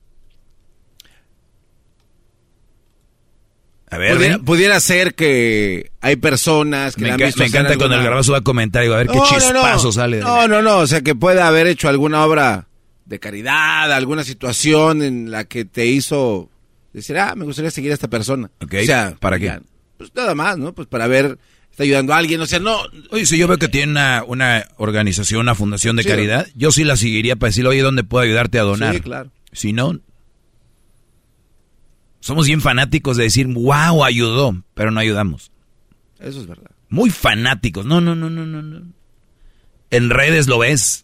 A 3.89 3.97
ver, 3.97 4.41
Pudiera, 4.41 4.79
ser 4.79 5.15
que 5.15 5.91
hay 6.01 6.15
personas 6.17 6.95
que 6.95 7.03
me, 7.03 7.07
la 7.09 7.13
han 7.13 7.19
visto 7.19 7.39
me 7.39 7.47
encanta 7.47 7.77
cuando 7.77 7.95
el 7.95 8.03
garbazo 8.03 8.33
va 8.33 8.39
a 8.39 8.41
comentar 8.41 8.83
y 8.83 8.87
va 8.87 8.95
a 8.95 8.97
ver 8.99 9.07
qué 9.07 9.13
No, 9.15 9.21
no, 9.21 9.29
chispazo 9.29 9.85
no. 9.85 9.91
sale 9.91 10.17
de 10.17 10.23
No, 10.23 10.47
no, 10.47 10.61
no, 10.61 10.79
o 10.79 10.87
sea, 10.87 11.01
que 11.01 11.15
puede 11.15 11.41
haber 11.41 11.67
hecho 11.67 11.87
alguna 11.87 12.25
obra 12.25 12.67
de 13.05 13.19
caridad, 13.19 13.93
alguna 13.93 14.23
situación 14.23 15.01
en 15.01 15.31
la 15.31 15.45
que 15.45 15.63
te 15.63 15.85
hizo 15.85 16.49
decir, 16.91 17.17
ah, 17.17 17.35
me 17.35 17.45
gustaría 17.45 17.71
seguir 17.71 17.91
a 17.91 17.93
esta 17.93 18.09
persona. 18.09 18.49
Ok, 18.61 18.73
O 18.81 18.85
sea, 18.85 19.15
¿para 19.19 19.39
qué? 19.39 19.59
Pues 19.97 20.11
nada 20.15 20.33
más, 20.35 20.57
¿no? 20.57 20.73
Pues 20.73 20.87
para 20.87 21.07
ver, 21.07 21.37
está 21.75 21.83
ayudando 21.83 22.13
a 22.13 22.17
alguien, 22.17 22.39
o 22.39 22.45
sea, 22.45 22.59
no... 22.59 22.77
Oye, 23.11 23.25
si 23.25 23.37
yo 23.37 23.49
veo 23.49 23.57
que 23.57 23.67
tiene 23.67 23.91
una, 23.91 24.23
una 24.25 24.65
organización, 24.77 25.41
una 25.41 25.55
fundación 25.55 25.97
de 25.97 26.03
Sí. 26.03 26.09
caridad, 26.09 26.47
yo 26.55 26.71
sí 26.71 26.85
la 26.85 26.95
seguiría 26.95 27.35
para 27.35 27.49
decirle, 27.49 27.71
oye, 27.71 27.81
¿dónde 27.81 28.05
puedo 28.05 28.23
ayudarte 28.23 28.57
a 28.59 28.63
donar? 28.63 28.95
Sí, 28.95 29.01
claro. 29.01 29.29
Si 29.51 29.73
no, 29.73 29.99
somos 32.21 32.47
bien 32.47 32.61
fanáticos 32.61 33.17
de 33.17 33.23
decir, 33.23 33.47
wow, 33.47 34.05
ayudó, 34.05 34.63
pero 34.73 34.89
no 34.89 35.01
ayudamos. 35.01 35.51
Eso 36.19 36.39
es 36.39 36.47
verdad. 36.47 36.71
Muy 36.87 37.09
fanáticos. 37.09 37.85
No, 37.85 37.99
no, 37.99 38.15
no, 38.15 38.29
no, 38.29 38.45
no, 38.45 38.61
no. 38.61 38.81
En 39.91 40.09
redes 40.09 40.47
lo 40.47 40.57
ves. 40.59 41.03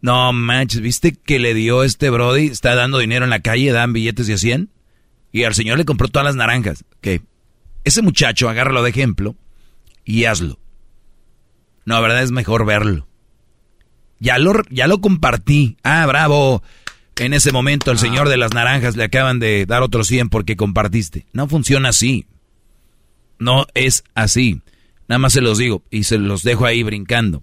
No 0.00 0.32
manches, 0.32 0.80
¿viste 0.80 1.12
que 1.12 1.40
le 1.40 1.54
dio 1.54 1.82
este 1.82 2.08
Brody? 2.10 2.46
Está 2.46 2.76
dando 2.76 2.98
dinero 2.98 3.24
en 3.24 3.30
la 3.30 3.40
calle, 3.40 3.72
dan 3.72 3.92
billetes 3.92 4.28
de 4.28 4.34
a 4.34 4.38
100. 4.38 4.70
Y 5.32 5.42
al 5.42 5.56
señor 5.56 5.76
le 5.78 5.84
compró 5.84 6.06
todas 6.06 6.24
las 6.26 6.36
naranjas. 6.36 6.84
Que 7.00 7.22
ese 7.82 8.00
muchacho, 8.00 8.48
agárralo 8.48 8.84
de 8.84 8.90
ejemplo 8.90 9.34
y 10.04 10.24
hazlo. 10.24 10.58
No, 11.84 11.94
la 11.94 12.00
verdad 12.00 12.22
es 12.22 12.30
mejor 12.30 12.64
verlo. 12.64 13.06
Ya 14.18 14.38
lo, 14.38 14.54
ya 14.70 14.86
lo 14.86 15.00
compartí. 15.00 15.76
Ah, 15.82 16.06
bravo. 16.06 16.62
En 17.16 17.32
ese 17.32 17.52
momento 17.52 17.90
el 17.90 17.98
señor 17.98 18.28
de 18.28 18.36
las 18.36 18.54
naranjas 18.54 18.96
le 18.96 19.04
acaban 19.04 19.38
de 19.38 19.66
dar 19.66 19.82
otro 19.82 20.02
100 20.02 20.30
porque 20.30 20.56
compartiste. 20.56 21.26
No 21.32 21.48
funciona 21.48 21.90
así. 21.90 22.26
No 23.38 23.66
es 23.74 24.04
así. 24.14 24.62
Nada 25.08 25.18
más 25.18 25.34
se 25.34 25.40
los 25.40 25.58
digo 25.58 25.84
y 25.90 26.04
se 26.04 26.18
los 26.18 26.42
dejo 26.42 26.64
ahí 26.64 26.82
brincando. 26.82 27.42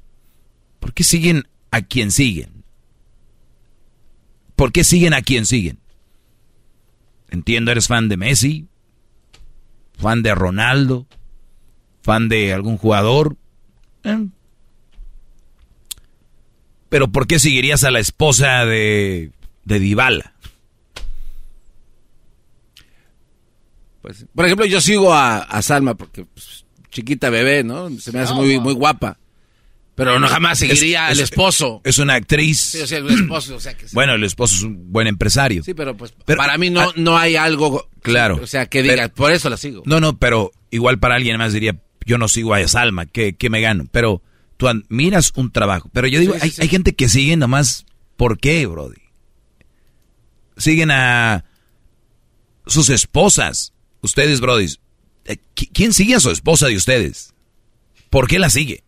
¿Por 0.79 0.93
qué 0.93 1.03
siguen 1.03 1.47
a 1.69 1.81
quien 1.81 2.11
siguen? 2.11 2.63
¿Por 4.55 4.71
qué 4.71 4.83
siguen 4.83 5.13
a 5.13 5.21
quien 5.21 5.45
siguen? 5.45 5.79
Entiendo, 7.29 7.71
eres 7.71 7.87
fan 7.87 8.09
de 8.09 8.17
Messi, 8.17 8.67
fan 9.97 10.21
de 10.21 10.35
Ronaldo, 10.35 11.07
fan 12.01 12.29
de 12.29 12.53
algún 12.53 12.77
jugador. 12.77 13.37
Eh. 14.03 14.27
Pero 16.89 17.07
¿por 17.11 17.27
qué 17.27 17.39
seguirías 17.39 17.83
a 17.83 17.91
la 17.91 17.99
esposa 17.99 18.65
de, 18.65 19.31
de 19.65 19.79
Dybala? 19.79 20.33
Pues, 24.01 24.25
por 24.33 24.45
ejemplo, 24.45 24.65
yo 24.65 24.81
sigo 24.81 25.13
a, 25.13 25.37
a 25.37 25.61
Salma 25.61 25.93
porque 25.95 26.25
pues, 26.25 26.65
chiquita 26.89 27.29
bebé, 27.29 27.63
¿no? 27.63 27.89
Se 27.99 28.11
me 28.11 28.19
hace 28.19 28.33
muy, 28.33 28.59
muy 28.59 28.73
guapa. 28.73 29.17
Pero 29.93 30.19
no 30.19 30.27
jamás 30.27 30.57
seguiría 30.57 31.05
Es- 31.05 31.11
al 31.11 31.23
es- 31.23 31.31
esposo. 31.31 31.81
Es 31.83 31.99
una 31.99 32.15
actriz. 32.15 32.59
Sí, 32.59 32.81
o 32.81 32.87
sea, 32.87 32.97
el 32.97 33.09
esposo, 33.09 33.55
o 33.55 33.59
sea, 33.59 33.75
que 33.77 33.87
sí. 33.87 33.93
Bueno, 33.93 34.13
el 34.15 34.23
esposo 34.23 34.55
es 34.55 34.63
un 34.63 34.91
buen 34.91 35.05
empresario. 35.07 35.63
Sí, 35.63 35.73
pero 35.75 35.95
pues 35.95 36.13
Pero- 36.25 36.37
para 36.37 36.57
mí 36.57 36.69
no, 36.71 36.91
no 36.95 37.17
hay 37.17 37.35
algo. 37.35 37.87
Claro. 38.01 38.39
O 38.41 38.47
sea, 38.47 38.65
que 38.65 38.81
diga, 38.81 38.95
Pero- 38.95 39.13
por 39.13 39.31
eso 39.31 39.49
la 39.49 39.57
sigo. 39.57 39.83
No, 39.85 39.99
no, 39.99 40.17
pero 40.17 40.51
igual 40.71 40.97
para 40.97 41.15
alguien 41.15 41.37
más 41.37 41.53
diría, 41.53 41.77
yo 42.05 42.17
no 42.17 42.27
sigo 42.27 42.53
a 42.53 42.67
Salma, 42.67 43.05
¿qué, 43.05 43.33
qué 43.35 43.49
me 43.49 43.61
gano? 43.61 43.85
Pero 43.91 44.21
tú 44.57 44.67
admiras 44.67 45.31
un 45.35 45.51
trabajo. 45.51 45.89
Pero 45.93 46.07
yo 46.07 46.19
digo, 46.19 46.33
Sí, 46.33 46.39
sí, 46.39 46.43
hay, 46.45 46.51
sí. 46.51 46.61
hay 46.63 46.67
gente 46.67 46.93
que 46.95 47.09
sigue 47.09 47.35
nomás, 47.37 47.85
¿por 48.17 48.37
qué, 48.39 48.65
Brody? 48.67 49.01
Siguen 50.57 50.91
a 50.91 51.45
sus 52.67 52.89
esposas. 52.89 53.73
Ustedes, 54.01 54.39
Brody. 54.41 54.67
eh, 55.25 55.37
¿qui- 55.55 55.69
¿Quién 55.73 55.93
sigue 55.93 56.15
a 56.15 56.19
su 56.19 56.31
esposa 56.31 56.67
de 56.67 56.75
ustedes? 56.75 57.33
¿Por 58.09 58.27
qué 58.27 58.39
la 58.39 58.49
sigue? 58.49 58.83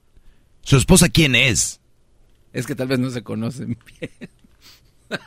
¿Su 0.64 0.78
esposa 0.78 1.10
quién 1.10 1.36
es? 1.36 1.80
Es 2.52 2.66
que 2.68 2.76
tal 2.76 2.88
vez 2.88 3.00
no 3.00 3.10
se 3.10 3.24
conocen 3.24 3.78
bien. 4.00 4.12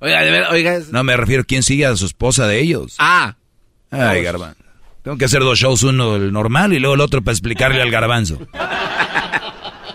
oiga, 0.00 0.22
de 0.22 0.30
ver, 0.30 0.44
oiga. 0.50 0.76
es- 0.76 0.90
No 0.90 1.04
me 1.04 1.16
refiero, 1.16 1.44
¿quién 1.44 1.62
sigue 1.62 1.86
a 1.86 1.96
su 1.96 2.06
esposa 2.06 2.46
de 2.46 2.60
ellos? 2.60 2.96
Ah. 2.98 3.36
Ay, 3.90 4.22
garbanzo. 4.22 4.62
Tengo 5.02 5.16
que 5.16 5.24
hacer 5.24 5.40
dos 5.40 5.58
shows, 5.58 5.82
uno 5.82 6.16
el 6.16 6.32
normal 6.32 6.72
y 6.72 6.78
luego 6.78 6.94
el 6.94 7.00
otro 7.00 7.22
para 7.22 7.32
explicarle 7.32 7.80
al 7.80 7.90
garbanzo. 7.90 8.38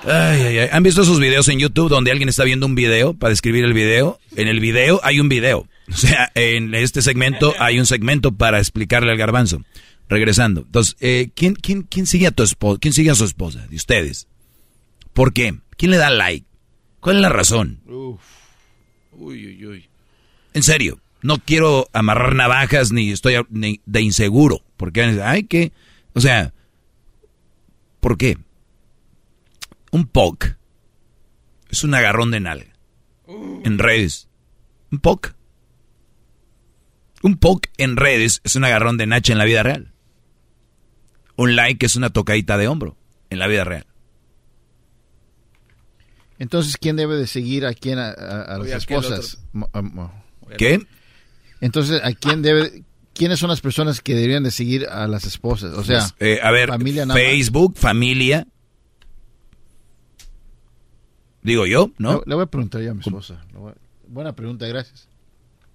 Ay, 0.05 0.41
ay, 0.41 0.57
ay. 0.59 0.69
¿Han 0.71 0.83
visto 0.83 1.01
esos 1.01 1.19
videos 1.19 1.47
en 1.47 1.59
YouTube 1.59 1.89
donde 1.89 2.11
alguien 2.11 2.27
está 2.27 2.43
viendo 2.43 2.65
un 2.65 2.75
video 2.75 3.13
para 3.13 3.29
describir 3.29 3.63
el 3.63 3.73
video? 3.73 4.19
En 4.35 4.47
el 4.47 4.59
video 4.59 4.99
hay 5.03 5.19
un 5.19 5.29
video. 5.29 5.67
O 5.89 5.95
sea, 5.95 6.31
en 6.35 6.73
este 6.75 7.01
segmento 7.01 7.53
hay 7.59 7.79
un 7.79 7.85
segmento 7.85 8.31
para 8.31 8.59
explicarle 8.59 9.11
al 9.11 9.17
garbanzo. 9.17 9.63
Regresando. 10.09 10.61
Entonces, 10.61 10.97
eh, 10.99 11.29
¿quién, 11.35 11.55
quién, 11.55 11.83
quién 11.83 12.05
sigue 12.05 12.27
a 12.27 12.31
tu 12.31 12.43
esposa? 12.43 12.79
¿Quién 12.81 12.93
sigue 12.93 13.11
a 13.11 13.15
su 13.15 13.23
esposa? 13.23 13.65
De 13.67 13.75
ustedes. 13.75 14.27
¿Por 15.13 15.33
qué? 15.33 15.55
¿Quién 15.77 15.91
le 15.91 15.97
da 15.97 16.09
like? 16.09 16.45
¿Cuál 16.99 17.17
es 17.17 17.21
la 17.21 17.29
razón? 17.29 17.79
Uf. 17.85 18.21
Uy, 19.13 19.45
uy, 19.47 19.65
uy. 19.65 19.89
En 20.53 20.63
serio, 20.63 20.99
no 21.23 21.39
quiero 21.39 21.87
amarrar 21.93 22.35
navajas 22.35 22.91
ni 22.91 23.11
estoy 23.11 23.35
de 23.49 24.01
inseguro. 24.01 24.61
Porque, 24.77 25.01
ay, 25.23 25.43
que, 25.45 25.71
o 26.13 26.21
sea, 26.21 26.53
¿por 27.99 28.17
qué? 28.17 28.37
Un 29.91 30.05
POC 30.07 30.57
es 31.69 31.83
un 31.83 31.93
agarrón 31.95 32.29
de 32.31 32.39
nalga 32.39 32.73
en 33.27 33.79
redes. 33.79 34.27
Un 34.91 34.99
POC. 34.99 35.35
Un 37.23 37.37
POC 37.37 37.67
en 37.77 37.95
redes 37.95 38.41
es 38.43 38.55
un 38.55 38.65
agarrón 38.65 38.97
de 38.97 39.07
nacha 39.07 39.31
en 39.31 39.39
la 39.39 39.45
vida 39.45 39.63
real. 39.63 39.93
Un 41.35 41.55
like 41.55 41.85
es 41.85 41.95
una 41.95 42.09
tocadita 42.11 42.57
de 42.57 42.67
hombro 42.67 42.97
en 43.29 43.39
la 43.39 43.47
vida 43.47 43.63
real. 43.63 43.87
Entonces, 46.39 46.77
¿quién 46.77 46.95
debe 46.95 47.15
de 47.15 47.27
seguir 47.27 47.65
a 47.65 47.73
quién 47.73 47.99
a, 47.99 48.09
a- 48.09 48.41
a 48.41 48.57
las 48.57 48.67
esposas? 48.77 49.37
¿Qué? 50.57 50.85
Entonces, 51.63 52.01
¿a 52.03 52.11
quién 52.11 52.41
debe, 52.41 52.83
quiénes 53.13 53.39
son 53.39 53.49
las 53.49 53.61
personas 53.61 54.01
que 54.01 54.13
deberían 54.15 54.43
de 54.43 54.51
seguir 54.51 54.85
a 54.87 55.07
las 55.07 55.23
esposas? 55.25 55.73
O 55.77 55.83
sea, 55.83 55.99
Pues, 55.99 56.13
eh, 56.19 56.39
a 56.43 56.51
ver, 56.51 56.67
familia 56.69 57.05
nada 57.05 57.17
más. 57.17 57.23
Facebook, 57.25 57.77
familia. 57.77 58.45
Digo 61.41 61.65
yo, 61.65 61.91
¿no? 61.97 62.15
Le, 62.15 62.21
le 62.27 62.35
voy 62.35 62.43
a 62.43 62.47
preguntar 62.47 62.81
yo 62.81 62.91
a 62.91 62.93
mi 62.93 63.01
esposa. 63.01 63.41
A- 63.55 63.73
Buena 64.07 64.33
pregunta, 64.33 64.67
gracias. 64.67 65.07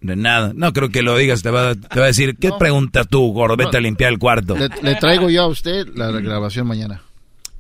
De 0.00 0.14
nada. 0.14 0.52
No 0.54 0.72
creo 0.72 0.90
que 0.90 1.02
lo 1.02 1.16
digas. 1.16 1.42
Te 1.42 1.50
va, 1.50 1.74
te 1.74 1.98
va 1.98 2.04
a 2.04 2.08
decir, 2.08 2.36
¿qué 2.38 2.50
preguntas 2.58 3.08
tú, 3.08 3.32
gordo? 3.32 3.56
Vete 3.56 3.78
a 3.78 3.80
limpiar 3.80 4.12
el 4.12 4.18
cuarto. 4.18 4.56
Le, 4.56 4.68
le 4.82 4.94
traigo 4.96 5.28
yo 5.28 5.42
a 5.42 5.46
usted 5.48 5.88
la 5.94 6.10
grabación 6.12 6.66
mañana. 6.66 7.02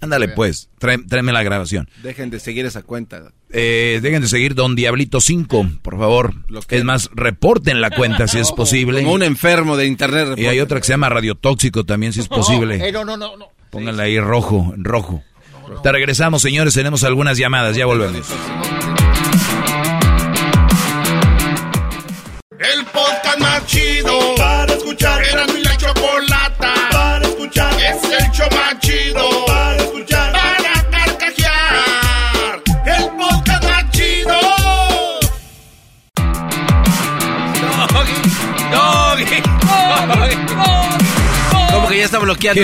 Ándale, 0.00 0.28
pues. 0.28 0.68
Trae- 0.80 1.04
tráeme 1.08 1.32
la 1.32 1.42
grabación. 1.42 1.88
Dejen 2.02 2.30
de 2.30 2.38
seguir 2.40 2.64
esa 2.66 2.82
cuenta. 2.82 3.32
Eh, 3.50 3.98
dejen 4.02 4.22
de 4.22 4.28
seguir 4.28 4.54
Don 4.54 4.76
Diablito 4.76 5.20
5, 5.20 5.66
por 5.82 5.98
favor. 5.98 6.34
Es 6.68 6.84
más, 6.84 7.10
reporten 7.14 7.80
la 7.80 7.90
cuenta 7.90 8.28
si 8.28 8.38
es 8.38 8.52
posible. 8.56 9.02
Como 9.02 9.14
un 9.14 9.22
enfermo 9.22 9.76
de 9.76 9.86
internet. 9.86 10.38
Y 10.38 10.46
hay 10.46 10.60
otra 10.60 10.78
que 10.80 10.86
se 10.86 10.92
llama 10.92 11.08
Radio 11.08 11.34
Tóxico 11.34 11.84
también, 11.84 12.12
si 12.12 12.20
es 12.20 12.28
posible. 12.28 12.86
Eh, 12.88 12.92
no, 12.92 13.04
no, 13.04 13.16
no, 13.16 13.36
no. 13.36 13.48
Pónganla 13.70 14.04
ahí 14.04 14.18
rojo, 14.20 14.72
en 14.74 14.84
rojo. 14.84 15.22
Te 15.82 15.92
regresamos, 15.92 16.40
señores. 16.42 16.72
Tenemos 16.74 17.04
algunas 17.04 17.36
llamadas. 17.36 17.76
Ya 17.76 17.84
volvemos. 17.86 18.26
El 22.58 22.84
podcast 22.86 23.38
más 23.40 23.66
chido 23.66 24.34
para 24.36 24.67
bloqueando? 42.28 42.62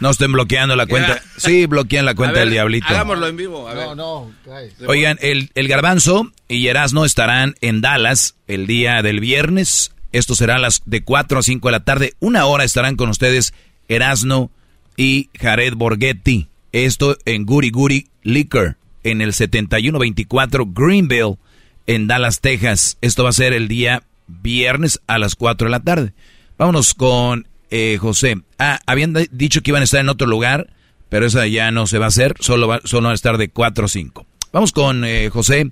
No 0.00 0.10
estén 0.10 0.32
bloqueando 0.32 0.76
la 0.76 0.86
cuenta. 0.86 1.20
Sí, 1.36 1.66
bloquean 1.66 2.04
la 2.04 2.14
cuenta 2.14 2.34
ver, 2.34 2.44
del 2.44 2.52
Diablito. 2.52 2.86
Hagámoslo 2.88 3.26
en 3.26 3.36
vivo. 3.36 3.68
A 3.68 3.74
ver. 3.74 3.86
No, 3.86 3.94
no, 3.94 4.32
guys. 4.44 4.74
Oigan, 4.86 5.18
el, 5.20 5.50
el 5.54 5.66
Garbanzo 5.66 6.30
y 6.46 6.68
Erasno 6.68 7.04
estarán 7.04 7.56
en 7.60 7.80
Dallas 7.80 8.36
el 8.46 8.66
día 8.66 9.02
del 9.02 9.18
viernes. 9.20 9.92
Esto 10.12 10.34
será 10.36 10.56
a 10.56 10.58
las 10.58 10.82
de 10.84 11.02
4 11.02 11.40
a 11.40 11.42
5 11.42 11.68
de 11.68 11.72
la 11.72 11.84
tarde. 11.84 12.14
Una 12.20 12.46
hora 12.46 12.64
estarán 12.64 12.96
con 12.96 13.08
ustedes 13.08 13.54
Erasno 13.88 14.50
y 14.96 15.30
Jared 15.38 15.74
Borghetti. 15.74 16.48
Esto 16.72 17.16
en 17.24 17.44
Guri 17.44 17.70
Guri 17.70 18.08
Liquor, 18.22 18.76
en 19.02 19.20
el 19.20 19.32
7124 19.32 20.66
Greenville, 20.66 21.38
en 21.86 22.06
Dallas, 22.06 22.40
Texas. 22.40 22.98
Esto 23.00 23.24
va 23.24 23.30
a 23.30 23.32
ser 23.32 23.52
el 23.52 23.66
día 23.66 24.02
viernes 24.28 25.00
a 25.08 25.18
las 25.18 25.34
4 25.34 25.66
de 25.66 25.70
la 25.70 25.80
tarde. 25.80 26.12
Vámonos 26.56 26.94
con 26.94 27.47
eh, 27.70 27.98
José. 27.98 28.36
Ah, 28.58 28.78
habían 28.86 29.14
dicho 29.30 29.60
que 29.62 29.70
iban 29.70 29.82
a 29.82 29.84
estar 29.84 30.00
en 30.00 30.08
otro 30.08 30.26
lugar, 30.26 30.68
pero 31.08 31.26
esa 31.26 31.46
ya 31.46 31.70
no 31.70 31.86
se 31.86 31.98
va 31.98 32.06
a 32.06 32.08
hacer, 32.08 32.34
solo, 32.40 32.68
va, 32.68 32.80
solo 32.84 33.04
van 33.04 33.12
a 33.12 33.14
estar 33.14 33.38
de 33.38 33.48
4 33.50 33.84
a 33.84 33.88
5. 33.88 34.26
Vamos 34.52 34.72
con 34.72 35.04
eh, 35.04 35.28
José. 35.30 35.70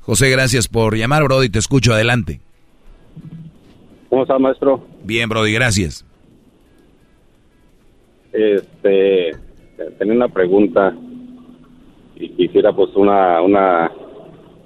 José, 0.00 0.30
gracias 0.30 0.68
por 0.68 0.96
llamar, 0.96 1.24
Brody, 1.24 1.48
te 1.50 1.58
escucho, 1.58 1.92
adelante. 1.92 2.40
¿Cómo 4.08 4.22
está, 4.22 4.38
maestro? 4.38 4.86
Bien, 5.04 5.28
Brody, 5.28 5.52
gracias. 5.52 6.04
Este, 8.32 9.32
tenía 9.98 10.14
una 10.14 10.28
pregunta 10.28 10.94
y 12.16 12.30
quisiera 12.30 12.72
pues 12.72 12.90
una, 12.96 13.40
una, 13.42 13.92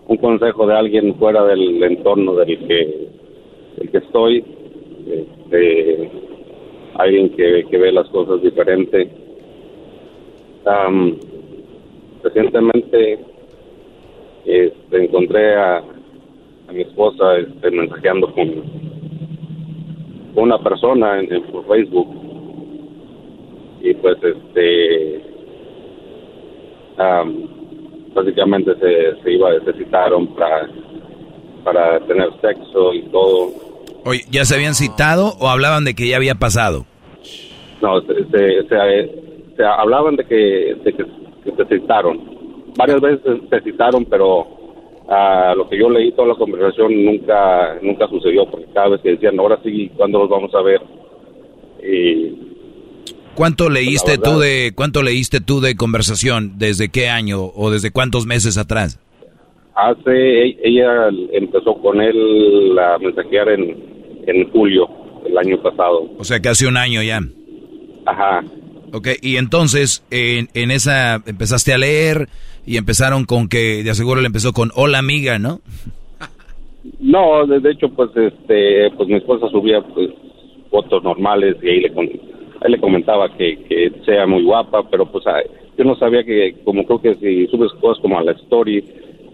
un 0.07 0.17
consejo 0.17 0.67
de 0.67 0.77
alguien 0.77 1.17
fuera 1.19 1.45
del 1.45 1.83
entorno 1.83 2.35
del 2.35 2.59
que, 2.67 3.09
del 3.79 3.91
que 3.91 3.99
estoy, 3.99 4.45
este, 5.07 6.11
alguien 6.97 7.31
que, 7.31 7.65
que 7.71 7.79
ve 7.79 7.93
las 7.93 8.09
cosas 8.09 8.43
diferente. 8.43 9.11
Am, 10.65 11.19
recientemente 12.23 13.19
este, 14.45 15.05
encontré 15.05 15.55
a, 15.57 15.83
mi 16.73 16.83
esposa 16.83 17.37
este, 17.37 17.71
mensajeando 17.71 18.33
con, 18.33 18.63
una 20.35 20.59
persona 20.59 21.21
en, 21.21 21.43
por 21.43 21.67
Facebook 21.67 22.09
y 23.83 23.93
pues 23.95 24.17
este 24.23 25.21
am, 26.97 27.49
básicamente 28.15 28.75
se, 28.77 29.23
se 29.23 29.33
iba 29.33 29.51
se 29.61 29.73
citaron 29.75 30.29
para 30.29 30.71
para 31.65 32.01
tener 32.07 32.31
sexo 32.41 32.95
y 32.95 33.03
todo 33.03 33.72
Oye, 34.05 34.25
¿ya 34.31 34.45
se 34.45 34.55
habían 34.55 34.75
citado 34.75 35.35
o 35.39 35.49
hablaban 35.49 35.85
de 35.85 35.95
que 35.95 36.09
ya 36.09 36.17
había 36.17 36.35
pasado? 36.35 36.85
no 37.81 38.01
se, 38.03 38.15
se, 38.31 38.69
se- 38.69 39.11
se 39.57 39.65
hablaban 39.65 40.15
de 40.17 40.25
que 40.25 40.35
de 40.85 40.93
que, 40.93 41.05
que 41.45 41.53
se 41.57 41.65
citaron 41.81 42.21
varias 42.77 43.01
veces 43.01 43.39
se 43.51 43.61
citaron 43.63 44.05
pero 44.07 44.47
a 45.09 45.53
lo 45.57 45.69
que 45.69 45.79
yo 45.79 45.91
leí 45.91 46.13
toda 46.13 46.29
la 46.29 46.35
conversación 46.37 47.05
nunca 47.05 47.77
nunca 47.83 48.07
sucedió 48.09 48.49
porque 48.49 48.67
cada 48.73 48.89
vez 48.91 49.01
que 49.03 49.11
decían 49.11 49.39
ahora 49.39 49.59
sí 49.65 49.91
cuándo 49.97 50.21
los 50.21 50.29
vamos 50.31 50.55
a 50.55 50.63
ver 50.63 50.81
y 51.83 52.39
¿Cuánto 53.35 53.69
leíste 53.69 54.13
verdad- 54.13 54.25
tú 54.33 54.39
de 54.39 54.73
cuánto 54.77 55.03
leíste 55.03 55.41
tú 55.41 55.61
de 55.61 55.75
conversación? 55.75 56.59
¿Desde 56.59 56.89
qué 56.91 57.09
año 57.09 57.47
o 57.55 57.71
desde 57.71 57.91
cuántos 57.91 58.27
meses 58.27 58.59
atrás? 58.59 59.01
Hace, 59.75 60.11
e- 60.49 60.59
ella 60.63 61.09
empezó 61.33 61.75
con 61.77 62.01
él 62.01 62.79
a 62.79 62.99
mensajear 62.99 63.49
en, 63.49 63.92
en 64.27 64.51
julio 64.51 64.89
del 65.25 65.37
año 65.39 65.61
pasado. 65.63 66.11
O 66.19 66.25
sea, 66.25 66.41
que 66.41 66.49
hace 66.49 66.67
un 66.67 66.77
año 66.77 67.03
ya. 67.03 67.21
Ajá. 68.07 68.45
Ok, 68.93 69.09
y 69.23 69.37
entonces 69.37 70.05
en, 70.11 70.49
en 70.55 70.71
esa 70.71 71.15
empezaste 71.27 71.73
a 71.73 71.79
leer 71.79 72.29
y 72.67 72.77
empezaron 72.77 73.25
con 73.25 73.49
que, 73.49 73.83
de 73.83 73.91
aseguro 73.91 74.21
le 74.21 74.27
empezó 74.27 74.53
con 74.53 74.71
hola 74.75 74.99
amiga, 74.99 75.39
¿no? 75.39 75.61
No, 77.01 77.47
de, 77.47 77.61
de 77.61 77.71
hecho, 77.71 77.89
pues, 77.91 78.11
este, 78.17 78.91
pues 78.97 79.09
mi 79.09 79.17
esposa 79.17 79.49
subía 79.49 79.81
pues 79.81 80.11
fotos 80.71 81.03
normales 81.03 81.57
y 81.63 81.69
ahí 81.69 81.81
le, 81.81 81.93
ahí 82.61 82.73
le 82.73 82.81
comentaba 82.81 83.35
que, 83.37 83.59
que 83.65 83.93
sea 84.05 84.27
muy 84.27 84.43
guapa, 84.43 84.89
pero 84.91 85.07
pues 85.07 85.25
yo 85.77 85.85
no 85.85 85.97
sabía 85.97 86.25
que, 86.25 86.57
como 86.65 86.85
creo 86.85 87.01
que 87.01 87.15
si 87.17 87.47
subes 87.49 87.73
cosas 87.81 88.01
como 88.03 88.19
a 88.19 88.25
la 88.25 88.33
story, 88.33 88.85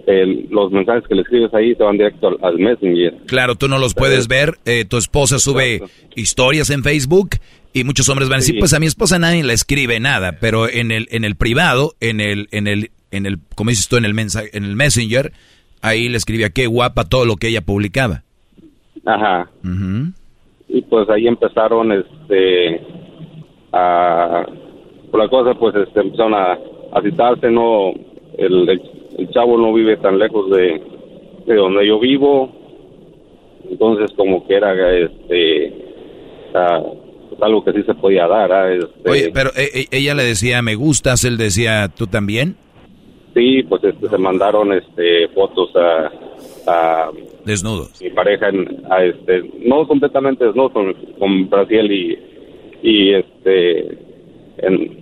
el- 0.08 0.46
los 0.50 0.72
mensajes 0.72 1.04
que 1.08 1.14
le 1.14 1.22
escribes 1.22 1.52
ahí 1.54 1.74
te 1.74 1.84
van 1.84 1.96
directo 1.98 2.28
al, 2.28 2.36
al 2.42 2.58
Messenger. 2.58 3.14
Claro, 3.26 3.54
tú 3.56 3.68
no 3.68 3.78
los 3.78 3.94
puedes 3.94 4.26
ver, 4.28 4.54
eh, 4.64 4.84
tu 4.84 4.96
esposa 4.96 5.38
sube 5.38 5.82
historias 6.16 6.70
en 6.70 6.82
Facebook 6.82 7.30
y 7.74 7.84
muchos 7.84 8.08
hombres 8.08 8.28
van 8.28 8.36
a 8.36 8.40
decir, 8.40 8.54
Sí. 8.54 8.58
pues 8.60 8.72
a 8.74 8.80
mi 8.80 8.86
esposa 8.86 9.18
nadie 9.18 9.44
le 9.44 9.52
escribe 9.52 10.00
nada, 10.00 10.38
pero 10.40 10.68
en 10.68 10.90
el 10.90 11.06
en 11.10 11.24
el 11.24 11.36
privado, 11.36 11.92
en 12.00 12.20
el 12.20 12.48
en 12.52 12.66
el 12.66 12.90
en 13.10 13.26
el 13.26 13.38
como 13.54 13.70
dices 13.70 13.88
tú 13.88 13.96
en 13.96 14.04
el 14.06 14.14
mensaje, 14.14 14.48
en 14.56 14.64
el 14.64 14.74
Messenger, 14.76 15.32
ahí 15.82 16.08
le 16.08 16.16
escribía 16.16 16.50
qué 16.50 16.66
guapa 16.66 17.04
todo 17.04 17.24
lo 17.26 17.36
que 17.36 17.48
ella 17.48 17.60
publicaba. 17.60 18.22
Ajá. 19.04 19.50
Y 20.68 20.82
pues 20.82 21.08
ahí 21.10 21.26
empezaron 21.26 21.92
este 21.92 22.80
a 23.72 24.44
por 25.10 25.20
la 25.20 25.28
cosa 25.28 25.54
pues 25.58 25.74
este 25.74 26.00
empezaron 26.00 26.34
a, 26.34 26.52
a 26.92 27.02
citarse 27.02 27.50
no 27.50 27.92
el, 28.36 28.68
el, 28.68 28.80
el 29.18 29.28
chavo 29.30 29.58
no 29.58 29.72
vive 29.72 29.96
tan 29.98 30.18
lejos 30.18 30.50
de, 30.50 30.80
de 31.46 31.54
donde 31.54 31.86
yo 31.86 31.98
vivo 31.98 32.50
entonces 33.68 34.10
como 34.16 34.46
que 34.46 34.54
era 34.54 34.96
este 34.96 35.72
ah, 36.54 36.82
es 37.32 37.42
algo 37.42 37.64
que 37.64 37.72
sí 37.72 37.82
se 37.82 37.94
podía 37.94 38.26
dar. 38.26 38.52
¿ah? 38.52 38.72
Este, 38.72 39.10
Oye, 39.10 39.30
pero 39.32 39.50
eh, 39.50 39.70
eh, 39.74 39.86
ella 39.90 40.14
le 40.14 40.24
decía, 40.24 40.62
me 40.62 40.74
gustas, 40.74 41.24
él 41.24 41.36
decía, 41.36 41.88
¿tú 41.88 42.06
también? 42.06 42.56
Sí, 43.34 43.62
pues 43.68 43.84
este, 43.84 44.08
se 44.08 44.18
mandaron 44.18 44.72
este, 44.72 45.28
fotos 45.28 45.70
a, 45.76 46.10
a 46.66 47.10
Desnudos. 47.44 48.00
mi 48.02 48.10
pareja, 48.10 48.48
en, 48.48 48.82
a, 48.90 49.04
este, 49.04 49.42
no 49.60 49.86
completamente 49.86 50.44
desnudos, 50.44 50.72
con, 50.72 50.94
con 51.18 51.48
Brasil 51.48 51.92
y, 51.92 52.18
y 52.82 53.14
este, 53.14 53.98
en 54.58 54.97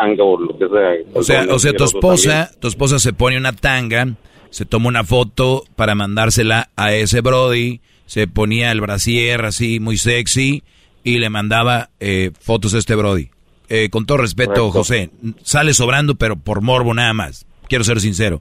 tanga 0.00 0.22
o 0.24 0.38
lo 0.38 0.56
que 0.58 0.68
sea. 0.68 1.12
O 1.14 1.22
sea, 1.22 1.46
o 1.50 1.58
sea, 1.58 1.72
tu 1.72 1.84
esposa, 1.84 2.50
tu 2.60 2.68
esposa 2.68 2.98
se 2.98 3.12
pone 3.12 3.36
una 3.36 3.52
tanga, 3.52 4.14
se 4.50 4.64
toma 4.64 4.88
una 4.88 5.04
foto 5.04 5.64
para 5.76 5.94
mandársela 5.94 6.70
a 6.76 6.92
ese 6.94 7.20
Brody, 7.20 7.80
se 8.06 8.26
ponía 8.28 8.70
el 8.72 8.80
brasier 8.80 9.44
así 9.44 9.80
muy 9.80 9.96
sexy 9.96 10.62
y 11.04 11.18
le 11.18 11.30
mandaba 11.30 11.90
eh, 12.00 12.30
fotos 12.40 12.74
a 12.74 12.78
este 12.78 12.94
Brody. 12.94 13.28
Eh, 13.70 13.88
con 13.90 14.06
todo 14.06 14.18
respeto, 14.18 14.52
Correcto. 14.70 14.72
José, 14.72 15.10
sale 15.42 15.74
sobrando, 15.74 16.14
pero 16.14 16.36
por 16.36 16.62
morbo 16.62 16.94
nada 16.94 17.12
más. 17.12 17.44
Quiero 17.68 17.84
ser 17.84 18.00
sincero. 18.00 18.40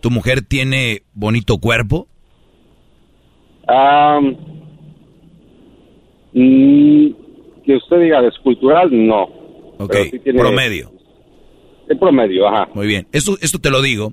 ¿Tu 0.00 0.10
mujer 0.10 0.42
tiene 0.42 1.02
bonito 1.14 1.58
cuerpo? 1.58 2.06
Mm, 6.32 7.08
que 7.64 7.76
usted 7.76 8.00
diga 8.00 8.22
de 8.22 8.28
escultural, 8.28 8.88
no. 8.92 9.22
Ok, 9.78 9.90
Pero 9.90 10.04
sí 10.10 10.18
tiene- 10.20 10.38
promedio. 10.38 10.92
De 11.88 11.96
promedio, 11.96 12.46
ajá. 12.48 12.68
Muy 12.74 12.86
bien. 12.86 13.06
Esto, 13.12 13.38
esto 13.40 13.58
te 13.58 13.70
lo 13.70 13.80
digo 13.82 14.12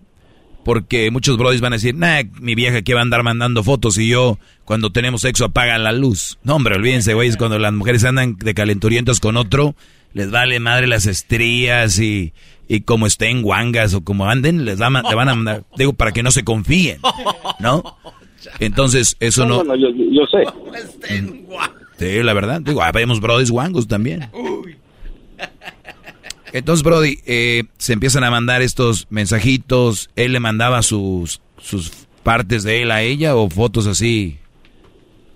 porque 0.64 1.12
muchos 1.12 1.38
brodis 1.38 1.62
van 1.62 1.74
a 1.74 1.76
decir, 1.76 1.94
nah, 1.94 2.24
mi 2.40 2.56
vieja 2.56 2.82
que 2.82 2.94
va 2.96 3.02
a 3.02 3.04
andar 3.04 3.22
mandando 3.22 3.64
fotos 3.64 3.98
y 4.00 4.08
yo 4.08 4.40
cuando 4.64 4.92
tenemos 4.92 5.22
sexo 5.22 5.46
apaga 5.46 5.78
la 5.78 5.92
luz. 5.92 6.40
No, 6.44 6.56
hombre, 6.56 6.76
olvídense, 6.76 7.14
güey, 7.14 7.30
es 7.30 7.38
cuando 7.38 7.60
las 7.60 7.72
mujeres 7.74 8.04
andan 8.04 8.36
de 8.38 8.54
calenturientos 8.56 9.20
con 9.20 9.38
otro, 9.38 9.76
les 10.14 10.32
vale 10.32 10.60
madre 10.60 10.88
las 10.88 11.06
estrías 11.06 12.00
y, 12.00 12.34
y 12.68 12.82
como 12.82 13.06
estén 13.06 13.44
guangas 13.44 13.94
o 13.94 14.04
como 14.04 14.26
anden, 14.28 14.66
les 14.66 14.80
da, 14.80 14.90
ma- 14.90 15.04
le 15.08 15.14
van 15.14 15.30
a 15.30 15.36
mandar, 15.36 15.64
digo, 15.78 15.94
para 15.94 16.14
que 16.14 16.24
no 16.24 16.32
se 16.32 16.44
confíen, 16.44 17.00
¿no? 17.60 17.84
Entonces, 18.60 19.18
eso 19.20 19.46
no... 19.46 19.58
Bueno, 19.64 19.76
yo, 19.76 19.90
yo 19.90 20.26
sé. 20.28 20.44
Sí, 22.00 22.24
la 22.24 22.34
verdad. 22.34 22.62
Digo, 22.62 22.82
habemos 22.82 23.20
brodis 23.20 23.52
guangos 23.52 23.88
también. 23.88 24.30
Entonces, 26.54 26.84
Brody, 26.84 27.18
eh, 27.26 27.64
se 27.78 27.94
empiezan 27.94 28.24
a 28.24 28.32
mandar 28.32 28.62
estos 28.62 29.08
mensajitos. 29.10 30.10
Él 30.16 30.34
le 30.34 30.40
mandaba 30.40 30.82
sus, 30.82 31.42
sus 31.58 32.08
partes 32.24 32.64
de 32.64 32.82
él 32.84 32.92
a 32.92 33.02
ella 33.02 33.36
o 33.36 33.50
fotos 33.50 33.88
así 33.88 34.38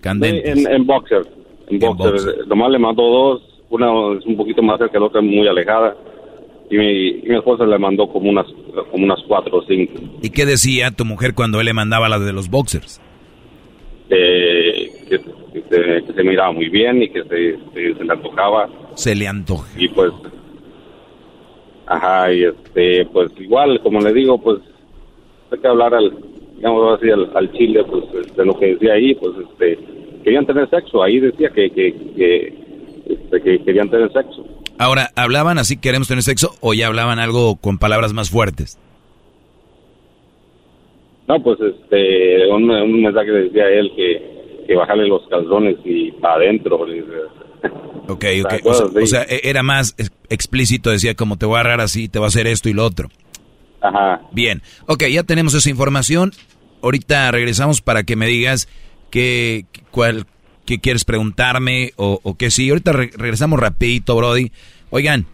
candentes. 0.00 0.64
En, 0.64 0.72
en 0.72 0.86
boxer. 0.86 1.26
En 1.68 1.78
boxer. 1.78 2.12
boxer. 2.12 2.46
Nomás 2.48 2.70
le 2.70 2.78
mandó 2.78 3.02
dos. 3.02 3.42
Una 3.70 3.86
es 4.18 4.26
un 4.26 4.36
poquito 4.36 4.62
más 4.62 4.78
cerca, 4.78 4.98
la 4.98 5.06
otra 5.06 5.20
muy 5.20 5.46
alejada. 5.46 5.96
Y 6.70 6.76
mi, 6.76 7.08
y 7.08 7.22
mi 7.28 7.36
esposa 7.36 7.64
le 7.64 7.78
mandó 7.78 8.06
como 8.08 8.30
unas, 8.30 8.46
como 8.90 9.04
unas 9.04 9.20
cuatro 9.26 9.58
o 9.58 9.64
cinco. 9.66 9.94
¿Y 10.22 10.30
qué 10.30 10.46
decía 10.46 10.90
tu 10.90 11.04
mujer 11.04 11.34
cuando 11.34 11.60
él 11.60 11.66
le 11.66 11.72
mandaba 11.72 12.08
las 12.08 12.24
de 12.24 12.32
los 12.32 12.48
boxers? 12.48 13.00
eh, 14.10 14.90
que, 15.08 15.18
que 15.18 15.62
se, 15.68 16.06
que 16.06 16.12
se 16.12 16.22
miraba 16.24 16.52
muy 16.52 16.68
bien 16.68 17.02
y 17.02 17.08
que 17.08 17.22
se, 17.22 17.56
se, 17.74 17.94
se 17.94 18.04
le 18.04 18.12
antojaba. 18.12 18.68
Se 18.94 19.14
le 19.14 19.26
antoja. 19.28 19.68
Y 19.76 19.88
pues, 19.88 20.12
ajá, 21.90 22.32
y 22.32 22.44
este, 22.44 23.04
pues 23.06 23.32
igual, 23.38 23.80
como 23.82 24.00
le 24.00 24.12
digo, 24.12 24.38
pues 24.40 24.60
hay 25.50 25.58
que 25.58 25.68
hablar 25.68 25.92
al, 25.92 26.16
digamos 26.56 26.98
así, 26.98 27.10
al, 27.10 27.30
al 27.34 27.52
chile, 27.52 27.84
pues 27.84 28.04
de 28.36 28.44
lo 28.44 28.56
que 28.58 28.74
decía 28.74 28.94
ahí, 28.94 29.14
pues 29.16 29.32
este, 29.50 29.78
querían 30.22 30.46
tener 30.46 30.70
sexo. 30.70 31.02
Ahí 31.02 31.18
decía 31.18 31.50
que, 31.50 31.68
que, 31.70 31.92
que, 32.16 32.54
este, 33.06 33.40
que 33.42 33.64
querían 33.64 33.90
tener 33.90 34.12
sexo. 34.12 34.46
Ahora, 34.78 35.10
¿hablaban 35.16 35.58
así 35.58 35.78
queremos 35.78 36.08
tener 36.08 36.22
sexo 36.22 36.52
o 36.60 36.72
ya 36.72 36.86
hablaban 36.86 37.18
algo 37.18 37.56
con 37.56 37.78
palabras 37.78 38.12
más 38.12 38.30
fuertes? 38.30 38.78
No, 41.28 41.42
pues 41.42 41.58
este, 41.60 42.48
un, 42.48 42.70
un 42.70 43.02
mensaje 43.02 43.30
decía 43.30 43.68
él 43.68 43.92
que, 43.94 44.64
que 44.66 44.74
bajarle 44.74 45.08
los 45.08 45.26
calzones 45.28 45.76
y 45.84 46.12
para 46.12 46.36
adentro. 46.36 46.86
le. 46.86 47.04
Ok, 48.08 48.20
¿Te 48.20 48.42
ok. 48.42 48.52
O 48.64 48.74
sea, 48.74 48.86
o 48.86 49.00
Sí. 49.00 49.06
sea, 49.06 49.22
e- 49.22 49.40
era 49.44 49.62
más 49.62 49.94
ex- 49.98 50.10
explícito, 50.28 50.90
decía 50.90 51.14
como 51.14 51.36
te 51.36 51.46
voy 51.46 51.56
a 51.56 51.60
agarrar 51.60 51.80
así, 51.80 52.08
te 52.08 52.18
voy 52.18 52.26
a 52.26 52.28
hacer 52.28 52.46
esto 52.46 52.68
y 52.68 52.72
lo 52.72 52.84
otro. 52.84 53.08
Ajá. 53.80 54.20
Bien, 54.32 54.62
ok, 54.86 55.04
ya 55.06 55.22
tenemos 55.22 55.54
esa 55.54 55.70
información. 55.70 56.32
Ahorita 56.82 57.30
regresamos 57.30 57.80
para 57.80 58.02
que 58.04 58.16
me 58.16 58.26
digas 58.26 58.68
qué, 59.10 59.64
cuál, 59.90 60.26
qué 60.66 60.80
quieres 60.80 61.04
preguntarme 61.04 61.92
o, 61.96 62.20
o 62.22 62.36
qué 62.36 62.50
sí. 62.50 62.68
Ahorita 62.70 62.92
re- 62.92 63.10
regresamos 63.16 63.58
rapidito, 63.60 64.16
Brody. 64.16 64.50
Oigan, 64.90 65.26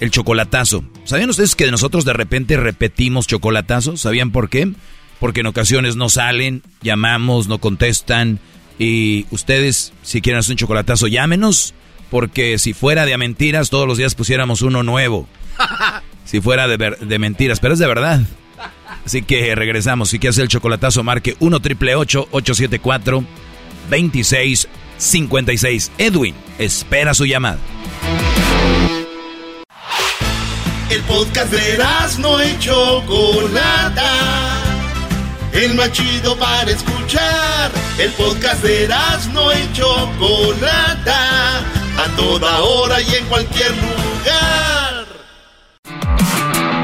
el 0.00 0.10
chocolatazo. 0.10 0.84
¿Sabían 1.04 1.30
ustedes 1.30 1.54
que 1.54 1.70
nosotros 1.70 2.04
de 2.04 2.12
repente 2.12 2.56
repetimos 2.56 3.26
chocolatazos? 3.26 4.00
¿Sabían 4.00 4.30
por 4.32 4.48
qué? 4.48 4.72
Porque 5.18 5.40
en 5.40 5.46
ocasiones 5.46 5.96
no 5.96 6.08
salen, 6.08 6.62
llamamos, 6.82 7.46
no 7.48 7.58
contestan. 7.58 8.38
Y 8.80 9.26
ustedes, 9.30 9.92
si 10.02 10.20
quieren 10.22 10.40
hacer 10.40 10.54
un 10.54 10.56
chocolatazo, 10.56 11.06
llámenos. 11.06 11.72
Porque 12.10 12.58
si 12.58 12.72
fuera 12.72 13.06
de 13.06 13.14
a 13.14 13.18
mentiras, 13.18 13.70
todos 13.70 13.86
los 13.86 13.96
días 13.98 14.16
pusiéramos 14.16 14.62
uno 14.62 14.82
nuevo. 14.82 15.28
Si 16.24 16.40
fuera 16.40 16.68
de, 16.68 16.76
ver- 16.76 16.98
de 17.00 17.18
mentiras, 17.18 17.58
pero 17.58 17.74
es 17.74 17.80
de 17.80 17.88
verdad. 17.88 18.20
Así 19.04 19.22
que 19.22 19.52
regresamos. 19.56 20.10
Si 20.10 20.20
quieres 20.20 20.36
hacer 20.36 20.44
el 20.44 20.48
chocolatazo, 20.48 21.02
marque 21.02 21.34
1 21.40 21.58
triple 21.60 21.96
874 21.96 23.24
2656. 23.90 25.90
Edwin, 25.98 26.36
espera 26.56 27.14
su 27.14 27.26
llamada. 27.26 27.58
El 30.88 31.02
podcast 31.02 31.52
de 31.52 31.78
no 32.20 32.44
y 32.44 32.56
Chocolata. 32.60 34.69
El 35.52 35.74
más 35.74 35.90
chido 35.92 36.36
para 36.36 36.70
escuchar. 36.70 37.70
El 37.98 38.10
podcast 38.12 38.62
de 38.62 38.88
no 39.32 39.52
y 39.52 39.72
Chocolata. 39.72 41.58
A 41.98 42.16
toda 42.16 42.60
hora 42.60 43.00
y 43.02 43.14
en 43.14 43.24
cualquier 43.26 43.70
lugar. 43.72 45.06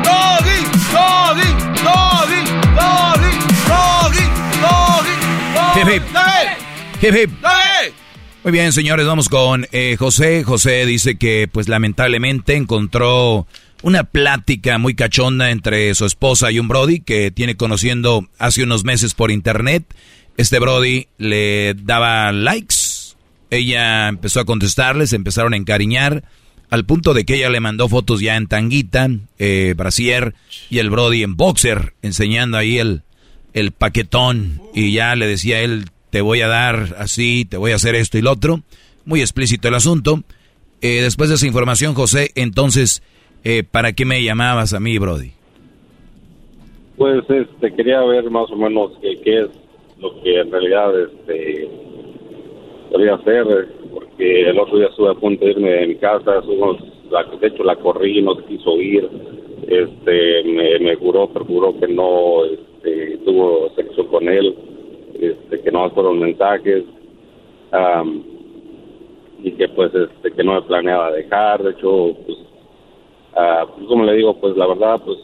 Doggy, 0.05 0.59
doggy, 0.93 1.51
doggy, 1.85 2.43
doggy, 2.75 3.33
doggy, 3.67 4.27
doggy, 4.61 5.81
Hip, 5.81 5.89
hip. 5.89 6.03
Hip, 7.03 7.15
hip. 7.15 7.31
doggy. 7.41 7.95
Muy 8.47 8.53
bien, 8.53 8.73
señores, 8.73 9.07
vamos 9.07 9.29
con 9.29 9.67
eh, 9.73 9.97
José. 9.99 10.45
José 10.45 10.87
dice 10.87 11.17
que, 11.17 11.49
pues, 11.51 11.69
lamentablemente 11.69 12.55
encontró 12.55 13.47
una 13.83 14.05
plática 14.05 14.79
muy 14.79 14.95
cachonda 14.95 15.51
entre 15.51 15.95
su 15.95 16.07
esposa 16.07 16.51
y 16.51 16.59
un 16.59 16.69
Brody 16.69 17.01
que 17.01 17.31
tiene 17.31 17.57
conociendo 17.57 18.29
hace 18.39 18.63
unos 18.63 18.85
meses 18.85 19.15
por 19.15 19.31
internet. 19.31 19.85
Este 20.37 20.59
Brody 20.59 21.09
le 21.19 21.75
daba 21.75 22.33
likes. 22.33 22.77
Ella 23.51 24.09
empezó 24.09 24.41
a 24.41 24.45
contestarles, 24.45 25.13
empezaron 25.13 25.55
a 25.55 25.57
encariñar. 25.57 26.25
Al 26.69 26.85
punto 26.85 27.15
de 27.15 27.25
que 27.25 27.37
ella 27.37 27.49
le 27.49 27.61
mandó 27.61 27.89
fotos 27.89 28.21
ya 28.21 28.37
en 28.37 28.49
tanguita, 28.49 29.09
eh, 29.39 29.75
brasier, 29.77 30.35
y 30.69 30.79
el 30.79 30.91
Brody 30.91 31.23
en 31.23 31.37
boxer, 31.37 31.95
enseñando 32.03 32.57
ahí 32.57 32.79
el, 32.79 33.03
el 33.53 33.71
paquetón. 33.71 34.61
Y 34.75 34.93
ya 34.93 35.15
le 35.15 35.29
decía 35.29 35.61
él, 35.61 35.91
te 36.11 36.21
voy 36.23 36.41
a 36.41 36.49
dar 36.49 36.97
así, 36.99 37.45
te 37.45 37.57
voy 37.57 37.71
a 37.71 37.77
hacer 37.77 37.95
esto 37.95 38.19
y 38.19 38.23
lo 38.23 38.33
otro. 38.33 38.63
Muy 39.05 39.21
explícito 39.21 39.69
el 39.69 39.75
asunto. 39.75 40.25
Eh, 40.81 41.03
después 41.03 41.29
de 41.29 41.37
esa 41.37 41.47
información, 41.47 41.95
José, 41.95 42.33
entonces, 42.35 43.03
eh, 43.49 43.63
¿para 43.63 43.93
qué 43.93 44.05
me 44.05 44.23
llamabas 44.25 44.75
a 44.75 44.81
mí, 44.81 44.99
Brody? 44.99 45.31
Pues 46.97 47.23
este, 47.31 47.73
quería 47.75 48.01
ver 48.03 48.29
más 48.29 48.51
o 48.51 48.57
menos 48.57 48.91
qué, 49.01 49.21
qué 49.23 49.41
es 49.43 49.49
lo 50.01 50.21
que 50.21 50.41
en 50.41 50.51
realidad 50.51 51.01
este, 51.01 51.69
hacer, 53.13 53.69
porque 53.93 54.51
el 54.51 54.59
otro 54.59 54.79
día 54.79 54.89
estuve 54.89 55.11
a 55.11 55.15
punto 55.15 55.45
de 55.45 55.53
irme 55.53 55.71
de 55.71 55.87
mi 55.87 55.95
casa, 55.95 56.43
la, 57.11 57.23
de 57.39 57.47
hecho 57.47 57.63
la 57.63 57.77
corrí, 57.77 58.21
no 58.21 58.35
se 58.35 58.45
quiso 58.47 58.81
ir, 58.81 59.09
este, 59.69 60.43
me, 60.45 60.79
me 60.81 60.97
juró, 60.97 61.29
perjuró 61.29 61.79
que 61.79 61.87
no 61.87 62.45
este, 62.47 63.19
tuvo 63.19 63.71
sexo 63.77 64.09
con 64.09 64.29
él, 64.29 64.57
este, 65.21 65.61
que 65.61 65.71
no 65.71 65.89
fueron 65.91 66.19
mensajes, 66.19 66.83
am, 67.71 68.25
y 69.41 69.53
que 69.53 69.69
pues 69.69 69.93
este, 69.95 70.33
que 70.33 70.43
no 70.43 70.55
me 70.55 70.63
planeaba 70.63 71.13
dejar, 71.13 71.63
de 71.63 71.71
hecho, 71.71 72.17
pues, 72.27 72.39
pues, 73.75 73.87
como 73.89 74.05
le 74.05 74.15
digo, 74.15 74.35
pues 74.41 74.57
la 74.57 74.67
verdad, 74.67 75.01
pues 75.05 75.19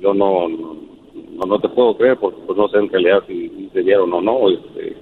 yo 0.00 0.14
no, 0.14 0.48
no, 0.48 1.46
no 1.46 1.58
te 1.60 1.68
puedo 1.68 1.96
creer 1.96 2.16
porque 2.16 2.40
pues 2.46 2.56
no 2.56 2.68
sé 2.68 2.78
en 2.78 2.88
realidad 2.88 3.22
si, 3.26 3.48
si 3.50 3.68
se 3.72 3.82
dieron 3.82 4.12
o 4.12 4.20
no. 4.20 4.48
Este, 4.50 4.96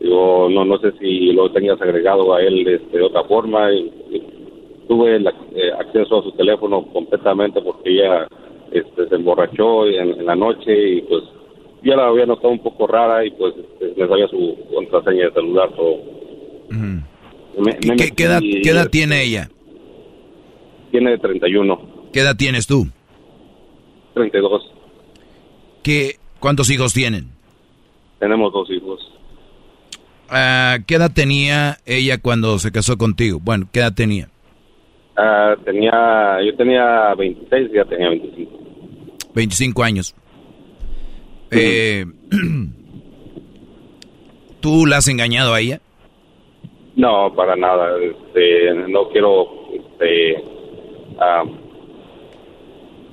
Digo, 0.00 0.48
no, 0.50 0.64
no 0.64 0.78
sé 0.78 0.92
si 0.98 1.32
lo 1.32 1.50
tenías 1.52 1.80
agregado 1.82 2.32
a 2.34 2.40
él 2.42 2.66
este, 2.66 2.96
de 2.98 3.04
otra 3.04 3.24
forma. 3.24 3.70
Y, 3.72 3.92
y 4.10 4.22
tuve 4.88 5.16
el 5.16 5.26
eh, 5.26 5.72
acceso 5.78 6.18
a 6.18 6.22
su 6.22 6.32
teléfono 6.32 6.84
completamente 6.92 7.60
porque 7.60 7.90
ella 7.90 8.26
este, 8.72 9.08
se 9.08 9.14
emborrachó 9.14 9.86
en, 9.86 10.18
en 10.20 10.26
la 10.26 10.34
noche 10.36 10.72
y 10.96 11.00
pues 11.02 11.22
yo 11.82 11.94
la 11.96 12.08
había 12.08 12.26
notado 12.26 12.48
un 12.50 12.60
poco 12.60 12.86
rara 12.86 13.24
y 13.26 13.30
pues 13.32 13.54
este, 13.56 14.00
me 14.00 14.08
sabía 14.08 14.28
su 14.28 14.56
contraseña 14.74 15.26
de 15.26 15.32
celular 15.32 15.70
todo. 15.76 15.96
Me- 17.58 17.72
me 17.72 17.78
¿Qué, 17.80 17.88
metí 17.88 18.10
qué 18.12 18.24
edad, 18.24 18.40
y- 18.42 18.62
qué 18.62 18.70
edad 18.70 18.88
tiene 18.90 19.22
ella? 19.24 19.48
Tiene 20.90 21.18
31, 21.18 22.10
¿Qué 22.12 22.20
edad 22.20 22.36
tienes 22.36 22.66
tú? 22.66 22.86
32. 24.14 24.72
¿Qué, 25.82 26.16
¿Cuántos 26.40 26.70
hijos 26.70 26.92
tienen? 26.92 27.28
Tenemos 28.18 28.52
dos 28.52 28.68
hijos. 28.70 29.00
Ah, 30.28 30.78
¿Qué 30.86 30.96
edad 30.96 31.12
tenía 31.12 31.78
ella 31.86 32.18
cuando 32.18 32.58
se 32.58 32.72
casó 32.72 32.98
contigo? 32.98 33.38
Bueno, 33.40 33.68
¿qué 33.72 33.80
edad 33.80 33.94
tenía? 33.94 34.28
Ah, 35.16 35.54
tenía, 35.64 36.38
yo 36.44 36.56
tenía 36.56 37.14
26 37.14 37.70
y 37.70 37.76
ya 37.76 37.84
tenía 37.84 38.08
25. 38.08 38.58
25 39.34 39.82
años. 39.82 40.14
Eh, 41.50 42.04
¿Tú 44.60 44.86
la 44.86 44.98
has 44.98 45.08
engañado 45.08 45.54
a 45.54 45.60
ella? 45.60 45.80
No, 46.96 47.34
para 47.34 47.56
nada. 47.56 47.96
Este, 47.98 48.74
no 48.88 49.08
quiero 49.08 49.46
este, 49.72 50.42
ah, 51.20 51.44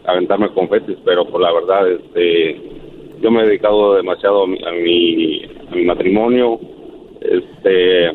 aventarme 0.06 0.52
confetis, 0.54 0.98
pero 1.06 1.28
por 1.28 1.42
la 1.42 1.54
verdad, 1.54 1.92
este, 1.92 2.62
yo 3.22 3.32
me 3.32 3.44
he 3.44 3.48
dedicado 3.48 3.96
demasiado 3.96 4.44
a 4.44 4.48
mi, 4.48 4.60
a 4.64 4.72
mi, 4.72 5.44
a 5.72 5.76
mi 5.76 5.86
matrimonio. 5.86 6.60
Este, 7.22 8.12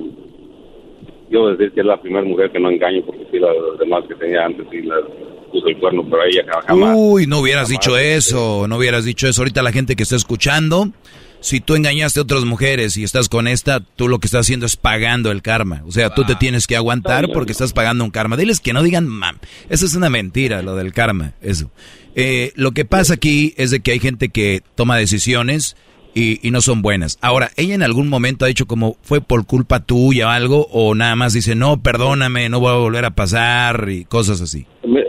yo 1.30 1.48
decir 1.48 1.72
que 1.72 1.80
es 1.80 1.86
la 1.86 2.00
primera 2.00 2.24
mujer 2.24 2.50
que 2.50 2.60
no 2.60 2.70
engaño, 2.70 3.02
porque 3.04 3.26
sí, 3.30 3.38
las 3.38 3.54
demás 3.78 4.04
que 4.06 4.14
tenía 4.14 4.44
antes 4.44 4.66
sí 4.70 4.82
las 4.82 5.02
puso 5.50 5.66
el 5.66 5.78
cuerno, 5.78 6.04
pero 6.08 6.22
a 6.22 6.26
ella 6.26 6.44
jamás. 6.66 6.96
Uy, 6.96 7.26
no 7.26 7.40
hubieras 7.40 7.68
dicho 7.68 7.96
eso, 7.98 8.66
no 8.68 8.76
hubieras 8.76 9.04
dicho 9.04 9.26
eso. 9.28 9.42
Ahorita 9.42 9.62
la 9.62 9.72
gente 9.72 9.96
que 9.96 10.02
está 10.02 10.16
escuchando, 10.16 10.88
si 11.42 11.60
tú 11.60 11.74
engañaste 11.74 12.20
a 12.20 12.22
otras 12.22 12.44
mujeres 12.44 12.96
y 12.96 13.04
estás 13.04 13.28
con 13.28 13.48
esta, 13.48 13.80
tú 13.80 14.08
lo 14.08 14.18
que 14.18 14.26
estás 14.26 14.46
haciendo 14.46 14.64
es 14.64 14.76
pagando 14.76 15.30
el 15.30 15.42
karma. 15.42 15.82
O 15.86 15.92
sea, 15.92 16.14
tú 16.14 16.24
te 16.24 16.34
tienes 16.36 16.66
que 16.66 16.76
aguantar 16.76 17.28
porque 17.32 17.52
estás 17.52 17.72
pagando 17.72 18.04
un 18.04 18.10
karma. 18.10 18.36
Diles 18.36 18.60
que 18.60 18.72
no 18.72 18.82
digan, 18.82 19.06
mam, 19.06 19.36
eso 19.68 19.84
es 19.84 19.94
una 19.94 20.08
mentira, 20.08 20.62
lo 20.62 20.76
del 20.76 20.92
karma, 20.92 21.32
eso. 21.42 21.70
Eh, 22.14 22.52
lo 22.54 22.72
que 22.72 22.84
pasa 22.84 23.14
aquí 23.14 23.54
es 23.56 23.70
de 23.70 23.80
que 23.80 23.92
hay 23.92 23.98
gente 23.98 24.28
que 24.28 24.62
toma 24.74 24.96
decisiones 24.96 25.76
y, 26.14 26.46
y 26.46 26.50
no 26.50 26.60
son 26.60 26.80
buenas. 26.80 27.18
Ahora, 27.20 27.50
¿ella 27.56 27.74
en 27.74 27.82
algún 27.82 28.08
momento 28.08 28.44
ha 28.44 28.48
dicho 28.48 28.66
como 28.66 28.96
fue 29.02 29.20
por 29.20 29.46
culpa 29.46 29.80
tuya 29.80 30.28
o 30.28 30.30
algo? 30.30 30.68
¿O 30.70 30.94
nada 30.94 31.16
más 31.16 31.32
dice, 31.32 31.54
no, 31.54 31.82
perdóname, 31.82 32.48
no 32.48 32.60
voy 32.60 32.70
a 32.70 32.76
volver 32.76 33.04
a 33.04 33.10
pasar 33.10 33.88
y 33.88 34.04
cosas 34.04 34.40
así? 34.40 34.66
me, 34.86 35.02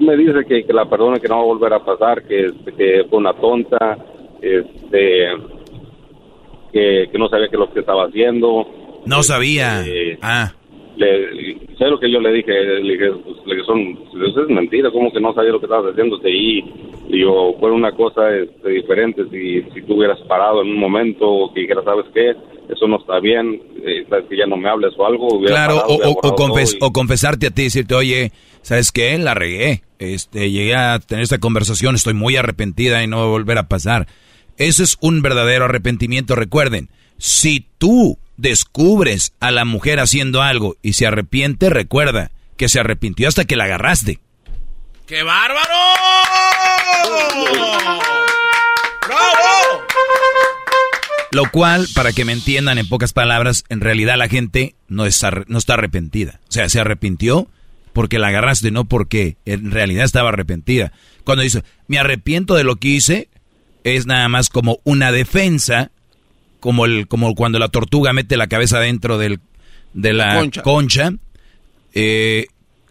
me 0.00 0.16
dice 0.16 0.44
que, 0.46 0.64
que 0.64 0.72
la 0.72 0.88
perdone, 0.88 1.20
que 1.20 1.28
no 1.28 1.36
va 1.36 1.42
a 1.42 1.46
volver 1.46 1.72
a 1.72 1.84
pasar, 1.84 2.22
que, 2.24 2.52
que 2.76 3.04
fue 3.08 3.18
una 3.18 3.34
tonta, 3.34 3.98
este, 4.40 5.28
que, 6.72 7.08
que 7.10 7.18
no 7.18 7.28
sabía 7.28 7.48
qué 7.48 7.56
es 7.56 7.60
lo 7.60 7.72
que 7.72 7.80
estaba 7.80 8.04
haciendo. 8.06 8.66
No 9.06 9.22
sabía. 9.22 9.84
Eh, 9.86 10.18
Ah. 10.22 10.52
Le, 10.96 11.54
sé 11.78 11.84
lo 11.84 12.00
que 12.00 12.10
yo 12.10 12.18
le 12.20 12.32
dije, 12.32 12.52
le 12.52 12.92
dije, 12.94 13.10
pues, 13.24 13.36
le 13.46 13.54
dije, 13.54 13.66
son, 13.66 13.98
eso 14.28 14.42
es 14.42 14.48
mentira, 14.48 14.90
como 14.90 15.12
que 15.12 15.20
no 15.20 15.32
sabía 15.32 15.52
lo 15.52 15.60
que 15.60 15.66
estabas 15.66 15.92
haciendo, 15.92 16.18
y, 16.28 16.58
y 17.08 17.20
yo, 17.20 17.54
fue 17.60 17.70
una 17.70 17.92
cosa 17.92 18.34
este, 18.36 18.68
diferente, 18.70 19.22
si, 19.30 19.62
si 19.72 19.82
tú 19.82 19.94
hubieras 19.94 20.18
parado 20.22 20.60
en 20.62 20.70
un 20.70 20.78
momento, 20.80 21.24
o 21.30 21.54
que 21.54 21.60
dijeras, 21.60 21.84
¿sabes 21.84 22.06
qué? 22.12 22.30
Eso 22.68 22.88
no 22.88 22.98
está 22.98 23.20
bien, 23.20 23.62
eh, 23.86 24.04
sabes 24.10 24.24
que 24.28 24.36
ya 24.38 24.46
no 24.46 24.56
me 24.56 24.68
hables 24.68 24.92
o 24.98 25.06
algo, 25.06 25.28
Claro, 25.40 25.76
parado, 25.76 25.94
o, 25.94 26.08
o- 26.10 26.18
o 26.32 26.36
confes- 26.36 26.76
o 26.80 26.92
confesarte 26.92 27.46
a 27.46 27.50
ti, 27.50 27.62
decirte, 27.62 27.94
oye, 27.94 28.32
¿sabes 28.62 28.90
qué? 28.90 29.16
La 29.18 29.34
regué. 29.34 29.82
Este, 30.00 30.50
llegué 30.50 30.74
a 30.74 30.98
tener 30.98 31.22
esta 31.22 31.38
conversación, 31.38 31.94
estoy 31.94 32.14
muy 32.14 32.34
arrepentida 32.34 33.04
y 33.04 33.06
no 33.06 33.18
va 33.18 33.22
a 33.22 33.28
volver 33.28 33.58
a 33.58 33.68
pasar. 33.68 34.06
Eso 34.58 34.82
es 34.82 34.98
un 35.00 35.22
verdadero 35.22 35.64
arrepentimiento. 35.64 36.34
Recuerden, 36.34 36.90
si 37.16 37.66
tú 37.78 38.18
descubres 38.36 39.32
a 39.40 39.50
la 39.50 39.64
mujer 39.64 40.00
haciendo 40.00 40.42
algo 40.42 40.76
y 40.82 40.92
se 40.94 41.06
arrepiente, 41.06 41.70
recuerda 41.70 42.30
que 42.56 42.68
se 42.68 42.80
arrepintió 42.80 43.28
hasta 43.28 43.44
que 43.44 43.56
la 43.56 43.64
agarraste. 43.64 44.18
¡Qué 45.06 45.22
bárbaro! 45.22 45.74
Lo 51.30 51.50
cual, 51.50 51.86
para 51.94 52.12
que 52.12 52.24
me 52.24 52.32
entiendan 52.32 52.78
en 52.78 52.88
pocas 52.88 53.12
palabras, 53.12 53.64
en 53.68 53.80
realidad 53.80 54.16
la 54.16 54.28
gente 54.28 54.74
no 54.88 55.06
está, 55.06 55.44
no 55.46 55.58
está 55.58 55.74
arrepentida. 55.74 56.40
O 56.48 56.52
sea, 56.52 56.68
se 56.68 56.80
arrepintió 56.80 57.48
porque 57.92 58.18
la 58.18 58.28
agarraste, 58.28 58.70
no 58.70 58.86
porque 58.86 59.36
en 59.44 59.70
realidad 59.70 60.04
estaba 60.04 60.30
arrepentida. 60.30 60.92
Cuando 61.24 61.42
dice, 61.42 61.62
me 61.86 61.98
arrepiento 61.98 62.54
de 62.54 62.64
lo 62.64 62.76
que 62.76 62.88
hice, 62.88 63.28
es 63.84 64.06
nada 64.06 64.28
más 64.28 64.48
como 64.50 64.78
una 64.84 65.12
defensa, 65.12 65.90
como, 66.60 66.84
el, 66.86 67.06
como 67.08 67.34
cuando 67.34 67.58
la 67.58 67.68
tortuga 67.68 68.12
mete 68.12 68.36
la 68.36 68.46
cabeza 68.48 68.80
dentro 68.80 69.18
del, 69.18 69.40
de 69.94 70.12
la 70.12 70.34
Concha. 70.36 70.62
concha. 70.62 71.12
Eh, 71.94 72.46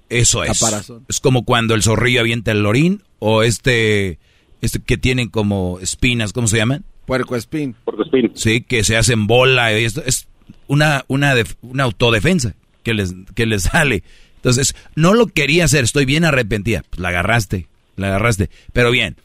eso 0.10 0.44
es. 0.44 0.60
Caparazón. 0.60 1.06
Es 1.08 1.20
como 1.20 1.44
cuando 1.46 1.76
el 1.76 1.84
zorrillo 1.84 2.22
avienta 2.22 2.52
el 2.52 2.64
lorín 2.64 3.04
o 3.20 3.44
este, 3.44 4.20
este 4.62 4.80
que 4.80 4.98
tienen 4.98 5.30
como 5.30 5.80
espinas, 5.82 6.34
¿cómo 6.34 6.48
se 6.48 6.58
llaman? 6.58 6.84
Puerco 7.06 7.36
espín. 7.36 7.76
Puerco 7.86 8.04
espín. 8.04 8.32
Sí, 8.36 8.62
que 8.62 8.84
se 8.84 8.98
hacen 8.98 9.28
bola 9.28 9.78
y 9.78 9.84
esto 9.86 10.02
es 10.06 10.28
una 10.68 11.04
una 11.08 11.36
def- 11.36 11.56
una 11.62 11.84
autodefensa 11.84 12.56
que 12.84 12.94
les 12.94 13.14
que 13.36 13.46
les 13.46 13.64
sale. 13.64 14.04
Entonces, 14.38 14.76
no 14.96 15.14
lo 15.14 15.28
quería 15.28 15.66
hacer, 15.66 15.84
estoy 15.84 16.06
bien 16.06 16.24
arrepentida. 16.24 16.84
Pues 16.90 17.00
la 17.02 17.10
agarraste, 17.10 17.68
la 17.98 18.08
agarraste. 18.08 18.50
Pero 18.72 18.92
bien, 18.92 19.18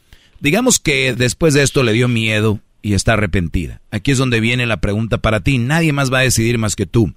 digamos 0.43 0.77
que 0.77 1.13
después 1.13 1.53
de 1.53 1.63
esto 1.63 1.83
le 1.83 1.93
dio 1.93 2.09
miedo 2.09 2.59
y 2.81 2.93
está 2.93 3.13
arrepentida. 3.13 3.79
Aquí 3.91 4.11
es 4.11 4.17
donde 4.17 4.41
viene 4.41 4.65
la 4.65 4.77
pregunta 4.77 5.17
para 5.17 5.39
ti. 5.39 5.57
Nadie 5.57 5.93
más 5.93 6.13
va 6.13 6.19
a 6.19 6.23
decidir 6.23 6.57
más 6.57 6.75
que 6.75 6.85
tú. 6.85 7.07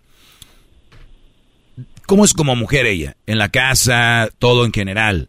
¿Cómo 2.06 2.24
es 2.24 2.32
como 2.32 2.54
mujer 2.54 2.86
ella? 2.86 3.16
En 3.26 3.38
la 3.38 3.48
casa, 3.48 4.28
todo 4.38 4.64
en 4.64 4.72
general. 4.72 5.28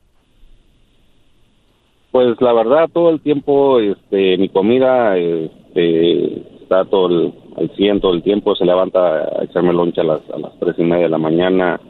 Pues 2.11 2.39
la 2.39 2.53
verdad, 2.53 2.87
todo 2.93 3.09
el 3.09 3.19
tiempo, 3.19 3.79
este, 3.79 4.37
mi 4.37 4.49
comida, 4.49 5.17
este, 5.17 6.41
está 6.61 6.85
todo 6.85 7.07
el, 7.07 7.33
al 7.57 7.75
100 7.75 7.99
todo 7.99 8.13
el 8.13 8.21
tiempo, 8.21 8.55
se 8.55 8.65
levanta 8.65 8.99
a 8.99 9.43
echarme 9.43 9.73
loncha 9.73 10.01
a 10.01 10.05
las, 10.05 10.21
a 10.31 10.37
las 10.37 10.51
tres 10.59 10.75
y 10.77 10.83
media 10.83 11.05
de 11.05 11.09
la 11.09 11.17
mañana, 11.17 11.81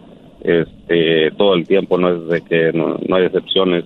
este, 0.42 1.32
todo 1.38 1.54
el 1.56 1.68
tiempo, 1.68 1.98
no 1.98 2.10
es 2.10 2.28
de 2.30 2.42
que 2.42 2.72
no, 2.74 2.98
no 3.08 3.16
hay 3.18 3.26
excepciones. 3.26 3.84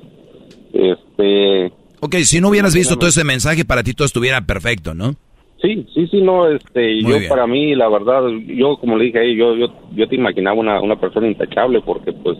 Este, 0.73 1.71
Ok, 2.01 2.15
si 2.23 2.41
no 2.41 2.49
hubieras 2.49 2.73
visto 2.75 2.97
todo 2.97 3.09
ese 3.09 3.23
mensaje, 3.23 3.63
para 3.63 3.83
ti 3.83 3.93
todo 3.93 4.05
estuviera 4.05 4.41
perfecto, 4.41 4.93
¿no? 4.93 5.13
Sí, 5.61 5.85
sí, 5.93 6.07
sí, 6.07 6.21
no, 6.21 6.47
este, 6.49 6.95
Muy 7.03 7.11
yo 7.11 7.17
bien. 7.19 7.29
para 7.29 7.45
mí, 7.45 7.75
la 7.75 7.87
verdad, 7.87 8.23
yo 8.47 8.77
como 8.77 8.97
le 8.97 9.05
dije 9.05 9.19
ahí, 9.19 9.37
yo, 9.37 9.55
yo, 9.55 9.67
yo 9.93 10.07
te 10.07 10.15
imaginaba 10.15 10.59
una, 10.59 10.81
una 10.81 10.99
persona 10.99 11.27
intachable 11.27 11.81
porque 11.85 12.11
pues, 12.13 12.37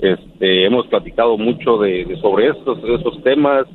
este, 0.00 0.66
hemos 0.66 0.86
platicado 0.88 1.38
mucho 1.38 1.78
de, 1.78 2.04
de 2.04 2.16
sobre 2.20 2.48
estos, 2.48 2.78
esos 2.78 3.22
temas, 3.22 3.66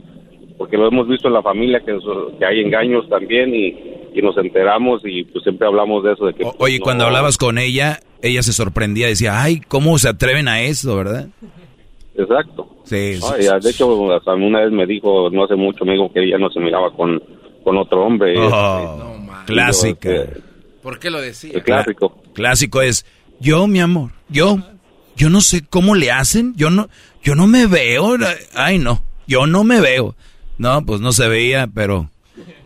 porque 0.58 0.76
lo 0.78 0.88
hemos 0.90 1.08
visto 1.08 1.30
en 1.30 1.34
la 1.36 1.42
familia 1.42 1.80
que, 1.80 1.98
que 2.38 2.46
hay 2.46 2.60
engaños 2.60 3.08
también 3.10 3.56
y, 3.56 3.68
y 4.14 4.22
nos 4.22 4.38
enteramos 4.38 5.02
y 5.06 5.24
pues 5.24 5.44
siempre 5.44 5.68
hablamos 5.68 6.04
de 6.04 6.12
eso 6.12 6.26
de 6.26 6.34
que. 6.34 6.44
pues, 6.44 6.56
Oye, 6.60 6.80
no- 6.80 6.84
cuando 6.84 7.06
hablabas 7.06 7.38
con 7.38 7.58
ella, 7.58 8.00
ella 8.22 8.44
se 8.44 8.52
sorprendía, 8.52 9.08
decía, 9.08 9.42
ay, 9.42 9.62
¿cómo 9.70 9.98
se 10.00 10.10
atreven 10.10 10.50
a 10.50 10.62
eso, 10.64 10.96
verdad? 10.98 11.30
Exacto. 12.24 12.68
Sí, 12.86 13.16
sí, 13.16 13.22
Ay, 13.32 13.60
de 13.62 13.70
hecho, 13.70 14.14
hasta 14.14 14.34
una 14.34 14.62
vez 14.62 14.72
me 14.72 14.86
dijo, 14.86 15.30
no 15.30 15.44
hace 15.44 15.56
mucho, 15.56 15.86
me 15.86 15.94
dijo 15.94 16.12
que 16.12 16.24
ella 16.24 16.38
no 16.38 16.50
se 16.50 16.60
miraba 16.60 16.92
con, 16.96 17.22
con 17.64 17.78
otro 17.78 18.06
hombre. 18.06 18.36
Oh, 18.38 19.16
este, 19.18 19.46
clásica. 19.46 20.10
y 20.10 20.14
yo, 20.16 20.22
este, 20.24 20.42
¿Por 20.82 21.00
qué 21.00 21.10
lo 21.12 21.22
decía? 21.22 21.52
el 21.54 21.64
clásico. 21.64 22.22
Clásico 22.34 22.82
es, 22.82 23.06
yo, 23.40 23.68
mi 23.68 23.80
amor, 23.80 24.12
yo, 24.30 24.58
yo 25.16 25.30
no 25.30 25.42
sé 25.42 25.64
cómo 25.70 25.96
le 25.96 26.12
hacen, 26.12 26.54
yo 26.56 26.70
no, 26.70 26.90
yo 27.24 27.36
no 27.36 27.48
me 27.48 27.68
veo, 27.68 28.16
ay 28.56 28.80
no, 28.80 29.04
yo 29.28 29.46
no 29.48 29.64
me 29.64 29.80
veo. 29.82 30.16
No, 30.58 30.86
pues 30.86 31.02
no 31.02 31.12
se 31.12 31.28
veía, 31.28 31.68
pero, 31.74 32.10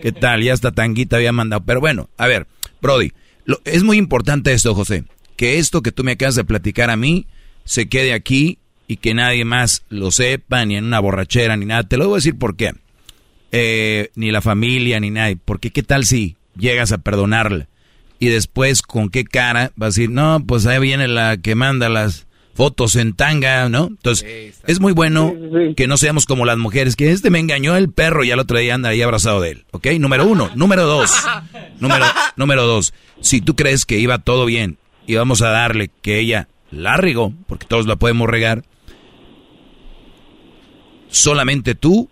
¿qué 0.01 0.11
tal? 0.11 0.43
Ya 0.43 0.53
hasta 0.53 0.71
tanguita 0.71 1.15
había 1.15 1.31
mandado. 1.31 1.63
Pero 1.65 1.79
bueno, 1.79 2.09
a 2.17 2.27
ver, 2.27 2.45
Brody, 2.81 3.13
lo- 3.45 3.59
es 3.63 3.83
muy 3.83 3.97
importante 3.97 4.51
esto, 4.51 4.75
José, 4.75 5.05
que 5.37 5.59
esto 5.59 5.81
que 5.81 5.91
tú 5.93 6.03
me 6.03 6.11
acabas 6.13 6.35
de 6.35 6.43
platicar 6.43 6.89
a 6.89 6.97
mí, 6.97 7.25
se 7.63 7.87
quede 7.87 8.13
aquí 8.13 8.59
y 8.87 8.97
que 8.97 9.13
nadie 9.13 9.45
más 9.45 9.83
lo 9.89 10.11
sepa, 10.11 10.65
ni 10.65 10.75
en 10.75 10.85
una 10.85 10.99
borrachera, 10.99 11.57
ni 11.57 11.65
nada. 11.65 11.83
Te 11.83 11.97
lo 11.97 12.05
voy 12.05 12.15
a 12.15 12.17
decir 12.17 12.37
por 12.37 12.55
qué. 12.55 12.73
Eh, 13.51 14.09
ni 14.15 14.31
la 14.31 14.41
familia, 14.41 14.99
ni 14.99 15.11
nadie. 15.11 15.37
Porque 15.43 15.71
qué 15.71 15.83
tal 15.83 16.05
si 16.05 16.35
llegas 16.57 16.91
a 16.91 16.97
perdonarla 16.97 17.67
y 18.19 18.27
después 18.27 18.81
con 18.81 19.09
qué 19.09 19.25
cara 19.25 19.71
vas 19.75 19.87
a 19.87 19.99
decir, 19.99 20.09
no, 20.09 20.43
pues 20.45 20.65
ahí 20.65 20.79
viene 20.79 21.07
la 21.07 21.37
que 21.37 21.55
manda 21.55 21.89
las 21.89 22.27
fotos 22.53 22.95
en 22.95 23.13
tanga, 23.13 23.67
¿no? 23.67 23.87
Entonces, 23.87 24.55
es 24.65 24.79
muy 24.79 24.93
bueno 24.93 25.33
que 25.75 25.87
no 25.87 25.97
seamos 25.97 26.25
como 26.25 26.45
las 26.45 26.57
mujeres, 26.57 26.95
que 26.95 27.11
este 27.11 27.29
me 27.29 27.39
engañó 27.39 27.75
el 27.75 27.91
perro 27.91 28.23
y 28.23 28.31
al 28.31 28.39
otro 28.39 28.57
día 28.57 28.75
anda 28.75 28.89
ahí 28.89 29.01
abrazado 29.01 29.41
de 29.41 29.51
él, 29.51 29.65
¿ok? 29.71 29.87
Número 29.99 30.25
uno. 30.25 30.49
Número 30.55 30.85
dos. 30.85 31.11
Número, 31.79 32.05
número 32.37 32.65
dos. 32.65 32.93
Si 33.19 33.41
tú 33.41 33.55
crees 33.55 33.85
que 33.85 33.99
iba 33.99 34.19
todo 34.19 34.45
bien 34.45 34.77
y 35.05 35.15
vamos 35.15 35.41
a 35.41 35.49
darle 35.49 35.91
que 36.01 36.19
ella 36.19 36.47
la 36.71 36.95
regó, 36.95 37.33
porque 37.47 37.67
todos 37.67 37.87
la 37.87 37.97
podemos 37.97 38.29
regar, 38.29 38.63
solamente 41.15 41.75
tú 41.75 42.09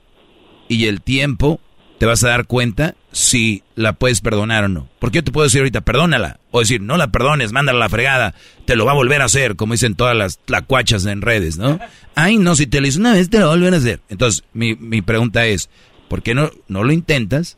y 0.69 0.85
el 0.85 1.01
tiempo 1.01 1.59
te 1.99 2.05
vas 2.05 2.23
a 2.23 2.29
dar 2.29 2.47
cuenta 2.47 2.95
si 3.11 3.63
la 3.75 3.93
puedes 3.93 4.21
perdonar 4.21 4.63
o 4.63 4.69
no. 4.69 4.89
Porque 4.99 5.19
yo 5.19 5.23
te 5.23 5.31
puedo 5.31 5.45
decir 5.45 5.59
ahorita, 5.59 5.81
perdónala. 5.81 6.39
O 6.51 6.59
decir, 6.59 6.81
no 6.81 6.97
la 6.97 7.11
perdones, 7.11 7.51
mándala 7.51 7.77
a 7.77 7.79
la 7.81 7.89
fregada. 7.89 8.33
Te 8.65 8.75
lo 8.75 8.85
va 8.85 8.93
a 8.93 8.95
volver 8.95 9.21
a 9.21 9.25
hacer, 9.25 9.55
como 9.55 9.73
dicen 9.73 9.95
todas 9.95 10.15
las 10.15 10.39
tlacuachas 10.39 11.05
en 11.05 11.21
redes, 11.21 11.57
¿no? 11.57 11.79
Ay, 12.15 12.37
no, 12.37 12.55
si 12.55 12.65
te 12.65 12.81
lo 12.81 12.87
hizo 12.87 12.99
una 12.99 13.13
vez, 13.13 13.29
te 13.29 13.39
lo 13.39 13.47
va 13.47 13.53
a 13.53 13.55
volver 13.55 13.73
a 13.73 13.77
hacer. 13.77 13.99
Entonces, 14.09 14.43
mi, 14.53 14.75
mi 14.75 15.01
pregunta 15.01 15.45
es, 15.45 15.69
¿por 16.07 16.23
qué 16.23 16.33
no, 16.33 16.49
no 16.67 16.83
lo 16.83 16.93
intentas? 16.93 17.57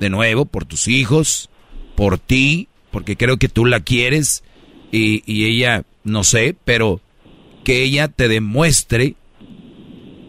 De 0.00 0.10
nuevo, 0.10 0.44
por 0.44 0.64
tus 0.64 0.88
hijos, 0.88 1.50
por 1.96 2.18
ti, 2.18 2.68
porque 2.90 3.16
creo 3.16 3.36
que 3.36 3.48
tú 3.48 3.66
la 3.66 3.80
quieres 3.80 4.44
y, 4.92 5.22
y 5.26 5.46
ella, 5.46 5.82
no 6.04 6.24
sé, 6.24 6.56
pero 6.64 7.00
que 7.64 7.82
ella 7.82 8.08
te 8.08 8.28
demuestre, 8.28 9.16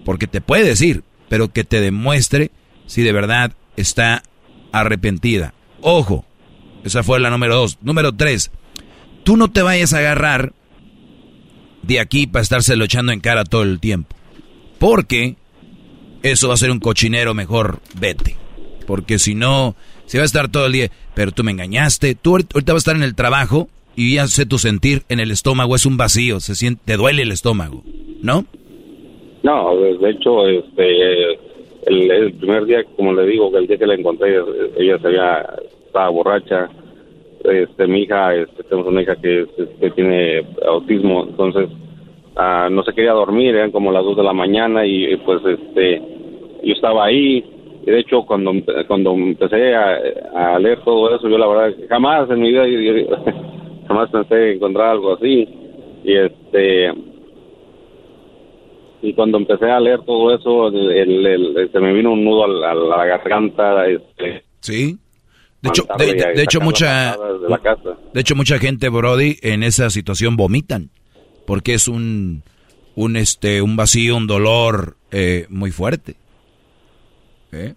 porque 0.09 0.25
te 0.25 0.41
puede 0.41 0.63
decir, 0.63 1.03
pero 1.27 1.53
que 1.53 1.63
te 1.63 1.81
demuestre 1.81 2.49
si 2.87 3.03
de 3.03 3.11
verdad 3.11 3.51
está 3.77 4.23
arrepentida. 4.71 5.53
Ojo, 5.81 6.25
esa 6.83 7.03
fue 7.03 7.19
la 7.19 7.29
número 7.29 7.55
dos. 7.55 7.77
Número 7.83 8.11
tres, 8.11 8.49
tú 9.23 9.37
no 9.37 9.51
te 9.51 9.61
vayas 9.61 9.93
a 9.93 9.99
agarrar 9.99 10.53
de 11.83 11.99
aquí 11.99 12.25
para 12.25 12.41
estárselo 12.41 12.85
echando 12.85 13.11
en 13.11 13.19
cara 13.19 13.43
todo 13.43 13.61
el 13.61 13.79
tiempo. 13.79 14.15
Porque 14.79 15.35
eso 16.23 16.47
va 16.47 16.55
a 16.55 16.57
ser 16.57 16.71
un 16.71 16.79
cochinero, 16.79 17.35
mejor 17.35 17.79
vete. 17.93 18.35
Porque 18.87 19.19
si 19.19 19.35
no, 19.35 19.75
se 20.07 20.17
va 20.17 20.23
a 20.23 20.25
estar 20.25 20.49
todo 20.49 20.65
el 20.65 20.71
día, 20.71 20.91
pero 21.13 21.33
tú 21.33 21.43
me 21.43 21.51
engañaste, 21.51 22.15
tú 22.15 22.31
ahorita 22.31 22.73
vas 22.73 22.79
a 22.79 22.85
estar 22.85 22.95
en 22.95 23.03
el 23.03 23.13
trabajo 23.13 23.69
y 23.95 24.15
ya 24.15 24.27
sé 24.27 24.47
tu 24.47 24.57
sentir 24.57 25.03
en 25.07 25.19
el 25.19 25.29
estómago, 25.29 25.75
es 25.75 25.85
un 25.85 25.97
vacío, 25.97 26.39
se 26.39 26.55
siente, 26.55 26.81
te 26.83 26.97
duele 26.97 27.21
el 27.21 27.31
estómago, 27.31 27.83
¿no? 28.23 28.47
No, 29.43 29.75
de 29.77 30.09
hecho, 30.09 30.47
este, 30.47 31.33
el, 31.85 32.33
primer 32.33 32.65
día, 32.65 32.83
como 32.95 33.13
le 33.13 33.25
digo, 33.25 33.55
el 33.57 33.67
día 33.67 33.77
que 33.77 33.87
la 33.87 33.95
encontré, 33.95 34.37
ella 34.77 34.97
se 34.99 35.09
estaba 35.85 36.09
borracha. 36.09 36.69
Este, 37.43 37.87
mi 37.87 38.01
hija, 38.01 38.35
este, 38.35 38.63
tenemos 38.63 38.87
una 38.91 39.01
hija 39.01 39.15
que, 39.15 39.45
que 39.79 39.91
tiene 39.91 40.43
autismo, 40.67 41.23
entonces 41.23 41.69
ah, 42.35 42.67
no 42.69 42.83
se 42.83 42.93
quería 42.93 43.13
dormir, 43.13 43.55
eran 43.55 43.71
como 43.71 43.93
las 43.93 44.03
dos 44.03 44.17
de 44.17 44.23
la 44.23 44.33
mañana 44.33 44.85
y 44.85 45.15
pues 45.17 45.41
este, 45.45 46.01
yo 46.63 46.73
estaba 46.73 47.05
ahí. 47.05 47.43
Y 47.85 47.91
de 47.91 47.99
hecho, 47.99 48.23
cuando, 48.23 48.51
cuando 48.87 49.13
empecé 49.13 49.73
a, 49.73 50.59
leer 50.59 50.79
todo 50.83 51.15
eso, 51.15 51.29
yo 51.29 51.37
la 51.37 51.47
verdad 51.47 51.73
jamás 51.87 52.29
en 52.29 52.41
mi 52.41 52.51
vida, 52.51 52.65
jamás 53.87 54.09
pensé 54.09 54.53
encontrar 54.53 54.89
algo 54.89 55.13
así. 55.13 55.47
Y 56.03 56.13
este, 56.13 56.91
y 59.01 59.13
cuando 59.13 59.37
empecé 59.37 59.69
a 59.69 59.79
leer 59.79 60.01
todo 60.01 60.35
eso, 60.35 60.67
el, 60.67 61.69
se 61.71 61.79
me 61.79 61.93
vino 61.93 62.13
un 62.13 62.23
nudo 62.23 62.43
a 62.43 62.73
la, 62.73 63.05
garganta. 63.05 63.87
Este, 63.87 64.43
sí. 64.59 64.97
De 65.61 65.69
hecho, 65.69 65.83
de, 65.97 66.43
hecho 66.43 66.61
mucha, 66.61 67.17
de, 68.13 68.21
hecho 68.21 68.35
mucha 68.35 68.59
gente, 68.59 68.87
Brody, 68.87 69.37
en 69.41 69.63
esa 69.63 69.89
situación 69.89 70.37
vomitan, 70.37 70.89
porque 71.45 71.73
es 71.73 71.89
un, 71.89 72.43
un 72.95 73.17
este, 73.17 73.61
un 73.61 73.75
vacío, 73.75 74.15
un 74.15 74.27
dolor 74.27 74.95
eh, 75.11 75.47
muy 75.49 75.71
fuerte. 75.71 76.15
¿Eh? 77.51 77.73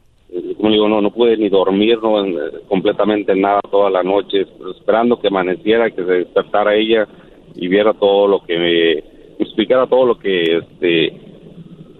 Como 0.56 0.70
digo, 0.70 0.88
no, 0.88 1.00
no 1.00 1.10
pude 1.12 1.36
ni 1.36 1.48
dormir 1.48 1.98
no, 2.00 2.24
completamente 2.68 3.34
nada 3.34 3.60
toda 3.68 3.90
la 3.90 4.04
noche, 4.04 4.46
esperando 4.76 5.18
que 5.18 5.26
amaneciera, 5.26 5.90
que 5.90 6.04
se 6.04 6.12
despertara 6.12 6.76
ella 6.76 7.08
y 7.56 7.66
viera 7.66 7.92
todo 7.94 8.28
lo 8.28 8.44
que 8.44 8.58
me 8.58 9.11
explicara 9.42 9.86
todo 9.86 10.06
lo 10.06 10.18
que 10.18 10.58
este 10.58 11.12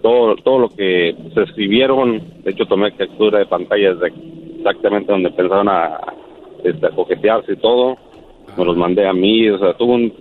todo 0.01 0.35
todo 0.37 0.59
lo 0.59 0.69
que 0.69 1.15
se 1.33 1.43
escribieron. 1.43 2.21
De 2.43 2.51
hecho 2.51 2.65
tomé 2.65 2.91
captura 2.91 3.39
de 3.39 3.45
pantallas 3.45 3.99
de 3.99 4.11
exactamente 4.57 5.11
donde 5.11 5.31
pensaron 5.31 5.69
a, 5.69 5.99
este, 6.63 6.89
coquetearse 6.89 7.53
y 7.53 7.57
todo. 7.57 7.97
Me 8.57 8.65
los 8.65 8.77
mandé 8.77 9.07
a 9.07 9.13
mí 9.13 9.49
o 9.49 9.57
sea 9.57 9.73
tuve 9.73 9.93
un, 9.93 10.13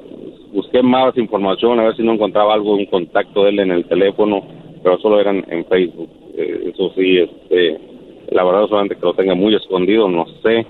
busqué 0.52 0.82
más 0.82 1.16
información 1.18 1.80
a 1.80 1.84
ver 1.84 1.96
si 1.96 2.02
no 2.02 2.12
encontraba 2.12 2.54
algo 2.54 2.74
un 2.74 2.86
contacto 2.86 3.44
de 3.44 3.50
él 3.50 3.58
en 3.60 3.72
el 3.72 3.84
teléfono 3.86 4.42
pero 4.82 4.98
solo 4.98 5.20
eran 5.20 5.44
en 5.48 5.64
Facebook. 5.66 6.10
Eh, 6.36 6.70
eso 6.72 6.92
sí 6.94 7.18
este 7.18 7.78
la 8.30 8.44
verdad 8.44 8.66
solamente 8.68 8.96
que 8.96 9.02
lo 9.02 9.14
tenga 9.14 9.34
muy 9.34 9.54
escondido 9.54 10.08
no 10.08 10.26
sé. 10.42 10.66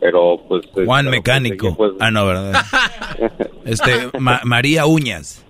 Pero 0.00 0.40
pues 0.48 0.62
Juan 0.86 1.10
Mecánico. 1.10 1.74
pues, 1.76 1.92
ah 2.00 2.10
no 2.10 2.26
verdad 2.26 2.54
este 3.64 3.90
María 4.18 4.86
Uñas 4.86 5.46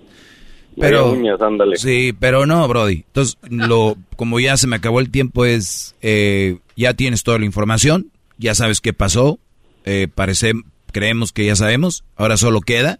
pero, 0.79 1.15
Sí, 1.77 2.13
pero 2.17 2.45
no, 2.45 2.67
Brody. 2.67 3.03
Entonces, 3.07 3.37
lo, 3.49 3.97
como 4.15 4.39
ya 4.39 4.57
se 4.57 4.67
me 4.67 4.77
acabó 4.77 4.99
el 4.99 5.09
tiempo, 5.09 5.45
es, 5.45 5.95
eh, 6.01 6.57
ya 6.75 6.93
tienes 6.93 7.23
toda 7.23 7.39
la 7.39 7.45
información, 7.45 8.11
ya 8.37 8.55
sabes 8.55 8.81
qué 8.81 8.93
pasó, 8.93 9.39
eh, 9.85 10.07
parece, 10.13 10.53
creemos 10.91 11.31
que 11.31 11.45
ya 11.45 11.55
sabemos, 11.55 12.03
ahora 12.15 12.37
solo 12.37 12.61
queda 12.61 12.99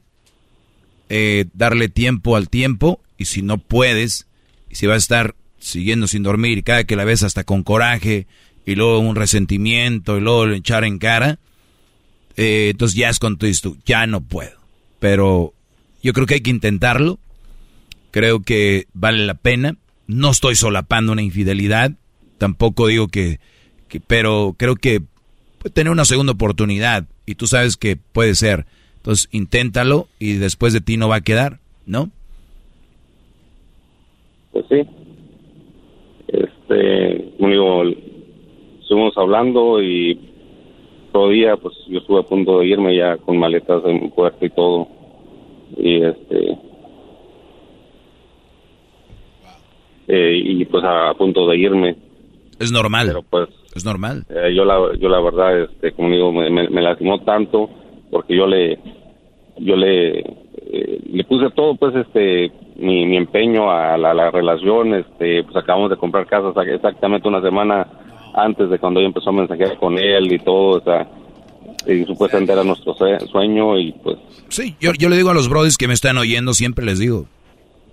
eh, 1.09 1.45
darle 1.53 1.89
tiempo 1.89 2.35
al 2.35 2.49
tiempo, 2.49 3.01
y 3.17 3.25
si 3.25 3.41
no 3.41 3.57
puedes, 3.57 4.27
y 4.69 4.75
si 4.75 4.87
vas 4.87 4.95
a 4.95 4.97
estar 4.97 5.35
siguiendo 5.59 6.07
sin 6.07 6.23
dormir, 6.23 6.63
cada 6.63 6.85
que 6.85 6.95
la 6.95 7.03
ves 7.03 7.23
hasta 7.23 7.43
con 7.43 7.63
coraje, 7.63 8.27
y 8.65 8.75
luego 8.75 8.99
un 8.99 9.15
resentimiento, 9.15 10.17
y 10.17 10.21
luego 10.21 10.47
echar 10.47 10.83
en 10.83 10.99
cara, 10.99 11.39
eh, 12.37 12.69
entonces 12.71 12.97
ya 12.97 13.09
es 13.09 13.19
con 13.19 13.37
tu 13.37 13.47
ya 13.85 14.07
no 14.07 14.21
puedo. 14.21 14.57
Pero 14.99 15.53
yo 16.01 16.13
creo 16.13 16.25
que 16.25 16.35
hay 16.35 16.41
que 16.41 16.51
intentarlo 16.51 17.19
Creo 18.11 18.41
que 18.41 18.85
vale 18.93 19.25
la 19.25 19.35
pena. 19.35 19.77
No 20.07 20.29
estoy 20.31 20.55
solapando 20.55 21.11
una 21.13 21.21
infidelidad. 21.21 21.91
Tampoco 22.37 22.87
digo 22.87 23.07
que, 23.07 23.39
pero 24.07 24.55
creo 24.57 24.75
que 24.75 25.01
puede 25.59 25.73
tener 25.73 25.91
una 25.91 26.05
segunda 26.05 26.33
oportunidad 26.33 27.05
y 27.25 27.35
tú 27.35 27.47
sabes 27.47 27.77
que 27.77 27.95
puede 27.95 28.35
ser. 28.35 28.65
Entonces, 28.97 29.29
inténtalo 29.31 30.07
y 30.19 30.33
después 30.33 30.73
de 30.73 30.81
ti 30.81 30.97
no 30.97 31.07
va 31.07 31.17
a 31.17 31.21
quedar, 31.21 31.59
¿no? 31.85 32.09
Pues 34.51 34.65
sí. 34.69 34.81
Este, 36.27 37.31
como 37.37 37.49
digo, 37.49 37.83
estuvimos 38.81 39.17
hablando 39.17 39.81
y 39.81 40.19
todo 41.11 41.29
día, 41.29 41.57
pues 41.57 41.75
yo 41.87 41.99
estuve 41.99 42.19
a 42.19 42.23
punto 42.23 42.59
de 42.59 42.67
irme 42.67 42.95
ya 42.95 43.17
con 43.17 43.37
maletas 43.37 43.83
en 43.85 44.11
puerta 44.11 44.45
y 44.45 44.49
todo. 44.49 44.87
Y 45.77 46.03
este, 46.03 46.57
Eh, 50.13 50.41
y 50.43 50.65
pues 50.65 50.83
a, 50.83 51.13
punto 51.13 51.47
de 51.47 51.57
irme. 51.57 51.95
Es 52.59 52.69
normal. 52.69 53.07
Pero 53.07 53.23
pues 53.23 53.47
es 53.73 53.85
normal. 53.85 54.25
Eh, 54.29 54.53
yo 54.53 54.65
la 54.65 54.93
yo 54.99 55.07
la 55.07 55.21
verdad 55.21 55.61
este 55.61 55.93
como 55.93 56.09
digo 56.09 56.33
me, 56.33 56.49
me, 56.49 56.81
lastimó 56.81 57.21
tanto 57.21 57.69
porque 58.09 58.35
yo 58.35 58.45
le 58.45 58.77
yo 59.57 59.77
le 59.77 60.19
eh, 60.19 60.99
le 61.13 61.23
puse 61.23 61.49
todo 61.55 61.75
pues 61.75 61.95
este 61.95 62.51
mi, 62.75 63.05
mi 63.05 63.15
empeño 63.15 63.71
a 63.71 63.97
la, 63.97 64.29
relación 64.31 64.95
este 64.95 65.45
pues 65.45 65.55
acabamos 65.55 65.89
de 65.89 65.95
comprar 65.95 66.27
casa 66.27 66.51
exactamente 66.61 67.29
una 67.29 67.41
semana 67.41 67.87
antes 68.33 68.69
de 68.69 68.79
cuando 68.79 68.99
yo 68.99 69.05
empezó 69.05 69.29
a 69.29 69.33
mensajear 69.33 69.77
con 69.77 69.97
él 69.97 70.29
y 70.29 70.39
todo 70.39 70.79
o 70.79 70.81
sea 70.81 71.07
y 71.87 72.03
supuestamente 72.03 72.51
era 72.51 72.65
nuestro 72.65 72.93
sueño 73.31 73.79
y 73.79 73.93
pues 73.93 74.17
sí 74.49 74.75
yo, 74.81 74.91
yo 74.91 75.07
le 75.07 75.15
digo 75.15 75.29
a 75.29 75.33
los 75.33 75.47
brothers 75.47 75.77
que 75.77 75.87
me 75.87 75.93
están 75.93 76.17
oyendo 76.17 76.53
siempre 76.53 76.85
les 76.85 76.99
digo 76.99 77.27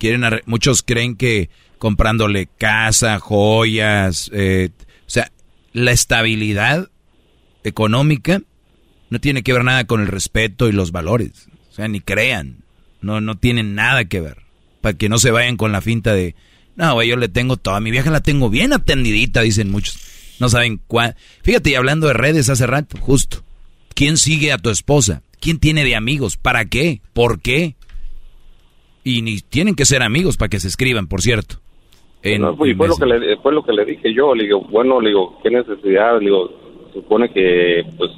quieren 0.01 0.23
muchos 0.47 0.83
creen 0.83 1.17
que 1.17 1.49
comprándole 1.79 2.49
casa, 2.59 3.19
joyas, 3.19 4.31
eh, 4.35 4.71
o 5.07 5.11
sea, 5.11 5.31
la 5.73 5.93
estabilidad 5.93 6.91
económica 7.65 8.43
no 9.11 9.21
tiene 9.21 9.43
que 9.43 9.53
ver 9.53 9.65
nada 9.65 9.85
con 9.87 10.01
el 10.01 10.09
respeto 10.09 10.69
y 10.69 10.73
los 10.73 10.93
valores. 10.93 11.49
O 11.71 11.75
sea, 11.75 11.89
ni 11.89 12.01
crean. 12.01 12.65
No, 13.01 13.21
no 13.21 13.37
tienen 13.39 13.75
nada 13.75 14.05
que 14.05 14.21
ver. 14.21 14.39
Para 14.81 14.97
que 14.97 15.09
no 15.09 15.19
se 15.19 15.31
vayan 15.31 15.57
con 15.57 15.73
la 15.73 15.81
finta 15.81 16.13
de, 16.13 16.35
no, 16.77 16.95
güey, 16.95 17.09
yo 17.09 17.17
le 17.17 17.29
tengo 17.29 17.57
toda 17.57 17.81
mi 17.81 17.91
vieja 17.91 18.11
la 18.11 18.21
tengo 18.21 18.51
bien 18.51 18.73
atendidita, 18.73 19.41
dicen 19.41 19.71
muchos. 19.71 19.99
No 20.39 20.49
saben 20.49 20.81
cuál. 20.87 21.17
Fíjate, 21.43 21.71
y 21.71 21.75
hablando 21.75 22.07
de 22.07 22.13
redes 22.13 22.49
hace 22.49 22.67
rato, 22.67 22.99
justo. 23.01 23.45
¿Quién 23.95 24.17
sigue 24.17 24.53
a 24.53 24.59
tu 24.59 24.71
esposa? 24.71 25.23
¿Quién 25.41 25.59
tiene 25.59 25.85
de 25.85 25.97
amigos? 25.97 26.37
¿Para 26.37 26.67
qué? 26.67 27.01
¿Por 27.13 27.41
qué? 27.41 27.75
Y 29.03 29.23
ni 29.23 29.41
tienen 29.41 29.75
que 29.75 29.87
ser 29.87 30.03
amigos 30.03 30.37
para 30.37 30.49
que 30.49 30.61
se 30.61 30.69
escriban, 30.69 31.09
por 31.09 31.23
cierto. 31.23 31.61
Fue, 32.23 32.89
lo 32.89 32.97
que 32.97 33.07
le, 33.07 33.37
fue 33.39 33.53
lo 33.53 33.63
que 33.63 33.73
le 33.73 33.85
dije 33.85 34.13
yo, 34.13 34.35
le 34.35 34.45
digo, 34.45 34.61
bueno, 34.61 35.01
le 35.01 35.11
digo, 35.11 35.39
¿qué 35.43 35.51
necesidad? 35.51 36.19
Le 36.19 36.27
digo, 36.27 36.51
supone 36.93 37.31
que, 37.33 37.85
pues, 37.97 38.11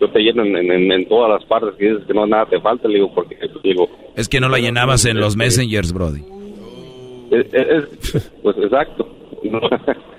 yo 0.00 0.10
te 0.10 0.20
lleno 0.20 0.44
en, 0.44 1.08
todas 1.08 1.30
las 1.30 1.44
partes 1.48 1.74
que 1.78 1.90
dices 1.90 2.06
que 2.06 2.14
no 2.14 2.26
nada 2.26 2.46
te 2.46 2.60
falta, 2.60 2.86
le 2.88 2.94
digo, 2.94 3.12
porque, 3.14 3.36
digo... 3.64 3.88
Es 4.14 4.28
que 4.28 4.40
no 4.40 4.48
la 4.48 4.58
llenabas 4.58 5.04
en 5.04 5.18
los 5.18 5.36
messengers, 5.36 5.92
Brody. 5.92 6.22
pues, 8.42 8.56
exacto. 8.58 9.08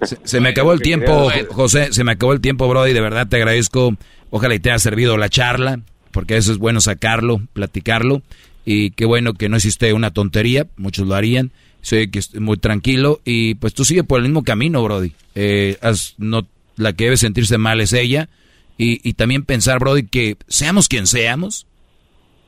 Se, 0.00 0.40
me 0.40 0.50
acabó 0.50 0.72
el 0.72 0.80
tiempo, 0.80 1.28
José, 1.50 1.92
se 1.92 2.04
me 2.04 2.12
acabó 2.12 2.32
el 2.32 2.40
tiempo, 2.40 2.68
Brody, 2.68 2.92
de 2.92 3.00
verdad 3.00 3.26
te 3.28 3.34
agradezco. 3.34 3.96
Ojalá 4.30 4.54
y 4.54 4.60
te 4.60 4.70
haya 4.70 4.78
servido 4.78 5.16
la 5.16 5.28
charla, 5.28 5.80
porque 6.12 6.36
eso 6.36 6.52
es 6.52 6.58
bueno 6.58 6.80
sacarlo, 6.80 7.40
platicarlo. 7.52 8.22
Y 8.64 8.90
qué 8.92 9.06
bueno 9.06 9.34
que 9.34 9.48
no 9.48 9.56
existe 9.56 9.92
una 9.92 10.12
tontería, 10.12 10.66
muchos 10.76 11.08
lo 11.08 11.16
harían. 11.16 11.50
Soy 11.80 12.10
que 12.10 12.18
estoy 12.18 12.40
muy 12.40 12.56
tranquilo 12.56 13.20
y 13.24 13.54
pues 13.54 13.74
tú 13.74 13.84
sigue 13.84 14.04
por 14.04 14.18
el 14.18 14.24
mismo 14.24 14.44
camino, 14.44 14.82
Brody. 14.82 15.12
Eh, 15.34 15.78
no, 16.18 16.46
la 16.76 16.92
que 16.92 17.04
debe 17.04 17.16
sentirse 17.16 17.58
mal 17.58 17.80
es 17.80 17.92
ella. 17.92 18.28
Y, 18.76 19.08
y 19.08 19.14
también 19.14 19.44
pensar, 19.44 19.78
Brody, 19.80 20.04
que 20.04 20.36
seamos 20.46 20.88
quien 20.88 21.06
seamos, 21.06 21.66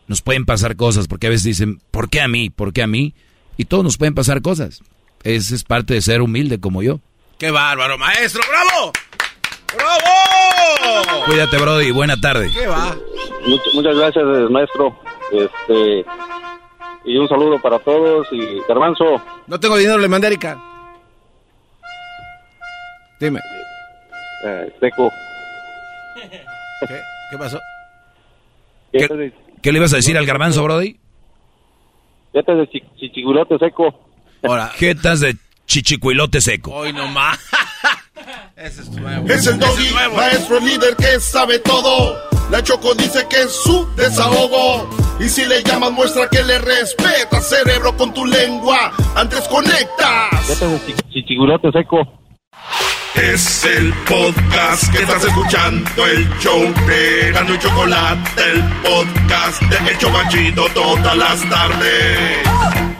nos 0.07 0.23
pueden 0.23 0.45
pasar 0.45 0.77
cosas, 0.77 1.09
porque 1.09 1.27
a 1.27 1.31
veces 1.31 1.45
dicen, 1.45 1.81
¿por 1.91 2.09
qué 2.09 2.21
a 2.21 2.29
mí? 2.29 2.51
¿Por 2.51 2.73
qué 2.73 2.83
a 2.83 2.87
mí? 2.87 3.15
Y 3.57 3.65
todos 3.65 3.85
nos 3.85 3.97
pueden 3.97 4.15
pasar 4.15 4.43
cosas. 4.43 4.83
Esa 5.23 5.55
es 5.55 5.65
parte 5.65 5.95
de 5.95 6.01
ser 6.01 6.23
humilde 6.23 6.61
como 6.61 6.83
yo. 6.83 7.01
¡Qué 7.39 7.51
bárbaro, 7.51 7.99
maestro! 7.99 8.43
¡Bravo! 8.49 8.93
¡Bravo! 9.77 11.25
Cuídate, 11.27 11.59
Brody. 11.59 11.91
Buena 11.91 12.17
tarde. 12.21 12.51
¿Qué 12.53 12.67
va? 12.67 12.97
muchas 13.75 13.97
gracias, 13.97 14.25
maestro. 14.51 14.99
Este, 15.33 16.05
y 17.05 17.17
un 17.17 17.29
saludo 17.29 17.61
para 17.61 17.79
todos. 17.79 18.27
Y 18.33 18.61
Garbanzo. 18.69 19.23
No 19.47 19.61
tengo 19.61 19.77
dinero, 19.77 19.99
le 19.99 20.09
mandé 20.09 20.27
a 20.27 20.31
Erika. 20.31 20.59
Dime. 23.21 23.41
Eh, 24.47 24.73
seco. 24.81 25.11
¿Qué? 26.89 27.01
¿Qué 27.31 27.39
pasó? 27.39 27.61
¿Qué, 28.93 29.33
¿Qué, 29.63 29.73
le 29.73 29.79
ibas 29.79 29.93
a 29.93 29.97
decir 29.97 30.17
al 30.17 30.27
garbanzo, 30.27 30.65
Brody? 30.65 30.99
Jetas 32.33 32.59
de 32.59 32.69
chichicuilote 32.97 33.59
seco. 33.59 34.01
Ahora. 34.43 34.69
Jetas 34.69 35.21
de 35.21 35.37
chichicuilote 35.67 36.41
seco. 36.41 36.73
Hoy 36.73 36.93
nomás. 36.93 37.39
Ese 38.57 38.83
es 38.83 38.91
nuevo. 38.91 39.27
Es 39.29 39.47
el 39.47 39.59
doggy, 39.59 39.91
maestro 40.15 40.61
líder 40.61 40.97
que 40.97 41.21
sabe 41.21 41.59
todo. 41.61 42.17
La 42.51 42.63
Choco 42.63 42.95
dice 42.95 43.27
que 43.29 43.43
es 43.43 43.53
su 43.53 43.89
desahogo. 43.95 44.89
Y 45.21 45.29
si 45.29 45.45
le 45.45 45.63
llamas, 45.63 45.93
muestra 45.93 46.29
que 46.29 46.43
le 46.43 46.59
respeta, 46.59 47.41
cerebro, 47.41 47.97
con 47.97 48.13
tu 48.13 48.25
lengua. 48.25 48.93
Antes 49.15 49.47
conectas. 49.49 50.31
Jetas 50.47 50.87
de 50.87 50.95
chichicuilote 51.11 51.71
seco. 51.73 52.21
Es 53.15 53.65
el 53.65 53.93
podcast 54.09 54.91
que 54.93 55.03
estás 55.03 55.25
escuchando, 55.25 56.07
el 56.07 56.29
show 56.39 56.61
de 56.87 57.33
Gano 57.33 57.55
y 57.55 57.59
Chocolate, 57.59 58.43
el 58.53 58.63
podcast 58.83 59.63
de 59.63 59.93
Hecho 59.93 60.11
Banchito 60.13 60.67
todas 60.73 61.17
las 61.17 61.51
tardes. 61.51 63.00